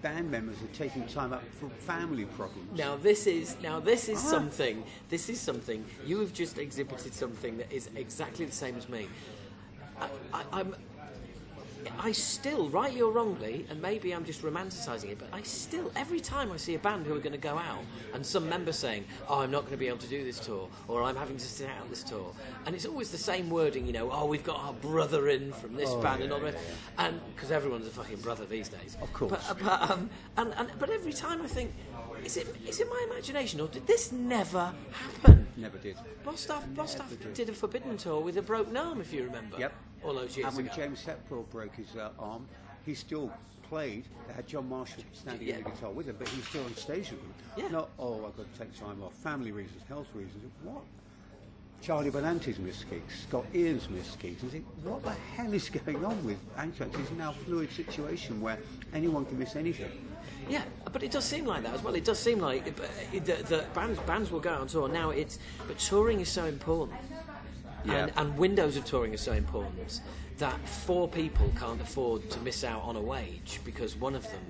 band 0.02 0.30
members 0.32 0.58
are 0.62 0.74
taking 0.76 1.06
time 1.08 1.34
up 1.34 1.44
for 1.60 1.70
family 1.70 2.26
problems. 2.26 2.78
Now 2.78 2.96
this 2.96 3.28
is 3.28 3.56
now 3.62 3.80
this 3.80 4.10
is 4.10 4.18
Ah. 4.26 4.30
something. 4.30 4.84
This 5.10 5.30
is 5.30 5.40
something 5.40 5.86
you 6.06 6.20
have 6.20 6.34
just 6.34 6.58
exhibited 6.58 7.14
something 7.14 7.58
that 7.58 7.72
is 7.72 7.90
exactly 7.96 8.46
the 8.46 8.52
same 8.52 8.76
as 8.78 8.88
me. 8.90 9.08
I, 10.00 10.08
I, 10.34 10.44
I'm. 10.54 10.76
I 12.00 12.12
still, 12.12 12.70
rightly 12.70 13.02
or 13.02 13.12
wrongly, 13.12 13.66
and 13.70 13.82
maybe 13.82 14.14
I'm 14.14 14.26
just 14.26 14.42
romanticising 14.42 15.10
it, 15.12 15.20
but 15.20 15.30
I 15.34 15.42
still, 15.44 15.92
every 15.96 16.20
time 16.20 16.52
I 16.52 16.58
see 16.58 16.76
a 16.76 16.80
band 16.80 17.06
who 17.06 17.16
are 17.16 17.20
going 17.20 17.34
to 17.34 17.38
go 17.38 17.58
out 17.58 17.84
and 18.14 18.26
some 18.26 18.48
member 18.50 18.72
saying, 18.72 19.06
"Oh, 19.28 19.40
I'm 19.40 19.52
not 19.52 19.62
going 19.62 19.72
to 19.72 19.78
be 19.78 19.88
able 19.88 19.98
to 20.00 20.08
do 20.08 20.24
this 20.24 20.40
tour," 20.40 20.70
or 20.88 21.04
"I'm 21.04 21.16
having 21.16 21.38
to 21.38 21.46
sit 21.46 21.70
out 21.70 21.90
this 21.90 22.04
tour," 22.04 22.34
and 22.66 22.76
it's 22.76 22.86
always 22.86 23.12
the 23.12 23.18
same 23.18 23.50
wording, 23.50 23.86
you 23.86 23.94
know, 23.94 24.10
"Oh, 24.12 24.26
we've 24.26 24.44
got 24.44 24.60
our 24.60 24.74
brother 24.74 25.30
in 25.30 25.52
from 25.54 25.76
this 25.76 25.94
band 25.96 26.24
and 26.24 26.32
all 26.34 26.40
that," 26.42 26.56
and 26.98 27.20
because 27.36 27.52
everyone's 27.52 27.88
a 27.88 27.92
fucking 27.92 28.22
brother 28.22 28.46
these 28.46 28.70
days, 28.70 28.98
Of 29.02 29.12
course. 29.14 29.32
But, 29.48 29.60
but, 29.64 29.92
um, 29.92 30.10
and, 30.38 30.54
and, 30.58 30.70
but 30.80 30.90
every 30.90 31.14
time 31.14 31.42
I 31.42 31.48
think, 31.48 31.74
is 32.24 32.38
it 32.38 32.48
is 32.68 32.80
it 32.80 32.90
my 32.90 33.08
imagination 33.10 33.62
or 33.62 33.68
did 33.68 33.88
this 33.88 34.12
never 34.12 34.74
happen? 34.92 35.48
Never 35.56 35.78
did. 35.78 35.98
Bostaph, 36.26 36.74
Bostaph 36.74 37.34
did 37.34 37.50
a 37.50 37.54
Forbidden 37.54 37.98
tour 37.98 38.22
with 38.22 38.38
a 38.38 38.42
broken 38.42 38.78
arm, 38.78 39.02
if 39.02 39.12
you 39.12 39.24
remember. 39.24 39.58
Yep. 39.60 39.74
All 40.04 40.14
those 40.14 40.36
years 40.38 40.48
And 40.48 40.56
when 40.58 40.66
ago. 40.66 40.76
James 40.76 41.06
Hetfield 41.06 41.50
broke 41.50 41.76
his 41.76 41.96
uh, 41.96 42.10
arm, 42.20 42.46
he 42.86 42.94
still 42.94 43.32
played. 43.70 44.06
They 44.28 44.34
had 44.34 44.48
John 44.48 44.68
Marshall 44.70 45.04
standing 45.14 45.48
Yeah. 45.48 45.58
on 45.58 45.64
the 45.64 45.70
guitar 45.70 45.92
with 45.92 46.08
him, 46.08 46.16
but 46.18 46.28
he 46.28 46.38
was 46.38 46.48
still 46.48 46.64
on 46.64 46.76
stage 46.76 47.12
with 47.12 47.22
them. 47.22 47.34
Yeah. 47.58 47.68
Not, 47.70 47.90
oh, 48.00 48.26
I've 48.26 48.36
got 48.38 48.52
to 48.54 48.60
take 48.60 48.78
time 48.80 49.04
off. 49.04 49.14
Family 49.16 49.52
reasons, 49.52 49.82
health 49.88 50.08
reasons. 50.14 50.52
What? 50.64 50.82
Charlie 51.82 52.12
Benante's 52.12 52.60
missed 52.60 52.90
gigs, 52.90 53.22
Scott 53.28 53.46
Ian's 53.56 53.90
missed 53.90 54.20
gigs. 54.20 54.42
And 54.44 54.52
think, 54.52 54.66
what 54.84 55.02
the 55.02 55.12
hell 55.36 55.54
is 55.54 55.70
going 55.70 56.04
on 56.04 56.22
with 56.26 56.38
Anthrax? 56.58 56.98
It's 56.98 57.12
now 57.12 57.30
a 57.30 57.34
fluid 57.34 57.72
situation 57.72 58.42
where 58.42 58.58
anyone 58.94 59.26
can 59.26 59.40
miss 59.40 59.56
anything. 59.56 59.90
Yeah, 60.50 60.64
but 60.92 61.04
it 61.04 61.12
does 61.12 61.24
seem 61.24 61.46
like 61.46 61.64
that 61.64 61.74
as 61.74 61.82
well. 61.84 61.96
It 61.96 62.04
does 62.04 62.20
seem 62.20 62.40
like 62.40 62.68
uh, 62.68 62.84
the, 63.14 63.20
the 63.20 63.66
bands 63.74 64.00
bands 64.00 64.30
will 64.32 64.40
go 64.40 64.54
on 64.56 64.68
tour 64.68 64.90
now. 64.90 65.12
It's 65.12 65.40
but 65.68 65.78
touring 65.78 66.20
is 66.20 66.28
so 66.30 66.46
important, 66.46 67.00
Yeah. 67.86 68.04
and, 68.04 68.12
and 68.16 68.38
windows 68.38 68.76
of 68.78 68.86
touring 68.86 69.14
are 69.14 69.18
so 69.18 69.34
important 69.34 70.02
that 70.38 70.58
four 70.68 71.08
people 71.08 71.52
can't 71.60 71.82
afford 71.82 72.30
to 72.30 72.40
miss 72.40 72.64
out 72.64 72.82
on 72.84 72.96
a 72.96 73.02
wage 73.02 73.60
because 73.66 73.96
one 73.96 74.16
of 74.16 74.24
them. 74.24 74.42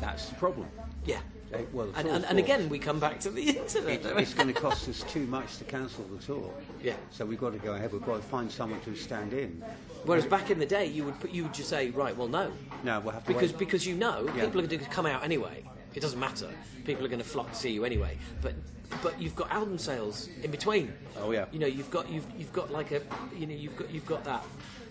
That's 0.00 0.26
the 0.28 0.34
problem. 0.34 0.68
Yeah, 1.06 1.20
Eh, 1.54 1.64
well, 1.72 1.88
and, 1.96 2.08
and, 2.08 2.24
and 2.24 2.38
again 2.38 2.68
we 2.70 2.78
come 2.78 2.98
back 2.98 3.20
to 3.20 3.30
the 3.30 3.42
internet. 3.58 4.04
It, 4.06 4.16
it's 4.18 4.32
going 4.34 4.48
to 4.48 4.54
cost 4.58 4.88
us 4.88 5.02
too 5.02 5.26
much 5.26 5.58
to 5.58 5.64
cancel 5.64 6.04
the 6.04 6.16
tour. 6.22 6.50
Yeah. 6.82 6.94
So 7.10 7.26
we've 7.26 7.38
got 7.38 7.52
to 7.52 7.58
go 7.58 7.74
ahead. 7.74 7.92
We've 7.92 8.04
got 8.04 8.16
to 8.16 8.22
find 8.22 8.50
someone 8.50 8.80
to 8.82 8.94
stand 8.96 9.34
in. 9.34 9.62
Whereas 10.04 10.24
back 10.24 10.50
in 10.50 10.58
the 10.58 10.64
day, 10.66 10.86
you 10.86 11.04
would 11.04 11.20
put, 11.20 11.30
you 11.30 11.42
would 11.44 11.52
just 11.54 11.68
say, 11.68 11.90
right, 11.90 12.16
well, 12.16 12.28
no, 12.28 12.50
No, 12.84 13.00
we'll 13.00 13.12
have 13.12 13.24
to 13.26 13.32
because 13.34 13.52
wait. 13.52 13.58
because 13.58 13.86
you 13.86 13.94
know 13.94 14.24
Yeah. 14.34 14.44
people 14.46 14.60
are 14.62 14.66
going 14.66 14.80
to 14.82 14.90
come 14.90 15.04
out 15.06 15.22
anyway. 15.24 15.62
It 15.94 16.00
doesn't 16.00 16.18
matter. 16.18 16.48
People 16.86 17.04
are 17.04 17.08
going 17.08 17.22
to 17.22 17.28
flock 17.28 17.50
to 17.50 17.56
see 17.56 17.70
you 17.70 17.84
anyway. 17.84 18.16
But 18.40 18.54
but 19.02 19.20
you've 19.20 19.36
got 19.36 19.50
album 19.50 19.78
sales 19.78 20.28
in 20.42 20.50
between. 20.50 20.92
Oh, 21.18 21.30
yeah. 21.30 21.46
You 21.52 21.58
know 21.58 21.66
you've 21.66 21.90
got 21.90 22.08
you've 22.10 22.26
you've 22.36 22.52
got 22.52 22.70
like 22.72 22.90
a 22.92 23.00
you 23.36 23.46
know 23.46 23.54
you've 23.54 23.76
got 23.76 23.90
you've 23.90 24.06
got 24.06 24.24
that 24.24 24.42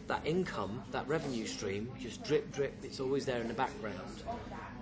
that 0.08 0.26
income 0.26 0.82
that 0.92 1.08
revenue 1.08 1.46
stream 1.46 1.90
just 2.00 2.24
drip 2.24 2.52
drip. 2.52 2.74
It's 2.84 3.00
always 3.00 3.26
there 3.26 3.42
in 3.42 3.48
the 3.48 3.54
background. 3.54 3.98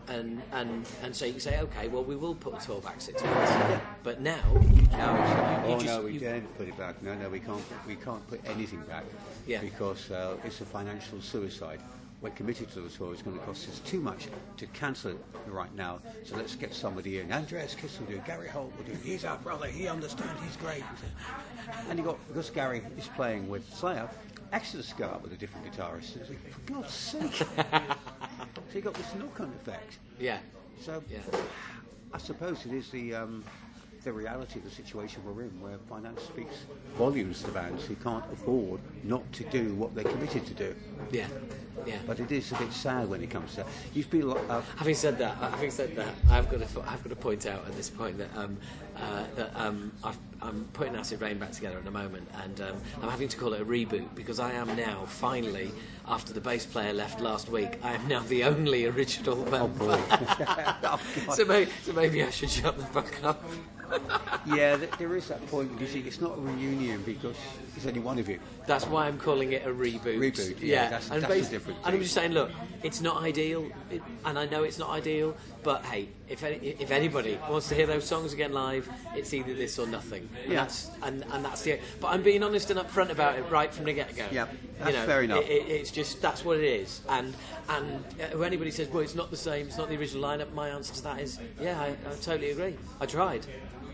And, 0.07 0.41
and 0.53 0.87
and 1.03 1.15
so 1.15 1.25
you 1.25 1.33
can 1.33 1.39
say 1.41 1.59
okay 1.59 1.87
well 1.87 2.03
we 2.03 2.15
will 2.15 2.33
put 2.33 2.53
the 2.57 2.65
tour 2.65 2.81
back 2.81 2.99
six 2.99 3.23
months 3.23 3.83
but 4.01 4.21
now 4.21 4.41
No, 4.53 4.57
it's, 4.57 4.89
oh 4.97 5.67
You 5.67 5.75
no, 5.75 5.79
just- 5.81 6.03
we 6.03 6.13
you- 6.13 6.19
don't 6.19 6.57
put 6.57 6.67
it 6.67 6.75
back. 6.79 7.03
No, 7.03 7.13
no, 7.13 7.29
we 7.29 7.39
can't. 7.39 7.61
We 7.85 7.95
can't 7.95 8.25
put 8.27 8.41
anything 8.45 8.81
back. 8.87 9.03
Yeah. 9.45 9.61
Because 9.61 10.09
uh, 10.09 10.37
it's 10.43 10.61
a 10.61 10.65
financial 10.65 11.21
suicide. 11.21 11.79
We're 12.21 12.31
committed 12.31 12.69
to 12.71 12.81
the 12.81 12.89
tour. 12.89 13.13
It's 13.13 13.21
going 13.21 13.37
to 13.39 13.45
cost 13.45 13.69
us 13.69 13.79
too 13.79 14.01
much 14.01 14.27
to 14.57 14.65
cancel 14.67 15.11
it 15.11 15.17
right 15.47 15.73
now. 15.73 15.99
So 16.25 16.35
let's 16.35 16.53
get 16.55 16.73
somebody 16.73 17.19
in. 17.19 17.31
Andreas 17.31 17.75
Kiss 17.75 17.97
will 17.99 18.07
do. 18.07 18.21
Gary 18.25 18.49
Holt 18.49 18.73
will 18.77 18.83
do. 18.83 18.99
He's 19.03 19.23
our 19.23 19.37
brother. 19.37 19.67
He 19.67 19.87
understands. 19.87 20.41
He's 20.43 20.57
great. 20.57 20.83
And 21.89 21.97
you 21.97 22.03
got 22.03 22.17
because 22.27 22.49
Gary 22.49 22.81
is 22.97 23.07
playing 23.15 23.47
with 23.47 23.73
Slayer. 23.73 24.09
Exodus 24.51 24.91
go 24.93 25.05
up 25.05 25.21
with 25.21 25.31
a 25.31 25.37
different 25.37 25.71
guitarist. 25.71 26.17
It's 26.17 26.29
like, 26.29 26.49
for 26.51 26.73
God's 26.73 26.93
sake! 26.93 27.35
so 27.35 27.45
you 28.73 28.81
got 28.81 28.95
this 28.95 29.13
knock-on 29.15 29.53
effect. 29.61 29.99
yeah 30.19 30.39
So 30.81 31.03
yeah 31.09 31.19
I 32.11 32.17
suppose 32.17 32.65
it 32.65 32.73
is 32.73 32.89
the 32.89 33.13
um, 33.13 33.43
the 34.03 34.11
reality 34.11 34.57
of 34.57 34.65
the 34.65 34.71
situation 34.71 35.21
we're 35.25 35.43
in, 35.43 35.61
where 35.61 35.77
finance 35.87 36.23
speaks 36.23 36.55
volumes 36.95 37.43
to 37.43 37.51
bands 37.51 37.85
who 37.85 37.95
can't 37.97 38.23
afford 38.33 38.79
not 39.03 39.31
to 39.33 39.43
do 39.45 39.75
what 39.75 39.93
they're 39.93 40.05
committed 40.05 40.45
to 40.47 40.53
do. 40.53 40.75
yeah 41.11 41.27
yeah 41.85 41.97
But 42.05 42.19
it 42.19 42.31
is 42.31 42.51
a 42.51 42.55
bit 42.55 42.71
sad 42.73 43.09
when 43.09 43.21
it 43.21 43.29
comes 43.29 43.51
to 43.51 43.57
that. 43.57 43.67
You 43.93 44.03
feel 44.03 44.27
like, 44.27 44.49
uh, 44.49 44.61
Having 44.77 44.95
said 44.95 45.17
that, 45.19 45.35
having 45.37 45.71
said 45.71 45.95
that, 45.95 46.13
I've 46.29 46.49
got 46.49 46.67
to 46.67 46.81
I've 46.87 47.03
got 47.03 47.09
to 47.09 47.15
point 47.15 47.45
out 47.45 47.65
at 47.65 47.75
this 47.75 47.89
point 47.89 48.17
that 48.17 48.35
um, 48.35 48.57
uh, 48.95 49.23
that 49.35 49.51
um, 49.55 49.91
I've, 50.03 50.17
I'm 50.41 50.67
putting 50.73 50.95
Acid 50.95 51.21
Reign 51.21 51.37
back 51.37 51.51
together 51.51 51.77
at 51.77 51.85
the 51.85 51.91
moment, 51.91 52.27
and 52.43 52.61
um, 52.61 52.81
I'm 53.01 53.09
having 53.09 53.27
to 53.29 53.37
call 53.37 53.53
it 53.53 53.61
a 53.61 53.65
reboot 53.65 54.13
because 54.15 54.39
I 54.39 54.51
am 54.53 54.75
now 54.75 55.05
finally, 55.05 55.71
after 56.07 56.33
the 56.33 56.41
bass 56.41 56.65
player 56.65 56.93
left 56.93 57.21
last 57.21 57.49
week, 57.49 57.79
I 57.83 57.93
am 57.93 58.07
now 58.07 58.21
the 58.21 58.43
only 58.43 58.85
original 58.85 59.37
member. 59.45 59.69
oh, 60.11 60.77
God. 60.81 60.99
so, 61.33 61.45
maybe, 61.45 61.71
so 61.83 61.93
maybe 61.93 62.23
I 62.23 62.29
should 62.29 62.49
shut 62.49 62.77
the 62.77 62.85
fuck 62.85 63.23
up. 63.23 63.43
Yeah, 64.45 64.77
th- 64.77 64.91
there 64.97 65.15
is 65.15 65.27
that 65.27 65.45
point. 65.47 65.79
You 65.79 65.87
see, 65.87 65.99
it's 66.01 66.21
not 66.21 66.37
a 66.37 66.41
reunion 66.41 67.01
because 67.03 67.35
there's 67.73 67.87
only 67.87 67.99
one 67.99 68.19
of 68.19 68.27
you. 68.29 68.39
That's 68.67 68.85
why 68.85 69.07
I'm 69.07 69.17
calling 69.17 69.51
it 69.53 69.65
a 69.65 69.69
reboot. 69.69 70.17
Reboot, 70.19 70.57
yeah, 70.61 70.83
that's- 70.89 71.09
and 71.09 71.23
that's 71.23 71.49
difference. 71.49 71.79
And 71.85 71.95
I'm 71.95 72.01
just 72.01 72.13
saying, 72.13 72.31
look, 72.33 72.51
it's 72.83 73.01
not 73.01 73.23
ideal, 73.23 73.69
it, 73.89 74.01
and 74.25 74.37
I 74.37 74.45
know 74.45 74.63
it's 74.63 74.77
not 74.79 74.89
ideal, 74.89 75.35
but 75.63 75.83
hey, 75.85 76.09
if 76.27 76.43
any, 76.43 76.57
if 76.79 76.91
anybody 76.91 77.39
wants 77.49 77.69
to 77.69 77.75
hear 77.75 77.87
those 77.87 78.05
songs 78.05 78.33
again 78.33 78.53
live, 78.53 78.87
it's 79.15 79.33
either 79.33 79.53
this 79.53 79.79
or 79.79 79.87
nothing. 79.87 80.29
And 80.43 80.53
Yeah. 80.53 80.59
that's 80.61 80.91
and, 81.01 81.23
and 81.31 81.43
that's 81.43 81.61
the. 81.63 81.79
But 81.99 82.07
I'm 82.09 82.21
being 82.23 82.43
honest 82.43 82.69
and 82.71 82.79
upfront 82.79 83.09
about 83.09 83.37
it 83.37 83.43
right 83.49 83.73
from 83.73 83.85
the 83.85 83.93
get 83.93 84.15
go. 84.15 84.25
Yeah, 84.31 84.47
that's 84.79 84.95
fair 84.97 85.23
enough. 85.23 85.43
It, 85.43 85.49
it, 85.51 85.67
it's 85.69 85.91
just 85.91 86.21
that's 86.21 86.45
what 86.45 86.57
it 86.57 86.63
is, 86.63 87.01
and 87.09 87.35
and 87.69 88.03
uh, 88.33 88.39
anybody 88.41 88.71
says, 88.71 88.87
well, 88.89 89.01
it's 89.03 89.15
not 89.15 89.31
the 89.31 89.37
same, 89.37 89.67
it's 89.67 89.77
not 89.77 89.89
the 89.89 89.97
original 89.97 90.23
lineup, 90.23 90.51
my 90.53 90.69
answer 90.69 90.93
to 90.93 91.01
that 91.03 91.19
is, 91.19 91.39
yeah, 91.61 91.79
I, 91.79 91.87
I 91.89 92.15
totally 92.21 92.51
agree. 92.51 92.75
I 92.99 93.05
tried. 93.05 93.45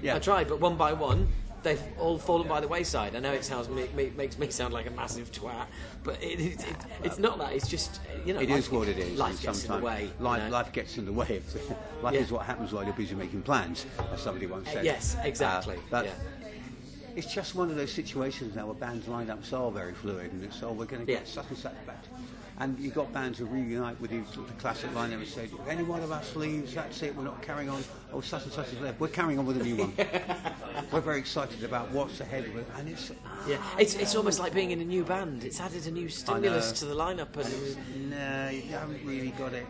Yeah. 0.05 0.15
I 0.15 0.19
tried, 0.19 0.47
but 0.47 0.59
one 0.59 0.75
by 0.77 0.93
one, 0.93 1.27
they've 1.63 1.81
all 1.99 2.19
fallen 2.19 2.47
by 2.47 2.61
the 2.61 2.67
wayside. 2.67 3.15
I 3.15 3.19
know 3.19 3.33
it 3.33 3.43
sounds 3.43 3.67
me, 3.69 3.87
me, 3.95 4.11
makes 4.15 4.37
me 4.37 4.49
sound 4.51 4.71
like 4.71 4.85
a 4.85 4.91
massive 4.91 5.31
twat, 5.31 5.65
but 6.03 6.21
it, 6.21 6.39
it, 6.39 6.59
it, 6.67 6.75
it's 7.03 7.17
not 7.17 7.39
that. 7.39 7.53
It's 7.53 7.67
just 7.67 7.99
you 8.23 8.33
know, 8.35 8.39
It 8.39 8.49
life, 8.49 8.59
is 8.59 8.69
what 8.71 8.87
it 8.87 8.99
is. 8.99 9.17
Life 9.17 9.41
gets 9.41 9.65
in 9.65 9.71
the 9.71 9.79
way. 9.79 10.03
you 10.19 10.23
Life, 10.23 10.43
know. 10.43 10.49
life 10.49 10.71
gets 10.71 10.97
in 10.99 11.05
the 11.05 11.11
way. 11.11 11.37
Of 11.37 11.71
life 12.03 12.13
Yeah. 12.13 12.19
is 12.19 12.31
what 12.31 12.45
happens 12.45 12.71
while 12.71 12.83
you're 12.83 12.93
busy 12.93 13.15
making 13.15 13.41
plans, 13.41 13.87
as 14.13 14.21
somebody 14.21 14.45
once 14.45 14.69
said. 14.69 14.85
Yes, 14.85 15.17
exactly. 15.23 15.77
Uh, 15.77 15.81
but 15.89 16.05
yeah. 16.05 16.11
It's 17.15 17.33
just 17.33 17.55
one 17.55 17.69
of 17.69 17.77
those 17.77 17.93
situations 17.93 18.55
now 18.57 18.65
where 18.65 18.75
bands 18.75 19.07
lineups 19.07 19.53
are 19.53 19.71
very 19.71 19.93
fluid, 19.93 20.33
and 20.33 20.43
it's 20.43 20.61
oh 20.61 20.73
we're 20.73 20.85
going 20.85 20.99
to 20.99 21.05
get 21.05 21.21
Yeah. 21.21 21.25
such 21.25 21.47
and 21.49 21.57
such 21.57 21.85
back. 21.87 22.03
And 22.57 22.79
you've 22.79 22.93
got 22.93 23.11
bands 23.11 23.37
who 23.37 23.45
reunite 23.45 23.99
with 23.99 24.13
you, 24.13 24.23
the 24.33 24.53
classic 24.53 24.89
lineup 24.91 25.15
and 25.15 25.27
say, 25.27 25.43
if 25.43 25.67
any 25.67 25.83
one 25.83 26.01
of 26.01 26.11
us 26.11 26.37
leaves, 26.37 26.73
that's 26.73 27.03
it, 27.03 27.13
we're 27.13 27.25
not 27.25 27.41
carrying 27.41 27.69
on. 27.69 27.83
Oh, 28.13 28.21
such 28.21 28.43
and 28.45 28.53
such 28.53 28.71
is 28.71 28.79
left. 28.79 28.97
We're 28.99 29.09
carrying 29.09 29.39
on 29.39 29.45
with 29.45 29.59
a 29.59 29.63
new 29.63 29.75
one. 29.75 29.93
we're 30.91 31.01
very 31.01 31.19
excited 31.19 31.65
about 31.65 31.91
what's 31.91 32.21
ahead 32.21 32.45
of 32.45 32.55
it, 32.55 32.65
and 32.77 32.87
it's 32.87 33.11
Yeah, 33.45 33.57
it's, 33.77 33.95
it's 33.95 34.15
almost 34.15 34.39
like 34.39 34.53
being 34.53 34.71
in 34.71 34.79
a 34.79 34.85
new 34.85 35.03
band. 35.03 35.43
It's 35.43 35.59
added 35.59 35.85
a 35.85 35.91
new 35.91 36.07
stimulus 36.07 36.71
to 36.79 36.85
the 36.85 36.95
lineup, 36.95 37.35
and 37.35 38.09
no, 38.09 38.49
you 38.49 38.61
haven't 38.71 39.05
really 39.05 39.31
got 39.31 39.51
it. 39.53 39.65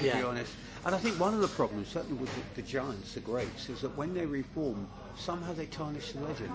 To 0.00 0.06
Yeah. 0.06 0.18
be 0.18 0.24
honest. 0.24 0.52
And 0.84 0.94
I 0.94 0.98
think 0.98 1.18
one 1.18 1.32
of 1.34 1.40
the 1.40 1.48
problems, 1.48 1.88
certainly 1.88 2.16
with 2.20 2.34
the, 2.34 2.62
the 2.62 2.68
Giants, 2.68 3.14
the 3.14 3.20
greats, 3.20 3.68
is 3.70 3.80
that 3.80 3.96
when 3.96 4.12
they 4.12 4.26
reform, 4.26 4.86
somehow 5.16 5.52
they 5.54 5.66
tarnish 5.66 6.12
the 6.12 6.20
legend 6.20 6.52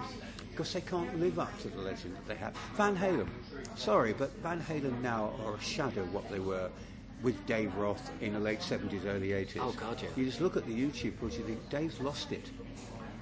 because 0.53 0.71
they 0.71 0.81
can't 0.81 1.19
live 1.19 1.39
up 1.39 1.57
to 1.59 1.67
the 1.67 1.81
legend 1.81 2.15
that 2.15 2.27
they 2.27 2.35
have. 2.35 2.55
Van 2.75 2.95
Halen, 2.95 3.27
sorry, 3.75 4.13
but 4.13 4.31
Van 4.43 4.61
Halen 4.61 5.01
now 5.01 5.33
are 5.43 5.55
a 5.55 5.59
shadow 5.59 6.01
of 6.01 6.13
what 6.13 6.29
they 6.29 6.39
were 6.39 6.69
with 7.23 7.43
Dave 7.47 7.75
Roth 7.75 8.11
in 8.21 8.33
the 8.33 8.39
late 8.39 8.59
70s, 8.59 9.03
early 9.05 9.29
80s. 9.29 9.57
Oh, 9.59 9.71
God, 9.71 9.99
yeah. 10.01 10.09
You 10.15 10.25
just 10.25 10.41
look 10.41 10.55
at 10.55 10.67
the 10.67 10.73
YouTube 10.73 11.15
footage, 11.15 11.39
you 11.39 11.45
think 11.45 11.69
Dave's 11.71 11.99
lost 11.99 12.31
it. 12.31 12.51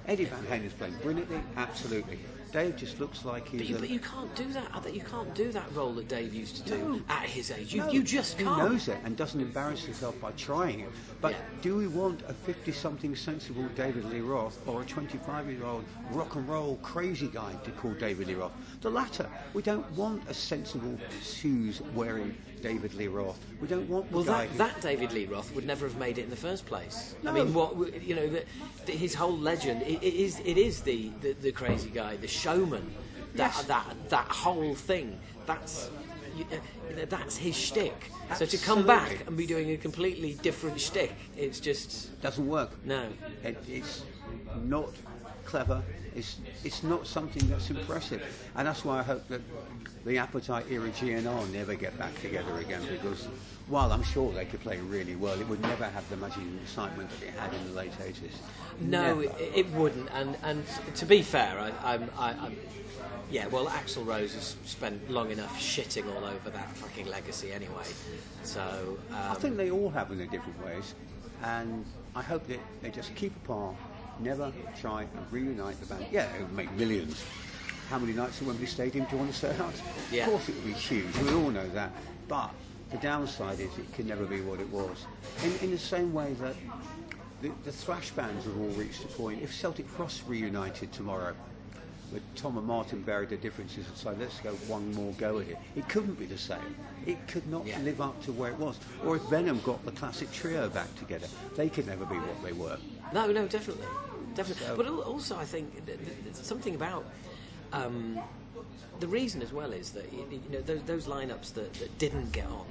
Eddie 0.06 0.26
Van 0.26 0.44
Halen 0.44 0.66
is 0.66 0.72
playing 0.74 0.96
brilliantly, 1.02 1.40
absolutely. 1.56 2.18
Dave 2.52 2.76
just 2.76 3.00
looks 3.00 3.24
like 3.24 3.48
he's. 3.48 3.60
But 3.60 3.68
you, 3.70 3.76
a- 3.76 3.80
but 3.80 3.90
you 3.90 3.98
can't 3.98 4.34
do 4.36 4.52
that. 4.52 4.94
You 4.94 5.00
can't 5.00 5.34
do 5.34 5.50
that 5.52 5.64
role 5.74 5.92
that 5.94 6.08
Dave 6.08 6.34
used 6.34 6.56
to 6.56 6.62
do 6.70 6.78
No. 6.78 7.00
at 7.08 7.22
his 7.24 7.50
age. 7.50 7.72
You, 7.74 7.80
No, 7.80 7.90
you 7.90 8.02
just 8.02 8.36
can't. 8.38 8.60
He 8.60 8.68
knows 8.68 8.88
it 8.88 8.98
and 9.04 9.16
doesn't 9.16 9.40
embarrass 9.40 9.84
himself 9.84 10.20
by 10.20 10.32
trying 10.32 10.80
it. 10.80 10.90
But 11.22 11.32
Yeah. 11.32 11.38
do 11.62 11.76
we 11.76 11.86
want 11.86 12.20
a 12.28 12.34
50-something 12.34 13.16
sensible 13.16 13.66
David 13.74 14.04
Lee 14.04 14.20
Roth 14.20 14.58
or 14.68 14.82
a 14.82 14.84
25-year-old 14.84 15.84
rock 16.10 16.34
and 16.34 16.46
roll 16.46 16.76
crazy 16.82 17.28
guy 17.28 17.54
to 17.64 17.70
call 17.70 17.92
David 17.94 18.26
Lee 18.28 18.34
Roth? 18.34 18.52
The 18.82 18.90
latter. 18.90 19.28
We 19.54 19.62
don't 19.62 19.90
want 19.92 20.28
a 20.28 20.34
sensible 20.34 20.98
shoes-wearing 21.22 22.36
David 22.62 22.94
Lee 22.94 23.08
Roth. 23.08 23.38
We 23.60 23.68
don't 23.68 23.88
want 23.88 24.10
Well, 24.10 24.22
that, 24.24 24.48
who- 24.48 24.58
that 24.58 24.80
David 24.80 25.12
Lee 25.12 25.26
Roth 25.26 25.54
would 25.54 25.66
never 25.66 25.86
have 25.86 25.98
made 25.98 26.18
it 26.18 26.22
in 26.24 26.30
the 26.30 26.36
first 26.36 26.64
place. 26.64 27.14
I 27.26 27.32
mean, 27.32 27.52
what 27.52 28.02
you 28.02 28.14
know, 28.14 28.28
the, 28.28 28.44
the, 28.86 28.92
his 28.92 29.14
whole 29.14 29.36
legend 29.36 29.82
it, 29.82 30.02
it 30.02 30.14
is 30.14 30.40
it 30.44 30.56
is 30.56 30.80
the, 30.82 31.10
the, 31.20 31.32
the 31.32 31.52
crazy 31.52 31.90
guy, 31.90 32.16
the 32.16 32.28
showman. 32.28 32.94
That 33.34 33.52
Yes. 33.56 33.64
that 33.64 33.86
that 34.10 34.28
whole 34.28 34.74
thing. 34.74 35.18
That's 35.46 35.90
you 36.36 36.44
uh, 36.52 36.56
you 36.90 36.96
know, 36.96 37.04
that's 37.06 37.36
his 37.36 37.56
shtick. 37.56 38.10
So 38.36 38.46
to 38.46 38.56
come 38.58 38.86
back 38.86 39.26
and 39.26 39.36
be 39.36 39.46
doing 39.46 39.70
a 39.70 39.76
completely 39.76 40.34
different 40.42 40.80
shtick, 40.80 41.12
it's 41.36 41.58
just 41.60 42.20
doesn't 42.22 42.46
work. 42.46 42.70
no. 42.84 43.08
It, 43.42 43.56
it's 43.68 44.04
not 44.64 44.90
clever. 45.44 45.82
It's 46.14 46.36
it's 46.62 46.82
not 46.82 47.06
something 47.06 47.48
that's 47.48 47.70
impressive, 47.70 48.22
and 48.54 48.68
that's 48.68 48.84
why 48.84 48.98
I 48.98 49.02
hope 49.02 49.26
that 49.28 49.40
the 50.04 50.18
Appetite 50.18 50.66
era 50.70 50.88
GNR 50.88 51.52
never 51.52 51.74
get 51.74 51.96
back 51.98 52.18
together 52.20 52.58
again. 52.58 52.82
Because 52.90 53.28
while 53.68 53.92
I'm 53.92 54.02
sure 54.02 54.32
they 54.32 54.44
could 54.44 54.60
play 54.60 54.78
really 54.78 55.16
well, 55.16 55.40
it 55.40 55.48
would 55.48 55.62
never 55.62 55.84
have 55.84 56.08
the 56.10 56.16
magic 56.16 56.38
and 56.38 56.60
excitement 56.60 57.10
that 57.10 57.26
it 57.28 57.34
had 57.34 57.52
in 57.54 57.64
the 57.68 57.72
late 57.72 57.92
80s. 57.92 58.32
No, 58.80 59.20
it, 59.20 59.32
it 59.54 59.70
wouldn't. 59.70 60.08
And 60.12 60.36
and 60.42 60.64
to 60.96 61.06
be 61.06 61.22
fair, 61.22 61.58
I, 61.58 61.94
I'm, 61.94 62.10
I, 62.18 62.30
I'm 62.32 62.56
yeah. 63.30 63.46
Well, 63.46 63.66
Axl 63.66 64.06
Rose 64.06 64.34
has 64.34 64.56
spent 64.64 65.10
long 65.10 65.30
enough 65.30 65.58
shitting 65.58 66.06
all 66.14 66.24
over 66.24 66.50
that 66.50 66.68
fucking 66.76 67.06
legacy 67.06 67.52
anyway. 67.52 67.84
So 68.42 68.98
um, 69.10 69.16
I 69.16 69.34
think 69.34 69.56
they 69.56 69.70
all 69.70 69.90
have 69.90 70.10
in 70.10 70.18
their 70.18 70.26
different 70.26 70.62
ways, 70.64 70.94
and 71.42 71.84
I 72.14 72.22
hope 72.22 72.46
that 72.48 72.60
they 72.82 72.90
just 72.90 73.14
keep 73.14 73.34
apart, 73.44 73.76
never 74.20 74.52
try 74.78 75.02
and 75.02 75.10
reunite 75.30 75.80
the 75.80 75.86
band. 75.86 76.06
Yeah, 76.10 76.24
it 76.34 76.42
would 76.42 76.52
make 76.52 76.70
millions. 76.72 77.24
How 77.92 77.98
many 77.98 78.14
nights 78.14 78.40
at 78.40 78.46
Wembley 78.46 78.64
Stadium 78.64 79.04
do 79.04 79.10
you 79.12 79.18
want 79.18 79.30
to 79.34 79.36
sell 79.38 79.66
out? 79.66 79.74
Yeah. 80.10 80.22
Of 80.24 80.30
course 80.30 80.48
it 80.48 80.54
would 80.54 80.64
be 80.64 80.72
huge, 80.72 81.14
we 81.18 81.34
all 81.34 81.50
know 81.50 81.68
that. 81.74 81.90
But 82.26 82.48
the 82.90 82.96
downside 82.96 83.60
is 83.60 83.76
it 83.76 83.92
can 83.92 84.06
never 84.06 84.24
be 84.24 84.40
what 84.40 84.60
it 84.60 84.68
was. 84.70 85.04
In, 85.44 85.58
in 85.58 85.70
the 85.72 85.78
same 85.78 86.14
way 86.14 86.32
that 86.40 86.54
the, 87.42 87.50
the 87.64 87.70
thrash 87.70 88.08
bands 88.12 88.46
have 88.46 88.58
all 88.58 88.68
reached 88.68 89.04
a 89.04 89.08
point, 89.08 89.42
if 89.42 89.52
Celtic 89.52 89.86
Frost 89.86 90.22
reunited 90.26 90.90
tomorrow, 90.90 91.34
with 92.10 92.22
Tom 92.34 92.56
and 92.56 92.66
Martin 92.66 93.02
buried 93.02 93.28
their 93.28 93.36
differences 93.36 93.84
aside, 93.90 94.16
let's 94.18 94.38
go 94.40 94.52
one 94.68 94.90
more 94.94 95.12
go 95.18 95.40
at 95.40 95.48
it. 95.48 95.58
It 95.76 95.86
couldn't 95.90 96.18
be 96.18 96.24
the 96.24 96.38
same. 96.38 96.74
It 97.04 97.28
could 97.28 97.46
not 97.48 97.66
Yeah. 97.66 97.78
live 97.80 98.00
up 98.00 98.22
to 98.24 98.32
where 98.32 98.52
it 98.52 98.58
was. 98.58 98.78
Or 99.04 99.16
if 99.16 99.22
Venom 99.24 99.60
got 99.60 99.84
the 99.84 99.92
classic 99.92 100.32
trio 100.32 100.70
back 100.70 100.94
together, 100.98 101.26
they 101.56 101.68
could 101.68 101.86
never 101.86 102.06
be 102.06 102.16
what 102.16 102.42
they 102.42 102.52
were. 102.52 102.78
No, 103.12 103.30
no, 103.30 103.46
definitely, 103.46 103.84
definitely. 104.34 104.66
So- 104.66 104.76
But 104.78 104.86
also, 104.88 105.36
I 105.36 105.44
think 105.44 105.84
th- 105.84 105.98
th- 105.98 106.10
there's 106.24 106.38
something 106.46 106.74
about 106.74 107.04
um, 107.72 108.18
the 109.00 109.06
reason 109.08 109.42
as 109.42 109.52
well 109.52 109.72
is 109.72 109.90
that 109.92 110.12
you 110.12 110.40
know 110.50 110.60
those, 110.60 110.82
those 110.82 111.06
lineups 111.06 111.54
that, 111.54 111.72
that 111.74 111.98
didn't 111.98 112.32
get 112.32 112.46
on, 112.46 112.66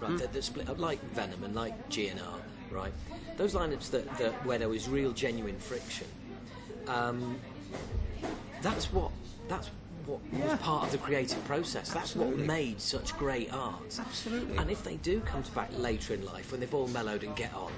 right? 0.00 0.18
That, 0.18 0.32
that 0.32 0.44
split 0.44 0.68
up, 0.68 0.78
like 0.78 1.00
Venom 1.12 1.42
and 1.44 1.54
like 1.54 1.88
GNR, 1.88 2.40
right? 2.70 2.92
Those 3.36 3.54
lineups 3.54 3.90
that, 3.90 4.18
that 4.18 4.44
where 4.46 4.58
there 4.58 4.68
was 4.68 4.88
real, 4.88 5.12
genuine 5.12 5.58
friction. 5.58 6.06
Um, 6.88 7.38
that's 8.60 8.92
what 8.92 9.10
that's 9.48 9.70
what 10.06 10.20
Yeah. 10.32 10.50
was 10.50 10.58
part 10.60 10.84
of 10.86 10.92
the 10.92 10.98
creative 10.98 11.42
process. 11.44 11.90
That's 11.92 12.16
what 12.16 12.36
made 12.36 12.80
such 12.80 13.16
great 13.16 13.52
art. 13.52 13.98
Absolutely. 13.98 14.56
And 14.56 14.70
if 14.70 14.82
they 14.84 14.96
do 14.96 15.20
come 15.20 15.42
back 15.54 15.70
later 15.78 16.14
in 16.14 16.24
life 16.24 16.50
when 16.50 16.60
they've 16.60 16.74
all 16.74 16.88
mellowed 16.88 17.22
and 17.22 17.34
get 17.36 17.54
on, 17.54 17.72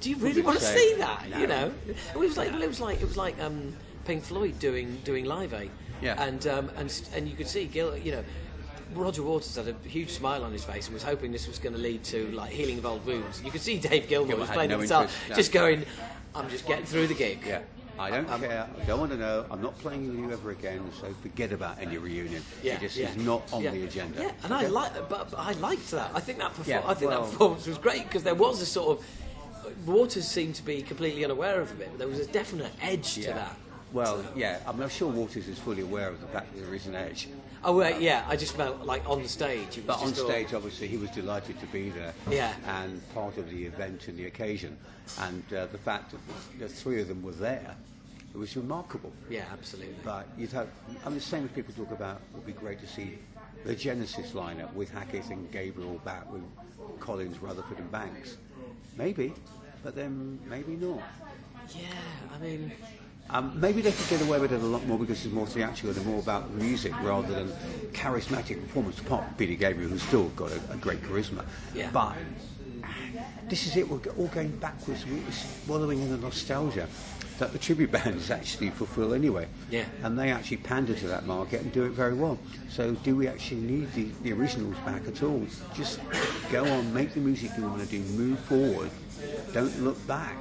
do 0.00 0.10
you 0.10 0.16
really 0.16 0.42
want 0.42 0.58
to 0.58 0.64
see 0.64 0.94
that? 0.98 1.28
No. 1.30 1.38
You 1.38 1.46
know, 1.46 1.72
it 1.88 2.18
was 2.18 2.36
like 2.36 2.52
it 2.52 2.68
was 2.68 2.80
like 2.80 3.00
it 3.00 3.04
was 3.06 3.16
like 3.16 3.40
um, 3.40 3.74
Pink 4.04 4.22
Floyd 4.22 4.58
doing 4.58 4.98
doing 5.04 5.24
Live 5.24 5.54
Aid. 5.54 5.70
Yeah. 6.00 6.22
And 6.22 6.46
um, 6.46 6.70
and 6.76 7.08
and 7.14 7.28
you 7.28 7.36
could 7.36 7.48
see 7.48 7.64
Gil, 7.66 7.96
you 7.96 8.12
know. 8.12 8.24
Roger 8.94 9.24
Waters 9.24 9.56
had 9.56 9.66
a 9.66 9.88
huge 9.88 10.10
smile 10.10 10.44
on 10.44 10.52
his 10.52 10.64
face 10.64 10.86
and 10.86 10.94
was 10.94 11.02
hoping 11.02 11.32
this 11.32 11.48
was 11.48 11.58
going 11.58 11.74
to 11.74 11.80
lead 11.80 12.04
to 12.04 12.30
like 12.30 12.52
healing 12.52 12.78
of 12.78 12.86
old 12.86 13.04
wounds. 13.04 13.42
You 13.42 13.50
could 13.50 13.60
see 13.60 13.78
Dave 13.78 14.08
Gilmour 14.08 14.36
was 14.36 14.48
playing 14.48 14.70
no 14.70 14.78
the 14.78 14.84
guitar, 14.84 15.02
interest, 15.02 15.28
no. 15.28 15.34
just 15.34 15.52
going, 15.52 15.84
"I'm 16.34 16.48
just 16.48 16.66
getting 16.66 16.86
through 16.86 17.08
the 17.08 17.14
gig." 17.14 17.40
Yeah. 17.44 17.62
I 17.98 18.10
don't 18.10 18.28
care. 18.28 18.68
I 18.80 18.84
don't 18.84 19.00
want 19.00 19.12
to 19.12 19.18
know. 19.18 19.46
I'm 19.50 19.62
not 19.62 19.78
playing 19.78 20.08
with 20.08 20.18
you 20.18 20.30
ever 20.30 20.50
again. 20.50 20.88
So 21.00 21.12
forget 21.22 21.52
about 21.52 21.78
any 21.80 21.98
reunion. 21.98 22.42
Yeah, 22.62 22.74
it 22.74 22.80
just 22.80 22.96
is 22.96 23.16
not 23.16 23.50
on 23.52 23.62
yeah. 23.62 23.70
the 23.70 23.84
agenda. 23.84 24.22
Yeah, 24.22 24.32
and 24.44 24.52
I 24.52 24.66
like, 24.66 24.94
but, 25.08 25.30
but 25.30 25.38
I 25.38 25.52
liked 25.52 25.90
that. 25.92 26.10
I 26.14 26.20
think 26.20 26.38
that 26.38 26.52
Yeah, 26.66 26.82
I 26.84 26.94
think 26.94 27.10
well- 27.10 27.22
that 27.22 27.30
performance 27.32 27.66
was 27.66 27.78
great 27.78 28.04
because 28.04 28.22
there 28.22 28.34
was 28.34 28.60
a 28.60 28.66
sort 28.66 28.98
of 28.98 29.06
Waters 29.84 30.28
seemed 30.28 30.54
to 30.56 30.62
be 30.62 30.80
completely 30.80 31.24
unaware 31.24 31.60
of 31.60 31.80
it. 31.80 31.88
But 31.90 31.98
there 31.98 32.08
was 32.08 32.20
a 32.20 32.26
definite 32.26 32.72
edge 32.80 33.14
to 33.14 33.22
that. 33.22 33.56
Well, 33.92 34.24
yeah. 34.34 34.58
I'm 34.66 34.78
not 34.78 34.90
sure 34.90 35.10
Waters 35.10 35.48
is 35.48 35.58
fully 35.58 35.82
aware 35.82 36.08
of 36.08 36.20
the 36.20 36.26
fact 36.28 36.54
that 36.54 36.60
there 36.60 36.74
is 36.74 36.86
an 36.86 36.94
edge. 36.94 37.28
Oh 37.64 37.76
well, 37.76 38.00
yeah. 38.00 38.24
I 38.28 38.36
just 38.36 38.56
felt 38.56 38.82
like 38.84 39.08
on 39.08 39.22
the 39.22 39.28
stage. 39.28 39.80
But 39.86 40.00
on 40.00 40.08
just 40.10 40.20
all- 40.22 40.28
stage, 40.28 40.52
obviously, 40.54 40.88
he 40.88 40.96
was 40.96 41.10
delighted 41.10 41.58
to 41.60 41.66
be 41.66 41.90
there. 41.90 42.12
Yeah. 42.30 42.54
And 42.66 43.00
part 43.14 43.38
of 43.38 43.48
the 43.50 43.64
event 43.64 44.08
and 44.08 44.18
the 44.18 44.26
occasion. 44.26 44.76
And 45.20 45.42
uh, 45.52 45.66
the 45.66 45.78
fact 45.78 46.10
that 46.12 46.20
the, 46.58 46.64
the 46.64 46.68
three 46.68 47.00
of 47.00 47.08
them 47.08 47.22
were 47.22 47.32
there, 47.32 47.74
it 48.34 48.38
was 48.38 48.56
remarkable. 48.56 49.12
Yeah, 49.30 49.44
absolutely. 49.52 49.94
But 50.04 50.26
you'd 50.36 50.52
have, 50.52 50.68
I 51.04 51.08
mean, 51.08 51.18
the 51.18 51.24
same 51.24 51.44
as 51.44 51.50
people 51.52 51.72
talk 51.72 51.92
about, 51.92 52.16
it 52.16 52.36
would 52.36 52.46
be 52.46 52.52
great 52.52 52.80
to 52.80 52.86
see 52.86 53.18
the 53.64 53.74
Genesis 53.74 54.32
lineup 54.32 54.72
with 54.74 54.90
Hackett 54.90 55.30
and 55.30 55.50
Gabriel 55.50 56.00
back 56.04 56.30
with 56.30 56.42
Collins, 57.00 57.38
Rutherford, 57.38 57.78
and 57.78 57.90
Banks. 57.90 58.36
Maybe, 58.96 59.32
but 59.82 59.94
then 59.94 60.38
maybe 60.48 60.72
not. 60.76 61.00
yeah, 61.74 61.82
I 62.34 62.38
mean, 62.38 62.72
Um, 63.30 63.58
maybe 63.60 63.80
they 63.80 63.92
could 63.92 64.08
get 64.08 64.22
away 64.22 64.38
with 64.38 64.52
it 64.52 64.60
a 64.62 64.66
lot 64.66 64.86
more 64.86 64.98
because 64.98 65.24
it's 65.24 65.34
more 65.34 65.46
theatrical 65.46 65.96
and 65.96 66.06
more 66.06 66.20
about 66.20 66.50
music 66.52 66.92
rather 67.02 67.34
than 67.34 67.48
charismatic 67.92 68.60
performance. 68.62 69.00
Apart 69.00 69.24
from 69.24 69.34
Peter 69.34 69.54
Gabriel, 69.54 69.90
who's 69.90 70.02
still 70.02 70.28
got 70.30 70.52
a, 70.52 70.60
a 70.72 70.76
great 70.76 71.02
charisma. 71.02 71.44
Yeah. 71.74 71.90
But 71.92 72.14
this 73.48 73.66
is 73.66 73.76
it. 73.76 73.88
We're 73.88 74.00
all 74.16 74.28
going 74.28 74.56
backwards. 74.58 75.04
We're 75.06 75.22
wallowing 75.66 76.00
in 76.02 76.10
the 76.10 76.18
nostalgia 76.18 76.88
that 77.38 77.52
the 77.52 77.58
tribute 77.58 77.92
bands 77.92 78.30
actually 78.38 78.70
fulfil 78.70 79.14
anyway. 79.14 79.48
Yeah. 79.70 79.84
And 80.02 80.18
they 80.18 80.30
actually 80.30 80.58
pander 80.58 80.94
to 80.94 81.06
that 81.08 81.26
market 81.26 81.62
and 81.62 81.72
do 81.72 81.84
it 81.84 81.90
very 81.90 82.14
well. 82.14 82.38
So 82.68 82.92
do 82.92 83.16
we 83.16 83.28
actually 83.28 83.60
need 83.60 83.92
the, 83.92 84.08
the 84.22 84.32
originals 84.32 84.76
back 84.84 85.06
at 85.06 85.22
all? 85.22 85.46
Just 85.74 86.00
go 86.50 86.64
on, 86.64 86.92
make 86.94 87.14
the 87.14 87.20
music 87.20 87.50
you 87.56 87.64
want 87.64 87.82
to 87.82 87.88
do, 87.88 88.00
move 88.16 88.38
forward. 88.40 88.90
Don't 89.52 89.82
look 89.82 90.04
back. 90.06 90.36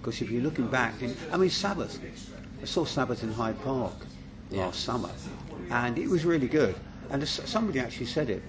Because 0.00 0.20
if 0.22 0.30
you're 0.30 0.42
looking 0.42 0.68
back, 0.68 0.98
then, 1.00 1.16
I 1.32 1.36
mean, 1.36 1.50
Sabbath. 1.50 2.00
I 2.62 2.64
saw 2.64 2.84
Sabbath 2.84 3.22
in 3.22 3.32
Hyde 3.32 3.60
Park 3.62 3.94
last 4.50 4.84
summer, 4.84 5.10
and 5.70 5.98
it 5.98 6.08
was 6.08 6.24
really 6.24 6.48
good. 6.48 6.74
And 7.10 7.26
somebody 7.26 7.80
actually 7.80 8.06
said 8.06 8.30
it. 8.30 8.42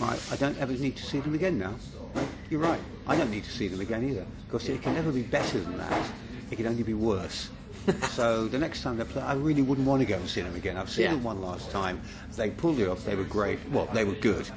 Right, 0.00 0.20
I 0.32 0.36
don't 0.36 0.58
ever 0.58 0.72
need 0.72 0.96
to 0.96 1.04
see 1.04 1.20
them 1.20 1.34
again 1.34 1.58
now. 1.58 1.74
You're 2.50 2.60
right. 2.60 2.80
I 3.06 3.16
don't 3.16 3.30
need 3.30 3.44
to 3.44 3.50
see 3.50 3.68
them 3.68 3.80
again 3.80 4.08
either 4.08 4.26
because 4.46 4.68
it 4.68 4.82
can 4.82 4.94
never 4.94 5.12
be 5.12 5.22
better 5.22 5.60
than 5.60 5.76
that. 5.78 6.10
It 6.50 6.56
can 6.56 6.66
only 6.66 6.82
be 6.82 6.94
worse. 6.94 7.50
so 8.10 8.48
the 8.48 8.58
next 8.58 8.82
time 8.82 8.96
they 8.96 9.04
play, 9.04 9.22
I 9.22 9.34
really 9.34 9.62
wouldn't 9.62 9.86
want 9.86 10.00
to 10.00 10.06
go 10.06 10.16
and 10.16 10.28
see 10.28 10.40
them 10.40 10.54
again. 10.54 10.76
I've 10.76 10.90
seen 10.90 11.04
Yeah. 11.04 11.10
them 11.12 11.22
one 11.22 11.40
last 11.42 11.70
time. 11.70 12.00
They 12.36 12.50
pulled 12.50 12.78
it 12.80 12.88
off. 12.88 13.04
They 13.04 13.14
were 13.14 13.24
great. 13.24 13.58
Well, 13.70 13.86
they 13.92 14.04
were 14.04 14.14
good. 14.14 14.48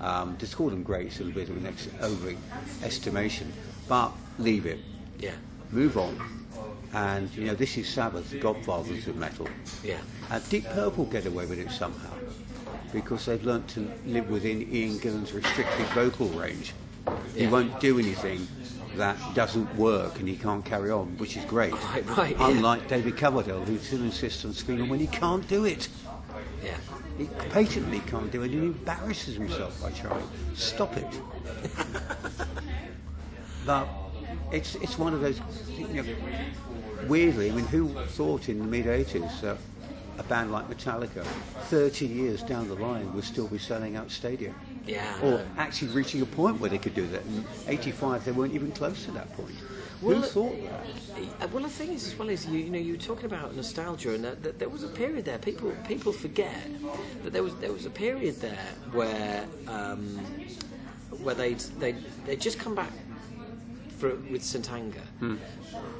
Um, 0.00 0.36
to 0.36 0.46
call 0.46 0.70
them 0.70 0.82
great 0.82 1.08
is 1.08 1.20
a 1.20 1.24
little 1.24 1.40
bit 1.40 1.48
of 1.50 1.56
an 1.56 1.66
ex- 1.66 1.86
overestimation, 2.00 3.46
but 3.88 4.12
leave 4.38 4.66
it. 4.66 4.80
Yeah, 5.18 5.32
Move 5.70 5.98
on. 5.98 6.18
And 6.94 7.30
you 7.34 7.44
know, 7.44 7.54
this 7.54 7.76
is 7.76 7.86
Sabbath, 7.88 8.30
the 8.30 8.38
godfathers 8.38 9.06
of 9.08 9.16
metal. 9.16 9.46
yeah, 9.84 9.98
Uh, 10.30 10.40
Deep 10.48 10.64
Purple 10.66 11.04
get 11.04 11.26
away 11.26 11.44
with 11.46 11.58
it 11.58 11.70
somehow 11.70 12.12
because 12.92 13.26
they've 13.26 13.44
learnt 13.44 13.68
to 13.68 13.90
live 14.06 14.30
within 14.30 14.62
Ian 14.72 14.98
Gillan's 14.98 15.32
restricted 15.32 15.86
vocal 15.88 16.28
range. 16.28 16.72
He 17.34 17.46
won't 17.46 17.78
do 17.80 17.98
anything 17.98 18.46
that 18.96 19.16
doesn't 19.34 19.74
work 19.76 20.18
and 20.18 20.26
he 20.28 20.36
can't 20.36 20.64
carry 20.64 20.90
on, 20.90 21.18
which 21.18 21.36
is 21.36 21.44
great. 21.44 21.72
Right, 21.72 22.16
right, 22.16 22.36
yeah. 22.38 22.48
Unlike 22.48 22.88
David 22.88 23.16
Coverdale, 23.18 23.62
who 23.64 23.78
still 23.78 24.02
insists 24.02 24.44
on 24.46 24.54
screaming 24.54 24.88
when 24.88 25.00
he 25.00 25.06
can't 25.06 25.46
do 25.48 25.64
it. 25.66 25.88
yeah. 26.64 26.76
He 27.18 27.26
patently 27.50 27.98
can't 28.06 28.30
do 28.30 28.42
it 28.42 28.52
and 28.52 28.60
he 28.60 28.66
embarrasses 28.68 29.34
himself 29.34 29.82
by 29.82 29.90
trying. 29.90 30.22
Stop 30.54 30.96
it. 30.96 31.06
but 33.66 33.88
it's, 34.52 34.74
it's 34.76 34.98
one 34.98 35.14
of 35.14 35.20
those, 35.20 35.40
you 35.76 35.88
know, 35.88 36.04
weirdly, 37.06 37.50
I 37.50 37.54
mean, 37.54 37.66
who 37.66 37.88
thought 38.06 38.48
in 38.48 38.58
the 38.58 38.64
mid 38.64 38.86
80s 38.86 39.40
that 39.42 39.58
a 40.18 40.22
band 40.24 40.50
like 40.50 40.68
Metallica, 40.68 41.24
30 41.24 42.06
years 42.06 42.42
down 42.42 42.68
the 42.68 42.74
line, 42.74 43.12
would 43.14 43.24
still 43.24 43.46
be 43.46 43.58
selling 43.58 43.96
out 43.96 44.10
stadium? 44.10 44.54
Yeah. 44.86 45.20
Or 45.22 45.46
actually 45.56 45.88
reaching 45.92 46.22
a 46.22 46.26
point 46.26 46.60
where 46.60 46.70
they 46.70 46.78
could 46.78 46.94
do 46.94 47.06
that. 47.08 47.22
In 47.26 47.44
85, 47.66 48.24
they 48.24 48.32
weren't 48.32 48.54
even 48.54 48.72
close 48.72 49.04
to 49.04 49.10
that 49.12 49.32
point. 49.34 49.54
Well, 50.00 50.16
Who 50.16 50.22
thought 50.22 50.56
that? 50.62 51.44
Uh, 51.44 51.48
Well, 51.52 51.64
the 51.64 51.68
thing 51.68 51.92
is, 51.92 52.06
as 52.06 52.16
well, 52.16 52.28
is 52.28 52.46
you, 52.46 52.58
you 52.60 52.70
know 52.70 52.78
you 52.78 52.92
were 52.92 52.98
talking 52.98 53.26
about 53.26 53.54
nostalgia, 53.56 54.14
and 54.14 54.24
that, 54.24 54.42
that 54.44 54.58
there 54.60 54.68
was 54.68 54.84
a 54.84 54.88
period 54.88 55.24
there. 55.24 55.38
People 55.38 55.72
people 55.88 56.12
forget 56.12 56.54
that 57.24 57.32
there 57.32 57.42
was 57.42 57.54
there 57.56 57.72
was 57.72 57.84
a 57.84 57.90
period 57.90 58.36
there 58.36 58.68
where 58.92 59.44
um, 59.66 60.18
where 61.22 61.34
they'd 61.34 61.58
they 61.80 61.96
they 62.26 62.36
just 62.36 62.60
come 62.60 62.76
back 62.76 62.92
for, 63.98 64.14
with 64.30 64.42
St 64.44 64.70
Anger, 64.72 65.02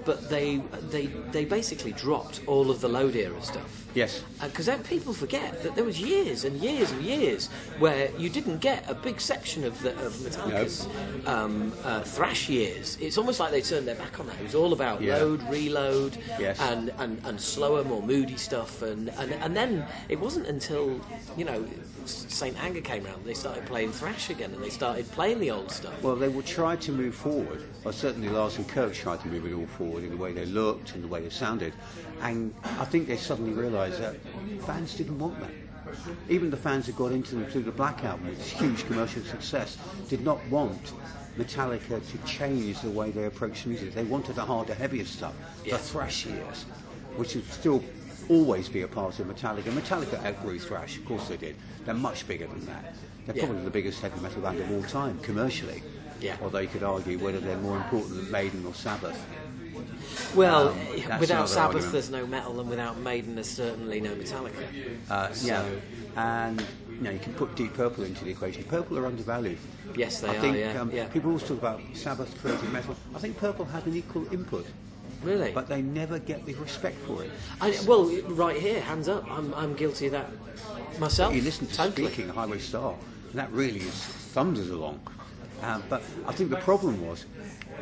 but 0.04 0.28
they 0.30 0.56
they 0.90 1.06
they 1.32 1.44
basically 1.44 1.92
dropped 1.92 2.40
all 2.46 2.70
of 2.70 2.80
the 2.80 2.88
load 2.88 3.14
era 3.16 3.40
stuff. 3.42 3.84
Yes. 3.94 4.22
Because 4.40 4.66
then 4.66 4.82
people 4.84 5.12
forget 5.12 5.62
that 5.62 5.74
there 5.74 5.82
was 5.84 5.98
years 6.00 6.44
and 6.44 6.56
years 6.58 6.90
and 6.92 7.02
years 7.02 7.48
where 7.78 8.10
you 8.18 8.28
didn't 8.30 8.58
get 8.58 8.88
a 8.88 8.94
big 8.94 9.20
section 9.20 9.64
of 9.64 9.80
the 9.82 9.90
of 10.06 10.12
Metallica's 10.24 10.86
um, 11.26 11.72
uh, 11.84 12.02
thrash 12.02 12.48
years. 12.48 12.96
It's 13.00 13.18
almost 13.18 13.40
like 13.40 13.50
they 13.50 13.62
turned 13.62 13.88
their 13.88 13.96
back 13.96 14.20
on 14.20 14.26
that. 14.28 14.36
It 14.38 14.44
was 14.44 14.54
all 14.54 14.72
about 14.72 15.00
Yeah. 15.00 15.16
load, 15.16 15.42
reload, 15.50 16.16
Yes. 16.38 16.60
and, 16.60 16.92
and, 16.98 17.20
and 17.24 17.40
slower, 17.40 17.82
more 17.82 18.02
moody 18.02 18.36
stuff. 18.36 18.82
And, 18.82 19.08
and 19.18 19.32
and 19.32 19.56
then 19.56 19.84
it 20.08 20.20
wasn't 20.20 20.46
until 20.46 21.00
you 21.36 21.44
know 21.44 21.64
Saint 22.08 22.56
Anger 22.62 22.80
came 22.80 23.06
around 23.06 23.24
they 23.24 23.34
started 23.34 23.64
playing 23.66 23.92
thrash 23.92 24.30
again 24.30 24.52
and 24.52 24.62
they 24.62 24.70
started 24.70 25.10
playing 25.12 25.40
the 25.40 25.50
old 25.50 25.70
stuff. 25.70 26.02
Well, 26.02 26.16
they 26.16 26.28
would 26.28 26.46
try 26.46 26.76
to 26.76 26.92
move 26.92 27.14
forward, 27.14 27.64
or 27.84 27.92
certainly 27.92 28.28
Lars 28.28 28.56
and 28.56 28.68
Kirk 28.68 28.94
tried 28.94 29.20
to 29.20 29.28
move 29.28 29.46
it 29.46 29.52
all 29.54 29.66
forward 29.66 30.04
in 30.04 30.10
the 30.10 30.16
way 30.16 30.32
they 30.32 30.46
looked 30.46 30.94
and 30.94 31.02
the 31.04 31.08
way 31.08 31.20
they 31.20 31.30
sounded. 31.30 31.72
And 32.22 32.54
I 32.62 32.84
think 32.84 33.06
they 33.08 33.16
suddenly 33.16 33.52
realised 33.52 34.00
that 34.00 34.16
fans 34.62 34.94
didn't 34.94 35.18
want 35.18 35.38
that. 35.40 35.50
Even 36.28 36.50
the 36.50 36.56
fans 36.56 36.86
who 36.86 36.92
got 36.92 37.12
into 37.12 37.34
them 37.34 37.46
through 37.46 37.62
the 37.62 37.72
Black 37.72 38.04
Album, 38.04 38.28
its 38.28 38.50
huge 38.50 38.84
commercial 38.86 39.22
success, 39.22 39.78
did 40.08 40.22
not 40.22 40.44
want 40.48 40.92
Metallica 41.38 42.00
to 42.10 42.18
change 42.26 42.80
the 42.80 42.90
way 42.90 43.10
they 43.10 43.24
approached 43.24 43.66
music. 43.66 43.94
They 43.94 44.04
wanted 44.04 44.34
the 44.36 44.42
harder, 44.44 44.74
heavier 44.74 45.04
stuff, 45.04 45.34
Yeah. 45.64 45.76
the 45.76 45.82
thrash 45.82 46.26
years, 46.26 46.64
which 47.16 47.34
would 47.34 47.50
still 47.50 47.82
always 48.28 48.68
be 48.68 48.82
a 48.82 48.88
part 48.88 49.18
of 49.18 49.26
Metallica. 49.26 49.70
Metallica 49.72 50.22
outgrew 50.24 50.58
thrash, 50.58 50.98
of 50.98 51.04
course 51.06 51.28
they 51.28 51.36
did. 51.38 51.56
They're 51.88 51.94
much 51.96 52.28
bigger 52.28 52.46
than 52.46 52.66
that. 52.66 52.94
They're 53.24 53.34
Yeah. 53.34 53.46
probably 53.46 53.64
the 53.64 53.70
biggest 53.70 54.02
heavy 54.02 54.20
metal 54.20 54.42
band 54.42 54.60
of 54.60 54.70
all 54.70 54.82
time, 54.82 55.18
commercially. 55.20 55.82
Yeah. 56.20 56.36
Although 56.42 56.58
you 56.58 56.68
could 56.68 56.82
argue 56.82 57.16
whether 57.18 57.40
they're 57.40 57.56
more 57.56 57.78
important 57.78 58.14
than 58.16 58.30
Maiden 58.30 58.66
or 58.66 58.74
Sabbath. 58.74 59.18
Well, 60.34 60.68
Um, 60.68 61.18
without 61.18 61.48
Sabbath, 61.48 61.76
argument. 61.76 61.92
there's 61.92 62.10
no 62.10 62.26
metal, 62.26 62.60
and 62.60 62.68
without 62.68 62.98
Maiden, 62.98 63.36
there's 63.36 63.48
certainly 63.48 64.02
no 64.02 64.10
Metallica. 64.14 64.66
Uh, 65.08 65.28
yeah. 65.42 65.64
And 66.14 66.60
you 66.90 67.00
know, 67.04 67.10
you 67.10 67.20
can 67.20 67.32
put 67.32 67.54
Deep 67.56 67.72
Purple 67.72 68.04
into 68.04 68.22
the 68.22 68.32
equation. 68.32 68.64
Purple 68.64 68.98
are 68.98 69.06
undervalued. 69.06 69.56
Yes, 69.96 70.20
they 70.20 70.28
I 70.28 70.36
are. 70.36 70.40
think 70.42 70.56
yeah, 70.58 70.78
um, 70.78 70.90
yeah. 70.92 71.06
people 71.06 71.30
always 71.30 71.44
talk 71.48 71.56
about 71.56 71.80
Sabbath 71.94 72.38
creating 72.42 72.70
metal. 72.70 72.96
I 73.14 73.18
think 73.18 73.38
Purple 73.38 73.64
had 73.64 73.86
an 73.86 73.96
equal 73.96 74.30
input, 74.30 74.66
really. 75.22 75.52
but 75.52 75.68
they 75.68 75.82
never 75.82 76.18
get 76.18 76.44
the 76.46 76.54
respect 76.54 76.98
for 76.98 77.24
it. 77.24 77.30
I, 77.60 77.76
well, 77.86 78.06
right 78.28 78.60
here, 78.60 78.80
hands 78.80 79.08
up. 79.08 79.28
I'm, 79.30 79.52
I'm 79.54 79.74
guilty 79.74 80.06
of 80.06 80.12
that 80.12 80.30
myself. 80.98 81.34
You 81.34 81.42
listen 81.42 81.66
to 81.66 81.74
totally. 81.74 82.06
Speed 82.08 82.24
King, 82.24 82.28
Highway 82.28 82.58
Star, 82.58 82.94
and 83.30 83.38
that 83.38 83.50
really 83.52 83.80
is 83.80 83.94
thunders 83.94 84.70
along. 84.70 85.00
Um, 85.62 85.82
but 85.88 86.02
I 86.26 86.32
think 86.32 86.50
the 86.50 86.56
problem 86.56 87.04
was, 87.04 87.26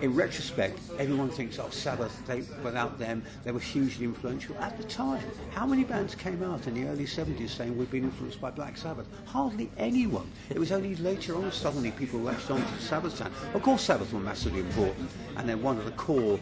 in 0.01 0.15
retrospect, 0.15 0.79
everyone 0.99 1.29
thinks, 1.31 1.59
oh, 1.59 1.69
Sabbath, 1.71 2.27
they, 2.27 2.41
without 2.63 2.99
them, 2.99 3.23
they 3.45 3.53
were 3.53 3.61
hugely 3.61 4.05
influential. 4.05 4.57
At 4.59 4.77
the 4.79 4.85
time, 4.85 5.23
how 5.53 5.67
many 5.67 5.85
bands 5.85 6.15
came 6.15 6.43
out 6.43 6.67
in 6.67 6.75
the 6.75 6.89
early 6.89 7.05
70s 7.05 7.51
saying 7.51 7.77
we've 7.77 7.91
been 7.91 8.05
influenced 8.05 8.41
by 8.41 8.51
Black 8.51 8.77
Sabbath? 8.77 9.07
Hardly 9.27 9.71
anyone. 9.77 10.31
It 10.51 10.59
was 10.59 10.73
only 10.73 10.97
later 10.97 11.37
on 11.37 11.53
suddenly 11.53 11.91
people 11.91 12.21
latched 12.21 12.51
on 12.51 12.61
to 12.61 12.79
Sabbath 12.79 13.17
sound. 13.17 13.35
Of 13.55 13.63
course, 13.63 13.83
Sabbath 13.83 14.13
were 14.13 14.21
massively 14.21 14.61
important, 14.61 15.11
and 15.37 15.49
they're 15.49 15.57
one 15.57 15.79
of 15.79 15.85
the 15.85 15.93
core 15.93 16.39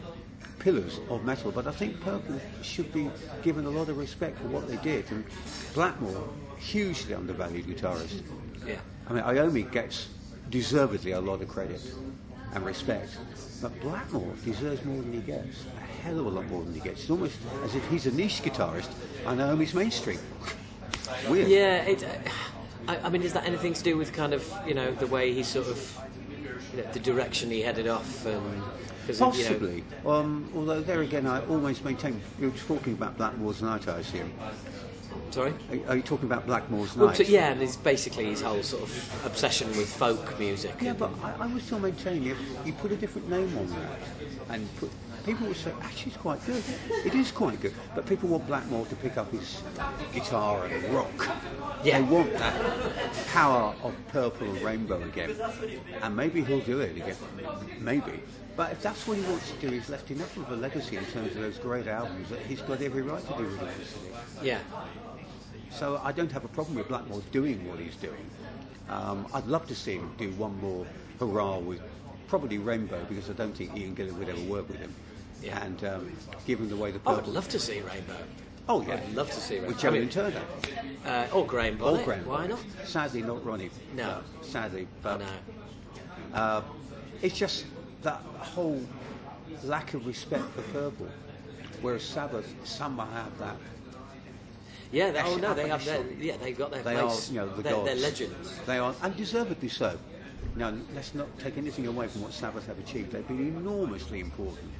pillars 0.65 0.99
of 1.11 1.25
metal, 1.25 1.53
but 1.53 1.67
I 1.67 1.73
think 1.73 2.01
Purple 2.01 2.41
should 2.63 2.91
be 2.93 3.11
given 3.43 3.67
a 3.67 3.71
lot 3.71 3.91
of 3.91 3.99
respect 3.99 4.39
for 4.39 4.49
what 4.49 4.67
they 4.67 4.77
did. 4.79 5.09
And 5.11 5.23
Blackmore, 5.75 6.27
hugely 6.59 7.15
undervalued 7.15 7.67
guitarist. 7.67 8.23
Yeah. 8.67 8.77
I 9.07 9.13
mean, 9.13 9.23
Iommi 9.23 9.71
gets 9.71 10.09
deservedly 10.49 11.13
a 11.13 11.21
lot 11.21 11.43
of 11.43 11.49
credit 11.49 11.83
and 12.55 12.65
respect, 12.65 13.19
but 13.61 13.79
Blackmore 13.83 14.33
deserves 14.43 14.83
more 14.87 15.03
than 15.03 15.13
he 15.13 15.21
gets. 15.21 15.67
A 15.77 16.03
hell 16.03 16.19
of 16.19 16.27
a 16.27 16.31
lot 16.31 16.47
more 16.47 16.65
than 16.65 16.73
he 16.73 16.81
gets. 16.81 17.03
It's 17.03 17.11
almost 17.11 17.37
as 17.63 17.75
if 17.75 17.87
he's 17.91 18.07
a 18.07 18.13
niche 18.13 18.43
guitarist 18.43 18.91
and 19.27 19.41
Iommi's 19.41 19.75
mainstream. 19.75 20.19
Weird. 21.29 21.49
Yeah, 21.49 21.83
it, 21.83 22.03
uh, 22.03 22.89
I, 22.89 22.97
I 23.01 23.09
mean, 23.11 23.23
is 23.23 23.35
that 23.35 23.45
anything 23.45 23.75
to 23.75 23.83
do 23.83 23.99
with 23.99 24.15
kind 24.15 24.33
of, 24.33 24.51
you 24.67 24.73
know, 24.73 24.93
the 24.93 25.07
way 25.07 25.35
he 25.35 25.43
sort 25.43 25.67
of, 25.67 26.01
the 26.95 27.01
direction 27.01 27.51
he 27.51 27.61
headed 27.61 27.87
off? 27.87 28.27
Um, 28.27 28.65
'cause 29.07 29.21
of, 29.21 29.37
you 29.37 29.45
know- 29.45 29.49
Possibly. 29.51 29.85
Um, 30.07 30.49
although 30.55 30.81
there 30.81 31.01
again, 31.03 31.27
I 31.27 31.41
always 31.47 31.83
maintain 31.85 32.21
you're 32.41 32.51
talking 32.53 32.93
about 32.95 33.17
Blackmore's 33.19 33.63
Night, 33.63 33.87
I 33.89 33.99
assume. 33.99 34.33
sorry? 35.31 35.53
Are, 35.71 35.91
are 35.93 35.97
you 35.97 36.03
talking 36.03 36.27
about 36.27 36.47
Blackmore's 36.47 36.97
Well, 36.97 37.09
Night? 37.09 37.29
yeah, 37.29 37.51
and 37.53 37.61
it's 37.63 37.77
basically 37.77 38.27
his 38.27 38.41
whole 38.43 38.63
sort 38.63 38.83
of 38.85 39.23
obsession 39.27 39.69
with 39.77 39.93
folk 39.93 40.39
music. 40.39 40.75
Yeah, 40.81 40.93
but 40.93 41.11
I, 41.23 41.45
I 41.45 41.47
would 41.47 41.63
still 41.63 41.81
maintain 41.81 42.27
if 42.27 42.39
you 42.65 42.73
put 42.75 42.93
a 42.93 42.97
different 42.97 43.29
name 43.29 43.57
on 43.59 43.67
that 43.69 43.99
and 44.51 44.69
put 44.77 44.91
people 45.27 45.47
would 45.47 45.57
say 45.57 45.73
actually 45.81 46.13
it's 46.13 46.21
quite 46.21 46.45
good. 46.47 46.63
It 47.05 47.15
is 47.15 47.31
quite 47.33 47.59
good, 47.61 47.73
but 47.95 48.07
people 48.07 48.29
want 48.29 48.47
Blackmore 48.47 48.85
to 48.87 48.95
pick 48.97 49.17
up 49.17 49.33
his 49.33 49.63
guitar 50.13 50.67
and 50.67 50.95
rock. 50.95 51.29
Yeah. 51.83 51.99
They 52.01 52.05
want 52.05 52.33
that 52.35 52.55
power 53.33 53.75
of 53.83 53.95
purple 54.09 54.49
and 54.51 54.61
rainbow 54.63 55.03
again, 55.03 55.35
and 56.03 56.15
maybe 56.15 56.45
he'll 56.45 56.61
do 56.61 56.81
it 56.81 56.97
again. 56.97 57.17
Maybe. 57.81 58.21
But 58.57 58.73
if 58.73 58.83
that's 58.83 59.07
what 59.07 59.17
he 59.17 59.25
wants 59.25 59.51
to 59.51 59.57
do, 59.59 59.69
he's 59.69 59.89
left 59.89 60.11
enough 60.11 60.37
of 60.37 60.49
a 60.51 60.57
legacy 60.57 60.97
in 60.97 61.05
terms 61.07 61.35
of 61.35 61.43
those 61.43 61.59
great 61.59 61.89
albums 61.89 62.29
that 62.31 62.41
he's 62.41 62.61
got 62.63 62.81
every 62.81 63.03
right 63.03 63.21
to 63.21 63.27
do 63.29 63.45
what 63.45 63.51
he 63.51 63.65
wants 63.65 63.93
to 63.95 63.99
do. 63.99 64.47
Yeah. 64.47 64.59
So 65.71 66.01
I 66.05 66.13
don't 66.13 66.31
have 66.31 66.45
a 66.45 66.49
problem 66.49 66.77
with 66.77 66.87
Blackmore 66.87 67.21
doing 67.33 67.69
what 67.69 67.81
he's 67.81 67.97
doing. 67.97 68.31
Um, 68.89 69.27
I'd 69.35 69.47
love 69.47 69.67
to 69.69 69.75
see 69.75 69.95
him 69.95 70.13
do 70.19 70.31
one 70.33 70.57
more 70.61 70.87
hurrah 71.19 71.59
with 71.59 71.81
probably 72.29 72.59
Rainbow 72.59 73.05
because 73.09 73.29
I 73.29 73.33
don't 73.33 73.57
think 73.57 73.77
Ian 73.77 73.97
Gillan 73.97 74.17
would 74.19 74.29
ever 74.29 74.41
work 74.43 74.69
with 74.69 74.79
him. 74.79 74.95
Yeah. 75.43 75.63
And 75.65 75.83
um, 75.85 76.13
given 76.47 76.69
the 76.69 76.77
way 76.77 76.93
the 76.93 77.01
I 77.07 77.15
would 77.15 77.27
love 77.27 77.49
to 77.49 77.59
see 77.59 77.81
Rainbow. 77.81 78.17
oh 78.69 78.83
yeah, 78.83 78.95
I'd 78.95 79.15
love 79.15 79.31
to 79.31 79.41
see 79.41 79.55
Rainbow. 79.55 79.69
with 79.69 79.79
Joe 79.81 79.89
I 79.89 79.93
mean, 79.93 80.09
Turner, 80.09 80.43
uh, 81.05 81.27
or 81.33 81.45
Graham 81.45 81.83
or 81.83 81.99
Graham. 81.99 82.25
Why 82.25 82.47
Bonnet. 82.47 82.51
not? 82.51 82.89
Sadly, 82.89 83.23
not 83.23 83.45
Ronnie. 83.45 83.71
No. 83.95 84.21
Sadly, 84.43 84.87
but 85.03 85.19
know. 85.19 85.27
uh, 86.35 86.63
it's 87.21 87.37
just 87.37 87.67
that 88.05 88.21
whole 88.39 88.81
lack 89.65 89.95
of 89.95 90.07
respect 90.07 90.45
for 90.51 90.63
purple. 90.73 91.09
Whereas 91.83 92.03
Sabbath 92.03 92.55
somehow 92.65 93.11
have 93.11 93.39
that. 93.39 93.57
Yeah, 94.93 95.11
they, 95.11 95.23
oh 95.23 95.37
no, 95.37 95.55
they 95.55 95.69
have 95.69 95.85
their, 95.85 96.05
yeah, 96.19 96.37
they've 96.37 96.57
got 96.57 96.71
their 96.71 96.83
They 96.83 96.95
place. 96.95 97.29
are, 97.29 97.33
you 97.33 97.41
know, 97.41 97.49
the 97.49 97.63
they're, 97.63 97.73
gods. 97.73 97.85
they're 97.87 97.97
legends. 97.97 98.61
They 98.65 98.79
are, 98.79 98.95
and 99.03 99.17
deservedly 99.17 99.69
so. 99.69 99.99
Now, 100.57 100.73
let's 100.95 101.15
not 101.15 101.37
take 101.41 101.59
anything 101.59 101.89
away 101.89 102.07
from 102.07 102.23
what 102.23 102.33
Sabbath 102.33 102.67
have 102.69 102.79
achieved. 102.79 103.11
They've 103.11 103.27
been 103.27 103.57
enormously 103.57 104.21
important. 104.21 104.71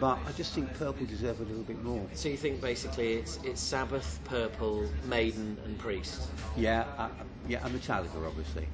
But 0.00 0.18
I 0.26 0.32
just 0.32 0.52
think 0.54 0.74
Purple 0.74 1.06
deserve 1.06 1.40
a 1.40 1.44
little 1.44 1.62
bit 1.62 1.82
more. 1.82 2.04
So 2.14 2.28
you 2.28 2.36
think 2.36 2.60
basically 2.60 3.14
it's 3.14 3.38
it's 3.44 3.60
Sabbath, 3.60 4.20
Purple, 4.24 4.88
Maiden, 5.06 5.56
and 5.64 5.78
Priest. 5.78 6.28
Yeah, 6.56 6.84
uh, 6.98 7.08
yeah, 7.48 7.64
and 7.64 7.80
Metallica, 7.80 8.26
obviously. 8.26 8.66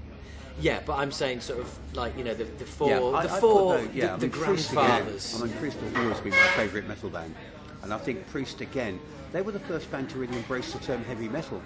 Yeah, 0.61 0.81
but 0.85 0.99
I'm 0.99 1.11
saying 1.13 1.41
sort 1.41 1.61
of 1.61 1.79
like 1.95 2.17
you 2.17 2.25
know 2.25 2.35
the, 2.35 2.45
the 2.45 2.65
four, 2.65 2.89
yeah, 2.89 3.01
I- 3.01 3.27
the 3.27 3.35
I 3.35 3.41
four, 3.41 3.75
those- 3.79 3.89
yeah, 3.95 4.07
the, 4.07 4.13
I 4.13 4.17
the 4.17 4.27
mean, 4.27 4.31
Priest 4.45 4.73
again. 4.73 5.07
I 5.35 5.45
mean, 5.45 5.53
Priest 5.55 5.79
has 5.79 5.97
always 5.97 6.21
been 6.21 6.31
my 6.33 6.47
favourite 6.57 6.87
metal 6.87 7.09
band. 7.11 7.35
And 7.83 7.93
I 7.93 7.99
think 7.99 8.29
Priest, 8.31 8.61
again, 8.61 9.01
they 9.33 9.43
were 9.43 9.51
the 9.51 9.59
first 9.61 9.91
band 9.91 10.09
to 10.11 10.19
really 10.19 10.37
embrace 10.37 10.73
the 10.73 10.79
term 10.79 11.03
heavy 11.05 11.29
metal. 11.29 11.61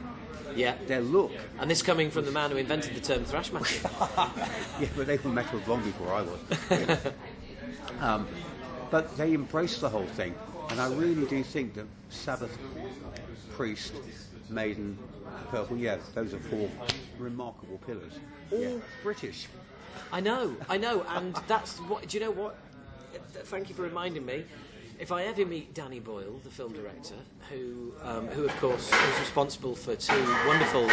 yeah, 0.55 0.77
Their 0.87 1.03
look, 1.03 1.33
and 1.59 1.71
this 1.71 1.83
coming 1.83 2.11
from 2.11 2.25
the 2.25 2.31
man 2.33 2.51
who 2.51 2.57
invented 2.57 2.95
the 2.95 3.01
term 3.01 3.25
thrash 3.25 3.53
metal. 3.53 3.69
yeah, 4.81 4.89
but 4.97 5.07
they 5.07 5.19
were 5.19 5.31
metal 5.31 5.61
long 5.67 5.83
before 5.83 6.13
I 6.15 6.23
was. 6.23 6.99
um, 8.01 8.27
but 8.91 9.15
they 9.19 9.35
embraced 9.35 9.81
the 9.83 9.89
whole 9.91 10.07
thing, 10.07 10.35
and 10.71 10.81
I 10.81 10.89
really 10.95 11.27
do 11.27 11.43
think 11.43 11.75
that 11.75 11.87
Sabbath, 12.09 12.57
Priest, 13.53 13.93
Maiden, 14.49 14.97
Purple, 15.51 15.77
yeah, 15.77 15.99
those 16.15 16.33
are 16.33 16.39
four 16.39 16.71
remarkable 17.19 17.79
pillars. 17.87 18.15
All 18.53 18.81
British. 19.03 19.49
I 20.13 20.21
know, 20.21 20.57
I 20.69 20.77
know, 20.77 21.05
and 21.09 21.35
that's 21.49 21.79
what. 21.79 22.07
Do 22.09 22.19
you 22.19 22.25
know 22.25 22.31
what? 22.31 22.57
Thank 23.45 23.69
you 23.69 23.75
for 23.75 23.83
reminding 23.83 24.25
me. 24.25 24.45
If 24.99 25.13
I 25.13 25.25
ever 25.25 25.45
meet 25.45 25.75
Danny 25.75 26.01
Boyle, 26.01 26.41
the 26.43 26.49
film 26.51 26.73
director, 26.73 27.17
who, 27.51 27.93
um, 28.03 28.29
who 28.29 28.45
of 28.47 28.57
course 28.61 28.91
was 28.91 29.21
responsible 29.21 29.75
for 29.75 29.95
two 29.95 30.25
wonderful, 30.47 30.87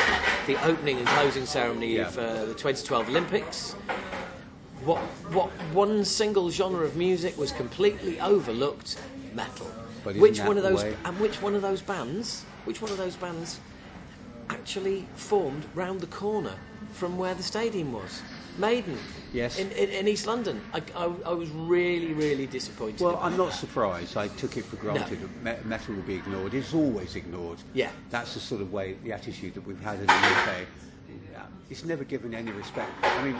the 0.45 0.57
opening 0.65 0.97
and 0.97 1.07
closing 1.07 1.45
ceremony 1.45 1.97
of 1.97 2.17
uh, 2.17 2.45
the 2.45 2.53
2012 2.53 3.07
Olympics, 3.09 3.73
what 4.83 4.99
what 5.31 5.49
one 5.73 6.03
single 6.03 6.49
genre 6.49 6.83
of 6.85 6.97
music 6.97 7.37
was 7.37 7.51
completely 7.53 8.19
overlooked? 8.19 8.97
Metal. 9.33 9.67
Which 10.03 10.39
one 10.41 10.57
of 10.57 10.63
those? 10.63 10.83
way- 10.83 10.97
And 11.05 11.17
which 11.19 11.41
one 11.41 11.55
of 11.55 11.61
those 11.61 11.81
bands? 11.81 12.43
Which 12.65 12.81
one 12.81 12.91
of 12.91 12.97
those 12.97 13.15
bands 13.15 13.59
actually 14.49 15.05
formed 15.15 15.65
round 15.73 16.01
the 16.01 16.07
corner 16.07 16.55
from 16.93 17.17
where 17.17 17.33
the 17.33 17.43
stadium 17.43 17.91
was. 17.91 18.21
Maiden. 18.57 18.97
Yes. 19.33 19.57
In, 19.57 19.71
in, 19.71 19.89
in 19.89 20.07
East 20.07 20.27
London. 20.27 20.61
I, 20.73 20.81
I, 20.95 21.05
I 21.25 21.33
was 21.33 21.49
really, 21.49 22.13
really 22.13 22.45
disappointed. 22.45 23.01
Well, 23.01 23.19
I'm 23.21 23.35
not 23.35 23.49
that. 23.49 23.57
surprised. 23.57 24.15
I 24.15 24.27
took 24.27 24.57
it 24.57 24.65
for 24.65 24.75
granted 24.75 25.27
that 25.43 25.65
metal 25.65 25.95
would 25.95 26.05
be 26.05 26.15
ignored. 26.15 26.53
It's 26.53 26.73
always 26.73 27.15
ignored. 27.15 27.57
Yeah. 27.73 27.89
That's 28.11 28.35
the 28.35 28.39
sort 28.39 28.61
of 28.61 28.71
way, 28.71 28.93
the 29.03 29.11
attitude 29.11 29.55
that 29.55 29.65
we've 29.65 29.81
had 29.81 29.99
in 29.99 30.05
the 30.05 30.13
UK. 30.13 30.67
It's 31.69 31.85
never 31.85 32.03
given 32.03 32.35
any 32.35 32.51
respect. 32.51 32.91
I 33.01 33.23
mean, 33.23 33.35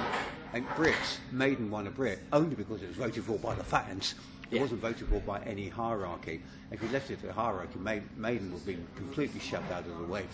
and 0.53 0.67
Brits, 0.69 1.17
Maiden 1.31 1.69
won 1.69 1.85
a 1.85 1.91
Brit 1.91 2.19
only 2.31 2.55
because 2.55 2.81
it 2.81 2.87
was 2.87 2.97
voted 2.97 3.23
for 3.23 3.37
by 3.37 3.53
the 3.53 3.63
fans. 3.63 4.15
It 4.53 4.57
Yeah. 4.57 4.61
wasn't 4.61 4.81
voted 4.81 5.07
for 5.07 5.19
by 5.21 5.41
any 5.41 5.67
hierarchy. 5.67 6.39
If 6.69 6.83
you 6.83 6.89
left 6.89 7.09
it 7.09 7.19
to 7.21 7.25
the 7.25 7.33
hierarchy, 7.33 7.79
Ma- 7.79 7.95
Maiden 8.15 8.51
would 8.51 8.59
have 8.59 8.65
been 8.67 8.85
completely 8.95 9.39
shoved 9.39 9.71
out 9.71 9.83
of 9.87 9.97
the 9.97 10.03
way. 10.03 10.25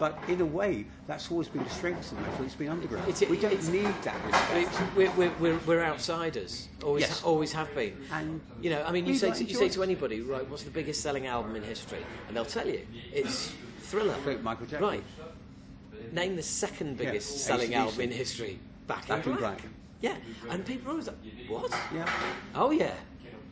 But 0.00 0.18
in 0.26 0.40
a 0.40 0.44
way, 0.44 0.86
that's 1.06 1.30
always 1.30 1.46
been 1.46 1.62
the 1.62 1.70
strength 1.70 2.10
of 2.10 2.18
metal. 2.20 2.44
It's 2.44 2.56
been 2.56 2.70
underground. 2.70 3.08
It's- 3.08 3.30
we 3.30 3.36
don't 3.38 3.72
need 3.72 3.94
that 4.02 4.16
respect. 4.26 4.96
We're, 4.96 5.12
we're, 5.12 5.32
we're, 5.38 5.58
we're 5.64 5.82
outsiders. 5.84 6.68
Always, 6.82 7.02
Yes. 7.02 7.22
always 7.22 7.52
have 7.52 7.72
been. 7.76 7.96
And 8.10 8.40
you 8.60 8.70
know, 8.70 8.82
I 8.82 8.90
mean, 8.90 9.06
you 9.06 9.14
say 9.16 9.30
to, 9.32 9.44
you 9.44 9.54
say 9.54 9.68
to 9.68 9.82
anybody, 9.84 10.20
right? 10.22 10.48
What's 10.50 10.64
the 10.64 10.70
biggest 10.70 11.00
selling 11.00 11.28
album 11.28 11.54
in 11.54 11.62
history? 11.62 12.04
And 12.26 12.36
they'll 12.36 12.44
tell 12.44 12.66
you 12.66 12.84
it's 13.12 13.52
Thriller. 13.82 14.16
Michael 14.42 14.66
Jackson. 14.66 14.82
Right. 14.88 15.04
Name 16.10 16.34
the 16.34 16.42
second 16.42 16.96
biggest 16.96 17.30
Yeah, 17.32 17.38
selling 17.38 17.72
AC/DC. 17.74 17.76
album 17.78 18.00
in 18.00 18.10
history. 18.10 18.58
Back, 18.88 19.06
Back 19.06 19.24
in 19.26 19.32
in 19.32 19.38
Black. 19.38 19.58
Black. 19.62 19.72
Yeah, 20.00 20.16
and 20.50 20.66
people 20.66 20.88
are 20.88 20.90
always 20.92 21.06
like, 21.06 21.16
what? 21.48 21.70
Yeah. 21.94 22.10
Oh 22.56 22.72
yeah, 22.72 22.92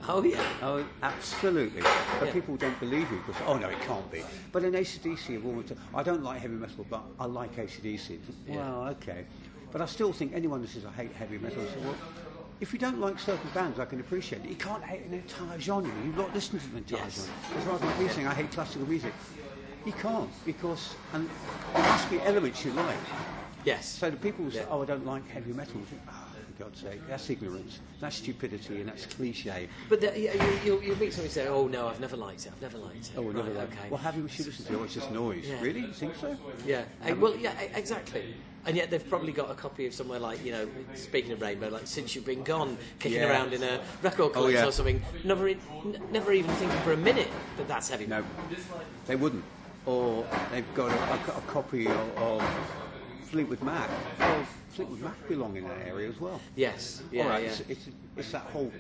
oh 0.08 0.22
yeah. 0.22 0.42
Oh, 0.62 0.84
absolutely. 1.02 1.82
But 2.18 2.26
Yeah. 2.26 2.32
people 2.32 2.56
don't 2.56 2.78
believe 2.80 3.10
you 3.10 3.18
because, 3.26 3.40
oh 3.46 3.56
no, 3.56 3.68
it 3.68 3.80
can't 3.82 4.10
be. 4.10 4.22
But 4.52 4.64
in 4.64 4.72
ACDC, 4.74 5.34
have 5.34 5.46
always, 5.46 5.72
I 5.94 6.02
don't 6.02 6.22
like 6.22 6.40
heavy 6.40 6.54
metal, 6.54 6.86
but 6.88 7.02
I 7.18 7.26
like 7.26 7.56
ACDC. 7.56 8.18
Well, 8.48 8.88
okay. 8.88 9.24
But 9.72 9.80
I 9.80 9.86
still 9.86 10.12
think 10.12 10.32
anyone 10.34 10.60
who 10.60 10.66
says 10.66 10.84
I 10.84 10.90
hate 10.92 11.12
heavy 11.12 11.38
metal, 11.38 11.62
I 11.62 11.66
say, 11.66 11.80
well, 11.84 11.94
if 12.60 12.72
you 12.72 12.78
don't 12.78 13.00
like 13.00 13.18
certain 13.18 13.48
bands, 13.54 13.78
I 13.78 13.84
can 13.84 14.00
appreciate 14.00 14.44
it. 14.44 14.48
You 14.50 14.56
can't 14.56 14.82
hate 14.82 15.04
an 15.06 15.14
entire 15.14 15.58
genre. 15.60 15.90
You've 16.04 16.16
not 16.16 16.34
listened 16.34 16.60
to 16.62 16.68
the 16.70 16.78
entire 16.78 16.98
Yes. 17.04 17.28
genre. 17.52 17.60
As 17.60 17.66
rather 17.66 17.86
like 17.86 18.00
me 18.00 18.08
saying 18.08 18.26
I 18.26 18.34
hate 18.34 18.50
classical 18.50 18.86
music. 18.86 19.12
You 19.86 19.92
can't 19.92 20.28
because 20.44 20.94
and 21.14 21.28
there 21.74 21.82
must 21.82 22.10
be 22.10 22.20
elements 22.20 22.64
you 22.64 22.72
like. 22.72 22.98
Yes. 23.64 23.88
So 23.88 24.10
the 24.10 24.16
people 24.16 24.44
who 24.44 24.50
say, 24.50 24.58
Yeah. 24.60 24.66
"Oh, 24.70 24.82
I 24.82 24.86
don't 24.86 25.06
like 25.06 25.26
heavy 25.28 25.52
metal," 25.54 25.80
think, 25.88 26.02
"Oh, 26.08 26.26
God's 26.60 26.80
sake, 26.80 27.00
that's 27.08 27.28
ignorance, 27.30 27.80
that's 28.00 28.16
stupidity, 28.16 28.80
and 28.80 28.88
that's 28.88 29.06
cliche." 29.06 29.68
But 29.88 30.00
the, 30.02 30.18
you, 30.18 30.30
you, 30.64 30.80
you'll, 30.82 30.98
meet 30.98 31.12
somebody 31.12 31.22
and 31.24 31.30
say, 31.32 31.48
oh 31.48 31.66
no, 31.66 31.88
I've 31.88 32.00
never 32.00 32.16
liked 32.16 32.46
it. 32.46 32.52
I've 32.54 32.62
never 32.62 32.78
liked 32.78 33.06
it. 33.06 33.12
Oh, 33.16 33.22
well, 33.22 33.32
never 33.32 33.48
right, 33.50 33.60
like- 33.60 33.72
okay. 33.78 33.88
Well, 33.88 33.98
have 33.98 34.16
you 34.16 34.28
should 34.28 34.46
listen 34.46 34.66
to 34.66 34.74
it? 34.74 34.76
Oh, 34.78 34.84
it's 34.84 34.94
just 34.94 35.10
noise. 35.10 35.44
Yeah. 35.48 35.60
Really? 35.62 35.80
You 35.80 35.92
think 35.92 36.14
so? 36.16 36.36
Yeah. 36.66 36.84
Eh, 37.04 37.14
well, 37.14 37.34
yeah, 37.36 37.58
exactly. 37.74 38.34
And 38.66 38.76
yet 38.76 38.90
they've 38.90 39.08
probably 39.08 39.32
got 39.32 39.50
a 39.50 39.54
copy 39.54 39.86
of 39.86 39.94
somewhere 39.94 40.18
like, 40.18 40.44
you 40.44 40.52
know, 40.52 40.68
speaking 40.94 41.32
of 41.32 41.40
Rainbow, 41.40 41.68
like 41.68 41.86
Since 41.86 42.14
You've 42.14 42.26
Been 42.26 42.42
Gone, 42.44 42.76
kicking 42.98 43.18
Yeah. 43.22 43.30
around 43.30 43.54
in 43.54 43.62
a 43.62 43.80
record 44.02 44.32
Oh, 44.34 44.48
yeah. 44.48 44.66
or 44.66 44.72
something, 44.72 45.02
never, 45.24 45.48
in, 45.48 45.58
n- 45.82 46.02
never 46.12 46.30
even 46.32 46.50
thinking 46.56 46.78
for 46.80 46.92
a 46.92 46.96
minute 46.98 47.28
that 47.56 47.66
that's 47.66 47.88
heavy 47.88 48.06
No, 48.06 48.22
they 49.06 49.16
wouldn't. 49.16 49.44
Or 49.86 50.26
they've 50.52 50.74
got 50.74 50.90
a, 50.90 51.32
a 51.32 51.38
a 51.38 51.40
copy 51.46 51.86
of, 51.86 52.18
of 52.18 52.42
Fleetwood 53.30 53.62
Mac. 53.62 53.88
Well, 54.18 54.44
Fleetwood 54.70 55.00
Mac 55.00 55.28
belong 55.28 55.56
in 55.56 55.64
that 55.68 55.86
area 55.86 56.08
as 56.08 56.20
well. 56.20 56.40
Yes. 56.56 57.02
Yeah, 57.12 57.22
All 57.22 57.28
right, 57.30 57.44
yeah. 57.44 57.50
it's, 57.50 57.60
it's, 57.68 57.88
it's 58.16 58.32
that 58.32 58.42
whole. 58.42 58.72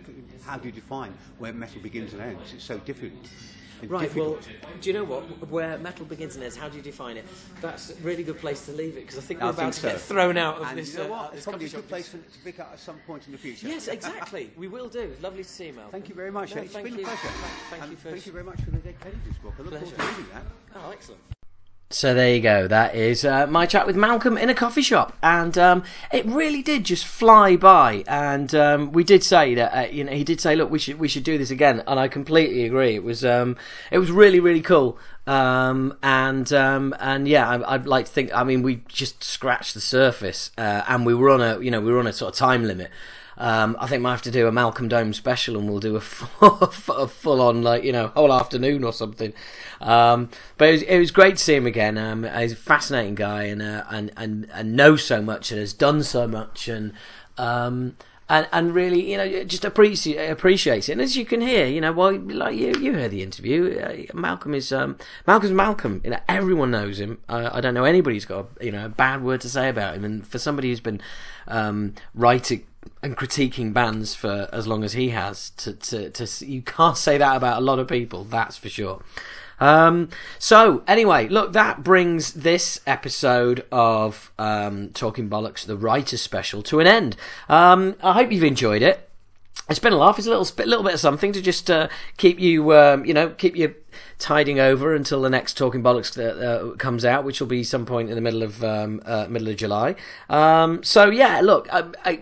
How 0.44 0.56
do 0.58 0.66
you 0.66 0.72
define 0.72 1.14
where 1.38 1.52
metal 1.52 1.80
begins 1.80 2.12
and 2.14 2.22
ends? 2.22 2.52
It's 2.52 2.64
so 2.64 2.78
different. 2.78 3.14
Right, 3.86 4.14
well, 4.14 4.36
do 4.82 4.90
you 4.90 4.92
know 4.92 5.04
what? 5.04 5.22
Where 5.48 5.78
metal 5.78 6.04
begins 6.04 6.34
and 6.34 6.44
ends, 6.44 6.54
how 6.54 6.68
do 6.68 6.76
you 6.76 6.82
define 6.82 7.16
it? 7.16 7.24
That's 7.62 7.90
a 7.90 7.94
really 8.02 8.22
good 8.22 8.38
place 8.38 8.66
to 8.66 8.72
leave 8.72 8.94
it 8.96 9.06
because 9.06 9.16
I 9.16 9.22
think 9.22 9.40
we're 9.40 9.46
I 9.46 9.50
about 9.50 9.60
think 9.62 9.74
to 9.74 9.80
so. 9.80 9.88
get 9.88 10.00
thrown 10.02 10.36
out 10.36 10.58
of 10.60 10.66
and 10.66 10.78
this. 10.78 10.92
you 10.92 10.98
know 10.98 11.06
uh, 11.06 11.08
what? 11.08 11.30
this 11.30 11.38
It's 11.38 11.46
probably 11.46 11.66
a 11.66 11.70
good 11.70 11.88
place 11.88 12.10
to, 12.10 12.18
pick 12.44 12.60
up 12.60 12.70
at 12.74 12.78
some 12.80 12.98
point 13.06 13.24
in 13.24 13.32
the 13.32 13.38
future. 13.38 13.68
Yes, 13.68 13.88
exactly. 13.88 14.50
we 14.58 14.68
will 14.68 14.88
do. 14.90 15.14
Lovely 15.22 15.44
to 15.44 15.48
see 15.48 15.68
you, 15.68 15.72
Mel. 15.72 15.88
Thank 15.90 16.10
you 16.10 16.14
very 16.14 16.30
much. 16.30 16.54
No, 16.54 16.60
it's 16.60 16.74
thank 16.74 16.84
been 16.88 16.98
you. 16.98 17.04
a 17.04 17.04
pleasure. 17.04 17.28
Thank 17.70 17.82
And 17.84 17.90
you 17.92 17.96
for- 17.96 18.10
thank 18.10 18.26
you 18.26 18.32
very 18.32 18.44
much 18.44 18.60
for 18.60 18.70
the 18.70 18.78
dedicated 18.78 19.20
this 19.24 19.38
book. 19.38 19.54
I 19.58 19.62
look 19.62 19.72
forward 19.72 19.96
to 19.96 20.06
reading 20.06 20.26
that. 20.34 20.44
Oh, 20.74 20.90
excellent. 20.90 21.22
So 21.92 22.14
there 22.14 22.32
you 22.32 22.40
go. 22.40 22.68
That 22.68 22.94
is 22.94 23.24
uh, 23.24 23.48
my 23.48 23.66
chat 23.66 23.84
with 23.84 23.96
Malcolm 23.96 24.38
in 24.38 24.48
a 24.48 24.54
coffee 24.54 24.80
shop, 24.80 25.12
and 25.24 25.58
um, 25.58 25.82
it 26.12 26.24
really 26.24 26.62
did 26.62 26.84
just 26.84 27.04
fly 27.04 27.56
by. 27.56 28.04
And 28.06 28.54
um, 28.54 28.92
we 28.92 29.02
did 29.02 29.24
say 29.24 29.56
that 29.56 29.76
uh, 29.76 29.90
you 29.90 30.04
know 30.04 30.12
he 30.12 30.22
did 30.22 30.40
say, 30.40 30.54
"Look, 30.54 30.70
we 30.70 30.78
should 30.78 31.00
we 31.00 31.08
should 31.08 31.24
do 31.24 31.36
this 31.36 31.50
again," 31.50 31.82
and 31.88 31.98
I 31.98 32.06
completely 32.06 32.64
agree. 32.64 32.94
It 32.94 33.02
was 33.02 33.24
um, 33.24 33.56
it 33.90 33.98
was 33.98 34.12
really 34.12 34.38
really 34.38 34.60
cool. 34.60 34.98
Um, 35.26 35.98
and 36.00 36.52
um, 36.52 36.94
and 37.00 37.26
yeah, 37.26 37.48
I, 37.48 37.74
I'd 37.74 37.88
like 37.88 38.06
to 38.06 38.12
think. 38.12 38.32
I 38.32 38.44
mean, 38.44 38.62
we 38.62 38.84
just 38.86 39.24
scratched 39.24 39.74
the 39.74 39.80
surface, 39.80 40.52
uh, 40.56 40.84
and 40.86 41.04
we 41.04 41.12
were 41.12 41.28
on 41.28 41.40
a 41.40 41.58
you 41.58 41.72
know 41.72 41.80
we 41.80 41.90
were 41.90 41.98
on 41.98 42.06
a 42.06 42.12
sort 42.12 42.32
of 42.32 42.38
time 42.38 42.62
limit. 42.62 42.92
Um, 43.40 43.74
I 43.80 43.86
think 43.86 44.04
I 44.04 44.10
have 44.10 44.20
to 44.22 44.30
do 44.30 44.46
a 44.46 44.52
Malcolm 44.52 44.86
Dome 44.86 45.14
special, 45.14 45.56
and 45.56 45.68
we'll 45.68 45.80
do 45.80 45.96
a 45.96 46.00
full, 46.02 46.58
a 46.60 47.08
full 47.08 47.40
on 47.40 47.62
like 47.62 47.82
you 47.82 47.90
know 47.90 48.08
whole 48.08 48.32
afternoon 48.32 48.84
or 48.84 48.92
something. 48.92 49.32
Um, 49.80 50.28
but 50.58 50.68
it 50.68 50.72
was, 50.72 50.82
it 50.82 50.98
was 50.98 51.10
great 51.10 51.38
to 51.38 51.42
see 51.42 51.54
him 51.54 51.66
again. 51.66 51.96
Um, 51.96 52.24
he's 52.24 52.52
a 52.52 52.56
fascinating 52.56 53.14
guy, 53.14 53.44
and 53.44 53.62
uh, 53.62 53.84
and 53.88 54.12
and 54.18 54.46
and 54.52 54.76
knows 54.76 55.02
so 55.02 55.22
much, 55.22 55.50
and 55.50 55.58
has 55.58 55.72
done 55.72 56.02
so 56.02 56.28
much, 56.28 56.68
and 56.68 56.92
um, 57.38 57.96
and 58.28 58.46
and 58.52 58.74
really 58.74 59.10
you 59.10 59.16
know 59.16 59.44
just 59.44 59.64
appreciate 59.64 60.28
appreciates 60.28 60.90
it. 60.90 60.92
And 60.92 61.00
as 61.00 61.16
you 61.16 61.24
can 61.24 61.40
hear, 61.40 61.66
you 61.66 61.80
know, 61.80 61.92
well, 61.92 62.18
like 62.18 62.56
you 62.56 62.74
you 62.78 62.92
heard 62.92 63.10
the 63.10 63.22
interview. 63.22 63.80
Uh, 63.80 64.14
Malcolm 64.14 64.54
is 64.54 64.70
um, 64.70 64.98
Malcolm's 65.26 65.54
Malcolm. 65.54 66.02
You 66.04 66.10
know, 66.10 66.20
everyone 66.28 66.72
knows 66.72 67.00
him. 67.00 67.16
Uh, 67.26 67.48
I 67.50 67.62
don't 67.62 67.72
know 67.72 67.84
anybody 67.84 68.16
who's 68.16 68.26
got 68.26 68.48
a, 68.60 68.66
you 68.66 68.70
know 68.70 68.84
a 68.84 68.90
bad 68.90 69.24
word 69.24 69.40
to 69.40 69.48
say 69.48 69.70
about 69.70 69.94
him. 69.94 70.04
And 70.04 70.26
for 70.26 70.38
somebody 70.38 70.68
who's 70.68 70.80
been 70.80 71.00
um, 71.48 71.94
writing 72.14 72.66
and 73.02 73.16
critiquing 73.16 73.72
bands 73.72 74.14
for 74.14 74.48
as 74.52 74.66
long 74.66 74.84
as 74.84 74.92
he 74.92 75.10
has, 75.10 75.50
to, 75.50 75.72
to, 75.74 76.10
to 76.10 76.46
you 76.46 76.62
can't 76.62 76.96
say 76.96 77.18
that 77.18 77.36
about 77.36 77.58
a 77.58 77.64
lot 77.64 77.78
of 77.78 77.88
people. 77.88 78.24
That's 78.24 78.56
for 78.56 78.68
sure. 78.68 79.02
Um, 79.58 80.08
so 80.38 80.82
anyway, 80.86 81.28
look, 81.28 81.52
that 81.52 81.84
brings 81.84 82.32
this 82.32 82.80
episode 82.86 83.66
of 83.70 84.32
um, 84.38 84.88
Talking 84.90 85.28
Bollocks, 85.28 85.66
the 85.66 85.76
writer's 85.76 86.22
special, 86.22 86.62
to 86.64 86.80
an 86.80 86.86
end. 86.86 87.16
Um, 87.48 87.96
I 88.02 88.14
hope 88.14 88.32
you've 88.32 88.44
enjoyed 88.44 88.82
it. 88.82 89.08
It's 89.68 89.78
been 89.78 89.92
a 89.92 89.96
laugh. 89.98 90.18
It's 90.18 90.26
a 90.26 90.30
little, 90.30 90.48
bit- 90.56 90.66
little 90.66 90.84
bit 90.84 90.94
of 90.94 91.00
something 91.00 91.32
to 91.32 91.42
just 91.42 91.70
uh, 91.70 91.88
keep 92.16 92.40
you, 92.40 92.74
um, 92.74 93.04
you 93.04 93.14
know, 93.14 93.30
keep 93.30 93.54
you 93.54 93.74
tiding 94.18 94.60
over 94.60 94.94
until 94.94 95.22
the 95.22 95.30
next 95.30 95.56
Talking 95.56 95.82
Bollocks 95.82 96.18
uh, 96.18 96.22
uh, 96.22 96.76
comes 96.76 97.04
out, 97.04 97.24
which 97.24 97.40
will 97.40 97.48
be 97.48 97.64
some 97.64 97.86
point 97.86 98.10
in 98.10 98.14
the 98.14 98.20
middle 98.20 98.42
of 98.42 98.62
um, 98.62 99.02
uh, 99.04 99.26
middle 99.28 99.48
of 99.48 99.56
July. 99.56 99.96
Um, 100.28 100.82
so 100.82 101.10
yeah, 101.10 101.40
look, 101.40 101.68
I, 101.72 101.84
I, 102.04 102.20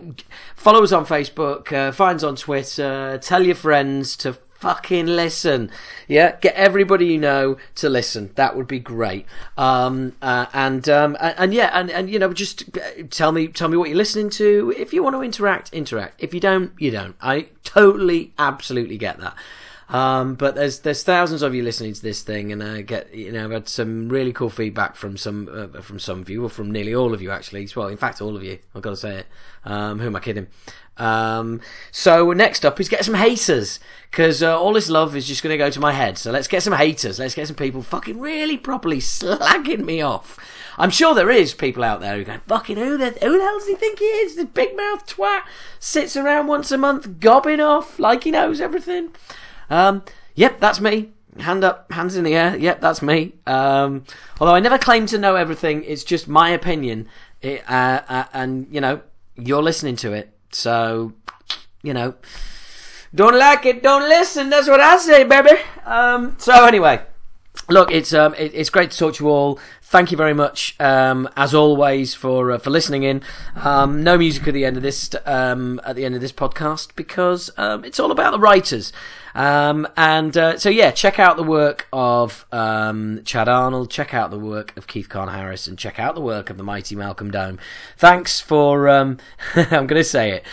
follow 0.55 0.83
us 0.83 0.91
on 0.91 1.05
Facebook, 1.05 1.71
uh, 1.71 1.91
find 1.91 2.17
us 2.17 2.23
on 2.23 2.35
Twitter, 2.35 3.19
tell 3.21 3.45
your 3.45 3.55
friends 3.55 4.15
to 4.17 4.37
fucking 4.59 5.05
listen. 5.05 5.71
Yeah, 6.07 6.35
get 6.39 6.55
everybody 6.55 7.07
you 7.07 7.17
know 7.17 7.57
to 7.75 7.89
listen. 7.89 8.31
That 8.35 8.55
would 8.55 8.67
be 8.67 8.79
great. 8.79 9.25
Um, 9.57 10.15
uh, 10.21 10.47
and, 10.53 10.87
um, 10.89 11.17
and 11.19 11.35
and 11.37 11.53
yeah, 11.53 11.71
and, 11.73 11.89
and 11.89 12.09
you 12.09 12.19
know, 12.19 12.33
just 12.33 12.77
uh, 12.77 13.03
tell 13.09 13.31
me 13.31 13.47
tell 13.47 13.69
me 13.69 13.77
what 13.77 13.89
you're 13.89 13.97
listening 13.97 14.29
to. 14.31 14.73
If 14.77 14.93
you 14.93 15.03
want 15.03 15.15
to 15.15 15.21
interact, 15.21 15.73
interact. 15.73 16.21
If 16.21 16.33
you 16.33 16.39
don't, 16.39 16.71
you 16.77 16.91
don't. 16.91 17.15
I 17.21 17.47
totally, 17.63 18.33
absolutely 18.37 18.97
get 18.97 19.19
that. 19.19 19.35
Um, 19.89 20.35
but 20.35 20.53
there's 20.53 20.79
there's 20.79 21.03
thousands 21.03 21.41
of 21.41 21.55
you 21.55 21.63
listening 21.63 21.93
to 21.93 22.01
this 22.01 22.21
thing, 22.21 22.51
and 22.51 22.63
I 22.63 22.81
get 22.81 23.13
you 23.13 23.31
know 23.31 23.45
I've 23.45 23.51
had 23.51 23.67
some 23.67 24.07
really 24.07 24.31
cool 24.31 24.49
feedback 24.51 24.95
from 24.95 25.17
some 25.17 25.71
uh, 25.75 25.81
from 25.81 25.97
some 25.99 26.21
of 26.21 26.29
you, 26.29 26.45
or 26.45 26.49
from 26.49 26.71
nearly 26.71 26.93
all 26.93 27.13
of 27.13 27.21
you 27.21 27.31
actually. 27.31 27.67
Well, 27.75 27.87
in 27.87 27.97
fact, 27.97 28.21
all 28.21 28.35
of 28.35 28.43
you. 28.43 28.59
I've 28.75 28.83
got 28.83 28.91
to 28.91 28.95
say 28.95 29.17
it. 29.19 29.27
Um, 29.65 29.99
who 29.99 30.07
am 30.07 30.15
I 30.15 30.19
kidding? 30.19 30.47
Um, 30.97 31.61
so 31.91 32.33
next 32.33 32.65
up 32.65 32.79
is 32.79 32.89
get 32.89 33.05
some 33.05 33.13
haters 33.15 33.79
because 34.11 34.43
uh, 34.43 34.59
all 34.59 34.73
this 34.73 34.89
love 34.89 35.15
is 35.15 35.25
just 35.25 35.41
going 35.41 35.53
to 35.53 35.57
go 35.57 35.69
to 35.69 35.79
my 35.79 35.93
head. 35.93 36.17
So 36.17 36.29
let's 36.29 36.47
get 36.47 36.61
some 36.61 36.73
haters. 36.73 37.17
Let's 37.17 37.33
get 37.33 37.47
some 37.47 37.55
people 37.55 37.81
fucking 37.81 38.19
really 38.19 38.57
properly 38.57 38.97
slagging 38.97 39.85
me 39.85 40.01
off. 40.01 40.37
I'm 40.77 40.89
sure 40.89 41.15
there 41.15 41.31
is 41.31 41.53
people 41.53 41.83
out 41.83 41.99
there 41.99 42.15
who 42.17 42.25
go, 42.25 42.37
fucking 42.47 42.77
who 42.77 42.97
the, 42.97 43.11
who 43.11 43.37
the 43.37 43.43
hell 43.43 43.59
does 43.59 43.67
he 43.67 43.75
think 43.75 43.99
he 43.99 44.05
is? 44.05 44.35
The 44.35 44.45
big 44.45 44.75
mouth 44.77 45.07
twat 45.07 45.41
sits 45.79 46.15
around 46.15 46.47
once 46.47 46.71
a 46.71 46.77
month 46.77 47.19
gobbing 47.19 47.59
off 47.59 47.97
like 47.97 48.23
he 48.23 48.31
knows 48.31 48.61
everything. 48.61 49.11
Um, 49.69 50.03
yep, 50.35 50.59
that's 50.59 50.79
me. 50.79 51.11
Hand 51.39 51.63
up, 51.63 51.91
hands 51.91 52.15
in 52.15 52.23
the 52.23 52.35
air. 52.35 52.57
Yep, 52.57 52.81
that's 52.81 53.01
me. 53.01 53.33
Um, 53.45 54.03
although 54.39 54.55
I 54.55 54.59
never 54.59 54.77
claim 54.77 55.05
to 55.07 55.17
know 55.17 55.35
everything, 55.35 55.83
it's 55.83 56.03
just 56.03 56.27
my 56.27 56.49
opinion. 56.49 57.07
It, 57.41 57.63
uh, 57.69 58.01
uh, 58.09 58.25
and, 58.33 58.67
you 58.71 58.81
know, 58.81 59.01
you're 59.35 59.63
listening 59.63 59.95
to 59.97 60.11
it. 60.11 60.33
So, 60.51 61.13
you 61.83 61.93
know, 61.93 62.15
don't 63.13 63.37
like 63.37 63.65
it, 63.65 63.81
don't 63.81 64.07
listen. 64.07 64.49
That's 64.49 64.67
what 64.67 64.81
I 64.81 64.97
say, 64.97 65.23
baby. 65.23 65.61
Um, 65.85 66.35
so 66.37 66.65
anyway, 66.65 67.01
look, 67.67 67.91
it's 67.91 68.13
um, 68.13 68.35
it, 68.35 68.51
it's 68.53 68.69
great 68.69 68.91
to 68.91 68.97
talk 68.97 69.15
to 69.15 69.23
you 69.23 69.29
all. 69.29 69.59
thank 69.81 70.11
you 70.11 70.17
very 70.17 70.33
much, 70.33 70.75
um, 70.79 71.27
as 71.35 71.53
always, 71.53 72.13
for 72.13 72.51
uh, 72.51 72.57
for 72.59 72.69
listening 72.69 73.03
in. 73.03 73.21
Um, 73.55 74.03
no 74.03 74.17
music 74.17 74.47
at 74.47 74.53
the 74.53 74.65
end 74.65 74.77
of 74.77 74.83
this 74.83 75.09
um, 75.25 75.81
at 75.83 75.95
the 75.95 76.05
end 76.05 76.15
of 76.15 76.21
this 76.21 76.31
podcast 76.31 76.95
because 76.95 77.49
um, 77.57 77.83
it's 77.83 77.99
all 77.99 78.11
about 78.11 78.31
the 78.31 78.39
writers. 78.39 78.93
Um, 79.35 79.87
and 79.95 80.35
uh, 80.37 80.57
so 80.57 80.69
yeah, 80.69 80.91
check 80.91 81.19
out 81.19 81.37
the 81.37 81.43
work 81.43 81.87
of 81.93 82.45
um, 82.51 83.21
Chad 83.23 83.47
Arnold, 83.47 83.89
check 83.91 84.13
out 84.13 84.31
the 84.31 84.39
work 84.39 84.75
of 84.77 84.87
Keith 84.87 85.09
Kahn 85.09 85.27
Harris, 85.27 85.67
and 85.67 85.77
check 85.77 85.99
out 85.99 86.15
the 86.15 86.21
work 86.21 86.49
of 86.49 86.57
the 86.57 86.63
mighty 86.63 86.95
Malcolm 86.95 87.31
Dome. 87.31 87.59
Thanks 87.97 88.39
for 88.39 88.89
um, 88.89 89.17
I'm 89.55 89.87
going 89.87 89.99
to 89.99 90.03
say 90.03 90.31
it 90.31 90.45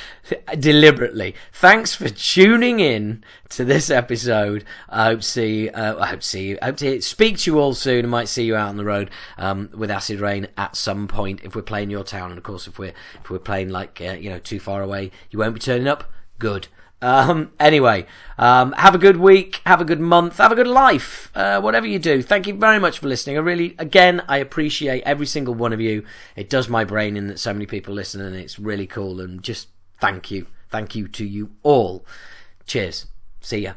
deliberately. 0.60 1.34
Thanks 1.52 1.94
for 1.94 2.08
tuning 2.08 2.80
in 2.80 3.24
to 3.50 3.64
this 3.64 3.90
episode. 3.90 4.64
I 4.88 5.06
hope 5.06 5.20
to 5.20 5.26
see. 5.26 5.68
Uh, 5.68 5.98
I 5.98 6.06
hope 6.06 6.20
to 6.20 6.26
see 6.26 6.48
you. 6.48 6.58
I 6.60 6.66
hope 6.66 6.76
to 6.78 7.00
speak 7.00 7.38
to 7.38 7.50
you 7.50 7.58
all 7.58 7.74
soon. 7.74 8.04
I 8.04 8.08
might 8.08 8.28
see 8.28 8.44
you 8.44 8.56
out 8.56 8.68
on 8.68 8.76
the 8.76 8.84
road 8.84 9.10
um, 9.38 9.70
with 9.74 9.90
Acid 9.90 10.20
Reign 10.20 10.48
at 10.56 10.76
some 10.76 11.08
point 11.08 11.40
if 11.44 11.54
we're 11.54 11.62
playing 11.62 11.90
your 11.90 12.04
town, 12.04 12.30
and 12.30 12.38
of 12.38 12.44
course 12.44 12.66
if 12.66 12.78
we're 12.78 12.94
if 13.22 13.30
we're 13.30 13.38
playing 13.38 13.70
like 13.70 14.00
uh, 14.00 14.12
you 14.12 14.30
know 14.30 14.38
too 14.38 14.60
far 14.60 14.82
away, 14.82 15.10
you 15.30 15.38
won't 15.38 15.54
be 15.54 15.60
turning 15.60 15.88
up. 15.88 16.10
Good. 16.38 16.68
Um, 17.02 17.52
anyway, 17.60 18.06
um, 18.38 18.72
have 18.72 18.94
a 18.94 18.98
good 18.98 19.18
week, 19.18 19.60
have 19.66 19.80
a 19.80 19.84
good 19.84 20.00
month, 20.00 20.38
have 20.38 20.52
a 20.52 20.56
good 20.56 20.66
life, 20.66 21.30
uh, 21.34 21.60
whatever 21.60 21.86
you 21.86 21.98
do. 21.98 22.22
Thank 22.22 22.46
you 22.46 22.54
very 22.54 22.78
much 22.78 22.98
for 22.98 23.08
listening. 23.08 23.36
I 23.36 23.40
really, 23.40 23.74
again, 23.78 24.22
I 24.28 24.38
appreciate 24.38 25.02
every 25.04 25.26
single 25.26 25.54
one 25.54 25.72
of 25.72 25.80
you. 25.80 26.04
It 26.36 26.48
does 26.48 26.68
my 26.68 26.84
brain 26.84 27.16
in 27.16 27.26
that 27.28 27.38
so 27.38 27.52
many 27.52 27.66
people 27.66 27.94
listen 27.94 28.20
and 28.20 28.34
it's 28.34 28.58
really 28.58 28.86
cool 28.86 29.20
and 29.20 29.42
just 29.42 29.68
thank 30.00 30.30
you. 30.30 30.46
Thank 30.70 30.94
you 30.94 31.06
to 31.08 31.24
you 31.24 31.50
all. 31.62 32.04
Cheers. 32.66 33.06
See 33.40 33.58
ya. 33.58 33.74